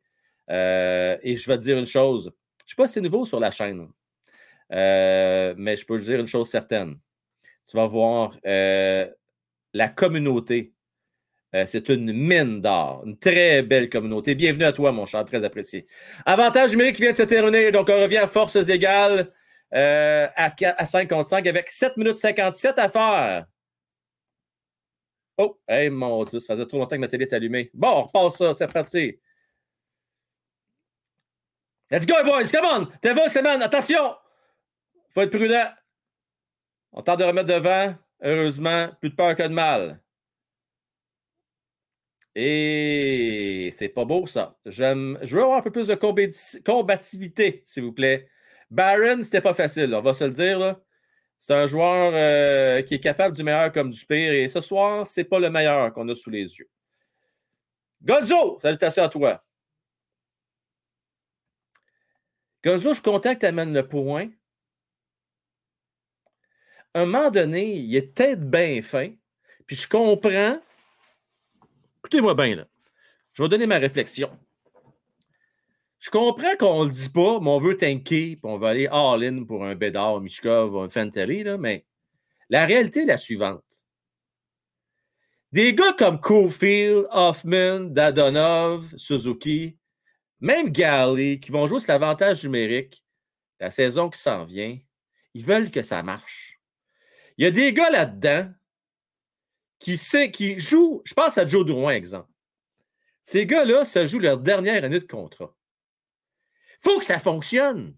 Euh, 0.51 1.17
et 1.23 1.35
je 1.35 1.51
vais 1.51 1.57
te 1.57 1.63
dire 1.63 1.79
une 1.79 1.87
chose. 1.87 2.25
Je 2.59 2.65
ne 2.65 2.69
sais 2.69 2.77
pas 2.77 2.87
si 2.87 2.95
c'est 2.95 3.01
nouveau 3.01 3.25
sur 3.25 3.41
la 3.41 3.51
chaîne, 3.51 3.89
mais 4.71 5.77
je 5.77 5.87
peux 5.87 5.99
te 5.99 6.05
dire 6.05 6.21
une 6.21 6.27
chose 6.27 6.49
certaine. 6.51 6.99
Tu 7.69 7.77
vas 7.77 7.87
voir 7.87 8.37
la 8.45 9.89
communauté. 9.89 10.76
C'est 11.53 11.89
une 11.89 12.13
mine 12.13 12.61
d'or, 12.61 13.03
une 13.07 13.19
très 13.19 13.63
belle 13.63 13.89
communauté. 13.89 14.35
Bienvenue 14.35 14.65
à 14.65 14.73
toi, 14.73 14.93
mon 14.93 15.07
cher, 15.07 15.25
très 15.25 15.43
apprécié. 15.43 15.87
Avantage 16.27 16.73
numérique 16.73 16.97
qui 16.97 17.03
vient 17.03 17.13
de 17.13 17.17
se 17.17 17.23
terminer, 17.23 17.73
donc 17.73 17.89
on 17.89 18.03
revient 18.03 18.19
à 18.19 18.27
forces 18.27 18.69
égales. 18.69 19.33
Euh, 19.75 20.29
à, 20.37 20.87
5 20.87 21.09
contre 21.09 21.29
5 21.29 21.47
avec 21.47 21.71
7 21.71 21.97
minutes 21.97 22.19
57 22.19 22.79
à 22.79 22.89
faire. 22.89 23.47
Oh, 25.39 25.59
hey, 25.69 25.91
mon 25.91 26.25
Dieu, 26.25 26.39
ça 26.39 26.55
faisait 26.55 26.67
trop 26.67 26.79
longtemps 26.79 26.97
que 26.97 27.01
ma 27.01 27.09
télé 27.09 27.25
est 27.25 27.33
allumée. 27.33 27.71
Bon, 27.75 27.89
on 27.89 28.03
repasse 28.03 28.39
ça, 28.39 28.55
c'est 28.55 28.73
parti. 28.73 29.19
Let's 31.91 32.07
go, 32.07 32.15
boys, 32.25 32.51
come 32.51 32.65
on! 32.65 32.87
T'es 33.01 33.29
semaine, 33.29 33.63
attention! 33.63 34.17
Faut 35.11 35.21
être 35.21 35.37
prudent. 35.37 35.69
On 36.93 37.03
tente 37.03 37.19
de 37.19 37.25
remettre 37.25 37.49
devant. 37.49 37.95
Heureusement, 38.23 38.89
plus 39.01 39.11
de 39.11 39.15
peur 39.15 39.35
que 39.35 39.43
de 39.43 39.49
mal. 39.49 40.01
Et 42.39 43.71
c'est 43.73 43.89
pas 43.89 44.05
beau, 44.05 44.27
ça. 44.27 44.59
Je 44.67 45.35
veux 45.35 45.43
avoir 45.43 45.57
un 45.57 45.63
peu 45.63 45.71
plus 45.73 45.87
de 45.87 45.95
combativité, 45.95 47.63
s'il 47.65 47.83
vous 47.83 47.95
plaît. 47.95 48.29
Barron, 48.71 49.23
c'était 49.23 49.41
pas 49.41 49.55
facile, 49.55 49.95
on 49.95 50.03
va 50.03 50.13
se 50.13 50.25
le 50.25 50.31
dire. 50.31 50.77
C'est 51.39 51.55
un 51.55 51.67
joueur 51.67 52.13
euh, 52.15 52.83
qui 52.83 52.95
est 52.95 53.01
capable 53.01 53.35
du 53.35 53.43
meilleur 53.43 53.73
comme 53.73 53.91
du 53.91 54.05
pire. 54.05 54.33
Et 54.33 54.49
ce 54.49 54.61
soir, 54.61 55.07
c'est 55.07 55.25
pas 55.25 55.39
le 55.39 55.49
meilleur 55.49 55.95
qu'on 55.95 56.07
a 56.11 56.15
sous 56.15 56.29
les 56.29 56.59
yeux. 56.59 56.69
Gonzo, 58.03 58.59
salutations 58.61 59.05
à 59.05 59.09
toi. 59.09 59.43
Gonzo, 62.63 62.93
je 62.93 63.01
tu 63.01 63.47
amènes 63.47 63.73
le 63.73 63.89
point. 63.89 64.29
À 66.93 67.01
un 67.01 67.07
moment 67.07 67.31
donné, 67.31 67.77
il 67.77 67.97
est 67.97 68.15
peut-être 68.15 68.43
bien 68.51 68.83
fin. 68.83 69.11
Puis 69.67 69.77
je 69.77 69.89
comprends. 69.89 70.61
Écoutez-moi 72.07 72.37
bien, 72.37 72.55
là. 72.55 72.69
Je 73.33 73.43
vais 73.43 73.49
donner 73.49 73.67
ma 73.67 73.79
réflexion. 73.79 74.31
Je 75.99 76.09
comprends 76.09 76.55
qu'on 76.57 76.85
ne 76.85 76.85
le 76.85 76.91
dit 76.93 77.09
pas, 77.09 77.41
mais 77.41 77.51
on 77.51 77.59
veut 77.59 77.77
tanker, 77.77 78.37
puis 78.37 78.41
on 78.45 78.59
veut 78.59 78.69
aller 78.69 78.87
all-in 78.87 79.43
pour 79.43 79.65
un 79.65 79.75
Bédard, 79.75 80.21
Mishkov, 80.21 80.77
un 80.77 80.89
Fentelli, 80.89 81.43
là, 81.43 81.59
mais 81.59 81.85
la 82.49 82.65
réalité 82.65 83.01
est 83.01 83.07
la 83.07 83.19
suivante. 83.19 83.83
Des 85.51 85.75
gars 85.75 85.95
comme 85.95 86.21
Cofield, 86.21 87.09
Hoffman, 87.11 87.81
Dadonov, 87.91 88.95
Suzuki, 88.97 89.77
même 90.39 90.71
Galley, 90.71 91.41
qui 91.41 91.51
vont 91.51 91.67
jouer 91.67 91.81
sur 91.81 91.91
l'avantage 91.91 92.45
numérique, 92.45 93.05
la 93.59 93.71
saison 93.73 94.11
qui 94.11 94.21
s'en 94.21 94.45
vient, 94.45 94.79
ils 95.35 95.45
veulent 95.45 95.73
que 95.73 95.83
ça 95.83 96.05
marche. 96.05 96.61
Il 97.37 97.43
y 97.43 97.49
a 97.49 97.51
des 97.51 97.73
gars 97.73 97.91
là-dedans 97.91 98.49
qui, 99.79 99.97
sait, 99.97 100.33
jouent, 100.59 101.03
je 101.05 101.15
pense 101.15 101.39
à 101.39 101.47
Joe 101.47 101.65
Drouin, 101.65 101.95
exemple. 101.95 102.31
Ces 103.23 103.47
gars-là, 103.47 103.85
ça 103.85 104.07
joue 104.07 104.19
leur 104.19 104.39
dernière 104.39 104.85
année 104.85 105.01
de 105.01 105.07
contrat 105.07 105.57
faut 106.87 106.99
que 106.99 107.05
ça 107.05 107.19
fonctionne. 107.19 107.95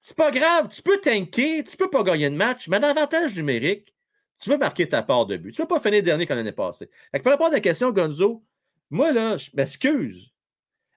C'est 0.00 0.16
pas 0.16 0.30
grave, 0.30 0.68
tu 0.68 0.82
peux 0.82 0.98
tanker, 1.00 1.62
tu 1.64 1.76
peux 1.76 1.90
pas 1.90 2.02
gagner 2.02 2.30
de 2.30 2.36
match, 2.36 2.68
mais 2.68 2.78
l'avantage 2.78 3.36
numérique, 3.36 3.94
tu 4.40 4.50
veux 4.50 4.58
marquer 4.58 4.88
ta 4.88 5.02
part 5.02 5.26
de 5.26 5.36
but. 5.36 5.52
Tu 5.52 5.62
veux 5.62 5.68
pas 5.68 5.80
finir 5.80 6.02
dernier 6.02 6.26
quand 6.26 6.34
l'année 6.34 6.52
passée. 6.52 6.90
Par 7.12 7.32
rapport 7.32 7.46
à 7.46 7.50
la 7.50 7.60
question, 7.60 7.90
Gonzo, 7.92 8.44
moi, 8.90 9.12
là, 9.12 9.36
je 9.36 9.50
m'excuse. 9.54 10.30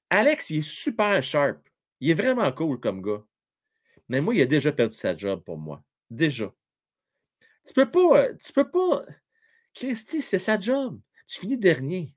Alex, 0.09 0.49
il 0.49 0.59
est 0.59 0.67
super 0.67 1.21
sharp. 1.21 1.59
Il 1.99 2.09
est 2.09 2.13
vraiment 2.13 2.51
cool 2.51 2.79
comme 2.79 3.01
gars. 3.01 3.23
Mais 4.09 4.21
moi, 4.21 4.33
il 4.33 4.41
a 4.41 4.45
déjà 4.45 4.71
perdu 4.71 4.95
sa 4.95 5.15
job 5.15 5.43
pour 5.43 5.57
moi. 5.57 5.83
Déjà. 6.09 6.53
Tu 7.65 7.73
peux 7.73 7.89
pas. 7.89 8.33
Tu 8.33 8.53
peux 8.53 8.69
pas. 8.69 9.05
Christy, 9.77 10.21
c'est 10.23 10.39
sa 10.39 10.59
job. 10.59 10.99
Tu 11.27 11.41
finis 11.41 11.57
dernier. 11.57 12.15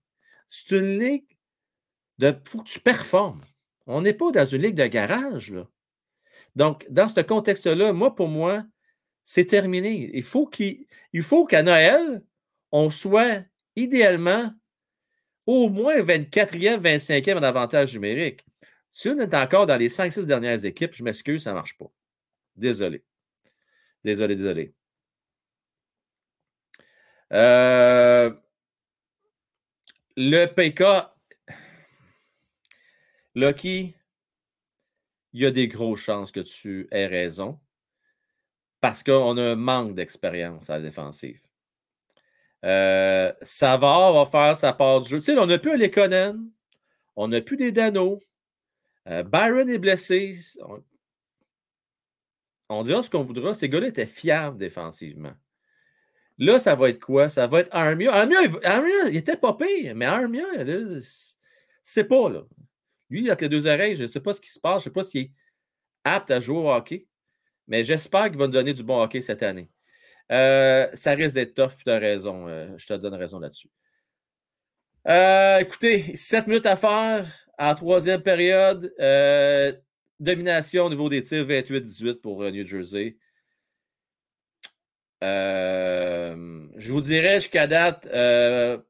C'est 0.49 0.76
une 0.76 0.99
ligue 0.99 1.36
de. 2.18 2.35
faut 2.44 2.59
que 2.59 2.68
tu 2.68 2.81
performes. 2.81 3.43
On 3.86 4.01
n'est 4.01 4.15
pas 4.15 4.31
dans 4.31 4.47
une 4.47 4.62
ligue 4.62 4.76
de 4.76 4.86
garage. 4.86 5.55
Donc, 6.57 6.86
dans 6.91 7.09
ce 7.09 7.20
contexte-là, 7.20 7.93
moi, 7.93 8.15
pour 8.15 8.28
moi, 8.28 8.65
c'est 9.25 9.44
terminé. 9.44 10.10
Il 10.15 10.23
faut 10.23 10.47
qu'à 10.47 11.62
Noël, 11.62 12.23
on 12.73 12.89
soit 12.89 13.44
idéalement 13.76 14.52
au 15.47 15.68
moins 15.68 16.01
24e, 16.01 16.81
25e 16.81 17.39
en 17.39 17.43
avantage 17.43 17.93
numérique. 17.94 18.44
Si 18.91 19.09
on 19.09 19.18
est 19.18 19.35
encore 19.35 19.67
dans 19.67 19.76
les 19.76 19.89
5-6 19.89 20.25
dernières 20.25 20.65
équipes, 20.65 20.94
je 20.94 21.05
m'excuse, 21.05 21.43
ça 21.43 21.51
ne 21.51 21.57
marche 21.57 21.76
pas. 21.76 21.91
Désolé. 22.57 23.05
Désolé, 24.02 24.35
désolé. 24.35 24.75
Euh, 27.33 28.33
le 30.17 30.47
PK 30.47 30.83
Lucky, 33.34 33.94
il 35.33 35.41
y 35.41 35.47
a 35.47 35.50
des 35.50 35.68
grosses 35.68 36.00
chances 36.00 36.33
que 36.33 36.41
tu 36.41 36.89
aies 36.91 37.07
raison 37.07 37.60
parce 38.81 39.02
qu'on 39.02 39.36
a 39.36 39.42
un 39.52 39.57
manque 39.57 39.94
d'expérience 39.94 40.70
à 40.70 40.78
la 40.78 40.83
défensive. 40.83 41.41
Euh, 42.65 43.33
Savard 43.42 44.12
va 44.12 44.26
faire 44.26 44.57
sa 44.57 44.73
part 44.73 45.00
du 45.00 45.09
jeu. 45.09 45.18
Tu 45.18 45.26
sais, 45.26 45.39
on 45.39 45.47
n'a 45.47 45.59
plus 45.59 45.73
un 45.73 45.76
Lekonen, 45.76 46.50
on 47.17 47.28
n'a 47.28 47.41
plus 47.41 47.57
des 47.57 47.73
Dano. 47.73 48.20
Euh, 49.09 49.23
Byron 49.23 49.68
est 49.68 49.78
blessé. 49.78 50.39
On, 52.68 52.83
dira 52.83 53.02
ce 53.02 53.10
qu'on 53.10 53.23
voudra. 53.23 53.55
Ces 53.55 53.68
gars-là 53.68 53.89
étaient 53.89 54.07
fiables 54.07 54.59
défensivement. 54.59 55.33
Là, 56.41 56.59
ça 56.59 56.75
va 56.75 56.89
être 56.89 57.01
quoi? 57.01 57.28
Ça 57.28 57.47
va 57.47 57.60
être 57.60 57.69
Armia. 57.70 58.12
Armia, 58.15 58.41
il 59.09 59.17
était 59.17 59.36
pas 59.36 59.52
pire, 59.52 59.94
mais 59.94 60.07
Armia, 60.07 60.47
c'est 61.83 62.05
pas 62.05 62.31
là. 62.31 62.43
Lui, 63.10 63.28
avec 63.28 63.43
les 63.43 63.49
deux 63.51 63.67
oreilles, 63.67 63.94
je 63.94 64.05
ne 64.05 64.09
sais 64.09 64.20
pas 64.20 64.33
ce 64.33 64.41
qui 64.41 64.51
se 64.51 64.59
passe. 64.59 64.85
Je 64.85 64.89
ne 64.89 64.91
sais 64.94 64.94
pas 64.94 65.05
s'il 65.05 65.20
est 65.23 65.33
apte 66.02 66.31
à 66.31 66.41
jouer 66.41 66.57
au 66.57 66.70
hockey. 66.73 67.07
Mais 67.69 67.85
j'espère 67.85 68.31
qu'il 68.31 68.39
va 68.39 68.47
nous 68.47 68.55
donner 68.55 68.73
du 68.73 68.83
bon 68.83 69.02
hockey 69.02 69.20
cette 69.20 69.43
année. 69.43 69.69
Euh, 70.33 70.89
ça 70.94 71.12
risque 71.12 71.35
d'être 71.35 71.55
tough, 71.55 71.77
tu 71.85 71.91
as 71.91 71.99
raison. 71.99 72.49
Euh, 72.49 72.69
je 72.78 72.86
te 72.86 72.94
donne 72.94 73.15
raison 73.15 73.39
là-dessus. 73.39 73.70
Euh, 75.09 75.59
écoutez, 75.59 76.17
7 76.17 76.47
minutes 76.47 76.67
à 76.67 76.77
faire 76.77 77.27
en 77.59 77.75
troisième 77.75 78.23
période. 78.23 78.91
domination 80.19 80.86
au 80.86 80.89
niveau 80.89 81.10
des 81.10 81.23
tirs 81.23 81.44
28-18 81.44 82.20
pour 82.23 82.43
New 82.44 82.67
Jersey. 82.67 83.19
Je 85.23 86.92
vous 86.92 87.00
dirais 87.00 87.40
jusqu'à 87.40 87.66
date, 87.66 88.08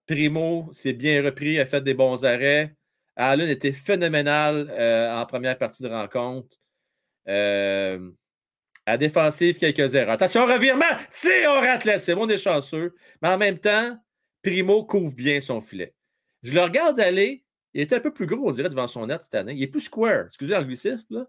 Primo 0.06 0.68
s'est 0.72 0.92
bien 0.92 1.22
repris, 1.22 1.58
a 1.58 1.66
fait 1.66 1.82
des 1.82 1.94
bons 1.94 2.24
arrêts. 2.24 2.74
Allen 3.20 3.50
était 3.50 3.72
phénoménal 3.72 4.70
euh, 4.70 5.14
en 5.14 5.26
première 5.26 5.58
partie 5.58 5.82
de 5.82 5.88
rencontre. 5.88 6.56
Euh, 7.28 8.10
à 8.86 8.96
défensive, 8.96 9.58
quelques 9.58 9.94
erreurs. 9.94 10.14
Attention, 10.14 10.46
revirement! 10.46 10.86
Si 11.10 11.28
on 11.46 11.60
rate 11.60 11.98
C'est 11.98 12.14
bon, 12.14 12.24
on 12.24 12.28
est 12.28 12.38
chanceux. 12.38 12.94
Mais 13.20 13.28
en 13.28 13.36
même 13.36 13.58
temps, 13.58 13.96
Primo 14.42 14.84
couvre 14.84 15.14
bien 15.14 15.40
son 15.42 15.60
filet. 15.60 15.94
Je 16.42 16.54
le 16.54 16.62
regarde 16.62 16.98
aller. 16.98 17.44
Il 17.74 17.82
est 17.82 17.92
un 17.92 18.00
peu 18.00 18.12
plus 18.12 18.26
gros, 18.26 18.48
on 18.48 18.52
dirait, 18.52 18.70
devant 18.70 18.88
son 18.88 19.06
net 19.06 19.22
cette 19.22 19.34
année. 19.34 19.52
Il 19.52 19.62
est 19.62 19.68
plus 19.68 19.82
square. 19.82 20.24
Excusez 20.24 20.52
l'anglicisme, 20.52 21.06
là. 21.10 21.26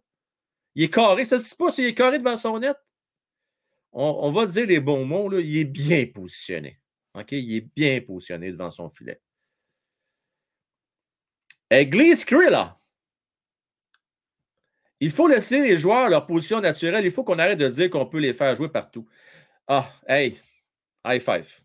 Il 0.76 0.84
est 0.84 0.90
carré. 0.90 1.26
Ça 1.26 1.38
se 1.38 1.44
dit 1.44 1.56
pas 1.60 1.72
s'il 1.74 1.86
est 1.86 1.94
carré 1.94 2.18
devant 2.18 2.38
son 2.38 2.58
net? 2.58 2.78
On, 3.94 4.32
va 4.32 4.46
dire 4.46 4.68
les 4.68 4.80
bons 4.80 5.06
mots. 5.06 5.30
Là. 5.30 5.40
Il 5.40 5.58
est 5.58 5.66
bien 5.66 6.06
positionné. 6.06 6.80
Il 7.32 7.56
est 7.56 7.76
bien 7.76 8.02
positionné 8.02 8.52
devant 8.52 8.72
son 8.72 8.90
filet. 8.90 9.22
Glee 11.72 12.16
Skrilla. 12.16 12.78
Il 15.00 15.10
faut 15.10 15.28
laisser 15.28 15.62
les 15.62 15.78
joueurs 15.78 16.10
leur 16.10 16.28
position 16.28 16.62
naturelle. 16.62 17.06
Il 17.06 17.12
faut 17.12 17.24
qu'on 17.24 17.40
arrête 17.40 17.58
de 17.58 17.68
dire 17.68 17.90
qu'on 17.90 18.06
peut 18.06 18.20
les 18.20 18.34
faire 18.34 18.56
jouer 18.56 18.70
partout. 18.70 19.08
Ah, 19.68 19.90
hey, 20.08 20.40
high 21.06 21.22
five. 21.22 21.62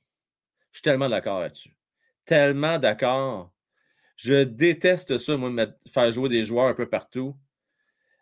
Je 0.73 0.79
suis 0.79 0.83
tellement 0.83 1.09
d'accord 1.09 1.41
là-dessus. 1.41 1.77
Tellement 2.25 2.79
d'accord. 2.79 3.53
Je 4.17 4.45
déteste 4.45 5.19
ça, 5.19 5.37
moi, 5.37 5.51
de 5.51 5.75
faire 5.93 6.11
jouer 6.11 6.31
des 6.31 6.45
joueurs 6.47 6.69
un 6.69 6.75
peu 6.75 6.89
partout. 6.89 7.37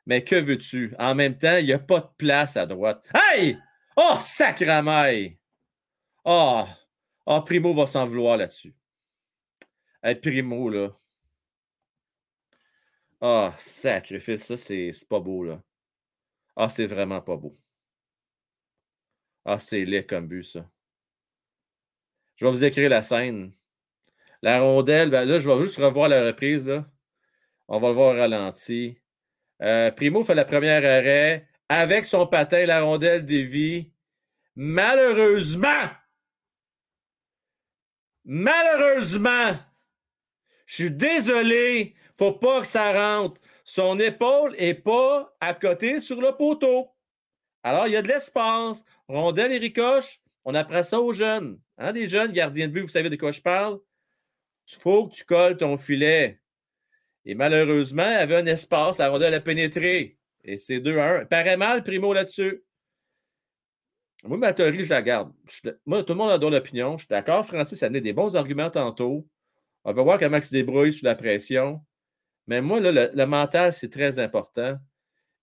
Mais 0.07 0.25
que 0.25 0.37
veux-tu? 0.37 0.95
En 0.99 1.15
même 1.15 1.39
temps, 1.39 1.57
il 1.59 1.67
n'y 1.67 1.73
a 1.73 1.79
pas 1.79 2.01
de 2.01 2.11
place 2.19 2.57
à 2.57 2.67
droite. 2.67 3.09
Hey! 3.15 3.57
Oh, 3.97 4.19
sacramaille! 4.21 5.39
Oh! 6.25 6.65
oh, 7.27 7.43
Primo 7.43 7.73
va 7.75 7.87
s'en 7.87 8.07
vouloir 8.07 8.37
là-dessus. 8.37 8.75
Hey, 10.03 10.17
Primo, 10.17 10.69
là. 10.69 10.91
Ah, 13.21 13.55
sacrifice, 13.57 14.45
ça, 14.45 14.57
c'est 14.57 14.91
pas 15.09 15.21
beau, 15.21 15.45
là. 15.45 15.63
Ah, 16.57 16.69
c'est 16.69 16.87
vraiment 16.87 17.21
pas 17.21 17.37
beau. 17.37 17.59
Ah, 19.45 19.59
c'est 19.59 19.85
laid 19.85 20.07
comme 20.07 20.29
but, 20.29 20.45
ça. 20.45 20.69
Je 22.37 22.45
vais 22.45 22.51
vous 22.51 22.65
écrire 22.65 22.91
la 22.91 23.03
scène. 23.03 23.53
La 24.43 24.61
rondelle, 24.61 25.11
ben 25.11 25.25
là, 25.25 25.39
je 25.41 25.49
vais 25.49 25.63
juste 25.63 25.79
revoir 25.79 26.09
la 26.09 26.25
reprise. 26.25 26.69
Là. 26.69 26.91
On 27.69 27.81
va 27.81 27.89
le 27.89 27.95
voir 27.95 28.17
ralenti. 28.17 28.99
Euh, 29.63 29.91
Primo 29.91 30.25
fait 30.25 30.35
la 30.35 30.45
première 30.45 30.85
arrêt 30.85 31.49
avec 31.69 32.05
son 32.05 32.27
patin, 32.27 32.67
la 32.67 32.83
rondelle 32.83 33.25
dévie. 33.25 33.91
Malheureusement, 34.57 35.89
malheureusement, 38.25 39.59
je 40.67 40.75
suis 40.75 40.91
désolé, 40.91 41.95
faut 42.17 42.33
pas 42.33 42.61
que 42.61 42.67
ça 42.67 42.93
rentre. 42.93 43.41
Son 43.65 43.99
épaule 43.99 44.55
n'est 44.59 44.75
pas 44.75 45.35
à 45.41 45.55
côté 45.55 46.01
sur 46.01 46.21
le 46.21 46.33
poteau. 46.33 46.91
Alors, 47.63 47.87
il 47.87 47.95
y 47.95 47.97
a 47.97 48.03
de 48.03 48.09
l'espace. 48.09 48.85
Rondelle 49.09 49.53
et 49.53 49.59
ricoche, 49.59 50.21
on 50.45 50.55
apprend 50.55 50.83
ça 50.83 51.01
aux 51.01 51.13
jeunes. 51.13 51.59
Hein, 51.79 51.93
les 51.93 52.07
jeunes 52.07 52.33
gardiens 52.33 52.69
de 52.69 52.73
but, 52.73 52.83
vous 52.83 52.89
savez 52.89 53.11
de 53.11 53.17
quoi 53.17 53.33
je 53.33 53.41
parle? 53.41 53.81
Il 54.69 54.79
faut 54.79 55.09
que 55.09 55.15
tu 55.15 55.25
colles 55.25 55.57
ton 55.57 55.77
filet. 55.77 56.41
Et 57.25 57.35
malheureusement, 57.35 58.07
il 58.07 58.13
y 58.13 58.17
avait 58.17 58.37
un 58.37 58.47
espace, 58.47 58.99
la 58.99 59.09
rondelle 59.09 59.35
a 59.35 59.41
pénétré. 59.41 60.19
Et 60.45 60.59
c'est 60.59 60.81
2 60.81 60.99
à 60.99 61.21
1. 61.21 61.25
Paraît 61.27 61.57
mal, 61.57 61.83
Primo, 61.83 62.13
là-dessus. 62.13 62.63
Moi, 64.25 64.39
ma 64.39 64.53
théorie, 64.53 64.85
je 64.85 64.91
la 64.91 65.03
garde. 65.03 65.33
moi, 65.85 66.03
tout 66.03 66.13
le 66.13 66.19
monde 66.19 66.31
a 66.31 66.39
donné 66.39 66.57
l'opinion. 66.57 66.97
Je 66.97 67.05
suis 67.05 67.09
d'accord, 67.09 67.45
Francis 67.45 67.83
a 67.83 67.89
donné 67.89 68.01
des 68.01 68.13
bons 68.13 68.37
arguments 68.37 68.71
tantôt. 68.71 69.27
On 69.85 69.93
va 69.93 70.03
voir 70.03 70.19
comment 70.19 70.39
il 70.39 70.43
se 70.43 70.51
débrouille 70.51 70.93
sous 70.93 71.05
la 71.05 71.15
pression. 71.15 71.81
Mais 72.47 72.61
moi, 72.61 72.81
le, 72.81 73.25
mental, 73.27 73.73
c'est 73.73 73.91
très 73.91 74.19
important. 74.19 74.79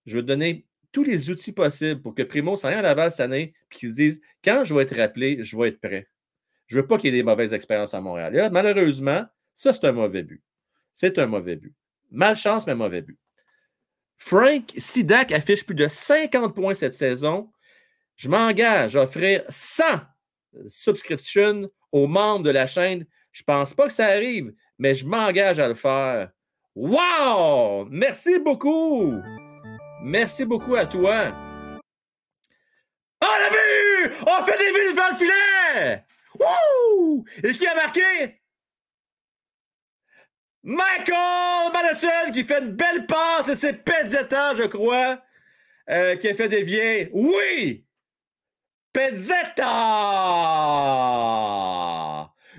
Je 0.06 0.16
veux 0.16 0.22
donner 0.22 0.66
tous 0.90 1.04
les 1.04 1.30
outils 1.30 1.52
possibles 1.52 2.02
pour 2.02 2.14
que 2.14 2.22
Primo 2.22 2.56
s'en 2.56 2.68
aille 2.68 2.74
à 2.74 2.82
Laval 2.82 3.10
cette 3.10 3.20
année 3.20 3.54
et 3.70 3.74
qu'il 3.74 3.92
dise 3.92 4.20
quand 4.44 4.64
je 4.64 4.74
vais 4.74 4.82
être 4.82 4.96
rappelé, 4.96 5.42
je 5.42 5.56
vais 5.56 5.68
être 5.68 5.80
prêt. 5.80 6.08
Je 6.66 6.76
ne 6.76 6.82
veux 6.82 6.86
pas 6.86 6.98
qu'il 6.98 7.12
y 7.12 7.16
ait 7.16 7.22
des 7.22 7.24
mauvaises 7.24 7.52
expériences 7.52 7.94
à 7.94 8.00
Montréal. 8.00 8.50
malheureusement, 8.52 9.24
ça, 9.54 9.72
c'est 9.72 9.86
un 9.86 9.92
mauvais 9.92 10.22
but. 10.22 10.42
C'est 10.92 11.18
un 11.18 11.26
mauvais 11.26 11.56
but. 11.56 11.74
Malchance, 12.10 12.66
mais 12.66 12.74
mauvais 12.74 13.02
but. 13.02 13.18
Frank 14.24 14.72
Sidak 14.78 15.32
affiche 15.32 15.66
plus 15.66 15.74
de 15.74 15.88
50 15.88 16.54
points 16.54 16.74
cette 16.74 16.94
saison. 16.94 17.50
Je 18.14 18.28
m'engage 18.28 18.96
à 18.96 19.02
offrir 19.02 19.42
100 19.48 19.82
subscriptions 20.64 21.68
aux 21.90 22.06
membres 22.06 22.44
de 22.44 22.50
la 22.50 22.68
chaîne. 22.68 23.04
Je 23.32 23.42
ne 23.42 23.44
pense 23.46 23.74
pas 23.74 23.86
que 23.86 23.92
ça 23.92 24.06
arrive, 24.06 24.54
mais 24.78 24.94
je 24.94 25.04
m'engage 25.04 25.58
à 25.58 25.66
le 25.66 25.74
faire. 25.74 26.30
Wow! 26.76 27.86
Merci 27.90 28.38
beaucoup! 28.38 29.20
Merci 30.04 30.44
beaucoup 30.44 30.76
à 30.76 30.86
toi. 30.86 31.32
On 33.20 33.26
a 33.26 33.50
vu! 33.50 34.14
On 34.24 34.44
fait 34.44 34.58
des 34.58 34.70
vues 34.70 34.92
devant 34.92 35.18
le! 35.20 35.96
Wouh! 36.38 37.24
Et 37.42 37.52
qui 37.54 37.66
a 37.66 37.74
marqué? 37.74 38.41
Michael 40.62 41.72
Madison 41.72 42.30
qui 42.32 42.44
fait 42.44 42.60
une 42.60 42.72
belle 42.72 43.06
passe 43.06 43.48
et 43.48 43.56
c'est 43.56 43.84
Pezzetta, 43.84 44.54
je 44.54 44.62
crois, 44.62 45.20
euh, 45.90 46.14
qui 46.16 46.28
a 46.28 46.34
fait 46.34 46.48
dévier. 46.48 47.10
Oui! 47.12 47.84
Pezzetta! 48.92 49.64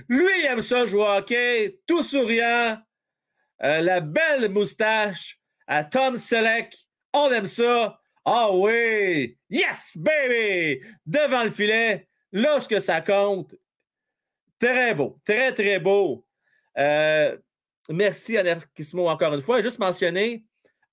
Lui, 0.09 0.31
il 0.39 0.45
aime 0.45 0.61
ça 0.61 0.85
jouer 0.85 1.05
hockey, 1.17 1.79
tout 1.87 2.03
souriant, 2.03 2.77
euh, 3.63 3.81
la 3.81 4.01
belle 4.01 4.49
moustache 4.49 5.39
à 5.67 5.85
Tom 5.85 6.17
Selleck. 6.17 6.75
On 7.13 7.31
aime 7.31 7.47
ça. 7.47 7.99
Ah 8.25 8.51
oui! 8.51 9.37
Yes, 9.49 9.95
baby! 9.95 10.81
Devant 11.05 11.43
le 11.43 11.51
filet, 11.51 12.09
lorsque 12.33 12.81
ça 12.81 12.99
compte. 12.99 13.55
Très 14.59 14.93
beau, 14.93 15.19
très, 15.25 15.53
très 15.53 15.79
beau. 15.79 16.25
Euh, 16.77 17.37
merci 17.89 18.37
Anarchismo 18.37 19.07
encore 19.07 19.33
une 19.33 19.41
fois. 19.41 19.61
Juste 19.61 19.79
mentionner 19.79 20.43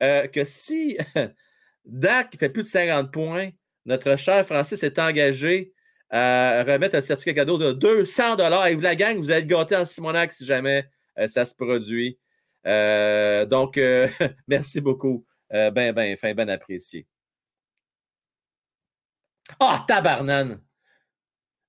euh, 0.02 0.27
que 0.27 0.44
si 0.44 0.99
Dak 1.85 2.36
fait 2.39 2.49
plus 2.49 2.62
de 2.62 2.69
50 2.69 3.12
points, 3.12 3.51
notre 3.86 4.17
cher 4.17 4.44
Francis 4.47 4.83
est 4.83 4.99
engagé 4.99 5.73
à 6.10 6.65
remettre 6.65 6.97
un 6.97 7.01
certificat 7.01 7.43
cadeau 7.43 7.57
de 7.57 7.73
200 7.73 8.36
Et 8.67 8.75
vous, 8.75 8.81
la 8.81 8.97
gang, 8.97 9.17
vous 9.17 9.31
allez 9.31 9.47
gâtés 9.47 9.77
en 9.77 9.85
Simonac 9.85 10.33
si 10.33 10.44
jamais 10.44 10.89
ça 11.28 11.44
se 11.44 11.55
produit. 11.55 12.19
Euh, 12.67 13.47
donc, 13.47 13.78
euh, 13.78 14.09
merci 14.49 14.81
beaucoup. 14.81 15.25
Euh, 15.52 15.70
ben, 15.70 15.93
ben, 15.93 16.17
fin, 16.17 16.35
ben 16.35 16.49
apprécié. 16.49 17.07
Ah, 19.59 19.85
tabarnane! 19.86 20.62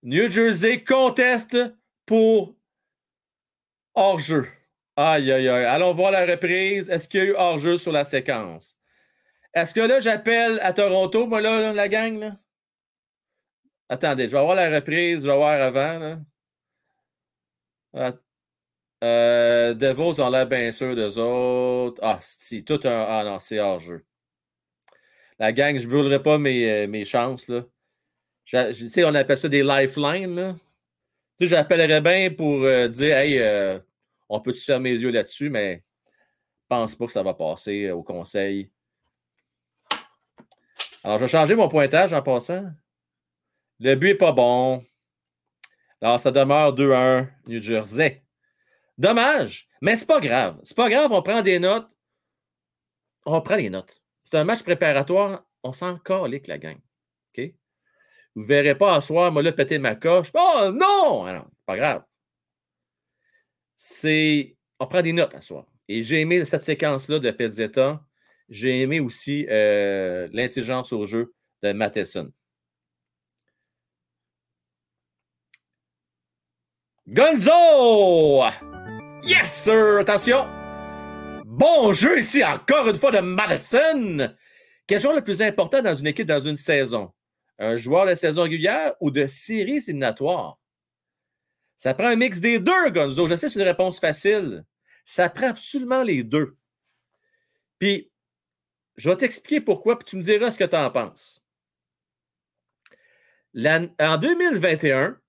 New 0.04 0.32
Jersey 0.32 0.84
conteste 0.84 1.58
pour 2.06 2.56
hors-jeu. 3.94 4.48
Aïe, 4.96 5.32
aïe, 5.32 5.48
aïe. 5.50 5.66
Allons 5.66 5.94
voir 5.94 6.12
la 6.12 6.26
reprise. 6.26 6.90
Est-ce 6.90 7.08
qu'il 7.08 7.20
y 7.20 7.24
a 7.24 7.26
eu 7.28 7.36
hors-jeu 7.36 7.78
sur 7.78 7.92
la 7.92 8.04
séquence? 8.06 8.78
Est-ce 9.54 9.74
que 9.74 9.82
là, 9.82 10.00
j'appelle 10.00 10.60
à 10.62 10.74
Toronto, 10.74 11.28
moi, 11.28 11.42
là, 11.42 11.74
la 11.74 11.88
gang? 11.88 12.20
Là? 12.20 12.38
Attendez, 13.90 14.30
je 14.30 14.36
vais 14.38 14.42
voir 14.42 14.56
la 14.56 14.70
reprise, 14.70 15.22
je 15.22 15.28
vais 15.28 15.36
voir 15.36 15.62
avant. 15.62 16.00
Là. 17.94 18.14
Euh, 19.04 19.74
Devils 19.74 20.22
ont 20.22 20.30
l'air 20.30 20.48
bien 20.48 20.72
sûr 20.72 20.96
d'eux 20.96 21.18
autres. 21.18 22.00
Ah, 22.04 22.20
si, 22.22 22.64
tout 22.64 22.80
un. 22.86 23.06
Ah 23.10 23.24
non, 23.26 23.40
c'est 23.40 23.60
hors 23.60 23.80
jeu. 23.80 24.06
La 25.40 25.52
gang, 25.52 25.78
je 25.78 25.88
ne 25.88 25.90
brûlerai 25.92 26.22
pas 26.22 26.38
mes, 26.38 26.72
euh, 26.72 26.88
mes 26.88 27.04
chances. 27.04 27.48
Là. 27.50 27.66
Tu 28.46 28.90
sais, 28.90 29.04
on 29.04 29.16
appelle 29.16 29.38
ça 29.38 29.50
des 29.50 29.64
lifelines. 29.64 30.36
Là. 30.36 30.56
Tu 31.38 31.48
sais, 31.48 31.56
j'appellerais 31.56 32.02
bien 32.02 32.30
pour 32.32 32.64
euh, 32.64 32.88
dire 32.88 33.18
Hey, 33.18 33.40
euh, 33.40 33.80
on 34.32 34.40
peut-tu 34.40 34.62
fermer 34.62 34.94
les 34.94 35.02
yeux 35.02 35.12
là-dessus, 35.12 35.50
mais 35.50 35.84
pense 36.70 36.96
pas 36.96 37.06
que 37.06 37.12
ça 37.12 37.22
va 37.22 37.34
passer 37.34 37.92
au 37.92 38.02
conseil. 38.02 38.72
Alors, 41.04 41.20
je 41.20 41.26
vais 41.26 41.28
changer 41.28 41.54
mon 41.54 41.68
pointage 41.68 42.14
en 42.14 42.22
passant. 42.22 42.64
Le 43.82 43.96
but 43.96 44.08
n'est 44.08 44.16
pas 44.16 44.32
bon. 44.32 44.86
Alors, 46.00 46.18
ça 46.18 46.32
demeure 46.32 46.74
2-1, 46.74 47.28
New 47.50 47.62
Jersey. 47.62 48.24
Dommage, 48.98 49.68
mais 49.82 49.98
c'est 49.98 50.06
pas 50.06 50.22
grave. 50.22 50.60
C'est 50.64 50.78
pas 50.78 50.90
grave, 50.90 51.12
on 51.12 51.22
prend 51.22 51.42
des 51.42 51.60
notes. 51.60 51.90
On 53.26 53.42
prend 53.42 53.58
les 53.58 53.70
notes. 53.70 54.02
C'est 54.24 54.38
un 54.38 54.46
match 54.46 54.64
préparatoire, 54.64 55.44
on 55.64 55.74
s'en 55.74 55.98
calique 56.00 56.48
la 56.48 56.58
gang. 56.58 56.80
OK? 57.38 57.54
Vous 58.36 58.44
ne 58.44 58.48
verrez 58.48 58.76
pas 58.76 58.96
à 58.96 59.02
soir, 59.02 59.30
moi, 59.30 59.44
là, 59.44 59.52
péter 59.52 59.78
ma 59.78 59.96
coche. 59.96 60.32
Oh 60.34 60.72
non! 60.72 61.26
Alors, 61.26 61.48
pas 61.66 61.76
grave. 61.76 62.04
C'est. 63.84 64.56
On 64.80 64.86
prend 64.86 65.02
des 65.02 65.12
notes 65.12 65.34
à 65.34 65.42
soir. 65.42 65.66
Et 65.88 66.04
j'ai 66.04 66.22
aimé 66.22 66.46
cette 66.46 66.62
séquence-là 66.62 67.18
de 67.18 67.32
Pezzetta. 67.32 68.00
J'ai 68.48 68.82
aimé 68.82 69.00
aussi 69.00 69.48
euh, 69.50 70.30
l'intelligence 70.34 70.94
au 70.94 71.08
jeu 71.08 71.34
de 71.64 71.72
Matheson. 71.74 72.32
Gonzo! 77.08 78.44
Yes, 79.24 79.64
sir! 79.64 79.98
Attention! 80.02 80.46
Bon 81.48 81.92
jeu 81.92 82.20
ici, 82.20 82.44
encore 82.44 82.88
une 82.88 82.98
fois, 82.98 83.10
de 83.10 83.20
Madison. 83.22 84.32
Quel 84.86 85.02
joueur 85.02 85.16
le 85.16 85.24
plus 85.24 85.42
important 85.42 85.82
dans 85.82 85.96
une 85.96 86.06
équipe 86.06 86.28
dans 86.28 86.40
une 86.40 86.56
saison? 86.56 87.12
Un 87.58 87.78
joueur 87.78 88.06
de 88.06 88.14
saison 88.14 88.44
régulière 88.44 88.94
ou 89.02 89.10
de 89.10 89.26
séries 89.26 89.78
éliminatoires? 89.78 90.61
Ça 91.82 91.96
prend 91.96 92.10
un 92.10 92.16
mix 92.16 92.40
des 92.40 92.60
deux, 92.60 92.92
Gonzo. 92.92 93.26
Je 93.26 93.36
sais, 93.36 93.50
c'est 93.50 93.60
une 93.60 93.66
réponse 93.66 94.00
facile. 94.00 94.64
Ça 95.04 95.30
prend 95.30 95.48
absolument 95.48 96.04
les 96.04 96.22
deux. 96.22 96.56
Puis, 97.80 98.12
je 98.98 99.10
vais 99.10 99.16
t'expliquer 99.16 99.62
pourquoi, 99.62 99.98
puis 99.98 100.08
tu 100.08 100.16
me 100.16 100.22
diras 100.22 100.52
ce 100.52 100.60
que 100.60 100.64
tu 100.64 100.76
en 100.76 100.92
penses. 100.92 101.44
en 103.56 104.18
2021, 104.18 105.20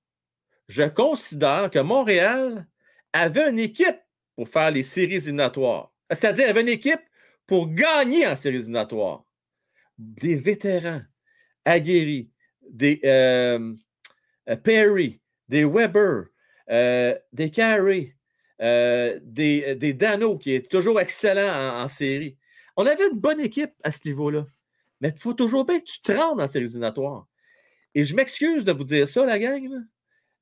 je 0.68 0.82
considère 0.82 1.70
que 1.70 1.78
Montréal 1.78 2.66
avait 3.14 3.48
une 3.48 3.58
équipe 3.58 4.02
pour 4.36 4.46
faire 4.46 4.72
les 4.72 4.82
séries 4.82 5.14
éliminatoires. 5.14 5.90
C'est-à-dire, 6.10 6.50
avait 6.50 6.60
une 6.60 6.68
équipe 6.68 7.00
pour 7.46 7.72
gagner 7.72 8.26
en 8.26 8.36
séries 8.36 8.56
éliminatoires. 8.56 9.24
Des 9.96 10.36
vétérans 10.36 11.00
aguerris, 11.64 12.30
des 12.60 13.00
euh, 13.04 13.72
euh, 14.50 14.56
Perry, 14.56 15.22
des 15.48 15.64
Weber, 15.64 16.26
euh, 16.72 17.14
des 17.32 17.50
Carey, 17.50 18.16
des, 18.60 19.74
des, 19.76 19.92
Dano, 19.92 20.38
qui 20.38 20.54
est 20.54 20.70
toujours 20.70 21.00
excellent 21.00 21.82
en, 21.82 21.88
série. 21.88 22.36
On 22.76 22.86
avait 22.86 23.08
une 23.08 23.18
bonne 23.18 23.40
équipe 23.40 23.72
à 23.82 23.90
ce 23.90 24.06
niveau-là. 24.08 24.46
Mais 25.00 25.08
il 25.08 25.20
faut 25.20 25.34
toujours 25.34 25.64
bien 25.64 25.80
que 25.80 25.84
tu 25.84 26.00
te 26.00 26.12
rendes 26.12 26.40
en 26.40 26.46
séries 26.46 26.66
éliminatoires. 26.66 27.26
Et 27.94 28.04
je 28.04 28.14
m'excuse 28.14 28.64
de 28.64 28.72
vous 28.72 28.84
dire 28.84 29.08
ça, 29.08 29.26
la 29.26 29.38
gang, 29.38 29.68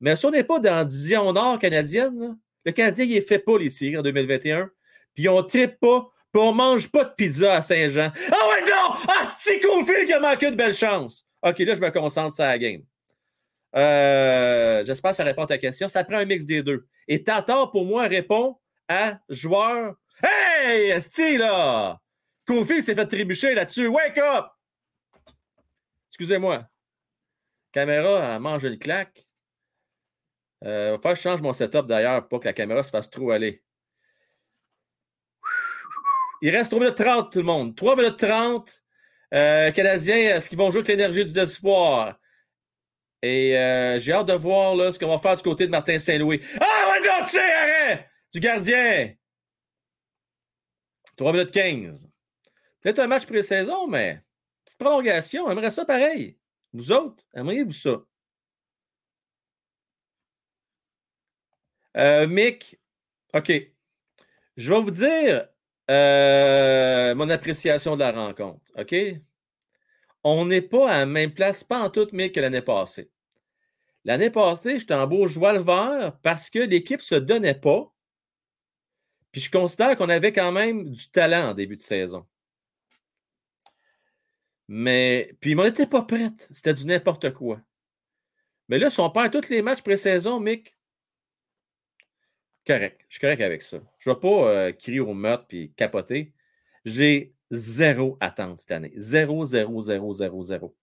mais 0.00 0.16
si 0.16 0.26
on 0.26 0.30
n'est 0.30 0.44
pas 0.44 0.58
dans 0.58 0.74
la 0.76 0.84
division 0.84 1.32
nord 1.32 1.58
canadienne, 1.58 2.38
le 2.64 2.72
Canadien, 2.72 3.04
il 3.04 3.14
ne 3.16 3.20
fait 3.20 3.38
pas 3.38 3.58
les 3.58 3.70
séries 3.70 3.98
en 3.98 4.02
2021. 4.02 4.70
Puis 5.14 5.28
on 5.28 5.36
ne 5.36 5.42
tripe 5.42 5.78
pas. 5.78 6.08
Puis 6.32 6.42
on 6.42 6.52
ne 6.52 6.56
mange 6.56 6.90
pas 6.90 7.04
de 7.04 7.12
pizza 7.16 7.54
à 7.54 7.62
Saint-Jean. 7.62 8.12
Ah 8.14 8.48
ouais, 8.48 8.70
non! 8.70 8.94
Ah, 9.08 9.22
c'est 9.38 9.58
Cofield 9.60 10.06
qui 10.06 10.12
a 10.12 10.20
manqué 10.20 10.50
de 10.50 10.56
belles 10.56 10.76
chances. 10.76 11.26
OK, 11.42 11.58
là, 11.58 11.74
je 11.74 11.80
me 11.80 11.90
concentre 11.90 12.34
sur 12.34 12.44
la 12.44 12.58
game. 12.58 12.82
Euh, 13.76 14.84
j'espère 14.84 15.12
que 15.12 15.16
ça 15.16 15.24
répond 15.24 15.44
à 15.44 15.46
ta 15.46 15.58
question. 15.58 15.88
Ça 15.88 16.04
prend 16.04 16.18
un 16.18 16.24
mix 16.24 16.46
des 16.46 16.62
deux. 16.62 16.86
Et 17.06 17.22
Tatar, 17.22 17.70
pour 17.70 17.84
moi, 17.84 18.06
répond 18.08 18.58
à 18.88 19.20
joueur. 19.28 19.94
Hey, 20.22 20.90
Esti, 20.90 21.38
là! 21.38 21.98
Kofi 22.46 22.82
s'est 22.82 22.94
fait 22.94 23.06
trébucher 23.06 23.54
là-dessus. 23.54 23.86
Wake 23.86 24.18
up! 24.18 24.46
Excusez-moi. 26.10 26.66
Caméra, 27.72 28.34
elle 28.34 28.40
mange 28.40 28.64
une 28.64 28.78
claque. 28.78 29.26
Euh, 30.64 30.92
va 30.92 30.98
falloir 30.98 31.14
que 31.14 31.18
je 31.18 31.22
change 31.22 31.40
mon 31.40 31.52
setup 31.52 31.86
d'ailleurs 31.86 32.28
pour 32.28 32.40
que 32.40 32.46
la 32.46 32.52
caméra 32.52 32.82
se 32.82 32.90
fasse 32.90 33.08
trop 33.08 33.30
aller. 33.30 33.62
Il 36.42 36.50
reste 36.50 36.70
3 36.70 36.80
minutes 36.80 36.96
30, 36.96 37.32
tout 37.32 37.38
le 37.38 37.44
monde. 37.44 37.76
3 37.76 37.96
minutes 37.96 38.18
30. 38.18 38.82
Euh, 39.32 39.70
Canadiens, 39.70 40.36
est-ce 40.36 40.48
qu'ils 40.48 40.58
vont 40.58 40.70
jouer 40.70 40.80
avec 40.80 40.88
l'énergie 40.88 41.24
du 41.24 41.32
désespoir? 41.32 42.18
Et 43.22 43.56
euh, 43.56 43.98
j'ai 43.98 44.12
hâte 44.12 44.28
de 44.28 44.32
voir 44.32 44.74
là, 44.74 44.92
ce 44.92 44.98
qu'on 44.98 45.08
va 45.08 45.18
faire 45.18 45.36
du 45.36 45.42
côté 45.42 45.66
de 45.66 45.70
Martin 45.70 45.98
Saint-Louis. 45.98 46.40
Ah, 46.60 46.90
ouais, 46.90 47.06
non, 47.06 47.24
arrêt! 47.24 48.10
Du 48.32 48.40
gardien! 48.40 49.14
3 51.16 51.32
minutes 51.32 51.50
15. 51.50 52.08
Peut-être 52.80 52.98
un 53.00 53.06
match 53.06 53.26
pré-saison, 53.26 53.86
mais 53.86 54.22
petite 54.64 54.78
prolongation. 54.78 55.44
On 55.44 55.50
aimerait 55.50 55.70
ça 55.70 55.84
pareil. 55.84 56.38
Vous 56.72 56.92
autres, 56.92 57.22
aimeriez-vous 57.34 57.72
ça? 57.74 58.02
Euh, 61.96 62.26
Mick, 62.26 62.78
OK. 63.34 63.52
Je 64.56 64.72
vais 64.72 64.80
vous 64.80 64.90
dire 64.90 65.48
euh, 65.90 67.14
mon 67.14 67.28
appréciation 67.28 67.96
de 67.96 68.00
la 68.00 68.12
rencontre. 68.12 68.64
OK? 68.78 68.94
On 70.24 70.46
n'est 70.46 70.62
pas 70.62 70.90
à 70.90 70.98
la 71.00 71.06
même 71.06 71.32
place, 71.32 71.64
pas 71.64 71.80
en 71.80 71.90
tout, 71.90 72.08
Mick, 72.12 72.34
que 72.34 72.40
l'année 72.40 72.62
passée. 72.62 73.10
L'année 74.04 74.30
passée, 74.30 74.78
j'étais 74.78 74.94
en 74.94 75.06
beau 75.06 75.26
joie 75.26 75.52
le 75.52 75.60
vert 75.60 76.18
parce 76.22 76.50
que 76.50 76.58
l'équipe 76.58 77.00
ne 77.00 77.04
se 77.04 77.14
donnait 77.14 77.54
pas. 77.54 77.92
Puis 79.32 79.42
je 79.42 79.50
considère 79.50 79.96
qu'on 79.96 80.08
avait 80.08 80.32
quand 80.32 80.52
même 80.52 80.90
du 80.90 81.10
talent 81.10 81.50
en 81.50 81.54
début 81.54 81.76
de 81.76 81.82
saison. 81.82 82.26
Mais, 84.68 85.36
puis, 85.40 85.56
on 85.58 85.64
n'était 85.64 85.86
pas 85.86 86.02
prête. 86.02 86.46
C'était 86.52 86.74
du 86.74 86.86
n'importe 86.86 87.32
quoi. 87.34 87.60
Mais 88.68 88.78
là, 88.78 88.88
si 88.88 89.00
on 89.00 89.10
perd 89.10 89.32
tous 89.32 89.48
les 89.48 89.62
matchs 89.62 89.82
pré-saison, 89.82 90.38
Mick, 90.38 90.76
correct. 92.64 93.04
Je 93.08 93.14
suis 93.14 93.20
correct 93.20 93.40
avec 93.40 93.62
ça. 93.62 93.78
Je 93.98 94.08
ne 94.08 94.14
vais 94.14 94.20
pas 94.20 94.48
euh, 94.48 94.72
crier 94.72 95.00
au 95.00 95.12
meurtre 95.12 95.46
puis 95.48 95.72
capoter. 95.74 96.32
J'ai 96.84 97.34
zéro 97.50 98.16
attente 98.20 98.60
cette 98.60 98.72
année. 98.72 98.92
Zéro, 98.96 99.44
zéro, 99.44 99.82
zéro, 99.82 100.12
zéro, 100.12 100.42
zéro. 100.42 100.76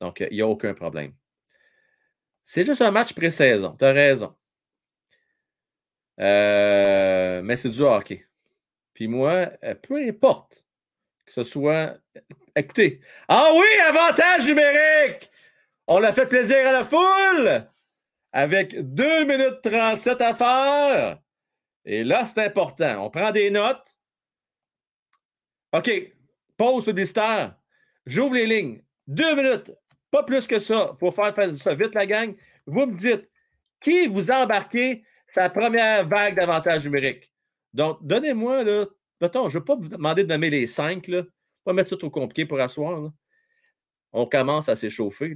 Donc, 0.00 0.20
il 0.20 0.36
n'y 0.36 0.42
a 0.42 0.48
aucun 0.48 0.74
problème. 0.74 1.12
C'est 2.42 2.66
juste 2.66 2.82
un 2.82 2.90
match 2.90 3.14
pré-saison. 3.14 3.74
Tu 3.78 3.84
as 3.84 3.92
raison. 3.92 4.34
Euh, 6.20 7.42
mais 7.42 7.56
c'est 7.56 7.70
du 7.70 7.80
hockey. 7.80 8.26
Puis 8.92 9.08
moi, 9.08 9.50
euh, 9.64 9.74
peu 9.74 9.96
importe 9.96 10.64
que 11.26 11.32
ce 11.32 11.42
soit. 11.42 11.96
Écoutez. 12.54 13.00
Ah 13.28 13.50
oui, 13.54 13.66
avantage 13.88 14.46
numérique! 14.46 15.30
On 15.86 16.02
a 16.02 16.12
fait 16.12 16.26
plaisir 16.26 16.58
à 16.66 16.72
la 16.72 16.84
foule 16.84 17.66
avec 18.32 18.76
2 18.94 19.24
minutes 19.24 19.60
37 19.62 20.20
à 20.20 20.34
faire. 20.34 21.18
Et 21.84 22.04
là, 22.04 22.24
c'est 22.24 22.44
important. 22.44 23.04
On 23.04 23.10
prend 23.10 23.30
des 23.30 23.50
notes. 23.50 23.93
OK. 25.74 26.12
Pause 26.56 26.84
publicitaire. 26.84 27.56
J'ouvre 28.06 28.34
les 28.34 28.46
lignes. 28.46 28.82
Deux 29.06 29.34
minutes. 29.34 29.72
Pas 30.10 30.22
plus 30.22 30.46
que 30.46 30.60
ça. 30.60 30.94
Faut 30.98 31.10
faire, 31.10 31.34
faire 31.34 31.54
ça 31.56 31.74
vite, 31.74 31.94
la 31.94 32.06
gang. 32.06 32.34
Vous 32.66 32.86
me 32.86 32.96
dites 32.96 33.28
qui 33.80 34.06
vous 34.06 34.30
a 34.30 34.44
embarqué 34.44 35.04
sa 35.26 35.50
première 35.50 36.06
vague 36.06 36.36
d'avantage 36.36 36.84
numérique. 36.84 37.30
Donc, 37.74 37.98
donnez-moi, 38.02 38.62
là, 38.62 38.86
Mettons, 39.20 39.48
je 39.48 39.56
ne 39.56 39.62
vais 39.62 39.64
pas 39.64 39.76
vous 39.76 39.88
demander 39.88 40.24
de 40.24 40.28
nommer 40.28 40.50
les 40.50 40.66
cinq. 40.66 41.08
Là. 41.08 41.22
On 41.64 41.70
va 41.70 41.74
mettre 41.74 41.90
ça 41.90 41.96
trop 41.96 42.10
compliqué 42.10 42.44
pour 42.44 42.60
asseoir. 42.60 43.10
On 44.12 44.26
commence 44.26 44.68
à 44.68 44.76
s'échauffer. 44.76 45.34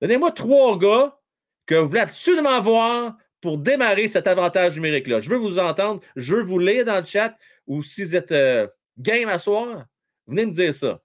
Donnez-moi 0.00 0.32
trois 0.32 0.78
gars 0.78 1.18
que 1.66 1.74
vous 1.74 1.88
voulez 1.88 2.00
absolument 2.00 2.60
voir 2.60 3.16
pour 3.40 3.58
démarrer 3.58 4.08
cet 4.08 4.26
avantage 4.26 4.76
numérique-là. 4.76 5.20
Je 5.20 5.28
veux 5.28 5.36
vous 5.36 5.58
entendre, 5.58 6.00
je 6.16 6.34
veux 6.34 6.42
vous 6.42 6.58
lire 6.58 6.84
dans 6.84 6.98
le 6.98 7.04
chat 7.04 7.36
ou 7.66 7.82
si 7.82 8.04
vous 8.04 8.16
êtes 8.16 8.32
euh, 8.32 8.66
game 8.98 9.28
à 9.28 9.38
soir, 9.38 9.86
venez 10.26 10.46
me 10.46 10.52
dire 10.52 10.74
ça. 10.74 11.00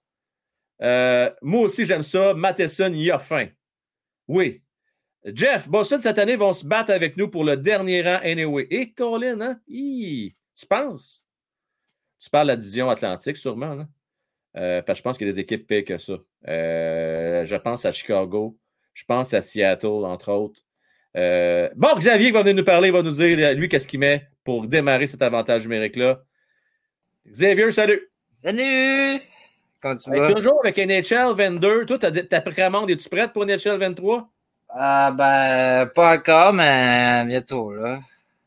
Euh, 0.81 1.29
moi 1.41 1.61
aussi, 1.61 1.85
j'aime 1.85 2.03
ça. 2.03 2.33
Matheson, 2.33 2.91
il 2.93 3.11
a 3.11 3.19
faim. 3.19 3.47
Oui. 4.27 4.63
Jeff, 5.25 5.69
Boston, 5.69 6.01
cette 6.01 6.17
année, 6.17 6.35
vont 6.35 6.53
se 6.53 6.65
battre 6.65 6.91
avec 6.91 7.17
nous 7.17 7.27
pour 7.27 7.43
le 7.43 7.55
dernier 7.55 8.01
rang 8.01 8.19
anyway. 8.23 8.67
Et 8.71 8.91
Colin, 8.91 9.39
hein? 9.41 9.59
tu 9.67 10.65
penses? 10.67 11.23
Tu 12.19 12.29
parles 12.29 12.47
de 12.47 12.53
la 12.53 12.57
division 12.57 12.89
atlantique, 12.89 13.37
sûrement. 13.37 13.75
Là. 13.75 13.87
Euh, 14.57 14.81
parce 14.81 14.97
que 14.97 15.01
je 15.01 15.03
pense 15.03 15.17
qu'il 15.17 15.27
y 15.27 15.29
a 15.29 15.33
des 15.33 15.39
équipes 15.39 15.67
pires 15.67 15.85
que 15.85 15.97
ça. 15.97 16.13
Euh, 16.47 17.45
je 17.45 17.55
pense 17.55 17.85
à 17.85 17.91
Chicago. 17.91 18.57
Je 18.93 19.05
pense 19.05 19.33
à 19.33 19.41
Seattle, 19.41 20.05
entre 20.05 20.31
autres. 20.31 20.61
Bon, 21.75 21.95
Xavier 21.97 22.31
va 22.31 22.41
venir 22.41 22.55
nous 22.55 22.63
parler, 22.63 22.89
il 22.89 22.93
va 22.93 23.03
nous 23.03 23.11
dire, 23.11 23.55
lui, 23.55 23.69
qu'est-ce 23.69 23.87
qu'il 23.87 23.99
met 23.99 24.27
pour 24.43 24.67
démarrer 24.67 25.07
cet 25.07 25.21
avantage 25.21 25.63
numérique-là. 25.63 26.23
Xavier, 27.29 27.71
salut! 27.71 28.09
Salut! 28.43 29.21
Quand 29.81 29.95
tu 29.97 30.09
vas? 30.11 30.33
Toujours 30.33 30.59
avec 30.63 30.77
NHL 30.77 31.35
22. 31.35 31.85
Toi, 31.85 31.97
ta, 31.97 32.41
précommande, 32.41 32.89
es-tu 32.89 33.09
prête 33.09 33.31
pour 33.31 33.45
NHL 33.45 33.77
23? 33.77 34.27
Ah, 34.69 35.11
ben, 35.11 35.87
pas 35.93 36.17
encore, 36.17 36.53
mais 36.53 37.25
bientôt, 37.25 37.73
là. 37.73 37.99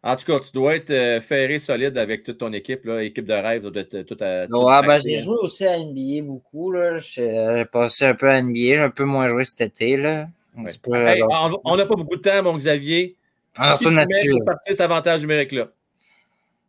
En 0.03 0.17
tout 0.17 0.27
cas, 0.27 0.39
tu 0.41 0.53
dois 0.53 0.77
être 0.77 0.91
euh, 0.91 1.21
ferré 1.21 1.59
solide 1.59 1.97
avec 1.97 2.25
toute 2.25 2.39
ton 2.39 2.53
équipe, 2.53 2.85
là, 2.85 3.03
équipe 3.03 3.25
de 3.25 3.33
rêve. 3.33 3.63
Tout 4.05 4.17
à, 4.21 4.47
ben, 4.47 4.99
j'ai 5.03 5.19
joué 5.19 5.37
aussi 5.41 5.67
à 5.67 5.79
NBA 5.79 6.25
beaucoup. 6.25 6.75
J'ai 6.99 7.65
passé 7.73 8.05
un 8.07 8.15
peu 8.15 8.29
à 8.29 8.41
NBA, 8.41 8.55
j'ai 8.55 8.79
un 8.79 8.91
peu 8.91 9.05
moins 9.05 9.29
joué 9.29 9.45
cet 9.45 9.63
été. 9.63 9.97
Là. 9.97 10.27
on 10.57 11.77
n'a 11.77 11.87
pas 11.87 11.97
beaucoup 11.97 12.17
de 12.17 12.21
temps, 12.21 12.43
mon 12.43 12.59
Xavier. 12.59 13.17
Alors, 13.57 13.79
Qui 13.79 13.85
tu 13.85 13.91
mets 13.93 14.05
pour 14.05 14.45
partir 14.45 14.73
cet 14.73 14.81
avantage 14.81 15.23
numérique-là? 15.23 15.69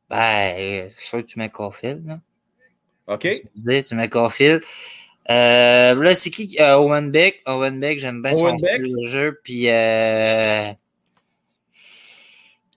Ben, 0.09 0.89
c'est 0.89 1.05
sûr 1.05 1.19
que 1.19 1.25
tu 1.25 1.39
mets 1.39 1.49
Caulfield. 1.49 2.05
Là. 2.05 2.19
OK. 3.07 3.27
Tu 3.85 3.95
mets 3.95 4.09
Caulfield? 4.09 4.63
Euh, 5.29 5.95
là, 5.95 6.15
c'est 6.15 6.29
qui? 6.29 6.55
Euh, 6.59 6.77
Owen 6.77 7.11
Beck? 7.11 7.41
Owen 7.47 7.79
Beck, 7.79 7.99
j'aime 7.99 8.21
bien 8.21 8.33
son 8.33 8.57
style 8.57 8.95
de 8.95 9.05
jeu. 9.05 9.39
Puis, 9.43 9.69
euh, 9.69 10.71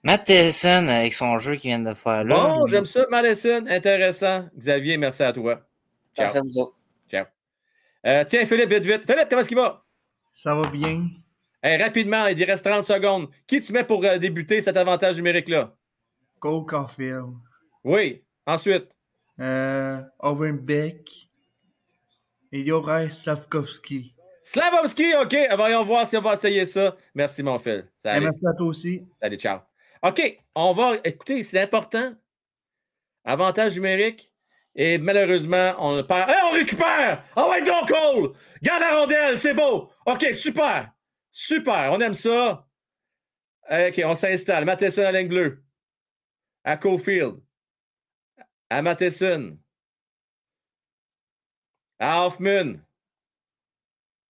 Matheson 0.03 0.87
avec 0.87 1.13
son 1.13 1.37
jeu 1.37 1.55
qu'il 1.55 1.69
vient 1.69 1.79
de 1.79 1.93
faire 1.93 2.23
là. 2.23 2.35
Bon, 2.35 2.67
j'aime 2.67 2.85
ça, 2.85 3.05
Matheson. 3.09 3.65
Intéressant. 3.67 4.45
Xavier, 4.57 4.97
merci 4.97 5.23
à 5.23 5.31
toi. 5.31 5.55
Ciao. 6.15 6.25
Merci 6.25 6.37
à 6.37 6.41
vous 6.41 6.59
autres. 6.59 6.75
Ciao. 7.11 7.25
Euh, 8.07 8.23
tiens, 8.27 8.45
Philippe, 8.45 8.69
vite, 8.71 8.85
vite. 8.85 9.05
Philippe, 9.05 9.27
comment 9.29 9.41
est-ce 9.41 9.49
qu'il 9.49 9.57
va? 9.57 9.83
Ça 10.33 10.55
va 10.55 10.69
bien. 10.69 11.07
rapidement, 11.63 12.27
il 12.27 12.43
reste 12.43 12.65
30 12.65 12.85
secondes. 12.85 13.27
Qui 13.45 13.61
tu 13.61 13.73
mets 13.73 13.83
pour 13.83 14.03
euh, 14.05 14.17
débuter 14.17 14.61
cet 14.61 14.77
avantage 14.77 15.17
numérique-là? 15.17 15.75
Cole 16.39 16.65
Caulfield. 16.65 17.35
Oui. 17.83 18.23
Ensuite? 18.45 18.97
Euh, 19.39 20.01
Owen 20.19 20.57
Beck. 20.57 21.29
Et 22.51 22.61
Yorai 22.61 23.11
Slavkovski. 23.11 24.15
Slavkovski, 24.41 25.13
OK. 25.21 25.35
Voyons 25.55 25.83
voir 25.83 26.07
si 26.07 26.17
on 26.17 26.21
va 26.21 26.33
essayer 26.33 26.65
ça. 26.65 26.95
Merci, 27.13 27.43
mon 27.43 27.59
Phil. 27.59 27.87
merci 28.03 28.47
à 28.47 28.53
toi 28.53 28.67
aussi. 28.67 29.07
Salut, 29.21 29.37
ciao. 29.37 29.59
OK, 30.01 30.37
on 30.55 30.73
va. 30.73 30.95
Écoutez, 31.03 31.43
c'est 31.43 31.61
important. 31.61 32.13
Avantage 33.23 33.75
numérique. 33.75 34.33
Et 34.75 34.97
malheureusement, 34.97 35.73
on 35.79 36.03
perd. 36.03 36.31
on 36.45 36.51
récupère! 36.53 37.23
Ah 37.35 37.45
oh 37.45 37.49
ouais, 37.51 37.61
go 37.63 37.71
Cole! 37.87 38.33
Garde 38.61 38.81
la 38.81 38.99
rondelle, 38.99 39.37
c'est 39.37 39.53
beau! 39.53 39.91
OK, 40.05 40.27
super! 40.33 40.91
Super, 41.31 41.91
on 41.91 41.99
aime 41.99 42.13
ça. 42.13 42.65
OK, 43.69 44.01
on 44.05 44.15
s'installe. 44.15 44.65
Matheson 44.65 45.03
à 45.03 45.11
ligne 45.11 45.27
bleue. 45.27 45.63
À 46.63 46.77
Cofield. 46.77 47.39
À 48.69 48.81
Matheson. 48.81 49.57
À 51.99 52.25
Hoffman. 52.25 52.79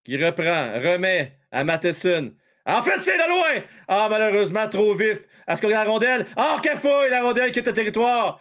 Qui 0.03 0.24
reprend, 0.24 0.74
remet 0.80 1.38
à 1.51 1.64
Matheson. 1.64 2.33
En 2.66 2.82
fait, 2.83 2.99
c'est 3.01 3.17
de 3.17 3.27
loin! 3.27 3.66
Ah, 3.88 4.08
malheureusement, 4.09 4.67
trop 4.69 4.95
vif. 4.95 5.19
Est-ce 5.48 5.61
qu'on 5.61 5.69
a 5.69 5.72
la 5.72 5.83
rondelle? 5.85 6.27
Ah, 6.35 6.59
oh, 6.64 6.77
fouille, 6.77 7.09
la 7.09 7.24
rondelle 7.24 7.51
quitte 7.51 7.66
le 7.66 7.74
territoire. 7.74 8.40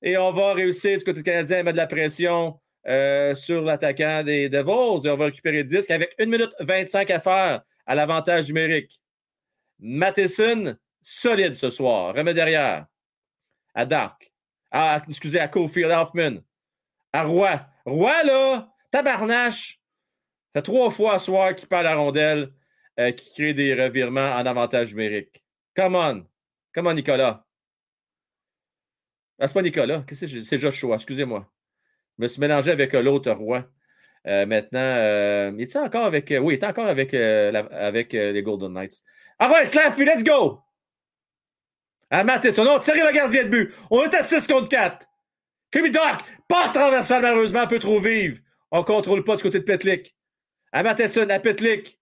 Et 0.00 0.16
on 0.16 0.32
va 0.32 0.52
réussir 0.52 0.98
du 0.98 1.04
côté 1.04 1.22
canadien 1.22 1.58
à 1.58 1.62
mettre 1.62 1.76
de 1.76 1.80
la 1.80 1.86
pression 1.86 2.60
euh, 2.86 3.34
sur 3.34 3.62
l'attaquant 3.62 4.22
des 4.22 4.48
Devils 4.48 5.06
et 5.06 5.10
on 5.10 5.16
va 5.16 5.24
récupérer 5.24 5.58
le 5.58 5.64
disque 5.64 5.90
avec 5.90 6.14
1 6.18 6.26
minute 6.26 6.54
25 6.60 7.10
à 7.10 7.20
faire 7.20 7.62
à 7.86 7.94
l'avantage 7.94 8.48
numérique. 8.48 9.00
Matheson, 9.80 10.76
solide 11.00 11.54
ce 11.54 11.70
soir. 11.70 12.14
Remet 12.14 12.34
derrière. 12.34 12.86
À 13.74 13.84
Dark. 13.84 14.32
À, 14.70 15.02
excusez, 15.08 15.40
à 15.40 15.48
Cofield 15.48 15.90
Hoffman. 15.90 16.42
À 17.12 17.24
Roy. 17.24 17.60
Roy, 17.84 18.22
là, 18.24 18.72
tabarnache. 18.90 19.80
C'est 20.54 20.62
trois 20.62 20.90
fois 20.90 21.18
ce 21.18 21.26
soir 21.26 21.54
qu'il 21.54 21.68
perd 21.68 21.84
la 21.84 21.96
rondelle 21.96 22.52
euh, 23.00 23.10
qui 23.10 23.32
crée 23.34 23.54
des 23.54 23.74
revirements 23.74 24.32
en 24.32 24.46
avantage 24.46 24.90
numérique. 24.90 25.44
Come 25.76 25.96
on! 25.96 26.26
Come 26.74 26.86
on, 26.86 26.94
Nicolas. 26.94 27.44
Ah, 29.38 29.48
c'est 29.48 29.54
pas 29.54 29.62
Nicolas. 29.62 30.04
Qu'est-ce 30.06 30.26
que 30.26 30.42
c'est? 30.42 30.58
Joshua, 30.58 30.94
excusez-moi. 30.94 31.50
Je 32.18 32.24
me 32.24 32.28
suis 32.28 32.40
mélangé 32.40 32.70
avec 32.70 32.92
l'autre 32.92 33.32
roi. 33.32 33.68
Euh, 34.26 34.46
maintenant, 34.46 34.78
euh, 34.80 35.52
il 35.56 35.62
est 35.62 35.76
encore 35.76 36.04
avec. 36.06 36.30
Euh, 36.30 36.38
oui, 36.38 36.54
il 36.54 36.56
est 36.62 36.66
encore 36.66 36.86
avec, 36.86 37.12
avec 37.14 38.12
les 38.12 38.42
Golden 38.42 38.72
Knights. 38.72 39.02
Ah 39.38 39.50
ouais, 39.50 39.66
Slaffy, 39.66 40.04
let's 40.04 40.22
go! 40.22 40.60
Ah, 42.16 42.22
Matheson, 42.22 42.64
on 42.64 42.78
tiré 42.78 43.00
le 43.00 43.12
gardien 43.12 43.42
de 43.42 43.48
but. 43.48 43.74
On 43.90 44.04
est 44.04 44.14
à 44.14 44.22
6 44.22 44.46
contre 44.46 44.68
4. 44.68 45.04
Kirby 45.72 45.90
Doc, 45.90 46.20
passe 46.46 46.72
transversale, 46.72 47.22
malheureusement, 47.22 47.62
un 47.62 47.66
peu 47.66 47.80
trop 47.80 47.98
vive. 47.98 48.40
On 48.70 48.78
ne 48.78 48.84
contrôle 48.84 49.24
pas 49.24 49.34
du 49.34 49.42
côté 49.42 49.58
de 49.58 49.64
Petlik. 49.64 50.14
À 50.70 50.84
Matheson, 50.84 51.28
à 51.28 51.40
Petlik. 51.40 51.98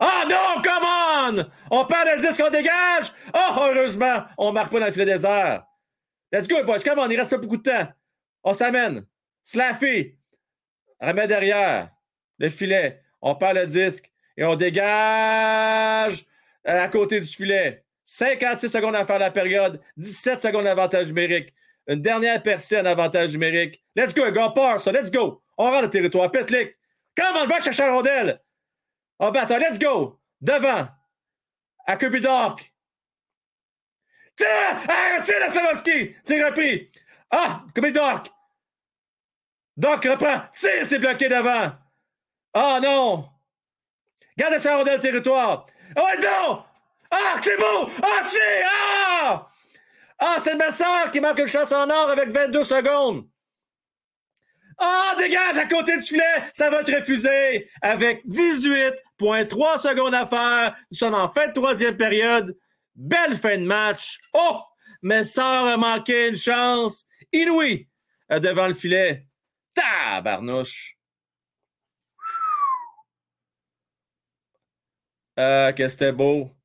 Ah 0.00 0.22
oh, 0.24 0.28
non, 0.30 0.62
come 0.62 1.42
on! 1.42 1.78
On 1.78 1.84
perd 1.84 2.08
le 2.08 2.26
10 2.26 2.38
qu'on 2.38 2.48
dégage! 2.48 3.12
Oh, 3.34 3.54
heureusement, 3.66 4.24
on 4.38 4.48
ne 4.48 4.52
marque 4.54 4.72
pas 4.72 4.80
dans 4.80 4.86
le 4.86 4.92
filet 4.92 5.04
désert. 5.04 5.62
Let's 6.32 6.48
go, 6.48 6.64
boys, 6.64 6.78
come 6.78 6.98
on, 6.98 7.10
il 7.10 7.18
reste 7.18 7.32
pas 7.32 7.36
beaucoup 7.36 7.58
de 7.58 7.70
temps. 7.70 7.86
On 8.44 8.54
s'amène. 8.54 9.04
Slaffy, 9.42 10.16
remet 11.02 11.28
derrière 11.28 11.90
le 12.38 12.48
filet. 12.48 13.02
On 13.20 13.34
perd 13.34 13.58
le 13.58 13.66
disque 13.66 14.10
et 14.38 14.44
on 14.44 14.56
dégage 14.56 16.24
à 16.64 16.88
côté 16.88 17.20
du 17.20 17.28
filet. 17.28 17.84
56 18.10 18.70
secondes 18.70 18.96
à 18.96 19.04
faire 19.04 19.18
la 19.18 19.30
période, 19.30 19.82
17 19.98 20.40
secondes 20.40 20.64
d'avantage 20.64 21.08
numérique. 21.08 21.52
Une 21.86 22.00
dernière 22.00 22.42
percée 22.42 22.80
en 22.80 22.86
avantage 22.86 23.32
numérique. 23.32 23.84
Let's 23.94 24.14
go, 24.14 24.30
go, 24.32 24.48
part 24.50 24.80
ça, 24.80 24.90
let's 24.92 25.10
go. 25.10 25.42
On 25.58 25.64
rentre 25.64 25.82
le 25.82 25.90
territoire. 25.90 26.30
Petlik. 26.30 26.74
Comment 27.14 27.40
on 27.42 27.46
va 27.46 27.60
chercher 27.60 27.82
la 27.82 27.92
rondelle? 27.92 28.40
On 29.18 29.30
bat, 29.30 29.46
let's 29.58 29.78
go. 29.78 30.18
Devant. 30.40 30.88
À 31.86 31.96
Doc. 31.96 32.72
Tire! 34.36 34.48
Ah, 34.88 35.20
tire 35.22 35.52
Slavovski! 35.52 36.16
C'est 36.22 36.42
repris. 36.42 36.90
Ah, 37.30 37.64
Kirby 37.74 37.92
Doc. 37.92 38.30
Reprend. 39.76 40.42
Tire, 40.54 40.86
c'est 40.86 40.98
bloqué 40.98 41.28
devant. 41.28 41.72
Ah 42.54 42.80
non. 42.82 43.28
Garde 44.38 44.58
sa 44.58 44.78
rondelle 44.78 45.00
territoire. 45.00 45.66
Oh 45.94 46.08
non! 46.22 46.64
Ah, 47.10 47.36
c'est 47.42 47.56
beau! 47.56 47.90
Ah, 48.02 48.22
c'est! 48.24 48.62
Ah! 48.64 49.48
Ah, 50.18 50.36
c'est 50.42 50.56
Messard 50.56 51.10
qui 51.10 51.20
marque 51.20 51.38
une 51.38 51.46
chasse 51.46 51.72
en 51.72 51.88
or 51.88 52.10
avec 52.10 52.30
22 52.30 52.64
secondes. 52.64 53.28
Ah, 54.78 55.14
dégage 55.18 55.58
à 55.58 55.66
côté 55.66 55.96
du 55.96 56.02
filet, 56.02 56.22
ça 56.52 56.70
va 56.70 56.80
être 56.80 56.94
refusé 56.94 57.68
avec 57.82 58.24
18,3 58.26 59.78
secondes 59.78 60.14
à 60.14 60.26
faire. 60.26 60.76
Nous 60.90 60.98
sommes 60.98 61.14
en 61.14 61.28
fin 61.28 61.48
de 61.48 61.52
troisième 61.52 61.96
période. 61.96 62.56
Belle 62.94 63.36
fin 63.36 63.58
de 63.58 63.64
match. 63.64 64.18
Oh, 64.32 64.60
Messard 65.02 65.66
a 65.66 65.76
manqué 65.76 66.28
une 66.28 66.36
chance 66.36 67.06
inouïe 67.32 67.88
euh, 68.32 68.38
devant 68.40 68.66
le 68.66 68.74
filet. 68.74 69.26
Tabarnouche. 69.74 70.96
Ah, 75.36 75.72
que 75.72 75.88
c'était 75.88 76.12
beau. 76.12 76.57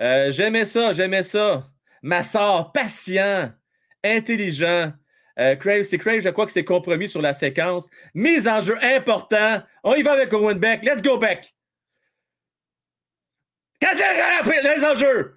Euh, 0.00 0.32
j'aimais 0.32 0.66
ça, 0.66 0.92
j'aimais 0.92 1.22
ça. 1.22 1.66
Massard, 2.02 2.72
patient, 2.72 3.52
intelligent. 4.02 4.92
Euh, 5.38 5.54
Crave, 5.56 5.82
c'est 5.82 5.98
Crave, 5.98 6.20
je 6.20 6.28
crois 6.30 6.46
que 6.46 6.52
c'est 6.52 6.64
compromis 6.64 7.08
sur 7.08 7.22
la 7.22 7.34
séquence. 7.34 7.88
Mise 8.14 8.48
en 8.48 8.60
jeu 8.60 8.76
important. 8.82 9.62
On 9.84 9.94
y 9.94 10.02
va 10.02 10.12
avec 10.12 10.32
Owen 10.32 10.58
Beck. 10.58 10.82
Let's 10.82 11.02
go, 11.02 11.18
Beck. 11.18 11.54
Les 14.62 14.84
enjeux. 14.84 15.34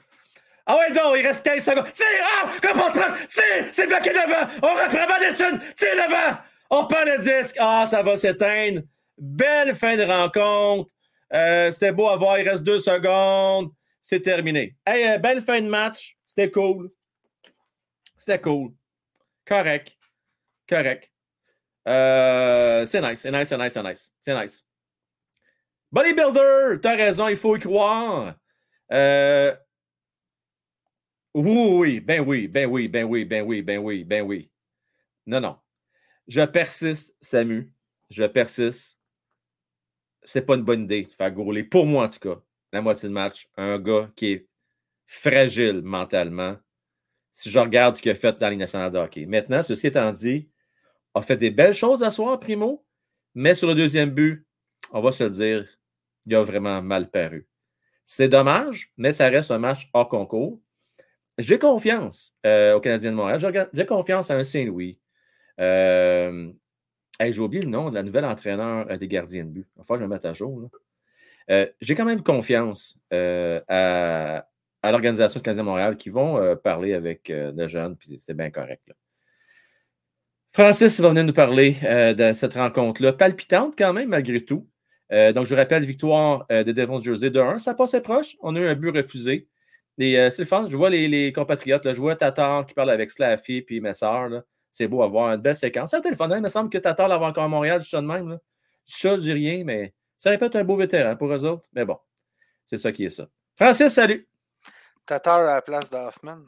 Ah 0.65 0.77
ouais, 0.77 0.91
donc, 0.91 1.15
il 1.17 1.25
reste 1.25 1.43
15 1.43 1.63
secondes. 1.63 1.91
Tire! 1.91 2.05
Ah! 2.23 2.49
Comment 2.61 2.85
se 2.85 2.97
prend? 2.97 3.13
Tire! 3.29 3.67
C'est 3.71 3.87
bloqué 3.87 4.11
devant! 4.11 4.47
On 4.61 4.67
reprend 4.67 5.07
Madison! 5.07 5.59
Tire 5.75 5.95
devant! 5.95 6.37
On 6.69 6.85
prend 6.87 7.03
le 7.05 7.17
disque! 7.17 7.57
Ah, 7.59 7.85
ça 7.89 8.01
va 8.01 8.15
s'éteindre. 8.15 8.81
Belle 9.17 9.75
fin 9.75 9.97
de 9.97 10.03
rencontre. 10.03 10.91
Euh, 11.33 11.71
C'était 11.71 11.91
beau 11.91 12.07
à 12.07 12.15
voir. 12.15 12.39
Il 12.39 12.47
reste 12.47 12.63
deux 12.63 12.79
secondes 12.79 13.71
c'est 14.03 14.19
terminé. 14.21 14.75
Hey, 14.85 15.07
euh, 15.07 15.17
belle 15.17 15.41
fin 15.41 15.59
de 15.61 15.67
match. 15.67 16.17
C'était 16.25 16.51
cool. 16.51 16.91
C'était 18.17 18.39
cool. 18.39 18.73
Correct. 19.45 19.97
Correct. 20.67 21.09
Euh, 21.87 22.85
c'est 22.85 23.01
nice, 23.01 23.21
c'est 23.21 23.31
nice, 23.31 23.47
c'est 23.47 23.57
nice, 23.57 23.73
c'est 23.73 23.83
nice. 23.83 24.13
C'est 24.19 24.41
nice. 24.41 24.65
Bodybuilder, 25.91 26.81
t'as 26.81 26.95
raison, 26.95 27.27
il 27.29 27.37
faut 27.37 27.55
y 27.55 27.59
croire. 27.59 28.35
Euh, 28.91 29.55
oui, 31.33 31.69
oui, 31.71 31.99
ben 31.99 32.21
oui, 32.21 32.47
ben 32.47 32.69
oui, 32.69 32.87
ben 32.87 33.05
oui, 33.05 33.25
ben 33.25 33.41
oui, 33.45 33.61
ben 33.61 33.79
oui, 33.79 34.03
ben 34.03 34.21
oui. 34.21 34.51
Non, 35.25 35.39
non. 35.39 35.57
Je 36.27 36.41
persiste, 36.41 37.15
Samu. 37.21 37.71
Je 38.09 38.23
persiste. 38.25 38.99
C'est 40.23 40.45
pas 40.45 40.55
une 40.55 40.63
bonne 40.63 40.83
idée 40.83 41.03
de 41.03 41.11
faire 41.11 41.31
grouler. 41.31 41.63
Pour 41.63 41.85
moi, 41.85 42.05
en 42.05 42.09
tout 42.09 42.19
cas 42.19 42.41
la 42.73 42.81
moitié 42.81 43.07
de 43.07 43.13
match, 43.13 43.47
un 43.55 43.79
gars 43.79 44.09
qui 44.15 44.33
est 44.33 44.47
fragile 45.05 45.81
mentalement, 45.83 46.57
si 47.31 47.49
je 47.49 47.59
regarde 47.59 47.95
ce 47.95 48.01
qu'il 48.01 48.11
a 48.11 48.15
fait 48.15 48.37
dans 48.37 48.49
la 48.49 48.55
nationale 48.55 48.95
hockey. 48.95 49.25
Maintenant, 49.25 49.63
ceci 49.63 49.87
étant 49.87 50.11
dit, 50.11 50.49
a 51.13 51.21
fait 51.21 51.37
des 51.37 51.51
belles 51.51 51.73
choses 51.73 52.03
à 52.03 52.11
soir, 52.11 52.39
Primo, 52.39 52.83
mais 53.35 53.55
sur 53.55 53.67
le 53.67 53.75
deuxième 53.75 54.09
but, 54.09 54.45
on 54.91 55.01
va 55.01 55.11
se 55.11 55.23
dire, 55.23 55.67
il 56.25 56.35
a 56.35 56.43
vraiment 56.43 56.81
mal 56.81 57.09
paru. 57.09 57.47
C'est 58.05 58.27
dommage, 58.27 58.91
mais 58.97 59.11
ça 59.11 59.29
reste 59.29 59.51
un 59.51 59.59
match 59.59 59.89
hors 59.93 60.09
concours. 60.09 60.59
J'ai 61.37 61.57
confiance 61.57 62.35
euh, 62.45 62.75
au 62.75 62.81
Canadien 62.81 63.11
de 63.11 63.15
Montréal. 63.15 63.69
J'ai 63.73 63.85
confiance 63.85 64.29
à 64.29 64.35
un 64.35 64.43
Saint-Louis. 64.43 64.99
Euh, 65.59 66.51
J'ai 67.19 67.39
oublié 67.39 67.63
le 67.63 67.69
nom 67.69 67.89
de 67.89 67.95
la 67.95 68.03
nouvelle 68.03 68.25
entraîneur 68.25 68.87
euh, 68.89 68.97
des 68.97 69.07
gardiens 69.07 69.45
de 69.45 69.49
but. 69.49 69.67
Il 69.75 69.79
va 69.79 69.83
falloir 69.83 69.99
que 69.99 70.03
je 70.03 70.09
me 70.09 70.13
mette 70.15 70.25
à 70.25 70.33
jour. 70.33 70.69
Euh, 71.49 71.67
j'ai 71.81 71.95
quand 71.95 72.05
même 72.05 72.23
confiance 72.23 72.97
euh, 73.11 73.59
à, 73.67 74.45
l'organisation 74.83 75.39
de 75.39 75.43
Canadien 75.43 75.63
Montréal 75.63 75.97
qui 75.97 76.09
vont 76.09 76.37
euh, 76.37 76.55
parler 76.55 76.93
avec 76.93 77.31
des 77.31 77.67
jeunes, 77.67 77.95
puis 77.95 78.17
c'est 78.19 78.33
bien 78.33 78.51
correct. 78.51 78.91
Francis 80.51 80.99
va 80.99 81.09
venir 81.09 81.23
nous 81.23 81.33
parler 81.33 81.77
de 81.81 82.33
cette 82.33 82.53
rencontre-là, 82.53 83.13
palpitante 83.13 83.73
quand 83.75 83.91
même, 83.91 84.09
malgré 84.09 84.45
tout. 84.45 84.69
donc, 85.09 85.47
je 85.47 85.55
rappelle, 85.55 85.83
victoire 85.83 86.45
des 86.47 86.73
Devils 86.73 86.99
de 86.99 87.03
Jersey 87.03 87.31
de 87.31 87.39
1. 87.39 87.57
Ça 87.57 87.73
passait 87.73 88.01
proche. 88.01 88.35
On 88.39 88.55
a 88.55 88.59
eu 88.59 88.67
un 88.67 88.75
but 88.75 88.95
refusé. 88.95 89.47
Et 89.97 90.13
c'est 90.29 90.43
le 90.43 90.45
fun. 90.45 90.67
Je 90.69 90.77
vois 90.77 90.91
les, 90.91 91.33
compatriotes. 91.33 91.91
je 91.91 91.99
vois 91.99 92.15
Tatar 92.15 92.67
qui 92.67 92.75
parle 92.75 92.91
avec 92.91 93.09
Slaffy 93.09 93.63
puis 93.63 93.81
Messard. 93.81 94.43
C'est 94.71 94.87
beau 94.87 95.01
avoir 95.01 95.33
une 95.33 95.41
belle 95.41 95.55
séquence. 95.55 95.91
Été 95.91 96.11
le 96.11 96.15
fun. 96.15 96.29
Hein. 96.29 96.37
Il 96.37 96.43
me 96.43 96.49
semble 96.49 96.69
que 96.69 96.77
Tatar 96.77 97.07
l'avait 97.07 97.25
encore 97.25 97.45
à 97.45 97.47
Montréal, 97.47 97.81
juste 97.81 97.95
de 97.95 98.01
même. 98.01 98.37
Ça, 98.85 99.15
je 99.15 99.21
dis 99.21 99.33
rien, 99.33 99.63
mais 99.63 99.93
ça 100.23 100.29
répète 100.29 100.55
un 100.55 100.63
beau 100.63 100.77
vétéran 100.77 101.17
pour 101.17 101.33
eux 101.33 101.43
autres, 101.43 101.67
mais 101.73 101.83
bon, 101.83 101.99
c'est 102.65 102.77
ça 102.77 102.93
qui 102.93 103.03
est 103.03 103.09
ça. 103.09 103.27
Francis, 103.57 103.89
salut. 103.89 104.25
Tatar 105.05 105.39
à 105.39 105.55
la 105.55 105.61
place 105.61 105.89
d'Hoffman. 105.89 106.45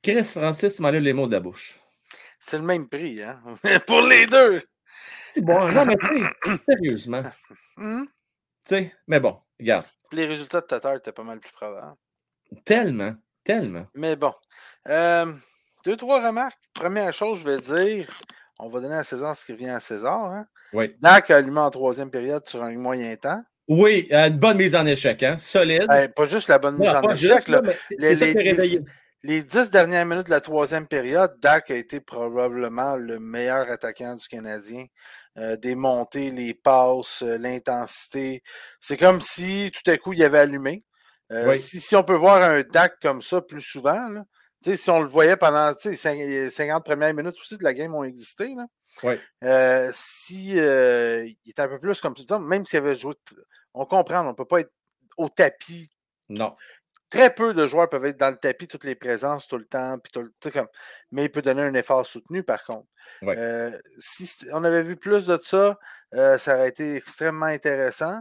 Chris, 0.00 0.22
Francis, 0.22 0.76
tu 0.76 0.82
m'enlèves 0.82 1.02
les 1.02 1.12
mots 1.12 1.26
de 1.26 1.32
la 1.32 1.40
bouche. 1.40 1.80
C'est 2.38 2.58
le 2.58 2.62
même 2.62 2.88
prix, 2.88 3.20
hein? 3.20 3.42
pour 3.88 4.00
les 4.02 4.26
deux. 4.26 4.62
C'est 5.32 5.44
bon, 5.44 5.68
non, 5.72 5.84
mais 5.86 5.96
sérieusement. 6.68 7.22
Hmm? 7.76 8.04
Tu 8.04 8.76
sais, 8.76 8.94
mais 9.08 9.18
bon, 9.18 9.36
regarde. 9.58 9.84
Les 10.12 10.26
résultats 10.26 10.60
de 10.60 10.66
Tatar 10.66 10.94
étaient 10.94 11.10
pas 11.10 11.24
mal 11.24 11.40
plus 11.40 11.50
probables. 11.50 11.96
Tellement, 12.64 13.16
tellement. 13.42 13.88
Mais 13.94 14.14
bon. 14.14 14.32
Euh, 14.86 15.32
deux, 15.84 15.96
trois 15.96 16.24
remarques. 16.24 16.60
Première 16.72 17.12
chose, 17.12 17.40
je 17.40 17.48
vais 17.48 17.60
dire, 17.60 18.08
on 18.58 18.68
va 18.68 18.80
donner 18.80 18.96
à 18.96 19.04
César 19.04 19.34
ce 19.34 19.44
qui 19.44 19.52
revient 19.52 19.70
à 19.70 19.80
César. 19.80 20.26
Hein? 20.26 20.46
Oui. 20.72 20.94
Dak 21.00 21.30
a 21.30 21.36
allumé 21.36 21.60
en 21.60 21.70
troisième 21.70 22.10
période 22.10 22.46
sur 22.46 22.62
un 22.62 22.72
moyen 22.76 23.14
temps. 23.16 23.42
Oui, 23.68 24.08
euh, 24.12 24.28
une 24.28 24.38
bonne 24.38 24.58
mise 24.58 24.74
en 24.76 24.84
échec, 24.84 25.22
hein? 25.22 25.38
solide. 25.38 25.86
Ben, 25.88 26.10
pas 26.10 26.26
juste 26.26 26.48
la 26.48 26.58
bonne 26.58 26.76
mise 26.76 26.90
en 26.90 27.10
échec. 27.10 27.48
là, 27.48 27.62
les, 27.90 28.14
les, 29.22 29.42
dix, 29.42 29.70
dernières 29.70 30.04
minutes 30.04 30.26
de 30.26 30.30
la 30.30 30.40
troisième 30.40 30.86
période, 30.86 31.32
Dak 31.40 31.70
a 31.70 31.74
été 31.74 32.00
probablement 32.00 32.96
le 32.96 33.18
meilleur 33.18 33.70
attaquant 33.70 34.16
du 34.16 34.28
Canadien. 34.28 34.84
Euh, 35.36 35.56
des 35.56 35.74
montées, 35.74 36.30
les 36.30 36.54
passes, 36.54 37.22
euh, 37.22 37.38
l'intensité. 37.38 38.42
C'est 38.80 38.96
comme 38.96 39.20
si 39.20 39.72
tout 39.72 39.90
à 39.90 39.96
coup 39.96 40.12
il 40.12 40.22
avait 40.22 40.38
allumé. 40.38 40.84
si, 41.56 41.80
si, 41.80 41.96
on 41.96 42.04
peut 42.04 42.14
voir 42.14 42.40
un 42.42 42.60
Dak 42.62 43.00
comme 43.02 43.20
ça 43.20 43.40
plus 43.40 43.62
souvent, 43.62 44.08
là, 44.10 44.24
si 44.72 44.90
on 44.90 45.00
le 45.00 45.08
voyait 45.08 45.36
pendant 45.36 45.74
les 45.84 46.50
50 46.50 46.84
premières 46.84 47.14
minutes 47.14 47.36
aussi 47.40 47.58
de 47.58 47.64
la 47.64 47.74
game 47.74 47.94
ont 47.94 48.04
existé, 48.04 48.54
là, 48.54 49.16
euh, 49.42 49.90
si 49.92 50.58
euh, 50.58 51.26
il 51.44 51.50
était 51.50 51.62
un 51.62 51.68
peu 51.68 51.78
plus 51.78 52.00
comme 52.00 52.14
ça, 52.16 52.38
même 52.38 52.64
s'il 52.64 52.78
avait 52.78 52.94
joué, 52.94 53.14
on 53.74 53.84
comprend, 53.84 54.20
on 54.24 54.30
ne 54.30 54.32
peut 54.32 54.46
pas 54.46 54.60
être 54.60 54.72
au 55.16 55.28
tapis. 55.28 55.90
Non. 56.28 56.56
Très 57.10 57.32
peu 57.32 57.52
de 57.52 57.66
joueurs 57.66 57.88
peuvent 57.88 58.06
être 58.06 58.16
dans 58.16 58.30
le 58.30 58.36
tapis, 58.36 58.66
toutes 58.66 58.84
les 58.84 58.94
présences 58.94 59.46
tout 59.46 59.58
le 59.58 59.66
temps, 59.66 59.98
puis 59.98 60.10
tout, 60.12 60.50
comme, 60.50 60.66
mais 61.12 61.24
il 61.24 61.30
peut 61.30 61.42
donner 61.42 61.62
un 61.62 61.74
effort 61.74 62.06
soutenu 62.06 62.42
par 62.42 62.64
contre. 62.64 62.88
Euh, 63.22 63.78
si 63.98 64.28
on 64.52 64.64
avait 64.64 64.82
vu 64.82 64.96
plus 64.96 65.26
de 65.26 65.38
ça, 65.42 65.78
ça 66.12 66.56
aurait 66.56 66.68
été 66.68 66.96
extrêmement 66.96 67.46
intéressant. 67.46 68.20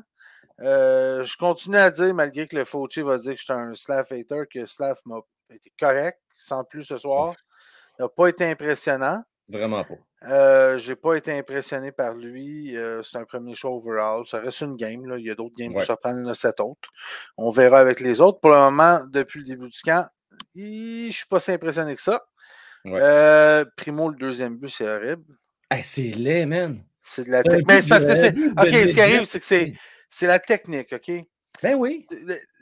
Je 0.60 1.38
continue 1.38 1.78
à 1.78 1.90
dire, 1.90 2.14
malgré 2.14 2.48
que 2.48 2.56
le 2.56 2.66
Fauci 2.66 3.02
va 3.02 3.18
dire 3.18 3.34
que 3.34 3.40
je 3.40 3.44
suis 3.46 3.54
un 3.54 3.74
Slav 3.74 4.08
hater, 4.12 4.44
que 4.52 4.66
Slav 4.66 5.00
m'a 5.06 5.22
été 5.50 5.72
correct, 5.80 6.20
sans 6.36 6.64
plus 6.64 6.84
ce 6.84 6.98
soir. 6.98 7.36
Il 8.00 8.04
n'a 8.04 8.10
pas 8.10 8.28
été 8.28 8.46
impressionnant. 8.46 9.24
Vraiment 9.50 9.84
pas. 9.84 9.96
Euh, 10.30 10.78
j'ai 10.78 10.96
pas 10.96 11.16
été 11.16 11.38
impressionné 11.38 11.92
par 11.92 12.16
lui. 12.16 12.78
Euh, 12.78 13.04
c'est 13.04 13.18
un 13.18 13.26
premier 13.26 13.56
show 13.56 13.76
overall. 13.76 14.26
Ça 14.26 14.40
reste 14.40 14.62
une 14.62 14.76
game. 14.76 15.06
Là. 15.06 15.18
Il 15.18 15.26
y 15.26 15.30
a 15.30 15.36
d'autres 15.36 15.56
games 15.56 15.74
qui 15.74 15.86
se 15.86 15.94
prennent 15.94 16.28
a 16.28 16.36
sept 16.36 16.60
autres. 16.60 16.90
On 17.38 17.52
verra 17.52 17.80
avec 17.80 18.00
les 18.00 18.22
autres. 18.22 18.40
Pour 18.40 18.52
le 18.52 18.58
moment, 18.58 19.02
depuis 19.12 19.40
le 19.40 19.46
début 19.46 19.70
du 19.70 19.82
camp, 19.82 20.08
je 20.56 21.08
ne 21.08 21.12
suis 21.12 21.26
pas 21.28 21.40
si 21.40 21.52
impressionné 21.52 21.96
que 21.96 22.02
ça. 22.02 22.24
Euh, 22.86 23.66
Primo, 23.78 24.10
le 24.10 24.16
deuxième 24.16 24.58
but, 24.58 24.70
c'est 24.70 24.88
horrible. 24.88 25.38
c'est 25.82 26.02
laid, 26.16 26.46
man. 26.46 26.84
C'est 27.02 27.26
de 27.26 27.32
la 27.32 27.44
technique. 27.44 27.68
Mais 27.68 27.82
c'est 27.82 27.90
parce 27.90 28.06
que 28.06 28.16
c'est. 28.16 28.30
OK, 28.30 28.88
ce 28.88 28.94
qui 28.94 29.02
arrive, 29.02 29.26
c'est 29.26 29.40
que 29.40 29.76
c'est 30.10 30.28
la 30.28 30.40
technique, 30.40 30.94
OK? 30.94 31.12
Ben 31.64 31.76
oui. 31.76 32.06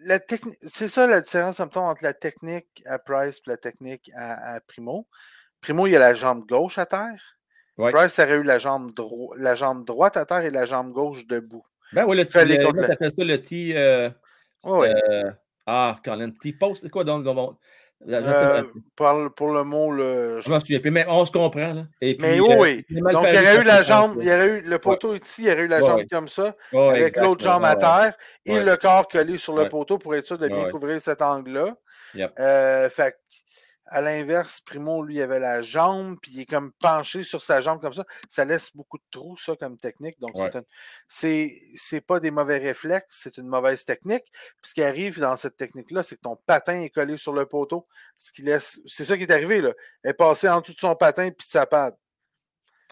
La, 0.06 0.20
c'est 0.68 0.88
ça 0.88 1.08
la 1.08 1.22
différence, 1.22 1.60
entre 1.60 2.04
la 2.04 2.14
technique 2.14 2.84
à 2.86 3.00
Price 3.00 3.42
et 3.48 3.50
la 3.50 3.58
technique 3.58 4.12
à, 4.16 4.60
Primo. 4.68 5.08
Primo, 5.60 5.88
il 5.88 5.96
a 5.96 6.00
la 6.00 6.14
jambe 6.14 6.46
gauche 6.48 6.78
à 6.78 6.86
terre. 6.86 7.38
Price 7.78 8.20
aurait 8.20 8.36
eu 8.36 8.44
la 8.44 8.60
jambe, 8.60 8.92
la 9.38 9.56
jambe 9.56 9.86
droite 9.86 10.18
à 10.18 10.26
terre 10.26 10.46
et 10.46 10.52
la 10.52 10.66
jambe 10.66 10.92
gauche 10.92 11.26
debout. 11.26 11.66
Ben 11.94 12.06
oui, 12.06 12.16
le, 12.16 12.24
le, 12.24 12.98
le, 13.00 13.10
ça 13.10 13.24
le 13.24 13.42
T. 13.42 13.74
Euh, 13.76 14.10
euh, 14.66 15.32
ah, 15.66 16.00
quand 16.06 16.16
le 16.16 16.32
T-post, 16.32 16.84
c'est 16.84 16.90
quoi 16.90 17.04
donc? 17.04 17.26
Euh, 18.10 18.64
pour, 19.36 19.52
le 19.52 19.64
mot, 19.64 19.92
le... 19.92 20.42
je 20.42 20.50
m'en 20.50 20.60
souviens 20.60 20.80
plus, 20.80 20.92
mais 20.92 21.06
on 21.08 21.26
se 21.26 21.32
comprend. 21.32 21.74
Là. 21.74 21.84
mais 22.02 22.40
oui, 22.40 22.56
oui. 22.58 22.86
Donc, 22.90 23.26
il 23.28 23.36
y 23.36 23.38
aurait 23.38 23.62
eu 23.62 23.64
la 23.64 23.84
jambe, 23.84 24.16
il 24.20 24.28
y 24.28 24.32
aurait 24.32 24.48
eu 24.48 24.62
le 24.62 24.80
poteau 24.80 25.14
ici, 25.14 25.44
il 25.44 25.50
y 25.50 25.52
aurait 25.52 25.62
eu 25.64 25.68
la 25.68 25.82
jambe 25.82 26.02
comme 26.12 26.28
ça, 26.28 26.56
avec 26.74 27.16
l'autre 27.18 27.44
jambe 27.44 27.64
à 27.64 27.76
terre 27.76 28.14
et 28.46 28.60
le 28.60 28.76
corps 28.78 29.08
collé 29.08 29.38
sur 29.38 29.56
le 29.56 29.70
poteau 29.70 29.98
pour 29.98 30.16
être 30.16 30.26
sûr 30.26 30.38
de 30.38 30.48
bien 30.48 30.70
couvrir 30.70 31.00
cet 31.00 31.22
angle-là. 31.22 31.76
Euh, 32.40 32.90
fait 32.90 33.18
à 33.92 34.02
l'inverse, 34.02 34.62
Primo, 34.62 35.04
lui, 35.04 35.22
avait 35.22 35.40
la 35.40 35.62
jambe, 35.62 36.18
puis 36.22 36.32
il 36.34 36.40
est 36.40 36.46
comme 36.46 36.72
penché 36.72 37.24
sur 37.24 37.42
sa 37.42 37.60
jambe 37.60 37.82
comme 37.82 37.94
ça. 37.94 38.06
Ça 38.30 38.46
laisse 38.46 38.74
beaucoup 38.74 38.98
de 38.98 39.04
trous, 39.12 39.38
ça, 39.38 39.56
comme 39.58 39.78
technique. 39.78 40.20
Donc, 40.20 40.36
c'est 41.08 41.62
c'est 41.76 42.02
pas 42.02 42.20
des 42.22 42.32
mauvais 42.32 42.58
réflexes, 42.58 43.20
c'est 43.22 43.38
une 43.38 43.48
mauvaise 43.48 43.84
technique. 43.84 44.24
Puis 44.62 44.70
ce 44.70 44.74
qui 44.74 44.82
arrive 44.82 45.20
dans 45.20 45.36
cette 45.36 45.58
technique-là, 45.58 46.04
c'est 46.04 46.16
que 46.16 46.22
ton 46.22 46.38
patin 46.38 46.80
est 46.80 46.90
collé 46.90 47.18
sur 47.18 47.34
le 47.34 47.46
poteau. 47.46 47.86
Ce 48.18 48.32
qui 48.32 48.42
laisse. 48.44 48.82
C'est 48.88 49.06
ça 49.06 49.18
qui 49.18 49.24
est 49.24 49.32
arrivé, 49.32 49.60
là. 49.60 49.74
Elle 50.04 50.12
est 50.12 50.14
passée 50.14 50.48
en 50.48 50.62
dessous 50.62 50.74
de 50.74 50.80
son 50.80 50.96
patin 50.96 51.30
puis 51.30 51.46
de 51.46 51.52
sa 51.52 51.66
patte. 51.66 51.98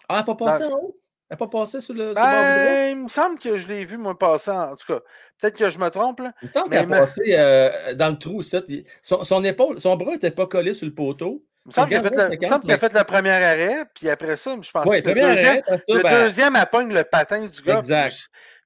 Ah, 0.09 0.15
elle 0.15 0.15
n'a 0.17 0.23
pas 0.23 0.35
passé 0.35 0.65
en 0.65 0.71
haut? 0.71 0.98
Elle 1.29 1.35
n'a 1.35 1.45
pas 1.45 1.59
passé 1.59 1.79
sur 1.79 1.93
le. 1.93 2.13
Ben, 2.15 2.89
il 2.89 3.03
me 3.03 3.07
semble 3.07 3.37
que 3.37 3.55
je 3.55 3.67
l'ai 3.67 3.85
vu, 3.85 3.97
moi, 3.97 4.17
passer. 4.17 4.49
En, 4.49 4.75
tout 4.75 4.87
cas, 4.87 4.99
peut-être 5.39 5.55
que 5.55 5.69
je 5.69 5.77
me 5.77 5.89
trompe. 5.89 6.21
Là. 6.21 6.33
Il 6.41 6.47
me 6.47 6.51
semble 6.51 6.69
qu'elle 6.71 6.91
a 6.91 7.05
passé 7.05 7.21
euh, 7.27 7.93
dans 7.93 8.09
le 8.09 8.17
trou. 8.17 8.41
Son, 8.41 9.23
son, 9.23 9.43
épaule, 9.43 9.79
son 9.79 9.95
bras 9.95 10.13
n'était 10.13 10.31
pas 10.31 10.47
collé 10.47 10.73
sur 10.73 10.87
le 10.87 10.93
poteau. 10.93 11.45
Il 11.65 11.69
me 11.69 11.73
semble 11.73 11.87
qu'il 11.89 11.97
a, 11.97 12.01
fait 12.01 12.15
le, 12.15 12.73
a 12.73 12.77
fait 12.79 12.93
le 12.93 13.03
premier 13.03 13.29
arrêt, 13.29 13.85
puis 13.93 14.09
après 14.09 14.37
ça, 14.37 14.55
je 14.59 14.71
pense 14.71 14.85
que 14.85 15.07
le 15.07 15.13
deuxième, 15.13 15.61
le 15.87 16.01
ben 16.01 16.23
deuxième 16.23 16.55
elle 16.55 16.65
pogne 16.65 16.91
le 16.91 17.03
patin 17.03 17.45
du 17.45 17.61
gars. 17.61 17.77
Exact. 17.77 18.15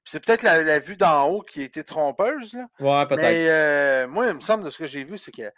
C'est 0.04 0.24
peut-être 0.24 0.42
la, 0.42 0.78
vue 0.78 0.96
d'en 0.96 1.28
haut 1.28 1.42
qui 1.42 1.60
a 1.60 1.64
été 1.64 1.84
trompeuse. 1.84 2.54
Là. 2.54 2.66
Ouais, 2.80 3.06
peut-être. 3.06 3.22
Mais 3.22 3.46
euh, 3.48 4.08
moi, 4.08 4.28
il 4.28 4.34
me 4.34 4.40
semble 4.40 4.64
de 4.64 4.70
ce 4.70 4.78
que 4.78 4.86
j'ai 4.86 5.04
vu, 5.04 5.18
c'est 5.18 5.32
qu'elle 5.32 5.52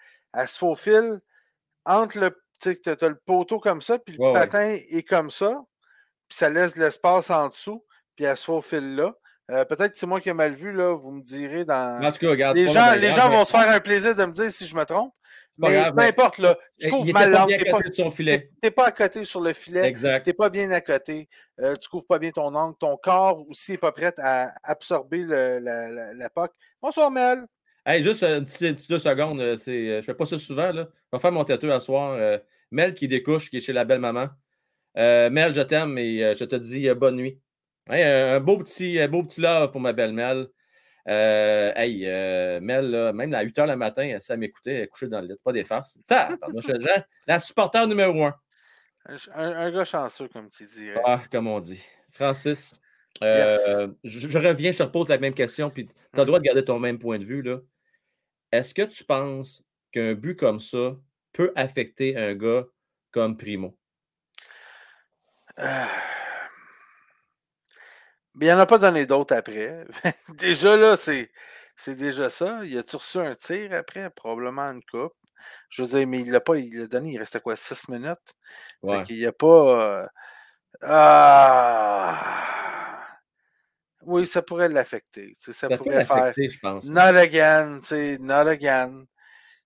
se 0.49 0.59
faufile 0.59 1.21
entre 1.85 2.19
le. 2.19 2.31
Tu 2.59 2.73
sais, 2.73 2.81
tu 2.81 3.05
as 3.05 3.09
le 3.09 3.21
poteau 3.25 3.61
comme 3.61 3.83
ça, 3.83 3.99
puis 3.99 4.17
le 4.19 4.33
patin 4.33 4.77
est 4.91 5.03
comme 5.03 5.31
ça 5.31 5.63
puis 6.29 6.37
ça 6.39 6.49
laisse 6.49 6.75
de 6.75 6.81
l'espace 6.81 7.31
en 7.31 7.49
dessous, 7.49 7.85
puis 8.15 8.25
elle 8.25 8.37
se 8.37 8.45
faufile 8.45 8.97
là. 8.97 9.15
Euh, 9.51 9.65
peut-être 9.65 9.93
que 9.93 9.99
c'est 9.99 10.07
moi 10.07 10.21
qui 10.21 10.29
ai 10.29 10.33
mal 10.33 10.53
vu, 10.53 10.73
là, 10.73 10.95
vous 10.95 11.13
me 11.13 11.23
direz 11.23 11.65
dans. 11.65 12.03
En 12.03 12.11
tout 12.11 12.19
cas, 12.19 12.31
regarde. 12.31 12.57
Les 12.57 12.69
gens, 12.69 12.95
les 12.95 13.13
gens 13.13 13.31
vont 13.31 13.45
se 13.45 13.53
faire 13.53 13.71
un 13.71 13.81
plaisir 13.81 14.15
de 14.15 14.25
me 14.25 14.33
dire 14.33 14.51
si 14.51 14.67
je 14.67 14.75
me 14.75 14.85
trompe. 14.85 15.13
Mais 15.59 15.91
peu 15.93 16.03
importe, 16.03 16.39
là. 16.39 16.59
Tu 16.79 16.91
couvres 16.91 17.13
mal 17.13 17.31
l'angle. 17.31 17.55
Tu 17.57 18.25
n'es 18.63 18.71
pas 18.71 18.87
à 18.87 18.93
côté 18.93 19.25
sur 19.25 19.41
le 19.41 19.53
filet. 19.53 19.87
Exact. 19.87 20.25
Tu 20.25 20.31
n'es 20.31 20.35
pas 20.35 20.51
bien 20.51 20.71
à 20.73 20.81
côté. 20.81 21.29
Euh, 21.61 21.77
tu 21.77 21.89
couvres 21.89 22.07
pas 22.07 22.19
bien 22.19 22.31
ton 22.31 22.55
angle. 22.55 22.77
Ton 22.79 22.97
corps 22.97 23.49
aussi 23.49 23.73
n'est 23.73 23.79
pas 23.79 23.93
prêt 23.93 24.13
à 24.19 24.53
absorber 24.65 25.19
le, 25.19 25.61
la, 25.61 26.13
la, 26.13 26.31
POC. 26.31 26.51
Bonsoir, 26.83 27.11
Mel. 27.11 27.47
Hey, 27.87 28.03
juste 28.03 28.25
un 28.25 28.43
petit, 28.43 28.75
deux 28.89 28.99
secondes. 28.99 29.41
Euh, 29.41 29.57
je 29.57 29.97
ne 29.97 30.03
fais 30.03 30.15
pas 30.15 30.27
ça 30.27 30.39
souvent. 30.39 30.73
Là. 30.73 30.89
Je 31.13 31.17
vais 31.17 31.21
faire 31.21 31.33
mon 31.33 31.45
tatou 31.45 31.71
à 31.71 31.81
soir. 31.81 32.19
Mel 32.73 32.95
qui 32.95 33.07
découche, 33.07 33.49
qui 33.49 33.59
est 33.59 33.61
chez 33.61 33.73
la 33.73 33.85
belle 33.85 34.01
maman. 34.01 34.29
Euh, 34.99 35.29
Mel, 35.31 35.55
je 35.55 35.61
t'aime 35.61 35.99
et 35.99 36.25
euh, 36.25 36.35
je 36.35 36.45
te 36.45 36.57
dis 36.57 36.89
euh, 36.89 36.95
bonne 36.95 37.17
nuit. 37.17 37.39
un, 37.89 38.41
beau 38.41 38.59
petit, 38.59 39.07
beau 39.09 39.23
petit 39.23 39.41
love 39.41 39.71
pour 39.71 39.81
ma 39.81 39.93
belle 39.93 40.13
Mel. 40.13 40.49
hey, 41.07 42.07
Mel, 42.61 43.13
même 43.13 43.35
à 43.35 43.43
8 43.43 43.59
h 43.59 43.67
le 43.67 43.77
matin, 43.77 44.17
ça 44.21 44.37
m'écoutait, 44.37 44.87
couché 44.89 45.09
dans 45.09 45.21
le 45.21 45.29
lit, 45.29 45.35
pas 45.45 45.53
des 45.53 45.65
farces. 45.65 45.99
la 47.27 47.41
supporter 47.41 47.87
numéro 47.87 48.25
un. 48.25 48.35
Un, 49.35 49.71
gars 49.71 49.85
chanceux, 49.85 50.29
comme 50.29 50.51
tu 50.51 50.67
dirais. 50.67 51.01
Ah, 51.05 51.23
comme 51.31 51.47
on 51.47 51.61
dit. 51.61 51.81
Francis, 52.11 52.75
je, 53.21 54.39
reviens, 54.39 54.73
je 54.73 54.79
te 54.79 54.83
repose 54.83 55.09
la 55.09 55.19
même 55.19 55.35
question, 55.35 55.71
puis 55.71 55.87
tu 55.87 55.95
as 56.15 56.21
le 56.21 56.27
droit 56.27 56.41
de 56.41 56.45
garder 56.45 56.65
ton 56.65 56.81
même 56.81 56.99
point 56.99 57.19
de 57.19 57.25
vue. 57.25 57.45
Est-ce 58.51 58.75
que 58.75 58.83
tu 58.83 59.05
penses 59.05 59.63
qu'un 59.93 60.15
but 60.15 60.37
comme 60.37 60.59
ça 60.59 60.97
peut 61.33 61.53
affecter 61.55 62.17
un 62.17 62.35
gars 62.35 62.65
comme 63.13 63.37
Primo? 63.37 63.77
Mais 68.37 68.47
il 68.47 68.49
n'en 68.49 68.59
a 68.59 68.67
pas 68.67 68.79
donné 68.79 69.07
d'autres 69.07 69.35
après. 69.35 69.87
déjà, 70.37 70.77
là, 70.77 70.97
c'est, 70.97 71.31
c'est 71.75 71.95
déjà 71.95 72.29
ça. 72.29 72.61
Il 72.65 72.77
a-tu 72.77 72.97
reçu 72.97 73.19
un 73.19 73.35
tir 73.35 73.73
après? 73.73 74.11
Probablement 74.11 74.71
une 74.73 74.83
coupe. 74.83 75.15
Je 75.71 75.83
veux 75.83 75.89
dire, 75.89 76.07
mais 76.07 76.21
il 76.21 76.31
l'a 76.31 76.41
pas, 76.41 76.57
il 76.57 76.79
l'a 76.79 76.87
donné, 76.87 77.13
il 77.13 77.19
restait 77.19 77.41
quoi, 77.41 77.57
6 77.57 77.89
minutes? 77.89 78.19
Ouais. 78.83 79.05
Il 79.09 79.17
n'y 79.17 79.27
a 79.27 79.33
pas. 79.33 80.03
Euh, 80.03 80.07
ah! 80.83 82.27
Oui, 84.03 84.27
ça 84.27 84.43
pourrait 84.43 84.69
l'affecter. 84.69 85.35
Ça, 85.41 85.69
pourrait 85.69 86.05
faire. 86.05 86.33
Je 86.37 86.59
pense, 86.61 86.87
not 86.87 87.17
again, 87.17 87.81
not 88.21 88.47
again. 88.49 89.05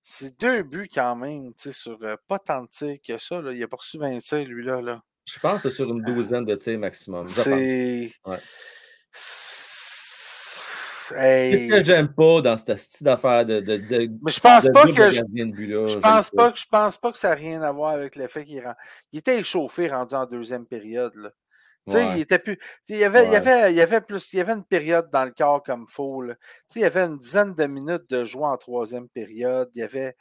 C'est 0.02 0.38
deux 0.40 0.62
buts 0.62 0.88
quand 0.92 1.14
même, 1.16 1.52
sur 1.56 1.98
euh, 2.02 2.16
pas 2.26 2.38
tant 2.38 2.62
de 2.62 2.68
tirs 2.68 2.98
que 3.06 3.18
ça. 3.18 3.40
Là. 3.40 3.52
Il 3.52 3.62
a 3.62 3.68
pas 3.68 3.76
reçu 3.76 3.98
20 3.98 4.20
tirs, 4.20 4.46
lui-là. 4.46 4.80
Là. 4.80 5.02
Je 5.32 5.38
pense 5.38 5.62
que 5.62 5.68
c'est 5.68 5.76
sur 5.76 5.88
une 5.90 6.02
douzaine 6.02 6.44
de 6.44 6.54
tirs 6.56 6.78
maximum. 6.78 7.26
C'est. 7.28 8.12
Ouais. 8.26 8.38
Hey. 11.16 11.68
Ce 11.68 11.74
que 11.74 11.84
j'aime 11.84 12.12
pas 12.12 12.40
dans 12.40 12.56
cette 12.56 12.78
style 12.78 13.04
d'affaire 13.04 13.44
de, 13.44 13.58
de, 13.60 13.76
de, 13.76 14.10
Mais 14.22 14.30
je 14.30 14.40
pense 14.40 14.68
pas 14.72 14.84
que 14.86 15.10
je, 15.10 15.20
je 15.20 15.98
pense 15.98 16.30
pas, 16.30 16.52
que 16.52 16.58
je 16.58 16.66
pense 16.70 16.96
pas 16.98 17.10
que 17.10 17.18
ça 17.18 17.30
n'a 17.30 17.34
rien 17.34 17.62
à 17.62 17.72
voir 17.72 17.92
avec 17.92 18.14
le 18.14 18.28
fait 18.28 18.44
qu'il 18.44 18.62
il 19.12 19.18
était 19.18 19.38
échauffé 19.38 19.88
rendu 19.88 20.14
en 20.14 20.26
deuxième 20.26 20.66
période. 20.66 21.14
Là. 21.16 21.30
Ouais. 21.86 22.16
Il 22.16 22.20
était 22.20 22.38
plus. 22.38 22.58
Il 22.88 22.96
y, 22.96 23.04
avait, 23.04 23.26
il, 23.26 23.32
y 23.32 23.36
avait, 23.36 23.72
il 23.72 23.76
y 23.76 23.80
avait 23.80 24.00
plus. 24.00 24.32
Il 24.32 24.36
y 24.36 24.40
avait 24.40 24.52
une 24.52 24.64
période 24.64 25.10
dans 25.10 25.24
le 25.24 25.32
corps 25.32 25.62
comme 25.62 25.86
faux. 25.88 26.22
Là. 26.22 26.34
Il 26.76 26.82
y 26.82 26.84
avait 26.84 27.00
une 27.02 27.18
dizaine 27.18 27.54
de 27.54 27.66
minutes 27.66 28.08
de 28.08 28.24
joie 28.24 28.50
en 28.50 28.56
troisième 28.56 29.08
période. 29.08 29.68
Il 29.74 29.80
y 29.80 29.82
avait. 29.82 30.14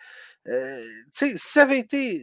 Euh, 0.47 0.79
si 1.13 1.37
ça 1.37 1.63
avait 1.63 1.79
été 1.79 2.21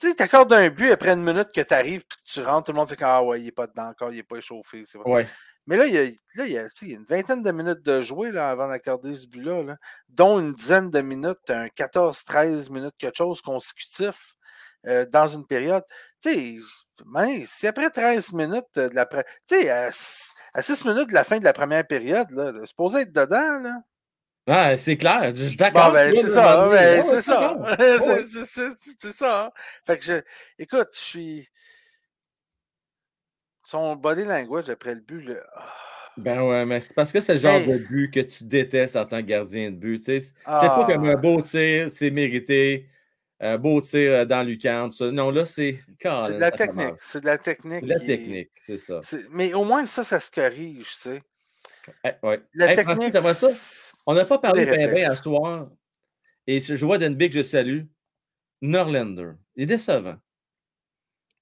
tu 0.00 0.08
sais, 0.08 0.14
t'accordes 0.14 0.52
un 0.52 0.70
but 0.70 0.90
après 0.90 1.10
une 1.10 1.22
minute 1.22 1.52
que 1.54 1.60
tu 1.60 1.74
arrives 1.74 2.00
et 2.00 2.04
que 2.04 2.14
tu 2.24 2.42
rentres, 2.42 2.66
tout 2.66 2.72
le 2.72 2.78
monde 2.78 2.88
fait 2.88 2.96
que 2.96 3.04
ah 3.04 3.22
ouais, 3.22 3.40
il 3.40 3.44
n'est 3.44 3.52
pas 3.52 3.66
dedans 3.66 3.88
encore, 3.88 4.10
il 4.10 4.16
n'est 4.16 4.22
pas 4.22 4.36
échauffé. 4.36 4.84
Ouais. 5.04 5.26
Mais 5.66 5.76
là, 5.76 5.86
il 5.86 5.94
y 5.94 5.98
a, 5.98 6.04
là, 6.34 6.46
il 6.46 6.52
y 6.52 6.58
a 6.58 6.68
une 6.82 7.04
vingtaine 7.04 7.42
de 7.42 7.50
minutes 7.50 7.82
de 7.82 8.02
jouer 8.02 8.30
là, 8.30 8.50
avant 8.50 8.68
d'accorder 8.68 9.16
ce 9.16 9.26
but-là, 9.26 9.76
dont 10.08 10.38
une 10.38 10.52
dizaine 10.52 10.90
de 10.90 11.00
minutes, 11.00 11.48
un 11.48 11.66
14-13 11.68 12.70
minutes, 12.70 12.94
quelque 12.98 13.16
chose 13.16 13.40
consécutif 13.40 14.34
euh, 14.86 15.06
dans 15.06 15.28
une 15.28 15.46
période. 15.46 15.84
Tu 16.20 16.60
sais, 16.60 17.46
si 17.46 17.66
après 17.66 17.90
13 17.90 18.32
minutes 18.32 18.66
de 18.74 18.90
la. 18.94 19.06
Tu 19.06 19.22
sais, 19.46 19.70
à, 19.70 19.90
6 19.92 20.84
minutes 20.84 21.08
de 21.08 21.14
la 21.14 21.24
fin 21.24 21.38
de 21.38 21.44
la 21.44 21.52
première 21.52 21.86
période, 21.86 22.30
là, 22.30 22.52
supposé 22.66 23.00
être 23.00 23.12
dedans, 23.12 23.58
là. 23.60 23.80
Ah, 24.46 24.76
c'est 24.76 24.96
clair, 24.96 25.34
je 25.34 25.44
suis 25.44 25.56
d'accord. 25.56 25.90
Ben, 25.92 26.12
c'est 26.14 26.28
ça, 26.28 26.68
ben, 26.68 27.02
c'est 27.02 27.22
ça. 27.22 27.56
C'est 28.98 29.12
ça. 29.12 29.52
Fait 29.86 29.98
que 29.98 30.04
je, 30.04 30.14
écoute, 30.58 30.88
je 30.92 30.98
suis. 30.98 31.48
Son 33.62 33.96
body 33.96 34.24
language 34.24 34.68
après 34.68 34.94
le 34.94 35.00
but, 35.00 35.22
là. 35.22 35.36
Ah. 35.56 35.72
Ben 36.16 36.42
ouais, 36.42 36.64
mais 36.64 36.80
c'est 36.80 36.94
parce 36.94 37.12
que 37.12 37.20
c'est 37.20 37.34
le 37.34 37.40
genre 37.40 37.60
de 37.60 37.78
but 37.78 38.10
que 38.10 38.20
tu 38.20 38.44
détestes 38.44 38.94
en 38.94 39.04
tant 39.04 39.20
que 39.20 39.26
gardien 39.26 39.70
de 39.70 39.76
but. 39.76 39.98
Tu 39.98 40.04
sais. 40.04 40.20
C'est 40.20 40.34
pas 40.44 40.86
comme 40.86 41.06
un 41.06 41.14
ah. 41.14 41.16
beau 41.16 41.40
tir, 41.40 41.90
c'est 41.90 42.10
mérité. 42.10 42.88
Un 43.40 43.58
beau 43.58 43.80
tir 43.80 44.12
euh, 44.12 44.24
dans 44.24 44.42
Lucan, 44.42 44.90
ça. 44.90 45.10
Non, 45.10 45.30
là, 45.30 45.44
c'est. 45.44 45.80
C'est 46.00 46.34
de 46.34 46.38
la 46.38 46.52
technique. 46.52 46.94
C'est 47.00 47.20
de 47.20 47.26
la 47.26 47.38
technique. 47.38 47.82
De 47.82 47.88
la 47.88 48.00
technique, 48.00 48.50
c'est 48.60 48.78
ça. 48.78 49.00
Mais 49.32 49.54
au 49.54 49.64
moins, 49.64 49.86
ça, 49.86 50.04
ça 50.04 50.20
se 50.20 50.30
corrige, 50.30 50.90
tu 50.90 51.10
sais. 51.10 51.22
Ouais. 52.22 52.42
La 52.54 52.74
technique. 52.74 53.14
ça? 53.34 53.48
On 54.06 54.14
n'a 54.14 54.24
pas 54.24 54.38
parlé 54.38 54.66
de 54.66 54.94
bien 54.94 55.10
à 55.10 55.14
soir. 55.14 55.68
Et 56.46 56.60
je 56.60 56.84
vois 56.84 56.98
Denby 56.98 57.30
que 57.30 57.36
je 57.36 57.42
salue. 57.42 57.82
Norlander. 58.60 59.32
Il 59.56 59.64
est 59.64 59.66
décevant. 59.66 60.16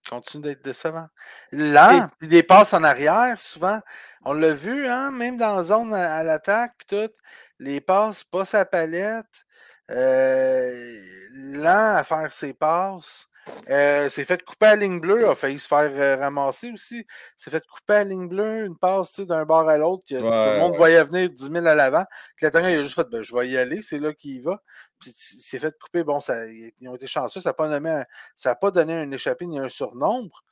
Continue 0.09 0.43
d'être 0.43 0.65
décevant. 0.65 1.07
Lent, 1.53 2.09
puis 2.19 2.29
des 2.29 2.43
passes 2.43 2.75
en 2.75 2.83
arrière, 2.83 3.39
souvent. 3.39 3.81
On 4.25 4.33
l'a 4.33 4.53
vu, 4.53 4.89
hein, 4.89 5.13
même 5.13 5.37
dans 5.37 5.57
la 5.57 5.63
zone 5.63 5.95
à, 5.95 6.23
l'attaque, 6.25 6.75
puis 6.79 6.87
tout. 6.89 7.13
Les 7.59 7.81
passes, 7.81 8.25
pas 8.25 8.45
sa 8.45 8.65
palette. 8.65 9.45
Euh, 9.91 11.01
lent 11.35 11.97
à 11.97 12.05
faire 12.05 12.33
ses 12.33 12.53
passes. 12.53 13.29
Euh, 13.71 14.09
c'est 14.09 14.25
fait 14.25 14.43
couper 14.43 14.67
à 14.67 14.77
la 14.77 14.83
ligne 14.83 15.01
bleue, 15.01 15.29
a 15.29 15.35
failli 15.35 15.59
se 15.59 15.67
faire 15.67 15.91
euh, 15.95 16.17
ramasser 16.17 16.71
aussi. 16.71 17.07
C'est 17.37 17.51
fait 17.51 17.65
couper 17.67 17.95
à 17.95 17.99
la 17.99 18.11
ligne 18.11 18.29
bleue, 18.29 18.67
une 18.67 18.77
passe 18.77 19.21
d'un 19.21 19.45
bord 19.45 19.69
à 19.69 19.79
l'autre, 19.79 20.05
que 20.09 20.15
tout 20.15 20.23
le 20.23 20.59
monde 20.59 20.77
voyait 20.77 21.03
venir 21.05 21.31
10 21.31 21.51
000 21.51 21.67
à 21.67 21.75
l'avant. 21.75 22.05
Puis 22.37 22.47
il 22.47 22.57
a 22.57 22.83
juste 22.83 22.95
fait 22.95 23.09
ben, 23.11 23.23
Je 23.23 23.35
vais 23.35 23.49
y 23.49 23.57
aller, 23.57 23.83
c'est 23.83 23.99
là 23.99 24.13
qu'il 24.13 24.43
va. 24.43 24.63
Puis 25.01 25.13
c'est 25.17 25.59
fait 25.59 25.75
couper. 25.79 26.05
Bon, 26.05 26.21
ça, 26.21 26.47
ils 26.47 26.89
ont 26.89 26.95
été 26.95 27.07
chanceux, 27.07 27.41
ça 27.41 27.51
n'a 27.51 27.55
pas, 27.55 27.67
un, 27.67 28.55
pas 28.55 28.71
donné 28.71 28.95
un 28.95 29.11
échappé 29.11 29.47
ni 29.47 29.59
un 29.59 29.69
surnombre. 29.69 30.45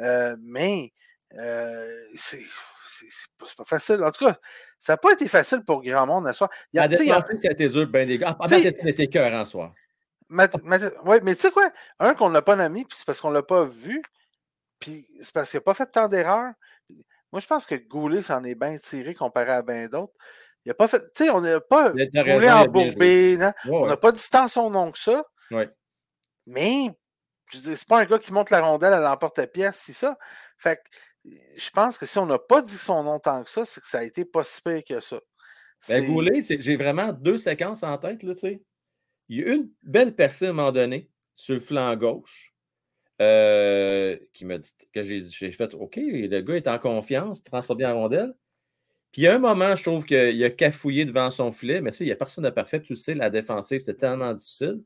Euh, 0.00 0.36
mais 0.40 0.92
c'est 2.16 2.40
pas, 3.38 3.46
pas 3.56 3.64
facile. 3.64 4.02
En 4.02 4.10
tout 4.10 4.24
cas, 4.24 4.38
ça 4.78 4.94
n'a 4.94 4.96
pas 4.96 5.12
été 5.12 5.28
facile 5.28 5.62
pour 5.62 5.82
grand 5.82 6.06
monde 6.06 6.26
à 6.26 6.32
soir. 6.32 6.48
Il 6.72 6.78
y 6.78 6.80
a, 6.80 6.90
ça 6.90 7.48
a 7.48 7.52
été 7.52 7.68
dur, 7.68 7.86
ben 7.86 8.08
des 8.08 8.16
gars. 8.16 8.36
Ah, 8.40 8.48
c'était 8.48 9.08
cœur 9.08 9.32
en 9.34 9.44
soir. 9.44 9.74
Oui, 10.30 11.18
mais 11.22 11.34
tu 11.34 11.40
sais 11.40 11.50
quoi? 11.50 11.70
Un, 11.98 12.14
qu'on 12.14 12.30
n'a 12.30 12.40
pas 12.40 12.56
nommé, 12.56 12.84
puis 12.84 12.96
c'est 12.96 13.04
parce 13.04 13.20
qu'on 13.20 13.30
ne 13.30 13.34
l'a 13.34 13.42
pas 13.42 13.64
vu, 13.64 14.00
puis 14.78 15.06
c'est 15.20 15.32
parce 15.32 15.50
qu'il 15.50 15.58
n'a 15.58 15.62
pas 15.62 15.74
fait 15.74 15.86
tant 15.86 16.08
d'erreurs. 16.08 16.52
Moi, 17.32 17.40
je 17.40 17.46
pense 17.46 17.66
que 17.66 17.74
Goulet 17.74 18.22
s'en 18.22 18.42
est 18.44 18.54
bien 18.54 18.78
tiré 18.78 19.14
comparé 19.14 19.50
à 19.50 19.62
bien 19.62 19.88
d'autres. 19.88 20.14
Il 20.64 20.68
n'a 20.68 20.74
pas 20.74 20.88
fait. 20.88 21.00
Tu 21.14 21.24
sais, 21.24 21.30
on 21.30 21.40
n'a 21.40 21.60
pas 21.60 21.90
Goulet 21.90 22.50
embourbé. 22.50 23.38
On 23.66 23.86
n'a 23.86 23.96
pas 23.96 24.12
dit 24.12 24.28
tant 24.30 24.48
son 24.48 24.70
nom 24.70 24.90
que 24.92 24.98
ça. 24.98 25.24
Mais, 26.46 26.88
je 27.52 27.58
dis, 27.58 27.76
c'est 27.76 27.88
pas 27.88 28.00
un 28.00 28.04
gars 28.04 28.18
qui 28.18 28.32
monte 28.32 28.50
la 28.50 28.60
rondelle 28.60 28.92
à 28.92 29.00
l'emporte-pièce, 29.00 29.76
si 29.76 29.92
ça. 29.92 30.16
Fait 30.58 30.76
que, 30.76 31.30
je 31.56 31.70
pense 31.70 31.98
que 31.98 32.06
si 32.06 32.18
on 32.18 32.26
n'a 32.26 32.38
pas 32.38 32.62
dit 32.62 32.76
son 32.76 33.02
nom 33.04 33.18
tant 33.18 33.44
que 33.44 33.50
ça, 33.50 33.64
c'est 33.64 33.80
que 33.80 33.86
ça 33.86 33.98
a 33.98 34.02
été 34.02 34.24
pas 34.24 34.44
si 34.44 34.60
pire 34.62 34.82
que 34.86 35.00
ça. 35.00 35.20
Ben, 35.88 36.06
Goulet, 36.06 36.42
j'ai 36.42 36.76
vraiment 36.76 37.12
deux 37.12 37.38
séquences 37.38 37.82
en 37.82 37.96
tête, 37.98 38.22
là, 38.22 38.34
tu 38.34 38.40
sais. 38.40 38.62
Il 39.30 39.38
y 39.38 39.44
a 39.44 39.54
une 39.54 39.70
belle 39.84 40.16
personne 40.16 40.48
à 40.48 40.50
un 40.50 40.54
moment 40.54 40.72
donné 40.72 41.08
sur 41.34 41.54
le 41.54 41.60
flanc 41.60 41.94
gauche 41.94 42.52
euh, 43.22 44.18
qui 44.32 44.44
m'a 44.44 44.58
dit 44.58 44.72
que 44.92 45.04
j'ai 45.04 45.52
fait 45.52 45.72
OK, 45.74 45.96
le 45.96 46.40
gars 46.40 46.56
est 46.56 46.66
en 46.66 46.80
confiance, 46.80 47.44
transporte 47.44 47.78
bien 47.78 47.90
la 47.90 47.94
rondelle. 47.94 48.34
Puis 49.12 49.22
il 49.22 49.24
y 49.26 49.28
a 49.28 49.36
un 49.36 49.38
moment, 49.38 49.76
je 49.76 49.84
trouve 49.84 50.04
qu'il 50.04 50.44
a 50.44 50.50
cafouillé 50.50 51.04
devant 51.04 51.30
son 51.30 51.52
filet, 51.52 51.80
mais 51.80 51.92
ça, 51.92 52.02
il 52.02 52.08
n'y 52.08 52.12
a 52.12 52.16
personne 52.16 52.42
de 52.42 52.50
parfait. 52.50 52.82
Tu 52.82 52.96
sais, 52.96 53.14
la 53.14 53.30
défensive, 53.30 53.80
c'est 53.80 53.94
tellement 53.96 54.34
difficile. 54.34 54.82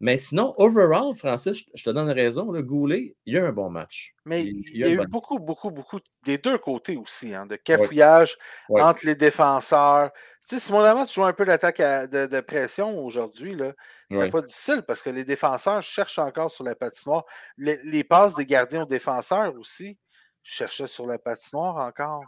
Mais 0.00 0.16
sinon, 0.16 0.54
overall, 0.58 1.16
Francis, 1.16 1.64
je 1.74 1.82
te 1.82 1.90
donne 1.90 2.10
raison, 2.10 2.52
le 2.52 2.62
Goulet, 2.62 3.16
il 3.26 3.34
y 3.34 3.38
a 3.38 3.44
un 3.44 3.52
bon 3.52 3.68
match. 3.68 4.14
Mais 4.24 4.44
il, 4.44 4.76
y 4.76 4.84
a, 4.84 4.88
eu 4.88 5.06
beaucoup, 5.06 5.40
beaucoup, 5.40 5.70
beaucoup 5.70 5.98
des 6.24 6.38
deux 6.38 6.58
côtés 6.58 6.96
aussi, 6.96 7.34
hein, 7.34 7.46
de 7.46 7.56
cafouillage 7.56 8.36
entre 8.70 9.04
les 9.04 9.16
défenseurs. 9.16 10.12
Tu 10.48 10.54
sais, 10.54 10.60
Simon 10.60 11.04
tu 11.04 11.14
joues 11.14 11.24
un 11.24 11.32
peu 11.32 11.44
l'attaque 11.44 11.78
de, 11.78 12.40
pression 12.40 13.04
aujourd'hui, 13.04 13.56
là. 13.56 13.72
C'est 14.10 14.30
pas 14.30 14.40
difficile 14.40 14.82
parce 14.86 15.02
que 15.02 15.10
les 15.10 15.24
défenseurs 15.24 15.82
cherchent 15.82 16.18
encore 16.18 16.50
sur 16.50 16.64
la 16.64 16.74
patinoire. 16.74 17.24
Les, 17.56 18.04
passes 18.04 18.34
des 18.34 18.46
gardiens 18.46 18.84
aux 18.84 18.86
défenseurs 18.86 19.54
aussi 19.58 19.98
cherchaient 20.42 20.86
sur 20.86 21.06
la 21.06 21.18
patinoire 21.18 21.76
encore. 21.76 22.24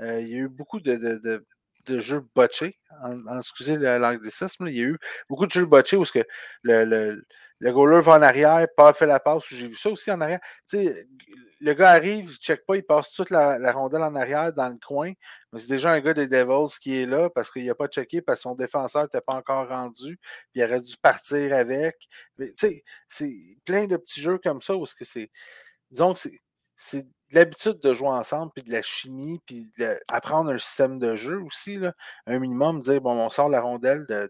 Euh, 0.00 0.20
il 0.20 0.28
y 0.28 0.34
a 0.34 0.38
eu 0.38 0.48
beaucoup 0.48 0.80
de, 0.80 0.96
de 0.96 1.46
jeux 1.86 2.24
botchés, 2.34 2.78
en, 3.02 3.38
excusez 3.38 3.76
l'anglicisme, 3.76 4.66
il 4.68 4.76
y 4.76 4.80
a 4.80 4.84
eu 4.84 4.98
beaucoup 5.28 5.46
de 5.46 5.52
jeux 5.52 5.66
botchés 5.66 5.96
où 5.96 6.04
que 6.04 6.24
le, 6.62 6.84
le, 6.84 7.24
le 7.62 7.72
goaler 7.72 8.00
va 8.00 8.14
en 8.14 8.22
arrière, 8.22 8.66
pas 8.76 8.92
fait 8.92 9.06
la 9.06 9.20
passe, 9.20 9.44
j'ai 9.48 9.68
vu 9.68 9.76
ça 9.76 9.88
aussi 9.90 10.10
en 10.10 10.20
arrière. 10.20 10.40
Tu 10.68 10.84
sais, 10.84 11.06
le 11.60 11.74
gars 11.74 11.90
arrive, 11.90 12.24
il 12.24 12.32
ne 12.32 12.34
check 12.34 12.66
pas, 12.66 12.76
il 12.76 12.82
passe 12.82 13.12
toute 13.12 13.30
la, 13.30 13.72
rondelle 13.72 14.02
en 14.02 14.16
arrière 14.16 14.52
dans 14.52 14.68
le 14.68 14.78
coin. 14.84 15.12
Mais 15.52 15.60
c'est 15.60 15.68
déjà 15.68 15.92
un 15.92 16.00
gars 16.00 16.12
des 16.12 16.26
Devils 16.26 16.76
qui 16.80 17.00
est 17.00 17.06
là 17.06 17.30
parce 17.30 17.52
qu'il 17.52 17.64
n'a 17.64 17.76
pas 17.76 17.86
checké 17.86 18.20
parce 18.20 18.40
que 18.40 18.42
son 18.42 18.56
défenseur 18.56 19.04
n'était 19.04 19.20
pas 19.20 19.34
encore 19.34 19.68
rendu. 19.68 20.18
Puis 20.50 20.60
il 20.60 20.64
aurait 20.64 20.80
dû 20.80 20.96
partir 21.00 21.54
avec. 21.54 22.08
Tu 22.36 22.52
sais, 22.56 22.82
c'est 23.08 23.32
plein 23.64 23.86
de 23.86 23.96
petits 23.96 24.20
jeux 24.20 24.38
comme 24.42 24.60
ça 24.60 24.74
où 24.74 24.84
que 24.84 25.04
c'est. 25.04 25.30
Disons 25.90 26.14
que 26.14 26.18
c'est 26.18 26.40
l'habitude 27.32 27.80
de 27.80 27.94
jouer 27.94 28.08
ensemble, 28.08 28.52
puis 28.54 28.64
de 28.64 28.72
la 28.72 28.82
chimie, 28.82 29.40
puis 29.46 29.70
d'apprendre 29.78 30.50
un 30.50 30.58
système 30.58 30.98
de 30.98 31.16
jeu 31.16 31.40
aussi, 31.42 31.76
là, 31.76 31.94
un 32.26 32.38
minimum, 32.38 32.80
dire, 32.80 33.00
bon, 33.00 33.12
on 33.12 33.30
sort 33.30 33.48
la 33.48 33.60
rondelle 33.60 34.04
de, 34.08 34.28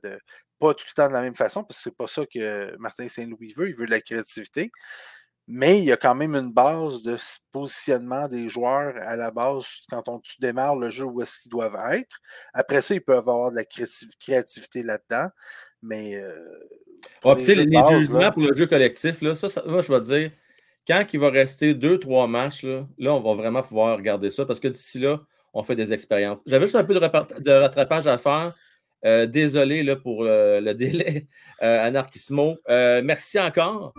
pas 0.59 0.75
tout 0.75 0.85
le 0.89 0.95
temps 0.95 1.09
de 1.09 1.13
la 1.13 1.21
même 1.21 1.35
façon, 1.35 1.65
parce 1.65 1.79
que 1.79 1.91
c'est 1.91 1.97
pas 1.97 2.07
ça 2.07 2.25
que 2.27 2.77
Martin 2.79 3.09
Saint-Louis 3.09 3.53
veut, 3.57 3.69
il 3.69 3.75
veut 3.75 3.87
de 3.87 3.91
la 3.91 4.01
créativité. 4.01 4.71
Mais 5.49 5.79
il 5.79 5.85
y 5.85 5.93
a 5.93 5.97
quand 5.97 6.15
même 6.15 6.37
une 6.37 6.53
base 6.53 7.03
de 7.03 7.17
positionnement 7.51 8.29
des 8.29 8.49
joueurs 8.49 8.95
à 9.03 9.17
la 9.17 9.33
base 9.33 9.67
quand 9.91 10.09
on, 10.09 10.21
tu 10.21 10.35
démarres 10.41 10.77
le 10.77 10.89
jeu 10.89 11.05
où 11.05 11.21
est-ce 11.21 11.41
qu'ils 11.41 11.51
doivent 11.51 11.77
être. 11.93 12.17
Après 12.55 12.81
ça, 12.81 12.95
ils 12.95 13.03
peuvent 13.03 13.29
avoir 13.29 13.51
de 13.51 13.57
la 13.57 13.65
créativité 13.65 14.85
là-dedans. 14.85 15.29
Mais. 15.83 16.15
Euh, 16.15 16.33
ah, 17.25 17.35
les, 17.35 17.57
les 17.57 17.83
jugements 17.91 18.31
pour 18.31 18.43
le 18.43 18.55
jeu 18.55 18.69
collectif, 18.69 19.21
là, 19.21 19.35
ça, 19.35 19.49
ça, 19.49 19.65
moi, 19.67 19.83
je 19.83 19.93
vais 19.93 19.99
te 19.99 20.05
dire, 20.05 20.31
quand 20.87 21.05
il 21.13 21.21
va 21.21 21.31
rester 21.31 21.75
deux, 21.75 21.99
trois 21.99 22.27
matchs, 22.27 22.65
là, 22.65 23.15
on 23.15 23.21
va 23.21 23.35
vraiment 23.35 23.63
pouvoir 23.63 23.97
regarder 23.97 24.31
ça 24.31 24.45
parce 24.45 24.61
que 24.61 24.69
d'ici 24.69 24.99
là, 24.99 25.21
on 25.55 25.63
fait 25.63 25.77
des 25.77 25.93
expériences. 25.93 26.43
J'avais 26.47 26.67
juste 26.67 26.77
un 26.77 26.85
peu 26.85 26.95
de, 26.95 27.51
rattrapage 27.51 28.07
à 28.07 28.19
faire. 28.19 28.55
Euh, 29.05 29.27
désolé 29.27 29.83
là, 29.83 29.97
pour 29.97 30.25
le 30.25 30.73
délai, 30.73 31.27
euh, 31.63 31.87
Anarchismo. 31.87 32.57
Euh, 32.69 33.03
merci 33.05 33.39
encore. 33.39 33.93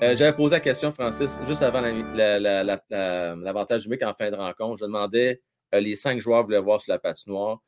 J'avais 0.00 0.32
posé 0.32 0.54
la 0.54 0.60
question, 0.60 0.92
Francis, 0.92 1.40
juste 1.46 1.62
avant 1.62 1.80
l'avantage 1.80 3.84
numérique 3.84 4.04
en 4.04 4.14
fin 4.14 4.30
de 4.30 4.36
rencontre. 4.36 4.78
Je 4.78 4.84
demandais 4.84 5.42
les 5.72 5.96
cinq 5.96 6.20
joueurs 6.20 6.44
voulaient 6.44 6.60
voir 6.60 6.80
sur 6.80 6.92
la 6.92 7.00
patinoire. 7.00 7.58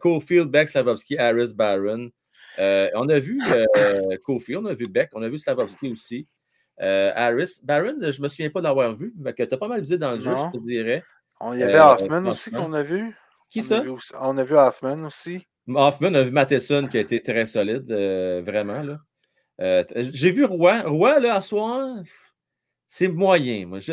Cofield, 0.00 0.48
Beck, 0.48 0.68
Slavovski, 0.68 1.16
Harris, 1.16 1.52
Barron. 1.54 2.10
on 2.58 3.08
a 3.08 3.18
vu 3.20 3.40
Cofield, 4.24 4.64
on 4.64 4.66
a 4.66 4.74
vu 4.74 4.86
Beck, 4.88 5.10
on 5.14 5.22
a 5.22 5.28
vu 5.28 5.38
Slavovski 5.38 5.92
aussi. 5.92 6.26
Euh, 6.80 7.12
Harris. 7.14 7.60
Baron, 7.62 7.96
je 8.00 8.18
ne 8.18 8.22
me 8.22 8.28
souviens 8.28 8.50
pas 8.50 8.60
d'avoir 8.60 8.94
vu, 8.94 9.12
mais 9.18 9.32
que 9.32 9.42
tu 9.42 9.54
as 9.54 9.58
pas 9.58 9.68
mal 9.68 9.80
visé 9.80 9.98
dans 9.98 10.12
le 10.12 10.18
jeu, 10.18 10.32
je 10.34 10.58
te 10.58 10.64
dirais. 10.64 11.02
On 11.40 11.52
y 11.54 11.62
avait 11.62 11.74
euh, 11.74 11.92
Hoffman 11.92 12.26
aussi 12.26 12.50
qu'on 12.50 12.72
a 12.72 12.82
vu. 12.82 13.14
Qui 13.48 13.62
ça? 13.62 13.82
on 14.20 14.38
a 14.38 14.44
vu 14.44 14.56
Hoffman 14.56 15.04
aussi. 15.04 15.46
Hoffman, 15.68 16.14
a 16.14 16.22
vu 16.22 16.30
Matheson 16.30 16.88
qui 16.90 16.96
a 16.96 17.00
été 17.00 17.22
très 17.22 17.46
solide, 17.46 17.90
euh, 17.90 18.42
vraiment. 18.44 18.82
Là. 18.82 19.86
J'ai 19.94 20.30
vu 20.30 20.44
Roy. 20.44 20.82
Roy, 20.82 21.20
là, 21.20 21.36
à 21.36 21.40
soir, 21.40 21.98
c'est 22.86 23.08
moyen. 23.08 23.66
Moi. 23.66 23.78
Je, 23.78 23.92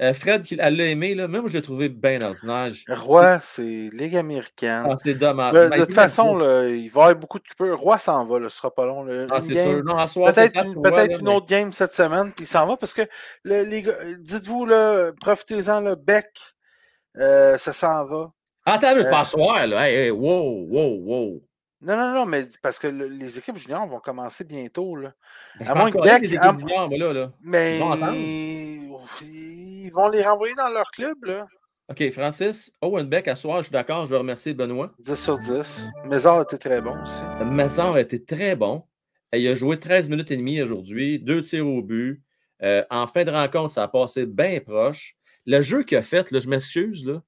euh, 0.00 0.12
Fred, 0.12 0.46
elle 0.58 0.76
l'a 0.76 0.84
aimé, 0.84 1.14
là. 1.14 1.26
même 1.26 1.48
je 1.48 1.54
l'ai 1.54 1.62
trouvé 1.62 1.88
bien 1.88 2.20
ordinaire. 2.20 2.70
Roi, 2.88 3.38
c'est 3.40 3.88
Ligue 3.92 4.16
américaine. 4.16 4.86
Ah, 4.90 4.96
c'est 5.02 5.14
dommage. 5.14 5.54
de 5.54 5.84
toute 5.84 5.94
façon, 5.94 6.38
il 6.68 6.90
va 6.90 7.00
y 7.00 7.04
avoir 7.04 7.14
beaucoup 7.16 7.38
de 7.38 7.48
coupures. 7.48 7.78
Roi 7.78 7.98
s'en 7.98 8.26
va, 8.26 8.38
là, 8.38 8.48
ce 8.48 8.56
sera 8.58 8.74
pas 8.74 8.84
long. 8.84 9.06
Ah, 9.30 9.40
c'est 9.40 9.54
sûr. 9.54 9.82
Peut-être 9.84 10.64
une, 10.64 10.82
peut 10.82 11.20
une 11.20 11.28
autre 11.28 11.46
game 11.46 11.72
cette 11.72 11.94
semaine, 11.94 12.32
puis 12.32 12.44
il 12.44 12.48
s'en 12.48 12.66
va 12.66 12.76
parce 12.76 12.94
que 12.94 13.02
les 13.44 13.84
dites-vous, 14.20 14.68
profitez-en, 15.20 15.80
le 15.80 15.94
Beck, 15.94 16.28
euh, 17.18 17.56
ça 17.58 17.72
s'en 17.72 18.04
va. 18.06 18.32
Attends, 18.64 18.94
mais 18.96 19.06
euh, 19.06 19.10
pas 19.10 19.24
soir, 19.24 19.66
là. 19.66 19.88
Hey, 19.88 20.10
wow, 20.10 20.66
wow, 20.68 20.96
wow. 21.04 21.42
Non, 21.86 21.96
non, 21.96 22.12
non, 22.12 22.26
mais 22.26 22.48
parce 22.62 22.80
que 22.80 22.88
les 22.88 23.38
équipes 23.38 23.56
juniors 23.56 23.86
vont 23.86 24.00
commencer 24.00 24.42
bientôt. 24.42 24.96
Là. 24.96 25.12
Ben, 25.60 25.68
à 25.68 25.74
moins 25.76 25.92
que 25.92 26.02
Beck. 26.02 26.20
Les 26.22 26.28
juniors, 26.30 26.88
mais 26.90 26.98
là, 26.98 27.12
là. 27.12 27.32
Mais 27.44 27.78
ils 29.22 29.90
vont 29.92 30.08
les 30.08 30.22
renvoyer 30.22 30.56
dans 30.56 30.68
leur 30.68 30.90
club, 30.90 31.24
là. 31.24 31.46
OK, 31.88 32.10
Francis, 32.10 32.72
Owen 32.82 33.08
Beck, 33.08 33.28
à 33.28 33.36
soir, 33.36 33.58
je 33.58 33.66
suis 33.66 33.72
d'accord, 33.72 34.04
je 34.04 34.10
veux 34.10 34.16
remercier 34.16 34.52
Benoît. 34.52 34.92
10 34.98 35.14
sur 35.14 35.38
10. 35.38 35.86
Mézard 36.06 36.42
était 36.42 36.58
très 36.58 36.82
bon 36.82 37.00
aussi. 37.00 37.22
Mézard 37.44 37.96
était 37.98 38.18
très 38.18 38.56
bon. 38.56 38.82
Il 39.32 39.46
a 39.46 39.54
joué 39.54 39.78
13 39.78 40.08
minutes 40.08 40.32
et 40.32 40.36
demie 40.36 40.60
aujourd'hui, 40.60 41.20
deux 41.20 41.42
tirs 41.42 41.68
au 41.68 41.82
but. 41.82 42.20
Euh, 42.64 42.82
en 42.90 43.06
fin 43.06 43.22
de 43.22 43.30
rencontre, 43.30 43.70
ça 43.70 43.84
a 43.84 43.88
passé 43.88 44.26
bien 44.26 44.58
proche. 44.58 45.14
Le 45.44 45.60
jeu 45.60 45.84
qu'il 45.84 45.98
a 45.98 46.02
fait, 46.02 46.32
là, 46.32 46.40
je 46.40 46.48
m'excuse, 46.48 47.06
là. 47.06 47.22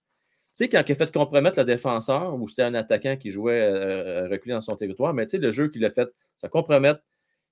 Tu 0.58 0.64
sais, 0.64 0.68
quand 0.70 0.82
il 0.84 0.90
a 0.90 0.94
fait 0.96 1.12
compromettre 1.12 1.60
le 1.60 1.64
défenseur, 1.64 2.34
ou 2.34 2.48
c'était 2.48 2.64
un 2.64 2.74
attaquant 2.74 3.16
qui 3.16 3.30
jouait 3.30 3.60
euh, 3.60 4.24
euh, 4.24 4.28
reculé 4.28 4.54
dans 4.54 4.60
son 4.60 4.74
territoire, 4.74 5.14
mais 5.14 5.24
tu 5.24 5.30
sais, 5.30 5.38
le 5.38 5.52
jeu 5.52 5.68
qu'il 5.68 5.84
a 5.84 5.90
fait, 5.92 6.08
ça 6.40 6.48
compromettre, 6.48 7.00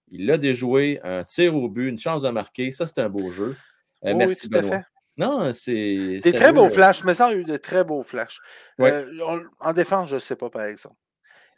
il 0.09 0.27
l'a 0.27 0.39
déjoué, 0.39 0.99
un 1.05 1.23
tir 1.23 1.55
au 1.55 1.69
but, 1.69 1.89
une 1.89 2.01
chance 2.01 2.23
de 2.23 2.31
marquer, 2.31 2.73
ça, 2.73 2.85
c'est 2.85 2.99
un 2.99 3.09
beau 3.09 3.31
jeu. 3.31 3.55
Euh, 4.05 4.13
merci, 4.17 4.47
oui, 4.47 4.51
tout 4.51 4.59
Benoît. 4.59 4.83
Non, 5.19 5.53
c'est. 5.53 6.19
Des 6.21 6.33
très 6.33 6.53
beaux 6.53 6.69
flashs. 6.69 7.05
Mais 7.05 7.15
ça 7.15 7.27
a 7.27 7.33
eu 7.33 7.45
de 7.45 7.57
très 7.57 7.85
beaux 7.85 8.03
flashs. 8.03 8.41
Euh, 8.81 9.05
en 9.61 9.73
défense, 9.73 10.11
je 10.11 10.17
ne 10.17 10.21
sais 10.21 10.35
pas, 10.35 10.51
par 10.51 10.65
exemple. 10.65 10.97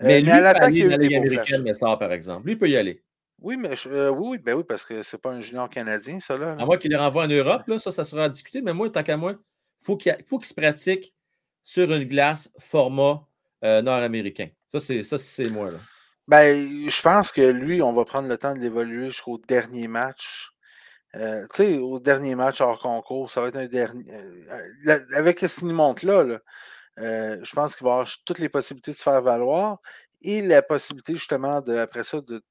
Mais, 0.00 0.20
lui, 0.20 0.30
à 0.30 0.42
l'attaque, 0.42 0.74
il 0.74 0.80
y 0.80 0.82
a 0.82 0.96
eu 0.96 0.98
des 0.98 1.16
américaine, 1.16 1.62
mais 1.62 1.72
ça, 1.72 1.96
par 1.96 2.12
exemple. 2.12 2.44
Lui, 2.44 2.52
il 2.52 2.58
peut 2.58 2.68
y 2.68 2.76
aller. 2.76 3.02
Oui, 3.40 3.56
mais 3.56 3.70
oui, 4.10 4.36
ben 4.36 4.54
oui, 4.54 4.64
parce 4.68 4.84
que 4.84 5.02
c'est 5.02 5.16
pas 5.16 5.30
un 5.30 5.40
junior 5.40 5.70
canadien, 5.70 6.20
ça. 6.20 6.36
Là, 6.36 6.56
À 6.58 6.66
moins 6.66 6.76
qu'il 6.76 6.90
les 6.90 6.98
renvoie 6.98 7.24
en 7.24 7.28
Europe, 7.28 7.62
là, 7.68 7.78
ça, 7.78 7.90
ça 7.90 8.04
sera 8.04 8.24
à 8.24 8.28
discuter. 8.28 8.60
Mais 8.60 8.74
moi, 8.74 8.90
tant 8.90 9.02
qu'à 9.02 9.16
moi, 9.16 9.34
faut 9.80 9.96
il 10.04 10.24
faut 10.26 10.38
qu'il 10.38 10.48
se 10.48 10.54
pratique 10.54 11.14
sur 11.68 11.92
une 11.92 12.04
glace 12.04 12.50
format 12.58 13.20
nord-américain. 13.62 14.48
Ça, 14.68 14.80
c'est 14.80 15.50
moi. 15.50 15.70
Là. 15.70 15.78
Ben, 16.26 16.88
je 16.88 17.02
pense 17.02 17.30
que 17.30 17.42
lui, 17.42 17.82
on 17.82 17.92
va 17.92 18.06
prendre 18.06 18.26
le 18.26 18.38
temps 18.38 18.54
de 18.54 18.60
l'évoluer 18.60 19.10
jusqu'au 19.10 19.36
dernier 19.36 19.86
match. 19.86 20.50
euh, 21.14 21.46
tu 21.54 21.56
sais, 21.56 21.76
au 21.76 22.00
dernier 22.00 22.34
match 22.34 22.62
hors 22.62 22.78
concours, 22.78 23.30
ça 23.30 23.42
va 23.42 23.48
être 23.48 23.56
un 23.56 23.66
dernier. 23.66 24.10
Euh, 24.88 24.98
avec 25.14 25.40
ce 25.40 25.56
qu'il 25.58 25.68
nous 25.68 25.74
montre 25.74 26.06
là, 26.06 26.38
je 26.96 27.52
pense 27.54 27.76
qu'il 27.76 27.84
va 27.84 27.92
avoir 27.92 28.08
toutes 28.24 28.38
les 28.38 28.48
possibilités 28.48 28.92
de 28.92 28.96
se 28.96 29.02
faire 29.02 29.20
valoir 29.20 29.78
et 30.22 30.40
la 30.40 30.62
possibilité 30.62 31.14
justement 31.14 31.60
de, 31.60 31.76
après 31.76 32.04
ça, 32.04 32.22
de 32.22 32.42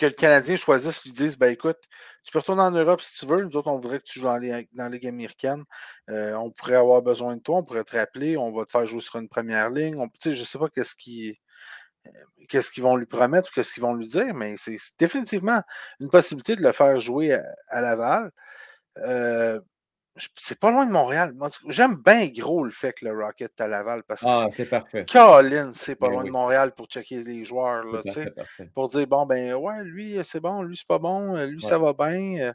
que 0.00 0.06
le 0.06 0.12
Canadien 0.12 0.56
choisisse, 0.56 1.04
lui 1.04 1.12
dise 1.12 1.36
ben 1.36 1.52
écoute, 1.52 1.78
tu 2.24 2.32
peux 2.32 2.38
retourner 2.38 2.62
en 2.62 2.70
Europe 2.70 3.02
si 3.02 3.12
tu 3.18 3.26
veux. 3.26 3.42
Nous 3.44 3.56
autres, 3.56 3.70
on 3.70 3.74
voudrait 3.74 3.98
que 3.98 4.04
tu 4.04 4.18
joues 4.18 4.24
dans, 4.26 4.38
les, 4.38 4.68
dans 4.72 4.84
la 4.84 4.88
Ligue 4.88 5.06
américaine. 5.06 5.64
on 6.08 6.50
pourrait 6.50 6.76
avoir 6.76 7.02
besoin 7.02 7.36
de 7.36 7.42
toi, 7.42 7.58
on 7.58 7.64
pourrait 7.64 7.84
te 7.84 7.96
rappeler, 7.96 8.36
on 8.36 8.52
va 8.52 8.64
te 8.64 8.70
faire 8.70 8.86
jouer 8.86 9.00
sur 9.00 9.16
une 9.16 9.28
première 9.28 9.70
ligne. 9.70 9.96
Je 10.24 10.30
ne 10.30 10.34
sais 10.34 10.58
pas 10.58 10.68
qu'est-ce 10.68 10.96
qui 10.96 11.38
qu'est-ce 12.48 12.70
qu'ils 12.70 12.82
vont 12.82 12.96
lui 12.96 13.06
promettre 13.06 13.50
ou 13.50 13.54
qu'est-ce 13.54 13.72
qu'ils 13.72 13.82
vont 13.82 13.94
lui 13.94 14.08
dire, 14.08 14.34
mais 14.34 14.54
c'est 14.58 14.76
définitivement 14.98 15.62
une 16.00 16.08
possibilité 16.08 16.56
de 16.56 16.62
le 16.62 16.72
faire 16.72 16.98
jouer 17.00 17.38
à, 17.68 17.80
Laval. 17.80 18.30
Euh, 18.98 19.60
c'est 20.34 20.58
pas 20.58 20.70
loin 20.70 20.86
de 20.86 20.92
Montréal. 20.92 21.32
J'aime 21.68 21.96
bien 21.96 22.26
gros 22.28 22.64
le 22.64 22.70
fait 22.70 22.92
que 22.92 23.04
le 23.04 23.12
Rocket 23.12 23.52
est 23.58 23.62
à 23.62 23.66
Laval 23.66 24.02
parce 24.02 24.22
que 24.22 24.26
ah, 24.28 24.48
c'est 24.52 24.66
parfait. 24.66 25.04
Colin, 25.10 25.72
c'est 25.74 25.94
pas 25.94 26.08
ben 26.08 26.14
loin 26.14 26.24
de 26.24 26.30
Montréal 26.30 26.72
pour 26.72 26.86
checker 26.86 27.22
les 27.22 27.44
joueurs. 27.44 27.84
Là, 27.84 28.00
pour 28.74 28.88
dire 28.88 29.06
bon 29.06 29.26
ben 29.26 29.54
ouais, 29.54 29.84
lui, 29.84 30.18
c'est 30.22 30.40
bon, 30.40 30.62
lui, 30.62 30.76
c'est 30.76 30.86
pas 30.86 30.98
bon, 30.98 31.36
lui, 31.46 31.62
ça 31.62 31.78
va 31.78 31.92
bien. 31.92 32.52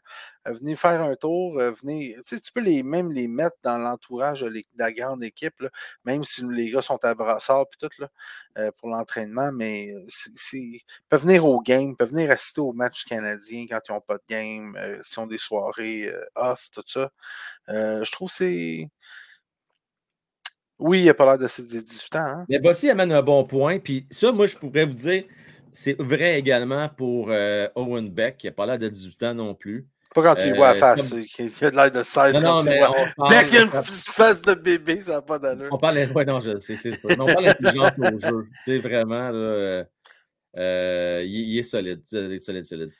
Euh, 0.47 0.53
venez 0.53 0.75
faire 0.75 1.01
un 1.01 1.15
tour, 1.15 1.59
euh, 1.59 1.71
venez. 1.71 2.15
Tu 2.27 2.51
peux 2.53 2.61
les, 2.61 2.83
même 2.83 3.11
les 3.11 3.27
mettre 3.27 3.57
dans 3.63 3.77
l'entourage 3.77 4.41
de, 4.41 4.61
la 4.77 4.91
grande 4.91 5.23
équipe, 5.23 5.63
même 6.05 6.23
si 6.23 6.43
les 6.45 6.69
gars 6.69 6.81
sont 6.81 7.03
à 7.03 7.15
brassard 7.15 7.67
puis 7.69 7.79
tout 7.79 8.01
là, 8.01 8.09
euh, 8.57 8.71
pour 8.79 8.89
l'entraînement, 8.89 9.51
mais 9.51 9.93
ils 10.53 10.79
peuvent 11.09 11.23
venir 11.23 11.45
au 11.45 11.61
game, 11.61 11.95
peuvent 11.95 12.11
venir 12.11 12.31
assister 12.31 12.61
aux 12.61 12.73
matchs 12.73 13.05
canadiens 13.05 13.65
quand 13.69 13.79
ils 13.89 13.91
n'ont 13.93 14.01
pas 14.01 14.17
de 14.17 14.23
game, 14.29 14.77
s'ils 15.03 15.19
ont 15.19 15.27
des 15.27 15.37
soirées 15.37 16.11
off, 16.35 16.69
tout 16.71 16.83
ça. 16.87 17.11
je 17.67 18.11
trouve 18.11 18.29
que 18.29 18.35
c'est. 18.35 18.89
Oui, 20.77 21.03
il 21.03 21.09
a 21.09 21.13
pas 21.13 21.25
l'air 21.25 21.37
de 21.37 21.47
18 21.47 22.15
ans. 22.17 22.19
Hein? 22.19 22.45
Mais 22.49 22.59
Bossy 22.59 22.89
amène 22.89 23.13
un 23.13 23.21
bon 23.21 23.45
point. 23.45 23.79
Puis 23.79 24.05
ça, 24.11 24.33
moi, 24.33 24.45
je 24.45 24.57
pourrais 24.57 24.85
vous 24.85 24.93
dire, 24.93 25.23
c'est 25.71 25.97
vrai 26.01 26.37
également 26.37 26.89
pour 26.89 27.29
Owen 27.75 28.09
Beck, 28.09 28.37
qui 28.37 28.47
n'a 28.47 28.51
pas 28.53 28.65
l'air 28.65 28.77
de 28.77 28.89
18 28.89 29.23
ans 29.23 29.33
non 29.35 29.55
plus. 29.55 29.87
Pas 30.15 30.23
quand 30.23 30.41
tu 30.41 30.53
vois 30.53 30.73
la 30.73 30.75
euh, 30.77 30.95
face, 30.95 31.11
il 31.11 31.65
a 31.65 31.71
de 31.71 31.75
l'air 31.75 31.91
de 31.91 32.01
16 32.01 32.41
quand 32.41 32.63
tu 32.63 32.77
vois. 32.77 33.29
Dès 33.29 33.45
qu'il 33.45 33.55
y 33.55 33.57
a 33.57 33.63
une 33.63 33.83
face 33.83 34.41
de 34.41 34.53
bébé, 34.53 35.01
ça 35.01 35.15
n'a 35.15 35.21
pas 35.21 35.37
d'allure. 35.37 35.67
On 35.71 35.77
parle, 35.77 35.97
ouais, 36.15 36.23
non, 36.23 36.39
je, 36.39 36.57
c'est, 36.59 36.77
c'est, 36.77 36.93
on 37.03 37.25
parle 37.25 37.43
d'intelligence 37.43 37.91
au 37.97 38.19
jeu. 38.19 38.47
Tu 38.63 38.71
sais, 38.71 38.77
vraiment, 38.79 39.29
là, 39.29 39.85
euh, 40.57 41.23
il, 41.25 41.59
est 41.59 41.63
solide, 41.63 42.01
solide, 42.05 42.41
solide, 42.41 42.63
solide. 42.63 42.91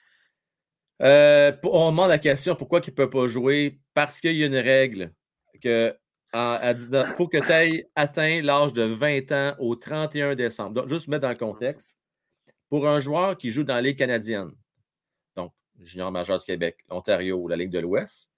Euh, 1.02 1.54
on 1.64 1.92
demande 1.92 2.10
la 2.10 2.18
question 2.18 2.54
pourquoi 2.54 2.82
il 2.86 2.90
ne 2.90 2.96
peut 2.96 3.10
pas 3.10 3.28
jouer? 3.28 3.80
Parce 3.94 4.20
qu'il 4.20 4.36
y 4.36 4.44
a 4.44 4.48
une 4.48 4.58
règle 4.58 5.14
que 5.62 5.96
il 6.34 7.06
faut 7.16 7.30
que 7.30 7.38
tu 7.38 7.50
aies 7.50 7.88
atteint 7.96 8.42
l'âge 8.42 8.74
de 8.74 8.84
20 8.84 9.32
ans 9.32 9.56
au 9.60 9.78
31 9.78 10.36
décembre. 10.36 10.82
Donc, 10.82 10.90
juste 10.90 11.08
mettre 11.08 11.22
dans 11.22 11.30
le 11.30 11.36
contexte. 11.36 11.96
Pour 12.70 12.90
un 12.90 13.00
joueur 13.00 13.38
qui 13.38 13.52
joue 13.52 13.64
dans 13.64 13.80
les 13.80 13.96
canadiennes, 13.96 14.52
junior 15.82 16.12
majeur 16.12 16.38
du 16.38 16.46
Québec, 16.46 16.78
l'Ontario 16.90 17.38
ou 17.38 17.48
la 17.48 17.56
Ligue 17.56 17.72
de 17.72 17.80
l'Ouest, 17.80 18.32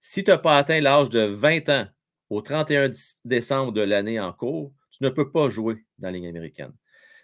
si 0.00 0.22
tu 0.22 0.30
n'as 0.30 0.38
pas 0.38 0.58
atteint 0.58 0.80
l'âge 0.80 1.10
de 1.10 1.20
20 1.20 1.68
ans 1.70 1.86
au 2.30 2.40
31 2.40 2.90
décembre 3.24 3.72
de 3.72 3.80
l'année 3.80 4.20
en 4.20 4.32
cours, 4.32 4.72
tu 4.90 5.02
ne 5.02 5.08
peux 5.08 5.30
pas 5.30 5.48
jouer 5.48 5.84
dans 5.98 6.08
la 6.08 6.12
Ligue 6.12 6.26
américaine. 6.26 6.72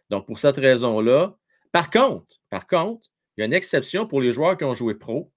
Donc, 0.08 0.26
pour 0.26 0.38
cette 0.38 0.56
raison-là, 0.56 1.36
par 1.72 1.90
contre, 1.90 2.40
par 2.48 2.66
contre, 2.66 3.08
il 3.36 3.40
y 3.40 3.42
a 3.42 3.46
une 3.46 3.52
exception 3.52 4.06
pour 4.06 4.20
les 4.20 4.32
joueurs 4.32 4.56
qui 4.56 4.64
ont 4.64 4.74
joué 4.74 4.94
pro, 4.94 5.32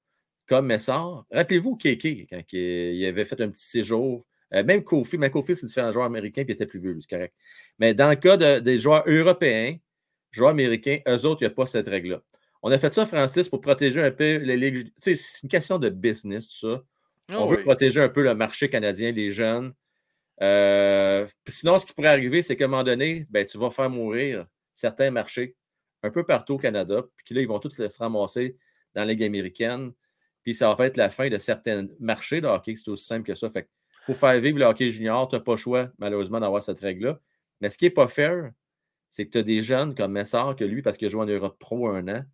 comme 0.47 0.65
Messard. 0.65 1.25
Rappelez-vous 1.31 1.75
Kéké, 1.75 2.27
quand 2.29 2.41
il 2.51 3.05
avait 3.05 3.25
fait 3.25 3.39
un 3.41 3.49
petit 3.49 3.65
séjour, 3.65 4.25
euh, 4.53 4.63
même 4.63 4.83
Kofi, 4.83 5.17
mais 5.17 5.29
Kofi, 5.29 5.55
c'est 5.55 5.65
différent 5.65 5.91
joueur 5.91 6.05
américain, 6.05 6.43
puis 6.43 6.53
il 6.53 6.55
était 6.55 6.65
plus 6.65 6.79
vieux, 6.79 6.97
c'est 6.99 7.09
correct. 7.09 7.33
Mais 7.79 7.93
dans 7.93 8.09
le 8.09 8.15
cas 8.15 8.59
des 8.59 8.79
joueurs 8.79 9.03
européens, 9.07 9.77
joueurs 10.31 10.51
américains, 10.51 10.99
eux 11.07 11.25
autres, 11.25 11.41
il 11.41 11.45
n'y 11.45 11.51
a 11.51 11.55
pas 11.55 11.65
cette 11.65 11.87
règle-là. 11.87 12.21
On 12.63 12.71
a 12.71 12.79
fait 12.79 12.93
ça, 12.93 13.05
Francis, 13.05 13.49
pour 13.49 13.59
protéger 13.59 14.01
un 14.01 14.11
peu 14.11 14.37
les 14.37 14.55
ligues. 14.55 14.91
C'est 14.97 15.15
une 15.43 15.49
question 15.49 15.77
de 15.79 15.89
business, 15.89 16.47
tout 16.47 16.69
ça. 16.69 16.83
Ah 17.29 17.39
on 17.39 17.47
veut 17.47 17.61
protéger 17.61 18.01
un 18.01 18.09
peu 18.09 18.23
le 18.23 18.35
marché 18.35 18.69
canadien 18.69 19.11
des 19.11 19.31
jeunes. 19.31 19.73
Euh, 20.41 21.27
sinon, 21.45 21.77
ce 21.77 21.85
qui 21.85 21.93
pourrait 21.93 22.07
arriver, 22.07 22.41
c'est 22.41 22.55
qu'à 22.55 22.65
un 22.65 22.69
moment 22.69 22.83
donné, 22.83 23.25
ben, 23.31 23.45
tu 23.45 23.57
vas 23.57 23.69
faire 23.69 23.89
mourir 23.89 24.47
certains 24.73 25.11
marchés 25.11 25.55
un 26.03 26.09
peu 26.09 26.25
partout 26.25 26.55
au 26.55 26.57
Canada, 26.57 27.03
puis 27.17 27.35
là, 27.35 27.41
ils 27.41 27.47
vont 27.47 27.59
tous 27.59 27.69
se 27.69 27.97
ramasser 27.97 28.57
dans 28.95 29.01
la 29.01 29.07
Ligue 29.07 29.23
américaine. 29.23 29.91
Puis 30.43 30.55
ça 30.55 30.73
va 30.73 30.85
être 30.87 30.97
la 30.97 31.09
fin 31.09 31.29
de 31.29 31.37
certains 31.37 31.87
marchés 31.99 32.41
de 32.41 32.47
hockey. 32.47 32.75
C'est 32.75 32.89
aussi 32.89 33.05
simple 33.05 33.25
que 33.25 33.35
ça. 33.35 33.49
Fait 33.49 33.69
pour 34.05 34.17
faire 34.17 34.37
vivre 34.39 34.59
le 34.59 34.65
hockey 34.65 34.91
junior, 34.91 35.27
tu 35.27 35.35
n'as 35.35 35.41
pas 35.41 35.53
le 35.53 35.57
choix, 35.57 35.89
malheureusement, 35.97 36.39
d'avoir 36.39 36.61
cette 36.61 36.79
règle-là. 36.79 37.19
Mais 37.61 37.69
ce 37.69 37.77
qui 37.77 37.85
n'est 37.85 37.91
pas 37.91 38.09
fair, 38.09 38.51
c'est 39.09 39.25
que 39.25 39.31
tu 39.31 39.37
as 39.37 39.43
des 39.43 39.61
jeunes 39.61 39.95
comme 39.95 40.11
Messard, 40.11 40.55
que 40.57 40.65
lui, 40.65 40.81
parce 40.81 40.97
qu'il 40.97 41.07
a 41.07 41.09
joué 41.09 41.21
en 41.21 41.25
Europe 41.25 41.57
Pro 41.59 41.87
un 41.87 42.07
an, 42.09 42.25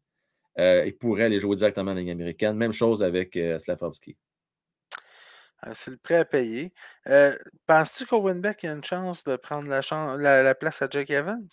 euh, 0.60 0.84
il 0.86 0.98
pourrait 0.98 1.24
aller 1.24 1.40
jouer 1.40 1.56
directement 1.56 1.92
en 1.92 1.96
Ligue 1.96 2.10
américaine. 2.10 2.56
Même 2.58 2.74
chose 2.74 3.02
avec 3.02 3.38
euh, 3.38 3.58
Slavovski. 3.60 4.18
Ah, 5.62 5.74
c'est 5.74 5.92
le 5.92 5.98
prêt 5.98 6.16
à 6.16 6.26
payer. 6.26 6.74
Euh, 7.08 7.36
penses-tu 7.66 8.06
qu'Owen 8.06 8.42
Beck 8.42 8.64
a 8.64 8.72
une 8.72 8.84
chance 8.84 9.24
de 9.24 9.36
prendre 9.36 9.68
la, 9.70 10.56
place 10.56 10.82
à 10.82 10.88
Jack 10.90 11.10
Evans? 11.10 11.48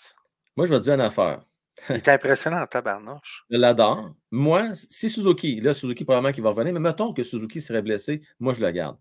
Moi, 0.57 0.67
je 0.67 0.73
vais 0.73 0.79
te 0.79 0.85
dire 0.85 0.95
une 0.95 1.01
affaire. 1.01 1.43
Il 1.91 1.97
est 1.97 2.09
impressionnant 2.09 2.63
en 2.63 2.67
tabarnouche. 2.67 3.45
Je 3.51 3.57
l'adore. 3.57 4.15
Moi, 4.31 4.71
si 4.75 5.11
Suzuki, 5.11 5.61
là, 5.61 5.75
Suzuki 5.75 6.05
probablement 6.05 6.33
qu'il 6.33 6.43
va 6.43 6.51
revenir, 6.51 6.73
mais 6.73 6.81
mettons 6.81 7.13
que 7.13 7.23
Suzuki 7.23 7.61
serait 7.61 7.83
blessé, 7.83 8.23
moi, 8.41 8.55
je 8.55 8.65
le 8.65 8.71
garde. 8.71 8.97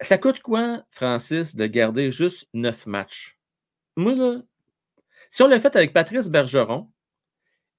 Ça 0.00 0.18
coûte 0.18 0.40
quoi, 0.40 0.82
Francis, 0.90 1.54
de 1.54 1.64
garder 1.66 2.10
juste 2.10 2.48
neuf 2.54 2.86
matchs? 2.86 3.38
Moi, 3.96 4.14
là, 4.14 4.42
si 5.30 5.42
on 5.42 5.48
l'a 5.48 5.60
fait 5.60 5.74
avec 5.76 5.92
Patrice 5.92 6.28
Bergeron, 6.28 6.91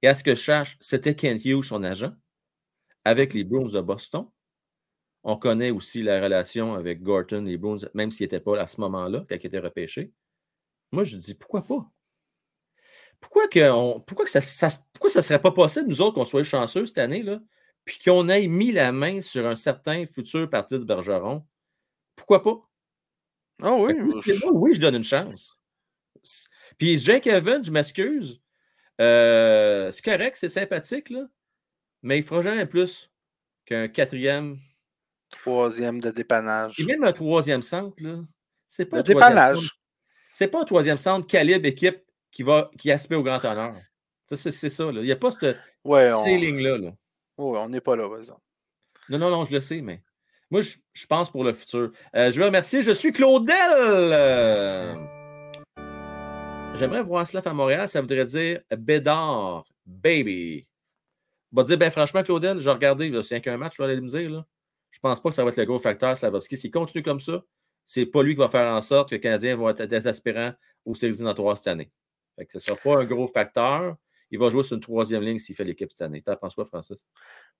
et 0.03 0.07
à 0.07 0.15
ce 0.15 0.23
que 0.23 0.35
je 0.35 0.41
cherche, 0.41 0.77
c'était 0.81 1.15
Kent 1.15 1.45
Hughes, 1.45 1.63
son 1.63 1.81
agent, 1.81 2.11
avec 3.05 3.33
les 3.33 3.45
Bruins 3.45 3.71
de 3.71 3.79
Boston. 3.79 4.27
On 5.23 5.37
connaît 5.37 5.71
aussi 5.71 6.03
la 6.03 6.21
relation 6.21 6.73
avec 6.73 7.01
Gorton 7.01 7.45
et 7.45 7.51
les 7.51 7.57
Bruins, 7.57 7.77
même 7.93 8.11
s'il 8.11 8.25
n'était 8.25 8.41
pas 8.41 8.59
à 8.59 8.67
ce 8.67 8.81
moment-là, 8.81 9.23
quand 9.29 9.35
il 9.35 9.45
était 9.45 9.59
repêché. 9.59 10.11
Moi, 10.91 11.05
je 11.05 11.15
dis, 11.15 11.33
pourquoi 11.33 11.63
pas? 11.63 11.89
Pourquoi 13.21 13.47
que, 13.47 13.99
pourquoi 13.99 14.25
que 14.25 14.31
ça 14.31 14.39
ne 14.67 15.21
serait 15.21 15.41
pas 15.41 15.51
possible, 15.51 15.87
nous 15.87 16.01
autres, 16.01 16.15
qu'on 16.15 16.25
soit 16.25 16.43
chanceux 16.43 16.85
cette 16.85 16.97
année, 16.97 17.23
là, 17.23 17.39
puis 17.85 17.97
qu'on 18.03 18.27
ait 18.27 18.47
mis 18.47 18.73
la 18.73 18.91
main 18.91 19.21
sur 19.21 19.47
un 19.47 19.55
certain 19.55 20.05
futur 20.05 20.49
parti 20.49 20.77
de 20.77 20.83
Bergeron? 20.83 21.47
Pourquoi 22.17 22.43
pas? 22.43 22.57
Ah 23.61 23.75
oui. 23.75 23.93
oui, 24.51 24.75
je 24.75 24.81
donne 24.81 24.95
une 24.95 25.03
chance. 25.05 25.57
Puis 26.77 26.97
Jake 26.97 27.27
Evans, 27.27 27.63
je 27.63 27.71
m'excuse, 27.71 28.42
euh, 29.01 29.91
c'est 29.91 30.03
correct, 30.03 30.37
c'est 30.37 30.49
sympathique, 30.49 31.09
là, 31.09 31.27
mais 32.01 32.17
il 32.17 32.21
ne 32.21 32.25
fera 32.25 32.41
jamais 32.41 32.65
plus 32.65 33.09
qu'un 33.65 33.87
quatrième. 33.87 34.59
Troisième 35.29 35.99
de 35.99 36.11
dépannage. 36.11 36.79
Et 36.79 36.85
même 36.85 37.03
un 37.03 37.13
troisième 37.13 37.61
centre, 37.61 38.01
là. 38.03 38.19
C'est 38.67 38.85
pas 38.85 38.99
un 38.99 39.01
dépannage. 39.01 39.71
C'est 40.31 40.47
pas 40.47 40.61
un 40.61 40.65
troisième 40.65 40.97
centre 40.97 41.27
calibre 41.27 41.65
équipe 41.65 42.01
qui, 42.31 42.43
va, 42.43 42.71
qui 42.77 42.91
aspire 42.91 43.19
au 43.19 43.23
grand 43.23 43.43
honneur. 43.43 43.75
c'est 44.25 44.51
ça, 44.51 44.85
là. 44.85 45.01
Il 45.01 45.05
n'y 45.05 45.11
a 45.11 45.15
pas 45.15 45.31
ce 45.31 45.55
ouais, 45.85 46.11
ceiling-là. 46.23 46.77
Là. 46.77 46.91
Oui, 47.37 47.57
on 47.57 47.69
n'est 47.69 47.81
pas 47.81 47.95
là, 47.95 48.07
par 48.07 48.19
exemple. 48.19 48.41
Non, 49.09 49.17
non, 49.17 49.29
non, 49.29 49.45
je 49.45 49.53
le 49.53 49.61
sais, 49.61 49.81
mais 49.81 50.01
moi, 50.49 50.61
je, 50.61 51.05
pense 51.07 51.31
pour 51.31 51.43
le 51.43 51.53
futur. 51.53 51.91
Euh, 52.15 52.31
je 52.31 52.39
veux 52.39 52.45
remercier, 52.45 52.83
je 52.83 52.91
suis 52.91 53.11
Claudel. 53.11 53.57
J'aimerais 56.75 57.03
voir 57.03 57.25
cela 57.25 57.41
à 57.45 57.53
Montréal, 57.53 57.87
ça 57.87 58.01
voudrait 58.01 58.25
dire 58.25 58.61
Bédard, 58.75 59.65
baby. 59.85 60.67
On 61.51 61.57
va 61.57 61.63
dire, 61.63 61.77
ben 61.77 61.91
franchement, 61.91 62.23
Claudel, 62.23 62.59
je 62.59 62.65
vais 62.65 62.71
regarder, 62.71 63.21
c'est 63.21 63.39
qu'un 63.41 63.57
match, 63.57 63.75
je 63.77 63.83
vais 63.83 63.91
aller 63.91 64.01
me 64.01 64.07
dire. 64.07 64.29
Là. 64.29 64.45
Je 64.89 64.99
pense 64.99 65.21
pas 65.21 65.29
que 65.29 65.35
ça 65.35 65.43
va 65.43 65.49
être 65.49 65.57
le 65.57 65.65
gros 65.65 65.79
facteur, 65.79 66.17
Slavovski. 66.17 66.57
S'il 66.57 66.71
continue 66.71 67.03
comme 67.03 67.19
ça, 67.19 67.43
c'est 67.85 68.07
pas 68.07 68.23
lui 68.23 68.33
qui 68.33 68.39
va 68.39 68.49
faire 68.49 68.73
en 68.73 68.81
sorte 68.81 69.09
que 69.09 69.15
les 69.15 69.21
Canadiens 69.21 69.55
vont 69.55 69.69
être 69.69 69.83
désespérants 69.83 70.53
aux 70.83 70.95
séries 70.95 71.11
éliminatoires 71.11 71.57
cette 71.57 71.67
année. 71.67 71.91
Fait 72.35 72.45
que 72.45 72.51
ce 72.53 72.57
ne 72.57 72.61
sera 72.61 72.75
pas 72.77 73.01
un 73.01 73.05
gros 73.05 73.27
facteur. 73.27 73.95
Il 74.31 74.39
va 74.39 74.49
jouer 74.49 74.63
sur 74.63 74.75
une 74.75 74.81
troisième 74.81 75.21
ligne 75.21 75.37
s'il 75.37 75.55
fait 75.55 75.63
l'équipe 75.63 75.91
cette 75.91 76.01
année. 76.01 76.21
Tu 76.21 76.35
penses 76.41 76.55
quoi, 76.55 76.65
Francis? 76.65 77.05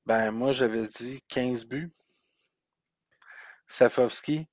Ben, 0.06 0.32
moi, 0.32 0.52
j'avais 0.54 0.88
dit 0.88 1.22
15 1.28 1.66
buts. 1.66 1.92
Safovski, 3.68 4.48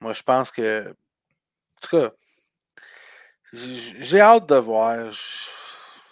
moi, 0.00 0.12
je 0.12 0.22
pense 0.22 0.50
que. 0.50 0.90
En 0.90 1.80
tout 1.80 1.96
cas, 1.96 2.12
j'ai 3.52 4.20
hâte 4.20 4.48
de 4.48 4.56
voir. 4.56 5.12
Je, 5.12 5.18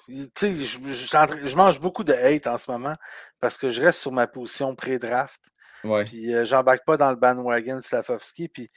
je, 0.09 1.47
je, 1.47 1.57
mange 1.57 1.81
beaucoup 1.81 2.05
de 2.05 2.13
hate 2.13 2.47
en 2.47 2.59
ce 2.59 2.71
moment 2.71 2.95
parce 3.41 3.57
que 3.57 3.71
je 3.71 3.81
reste 3.81 4.01
sur 4.01 4.13
ma 4.13 4.27
position 4.27 4.75
pré-draft. 4.75 5.41
Ouais. 5.85 6.05
Puis 6.05 6.35
euh, 6.35 6.45
j'embarque 6.45 6.85
pas 6.85 6.97
dans 6.97 7.11
le 7.11 7.17
bandwagon 7.17 7.81
Slavovski. 7.81 8.49
Puis 8.49 8.69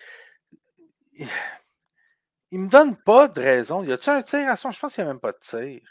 il, 2.51 2.59
me 2.59 2.69
donne 2.69 2.95
pas 2.95 3.27
de 3.27 3.39
raison. 3.39 3.83
Y 3.83 3.91
a-tu 3.91 4.09
un 4.09 4.21
tir 4.21 4.47
à 4.47 4.55
son? 4.55 4.71
Je 4.71 4.79
pense 4.79 4.95
qu'il 4.95 5.03
n'y 5.03 5.09
a 5.09 5.13
même 5.13 5.19
pas 5.19 5.31
de 5.31 5.39
tir. 5.39 5.81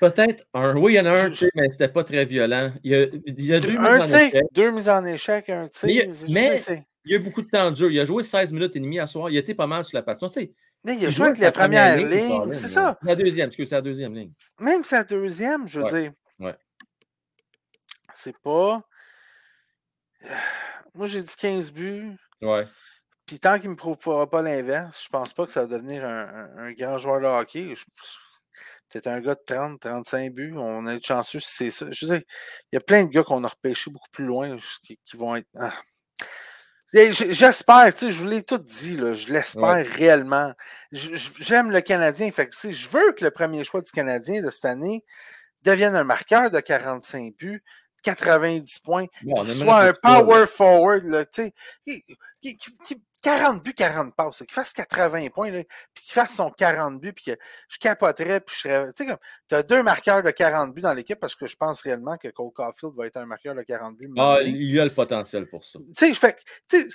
Peut-être 0.00 0.44
un. 0.52 0.76
Oui, 0.76 0.94
il 0.94 0.96
y 0.96 1.00
en 1.00 1.06
a 1.06 1.26
un, 1.26 1.30
mais 1.54 1.70
c'était 1.70 1.88
pas 1.88 2.04
très 2.04 2.24
violent. 2.24 2.72
Il 2.82 2.90
y 2.90 2.94
a, 2.94 3.06
il 3.26 3.44
y 3.44 3.54
a 3.54 3.60
deux, 3.60 3.76
un 3.76 4.00
mises 4.00 4.14
en 4.14 4.18
échec. 4.18 4.34
deux 4.52 4.70
mises 4.70 4.88
en 4.88 5.04
échec, 5.04 5.48
un 5.48 5.68
tir. 5.68 6.08
Mais, 6.28 6.50
mais 6.58 6.84
il 7.04 7.12
y 7.12 7.14
a 7.14 7.18
eu 7.18 7.22
beaucoup 7.22 7.42
de 7.42 7.48
temps 7.48 7.70
de 7.70 7.76
jeu. 7.76 7.92
Il 7.92 8.00
a 8.00 8.04
joué 8.04 8.22
16 8.22 8.52
minutes 8.52 8.76
et 8.76 8.80
demie 8.80 8.98
à 8.98 9.06
soir. 9.06 9.30
Il 9.30 9.36
était 9.36 9.54
pas 9.54 9.66
mal 9.66 9.84
sur 9.84 9.96
la 9.96 10.02
patine. 10.02 10.28
Tu 10.28 10.34
sais, 10.34 10.52
mais 10.84 10.96
il 10.96 11.06
a 11.06 11.10
joué 11.10 11.28
avec 11.28 11.38
la 11.38 11.52
première, 11.52 11.96
ligne, 11.96 12.52
c'est 12.52 12.68
ça. 12.68 12.98
La 13.02 13.14
deuxième, 13.14 13.48
parce 13.48 13.56
que 13.56 13.64
c'est 13.64 13.74
la 13.74 13.82
deuxième 13.82 14.14
ligne. 14.14 14.32
Même 14.60 14.84
c'est 14.84 14.96
la 14.96 15.04
deuxième, 15.04 15.68
je 15.68 15.80
veux 15.80 15.86
ouais. 15.86 16.02
dire. 16.02 16.12
Ouais. 16.38 16.56
C'est 18.14 18.36
pas. 18.38 18.82
Moi, 20.94 21.06
j'ai 21.06 21.22
dit 21.22 21.34
15 21.36 21.72
buts. 21.72 22.16
Ouais. 22.40 22.66
Puis 23.26 23.38
tant 23.38 23.58
qu'il 23.58 23.70
ne 23.70 23.74
me 23.74 23.76
prouvera 23.76 24.28
pas 24.28 24.42
l'inverse, 24.42 25.04
je 25.04 25.08
pense 25.08 25.32
pas 25.32 25.46
que 25.46 25.52
ça 25.52 25.62
va 25.62 25.66
devenir 25.66 26.04
un, 26.04 26.26
un, 26.26 26.58
un 26.58 26.72
grand 26.72 26.98
joueur 26.98 27.20
de 27.20 27.26
hockey. 27.26 27.74
C'est 28.92 29.06
un 29.06 29.20
gars 29.20 29.34
de 29.34 29.40
30, 29.46 29.80
35 29.80 30.34
buts. 30.34 30.54
On 30.56 30.86
a 30.86 30.94
été 30.94 31.06
chanceux 31.06 31.40
si 31.40 31.54
c'est 31.54 31.70
ça. 31.70 31.86
Je 31.90 32.04
sais, 32.04 32.26
il 32.70 32.76
y 32.76 32.78
a 32.78 32.80
plein 32.80 33.04
de 33.04 33.08
gars 33.08 33.22
qu'on 33.22 33.42
a 33.44 33.48
repêchés 33.48 33.90
beaucoup 33.90 34.10
plus 34.12 34.26
loin 34.26 34.58
qui, 34.82 34.98
qui 35.04 35.16
vont 35.16 35.34
être. 35.36 35.48
Ah. 35.56 35.72
J'espère, 36.92 37.94
tu 37.94 38.06
sais, 38.06 38.12
je 38.12 38.18
vous 38.18 38.26
l'ai 38.26 38.42
tout 38.42 38.58
dit, 38.58 38.96
là, 38.96 39.14
je 39.14 39.32
l'espère 39.32 39.62
ouais. 39.62 39.82
réellement. 39.82 40.52
J'aime 40.90 41.70
le 41.70 41.80
Canadien. 41.80 42.30
Fait 42.30 42.48
que, 42.48 42.70
je 42.70 42.88
veux 42.88 43.12
que 43.12 43.24
le 43.24 43.30
premier 43.30 43.64
choix 43.64 43.80
du 43.80 43.90
Canadien 43.90 44.42
de 44.42 44.50
cette 44.50 44.66
année 44.66 45.02
devienne 45.62 45.94
un 45.94 46.04
marqueur 46.04 46.50
de 46.50 46.60
45 46.60 47.34
buts, 47.36 47.62
90 48.02 48.80
points, 48.80 49.06
bon, 49.22 49.42
qu'il 49.42 49.52
soit 49.52 49.80
un 49.80 49.92
power 49.94 50.46
forward, 50.46 51.04
là, 51.04 51.24
tu 51.24 51.44
sais, 51.44 51.54
qui, 51.86 52.04
qui, 52.42 52.58
qui, 52.84 53.02
40 53.22 53.62
buts, 53.62 53.74
40 53.74 54.14
passes, 54.14 54.38
qu'il 54.38 54.52
fasse 54.52 54.72
80 54.72 55.28
points, 55.28 55.50
là, 55.50 55.62
puis 55.94 56.04
qu'il 56.04 56.12
fasse 56.12 56.34
son 56.34 56.50
40 56.50 57.00
buts, 57.00 57.12
puis 57.12 57.26
que 57.26 57.38
je 57.68 57.78
capoterais, 57.78 58.40
puis 58.40 58.54
je 58.56 58.60
serais. 58.62 58.86
Tu 58.88 58.92
sais, 58.96 59.06
comme, 59.06 59.18
tu 59.48 59.54
as 59.54 59.62
deux 59.62 59.82
marqueurs 59.82 60.22
de 60.22 60.30
40 60.30 60.74
buts 60.74 60.80
dans 60.80 60.92
l'équipe 60.92 61.18
parce 61.18 61.36
que 61.36 61.46
je 61.46 61.56
pense 61.56 61.82
réellement 61.82 62.16
que 62.16 62.28
Cole 62.28 62.52
Caulfield 62.52 62.94
va 62.96 63.06
être 63.06 63.16
un 63.16 63.26
marqueur 63.26 63.54
de 63.54 63.62
40 63.62 63.96
buts. 63.96 64.10
Ah, 64.18 64.38
il 64.44 64.70
y 64.70 64.80
a 64.80 64.84
le 64.84 64.90
potentiel 64.90 65.46
pour 65.46 65.64
ça. 65.64 65.78
Tu 65.78 65.86
sais, 65.94 66.14
je 66.14 66.18
fais. 66.18 66.36
Tu 66.68 66.80
sais, 66.80 66.88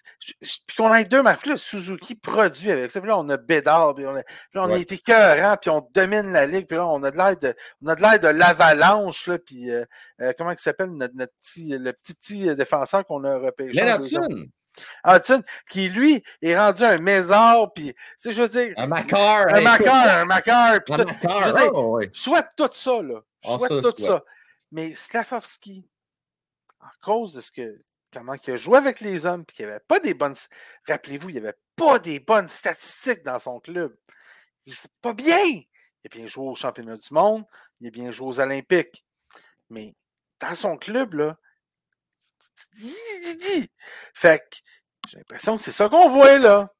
puis 0.67 0.75
qu'on 0.77 0.93
ait 0.93 1.05
deux 1.05 1.23
marqueurs, 1.23 1.53
là, 1.53 1.57
Suzuki 1.57 2.15
produit 2.15 2.71
avec 2.71 2.91
ça, 2.91 2.99
puis 2.99 3.09
là, 3.09 3.17
on 3.17 3.29
a 3.29 3.37
Bédard, 3.37 3.95
puis 3.95 4.05
on 4.05 4.15
a, 4.15 4.23
puis 4.23 4.33
là, 4.53 4.63
on 4.63 4.67
ouais. 4.67 4.75
a 4.75 4.77
été 4.79 4.97
cœurant, 4.97 5.55
puis 5.55 5.69
on 5.69 5.87
domine 5.93 6.33
la 6.33 6.45
ligue, 6.45 6.67
puis 6.67 6.77
là, 6.77 6.85
on 6.87 7.01
a 7.03 7.11
de 7.11 7.17
l'air 7.17 7.37
de, 7.37 7.53
on 7.81 7.87
a 7.87 7.95
de 7.95 8.01
l'air 8.01 8.19
de 8.19 8.27
l'avalanche, 8.27 9.27
là, 9.27 9.39
puis 9.39 9.71
euh, 9.71 9.85
euh, 10.21 10.33
comment 10.37 10.51
il 10.51 10.59
s'appelle 10.59 10.89
notre, 10.89 11.15
notre, 11.15 11.33
petit, 11.39 11.67
le 11.69 11.93
petit 11.93 12.13
petit 12.13 12.55
défenseur 12.55 13.05
qu'on 13.05 13.23
a 13.23 13.37
repêché. 13.37 13.79
Hudson, 15.05 15.43
qui 15.69 15.89
lui 15.89 16.23
est 16.41 16.57
rendu 16.57 16.83
un 16.83 16.97
Mézard, 16.97 17.73
puis, 17.73 17.93
tu 17.93 17.99
sais, 18.17 18.31
je 18.31 18.41
veux 18.41 18.49
dire. 18.49 18.73
Un 18.77 18.87
Macar. 18.87 19.47
Un 19.49 19.61
Macar, 19.61 20.17
un 20.19 20.25
Macar. 20.25 20.83
Puis 20.83 20.95
tout, 20.95 21.05
Macar. 21.05 21.43
Je 21.43 21.47
veux 21.49 21.59
dire, 21.59 21.71
oh, 21.73 21.97
oui. 21.97 22.09
souhaite 22.13 22.49
tout 22.55 22.69
ça, 22.71 23.01
là. 23.01 23.21
Je 23.43 23.49
souhaite 23.49 23.71
oh, 23.71 23.81
ça, 23.81 23.91
tout 23.91 24.01
ça. 24.03 24.23
Mais 24.71 24.95
Slavovski, 24.95 25.87
en 26.81 26.89
cause 27.01 27.33
de 27.33 27.41
ce 27.41 27.51
que. 27.51 27.81
Comment 28.09 28.35
il 28.47 28.53
a 28.53 28.55
joué 28.55 28.77
avec 28.77 29.01
les 29.01 29.25
hommes, 29.25 29.43
puis 29.43 29.57
qu'il 29.57 29.65
n'y 29.65 29.71
avait 29.71 29.83
pas 29.85 29.99
des 29.99 30.13
bonnes. 30.13 30.35
Rappelez-vous, 30.87 31.29
il 31.29 31.33
n'y 31.33 31.39
avait 31.39 31.57
pas 31.75 31.99
des 31.99 32.19
bonnes 32.21 32.47
statistiques 32.47 33.23
dans 33.23 33.37
son 33.37 33.59
club. 33.59 33.95
Il 34.65 34.71
ne 34.71 34.75
joue 34.75 34.87
pas 35.01 35.13
bien. 35.13 35.43
Il 35.43 35.65
a 36.05 36.09
bien 36.09 36.25
joué 36.25 36.47
au 36.47 36.55
championnat 36.55 36.95
du 36.95 37.13
monde, 37.13 37.43
il 37.81 37.87
a 37.87 37.89
bien 37.91 38.11
joué 38.11 38.27
aux 38.27 38.39
Olympiques. 38.39 39.03
Mais 39.69 39.93
dans 40.39 40.55
son 40.55 40.77
club, 40.77 41.15
là, 41.15 41.37
fait 44.13 44.39
que 44.39 44.57
j'ai 45.09 45.17
l'impression 45.17 45.57
que 45.57 45.63
c'est 45.63 45.71
ça 45.71 45.89
qu'on 45.89 46.09
voit 46.09 46.37
là. 46.37 46.73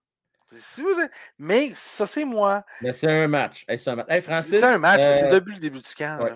Mais 1.38 1.72
ça, 1.74 2.08
c'est 2.08 2.24
moi. 2.24 2.64
Mais 2.82 2.94
c'est 2.94 3.12
un 3.12 3.28
match. 3.28 3.66
Hey, 3.68 3.78
c'est 3.78 3.90
un 3.90 3.96
match. 3.96 4.08
Hey, 4.10 4.22
Francis. 4.22 4.60
C'est 4.60 4.64
un 4.64 4.78
match, 4.78 5.02
euh, 5.02 5.14
c'est 5.14 5.30
depuis 5.30 5.56
le 5.56 5.60
début 5.60 5.80
du 5.80 5.94
camp. 5.94 6.24
Ouais. 6.24 6.32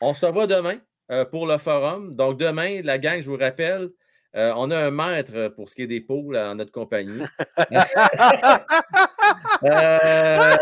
On 0.00 0.14
se 0.14 0.24
revoit 0.24 0.46
demain 0.46 0.78
euh, 1.10 1.24
pour 1.24 1.46
le 1.46 1.58
forum. 1.58 2.14
Donc, 2.14 2.38
demain, 2.38 2.80
la 2.82 2.98
gang, 2.98 3.20
je 3.20 3.28
vous 3.28 3.36
rappelle, 3.36 3.90
euh, 4.36 4.52
on 4.56 4.70
a 4.70 4.78
un 4.78 4.90
maître 4.90 5.48
pour 5.48 5.68
ce 5.68 5.74
qui 5.74 5.82
est 5.82 5.86
des 5.86 6.00
poules 6.00 6.36
en 6.36 6.54
notre 6.54 6.70
compagnie. 6.72 7.22
euh. 9.64 10.38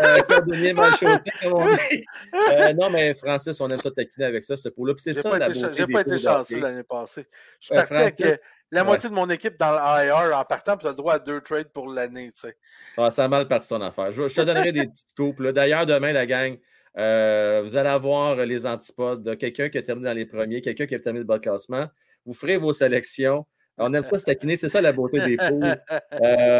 Euh, 2.51 2.73
non, 2.73 2.89
mais 2.89 3.13
Francis, 3.13 3.59
on 3.61 3.69
aime 3.69 3.79
ça 3.79 3.91
taquiner 3.91 4.25
avec 4.25 4.43
ça, 4.43 4.57
ce 4.57 4.69
pot-là. 4.69 4.93
c'est 4.97 5.13
ça 5.13 5.29
pas 5.29 5.39
la 5.39 5.49
été, 5.49 5.59
J'ai 5.73 5.87
pas 5.87 6.01
été 6.01 6.17
chanceux 6.17 6.59
l'année 6.59 6.83
passée. 6.83 7.25
Je 7.59 7.67
suis 7.67 7.73
euh, 7.73 7.77
parti 7.77 7.93
Francis, 7.93 8.25
avec 8.25 8.41
la 8.71 8.81
ouais. 8.81 8.87
moitié 8.87 9.09
de 9.09 9.15
mon 9.15 9.29
équipe 9.29 9.57
dans 9.57 9.71
l'IR 9.71 10.37
en 10.37 10.43
partant, 10.43 10.75
puis 10.75 10.81
tu 10.83 10.87
as 10.87 10.91
le 10.91 10.97
droit 10.97 11.13
à 11.13 11.19
deux 11.19 11.41
trades 11.41 11.71
pour 11.71 11.87
l'année. 11.91 12.31
Tu 12.33 12.41
sais. 12.41 12.57
ah, 12.97 13.11
ça 13.11 13.25
a 13.25 13.27
mal 13.27 13.47
parti 13.47 13.69
ton 13.69 13.81
affaire. 13.81 14.11
Je, 14.11 14.27
je 14.27 14.35
te 14.35 14.41
donnerai 14.41 14.71
des 14.71 14.87
petites 14.87 15.15
coupes. 15.15 15.41
D'ailleurs, 15.41 15.85
demain, 15.85 16.11
la 16.11 16.25
gang, 16.25 16.57
euh, 16.97 17.61
vous 17.63 17.75
allez 17.75 17.89
avoir 17.89 18.35
les 18.37 18.65
antipodes 18.65 19.23
de 19.23 19.33
quelqu'un 19.33 19.69
qui 19.69 19.77
a 19.77 19.81
terminé 19.81 20.07
dans 20.07 20.15
les 20.15 20.25
premiers, 20.25 20.61
quelqu'un 20.61 20.85
qui 20.85 20.95
a 20.95 20.99
terminé 20.99 21.19
le 21.19 21.25
bas 21.27 21.37
de 21.37 21.43
classement. 21.43 21.87
Vous 22.25 22.33
ferez 22.33 22.57
vos 22.57 22.73
sélections. 22.73 23.45
On 23.77 23.93
aime 23.93 24.03
ça 24.03 24.17
se 24.17 24.25
taquiner, 24.25 24.55
c'est 24.55 24.69
ça 24.69 24.79
la 24.81 24.93
beauté 24.93 25.19
des 25.19 25.37
poules. 25.37 25.75
Euh, 26.21 26.59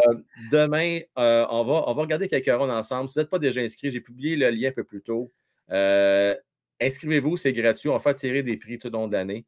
demain, 0.52 1.00
euh, 1.18 1.46
on, 1.48 1.64
va, 1.64 1.84
on 1.86 1.94
va 1.94 2.02
regarder 2.02 2.28
quelques 2.28 2.54
rondes 2.54 2.70
ensemble. 2.70 3.08
Si 3.08 3.14
vous 3.14 3.22
n'êtes 3.22 3.30
pas 3.30 3.38
déjà 3.38 3.62
inscrit, 3.62 3.90
j'ai 3.90 4.00
publié 4.00 4.36
le 4.36 4.50
lien 4.50 4.68
un 4.68 4.72
peu 4.72 4.84
plus 4.84 5.02
tôt. 5.02 5.32
Euh, 5.70 6.34
inscrivez-vous, 6.80 7.36
c'est 7.38 7.52
gratuit. 7.52 7.88
On 7.88 7.94
va 7.94 8.00
faire 8.00 8.14
tirer 8.14 8.42
des 8.42 8.56
prix 8.58 8.78
tout 8.78 8.88
au 8.88 8.90
long 8.90 9.08
de 9.08 9.14
l'année. 9.14 9.46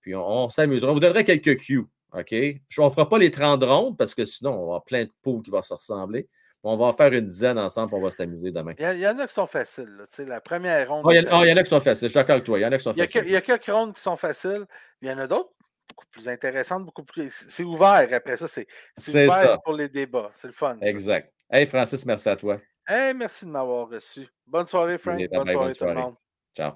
Puis 0.00 0.14
on, 0.16 0.26
on 0.26 0.48
s'amusera. 0.48 0.90
On 0.90 0.94
vous 0.94 1.00
donnerai 1.00 1.22
quelques 1.22 1.58
cues. 1.58 1.84
OK? 2.12 2.34
On 2.78 2.84
ne 2.84 2.90
fera 2.90 3.08
pas 3.08 3.18
les 3.18 3.30
30 3.30 3.62
rondes 3.64 3.96
parce 3.96 4.14
que 4.14 4.24
sinon, 4.24 4.52
on 4.52 4.56
va 4.56 4.62
avoir 4.62 4.84
plein 4.84 5.04
de 5.04 5.10
poules 5.22 5.42
qui 5.42 5.50
vont 5.50 5.62
se 5.62 5.74
ressembler. 5.74 6.28
On 6.62 6.76
va 6.76 6.86
en 6.86 6.92
faire 6.92 7.12
une 7.12 7.24
dizaine 7.24 7.58
ensemble 7.58 7.94
on 7.94 8.00
va 8.00 8.10
s'amuser 8.10 8.50
demain. 8.50 8.72
Il 8.78 8.98
y, 8.98 9.06
en 9.06 9.16
a 9.20 9.26
qui 9.28 9.34
sont 9.34 9.46
faciles. 9.46 9.88
Là. 9.98 10.24
La 10.24 10.40
première 10.40 10.88
ronde. 10.88 11.02
Oh, 11.04 11.12
il, 11.12 11.14
y 11.14 11.18
a, 11.18 11.38
oh, 11.38 11.42
il 11.44 11.50
y 11.50 11.52
en 11.52 11.56
a 11.56 11.62
qui 11.62 11.70
sont 11.70 11.80
faciles. 11.80 12.08
Je 12.08 12.10
suis 12.10 12.14
d'accord 12.18 12.34
avec 12.34 12.44
toi. 12.44 12.58
Il 12.58 12.62
y 12.62 12.66
en 12.66 12.72
a 12.72 12.76
qui 12.76 12.82
sont 12.82 12.92
faciles. 12.92 13.22
Il 13.24 13.30
y 13.30 13.36
a 13.36 13.40
quelques 13.40 13.66
rondes 13.66 13.94
qui 13.94 14.02
sont 14.02 14.16
faciles. 14.16 14.66
Il 15.00 15.08
y 15.08 15.12
en 15.12 15.18
a 15.18 15.28
d'autres? 15.28 15.50
Beaucoup 15.88 16.06
plus 16.10 16.28
intéressantes, 16.28 16.84
beaucoup 16.84 17.04
plus. 17.04 17.30
C'est 17.32 17.64
ouvert 17.64 18.08
après 18.12 18.36
ça. 18.36 18.48
C'est 18.48 18.66
ouvert 19.08 19.32
ça. 19.32 19.58
pour 19.64 19.74
les 19.74 19.88
débats. 19.88 20.30
C'est 20.34 20.48
le 20.48 20.52
fun. 20.52 20.76
Ça. 20.80 20.88
Exact. 20.88 21.32
Hey 21.50 21.66
Francis, 21.66 22.04
merci 22.04 22.28
à 22.28 22.36
toi. 22.36 22.60
Hey, 22.88 23.14
merci 23.14 23.44
de 23.44 23.50
m'avoir 23.50 23.88
reçu. 23.88 24.28
Bonne 24.46 24.66
soirée, 24.66 24.98
Frank. 24.98 25.18
Oui, 25.18 25.26
bonne, 25.28 25.48
soirée, 25.48 25.54
bonne 25.54 25.74
soirée 25.74 25.92
tout 25.92 25.98
le 25.98 26.04
monde. 26.04 26.14
Ciao. 26.56 26.72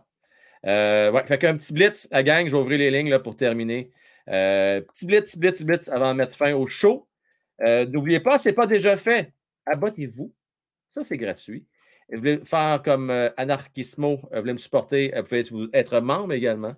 Euh, 0.66 1.10
ouais, 1.12 1.24
fait 1.26 1.38
qu'un 1.38 1.56
petit 1.56 1.72
blitz 1.72 2.08
à 2.10 2.22
gang, 2.22 2.46
je 2.46 2.50
vais 2.50 2.58
ouvrir 2.60 2.78
les 2.78 2.90
lignes 2.90 3.10
là, 3.10 3.20
pour 3.20 3.36
terminer. 3.36 3.92
Euh, 4.28 4.80
petit 4.80 5.06
blitz, 5.06 5.36
blitz, 5.36 5.62
blitz 5.62 5.88
avant 5.88 6.12
de 6.12 6.18
mettre 6.18 6.36
fin 6.36 6.52
au 6.52 6.68
show. 6.68 7.08
Euh, 7.62 7.86
N'oubliez 7.86 8.20
pas, 8.20 8.38
ce 8.38 8.48
n'est 8.48 8.54
pas 8.54 8.66
déjà 8.66 8.96
fait. 8.96 9.32
Abonnez-vous. 9.66 10.34
Ça, 10.88 11.04
c'est 11.04 11.16
gratuit. 11.16 11.66
Vous 12.10 12.18
voulez 12.18 12.40
faire 12.44 12.82
comme 12.84 13.10
euh, 13.10 13.30
Anarchismo, 13.36 14.16
vous 14.16 14.40
voulez 14.40 14.52
me 14.52 14.58
supporter, 14.58 15.12
vous 15.16 15.22
pouvez 15.22 15.68
être 15.72 16.00
membre 16.00 16.32
également. 16.32 16.74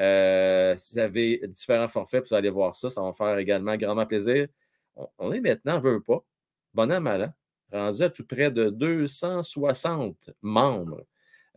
Euh, 0.00 0.74
si 0.76 0.94
vous 0.94 0.98
avez 0.98 1.42
différents 1.46 1.88
forfaits, 1.88 2.28
vous 2.28 2.34
allez 2.34 2.50
voir 2.50 2.74
ça. 2.74 2.90
Ça 2.90 3.02
va 3.02 3.12
faire 3.12 3.36
également 3.38 3.76
grandement 3.76 4.06
plaisir. 4.06 4.48
On, 4.96 5.06
on 5.18 5.32
est 5.32 5.40
maintenant, 5.40 5.78
veut, 5.78 5.94
veut 5.94 6.02
pas, 6.02 6.24
bon 6.72 6.90
an, 6.90 7.00
mal 7.00 7.22
an, 7.72 7.78
rendu 7.78 8.02
à 8.02 8.10
tout 8.10 8.26
près 8.26 8.50
de 8.50 8.70
260 8.70 10.30
membres. 10.40 11.04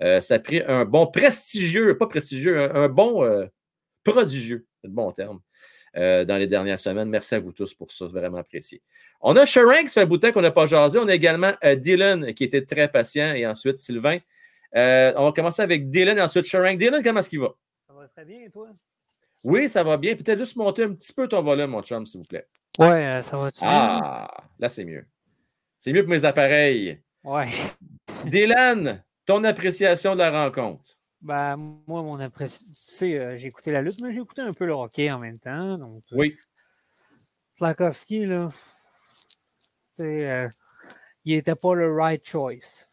Euh, 0.02 0.20
ça 0.20 0.36
a 0.36 0.40
pris 0.40 0.62
un 0.68 0.86
bon 0.86 1.08
prestigieux, 1.08 1.98
pas 1.98 2.08
prestigieux, 2.08 2.76
un, 2.76 2.90
bon 2.90 3.24
euh, 3.24 3.46
prodigieux, 4.04 4.66
c'est 4.82 4.88
le 4.88 4.94
bon 4.94 5.12
terme, 5.12 5.40
dans 5.96 6.38
les 6.38 6.48
dernières 6.48 6.80
semaines. 6.80 7.08
Merci 7.10 7.36
à 7.36 7.40
vous 7.40 7.54
tous 7.54 7.74
pour 7.74 7.92
ça, 7.92 8.08
vraiment 8.08 8.40
apprécié. 8.40 8.82
On 9.22 9.36
a 9.38 9.46
Sharank, 9.46 9.90
ça 9.90 9.94
fait 9.94 10.00
un 10.02 10.06
bout 10.06 10.20
qu'on 10.34 10.42
n'a 10.42 10.52
pas 10.52 10.66
jasé. 10.66 11.00
On 11.00 11.08
a 11.08 11.14
également 11.14 11.54
Dylan 11.78 12.34
qui 12.34 12.44
était 12.44 12.66
très 12.66 12.90
patient 12.90 13.34
et 13.34 13.48
ensuite 13.48 13.78
Sylvain. 13.78 14.18
On 14.74 15.26
va 15.26 15.32
commencer 15.34 15.62
avec 15.62 15.90
Dylan 15.90 16.18
et 16.18 16.22
ensuite 16.22 16.46
Sharank. 16.46 16.78
Dylan, 16.78 17.02
comment 17.04 17.20
est-ce 17.20 17.30
qu'il 17.30 17.40
va? 17.40 17.56
Très 18.16 18.25
bien, 18.25 18.42
et 18.42 18.50
toi? 18.51 18.69
Oui, 19.43 19.67
ça 19.67 19.83
va 19.83 19.98
bien. 19.98 20.16
Peut-être 20.16 20.38
juste 20.38 20.56
monter 20.56 20.83
un 20.83 20.93
petit 20.93 21.11
peu 21.14 21.27
ton 21.27 21.42
volume, 21.42 21.72
mon 21.72 21.82
chum, 21.82 22.06
s'il 22.06 22.19
vous 22.19 22.27
plaît. 22.27 22.45
Ouais, 22.77 23.06
euh, 23.08 23.22
ça 23.24 23.38
va 23.38 23.50
bien? 23.50 23.61
Ah, 23.64 24.27
là, 24.59 24.69
c'est 24.69 24.85
mieux. 24.85 25.06
C'est 25.80 25.92
mieux 25.92 26.03
pour 26.03 26.11
mes 26.11 26.24
appareils. 26.24 27.01
Ouais. 27.24 27.48
Dylan, 28.25 29.03
ton 29.25 29.43
appréciation 29.43 30.14
de 30.14 30.19
la 30.19 30.43
rencontre? 30.43 30.95
Ben, 31.22 31.58
moi, 31.88 32.03
mon 32.03 32.19
appréciation. 32.19 32.72
Tu 32.72 32.95
sais, 32.95 33.17
euh, 33.17 33.35
j'ai 33.35 33.48
écouté 33.48 33.72
la 33.72 33.82
lutte, 33.82 34.00
mais 34.00 34.14
j'ai 34.14 34.22
écouté 34.22 34.43
un 34.43 34.53
peu 34.53 34.66
le 34.66 34.74
hockey 34.74 35.11
en 35.11 35.17
même 35.17 35.40
temps. 35.40 35.80
Donc, 35.80 36.03
euh, 36.11 36.17
oui. 36.17 36.38
Flakowski, 37.58 38.27
là, 38.27 38.50
tu 38.51 40.03
sais, 40.03 40.30
euh, 40.30 40.50
il 41.25 41.35
n'était 41.35 41.56
pas 41.56 41.74
le 41.74 41.92
right 41.92 42.24
choice. 42.24 42.90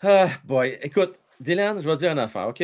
Ah, 0.00 0.30
boy. 0.44 0.78
Écoute, 0.80 1.18
Dylan, 1.38 1.82
je 1.82 1.88
vais 1.88 1.96
dire 1.96 2.12
une 2.12 2.18
affaire, 2.18 2.48
OK? 2.48 2.62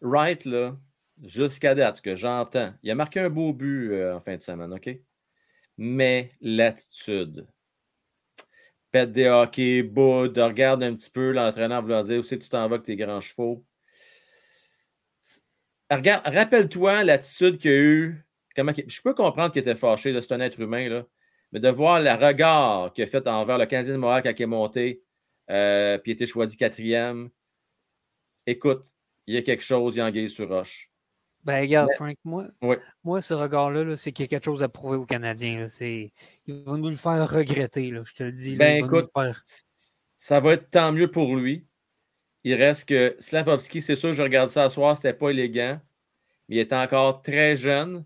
Right, 0.00 0.44
là, 0.44 0.76
jusqu'à 1.24 1.74
date, 1.74 1.96
ce 1.96 2.02
que 2.02 2.16
j'entends, 2.16 2.74
il 2.82 2.90
a 2.90 2.94
marqué 2.94 3.20
un 3.20 3.30
beau 3.30 3.52
but 3.52 3.92
euh, 3.92 4.16
en 4.16 4.20
fin 4.20 4.36
de 4.36 4.40
semaine, 4.40 4.72
OK? 4.72 4.90
Mais 5.78 6.32
l'attitude, 6.40 7.46
pète 8.90 9.12
des 9.12 9.28
hockey, 9.28 9.82
boud, 9.82 10.38
regarde 10.38 10.82
un 10.82 10.94
petit 10.94 11.10
peu 11.10 11.32
l'entraîneur 11.32 11.82
vouloir 11.82 12.04
dire 12.04 12.20
où 12.20 12.22
c'est 12.22 12.38
que 12.38 12.44
tu 12.44 12.48
t'en 12.50 12.68
vas 12.68 12.76
avec 12.76 12.82
tes 12.84 12.96
grands 12.96 13.20
chevaux? 13.20 13.64
Regarde, 15.90 16.22
rappelle-toi 16.26 17.04
l'attitude 17.04 17.58
qu'il 17.58 17.70
a 17.70 17.74
eu. 17.74 18.26
Je 18.56 19.02
peux 19.02 19.14
comprendre 19.14 19.52
qu'il 19.52 19.60
était 19.60 19.74
fâché, 19.74 20.18
c'est 20.20 20.32
un 20.32 20.40
être 20.40 20.58
humain, 20.60 20.88
là, 20.88 21.06
mais 21.52 21.60
de 21.60 21.68
voir 21.68 22.00
le 22.00 22.10
regard 22.12 22.92
qu'il 22.92 23.04
a 23.04 23.06
fait 23.06 23.26
envers 23.28 23.58
le 23.58 23.66
Canadien 23.66 23.94
de 23.94 23.98
Montréal 23.98 24.22
quand 24.22 24.32
il 24.36 24.42
est 24.42 24.46
monté, 24.46 25.02
euh, 25.50 25.98
puis 25.98 26.12
il 26.12 26.14
était 26.14 26.26
choisi 26.26 26.56
quatrième. 26.56 27.30
Écoute, 28.46 28.94
il 29.26 29.34
y 29.34 29.38
a 29.38 29.42
quelque 29.42 29.62
chose, 29.62 29.94
il 29.94 29.98
y 29.98 30.00
a 30.00 30.06
anguille 30.06 30.30
sur 30.30 30.48
roche. 30.48 30.90
Ben, 31.44 31.60
regarde, 31.60 31.90
Frank, 31.94 32.16
moi, 32.24 32.48
moi 33.04 33.22
ce 33.22 33.32
regard-là, 33.32 33.96
c'est 33.96 34.10
qu'il 34.10 34.24
y 34.24 34.26
a 34.26 34.28
quelque 34.28 34.44
chose 34.44 34.64
à 34.64 34.68
prouver 34.68 34.96
aux 34.96 35.06
Canadiens. 35.06 35.68
Il 35.80 36.10
va 36.46 36.76
nous 36.76 36.90
le 36.90 36.96
faire 36.96 37.30
regretter, 37.30 37.90
là, 37.92 38.02
je 38.04 38.14
te 38.14 38.24
le 38.24 38.32
dis. 38.32 38.56
ben, 38.56 38.84
écoute, 38.84 39.08
ça 40.16 40.40
va 40.40 40.54
être 40.54 40.70
tant 40.70 40.90
mieux 40.90 41.08
pour 41.08 41.36
lui. 41.36 41.64
Il 42.42 42.54
reste 42.54 42.88
que 42.88 43.14
Slavovski, 43.20 43.80
c'est 43.80 43.96
sûr, 43.96 44.12
je 44.12 44.22
regarde 44.22 44.50
ça 44.50 44.68
ce 44.68 44.74
soir, 44.74 44.96
c'était 44.96 45.12
pas 45.12 45.30
élégant. 45.30 45.80
Mais 46.48 46.56
il 46.56 46.58
est 46.58 46.72
encore 46.72 47.22
très 47.22 47.56
jeune. 47.56 48.04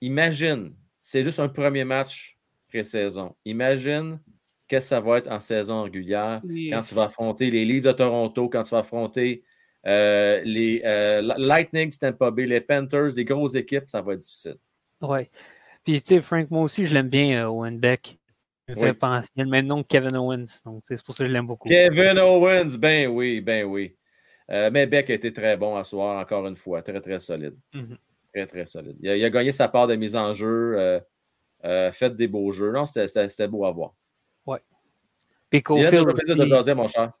Imagine, 0.00 0.74
c'est 1.00 1.24
juste 1.24 1.40
un 1.40 1.48
premier 1.48 1.84
match 1.84 2.38
pré-saison. 2.68 3.34
Imagine 3.44 4.20
qu'est-ce 4.68 4.86
que 4.86 4.88
ça 4.88 5.00
va 5.00 5.18
être 5.18 5.30
en 5.30 5.40
saison 5.40 5.82
régulière 5.82 6.42
quand 6.44 6.82
tu 6.82 6.94
vas 6.94 7.04
affronter 7.04 7.50
les 7.50 7.64
Leafs 7.64 7.84
de 7.84 7.92
Toronto, 7.92 8.48
quand 8.48 8.62
tu 8.62 8.70
vas 8.70 8.78
affronter 8.78 9.42
euh, 9.86 10.40
les 10.44 10.82
euh, 10.84 11.22
Lightning 11.36 11.90
du 11.90 11.98
Tampa 11.98 12.30
Bay, 12.30 12.46
les 12.46 12.60
Panthers, 12.60 13.14
des 13.14 13.24
grosses 13.24 13.54
équipes, 13.54 13.84
ça 13.86 14.02
va 14.02 14.14
être 14.14 14.20
difficile. 14.20 14.56
Oui. 15.00 15.28
Puis, 15.84 16.02
tu 16.02 16.14
sais, 16.16 16.20
Frank, 16.20 16.50
moi 16.50 16.62
aussi, 16.62 16.86
je 16.86 16.94
l'aime 16.94 17.08
bien, 17.08 17.44
euh, 17.44 17.48
Owen 17.48 17.78
Beck. 17.78 18.18
Il 18.68 18.74
me 18.74 18.80
fait 18.80 18.94
penser. 18.94 19.28
Il 19.36 19.42
a 19.42 19.44
le 19.44 19.50
même 19.50 19.66
nom 19.66 19.82
que 19.82 19.88
Kevin 19.88 20.16
Owens. 20.16 20.62
Donc, 20.64 20.82
c'est 20.88 21.00
pour 21.04 21.14
ça 21.14 21.22
que 21.22 21.28
je 21.28 21.32
l'aime 21.32 21.46
beaucoup. 21.46 21.68
Kevin 21.68 22.18
Owens, 22.18 22.76
ben 22.76 23.06
oui, 23.06 23.40
ben 23.40 23.64
oui. 23.64 23.96
mais 24.48 24.86
Beck 24.86 25.08
a 25.08 25.14
été 25.14 25.32
très 25.32 25.56
bon 25.56 25.76
à 25.76 25.84
soir, 25.84 26.18
encore 26.18 26.44
une 26.48 26.56
fois. 26.56 26.82
Très, 26.82 27.00
très 27.00 27.20
solide. 27.20 27.56
Mm-hmm. 27.72 27.96
Très, 28.34 28.46
très 28.48 28.66
solide. 28.66 28.96
Il 29.00 29.24
a, 29.24 29.30
gagné 29.30 29.52
sa 29.52 29.68
part 29.68 29.86
de 29.86 29.94
mise 29.94 30.16
en 30.16 30.34
jeu, 30.34 31.00
fait 31.62 32.16
des 32.16 32.26
beaux 32.26 32.50
jeux. 32.50 32.72
Non, 32.72 32.86
c'était 32.86 33.46
beau 33.46 33.64
à 33.66 33.70
voir. 33.70 33.94
Oui. 34.46 34.58
Puis 35.48 35.62
Cofield 35.62 36.08
aussi. 36.08 36.74
mon 36.74 36.88
cher. 36.88 37.12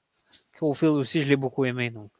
Cofield 0.58 0.94
aussi, 0.94 1.20
je 1.20 1.28
l'ai 1.28 1.36
beaucoup 1.36 1.64
aimé. 1.64 1.90
Donc. 1.90 2.10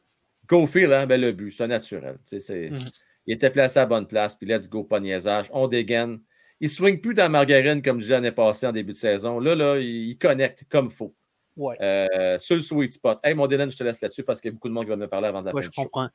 Cofield, 0.47 0.91
hein, 0.93 1.05
ben, 1.05 1.19
le 1.19 1.31
but, 1.31 1.51
c'est 1.51 1.67
naturel. 1.67 2.17
Mm-hmm. 2.31 3.03
Il 3.27 3.33
était 3.33 3.49
placé 3.49 3.79
à 3.79 3.83
la 3.83 3.85
bonne 3.87 4.07
place, 4.07 4.35
puis 4.35 4.47
let's 4.47 4.69
go, 4.69 4.83
pas 4.83 4.99
niaisage. 4.99 5.49
On 5.51 5.67
dégaine. 5.67 6.19
Il 6.59 6.67
ne 6.67 6.71
swing 6.71 7.01
plus 7.01 7.13
dans 7.13 7.23
la 7.23 7.29
margarine 7.29 7.81
comme 7.81 8.01
je 8.01 8.09
l'année 8.11 8.31
passée 8.31 8.65
en 8.65 8.71
début 8.71 8.93
de 8.93 8.97
saison. 8.97 9.39
Là, 9.39 9.53
là, 9.53 9.77
il, 9.77 10.17
connecte 10.17 10.63
comme 10.69 10.85
il 10.85 10.91
faut. 10.91 11.13
Ouais. 11.55 11.75
Euh, 11.81 12.39
sur 12.39 12.55
le 12.55 12.61
sweet 12.61 12.93
spot. 12.93 13.19
Hey, 13.23 13.33
mon 13.35 13.47
Dylan, 13.47 13.69
je 13.69 13.77
te 13.77 13.83
laisse 13.83 14.01
là-dessus 14.01 14.23
parce 14.23 14.39
qu'il 14.39 14.49
y 14.49 14.51
a 14.51 14.53
beaucoup 14.53 14.69
de 14.69 14.73
monde 14.73 14.85
qui 14.85 14.89
va 14.89 14.95
me 14.95 15.07
parler 15.07 15.27
avant 15.27 15.41
de 15.41 15.47
la 15.47 15.53
ouais, 15.53 15.61
je 15.61 15.69
comprends. 15.69 16.07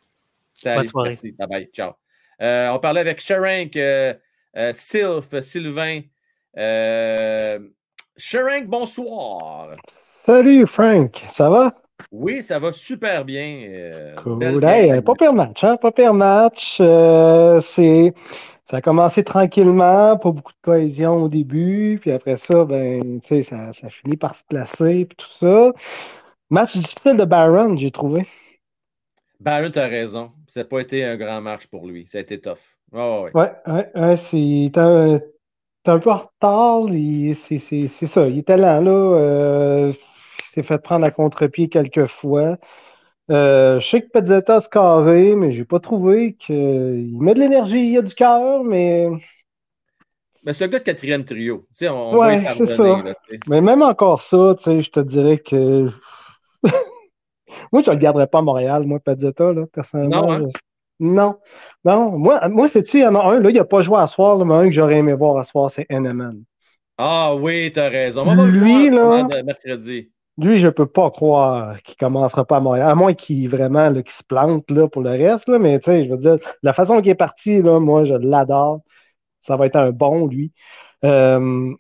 Bonne 0.65 0.86
soirée. 0.86 1.17
Bye 1.39 1.49
bye. 1.49 1.70
Ciao. 1.73 1.93
Euh, 2.41 2.70
on 2.70 2.78
parlait 2.78 3.01
avec 3.01 3.20
Sharank, 3.20 3.77
euh, 3.77 4.15
Sylph, 4.73 5.39
Sylvain. 5.41 6.01
Sharank, 8.17 8.67
bonsoir. 8.67 9.77
Salut, 10.25 10.67
Frank. 10.67 11.20
Ça 11.33 11.51
va? 11.51 11.75
Oui, 12.10 12.42
ça 12.42 12.58
va 12.58 12.72
super 12.72 13.24
bien. 13.24 13.62
Euh, 13.68 14.14
cool. 14.16 14.64
Hey, 14.64 15.00
pas 15.00 15.14
pire 15.14 15.32
match, 15.32 15.62
hein? 15.64 15.76
Pas 15.76 15.92
pire 15.92 16.14
match. 16.14 16.78
Euh, 16.81 17.60
c'est... 17.60 18.12
Ça 18.70 18.78
a 18.78 18.81
commencé 18.81 19.22
tranquillement, 19.22 20.16
pas 20.16 20.31
beaucoup 20.31 20.52
de 20.52 20.62
cohésion 20.62 21.24
au 21.24 21.28
début, 21.28 21.98
puis 22.00 22.10
après 22.10 22.39
ça, 22.39 22.64
ben, 22.64 23.20
ça, 23.28 23.72
ça 23.74 23.89
finit 23.90 24.16
par 24.16 24.34
se 24.34 24.44
placer, 24.48 25.05
puis 25.05 25.16
tout 25.18 25.26
ça. 25.40 25.72
Match 26.48 26.76
difficile 26.76 27.16
de 27.18 27.24
Baron, 27.24 27.76
j'ai 27.76 27.90
trouvé. 27.90 28.26
Baron, 29.40 29.70
tu 29.70 29.78
as 29.78 29.89
raison. 29.89 30.32
Ça 30.47 30.60
n'a 30.60 30.64
pas 30.64 30.81
été 30.81 31.05
un 31.05 31.16
grand 31.16 31.40
match 31.40 31.66
pour 31.66 31.86
lui. 31.86 32.06
Ça 32.06 32.18
a 32.18 32.20
été 32.20 32.40
tough. 32.40 32.58
Oh, 32.92 33.26
ouais, 33.34 33.52
ouais, 33.66 33.90
ouais 33.94 34.16
c'est 34.16 34.78
un, 34.78 35.20
un, 35.86 35.98
peu 35.98 36.10
en 36.10 36.18
retard. 36.18 36.89
C'est 37.48 38.06
ça. 38.06 38.28
Il 38.28 38.39
était 38.39 38.56
là, 38.56 38.81
là. 38.81 38.90
Euh, 38.90 39.92
s'est 40.55 40.62
fait 40.62 40.78
prendre 40.78 41.05
à 41.05 41.10
contre-pied 41.10 41.68
quelques 41.68 42.06
fois. 42.06 42.58
Euh, 43.31 43.81
je 43.81 43.89
sais 43.89 44.02
que 44.02 44.08
Pezzetta 44.08 44.60
se 44.60 44.68
carré, 44.68 45.34
mais 45.34 45.52
j'ai 45.52 45.64
pas 45.64 45.81
trouvé 45.81 46.34
qu'il 46.34 47.16
met 47.18 47.34
de 47.34 47.40
l'énergie, 47.40 47.78
il 47.78 47.92
y 47.92 47.98
a 47.98 48.02
du 48.02 48.14
cœur, 48.14 48.64
mais. 48.64 49.08
Mais 50.44 50.52
c'est 50.52 50.64
un 50.64 50.68
gars 50.68 50.81
de 50.81 50.84
quatrième 50.84 51.24
trio. 51.24 51.66
Tu 51.68 51.74
sais, 51.84 51.89
on, 51.89 52.16
ouais, 52.16 52.44
c'est 52.56 52.66
ça. 52.66 53.02
mais 53.48 53.60
même 53.60 53.82
encore 53.82 54.22
ça, 54.22 54.56
tu 54.58 54.64
sais, 54.64 54.82
je 54.82 54.90
te 54.90 55.00
dirais 55.00 55.39
que. 55.39 55.89
moi, 57.72 57.82
je 57.84 57.90
ne 57.90 57.94
le 57.94 58.00
garderais 58.00 58.26
pas 58.26 58.39
à 58.39 58.42
Montréal, 58.42 58.84
moi, 58.84 58.98
Pezzetta, 58.98 59.52
là, 59.52 59.66
personnellement. 59.72 60.26
Non, 60.26 60.32
hein? 60.32 60.48
non. 60.98 61.39
Non. 61.84 62.18
Moi, 62.18 62.48
moi 62.48 62.68
c'est-tu, 62.68 62.98
il 62.98 63.02
y 63.02 63.06
en 63.06 63.14
a 63.14 63.24
un, 63.24 63.40
là, 63.40 63.50
il 63.50 63.56
n'a 63.56 63.64
pas 63.64 63.82
joué 63.82 63.98
à 63.98 64.06
soir, 64.06 64.44
mais 64.44 64.55
un 64.55 64.68
que 64.68 64.72
j'aurais 64.72 64.97
aimé 64.97 65.14
voir 65.14 65.36
à 65.39 65.44
soir, 65.44 65.70
c'est 65.70 65.86
NMN. 65.90 66.42
Ah 66.98 67.34
oui, 67.34 67.70
tu 67.72 67.81
as 67.81 67.89
raison. 67.89 68.22
On 68.26 68.34
va 68.34 68.47
Lui, 68.47 68.90
là, 68.90 69.26
mercredi. 69.42 70.10
Lui, 70.39 70.59
je 70.59 70.67
ne 70.67 70.70
peux 70.70 70.86
pas 70.86 71.11
croire 71.11 71.81
qu'il 71.83 71.94
ne 72.01 72.07
commencera 72.07 72.47
pas 72.47 72.57
à 72.57 72.61
Montréal, 72.61 72.89
à 72.89 72.94
moins 72.94 73.12
qu'il 73.12 73.49
vraiment 73.51 73.93
qu'il 73.93 74.12
se 74.12 74.23
plante 74.27 74.70
là, 74.70 74.89
pour 74.89 75.02
le 75.02 75.11
reste. 75.11 75.47
Là, 75.49 75.59
mais 75.59 75.78
je 75.85 76.11
veux 76.11 76.17
dire, 76.17 76.39
la 76.62 76.73
façon 76.73 77.01
qu'il 77.02 77.11
est 77.11 77.15
parti, 77.15 77.61
là, 77.61 77.78
moi, 77.78 78.05
je 78.05 78.15
l'adore. 78.15 78.81
Ça 79.43 79.57
va 79.57 79.67
être 79.67 79.77
un 79.77 79.91
bon, 79.91 80.27
lui. 80.27 80.52
Euh, 81.05 81.75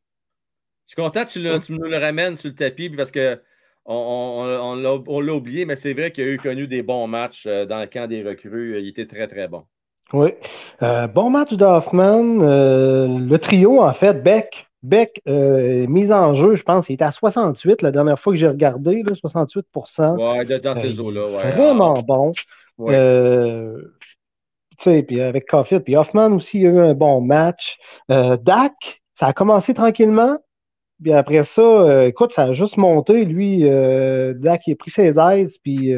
je 0.86 0.94
suis 0.94 0.96
content 0.96 1.24
que 1.24 1.30
tu, 1.30 1.64
tu, 1.64 1.72
nous 1.72 1.88
le 1.88 1.96
ramènes 1.96 2.36
sur 2.36 2.48
le 2.48 2.54
tapis 2.54 2.90
parce 2.90 3.10
que 3.10 3.40
on, 3.86 4.74
l'a 4.76 5.32
oublié, 5.34 5.64
mais 5.64 5.76
c'est 5.76 5.94
vrai 5.94 6.10
qu'il 6.10 6.24
a 6.24 6.28
eu 6.28 6.38
connu 6.38 6.66
des 6.66 6.82
bons 6.82 7.06
matchs 7.06 7.46
euh, 7.46 7.64
dans 7.64 7.80
le 7.80 7.86
camp 7.86 8.06
des 8.06 8.22
recrues. 8.22 8.80
Il 8.80 8.88
était 8.88 9.06
très, 9.06 9.26
très 9.28 9.48
bon. 9.48 9.64
Oui. 10.12 10.34
Euh, 10.82 11.06
bon 11.06 11.30
match 11.30 11.54
d'Hoffman. 11.54 12.40
le 12.42 13.36
trio, 13.38 13.80
en 13.80 13.94
fait, 13.94 14.22
Beck, 14.22 14.66
Beck, 14.82 15.22
euh, 15.28 15.86
mise 15.86 16.10
en 16.10 16.34
jeu, 16.34 16.56
je 16.56 16.62
pense, 16.62 16.88
il 16.88 16.94
était 16.94 17.04
à 17.04 17.12
68 17.12 17.82
la 17.82 17.92
dernière 17.92 18.18
fois 18.18 18.32
que 18.32 18.38
j'ai 18.38 18.48
regardé, 18.48 19.02
là, 19.04 19.12
68% 19.14 20.16
Ouais, 20.16 20.58
dans 20.58 20.74
ces 20.74 20.98
euh, 20.98 21.02
eaux-là, 21.02 21.26
ouais. 21.28 21.52
Vraiment 21.52 22.02
bon. 22.02 22.32
Euh, 22.80 23.80
tu 24.78 24.84
sais, 24.84 25.02
puis 25.04 25.20
avec 25.20 25.48
Caulfield, 25.48 25.84
puis 25.84 25.96
Hoffman 25.96 26.32
aussi, 26.32 26.58
il 26.58 26.66
a 26.66 26.70
eu 26.70 26.78
un 26.80 26.94
bon 26.94 27.20
match. 27.20 27.78
Dak, 28.08 28.74
ça 29.18 29.26
a 29.26 29.32
commencé 29.32 29.72
tranquillement. 29.72 30.38
Puis 31.00 31.12
après 31.12 31.44
ça, 31.44 32.06
écoute, 32.06 32.32
ça 32.32 32.44
a 32.44 32.52
juste 32.52 32.76
monté. 32.76 33.24
Lui, 33.24 33.60
Dak, 33.60 34.62
il 34.66 34.72
a 34.72 34.76
pris 34.76 34.90
ses 34.90 35.14
aises, 35.16 35.58
puis 35.62 35.94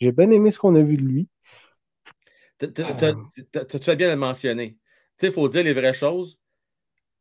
j'ai 0.00 0.12
bien 0.12 0.30
aimé 0.30 0.52
ce 0.52 0.58
qu'on 0.60 0.76
a 0.76 0.82
vu 0.82 0.96
de 0.96 1.02
lui. 1.02 1.28
Tu 2.60 3.78
fais 3.80 3.96
bien 3.96 4.10
le 4.10 4.16
mentionner. 4.16 4.70
Tu 4.70 4.76
sais, 5.16 5.26
il 5.28 5.32
faut 5.32 5.48
dire 5.48 5.64
les 5.64 5.74
vraies 5.74 5.92
choses 5.92 6.38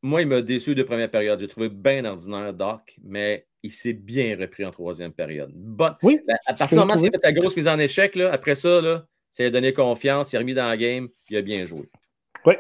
moi, 0.04 0.22
il 0.22 0.28
m'a 0.28 0.42
déçu 0.42 0.76
de 0.76 0.84
première 0.84 1.10
période. 1.10 1.40
J'ai 1.40 1.48
trouvé 1.48 1.70
bien 1.70 2.04
ordinaire, 2.06 2.54
Doc, 2.54 2.98
mais 3.04 3.48
il 3.64 3.72
s'est 3.72 3.94
bien 3.94 4.38
repris 4.38 4.66
en 4.66 4.72
troisième 4.72 5.14
période. 5.14 5.52
Bon, 5.56 5.94
oui, 6.04 6.20
à 6.46 6.54
partir 6.54 6.78
du 6.78 6.86
moment 6.86 7.00
où 7.00 7.06
il 7.06 7.08
a 7.08 7.12
fait 7.12 7.20
ta 7.20 7.32
grosse 7.32 7.56
mise 7.56 7.70
en 7.70 7.80
échec, 7.80 8.16
là, 8.16 8.30
après 8.32 8.56
ça, 8.56 8.82
là, 8.82 9.06
ça 9.32 9.46
a 9.46 9.50
donné 9.50 9.74
confiance, 9.74 10.34
il 10.34 10.36
a 10.36 10.40
remis 10.40 10.54
dans 10.54 10.68
la 10.68 10.78
game, 10.78 11.08
il 11.30 11.38
a 11.38 11.42
bien 11.42 11.66
joué. 11.66 11.90
Oui. 12.46 12.56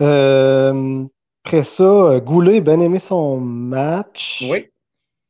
Euh, 0.00 1.04
après 1.44 1.64
ça, 1.64 1.82
euh, 1.82 2.20
Goulet, 2.20 2.60
bien 2.60 2.78
aimé 2.78 3.00
son 3.00 3.38
match. 3.38 4.44
Oui. 4.48 4.68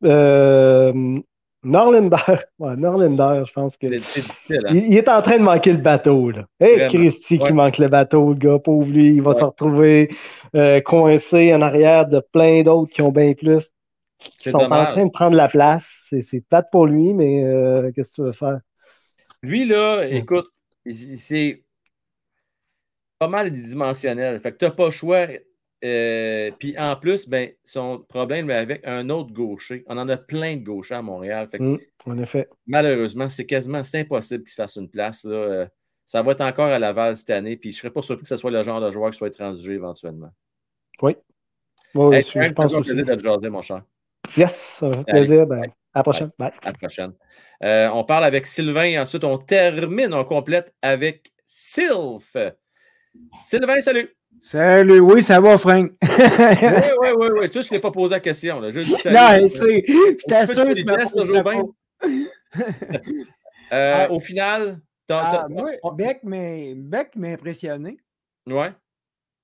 Euh, 0.04 1.20
Norlinder, 1.68 2.16
ouais, 2.58 2.76
Norlinder, 2.76 3.42
je 3.46 3.52
pense 3.52 3.76
que. 3.76 3.86
C'est 4.02 4.22
difficile. 4.22 4.66
Hein? 4.66 4.74
Il, 4.74 4.96
est 4.96 5.08
en 5.08 5.22
train 5.22 5.38
de 5.38 5.42
manquer 5.42 5.72
le 5.72 5.78
bateau. 5.78 6.30
Là. 6.30 6.46
Hey, 6.60 6.88
Christy 6.88 7.38
qui 7.38 7.52
manque 7.52 7.78
le 7.78 7.88
bateau, 7.88 8.30
le 8.30 8.34
gars, 8.34 8.58
pauvre 8.58 8.86
lui, 8.86 9.14
il 9.16 9.22
va 9.22 9.34
se 9.34 9.44
retrouver 9.44 10.10
euh, 10.56 10.80
coincé 10.80 11.52
en 11.54 11.60
arrière 11.60 12.06
de 12.08 12.20
plein 12.32 12.62
d'autres 12.62 12.92
qui 12.92 13.02
ont 13.02 13.12
bien 13.12 13.34
plus. 13.34 13.68
Qui 14.18 14.50
sont 14.50 14.56
en 14.56 14.68
train 14.68 15.06
de 15.06 15.10
prendre 15.10 15.36
la 15.36 15.48
place. 15.48 15.84
C'est 16.10 16.42
plate 16.48 16.68
pour 16.72 16.86
lui, 16.86 17.12
mais 17.12 17.44
euh, 17.44 17.92
qu'est-ce 17.94 18.10
que 18.10 18.14
tu 18.14 18.22
veux 18.22 18.32
faire? 18.32 18.60
Lui, 19.42 19.66
là, 19.66 20.04
écoute, 20.08 20.48
c'est 20.86 21.62
pas 23.18 23.28
mal 23.28 23.50
dimensionnel. 23.50 24.40
Fait 24.40 24.52
que 24.52 24.56
tu 24.56 24.64
n'as 24.64 24.70
pas 24.70 24.86
le 24.86 24.90
choix 24.90 25.26
euh, 25.84 26.50
puis 26.58 26.76
en 26.78 26.96
plus, 26.96 27.28
ben, 27.28 27.50
son 27.64 28.00
problème 28.08 28.50
avec 28.50 28.86
un 28.86 29.08
autre 29.10 29.32
gaucher. 29.32 29.84
On 29.86 29.96
en 29.96 30.08
a 30.08 30.16
plein 30.16 30.56
de 30.56 30.62
gauchers 30.62 30.96
à 30.96 31.02
Montréal. 31.02 31.48
Mmh, 31.58 31.76
en 32.06 32.18
effet. 32.18 32.48
Malheureusement, 32.66 33.28
c'est 33.28 33.46
quasiment 33.46 33.82
impossible 33.94 34.42
qu'il 34.42 34.50
se 34.50 34.56
fasse 34.56 34.76
une 34.76 34.90
place. 34.90 35.24
Euh, 35.24 35.66
ça 36.04 36.22
va 36.22 36.32
être 36.32 36.40
encore 36.40 36.66
à 36.66 36.78
Laval 36.78 37.16
cette 37.16 37.30
année. 37.30 37.56
Puis 37.56 37.70
je 37.70 37.76
ne 37.76 37.80
serais 37.80 37.90
pas 37.90 38.02
surpris 38.02 38.24
que 38.24 38.28
ce 38.28 38.36
soit 38.36 38.50
le 38.50 38.62
genre 38.62 38.80
de 38.80 38.90
joueur 38.90 39.10
qui 39.10 39.18
soit 39.18 39.30
transigé 39.30 39.74
éventuellement. 39.74 40.30
Oui. 41.02 41.16
oui 41.94 42.24
je, 42.24 42.52
pense 42.52 42.74
un 42.74 42.82
plaisir 42.82 43.04
de 43.04 43.14
te 43.14 43.22
jaser, 43.22 43.50
mon 43.50 43.62
cher. 43.62 43.82
Yes, 44.36 44.52
ça 44.80 44.92
fait 44.92 45.04
plaisir. 45.04 45.46
Ben, 45.46 45.62
à 45.94 46.00
la 46.00 46.02
prochaine. 46.02 46.30
Bye. 46.38 46.52
À 46.62 46.72
la 46.72 46.72
prochaine. 46.72 47.12
Euh, 47.62 47.88
on 47.92 48.04
parle 48.04 48.24
avec 48.24 48.46
Sylvain 48.46 48.84
et 48.84 48.98
ensuite 48.98 49.24
on 49.24 49.38
termine, 49.38 50.12
on 50.12 50.24
complète 50.24 50.72
avec 50.82 51.32
Sylph. 51.44 52.36
Sylvain, 53.42 53.80
salut. 53.80 54.17
Salut, 54.40 55.00
oui, 55.00 55.22
ça 55.22 55.40
va, 55.40 55.58
Frank? 55.58 55.92
oui, 56.02 56.08
oui, 57.00 57.08
oui, 57.18 57.26
oui. 57.40 57.50
Tu 57.50 57.62
sais, 57.62 57.68
je 57.68 57.74
n'ai 57.74 57.80
pas 57.80 57.90
posé 57.90 58.14
la 58.14 58.20
question. 58.20 58.60
Là. 58.60 58.70
Je 58.70 58.80
dis 58.80 58.92
salut. 58.92 59.16
Non, 59.16 59.48
c'est. 59.48 59.84
Je 59.86 60.24
t'assure 60.26 60.66
bien? 61.44 61.62
euh, 63.72 64.08
Au 64.08 64.20
final, 64.20 64.80
ah, 65.10 65.46
moi, 65.48 65.72
Beck 65.94 66.24
m'a 66.24 67.28
impressionné. 67.28 67.98
Ouais. 68.46 68.72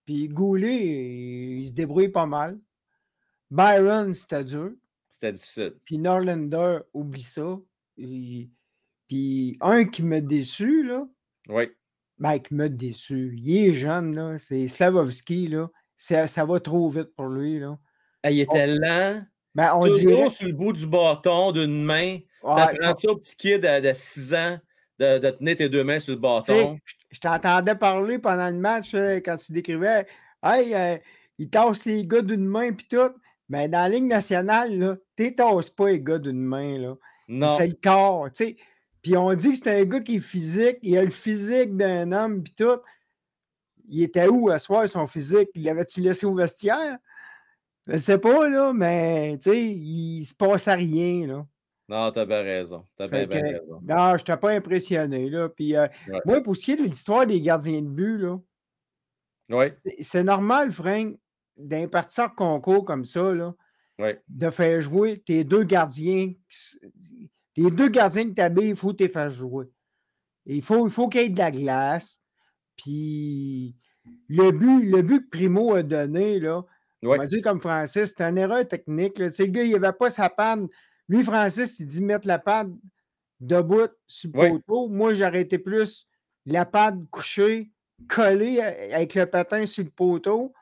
Puis 0.04 0.28
Goulet, 0.28 1.60
il 1.60 1.66
se 1.68 1.72
débrouille 1.72 2.10
pas 2.10 2.26
mal. 2.26 2.58
Byron, 3.50 4.12
c'était 4.12 4.44
dur. 4.44 4.72
C'était 5.08 5.32
difficile. 5.32 5.74
Puis 5.84 5.98
Norlander, 5.98 6.78
oublie 6.92 7.22
ça. 7.22 7.58
Puis 7.96 9.56
un 9.60 9.84
qui 9.84 10.02
m'a 10.02 10.20
déçu, 10.20 10.84
là. 10.84 11.06
Oui. 11.48 11.68
Ben, 12.24 12.38
qui 12.38 12.54
m'a 12.54 12.70
déçu. 12.70 13.34
Il 13.36 13.54
est 13.54 13.74
jeune, 13.74 14.16
là. 14.16 14.38
C'est 14.38 14.66
Slavovski, 14.66 15.46
là. 15.48 15.68
Ça, 15.98 16.26
ça, 16.26 16.46
va 16.46 16.58
trop 16.58 16.88
vite 16.88 17.14
pour 17.14 17.26
lui, 17.26 17.58
là. 17.58 17.76
il 18.24 18.40
était 18.40 18.66
lent. 18.66 19.22
Ben, 19.54 19.74
on 19.74 19.84
Toujours 19.84 20.10
dirait... 20.10 20.30
sur 20.30 20.46
le 20.46 20.54
bout 20.54 20.72
du 20.72 20.86
bâton 20.86 21.52
d'une 21.52 21.84
main. 21.84 22.20
T'apprends 22.42 22.96
ça 22.96 23.10
au 23.10 23.16
petit 23.16 23.36
kid 23.36 23.60
de, 23.60 23.92
6 23.92 24.32
ans 24.32 24.58
de, 24.98 25.18
de, 25.18 25.30
tenir 25.32 25.56
tes 25.56 25.68
deux 25.68 25.84
mains 25.84 26.00
sur 26.00 26.14
le 26.14 26.18
bâton. 26.18 26.78
Je 27.10 27.20
t'entendais 27.20 27.74
parler 27.74 28.18
pendant 28.18 28.48
le 28.48 28.56
match 28.56 28.94
quand 28.94 29.36
tu 29.36 29.52
décrivais 29.52 30.06
Hey, 30.42 30.74
euh, 30.74 30.96
il 31.38 31.50
tasse 31.50 31.84
les 31.84 32.06
gars 32.06 32.22
d'une 32.22 32.46
main 32.46 32.72
puis 32.72 32.86
tout. 32.88 33.12
Mais 33.50 33.68
dans 33.68 33.80
la 33.80 33.90
Ligue 33.90 34.04
nationale, 34.04 34.78
là, 34.78 34.96
tu 35.14 35.34
tasses 35.34 35.68
pas 35.68 35.88
les 35.90 36.00
gars 36.00 36.18
d'une 36.18 36.40
main. 36.40 36.78
Là. 36.78 36.94
Non. 37.28 37.58
C'est 37.58 37.66
le 37.66 37.76
corps. 37.82 38.30
sais. 38.32 38.56
Puis 39.04 39.18
on 39.18 39.34
dit 39.34 39.52
que 39.52 39.58
c'est 39.58 39.82
un 39.82 39.84
gars 39.84 40.00
qui 40.00 40.16
est 40.16 40.20
physique, 40.20 40.78
il 40.80 40.96
a 40.96 41.04
le 41.04 41.10
physique 41.10 41.76
d'un 41.76 42.10
homme 42.10 42.42
puis 42.42 42.54
tout. 42.56 42.80
Il 43.86 44.02
était 44.02 44.28
où 44.28 44.48
à 44.48 44.58
soir 44.58 44.88
son 44.88 45.06
physique? 45.06 45.50
L'avais-tu 45.54 46.00
laissé 46.00 46.24
au 46.24 46.34
vestiaire? 46.34 46.96
Je 47.86 47.98
sais 47.98 48.16
pas, 48.16 48.48
là, 48.48 48.72
mais 48.72 49.36
tu 49.36 49.50
sais, 49.50 49.62
il 49.62 50.24
se 50.24 50.34
passe 50.34 50.68
à 50.68 50.74
rien. 50.74 51.26
Là. 51.26 51.46
Non, 51.86 52.10
t'as 52.12 52.24
bien 52.24 52.40
raison. 52.40 52.86
T'as 52.96 53.06
bien, 53.06 53.26
bien 53.26 53.42
raison. 53.42 53.78
Non, 53.82 54.16
je 54.16 54.22
n'étais 54.22 54.38
pas 54.38 54.52
impressionné. 54.52 55.28
Là. 55.28 55.50
Puis, 55.50 55.76
euh, 55.76 55.86
Moi, 56.24 56.40
pour 56.40 56.56
ce 56.56 56.64
qui 56.64 56.72
est 56.72 56.76
de 56.76 56.84
l'histoire 56.84 57.26
des 57.26 57.42
gardiens 57.42 57.82
de 57.82 57.88
but, 57.88 58.16
là, 58.16 58.38
ouais. 59.50 59.74
c'est 60.00 60.24
normal, 60.24 60.72
Frank, 60.72 61.14
d'un 61.58 61.88
partir 61.88 62.34
concours 62.34 62.86
comme 62.86 63.04
ça, 63.04 63.34
là, 63.34 63.54
ouais. 63.98 64.22
de 64.28 64.48
faire 64.48 64.80
jouer 64.80 65.18
tes 65.18 65.44
deux 65.44 65.64
gardiens. 65.64 66.32
Les 67.56 67.70
deux 67.70 67.88
gardiens 67.88 68.28
que 68.32 68.58
tu 68.58 68.66
il 68.66 68.76
faut 68.76 68.94
les 68.98 69.08
fasses 69.08 69.34
jouer. 69.34 69.66
Il 70.46 70.62
faut, 70.62 70.86
il 70.86 70.92
faut 70.92 71.08
qu'il 71.08 71.20
y 71.20 71.24
ait 71.24 71.28
de 71.28 71.38
la 71.38 71.50
glace. 71.50 72.20
Puis 72.76 73.76
le 74.28 74.50
but, 74.50 74.82
le 74.82 75.02
but 75.02 75.24
que 75.24 75.30
Primo 75.30 75.74
a 75.74 75.82
donné, 75.82 76.40
là, 76.40 76.64
on 77.02 77.16
va 77.16 77.26
dire 77.26 77.42
comme 77.42 77.60
Francis, 77.60 78.14
c'est 78.16 78.24
une 78.24 78.38
erreur 78.38 78.66
technique. 78.66 79.18
Là. 79.18 79.26
Le 79.26 79.46
gars, 79.46 79.62
il 79.62 79.74
avait 79.74 79.92
pas 79.92 80.10
sa 80.10 80.28
panne 80.28 80.68
lui, 81.08 81.22
Francis, 81.22 81.78
il 81.80 81.86
dit 81.86 82.02
mettre 82.02 82.26
la 82.26 82.38
pad 82.38 82.74
debout 83.40 83.90
sur 84.06 84.30
le 84.32 84.50
poteau. 84.50 84.88
Moi, 84.88 85.14
j'aurais 85.14 85.42
été 85.42 85.58
plus 85.58 86.06
la 86.46 86.64
pad 86.64 87.04
couchée, 87.10 87.70
collée 88.08 88.60
avec 88.60 89.14
le 89.14 89.26
patin 89.26 89.66
sur 89.66 89.84
le 89.84 89.90
poteau. 89.90 90.52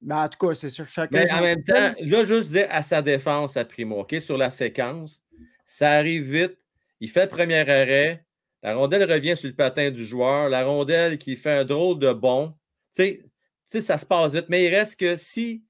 Mais 0.00 0.14
en 0.14 0.28
tout 0.28 0.46
cas, 0.46 0.54
c'est 0.54 0.70
sûr 0.70 0.88
chacun. 0.88 1.20
Mais 1.20 1.32
en 1.32 1.40
même 1.40 1.62
temps, 1.62 1.94
là, 2.00 2.24
juste 2.24 2.50
dire 2.50 2.66
à 2.70 2.82
sa 2.82 3.02
défense 3.02 3.56
à 3.56 3.64
Primo, 3.64 4.00
OK, 4.00 4.16
sur 4.20 4.36
la 4.36 4.50
séquence, 4.50 5.22
ça 5.64 5.92
arrive 5.92 6.30
vite. 6.30 6.58
Il 7.00 7.10
fait 7.10 7.24
le 7.24 7.30
premier 7.30 7.58
arrêt. 7.58 8.24
La 8.62 8.74
rondelle 8.74 9.10
revient 9.10 9.36
sur 9.36 9.48
le 9.48 9.56
patin 9.56 9.90
du 9.90 10.04
joueur. 10.04 10.48
La 10.48 10.64
rondelle 10.64 11.18
qui 11.18 11.36
fait 11.36 11.50
un 11.50 11.64
drôle 11.64 11.98
de 11.98 12.12
bon. 12.12 12.54
Tu 12.94 13.24
sais, 13.64 13.80
ça 13.80 13.98
se 13.98 14.06
passe 14.06 14.34
vite. 14.34 14.46
Mais 14.48 14.64
il 14.64 14.74
reste 14.74 15.00
que 15.00 15.16
si 15.16 15.64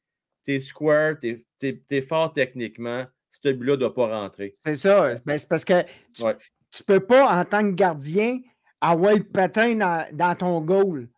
tu 0.44 0.52
es 0.52 0.60
square, 0.60 1.14
tu 1.20 1.42
es, 1.62 2.00
fort 2.00 2.32
techniquement, 2.32 3.06
ce 3.30 3.48
but-là 3.48 3.72
ne 3.72 3.76
doit 3.76 3.94
pas 3.94 4.20
rentrer. 4.20 4.56
C'est 4.62 4.76
ça. 4.76 5.14
Ben, 5.24 5.38
c'est 5.38 5.48
parce 5.48 5.64
que 5.64 5.82
tu 6.14 6.22
ne 6.22 6.84
peux 6.86 7.00
pas, 7.00 7.40
en 7.40 7.44
tant 7.44 7.62
que 7.62 7.74
gardien, 7.74 8.40
avoir 8.80 9.14
le 9.14 9.24
patin 9.24 9.74
dans, 10.12 10.34
ton 10.34 10.60
goal. 10.60 11.08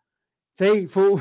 Il 0.61 0.87
faut, 0.87 1.19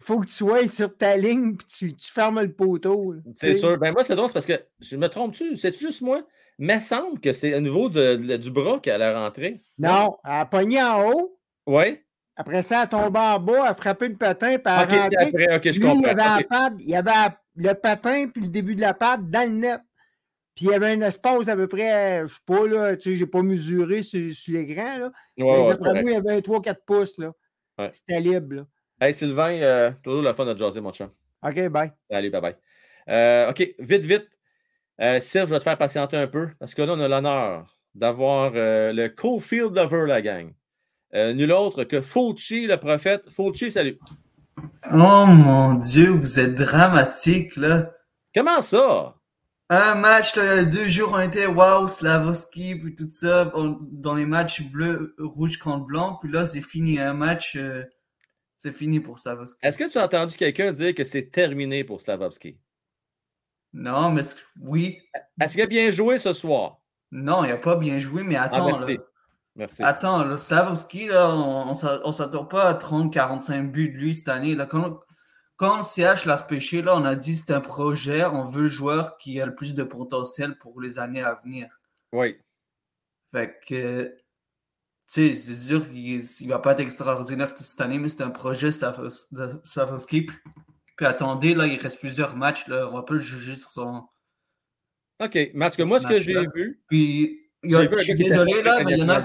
faut 0.00 0.20
que 0.20 0.26
tu 0.26 0.32
sois 0.32 0.66
sur 0.66 0.96
ta 0.96 1.16
ligne 1.16 1.54
et 1.54 1.56
tu, 1.78 1.94
tu 1.94 2.10
fermes 2.10 2.40
le 2.40 2.52
poteau. 2.52 3.14
C'est 3.34 3.54
sûr. 3.54 3.78
Ben 3.78 3.92
moi, 3.92 4.02
c'est 4.02 4.16
drôle 4.16 4.32
parce 4.32 4.46
que 4.46 4.60
je 4.80 4.96
me 4.96 5.08
trompe-tu? 5.08 5.56
C'est 5.56 5.78
juste 5.78 6.00
moi? 6.00 6.26
Mais 6.58 6.80
semble 6.80 7.20
que 7.20 7.32
c'est 7.32 7.54
au 7.54 7.60
niveau 7.60 7.88
de, 7.88 8.36
du 8.36 8.50
bras 8.50 8.78
qu'elle 8.78 9.02
a 9.02 9.20
rentré. 9.20 9.62
Non, 9.78 10.18
elle 10.24 10.32
a 10.32 10.46
pogné 10.46 10.82
en 10.82 11.08
haut. 11.08 11.38
Oui. 11.66 12.00
Après 12.36 12.62
ça, 12.62 12.76
elle 12.76 12.82
a 12.82 12.86
tombé 12.86 13.18
en 13.18 13.38
bas, 13.38 13.62
elle 13.64 13.70
a 13.70 13.74
frappé 13.74 14.08
le 14.08 14.16
patin. 14.16 14.58
Puis 14.58 14.74
elle 14.74 14.82
OK, 14.82 15.06
c'est 15.10 15.16
après. 15.18 15.56
OK, 15.56 15.70
je 15.70 15.80
comprends. 15.80 16.76
Il 16.78 16.88
y 16.88 16.94
avait, 16.94 17.36
il 17.56 17.64
y 17.64 17.68
avait 17.68 17.74
le 17.74 17.74
patin 17.74 18.28
puis 18.28 18.42
le 18.42 18.48
début 18.48 18.74
de 18.74 18.80
la 18.80 18.94
patte 18.94 19.28
dans 19.28 19.48
le 19.48 19.56
net. 19.56 19.80
Puis 20.54 20.66
il 20.66 20.70
y 20.70 20.74
avait 20.74 20.90
un 20.90 21.00
espace 21.00 21.48
à 21.48 21.56
peu 21.56 21.66
près, 21.66 22.18
je 22.18 22.22
ne 22.24 22.28
sais 22.28 22.34
pas, 22.44 22.66
là, 22.66 22.96
tu 22.96 23.10
sais, 23.10 23.16
j'ai 23.16 23.26
pas 23.26 23.42
mesuré 23.42 24.02
sur, 24.02 24.20
l'écran, 24.48 24.98
là. 24.98 25.12
Ouais, 25.38 25.74
mais 25.94 26.02
il 26.02 26.10
y 26.10 26.14
avait 26.14 26.40
3-4 26.40 26.76
pouces, 26.86 27.18
là. 27.18 27.32
C'était 27.92 28.20
libre, 28.20 28.56
là. 28.56 28.66
Hey, 29.00 29.14
Sylvain, 29.14 29.60
euh, 29.62 29.90
toujours 30.02 30.22
la 30.22 30.34
fun 30.34 30.44
de 30.44 30.56
jaser, 30.56 30.80
mon 30.80 30.92
chum. 30.92 31.10
OK, 31.42 31.68
bye. 31.68 31.90
Allez, 32.10 32.30
bye 32.30 32.40
bye. 32.40 32.56
Euh, 33.08 33.50
OK, 33.50 33.74
vite, 33.78 34.04
vite. 34.04 34.28
Euh, 35.00 35.20
je 35.20 35.38
vais 35.44 35.58
te 35.58 35.64
faire 35.64 35.78
patienter 35.78 36.16
un 36.16 36.26
peu, 36.26 36.50
parce 36.58 36.74
que 36.74 36.82
là, 36.82 36.92
on 36.94 37.00
a 37.00 37.08
l'honneur 37.08 37.78
d'avoir 37.94 38.52
euh, 38.54 38.92
le 38.92 39.08
Cofield 39.08 39.74
Lover, 39.76 40.04
la 40.06 40.22
gang. 40.22 40.52
nul 41.12 41.52
autre 41.52 41.84
que 41.84 42.00
Fauci, 42.00 42.66
le 42.66 42.76
prophète. 42.76 43.28
Fauci, 43.30 43.70
salut. 43.70 43.98
Oh 44.90 45.26
mon 45.26 45.74
Dieu, 45.74 46.10
vous 46.10 46.40
êtes 46.40 46.54
dramatique, 46.54 47.56
là. 47.56 47.92
Comment 48.34 48.62
ça? 48.62 49.16
Un 49.74 49.94
match, 49.94 50.34
deux 50.34 50.88
jours, 50.88 51.12
on 51.14 51.20
était 51.20 51.46
wow, 51.46 51.88
Slavovski, 51.88 52.74
puis 52.76 52.94
tout 52.94 53.08
ça, 53.08 53.50
dans 53.90 54.14
les 54.14 54.26
matchs 54.26 54.62
bleu, 54.62 55.14
rouge 55.18 55.56
contre 55.56 55.86
blanc, 55.86 56.18
puis 56.20 56.30
là, 56.30 56.44
c'est 56.44 56.60
fini. 56.60 56.98
Un 56.98 57.14
match, 57.14 57.56
euh, 57.56 57.82
c'est 58.58 58.72
fini 58.72 59.00
pour 59.00 59.18
Slavovski. 59.18 59.58
Est-ce 59.62 59.78
que 59.78 59.90
tu 59.90 59.96
as 59.96 60.04
entendu 60.04 60.36
quelqu'un 60.36 60.72
dire 60.72 60.94
que 60.94 61.04
c'est 61.04 61.30
terminé 61.30 61.84
pour 61.84 62.02
Slavovski? 62.02 62.58
Non, 63.72 64.10
mais 64.10 64.22
oui. 64.60 65.00
Est-ce 65.40 65.54
qu'il 65.54 65.62
a 65.62 65.66
bien 65.66 65.90
joué 65.90 66.18
ce 66.18 66.32
soir? 66.32 66.78
Non, 67.10 67.44
il 67.44 67.48
n'a 67.48 67.56
pas 67.56 67.76
bien 67.76 67.98
joué, 67.98 68.22
mais 68.22 68.36
ah, 68.36 68.44
attends. 68.44 68.66
merci. 68.66 68.98
merci. 69.54 69.82
Attends, 69.82 70.24
là, 70.24 70.38
Slavovski, 70.38 71.08
là, 71.08 71.34
on 71.34 71.68
ne 71.68 72.12
s'attend 72.12 72.44
pas 72.44 72.68
à 72.68 72.74
30-45 72.74 73.70
buts 73.70 73.90
de 73.90 73.98
lui 73.98 74.14
cette 74.14 74.28
année. 74.28 74.54
Là. 74.54 74.66
Quand, 74.66 75.00
quand 75.56 75.78
le 75.78 75.82
CH 75.82 76.24
l'a 76.24 76.36
repêché, 76.36 76.82
là, 76.82 76.96
on 76.96 77.04
a 77.04 77.14
dit 77.16 77.36
c'est 77.36 77.52
un 77.52 77.60
projet, 77.60 78.24
on 78.24 78.44
veut 78.44 78.62
le 78.62 78.68
joueur 78.68 79.16
qui 79.16 79.40
a 79.40 79.46
le 79.46 79.54
plus 79.54 79.74
de 79.74 79.82
potentiel 79.82 80.58
pour 80.58 80.80
les 80.80 80.98
années 80.98 81.22
à 81.22 81.34
venir. 81.34 81.80
Oui. 82.12 82.38
Fait 83.32 83.58
que, 83.66 84.04
tu 84.04 84.14
sais, 85.06 85.36
c'est 85.36 85.54
sûr 85.54 85.88
qu'il 85.88 86.20
ne 86.20 86.48
va 86.48 86.58
pas 86.58 86.72
être 86.72 86.80
extraordinaire 86.80 87.48
cette 87.48 87.80
année, 87.80 87.98
mais 87.98 88.08
c'est 88.08 88.22
un 88.22 88.30
projet 88.30 88.68
de 88.68 89.60
Savovski. 89.64 90.28
Puis 90.96 91.06
attendez, 91.06 91.54
là, 91.54 91.66
il 91.66 91.78
reste 91.78 92.00
plusieurs 92.00 92.36
matchs, 92.36 92.66
là, 92.68 92.88
on 92.88 92.94
va 92.94 93.02
pas 93.02 93.14
le 93.14 93.20
juger 93.20 93.56
sur 93.56 93.70
son. 93.70 94.06
OK, 95.22 95.50
mais 95.54 95.66
en 95.66 95.70
tout 95.70 95.76
cas, 95.76 95.84
moi, 95.84 96.00
ce 96.00 96.06
que 96.06 96.20
j'ai 96.20 96.38
vu. 96.54 96.82
Puis, 96.88 97.50
il 97.62 97.76
a, 97.76 97.88
je 97.88 97.96
suis 97.96 98.14
désolé, 98.14 98.62
là, 98.62 98.82
mais 98.84 98.92
il 98.92 98.98
y 98.98 99.02
en 99.02 99.08
a. 99.08 99.22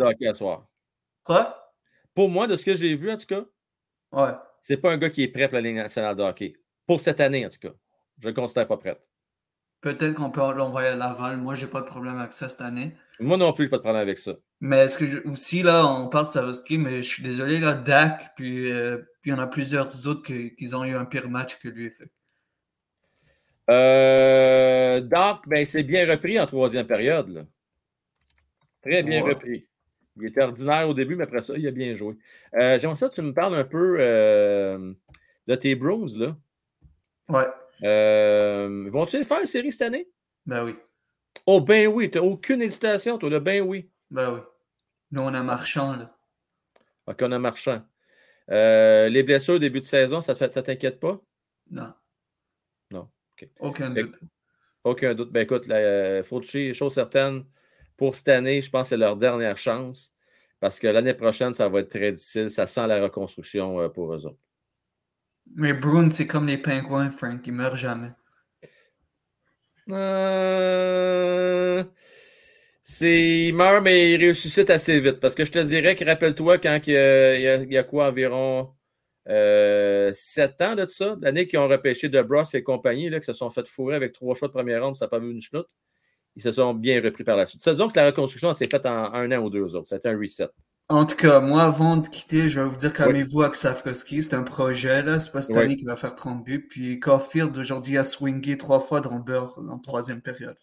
Quoi? 1.24 1.74
Pour 2.14 2.30
moi, 2.30 2.48
de 2.48 2.56
ce 2.56 2.66
que 2.66 2.76
j'ai 2.76 2.96
vu, 2.96 3.12
en 3.12 3.18
tout 3.18 3.26
cas. 3.26 3.46
Ouais 4.12 4.34
c'est 4.68 4.76
pas 4.76 4.92
un 4.92 4.98
gars 4.98 5.10
qui 5.10 5.24
est 5.24 5.30
prêt 5.30 5.48
pour 5.48 5.56
la 5.56 5.62
Ligue 5.62 5.78
nationale 5.78 6.14
de 6.14 6.24
hockey. 6.24 6.58
Pour 6.86 7.00
cette 7.00 7.22
année, 7.22 7.46
en 7.46 7.50
tout 7.50 7.60
cas. 7.62 7.74
Je 8.20 8.28
ne 8.28 8.34
le 8.34 8.36
considère 8.36 8.68
pas 8.68 8.76
prêt. 8.76 9.00
Peut-être 9.80 10.16
qu'on 10.16 10.30
peut, 10.30 10.42
l'envoyer 10.54 10.90
à 10.90 10.96
Laval. 10.96 11.38
Moi, 11.38 11.56
j'ai 11.56 11.68
pas 11.68 11.80
de 11.80 11.86
problème 11.86 12.18
avec 12.18 12.34
ça 12.34 12.50
cette 12.50 12.60
année. 12.60 12.94
Moi 13.20 13.38
non 13.38 13.52
plus, 13.54 13.70
pas 13.70 13.78
de 13.78 13.82
problème 13.82 14.02
avec 14.02 14.20
ça. 14.20 14.36
Mais 14.62 14.86
est-ce 14.86 15.00
que 15.00 15.28
aussi, 15.28 15.64
là, 15.64 15.86
on 15.86 16.08
parle 16.08 16.26
de 16.26 16.32
Savoski, 16.32 16.78
mais 16.78 17.02
je 17.02 17.08
suis 17.08 17.24
désolé, 17.24 17.60
là, 17.60 17.74
Dak, 17.74 18.34
puis, 18.36 18.72
euh, 18.72 19.00
il 19.26 19.32
y 19.32 19.34
en 19.34 19.40
a 19.40 19.48
plusieurs 19.48 20.08
autres 20.08 20.22
qui 20.24 20.76
ont 20.76 20.86
eu 20.86 20.96
un 20.96 21.06
pire 21.06 21.30
match 21.30 21.58
que 21.60 21.68
lui. 21.68 21.90
Fait. 21.90 22.10
Euh, 23.70 25.02
Dak, 25.02 25.42
ben, 25.48 25.66
c'est 25.66 25.84
bien 25.84 26.10
repris 26.10 26.40
en 26.40 26.46
troisième 26.46 26.88
période. 26.88 27.30
Là. 27.30 27.46
Très 28.82 29.04
bien 29.04 29.22
repris. 29.22 29.68
Il 30.20 30.28
était 30.28 30.42
ordinaire 30.42 30.90
au 30.90 30.94
début, 30.94 31.16
mais 31.16 31.26
après 31.26 31.44
ça, 31.44 31.54
il 31.58 31.68
a 31.68 31.72
bien 31.72 31.94
joué. 31.96 32.16
Euh, 32.56 32.80
J'aimerais 32.80 32.98
ça 32.98 33.10
que 33.10 33.16
tu 33.16 33.22
me 33.22 33.34
parles 33.34 33.56
un 33.56 33.66
peu 33.66 33.98
euh, 34.00 34.94
de 35.48 35.56
tes 35.56 35.76
Bruins, 35.76 36.08
là. 36.16 36.36
Ouais. 37.30 37.46
Euh, 37.84 38.88
Vont-tu 38.90 39.24
faire 39.24 39.42
une 39.42 39.46
série 39.46 39.72
cette 39.72 39.84
année? 39.84 40.08
Ben 40.46 40.64
oui. 40.64 40.76
Oh, 41.46 41.62
ben 41.62 41.88
oui. 41.88 42.10
Tu 42.10 42.18
n'as 42.18 42.24
aucune 42.24 42.62
hésitation, 42.62 43.18
toi, 43.18 43.30
là. 43.30 43.40
Ben 43.40 43.62
oui. 43.62 43.90
Ben 44.10 44.34
oui. 44.34 44.40
Nous, 45.12 45.22
on 45.22 45.34
a 45.34 45.44
marchand, 45.44 45.96
là. 45.96 46.18
OK, 47.08 47.18
on 47.22 47.32
a 47.32 47.40
marchand. 47.40 47.82
Euh, 48.50 49.10
les 49.10 49.24
blessures 49.24 49.56
au 49.56 49.60
début 49.60 49.80
de 49.80 49.86
saison, 49.86 50.22
ça 50.22 50.34
ne 50.34 50.62
t'inquiète 50.62 51.00
pas? 51.00 51.22
Non. 51.70 51.94
Non. 52.92 53.10
Aucun 53.60 53.90
doute. 53.90 54.20
Aucun 54.84 55.14
doute. 55.14 55.32
Ben 55.32 55.42
écoute, 55.42 55.66
il 55.68 56.24
faut 56.26 56.42
chose 56.42 56.94
certaine 56.94 57.46
pour 57.98 58.16
cette 58.16 58.30
année, 58.30 58.62
je 58.62 58.70
pense 58.70 58.84
que 58.84 58.90
c'est 58.90 58.98
leur 58.98 59.18
dernière 59.18 59.58
chance 59.58 60.14
parce 60.60 60.80
que 60.80 60.88
l'année 60.88 61.16
prochaine, 61.16 61.54
ça 61.54 61.68
va 61.68 61.80
être 61.80 61.90
très 61.90 62.12
difficile. 62.12 62.50
Ça 62.50 62.66
sent 62.66 62.88
la 62.88 63.02
reconstruction 63.02 63.82
euh, 63.82 63.90
pour 63.90 64.14
eux 64.14 64.26
autres. 64.26 64.40
Mais 65.56 65.74
Bruin, 65.74 66.10
c'est 66.10 66.28
comme 66.28 66.48
les 66.48 66.58
pingouins, 66.58 67.10
Frank. 67.10 67.46
Ils 67.46 67.54
meurent 67.54 67.76
jamais. 67.76 68.12
Euh... 69.90 71.84
C'est... 72.84 73.48
Ils 73.48 73.54
meurent, 73.54 73.82
mais 73.82 74.14
ils 74.14 74.30
ressuscitent 74.30 74.70
assez 74.70 75.00
vite. 75.00 75.20
Parce 75.20 75.36
que 75.36 75.46
je 75.46 75.52
te 75.52 75.60
dirais 75.60 75.96
que, 75.96 76.06
rappelle-toi, 76.06 76.58
quand 76.58 76.80
il 76.88 76.94
y, 76.94 77.78
a, 77.78 77.84
quoi, 77.84 78.08
environ 78.10 78.74
euh, 79.28 80.12
sept 80.14 80.62
ans 80.62 80.76
de 80.76 80.86
ça, 80.86 81.18
l'année 81.22 81.48
qu'ils 81.48 81.60
ont 81.60 81.68
repêché 81.68 82.10
De 82.10 82.22
Bros 82.22 82.44
et 82.54 82.64
compagnie, 82.64 83.10
là, 83.10 83.20
qui 83.20 83.26
se 83.26 83.34
sont 83.34 83.50
fait 83.50 83.68
fourrer 83.68 83.96
avec 83.96 84.14
trois 84.14 84.36
choix 84.36 84.48
de 84.48 84.54
première 84.54 84.84
ronde, 84.84 84.96
ça 84.96 85.06
n'a 85.06 85.10
pas 85.10 85.20
vu 85.20 85.32
une 85.32 85.42
chenoute. 85.42 85.70
Ils 86.36 86.44
se 86.44 86.52
sont 86.52 86.74
bien 86.74 87.02
repris 87.02 87.24
par 87.24 87.36
la 87.36 87.46
suite. 87.46 87.68
Disons 87.68 87.88
que 87.88 87.96
la 87.98 88.06
reconstruction 88.08 88.54
s'est 88.54 88.68
faite 88.68 88.86
en 88.86 89.14
un 89.14 89.32
an 89.32 89.44
ou 89.44 89.50
deux 89.50 89.76
autres. 89.76 89.88
C'était 89.90 90.10
un 90.10 90.18
reset. 90.18 90.48
En 90.90 91.06
tout 91.06 91.18
cas, 91.18 91.42
moi, 91.42 91.64
avant 91.64 91.98
de 91.98 92.08
quitter, 92.08 92.48
je 92.48 92.62
vais 92.62 92.66
vous 92.68 92.78
dire, 92.78 92.94
calmez-vous 92.94 93.42
avec 93.42 93.56
Safkowski. 93.56 94.24
C'est 94.24 94.36
un 94.36 94.44
projet, 94.44 95.04
là. 95.04 95.20
C'est 95.20 95.32
pas 95.32 95.42
cette 95.42 95.58
année 95.58 95.76
qui 95.76 95.84
va 95.84 95.98
faire 95.98 96.16
30 96.16 96.46
buts. 96.46 96.66
Puis 96.70 97.00
Caulfield, 97.00 97.58
aujourd'hui, 97.58 97.98
a 97.98 98.06
swingé 98.06 98.58
trois 98.58 98.80
fois 98.80 99.02
dans 99.02 99.16
le 99.16 99.22
beurre 99.22 99.60
en 99.70 99.80
troisième 99.80 100.22
période. 100.22 100.56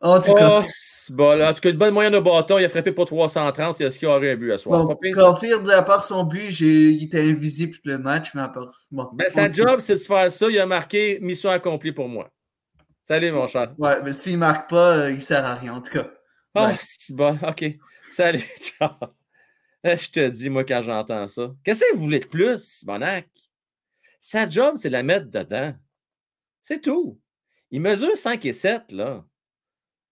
En 0.00 0.20
tout 0.20 0.34
cas. 0.34 0.62
Oh, 0.62 1.12
bon, 1.12 1.40
en 1.40 1.54
tout 1.54 1.60
cas, 1.60 1.70
une 1.70 1.76
bonne 1.76 1.94
moyenne 1.94 2.12
de 2.12 2.18
bâton. 2.18 2.58
Il 2.58 2.64
a 2.64 2.68
frappé 2.68 2.90
pour 2.90 3.06
330. 3.06 3.80
Est-ce 3.80 3.98
qu'il 3.98 4.08
aurait 4.08 4.32
un 4.32 4.36
but 4.36 4.52
à 4.52 4.58
soir? 4.58 4.86
Bon, 4.86 4.98
Caulfield, 5.14 5.70
à 5.70 5.82
part 5.82 6.02
son 6.02 6.24
but, 6.24 6.60
il 6.60 7.04
était 7.04 7.22
invisible 7.22 7.74
tout 7.74 7.82
le 7.84 7.98
match, 7.98 8.34
mais 8.34 8.42
à 8.42 8.48
part. 8.48 8.74
Bon, 8.90 9.08
ben, 9.12 9.28
sa 9.28 9.50
job, 9.50 9.78
c'est 9.78 9.94
de 9.94 10.00
faire 10.00 10.32
ça. 10.32 10.46
Il 10.50 10.58
a 10.58 10.66
marqué 10.66 11.20
mission 11.22 11.48
accomplie 11.48 11.92
pour 11.92 12.08
moi. 12.08 12.28
Salut, 13.02 13.30
mon 13.30 13.46
cher. 13.46 13.72
Ouais, 13.78 14.02
mais 14.02 14.12
s'il 14.12 14.36
marque 14.36 14.68
pas, 14.68 14.96
euh, 14.96 15.12
il 15.12 15.22
sert 15.22 15.44
à 15.44 15.54
rien, 15.54 15.74
en 15.74 15.80
tout 15.80 15.92
cas. 15.92 16.10
Ah, 16.54 16.70
oh, 16.72 16.76
c'est 16.78 17.14
bon. 17.14 17.38
OK. 17.46 17.64
Salut, 18.10 18.42
ciao. 18.60 18.90
Je 19.98 20.10
te 20.10 20.28
dis, 20.28 20.48
moi, 20.48 20.64
quand 20.64 20.82
j'entends 20.82 21.26
ça. 21.26 21.54
Qu'est-ce 21.62 21.80
que 21.80 21.96
vous 21.96 22.04
voulez 22.04 22.20
de 22.20 22.26
plus, 22.26 22.84
Bonac? 22.84 23.28
Sa 24.18 24.48
job, 24.48 24.76
c'est 24.78 24.88
de 24.88 24.94
la 24.94 25.02
mettre 25.02 25.26
dedans. 25.26 25.74
C'est 26.62 26.80
tout. 26.80 27.20
Il 27.70 27.82
mesure 27.82 28.16
5 28.16 28.42
et 28.46 28.54
7, 28.54 28.92
là. 28.92 29.26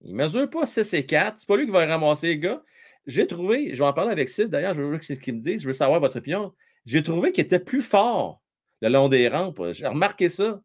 Il 0.02 0.15
mesure 0.15 0.51
pas 0.51 0.67
6 0.67 0.92
et 0.92 1.07
4. 1.07 1.39
C'est 1.39 1.49
pas 1.49 1.57
lui 1.57 1.65
qui 1.65 1.73
va 1.73 1.86
ramasser 1.86 2.26
les 2.28 2.39
gars. 2.39 2.62
J'ai 3.07 3.26
trouvé, 3.26 3.75
je 3.75 3.83
vais 3.83 3.89
en 3.89 3.92
parler 3.92 4.12
avec 4.12 4.28
Sylve 4.28 4.51
d'ailleurs, 4.51 4.75
je 4.75 4.83
veux 4.83 5.01
ce 5.01 5.15
qu'il 5.15 5.34
me 5.34 5.41
dit, 5.41 5.59
je 5.59 5.67
veux 5.67 5.73
savoir 5.73 5.99
votre 6.01 6.18
opinion. 6.18 6.55
J'ai 6.84 7.02
trouvé 7.02 7.33
qu'il 7.33 7.42
était 7.42 7.59
plus 7.59 7.83
fort 7.83 8.42
le 8.81 8.89
long 8.91 9.09
des 9.09 9.28
rampes. 9.28 9.60
J'ai 9.73 9.86
remarqué 9.86 10.28
ça. 10.28 10.60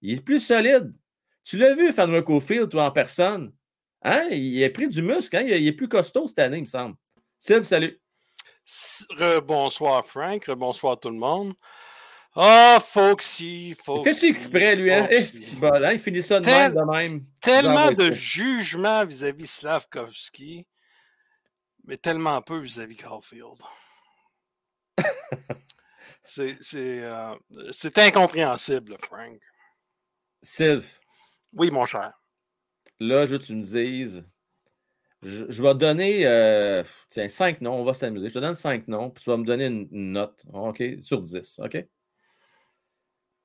Il 0.00 0.14
est 0.14 0.24
plus 0.24 0.40
solide. 0.40 0.92
Tu 1.44 1.56
l'as 1.58 1.74
vu, 1.74 1.92
Fanway 1.92 2.22
Field, 2.40 2.68
toi, 2.70 2.86
en 2.86 2.90
personne. 2.90 3.52
Hein? 4.02 4.28
Il 4.30 4.62
a 4.64 4.70
pris 4.70 4.88
du 4.88 5.02
muscle. 5.02 5.36
Hein? 5.36 5.42
Il 5.42 5.66
est 5.66 5.72
plus 5.72 5.88
costaud 5.88 6.26
cette 6.28 6.38
année, 6.38 6.58
il 6.58 6.62
me 6.62 6.66
semble. 6.66 6.96
Sylve, 7.38 7.62
salut. 7.62 8.00
Bonsoir 9.44 10.06
Frank, 10.06 10.50
bonsoir 10.50 11.00
tout 11.00 11.08
le 11.10 11.16
monde. 11.16 11.54
Ah, 12.36 12.78
Foxy, 12.84 13.74
Foxy. 13.82 14.04
Fais-tu 14.04 14.26
exprès, 14.26 14.76
lui, 14.76 14.92
hein? 14.92 15.08
Eh, 15.10 15.56
bon, 15.56 15.72
hein? 15.72 15.92
Il 15.92 15.98
finit 15.98 16.22
ça 16.22 16.38
de 16.38 16.46
même, 16.46 16.74
de 16.74 16.82
même. 16.82 17.26
Tellement 17.40 17.90
de 17.90 18.12
jugement 18.12 19.04
vis-à-vis 19.06 19.46
Slavkovski, 19.46 20.66
mais 21.84 21.96
tellement 21.96 22.40
peu 22.42 22.58
vis-à-vis 22.58 22.96
Caulfield. 22.96 23.58
Euh, 26.36 27.34
c'est 27.72 27.96
incompréhensible, 27.96 28.98
Frank. 29.00 29.40
Sylve. 30.42 30.86
Oui, 31.54 31.70
mon 31.70 31.86
cher. 31.86 32.12
Là, 33.00 33.24
je 33.24 33.30
veux 33.30 33.38
que 33.38 33.44
tu 33.44 33.54
me 33.54 33.62
dises 33.62 34.22
je, 35.22 35.62
vais 35.62 35.72
te 35.72 35.78
donner 35.78 36.26
euh, 36.26 36.84
tiens, 37.08 37.28
cinq 37.28 37.60
noms, 37.60 37.74
on 37.74 37.84
va 37.84 37.92
s'amuser. 37.92 38.28
Je 38.28 38.34
te 38.34 38.38
donne 38.38 38.54
cinq 38.54 38.86
noms, 38.86 39.10
puis 39.10 39.24
tu 39.24 39.30
vas 39.30 39.36
me 39.36 39.44
donner 39.44 39.66
une, 39.66 39.88
note, 39.90 40.44
OK, 40.52 40.82
sur 41.00 41.20
10, 41.20 41.60
OK? 41.64 41.84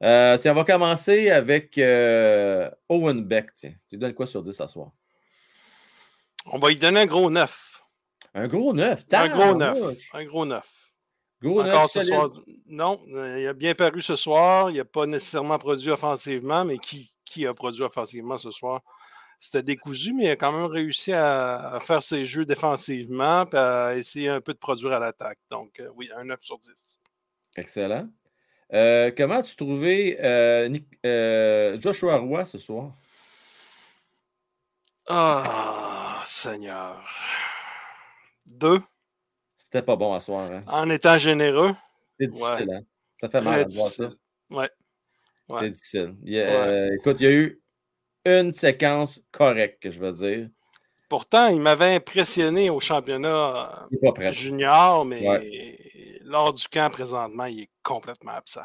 Euh, 0.03 0.37
on 0.45 0.53
va 0.53 0.63
commencer 0.65 1.29
avec 1.29 1.77
euh, 1.77 2.69
Owen 2.89 3.23
Beck. 3.23 3.53
Tiens. 3.53 3.73
Tu 3.87 3.95
lui 3.95 3.99
donnes 3.99 4.13
quoi 4.13 4.27
sur 4.27 4.43
10 4.43 4.51
ce 4.51 4.67
soir? 4.67 4.91
On 6.47 6.59
va 6.59 6.69
lui 6.69 6.75
donner 6.75 7.01
un 7.01 7.05
gros 7.05 7.29
9. 7.29 7.83
Un 8.33 8.47
gros 8.47 8.73
9? 8.73 9.05
Un 9.11 9.29
gros 9.29 9.55
9. 9.55 9.77
Un 10.13 10.25
gros 10.25 10.45
9. 10.45 10.67
Gros 11.41 11.63
9 11.63 11.87
ce 11.89 12.01
soir. 12.03 12.29
Non, 12.69 12.99
il 13.07 13.47
a 13.47 13.53
bien 13.53 13.75
paru 13.75 14.01
ce 14.01 14.15
soir. 14.15 14.69
Il 14.69 14.77
n'a 14.77 14.85
pas 14.85 15.05
nécessairement 15.05 15.57
produit 15.57 15.89
offensivement, 15.89 16.65
mais 16.65 16.77
qui, 16.77 17.13
qui 17.25 17.47
a 17.47 17.53
produit 17.53 17.83
offensivement 17.83 18.37
ce 18.37 18.51
soir? 18.51 18.81
C'était 19.43 19.61
décousu, 19.61 20.13
mais 20.13 20.23
il 20.23 20.29
a 20.29 20.35
quand 20.37 20.53
même 20.53 20.71
réussi 20.71 21.11
à, 21.11 21.77
faire 21.81 22.01
ses 22.01 22.23
jeux 22.23 22.45
défensivement 22.45 23.45
et 23.51 23.57
à 23.57 23.95
essayer 23.97 24.29
un 24.29 24.39
peu 24.39 24.53
de 24.53 24.57
produire 24.57 24.93
à 24.93 24.99
l'attaque. 24.99 25.37
Donc, 25.51 25.81
euh, 25.81 25.89
oui, 25.97 26.09
un 26.15 26.23
9 26.23 26.39
sur 26.39 26.57
10. 26.59 26.71
Excellent. 27.57 28.07
Euh, 28.71 29.11
comment 29.15 29.35
as-tu 29.35 29.57
trouvé 29.57 30.17
euh, 30.23 31.77
Joshua 31.77 32.19
Roy 32.19 32.45
ce 32.45 32.57
soir? 32.57 32.93
Ah, 35.09 36.23
Seigneur. 36.25 37.05
Deux. 38.45 38.81
C'était 39.57 39.81
pas 39.81 39.97
bon 39.97 40.13
à 40.13 40.21
soir. 40.21 40.49
Hein? 40.49 40.63
En 40.67 40.89
étant 40.89 41.17
généreux. 41.17 41.75
C'est 42.17 42.27
difficile. 42.27 42.71
Hein? 42.71 42.81
Ça 43.19 43.27
fait 43.27 43.41
mal 43.41 43.65
de 43.65 43.73
voir 43.73 43.89
ça. 43.89 44.09
Ouais. 44.49 44.69
C'est 45.59 45.69
difficile. 45.69 46.15
écoute, 46.95 47.17
il 47.19 47.23
y 47.25 47.27
a 47.27 47.33
eu 47.33 47.62
une 48.25 48.51
séquence 48.51 49.21
correcte, 49.31 49.81
que 49.81 49.91
je 49.91 49.99
veux 49.99 50.11
dire. 50.11 50.49
Pourtant, 51.09 51.47
il 51.47 51.59
m'avait 51.59 51.95
impressionné 51.95 52.69
au 52.69 52.79
championnat 52.79 53.87
junior, 54.31 55.05
mais 55.05 55.77
lors 56.23 56.53
du 56.53 56.67
camp 56.67 56.89
présentement, 56.91 57.45
il 57.45 57.61
est 57.61 57.69
complètement 57.83 58.31
absent. 58.31 58.63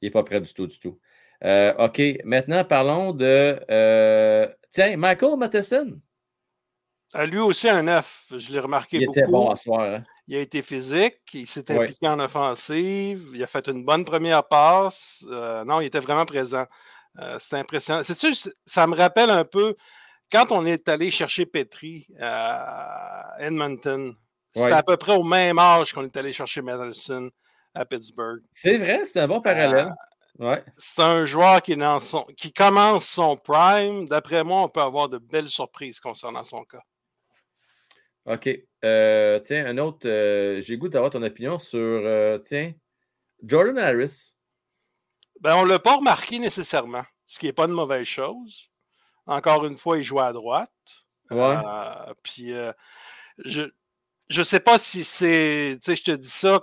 Il 0.00 0.06
n'est 0.06 0.10
pas 0.10 0.24
prêt 0.24 0.40
du 0.40 0.52
tout, 0.52 0.66
du 0.66 0.78
tout. 0.78 0.98
Euh, 1.44 1.74
OK, 1.78 2.00
maintenant 2.24 2.64
parlons 2.64 3.12
de. 3.12 3.60
Euh, 3.70 4.48
tiens, 4.70 4.96
Michael 4.96 5.36
Matheson. 5.36 6.00
À 7.12 7.26
lui 7.26 7.38
aussi 7.38 7.68
un 7.68 7.82
9. 7.82 8.32
Je 8.36 8.52
l'ai 8.52 8.58
remarqué 8.58 8.96
il 8.96 9.04
était 9.04 9.26
bon 9.26 9.50
à 9.50 9.56
soir. 9.56 9.82
Hein. 9.82 10.02
Il 10.26 10.36
a 10.36 10.40
été 10.40 10.62
physique, 10.62 11.20
il 11.34 11.46
s'est 11.46 11.70
impliqué 11.70 12.08
en 12.08 12.18
offensive, 12.18 13.30
il 13.34 13.42
a 13.42 13.46
fait 13.46 13.68
une 13.68 13.84
bonne 13.84 14.04
première 14.04 14.42
passe. 14.42 15.24
Euh, 15.30 15.64
non, 15.64 15.80
il 15.80 15.86
était 15.86 16.00
vraiment 16.00 16.24
présent. 16.24 16.64
Euh, 17.20 17.36
c'est 17.38 17.56
impressionnant. 17.56 18.02
C'est 18.02 18.18
sûr, 18.18 18.32
ça 18.64 18.86
me 18.86 18.96
rappelle 18.96 19.30
un 19.30 19.44
peu 19.44 19.76
quand 20.32 20.50
on 20.50 20.66
est 20.66 20.88
allé 20.88 21.10
chercher 21.10 21.46
Petri 21.46 22.06
à 22.20 23.34
Edmonton. 23.38 24.14
C'était 24.54 24.72
à 24.72 24.82
peu 24.82 24.96
près 24.96 25.14
au 25.14 25.24
même 25.24 25.58
âge 25.58 25.92
qu'on 25.92 26.04
est 26.04 26.16
allé 26.16 26.32
chercher 26.32 26.62
Madison 26.62 27.28
à 27.74 27.84
Pittsburgh. 27.84 28.40
C'est 28.52 28.78
vrai, 28.78 29.04
c'est 29.04 29.18
un 29.20 29.26
bon 29.26 29.40
parallèle. 29.40 29.92
Euh, 30.40 30.50
ouais. 30.50 30.64
C'est 30.76 31.02
un 31.02 31.24
joueur 31.24 31.60
qui, 31.60 31.76
dans 31.76 31.98
son, 31.98 32.24
qui 32.36 32.52
commence 32.52 33.06
son 33.06 33.36
prime. 33.36 34.06
D'après 34.06 34.44
moi, 34.44 34.62
on 34.62 34.68
peut 34.68 34.80
avoir 34.80 35.08
de 35.08 35.18
belles 35.18 35.48
surprises 35.48 35.98
concernant 35.98 36.44
son 36.44 36.64
cas. 36.64 36.82
OK. 38.26 38.48
Euh, 38.84 39.40
tiens, 39.40 39.66
un 39.66 39.78
autre. 39.78 40.08
J'ai 40.60 40.76
goût 40.78 40.88
d'avoir 40.88 41.10
ton 41.10 41.22
opinion 41.22 41.58
sur. 41.58 42.40
tiens, 42.42 42.72
Jordan 43.42 43.78
Harris. 43.78 44.33
Ben, 45.44 45.56
on 45.56 45.64
ne 45.64 45.68
l'a 45.68 45.78
pas 45.78 45.96
remarqué 45.96 46.38
nécessairement, 46.38 47.04
ce 47.26 47.38
qui 47.38 47.44
n'est 47.44 47.52
pas 47.52 47.66
une 47.66 47.72
mauvaise 47.72 48.06
chose. 48.06 48.70
Encore 49.26 49.66
une 49.66 49.76
fois, 49.76 49.98
il 49.98 50.02
joue 50.02 50.18
à 50.18 50.32
droite. 50.32 50.72
Euh, 51.32 52.14
puis, 52.22 52.54
euh, 52.54 52.72
je 53.36 53.68
ne 54.30 54.42
sais 54.42 54.60
pas 54.60 54.78
si 54.78 55.04
c'est. 55.04 55.78
Tu 55.82 55.90
sais, 55.90 55.96
je 55.96 56.02
te 56.02 56.10
dis 56.12 56.30
ça, 56.30 56.62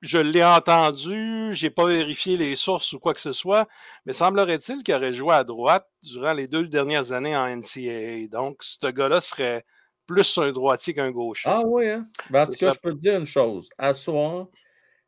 je 0.00 0.18
l'ai 0.18 0.44
entendu, 0.44 1.52
je 1.52 1.66
n'ai 1.66 1.70
pas 1.70 1.86
vérifié 1.86 2.36
les 2.36 2.54
sources 2.54 2.92
ou 2.92 3.00
quoi 3.00 3.14
que 3.14 3.20
ce 3.20 3.32
soit, 3.32 3.66
mais 4.06 4.12
semblerait-il 4.12 4.84
qu'il 4.84 4.94
aurait 4.94 5.12
joué 5.12 5.34
à 5.34 5.42
droite 5.42 5.88
durant 6.04 6.32
les 6.32 6.46
deux 6.46 6.68
dernières 6.68 7.10
années 7.10 7.36
en 7.36 7.48
NCAA. 7.48 8.28
Donc, 8.30 8.58
ce 8.60 8.86
gars-là 8.86 9.20
serait 9.20 9.64
plus 10.06 10.38
un 10.38 10.52
droitier 10.52 10.94
qu'un 10.94 11.10
gaucher. 11.10 11.48
Ah 11.50 11.62
oui, 11.64 11.88
hein? 11.88 12.06
Ben, 12.30 12.42
en 12.42 12.46
tout 12.46 12.52
cas, 12.52 12.72
je 12.74 12.78
peux 12.78 12.92
te 12.92 13.00
dire 13.00 13.18
une 13.18 13.26
chose. 13.26 13.70
À 13.76 13.92
soir, 13.92 14.46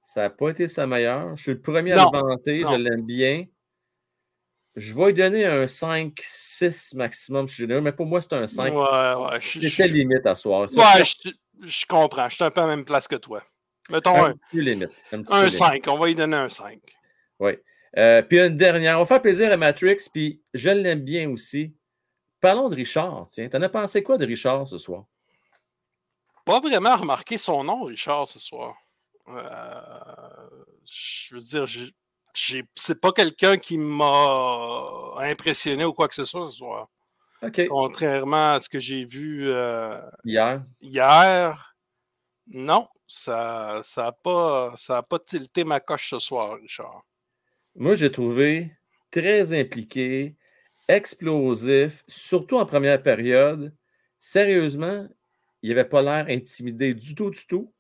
ça 0.03 0.23
n'a 0.23 0.31
pas 0.31 0.51
été 0.51 0.67
sa 0.67 0.87
meilleure. 0.87 1.37
Je 1.37 1.43
suis 1.43 1.53
le 1.53 1.61
premier 1.61 1.93
à 1.93 2.05
le 2.05 2.19
vanter, 2.19 2.61
je 2.61 2.75
l'aime 2.75 3.05
bien. 3.05 3.47
Je 4.75 4.95
vais 4.95 5.07
lui 5.07 5.15
donner 5.15 5.45
un 5.45 5.65
5-6 5.67 6.97
maximum. 6.97 7.47
Je 7.47 7.55
suis 7.55 7.67
mais 7.67 7.93
pour 7.93 8.07
moi, 8.07 8.21
c'est 8.21 8.33
un 8.33 8.47
5. 8.47 8.73
Ouais, 8.73 9.33
ouais. 9.33 9.39
C'était 9.41 9.87
limite 9.87 10.27
à 10.27 10.35
soir. 10.35 10.63
ouais, 10.63 11.05
je, 11.63 11.87
comprends. 11.87 12.29
Je 12.29 12.37
suis 12.37 12.45
un 12.45 12.51
peu 12.51 12.63
à 12.63 12.67
la 12.67 12.77
même 12.77 12.85
place 12.85 13.07
que 13.07 13.17
toi. 13.17 13.43
Mettons 13.91 14.17
un. 14.17 14.31
un, 14.31 14.35
limite, 14.53 14.91
un, 15.13 15.51
5. 15.51 15.83
On 15.89 15.99
va 15.99 16.07
lui 16.07 16.15
donner 16.15 16.37
un 16.37 16.49
5. 16.49 16.79
Oui. 17.41 17.53
Euh, 17.99 18.23
puis 18.23 18.41
une 18.41 18.57
dernière. 18.57 18.97
On 18.97 19.03
va 19.03 19.07
faire 19.07 19.23
plaisir 19.23 19.53
à 19.53 19.57
Matrix, 19.57 20.09
puis 20.13 20.41
je 20.55 20.71
l'aime 20.71 21.03
bien 21.03 21.29
aussi. 21.29 21.75
Parlons 22.41 22.69
de 22.69 22.75
Richard. 22.75 23.27
Tiens, 23.29 23.49
t'en 23.49 23.61
as 23.61 23.69
pensé 23.69 24.03
quoi 24.03 24.17
de 24.17 24.25
Richard 24.25 24.67
ce 24.67 24.79
soir? 24.79 25.05
Pas 26.45 26.61
vraiment 26.61 26.97
remarqué 26.97 27.39
son 27.39 27.63
nom, 27.63 27.85
Richard, 27.85 28.27
ce 28.27 28.39
soir. 28.39 28.75
Euh, 29.37 30.65
je 30.85 31.35
veux 31.35 31.41
dire, 31.41 31.67
c'est 32.75 33.01
pas 33.01 33.13
quelqu'un 33.13 33.57
qui 33.57 33.79
m'a 33.79 35.15
impressionné 35.19 35.85
ou 35.85 35.93
quoi 35.93 36.09
que 36.09 36.15
ce 36.15 36.25
soit 36.25 36.49
ce 36.51 36.57
soir. 36.57 36.89
Contrairement 37.69 38.53
à 38.55 38.61
ce 38.61 38.69
que 38.69 38.79
j'ai 38.79 39.05
vu 39.05 39.49
euh, 39.49 40.01
hier? 40.25 40.65
Hier, 40.81 41.75
non, 42.47 42.89
ça 43.07 43.75
n'a 43.77 43.83
ça 43.83 44.13
pas, 44.13 44.73
ça 44.77 45.03
pas 45.03 45.19
tilté 45.19 45.65
ma 45.65 45.81
coche 45.81 46.11
ce 46.11 46.19
soir, 46.19 46.57
Richard. 46.61 47.03
Moi, 47.75 47.95
j'ai 47.95 48.13
trouvé 48.13 48.73
très 49.11 49.59
impliqué, 49.59 50.37
explosif, 50.89 52.05
surtout 52.07 52.59
en 52.59 52.67
première 52.67 53.03
période. 53.03 53.75
Sérieusement, 54.19 55.09
il 55.63 55.71
n'avait 55.71 55.89
pas 55.89 56.03
l'air 56.03 56.27
intimidé 56.29 56.95
du 56.95 57.15
tout, 57.15 57.31
du 57.31 57.47
tout 57.47 57.73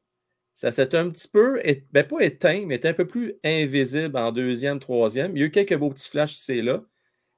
ça 0.55 0.71
s'est 0.71 0.95
un 0.95 1.11
petit 1.11 1.29
peu, 1.29 1.61
ben 1.93 2.07
pas 2.07 2.21
éteint, 2.21 2.65
mais 2.67 2.77
était 2.77 2.89
un 2.89 2.95
peu 2.95 3.07
plus 3.07 3.35
invisible 3.43 4.17
en 4.19 4.33
deuxième, 4.33 4.79
troisième. 4.79 5.37
Il 5.37 5.41
y 5.41 5.43
a 5.43 5.47
eu 5.47 5.51
quelques 5.51 5.77
beaux 5.77 5.91
petits 5.91 6.09
flashs 6.09 6.37
c'est 6.37 6.61
là. 6.63 6.83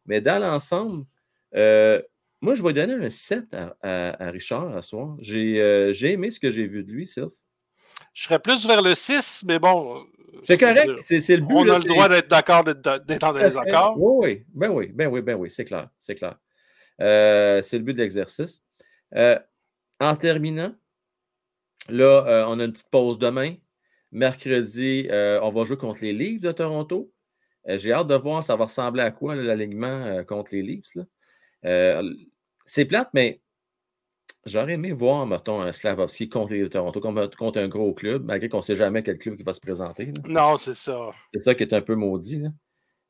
Mais 0.06 0.20
dans 0.20 0.42
l'ensemble, 0.42 1.06
euh, 1.54 2.02
moi, 2.40 2.54
je 2.54 2.62
vais 2.62 2.72
donner 2.72 2.94
un 2.94 3.08
7 3.08 3.56
à, 3.82 4.30
Richard 4.30 4.76
à 4.76 4.82
soir. 4.82 5.16
Euh, 5.30 5.92
j'ai 5.92 6.12
aimé 6.12 6.30
ce 6.30 6.40
que 6.40 6.50
j'ai 6.50 6.66
vu 6.66 6.84
de 6.84 6.92
lui, 6.92 7.06
Sylph. 7.06 7.32
Je 8.12 8.24
serais 8.24 8.38
plus 8.38 8.66
vers 8.66 8.82
le 8.82 8.94
6, 8.94 9.44
mais 9.46 9.58
bon. 9.58 10.04
C'est 10.42 10.58
correct, 10.58 10.90
c'est 11.00 11.36
le 11.36 11.42
but. 11.42 11.54
On 11.54 11.68
a 11.68 11.78
le 11.78 11.84
droit 11.84 12.08
d'être 12.08 12.28
d'accord, 12.28 12.64
d'être 12.64 13.24
en 13.24 13.32
désaccord. 13.32 13.94
Oui, 13.96 14.26
oui, 14.28 14.44
ben 14.52 14.70
oui, 14.70 14.88
ben 14.92 15.06
oui, 15.06 15.22
ben 15.22 15.36
oui, 15.36 15.50
c'est 15.50 15.64
clair, 15.64 15.88
c'est 15.98 16.16
clair. 16.16 16.36
Euh, 17.00 17.62
c'est 17.62 17.78
le 17.78 17.84
but 17.84 17.94
de 17.94 18.02
l'exercice. 18.02 18.60
en 20.00 20.16
terminant, 20.16 20.74
là, 21.88 22.46
on 22.48 22.58
a 22.60 22.64
une 22.64 22.72
petite 22.72 22.90
pause 22.90 23.18
demain. 23.18 23.54
Mercredi, 24.12 25.08
on 25.10 25.50
va 25.50 25.64
jouer 25.64 25.76
contre 25.76 26.00
les 26.02 26.12
Leafs 26.12 26.40
de 26.40 26.52
Toronto. 26.52 27.12
J'ai 27.66 27.92
hâte 27.92 28.06
de 28.06 28.14
voir 28.14 28.44
ça 28.44 28.56
va 28.56 28.64
ressembler 28.64 29.02
à 29.02 29.10
quoi 29.10 29.34
l'alignement 29.34 30.22
contre 30.24 30.54
les 30.54 30.62
Leafs. 30.62 30.98
c'est 32.64 32.84
plate, 32.84 33.10
mais 33.14 33.40
J'aurais 34.46 34.74
aimé 34.74 34.92
voir, 34.92 35.26
mettons, 35.26 35.62
un 35.62 35.72
Slavovski 35.72 36.28
contre 36.28 36.52
les 36.52 36.68
Toronto, 36.68 37.00
contre 37.00 37.58
un 37.58 37.68
gros 37.68 37.94
club, 37.94 38.24
malgré 38.24 38.50
qu'on 38.50 38.58
ne 38.58 38.62
sait 38.62 38.76
jamais 38.76 39.02
quel 39.02 39.16
club 39.16 39.36
qui 39.36 39.42
va 39.42 39.54
se 39.54 39.60
présenter. 39.60 40.12
Non, 40.26 40.58
c'est 40.58 40.74
ça. 40.74 41.10
C'est 41.32 41.40
ça 41.40 41.54
qui 41.54 41.62
est 41.62 41.72
un 41.72 41.80
peu 41.80 41.94
maudit. 41.94 42.42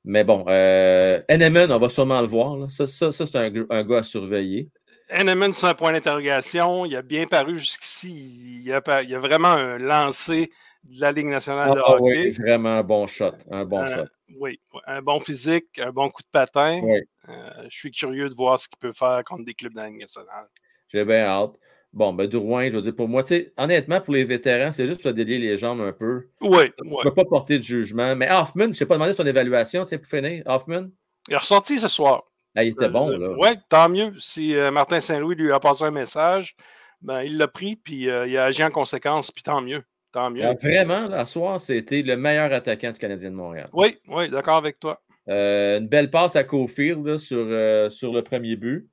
Mais 0.05 0.23
bon, 0.23 0.45
euh, 0.49 1.23
on 1.29 1.79
va 1.79 1.89
sûrement 1.89 2.21
le 2.21 2.27
voir. 2.29 2.71
Ça, 2.71 2.87
ça, 2.87 3.11
c'est 3.11 3.37
un, 3.37 3.51
gars 3.51 3.99
à 3.99 4.03
surveiller. 4.03 4.71
Eneman, 5.11 5.53
c'est 5.53 5.67
un 5.67 5.75
point 5.75 5.93
d'interrogation. 5.93 6.87
Il 6.87 6.97
a 6.97 7.03
bien 7.03 7.27
paru 7.27 7.59
jusqu'ici. 7.59 8.63
Il, 8.65 8.73
a, 8.73 9.03
il 9.03 9.15
a 9.15 9.19
vraiment 9.19 9.49
un 9.49 9.79
lancé 9.79 10.51
de 10.85 11.01
la 11.01 11.13
Ligue 11.13 11.27
nationale 11.27 11.75
de 11.75 11.81
ah, 11.85 11.93
hockey. 11.93 12.03
Oui, 12.03 12.31
vraiment 12.31 12.79
un 12.79 12.83
bon 12.83 13.07
shot. 13.07 13.33
Un 13.51 13.65
bon 13.65 13.83
euh, 13.83 13.95
shot. 13.95 14.09
Oui, 14.39 14.61
un 14.87 15.03
bon 15.03 15.21
physique, 15.21 15.79
un 15.79 15.91
bon 15.91 16.09
coup 16.09 16.23
de 16.23 16.29
patin. 16.33 16.81
Euh, 17.29 17.33
je 17.65 17.77
suis 17.77 17.91
curieux 17.91 18.29
de 18.29 18.35
voir 18.35 18.59
ce 18.59 18.69
qu'il 18.69 18.79
peut 18.79 18.93
faire 18.93 19.23
contre 19.25 19.45
des 19.45 19.55
clubs 19.55 19.73
de 19.73 19.79
la 19.79 19.89
Ligue 19.89 20.01
nationale. 20.01 20.47
J'ai 20.89 21.05
bien 21.05 21.25
hâte. 21.25 21.53
Bon, 21.93 22.13
ben, 22.13 22.27
Drouin, 22.27 22.69
je 22.71 22.75
veux 22.75 22.83
dire, 22.83 22.97
pour 22.97 23.09
moi, 23.09 23.23
honnêtement, 23.57 24.01
pour 24.01 24.15
les 24.15 24.25
vétérans, 24.25 24.73
c'est 24.73 24.87
juste 24.87 25.01
pour 25.01 25.13
délier 25.13 25.39
les 25.39 25.57
jambes 25.57 25.81
un 25.81 25.93
peu. 25.93 26.29
Oui. 26.41 26.73
Je 26.83 26.91
ne 26.91 27.03
peux 27.05 27.15
pas 27.15 27.25
porter 27.25 27.59
de 27.59 27.63
jugement. 27.63 28.17
Mais 28.17 28.29
Hoffman, 28.31 28.65
je 28.65 28.69
ne 28.69 28.73
sais 28.73 28.87
pas 28.87 28.95
demandé 28.95 29.13
son 29.13 29.25
évaluation, 29.25 29.83
tu 29.83 29.91
sais, 29.91 29.99
pour 29.99 30.09
finir. 30.09 30.43
Hoffman? 30.47 30.89
Il 31.29 31.35
est 31.35 31.37
ressorti 31.37 31.79
ce 31.79 31.87
soir. 31.87 32.25
Ah, 32.55 32.65
il 32.65 32.71
était 32.71 32.89
bon, 32.89 33.09
là. 33.09 33.35
Oui, 33.39 33.49
tant 33.69 33.89
mieux. 33.89 34.13
Si 34.19 34.55
euh, 34.55 34.71
Martin 34.71 35.01
Saint-Louis 35.01 35.35
lui 35.35 35.53
a 35.53 35.61
passé 35.61 35.85
un 35.85 35.91
message, 35.91 36.55
ben, 37.03 37.23
il 37.23 37.37
l'a 37.37 37.49
pris, 37.49 37.77
puis 37.77 38.09
euh, 38.09 38.27
il 38.27 38.37
a 38.37 38.45
agi 38.45 38.63
en 38.63 38.71
conséquence, 38.71 39.31
puis 39.31 39.43
tant 39.43 39.61
mieux. 39.61 39.83
Tant 40.13 40.31
mieux. 40.31 40.45
Ah, 40.45 40.55
vraiment, 40.55 41.09
là, 41.09 41.25
ce 41.25 41.33
soir, 41.33 41.59
c'était 41.59 42.03
le 42.03 42.17
meilleur 42.17 42.53
attaquant 42.53 42.91
du 42.93 42.99
Canadien 42.99 43.31
de 43.31 43.35
Montréal. 43.35 43.69
Oui, 43.73 43.99
oui, 44.09 44.29
d'accord 44.29 44.57
avec 44.57 44.79
toi. 44.79 45.01
Euh, 45.29 45.79
une 45.81 45.89
belle 45.89 46.11
passe 46.11 46.37
à 46.37 46.45
Cofield 46.45 47.17
sur, 47.17 47.47
sur 47.91 48.13
le 48.13 48.23
premier 48.23 48.57
but. 48.57 48.89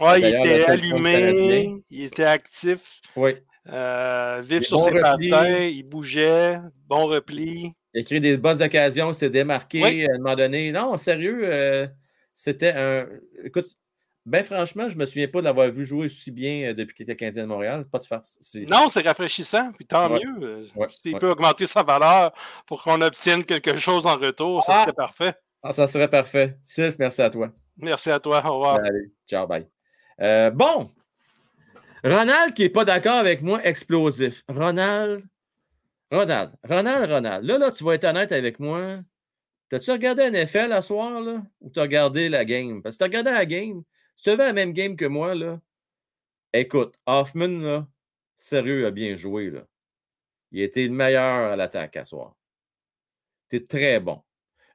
Oui, 0.00 0.18
il 0.18 0.26
était 0.26 0.64
allumé, 0.64 1.82
il 1.90 2.04
était 2.04 2.24
actif. 2.24 3.00
Oui. 3.14 3.36
Euh, 3.72 4.42
vif 4.44 4.62
sur 4.62 4.80
ses 4.80 4.92
patins, 4.92 5.64
il 5.64 5.82
bougeait, 5.82 6.58
bon 6.86 7.06
repli. 7.06 7.72
Il 7.94 8.00
a 8.00 8.04
créé 8.04 8.20
des 8.20 8.36
bonnes 8.36 8.62
occasions, 8.62 9.10
il 9.10 9.14
s'est 9.14 9.30
démarqué 9.30 10.06
à 10.06 10.14
un 10.14 10.18
moment 10.18 10.36
donné. 10.36 10.70
Non, 10.70 10.96
sérieux, 10.98 11.40
euh, 11.44 11.86
c'était 12.36 12.74
un. 12.76 13.08
Écoute, 13.44 13.66
ben 14.26 14.44
franchement, 14.44 14.88
je 14.88 14.94
ne 14.94 15.00
me 15.00 15.06
souviens 15.06 15.26
pas 15.26 15.38
de 15.38 15.44
l'avoir 15.44 15.70
vu 15.70 15.86
jouer 15.86 16.04
aussi 16.04 16.30
bien 16.30 16.68
euh, 16.68 16.74
depuis 16.74 16.94
qu'il 16.94 17.04
était 17.04 17.16
Canadien 17.16 17.44
de 17.44 17.48
Montréal. 17.48 17.80
C'est 17.82 17.90
pas 17.90 17.98
de 17.98 18.04
farce. 18.04 18.38
Non, 18.68 18.90
c'est 18.90 19.00
rafraîchissant, 19.00 19.72
puis 19.72 19.86
tant 19.86 20.10
mieux. 20.10 20.68
S'il 20.90 21.16
peut 21.18 21.30
augmenter 21.30 21.66
sa 21.66 21.82
valeur 21.82 22.32
pour 22.66 22.82
qu'on 22.82 23.00
obtienne 23.00 23.42
quelque 23.42 23.76
chose 23.78 24.06
en 24.06 24.16
retour, 24.16 24.62
ça 24.64 24.72
ah! 24.74 24.82
serait 24.82 24.92
parfait. 24.92 25.34
Ah, 25.62 25.72
ça 25.72 25.86
serait 25.86 26.10
parfait. 26.10 26.58
Sylph, 26.62 26.96
merci 26.98 27.22
à 27.22 27.30
toi. 27.30 27.50
Merci 27.78 28.10
à 28.10 28.20
toi. 28.20 28.44
Au 28.44 28.52
revoir. 28.52 28.76
Allez, 28.76 29.10
ciao, 29.26 29.46
bye. 29.46 29.66
Euh, 30.20 30.50
bon. 30.50 30.90
Ronald 32.04 32.52
qui 32.52 32.62
n'est 32.62 32.68
pas 32.68 32.84
d'accord 32.84 33.16
avec 33.16 33.40
moi, 33.40 33.64
explosif. 33.64 34.44
Ronald. 34.46 35.24
Ronald, 36.10 36.52
Ronald, 36.62 37.10
Ronald. 37.10 37.44
Là, 37.44 37.58
là, 37.58 37.70
tu 37.70 37.82
vas 37.82 37.94
être 37.94 38.04
honnête 38.04 38.30
avec 38.30 38.60
moi. 38.60 38.98
T'as-tu 39.68 39.90
regardé 39.90 40.30
NFL 40.30 40.72
à 40.72 40.82
soir, 40.82 41.20
là? 41.20 41.42
Ou 41.60 41.70
t'as 41.70 41.82
regardé 41.82 42.28
la 42.28 42.44
game? 42.44 42.82
Parce 42.82 42.96
que 42.96 43.00
t'as 43.00 43.06
regardé 43.06 43.32
la 43.32 43.46
game. 43.46 43.82
Si 44.16 44.24
tu 44.24 44.30
avais 44.30 44.44
la 44.44 44.52
même 44.52 44.72
game 44.72 44.96
que 44.96 45.04
moi, 45.04 45.34
là, 45.34 45.60
écoute, 46.52 46.94
Hoffman, 47.06 47.48
là, 47.48 47.88
sérieux, 48.36 48.86
a 48.86 48.90
bien 48.90 49.16
joué, 49.16 49.50
là. 49.50 49.66
Il 50.52 50.60
été 50.62 50.86
le 50.86 50.94
meilleur 50.94 51.52
à 51.52 51.56
l'attaque 51.56 51.96
à 51.96 52.04
soir. 52.04 52.36
T'es 53.48 53.64
très 53.66 54.00
bon. 54.00 54.22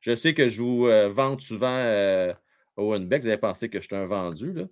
Je 0.02 0.16
sais 0.16 0.34
que 0.34 0.50
je 0.50 0.62
vous 0.62 0.88
euh, 0.88 1.38
souvent 1.40 1.78
euh, 1.78 2.34
Owen 2.78 3.08
Beck. 3.08 3.22
Vous 3.22 3.28
avez 3.28 3.38
pensé 3.38 3.70
que 3.70 3.80
je 3.80 3.88
suis 3.88 3.96
un 3.96 4.06
vendu, 4.06 4.54
là. 4.54 4.66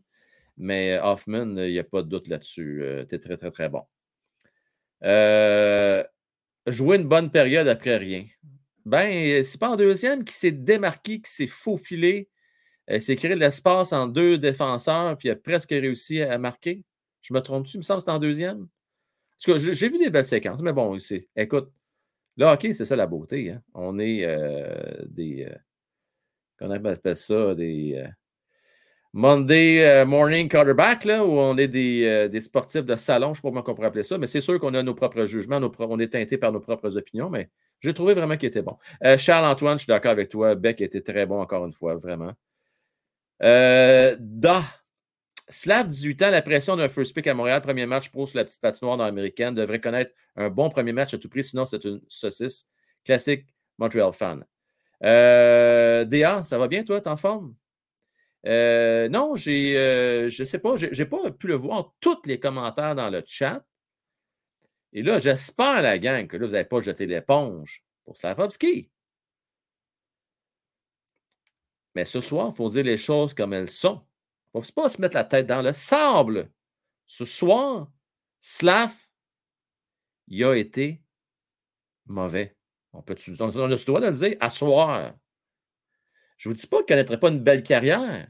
Mais 0.57 0.99
Hoffman, 1.01 1.55
il 1.57 1.71
n'y 1.71 1.79
a 1.79 1.83
pas 1.85 2.03
de 2.03 2.09
doute 2.09 2.27
là-dessus. 2.27 2.83
Euh, 2.83 3.05
tu 3.05 3.15
es 3.15 3.19
très, 3.19 3.37
très, 3.37 3.49
très 3.49 3.69
bon. 3.69 3.83
Euh, 5.03 6.03
jouer 6.67 6.97
une 6.97 7.07
bonne 7.07 7.31
période 7.31 7.67
après 7.67 7.97
rien. 7.97 8.25
Ben, 8.89 9.43
c'est 9.43 9.59
pas 9.59 9.69
en 9.69 9.75
deuxième 9.75 10.23
qui 10.23 10.33
s'est 10.33 10.51
démarqué, 10.51 11.21
qui 11.21 11.31
s'est 11.31 11.47
faufilé, 11.47 12.29
euh, 12.89 12.99
s'est 12.99 13.15
créé 13.15 13.33
de 13.35 13.39
l'espace 13.39 13.93
en 13.93 14.07
deux 14.07 14.37
défenseurs, 14.37 15.17
puis 15.17 15.29
a 15.29 15.35
presque 15.35 15.71
réussi 15.71 16.21
à 16.21 16.37
marquer. 16.37 16.83
Je 17.21 17.33
me 17.33 17.39
trompe-tu? 17.39 17.75
Il 17.75 17.79
me 17.79 17.83
semble 17.83 17.99
que 17.99 18.05
c'est 18.05 18.11
en 18.11 18.19
deuxième. 18.19 18.67
Parce 19.31 19.63
que 19.63 19.73
j'ai 19.73 19.89
vu 19.89 19.97
des 19.99 20.09
belles 20.09 20.25
séquences, 20.25 20.61
mais 20.61 20.73
bon, 20.73 20.97
écoute, 21.35 21.71
là, 22.35 22.53
OK, 22.53 22.67
c'est 22.73 22.85
ça 22.85 22.95
la 22.95 23.07
beauté. 23.07 23.51
Hein. 23.51 23.61
On 23.73 23.99
est 23.99 24.25
des. 25.07 25.47
qu'on 26.57 26.71
appelle 26.71 27.15
ça? 27.15 27.55
Des 27.55 28.03
Monday 29.13 29.83
euh, 29.83 30.05
Morning 30.05 30.47
Quarterback, 30.47 31.03
là, 31.03 31.25
où 31.25 31.31
on 31.31 31.57
est 31.57 31.75
euh, 31.75 32.27
des, 32.27 32.41
sportifs 32.41 32.85
de 32.85 32.95
salon, 32.95 33.27
je 33.27 33.31
ne 33.31 33.35
sais 33.35 33.41
pas 33.41 33.49
comment 33.49 33.63
on 33.65 33.73
pourrait 33.73 33.87
appeler 33.87 34.03
ça, 34.03 34.19
mais 34.19 34.27
c'est 34.27 34.41
sûr 34.41 34.59
qu'on 34.59 34.75
a 34.75 34.83
nos 34.83 34.93
propres 34.93 35.25
jugements, 35.25 35.59
on 35.79 35.99
est 35.99 36.09
teinté 36.09 36.37
par 36.37 36.51
nos 36.51 36.59
propres 36.59 36.95
opinions, 36.95 37.29
mais 37.29 37.49
j'ai 37.81 37.93
trouvé 37.93 38.13
vraiment 38.13 38.37
qu'il 38.37 38.47
était 38.47 38.61
bon. 38.61 38.77
Euh, 39.03 39.17
Charles-Antoine, 39.17 39.77
je 39.77 39.83
suis 39.83 39.89
d'accord 39.89 40.11
avec 40.11 40.29
toi. 40.29 40.55
Beck 40.55 40.81
était 40.81 41.01
très 41.01 41.25
bon 41.25 41.41
encore 41.41 41.65
une 41.65 41.73
fois, 41.73 41.95
vraiment. 41.95 42.33
da. 43.39 44.63
Slav, 45.51 45.87
18 45.87 46.21
ans, 46.21 46.29
la 46.29 46.43
pression 46.43 46.75
d'un 46.75 46.89
first 46.89 47.15
pick 47.15 47.25
à 47.25 47.33
Montréal, 47.33 47.61
premier 47.61 47.87
match 47.87 48.09
pro 48.09 48.27
sur 48.27 48.37
la 48.37 48.45
petite 48.45 48.61
patinoire 48.61 48.97
dans 48.97 49.05
l'américaine, 49.05 49.55
devrait 49.55 49.81
connaître 49.81 50.11
un 50.35 50.47
bon 50.49 50.69
premier 50.69 50.93
match 50.93 51.15
à 51.15 51.17
tout 51.17 51.27
prix, 51.27 51.43
sinon 51.43 51.65
c'est 51.65 51.83
une 51.85 52.01
saucisse. 52.07 52.67
Classique 53.03 53.47
Montreal 53.79 54.13
fan. 54.13 54.45
DA, 55.01 56.43
ça 56.43 56.57
va 56.59 56.67
bien, 56.67 56.83
toi? 56.83 57.01
T'es 57.01 57.09
en 57.09 57.17
forme? 57.17 57.55
Euh, 58.45 59.09
non, 59.09 59.35
j'ai, 59.35 59.77
euh, 59.77 60.29
je 60.29 60.43
ne 60.43 60.45
sais 60.45 60.59
pas, 60.59 60.75
je 60.77 60.85
n'ai 60.87 61.05
pas 61.05 61.31
pu 61.31 61.47
le 61.47 61.55
voir 61.55 61.93
tous 61.99 62.21
les 62.25 62.39
commentaires 62.39 62.95
dans 62.95 63.09
le 63.09 63.21
chat. 63.25 63.63
Et 64.93 65.03
là, 65.03 65.19
j'espère, 65.19 65.81
la 65.81 65.99
gang, 65.99 66.27
que 66.27 66.37
là, 66.37 66.45
vous 66.45 66.53
n'avez 66.53 66.65
pas 66.65 66.81
jeté 66.81 67.05
l'éponge 67.05 67.83
pour 68.05 68.17
Slavovski. 68.17 68.89
Mais 71.95 72.05
ce 72.05 72.21
soir, 72.21 72.49
il 72.51 72.55
faut 72.55 72.69
dire 72.69 72.83
les 72.83 72.97
choses 72.97 73.33
comme 73.33 73.53
elles 73.53 73.69
sont. 73.69 74.05
Il 74.53 74.59
ne 74.59 74.63
faut 74.63 74.73
pas 74.73 74.89
se 74.89 75.01
mettre 75.01 75.15
la 75.15 75.23
tête 75.23 75.47
dans 75.47 75.61
le 75.61 75.73
sable. 75.73 76.51
Ce 77.05 77.25
soir, 77.25 77.91
Slav, 78.39 78.93
il 80.27 80.43
a 80.43 80.55
été 80.55 81.03
mauvais. 82.05 82.55
On, 82.93 83.01
peut, 83.01 83.15
on 83.39 83.49
a 83.49 83.67
le 83.67 83.85
droit 83.85 84.01
de 84.01 84.05
le 84.07 84.11
dire, 84.11 84.37
à. 84.39 84.49
Je 86.37 86.47
ne 86.47 86.53
vous 86.53 86.59
dis 86.59 86.67
pas 86.67 86.77
qu'il 86.77 86.83
ne 86.83 86.87
connaîtrait 86.87 87.19
pas 87.19 87.29
une 87.29 87.43
belle 87.43 87.63
carrière. 87.63 88.27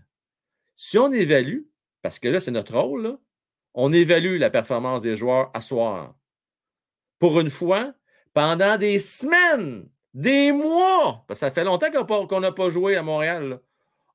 Si 0.76 0.98
on 0.98 1.12
évalue, 1.12 1.62
parce 2.02 2.20
que 2.20 2.28
là, 2.28 2.40
c'est 2.40 2.52
notre 2.52 2.78
rôle, 2.78 3.18
on 3.74 3.92
évalue 3.92 4.40
la 4.40 4.50
performance 4.50 5.04
des 5.04 5.16
joueurs 5.16 5.52
à 5.54 5.62
soir. 5.62 6.16
Pour 7.20 7.40
une 7.40 7.50
fois, 7.50 7.94
pendant 8.34 8.78
des 8.78 9.00
semaines, 9.00 9.88
des 10.14 10.52
mois, 10.52 11.24
parce 11.28 11.40
que 11.40 11.46
ça 11.46 11.52
fait 11.52 11.64
longtemps 11.64 11.92
qu'on 12.28 12.40
n'a 12.40 12.52
pas 12.52 12.70
joué 12.70 12.96
à 12.96 13.04
Montréal. 13.04 13.60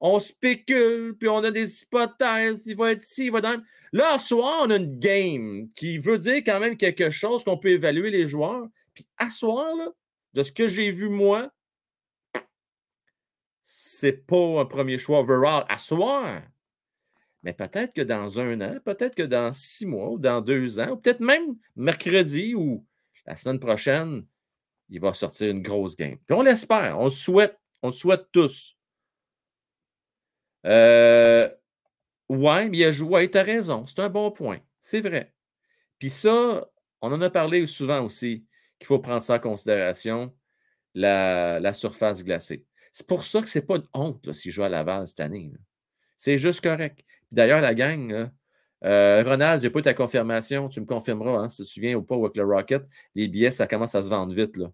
On 0.01 0.19
spécule, 0.19 1.17
puis 1.19 1.29
on 1.29 1.39
a 1.45 1.51
des 1.51 1.83
hypothèses, 1.83 2.67
il 2.67 2.77
va 2.77 2.93
être 2.93 3.03
ici, 3.03 3.27
il 3.27 3.33
va 3.33 3.41
dans. 3.41 3.63
Là, 3.93 4.19
soir, 4.19 4.63
on 4.65 4.71
a 4.71 4.77
une 4.77 4.99
game 4.99 5.69
qui 5.77 5.99
veut 5.99 6.19
dire 6.19 6.39
quand 6.45 6.61
même 6.61 6.77
quelque 6.77 7.11
chose 7.11 7.45
qu'on 7.45 7.57
peut 7.57 7.71
évaluer 7.71 8.11
les 8.11 8.27
joueurs. 8.27 8.67
Puis 8.93 9.07
à 9.19 9.31
soir, 9.31 9.73
de 10.35 10.43
ce 10.43 10.53
que 10.53 10.69
j'ai 10.69 10.91
vu 10.91 11.09
moi, 11.09 11.51
c'est 13.63 14.27
pas 14.27 14.61
un 14.61 14.67
premier 14.67 14.99
choix 14.99 15.21
overall 15.21 15.65
à 15.69 15.79
soir. 15.79 16.43
Mais 17.43 17.53
peut-être 17.53 17.93
que 17.93 18.03
dans 18.03 18.41
un 18.41 18.61
an, 18.61 18.79
peut-être 18.85 19.15
que 19.15 19.23
dans 19.23 19.53
six 19.53 19.87
mois 19.87 20.11
ou 20.11 20.19
dans 20.19 20.41
deux 20.41 20.81
ans, 20.81 20.91
ou 20.93 20.97
peut-être 20.97 21.21
même 21.21 21.57
mercredi 21.77 22.55
ou 22.55 22.85
la 23.27 23.37
semaine 23.37 23.59
prochaine, 23.59 24.25
il 24.89 25.01
va 25.01 25.15
sortir 25.15 25.51
une 25.51 25.63
grosse 25.63 25.97
game. 25.97 26.19
Puis 26.27 26.37
on 26.37 26.43
l'espère, 26.43 26.99
on 26.99 27.05
le 27.05 27.11
souhaite, 27.11 27.59
on 27.83 27.93
souhaite 27.93 28.27
tous. 28.33 28.77
Euh, 30.67 31.49
ouais, 32.29 32.69
mais 32.69 32.79
il 32.79 32.85
a 32.85 32.93
joué, 32.93 33.31
tu 33.31 33.39
as 33.39 33.43
raison, 33.43 33.87
c'est 33.87 34.01
un 34.01 34.09
bon 34.09 34.31
point, 34.31 34.61
c'est 34.81 35.01
vrai. 35.01 35.35
Puis 35.99 36.11
ça, 36.11 36.67
on 37.01 37.13
en 37.13 37.21
a 37.21 37.31
parlé 37.31 37.67
souvent 37.67 38.05
aussi. 38.05 38.47
qu'il 38.79 38.87
faut 38.87 38.99
prendre 38.99 39.23
ça 39.23 39.35
en 39.37 39.39
considération, 39.39 40.35
la, 40.95 41.73
surface 41.73 42.23
glacée. 42.25 42.65
C'est 42.93 43.07
pour 43.07 43.25
ça 43.25 43.43
que 43.43 43.49
ce 43.49 43.59
n'est 43.59 43.65
pas 43.65 43.79
de 43.79 43.87
honte 43.93 44.33
s'il 44.33 44.53
joue 44.53 44.63
à 44.63 44.69
Laval 44.69 45.07
cette 45.07 45.21
année. 45.21 45.53
C'est 46.17 46.39
juste 46.39 46.61
correct. 46.61 47.05
D'ailleurs, 47.33 47.61
la 47.61 47.75
gang, 47.75 48.31
euh, 48.85 49.23
Ronald, 49.27 49.63
je 49.63 49.67
n'ai 49.67 49.73
pas 49.73 49.83
ta 49.83 49.95
confirmation. 49.95 50.69
Tu 50.69 50.81
me 50.81 50.87
confirmeras 50.87 51.39
hein, 51.39 51.49
si 51.49 51.59
tu 51.59 51.63
te 51.63 51.69
souviens 51.69 51.95
ou 51.95 52.03
pas 52.03 52.17
avec 52.17 52.37
le 52.37 52.45
Rocket. 52.45 52.85
Les 53.15 53.29
billets, 53.29 53.51
ça 53.51 53.67
commence 53.67 53.95
à 53.95 54.03
se 54.03 54.09
vendre 54.09 54.35
vite. 54.35 54.57
Là. 54.57 54.71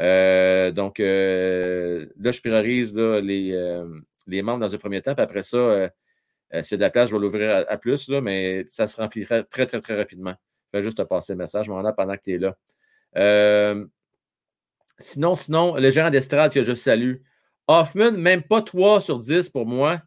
Euh, 0.00 0.70
donc, 0.72 0.98
euh, 0.98 2.06
là, 2.18 2.32
je 2.32 2.40
priorise 2.40 2.96
les, 2.96 4.42
membres 4.42 4.60
dans 4.60 4.74
un 4.74 4.78
premier 4.78 5.02
temps. 5.02 5.14
Puis 5.14 5.22
après 5.22 5.42
ça, 5.42 5.90
s'il 6.62 6.72
y 6.72 6.74
a 6.74 6.76
de 6.76 6.82
la 6.82 6.90
place, 6.90 7.10
je 7.10 7.14
vais 7.14 7.20
l'ouvrir 7.20 7.64
à, 7.68 7.76
plus, 7.76 8.08
mais 8.08 8.64
ça 8.66 8.86
se 8.86 8.96
remplira 8.96 9.44
très, 9.44 9.66
très, 9.66 9.80
très 9.80 9.96
rapidement. 9.96 10.34
Je 10.72 10.78
vais 10.78 10.84
juste 10.84 10.98
te 10.98 11.02
passer 11.02 11.34
le 11.34 11.38
message, 11.38 11.68
mon 11.68 11.80
pendant 11.92 12.16
que 12.16 12.22
tu 12.22 12.32
es 12.32 12.38
là. 12.38 12.56
sinon, 14.98 15.36
sinon, 15.36 15.76
le 15.76 15.90
gérant 15.90 16.10
d'estrade 16.10 16.52
que 16.52 16.64
je 16.64 16.74
salue, 16.74 17.16
Hoffman, 17.68 18.12
même 18.12 18.42
pas 18.42 18.62
3 18.62 19.00
sur 19.00 19.18
10 19.18 19.48
pour 19.50 19.66
moi. 19.66 20.02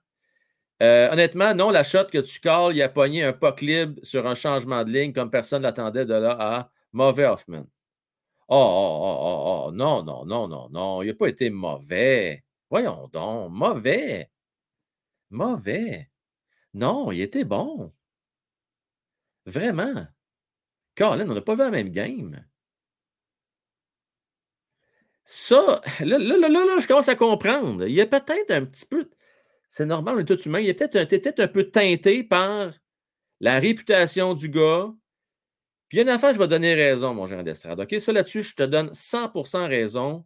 Euh, 0.84 1.10
honnêtement, 1.12 1.56
non, 1.56 1.72
la 1.72 1.84
shot 1.84 2.06
que 2.06 2.20
tu 2.20 2.40
calls, 2.40 2.76
il 2.76 2.82
a 2.82 2.90
pogné 2.90 3.24
un 3.24 3.34
puck 3.34 3.62
libre 3.62 4.00
sur 4.04 4.28
un 4.28 4.36
changement 4.36 4.84
de 4.84 4.92
ligne 4.92 5.14
comme 5.14 5.32
personne 5.32 5.62
ne 5.64 5.68
l'attendait 5.68 6.06
de 6.06 6.14
là 6.14 6.38
à 6.40 6.72
mauvais 6.94 7.26
Hoffman. 7.26 7.66
Oh, 8.50 8.56
oh, 8.56 9.00
oh, 9.02 9.18
oh, 9.22 9.66
oh, 9.68 9.72
non, 9.72 10.04
non, 10.04 10.26
non, 10.26 10.48
non, 10.48 10.70
non, 10.70 11.02
il 11.02 11.08
n'a 11.08 11.14
pas 11.16 11.28
été 11.28 11.50
mauvais. 11.50 12.44
Voyons 12.70 13.08
donc, 13.10 13.52
mauvais. 13.52 14.30
Mauvais. 15.30 16.10
Non, 16.74 17.12
il 17.12 17.22
était 17.22 17.44
bon. 17.44 17.94
Vraiment. 19.46 20.08
Colin, 20.96 21.30
on 21.30 21.34
n'a 21.34 21.42
pas 21.42 21.56
vu 21.56 21.62
la 21.62 21.72
même 21.72 21.90
game. 21.90 22.46
Ça, 25.26 25.82
là, 26.00 26.18
là, 26.18 26.38
là, 26.38 26.50
là, 26.50 26.80
je 26.80 26.88
commence 26.88 27.10
à 27.10 27.16
comprendre. 27.16 27.86
Il 27.86 27.94
y 27.94 28.02
a 28.02 28.08
peut-être 28.08 28.52
un 28.52 28.66
petit 28.66 28.86
peu. 28.86 29.10
C'est 29.70 29.86
normal, 29.86 30.16
on 30.16 30.20
est 30.20 30.26
tout 30.26 30.42
humain. 30.42 30.60
Il 30.60 30.70
est 30.70 30.74
peut-être 30.74 31.36
peut 31.36 31.44
un 31.44 31.48
peu 31.48 31.64
teinté 31.70 32.24
par 32.24 32.74
la 33.40 33.60
réputation 33.60 34.34
du 34.34 34.50
gars. 34.50 34.92
Puis 35.90 35.98
il 35.98 36.06
y 36.06 36.10
a 36.10 36.14
une 36.14 36.20
je 36.34 36.40
vais 36.40 36.48
donner 36.48 36.74
raison, 36.74 37.14
mon 37.14 37.28
gérant 37.28 37.44
d'estrade. 37.44 37.80
OK? 37.80 37.96
Ça 38.00 38.12
là-dessus, 38.12 38.44
je 38.44 38.56
te 38.56 38.64
donne 38.64 38.90
100% 38.92 39.68
raison. 39.68 40.26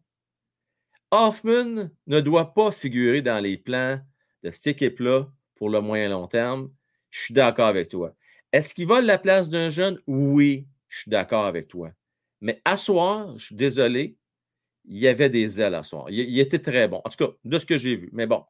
Hoffman 1.11 1.89
ne 2.07 2.21
doit 2.21 2.53
pas 2.53 2.71
figurer 2.71 3.21
dans 3.21 3.39
les 3.39 3.57
plans 3.57 3.99
de 4.43 4.49
cette 4.49 4.67
équipe-là 4.67 5.27
pour 5.55 5.69
le 5.69 5.81
moyen 5.81 6.09
long 6.09 6.27
terme. 6.27 6.71
Je 7.09 7.19
suis 7.19 7.33
d'accord 7.33 7.67
avec 7.67 7.89
toi. 7.89 8.15
Est-ce 8.51 8.73
qu'il 8.73 8.87
vole 8.87 9.05
la 9.05 9.17
place 9.17 9.49
d'un 9.49 9.69
jeune? 9.69 9.99
Oui, 10.07 10.67
je 10.87 11.01
suis 11.01 11.11
d'accord 11.11 11.45
avec 11.45 11.67
toi. 11.67 11.91
Mais 12.39 12.61
à 12.65 12.75
soir, 12.75 13.37
je 13.37 13.47
suis 13.47 13.55
désolé, 13.55 14.17
il 14.85 14.97
y 14.97 15.07
avait 15.07 15.29
des 15.29 15.61
ailes 15.61 15.75
à 15.75 15.83
soir. 15.83 16.09
Il, 16.09 16.39
était 16.39 16.59
très 16.59 16.87
bon. 16.87 17.01
En 17.05 17.09
tout 17.09 17.25
cas, 17.25 17.31
de 17.43 17.59
ce 17.59 17.65
que 17.65 17.77
j'ai 17.77 17.95
vu. 17.95 18.09
Mais 18.13 18.25
bon, 18.25 18.43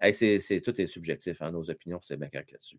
tout 0.00 0.80
est 0.80 0.86
subjectif, 0.86 1.42
hein, 1.42 1.50
nos 1.50 1.68
opinions, 1.70 2.00
c'est 2.02 2.16
bien 2.16 2.28
correct 2.28 2.52
là-dessus. 2.52 2.78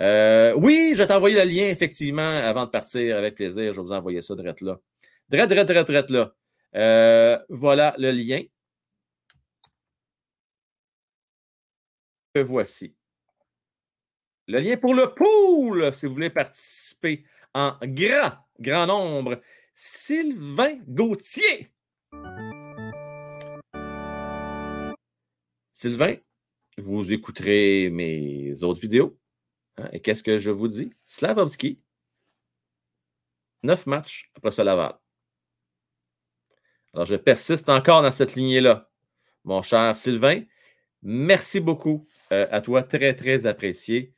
Euh, 0.00 0.54
oui, 0.56 0.92
je 0.94 0.98
vais 0.98 1.06
t'envoyer 1.06 1.36
le 1.36 1.50
lien, 1.50 1.66
effectivement, 1.68 2.22
avant 2.38 2.66
de 2.66 2.70
partir, 2.70 3.16
avec 3.16 3.34
plaisir. 3.34 3.72
Je 3.72 3.80
vais 3.80 3.86
vous 3.86 3.92
envoyer 3.92 4.22
ça 4.22 4.34
direct 4.36 4.60
là. 4.60 4.78
Direct, 5.28 5.48
direct, 5.48 5.66
direct, 5.66 5.88
direct 5.88 6.10
là. 6.10 6.34
Euh, 6.76 7.38
voilà 7.48 7.94
le 7.98 8.12
lien. 8.12 8.42
Le 12.34 12.42
voici. 12.42 12.94
Le 14.46 14.60
lien 14.60 14.76
pour 14.76 14.94
le 14.94 15.12
pool, 15.14 15.94
si 15.94 16.06
vous 16.06 16.14
voulez 16.14 16.30
participer 16.30 17.24
en 17.52 17.76
grand, 17.82 18.32
grand 18.60 18.86
nombre. 18.86 19.40
Sylvain 19.74 20.78
Gauthier. 20.86 21.72
Sylvain, 25.72 26.16
vous 26.78 27.12
écouterez 27.12 27.90
mes 27.90 28.62
autres 28.62 28.80
vidéos. 28.80 29.18
Hein, 29.76 29.88
et 29.92 30.00
qu'est-ce 30.00 30.22
que 30.22 30.38
je 30.38 30.50
vous 30.50 30.68
dis? 30.68 30.92
Slavovski, 31.04 31.80
neuf 33.62 33.86
matchs 33.86 34.30
après 34.34 34.50
ce 34.50 34.62
Laval. 34.62 34.94
Alors, 36.94 37.06
je 37.06 37.16
persiste 37.16 37.68
encore 37.68 38.02
dans 38.02 38.10
cette 38.10 38.34
lignée-là. 38.34 38.90
Mon 39.44 39.62
cher 39.62 39.96
Sylvain, 39.96 40.42
merci 41.02 41.60
beaucoup 41.60 42.06
euh, 42.32 42.46
à 42.50 42.60
toi, 42.60 42.82
très, 42.82 43.14
très 43.14 43.46
apprécié. 43.46 44.14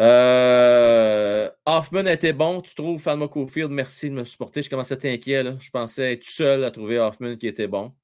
Euh, 0.00 1.48
Hoffman 1.66 2.06
était 2.06 2.32
bon, 2.32 2.60
tu 2.60 2.74
trouves, 2.74 3.00
Falma 3.00 3.28
Cofield, 3.28 3.70
merci 3.70 4.10
de 4.10 4.14
me 4.14 4.24
supporter. 4.24 4.62
Je 4.62 4.70
commençais 4.70 4.94
à 4.94 4.96
être 4.96 5.04
inquiet. 5.04 5.44
Je 5.60 5.70
pensais 5.70 6.14
être 6.14 6.24
seul 6.24 6.64
à 6.64 6.70
trouver 6.70 6.98
Hoffman 6.98 7.36
qui 7.36 7.46
était 7.46 7.68
bon. 7.68 7.94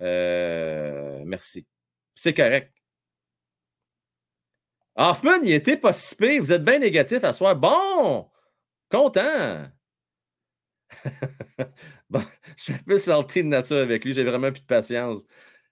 Euh, 0.00 1.22
merci. 1.24 1.66
C'est 2.14 2.34
correct. 2.34 2.72
Hoffman, 4.94 5.42
il 5.42 5.52
était 5.52 5.76
pas 5.76 5.92
si 5.92 6.38
Vous 6.38 6.52
êtes 6.52 6.64
bien 6.64 6.78
négatif 6.78 7.24
à 7.24 7.32
soir. 7.32 7.56
Bon! 7.56 8.30
Content! 8.90 9.70
bon, 12.10 12.22
je 12.56 12.62
suis 12.64 12.72
un 12.74 12.78
peu 12.86 12.98
salté 12.98 13.42
de 13.42 13.48
nature 13.48 13.78
avec 13.78 14.04
lui. 14.04 14.12
J'ai 14.12 14.24
vraiment 14.24 14.52
plus 14.52 14.60
de 14.60 14.66
patience. 14.66 15.24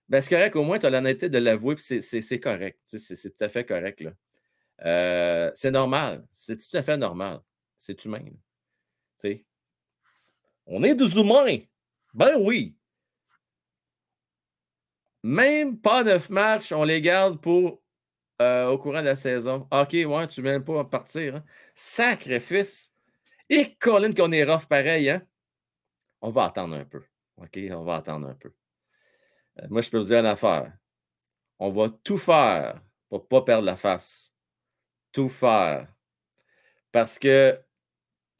Ben, 0.09 0.21
c'est 0.21 0.31
correct. 0.31 0.57
Au 0.57 0.65
moins, 0.65 0.79
tu 0.79 0.87
as 0.87 0.91
l'honnêteté 0.91 1.29
de 1.29 1.39
l'avouer. 1.39 1.77
C'est 1.79 2.41
correct. 2.41 2.81
C'est 2.87 3.37
tout 3.37 3.45
à 3.45 3.49
fait 3.49 3.65
correct. 3.65 4.03
Euh, 4.85 5.51
c'est 5.55 5.71
normal. 5.71 6.27
C'est 6.33 6.57
tout 6.57 6.77
à 6.77 6.83
fait 6.83 6.97
normal. 6.97 7.41
C'est 7.77 8.05
humain. 8.05 8.25
On 10.67 10.83
est 10.83 10.95
des 10.95 11.17
humains. 11.17 11.59
Ben 12.15 12.37
oui. 12.39 12.77
Même 15.23 15.79
pas 15.79 16.03
neuf 16.03 16.31
matchs, 16.31 16.73
on 16.73 16.85
les 16.85 17.01
garde 17.01 17.41
pour 17.41 17.83
euh, 18.41 18.69
au 18.69 18.79
courant 18.79 19.01
de 19.01 19.07
la 19.07 19.17
saison. 19.17 19.69
OK, 19.71 19.93
ouais, 19.93 20.27
tu 20.29 20.41
ne 20.41 20.49
viens 20.49 20.61
pas 20.61 20.85
partir. 20.85 21.37
Hein? 21.37 21.45
Sacrifice. 21.75 22.95
Et 23.51 23.75
Colin, 23.75 24.15
qu'on 24.15 24.33
est 24.33 24.45
rough 24.45 24.67
pareil, 24.67 25.11
hein? 25.11 25.23
On 26.23 26.31
va 26.31 26.45
attendre 26.47 26.77
un 26.77 26.85
peu. 26.85 27.03
OK, 27.37 27.59
on 27.71 27.85
va 27.85 27.97
attendre 27.97 28.29
un 28.29 28.35
peu. 28.35 28.53
Euh, 29.61 29.67
moi, 29.69 29.83
je 29.83 29.91
peux 29.91 29.99
vous 29.99 30.05
dire 30.05 30.21
une 30.21 30.27
affaire. 30.27 30.73
On 31.59 31.71
va 31.71 31.91
tout 32.03 32.17
faire 32.17 32.81
pour 33.09 33.21
ne 33.21 33.25
pas 33.25 33.43
perdre 33.43 33.65
la 33.65 33.77
face. 33.77 34.33
Tout 35.13 35.29
faire. 35.29 35.93
Parce 36.93 37.19
que 37.19 37.61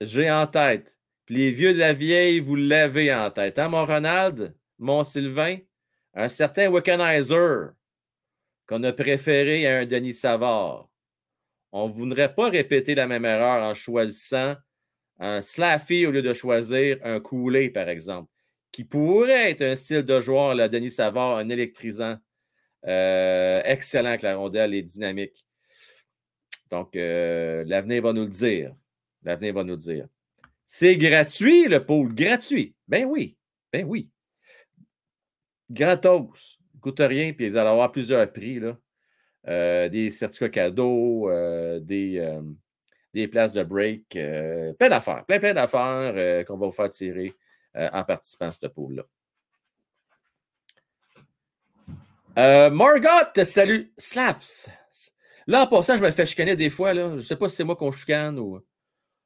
j'ai 0.01 0.31
en 0.31 0.47
tête, 0.47 0.97
puis 1.27 1.37
les 1.37 1.51
vieux 1.51 1.75
de 1.75 1.79
la 1.79 1.93
vieille, 1.93 2.41
vous 2.41 2.57
l'avez 2.57 3.15
en 3.15 3.31
tête. 3.31 3.59
Hein, 3.59 3.69
mon 3.69 3.85
Ronald, 3.85 4.57
mon 4.79 5.05
Sylvain? 5.05 5.59
Un 6.15 6.29
certain 6.29 6.69
Wickenheiser 6.69 7.71
qu'on 8.67 8.83
a 8.85 8.93
préféré 8.93 9.67
à 9.67 9.79
un 9.79 9.87
Denis 9.87 10.15
Savard. 10.15 10.89
On 11.73 11.89
ne 11.89 11.93
voudrait 11.93 12.35
pas 12.35 12.49
répéter 12.49 12.95
la 12.95 13.07
même 13.07 13.25
erreur 13.25 13.63
en 13.63 13.75
choisissant 13.75 14.57
un 15.19 15.41
Slaffy 15.41 16.07
au 16.07 16.11
lieu 16.11 16.23
de 16.23 16.33
choisir 16.33 16.99
un 17.03 17.21
Coulé, 17.21 17.71
par 17.71 17.89
exemple, 17.89 18.31
qui 18.73 18.85
pourrait 18.85 19.51
être 19.51 19.63
un 19.63 19.77
style 19.77 20.03
de 20.03 20.21
joueur, 20.21 20.55
la 20.55 20.69
Denis 20.69 20.91
Savard, 20.91 21.37
un 21.37 21.49
électrisant, 21.49 22.17
euh, 22.87 23.61
excellent 23.65 24.09
avec 24.11 24.23
la 24.23 24.37
rondelle 24.37 24.75
et 24.75 24.83
dynamique. 24.83 25.47
Donc, 26.71 26.97
euh, 26.97 27.65
l'avenir 27.67 28.03
va 28.03 28.13
nous 28.13 28.25
le 28.25 28.31
dire. 28.31 28.75
L'avenir 29.23 29.55
va 29.55 29.65
nous 29.65 29.75
le 29.75 29.77
dire. 29.77 30.07
C'est 30.65 30.97
gratuit, 30.97 31.67
le 31.67 31.85
pôle, 31.85 32.15
gratuit. 32.15 32.75
Ben 32.89 33.05
oui, 33.05 33.37
ben 33.73 33.85
oui 33.87 34.09
gratos. 35.71 36.59
coûte 36.81 37.01
rien, 37.01 37.33
puis 37.33 37.49
vous 37.49 37.57
allez 37.57 37.69
avoir 37.69 37.93
plusieurs 37.93 38.31
prix. 38.33 38.61
Là. 38.61 38.77
Euh, 39.49 39.89
des 39.89 40.11
certificats 40.11 40.51
cadeaux, 40.51 41.31
euh, 41.31 41.81
des, 41.81 42.19
euh, 42.19 42.43
des 43.15 43.27
places 43.27 43.55
de 43.55 43.63
break, 43.63 44.11
plein 44.11 44.89
d'affaires, 44.89 45.25
plein, 45.25 45.39
plein 45.39 45.55
d'affaires 45.55 46.45
qu'on 46.45 46.59
va 46.59 46.67
vous 46.67 46.73
faire 46.73 46.91
tirer 46.91 47.35
en 47.75 48.05
participant 48.05 48.49
à 48.49 48.53
ce 48.53 48.67
pool-là. 48.67 49.05
Margot, 52.71 53.45
salut. 53.45 53.93
Slavs. 53.97 54.69
Là, 55.47 55.63
en 55.63 55.67
passant, 55.67 55.97
je 55.97 56.03
me 56.03 56.11
fais 56.11 56.27
chicaner 56.27 56.55
des 56.55 56.71
fois. 56.71 56.93
Là. 56.93 57.11
Je 57.11 57.15
ne 57.15 57.21
sais 57.21 57.37
pas 57.37 57.49
si 57.49 57.57
c'est 57.57 57.65
moi 57.65 57.77
qu'on 57.77 57.91
chicane 57.91 58.39
ou 58.39 58.61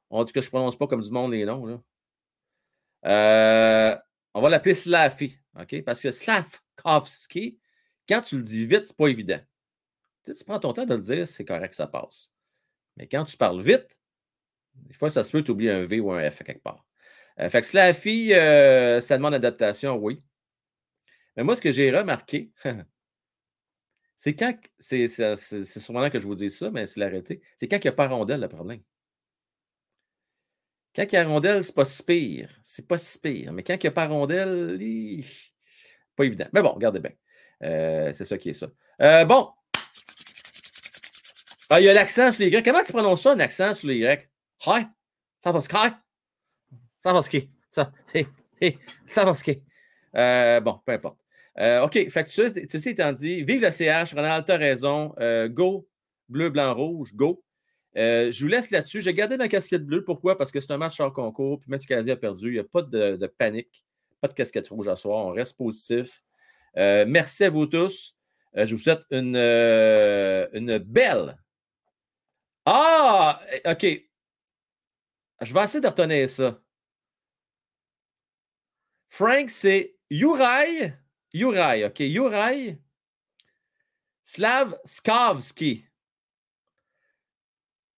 on 0.09 0.23
dit 0.23 0.31
que 0.31 0.41
je 0.41 0.47
ne 0.47 0.51
prononce 0.51 0.77
pas 0.77 0.87
comme 0.87 1.01
du 1.01 1.11
monde 1.11 1.33
les 1.33 1.45
noms. 1.45 1.65
Là. 1.65 4.01
on 4.33 4.41
va 4.41 4.49
l'appeler 4.49 4.73
Slaffy. 4.73 5.37
OK? 5.59 5.83
Parce 5.83 6.01
que 6.01 6.11
Slavkovski, 6.11 7.59
quand 8.07 8.21
tu 8.21 8.37
le 8.37 8.43
dis 8.43 8.65
vite, 8.65 8.85
c'est 8.85 8.97
pas 8.97 9.07
évident. 9.07 9.39
Tu, 10.23 10.33
prends 10.45 10.59
ton 10.59 10.73
temps 10.73 10.85
de 10.85 10.95
le 10.95 11.01
dire, 11.01 11.27
c'est 11.27 11.45
correct, 11.45 11.73
ça 11.73 11.87
passe. 11.87 12.31
Mais 12.97 13.07
quand 13.07 13.23
tu 13.25 13.37
parles 13.37 13.61
vite, 13.61 13.99
des 14.75 14.93
fois, 14.93 15.09
ça 15.09 15.23
se 15.23 15.31
peut 15.31 15.43
t'oublier 15.43 15.71
un 15.71 15.85
V 15.85 15.99
ou 15.99 16.11
un 16.11 16.29
F 16.29 16.43
quelque 16.43 16.61
part. 16.61 16.85
Euh, 17.39 17.49
fait 17.49 17.61
que 17.61 17.67
Slaffy, 17.67 18.33
euh, 18.33 19.01
ça 19.01 19.17
demande 19.17 19.33
adaptation, 19.33 19.95
oui. 19.97 20.23
Mais 21.35 21.43
moi, 21.43 21.55
ce 21.55 21.61
que 21.61 21.71
j'ai 21.71 21.91
remarqué, 21.91 22.51
c'est 24.15 24.35
quand, 24.35 24.57
c'est 24.79 25.07
sûrement 25.07 25.99
là 25.99 26.09
que 26.09 26.19
je 26.19 26.27
vous 26.27 26.35
dis 26.35 26.49
ça, 26.49 26.71
mais 26.71 26.85
c'est 26.85 26.99
l'arrêté, 26.99 27.41
c'est 27.57 27.67
quand 27.67 27.77
il 27.77 27.83
n'y 27.83 27.89
a 27.89 27.93
pas 27.93 28.07
rondelle 28.07 28.41
le 28.41 28.47
problème. 28.47 28.81
Quand 30.95 31.03
il 31.03 31.13
y 31.13 31.17
a 31.17 31.27
rondelle, 31.27 31.63
c'est 31.63 31.75
pas 31.75 31.83
si 31.83 32.03
pire. 32.03 32.49
C'est 32.61 32.87
pas 32.87 32.97
si 32.97 33.19
pire. 33.19 33.51
Mais 33.51 33.63
quand 33.63 33.73
il 33.73 33.81
n'y 33.81 33.87
a 33.87 33.91
pas 33.91 34.07
rondelle, 34.07 34.77
pas 36.15 36.23
évident. 36.23 36.47
Mais 36.53 36.61
bon, 36.61 36.71
regardez 36.71 36.99
bien. 36.99 37.11
Euh, 37.63 38.13
c'est 38.13 38.25
ça 38.25 38.37
qui 38.37 38.49
est 38.49 38.53
ça. 38.53 38.67
Euh, 39.01 39.25
bon. 39.25 39.49
Ah, 41.69 41.81
il 41.81 41.85
y 41.85 41.89
a 41.89 41.93
l'accent 41.93 42.31
sur 42.31 42.45
les 42.45 42.49
Y. 42.49 42.63
Comment 42.63 42.83
tu 42.83 42.93
prononces 42.93 43.23
ça, 43.23 43.33
un 43.33 43.39
accent 43.39 43.73
sur 43.73 43.89
les 43.89 43.97
Y? 43.97 44.29
Hi. 44.65 44.85
Ça 45.43 45.51
va 45.51 45.61
ski. 45.61 45.75
Ça 47.03 47.13
va 47.13 47.21
ski. 47.21 47.49
Ça, 47.71 47.91
ça 49.07 49.25
va 49.25 49.35
ski. 49.35 49.61
Euh, 50.15 50.61
bon, 50.61 50.79
peu 50.85 50.93
importe. 50.93 51.17
OK. 51.83 52.09
Fait 52.09 52.23
que 52.23 52.29
ceci 52.29 52.89
étant 52.89 53.11
dit, 53.11 53.43
vive 53.43 53.61
le 53.61 53.71
CH. 53.71 54.13
Ronald, 54.13 54.45
tu 54.45 54.51
as 54.53 54.57
raison. 54.57 55.13
go. 55.49 55.87
Bleu, 56.29 56.49
blanc, 56.49 56.73
rouge. 56.73 57.13
Go. 57.13 57.43
Euh, 57.97 58.31
je 58.31 58.43
vous 58.43 58.49
laisse 58.49 58.71
là-dessus. 58.71 59.01
J'ai 59.01 59.13
gardé 59.13 59.37
ma 59.37 59.47
casquette 59.47 59.85
bleue. 59.85 60.03
Pourquoi? 60.03 60.37
Parce 60.37 60.51
que 60.51 60.59
c'est 60.59 60.71
un 60.71 60.77
match 60.77 60.99
hors 60.99 61.13
concours. 61.13 61.59
Puis 61.59 61.69
même 61.69 61.79
a 62.09 62.15
perdu, 62.15 62.47
il 62.49 62.53
n'y 62.53 62.59
a 62.59 62.63
pas 62.63 62.81
de, 62.81 63.27
panique. 63.37 63.85
Pas 64.21 64.27
de 64.27 64.33
casquette 64.33 64.67
rouge 64.67 64.87
à 64.87 64.95
soir. 64.95 65.25
On 65.25 65.31
reste 65.31 65.57
positif. 65.57 66.23
Euh, 66.77 67.05
merci 67.07 67.45
à 67.45 67.49
vous 67.49 67.65
tous. 67.65 68.15
Euh, 68.57 68.65
je 68.65 68.75
vous 68.75 68.81
souhaite 68.81 69.03
une, 69.11 70.77
belle. 70.79 71.37
Ah! 72.65 73.39
OK. 73.65 73.85
Je 75.41 75.53
vais 75.53 75.63
essayer 75.63 75.81
de 75.81 75.87
retenir 75.87 76.29
ça. 76.29 76.59
Frank, 79.09 79.49
c'est 79.49 79.95
Juraj. 80.09 80.93
Juraj, 81.33 81.83
OK. 81.83 82.01
Juraj 82.01 82.77
Slav 84.23 84.75
Skavski. 84.83 85.85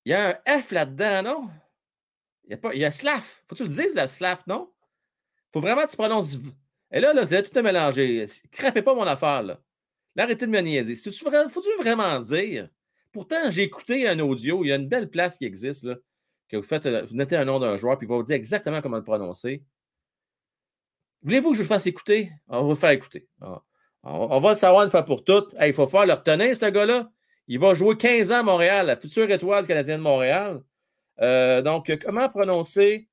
Il 0.08 0.12
y 0.12 0.14
a 0.14 0.42
un 0.46 0.62
F 0.62 0.72
là-dedans, 0.72 1.22
non? 1.22 1.50
Il 2.46 2.52
y 2.52 2.54
a, 2.54 2.58
pas, 2.58 2.74
y 2.74 2.86
a 2.86 2.92
Slaf. 2.92 3.44
Faut 3.46 3.56
que 3.56 3.58
tu 3.58 3.64
le 3.64 3.70
dises, 3.70 3.94
la 3.94 4.08
Slaf, 4.08 4.48
non? 4.48 4.72
Faut 5.52 5.60
vraiment 5.60 5.84
que 5.84 5.92
tu 5.92 5.98
prononces. 5.98 6.38
Et 6.92 7.02
là, 7.02 7.14
là, 7.14 7.24
vous 7.24 7.34
allez 7.34 7.44
tout 7.44 7.62
mélanger. 7.62 8.26
Crapez 8.50 8.84
pas 8.84 8.96
mon 8.96 9.02
affaire, 9.02 9.44
là. 9.44 9.60
arrêtez 10.18 10.46
de 10.46 10.52
me 10.52 10.62
niaiser. 10.62 10.96
Faut-tu 10.96 11.76
vraiment 11.78 12.22
dire? 12.22 12.70
Pourtant, 13.12 13.52
j'ai 13.52 13.64
écouté 13.64 14.08
un 14.08 14.18
audio. 14.20 14.64
Il 14.64 14.70
y 14.70 14.72
a 14.72 14.78
une 14.78 14.88
belle 14.88 15.10
place 15.10 15.38
qui 15.38 15.44
existe, 15.44 15.84
là, 15.84 15.98
que 16.48 16.56
vous 16.56 16.64
faites, 16.64 16.88
vous 16.88 17.14
notez 17.14 17.36
un 17.36 17.44
nom 17.44 17.60
d'un 17.60 17.76
joueur, 17.76 17.98
puis 17.98 18.08
il 18.08 18.10
va 18.10 18.16
vous 18.16 18.24
dire 18.24 18.38
exactement 18.38 18.82
comment 18.82 18.96
le 18.96 19.04
prononcer. 19.04 19.62
Voulez-vous 21.22 21.52
que 21.52 21.58
je 21.58 21.64
vous 21.64 21.68
fasse 21.68 21.86
écouter? 21.86 22.32
On 22.48 22.62
va 22.62 22.62
vous 22.62 22.76
faire 22.76 22.92
écouter. 22.92 23.28
Ah. 23.42 23.62
On, 24.04 24.40
va 24.40 24.52
le 24.52 24.56
savoir 24.56 24.86
une 24.86 24.90
fois 24.90 25.04
pour 25.04 25.26
toutes. 25.26 25.54
il 25.60 25.74
faut 25.74 25.86
faire 25.86 26.06
le 26.06 26.14
retenir, 26.14 26.56
ce 26.56 26.68
gars-là. 26.68 27.12
Il 27.48 27.60
va 27.60 27.74
jouer 27.74 27.96
15 27.96 28.32
ans 28.32 28.40
à 28.40 28.44
Montréal, 28.44 28.88
la 28.88 28.98
future 28.98 29.30
étoile 29.32 29.64
du 29.64 29.68
Canadien 29.68 29.98
de 29.98 30.04
Montréal. 30.04 30.62
Euh, 31.22 31.62
donc, 31.62 31.92
comment 32.04 32.28
prononcer 32.30 33.08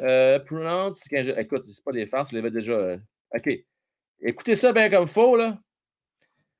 euh, 0.00 0.38
pronounce, 0.38 1.04
écoute, 1.10 1.66
c'est 1.66 1.84
pas 1.84 1.92
des 1.92 2.06
farces, 2.06 2.30
je 2.30 2.36
l'avais 2.36 2.50
déjà. 2.50 2.72
Euh, 2.72 2.98
OK. 3.34 3.48
Écoutez 4.20 4.56
ça 4.56 4.72
bien 4.72 4.88
comme 4.90 5.04
il 5.04 5.08
faut, 5.08 5.36
là. 5.36 5.58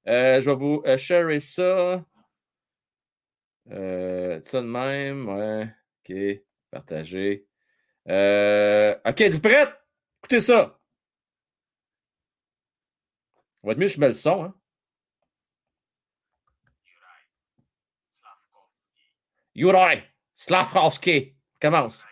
je 0.07 0.45
vais 0.45 0.55
vous 0.55 0.83
share 0.97 1.41
ça. 1.41 2.05
ça 3.67 4.63
de 4.63 4.67
même, 4.67 5.29
ouais. 5.29 5.69
OK. 6.09 6.43
Partager. 6.71 7.47
OK, 8.07 9.21
êtes-vous 9.21 9.41
prête? 9.41 9.81
Écoutez 10.23 10.41
ça. 10.41 10.79
On 13.63 13.69
va 13.69 13.73
être 13.73 13.79
mieux, 13.79 13.89
je 13.89 14.01
mets 14.01 14.09
le 14.09 14.15
son, 14.15 14.45
hein. 14.45 14.60
Juraj 19.61 20.03
Slavkovski. 20.33 21.37
Commence. 21.61 22.07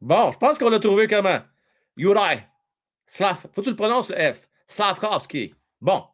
Bon, 0.00 0.32
je 0.32 0.38
pense 0.38 0.58
qu'on 0.58 0.72
a 0.72 0.78
trouvé 0.78 1.08
comment? 1.08 1.40
Juraj. 1.98 2.38
Slav. 3.06 3.46
Faut 3.52 3.60
tu 3.60 3.68
le 3.68 3.76
prononces 3.76 4.08
le 4.08 4.32
F? 4.32 4.48
Slavkovski. 4.66 5.54
Bon. 5.78 6.06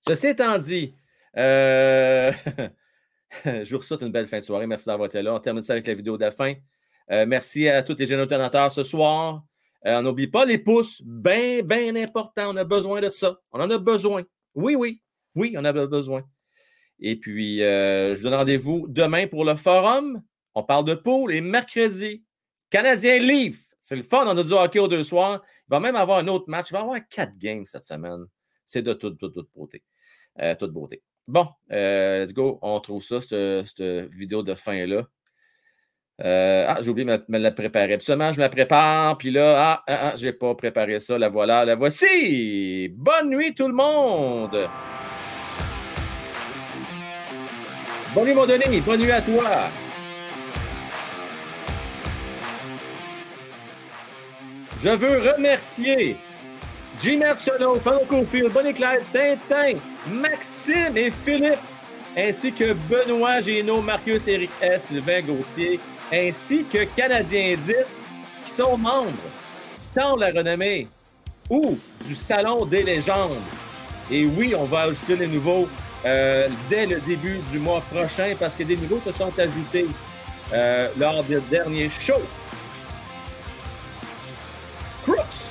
Ceci 0.00 0.28
étant 0.28 0.56
dit, 0.56 0.96
euh... 1.36 2.32
je 3.44 3.76
vous 3.76 3.82
souhaite 3.82 4.00
une 4.00 4.12
belle 4.12 4.26
fin 4.26 4.38
de 4.38 4.44
soirée. 4.44 4.66
Merci 4.66 4.86
d'avoir 4.86 5.08
été 5.08 5.20
là. 5.20 5.34
On 5.34 5.40
termine 5.40 5.62
ça 5.62 5.74
avec 5.74 5.86
la 5.86 5.94
vidéo 5.94 6.16
de 6.16 6.24
la 6.24 6.30
fin. 6.30 6.54
Euh, 7.10 7.26
merci 7.26 7.68
à 7.68 7.82
tous 7.82 7.96
les 7.98 8.06
jeunes 8.06 8.26
ce 8.70 8.82
soir. 8.82 9.42
Euh, 9.86 9.98
on 9.98 10.02
n'oublie 10.02 10.26
pas 10.26 10.44
les 10.44 10.58
pouces, 10.58 11.02
bien, 11.02 11.62
bien 11.62 11.96
important. 11.96 12.50
On 12.52 12.56
a 12.56 12.64
besoin 12.64 13.00
de 13.00 13.08
ça. 13.08 13.40
On 13.52 13.60
en 13.60 13.70
a 13.70 13.78
besoin. 13.78 14.22
Oui, 14.54 14.74
oui, 14.74 15.00
oui, 15.34 15.54
on 15.56 15.64
a 15.64 15.72
besoin. 15.72 16.22
Et 16.98 17.16
puis, 17.16 17.62
euh, 17.62 18.14
je 18.14 18.20
vous 18.20 18.24
donne 18.24 18.38
rendez-vous 18.38 18.86
demain 18.88 19.26
pour 19.26 19.44
le 19.44 19.54
forum. 19.54 20.22
On 20.54 20.62
parle 20.62 20.84
de 20.84 20.94
poule 20.94 21.32
et 21.32 21.40
mercredi, 21.40 22.22
Canadien 22.68 23.18
Leaf. 23.18 23.64
C'est 23.80 23.96
le 23.96 24.02
fun. 24.02 24.26
On 24.26 24.36
a 24.36 24.42
du 24.42 24.52
hockey 24.52 24.78
aux 24.78 24.88
deux 24.88 25.04
soirs. 25.04 25.42
Il 25.68 25.70
va 25.70 25.80
même 25.80 25.96
avoir 25.96 26.18
un 26.18 26.28
autre 26.28 26.44
match. 26.48 26.66
Il 26.70 26.74
va 26.74 26.80
avoir 26.80 27.00
quatre 27.08 27.38
games 27.38 27.64
cette 27.64 27.84
semaine. 27.84 28.26
C'est 28.66 28.82
de 28.82 28.92
toute, 28.92 29.18
toute, 29.18 29.32
toute 29.32 29.50
beauté. 29.54 29.82
Euh, 30.42 30.54
toute 30.54 30.72
beauté. 30.72 31.02
Bon, 31.26 31.48
let's 31.70 32.34
go. 32.34 32.58
On 32.60 32.78
trouve 32.80 33.02
ça, 33.02 33.20
cette 33.22 33.80
vidéo 33.80 34.42
de 34.42 34.54
fin-là. 34.54 35.06
Euh, 36.22 36.66
ah, 36.68 36.78
j'ai 36.80 36.90
oublié 36.90 37.06
de 37.06 37.22
me, 37.28 37.38
la 37.38 37.50
préparer. 37.50 37.94
Absolument, 37.94 38.32
je 38.32 38.40
me 38.40 38.48
prépare. 38.48 39.16
Puis 39.16 39.30
là, 39.30 39.54
ah, 39.56 39.84
ah, 39.86 39.98
ah, 40.02 40.12
j'ai 40.16 40.32
pas 40.32 40.54
préparé 40.54 41.00
ça. 41.00 41.18
La 41.18 41.28
voilà, 41.28 41.64
la 41.64 41.74
voici. 41.74 42.88
Bonne 42.94 43.30
nuit, 43.30 43.54
tout 43.54 43.68
le 43.68 43.74
monde. 43.74 44.68
Bonne 48.14 48.24
nuit, 48.24 48.34
mon 48.34 48.46
Denis. 48.46 48.80
Bonne 48.80 49.00
nuit 49.00 49.12
à 49.12 49.22
toi. 49.22 49.70
Je 54.82 54.88
veux 54.88 55.32
remercier 55.32 56.16
Jim 57.00 57.20
Arsenault, 57.22 57.80
Franco 57.80 58.24
Field, 58.26 58.52
Bonnie 58.52 58.74
Clyde, 58.74 59.04
Tintin, 59.12 59.78
Maxime 60.10 60.96
et 60.96 61.10
Philippe, 61.10 61.58
ainsi 62.16 62.52
que 62.52 62.72
Benoît 62.88 63.40
Génaud, 63.40 63.82
Marcus 63.82 64.26
Éric 64.26 64.50
S, 64.60 64.84
Sylvain 64.84 65.20
Gauthier, 65.20 65.80
ainsi 66.12 66.64
que 66.64 66.84
Canadiens 66.96 67.56
10 67.56 67.74
qui 68.44 68.54
sont 68.54 68.76
membres 68.76 69.10
du 69.10 70.00
Temps 70.00 70.16
de 70.16 70.20
la 70.20 70.30
Renommée 70.30 70.88
ou 71.48 71.78
du 72.06 72.14
Salon 72.14 72.64
des 72.64 72.82
légendes. 72.82 73.38
Et 74.10 74.24
oui, 74.26 74.54
on 74.56 74.64
va 74.64 74.82
ajouter 74.82 75.16
les 75.16 75.26
nouveaux 75.26 75.68
euh, 76.04 76.48
dès 76.68 76.86
le 76.86 77.00
début 77.00 77.38
du 77.50 77.58
mois 77.58 77.80
prochain 77.92 78.34
parce 78.38 78.54
que 78.54 78.62
des 78.62 78.76
nouveaux 78.76 79.00
se 79.04 79.12
sont 79.12 79.32
ajoutés 79.38 79.86
euh, 80.52 80.88
lors 80.98 81.22
des 81.24 81.40
derniers 81.42 81.90
shows. 81.90 82.22
Crooks! 85.04 85.50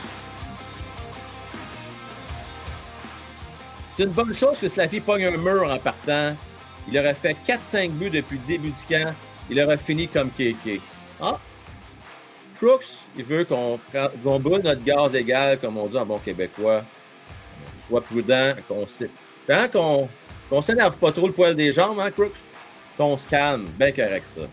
C'est 3.96 4.04
une 4.04 4.12
bonne 4.12 4.34
chose 4.34 4.60
que 4.60 4.70
Slaffy 4.70 5.02
pogne 5.02 5.26
un 5.26 5.38
mur 5.38 5.70
en 5.70 5.78
partant. 5.78 6.36
Il 6.88 6.98
aurait 6.98 7.14
fait 7.14 7.36
4-5 7.48 7.92
buts 7.92 8.10
depuis 8.10 8.38
le 8.38 8.48
début 8.48 8.70
du 8.70 8.86
camp 8.88 9.14
il 9.50 9.62
aurait 9.62 9.78
fini 9.78 10.08
comme 10.08 10.30
KK. 10.32 10.82
Ah! 11.22 11.40
Crooks, 12.58 13.06
il 13.18 13.24
veut 13.24 13.46
qu'on 13.46 13.80
qu 13.92 14.40
brûle 14.40 14.62
notre 14.64 14.84
gaz 14.84 15.16
égal, 15.16 15.60
comme 15.60 15.78
on 15.78 15.88
dit 15.88 15.98
en 15.98 16.06
bon 16.06 16.20
québécois. 16.20 16.84
Soit 17.76 18.02
prudent, 18.02 18.54
qu'on 18.68 18.86
hein, 19.50 19.68
qu'on 19.70 20.10
qu 20.50 20.62
s'énerve 20.62 20.98
pas 20.98 21.12
trop 21.12 21.28
le 21.28 21.34
poil 21.34 21.56
des 21.56 21.72
jambes, 21.72 22.00
hein, 22.00 22.12
Crooks? 22.12 22.34
Qu'on 22.98 23.18
se 23.18 23.26
calme. 23.26 23.68
Bien 23.78 23.92
correct, 23.92 24.26
ça. 24.28 24.46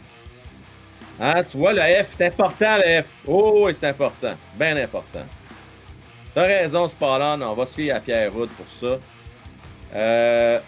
Hein, 1.19 1.43
tu 1.45 1.57
vois, 1.57 1.73
le 1.73 1.81
F, 1.81 2.15
c'est 2.17 2.27
important, 2.27 2.77
le 2.77 3.03
F. 3.03 3.07
Oh, 3.27 3.69
c'est 3.73 3.89
important. 3.89 4.35
Bien 4.55 4.77
important. 4.77 5.25
T'as 6.35 6.47
raison, 6.47 6.87
Spallon. 6.87 7.41
On 7.43 7.55
va 7.55 7.65
se 7.65 7.75
fier 7.75 7.93
à 7.93 8.01
Pierre 8.01 8.33
Roud 8.33 8.51
pour 8.51 8.67
ça. 8.69 8.99
Euh, 9.95 10.61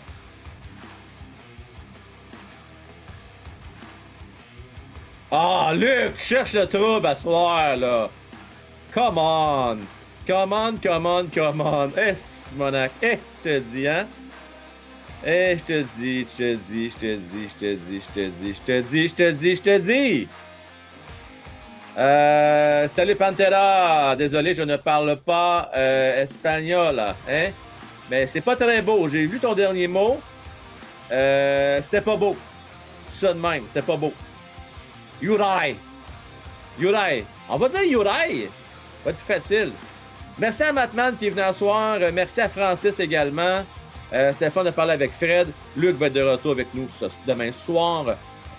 Ah, 5.31 5.73
Luc, 5.75 6.19
cherche 6.19 6.55
le 6.55 6.67
trouble 6.67 7.07
à 7.07 7.15
soir, 7.15 7.77
là. 7.77 8.09
Come 8.95 9.19
on. 9.19 9.79
Come 10.27 10.53
on, 10.53 10.77
come 10.83 11.07
on, 11.07 11.27
come 11.27 11.61
on. 11.61 11.91
Eh, 11.99 12.15
Simonac. 12.17 12.93
Eh, 13.03 13.19
je 13.45 13.51
te 13.51 13.59
dis, 13.59 13.87
hein. 13.87 14.07
Eh, 15.27 15.59
je 15.59 15.65
te 15.65 15.83
dis, 15.99 16.21
je 16.21 16.37
te 16.37 16.55
dis, 16.71 16.91
je 16.91 16.97
te 16.97 17.17
dis, 17.17 17.49
je 17.49 17.57
te 17.59 17.77
dis, 17.77 18.01
je 18.01 18.09
te 18.15 18.31
dis, 18.31 18.55
je 18.55 18.61
te 18.61 18.81
dis, 18.81 19.09
je 19.09 19.15
te 19.15 19.31
dis, 19.31 19.55
je 19.55 19.63
te 19.63 19.79
dis. 19.79 20.29
Euh, 21.99 22.89
salut 22.89 23.17
Pantera. 23.17 24.17
Désolé, 24.17 24.55
je 24.55 24.63
ne 24.63 24.77
parle 24.77 25.17
pas 25.17 25.71
euh, 25.77 26.23
espagnol, 26.23 27.01
hein. 27.29 27.51
Mais 28.11 28.27
c'est 28.27 28.41
pas 28.41 28.57
très 28.57 28.81
beau. 28.81 29.09
J'ai 29.09 29.27
vu 29.27 29.39
ton 29.39 29.53
dernier 29.53 29.89
mot. 29.89 30.21
Euh, 31.13 31.83
c'était 31.83 32.01
pas 32.01 32.17
beau. 32.17 32.35
Ça 33.09 33.35
de 33.35 33.39
même, 33.39 33.65
c'était 33.67 33.83
pas 33.83 33.97
beau. 33.97 34.15
Yurai. 35.21 35.77
Yurai. 36.79 37.25
On 37.49 37.57
va 37.57 37.69
dire 37.69 37.83
Yurai. 37.83 38.49
Va 39.05 39.11
être 39.11 39.17
plus 39.17 39.35
facile. 39.35 39.73
Merci 40.39 40.63
à 40.63 40.73
Matman 40.73 41.17
qui 41.17 41.27
est 41.27 41.31
venu 41.31 41.43
ce 41.49 41.59
soir. 41.59 41.99
Merci 42.13 42.41
à 42.41 42.49
Francis 42.49 43.01
également. 43.01 43.65
Euh, 44.13 44.33
c'est 44.33 44.51
fun 44.51 44.65
de 44.65 44.71
parler 44.71 44.93
avec 44.93 45.11
Fred. 45.11 45.49
Luc 45.77 45.97
va 45.97 46.07
être 46.07 46.13
de 46.15 46.23
retour 46.23 46.53
avec 46.53 46.69
nous 46.75 46.87
demain 47.27 47.53
soir. 47.53 48.05
Le 48.05 48.15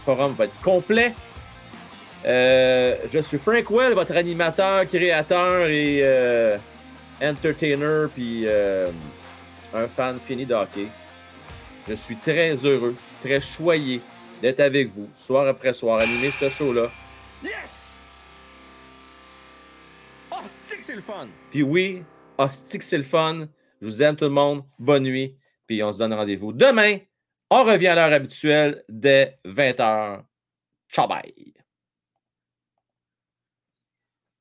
forum 0.05 0.33
va 0.37 0.45
être 0.45 0.61
complet. 0.61 1.13
Euh, 2.25 2.97
je 3.11 3.19
suis 3.19 3.37
Frank 3.37 3.69
Well, 3.69 3.93
votre 3.93 4.15
animateur, 4.15 4.85
créateur 4.85 5.67
et 5.67 6.01
euh, 6.03 6.57
entertainer, 7.21 8.07
puis 8.13 8.45
un 9.73 9.87
fan 9.87 10.19
fini 10.19 10.45
de 10.45 10.53
hockey. 10.53 10.87
Je 11.87 11.93
suis 11.93 12.17
très 12.17 12.55
heureux, 12.55 12.95
très 13.23 13.39
choyé 13.39 14.01
d'être 14.41 14.59
avec 14.59 14.89
vous, 14.89 15.09
soir 15.15 15.47
après 15.47 15.73
soir, 15.73 15.99
animer 15.99 16.31
ce 16.31 16.49
show-là. 16.49 16.91
Yes! 17.43 18.07
Oh, 20.31 20.37
c'est 20.47 20.95
le 20.95 21.01
fun! 21.01 21.27
Puis 21.51 21.63
oui, 21.63 22.03
oh, 22.37 22.47
c'est 22.49 22.97
le 22.97 23.03
fun? 23.03 23.47
Je 23.81 23.85
vous 23.85 24.01
aime 24.01 24.15
tout 24.15 24.25
le 24.25 24.31
monde. 24.31 24.63
Bonne 24.77 25.03
nuit. 25.03 25.37
Puis 25.67 25.81
on 25.83 25.91
se 25.91 25.97
donne 25.99 26.13
rendez-vous 26.13 26.51
demain. 26.51 26.97
On 27.49 27.63
revient 27.63 27.87
à 27.87 27.95
l'heure 27.95 28.13
habituelle 28.13 28.83
dès 28.89 29.39
20h. 29.45 30.23
Ciao 30.89 31.07
bye! 31.07 31.58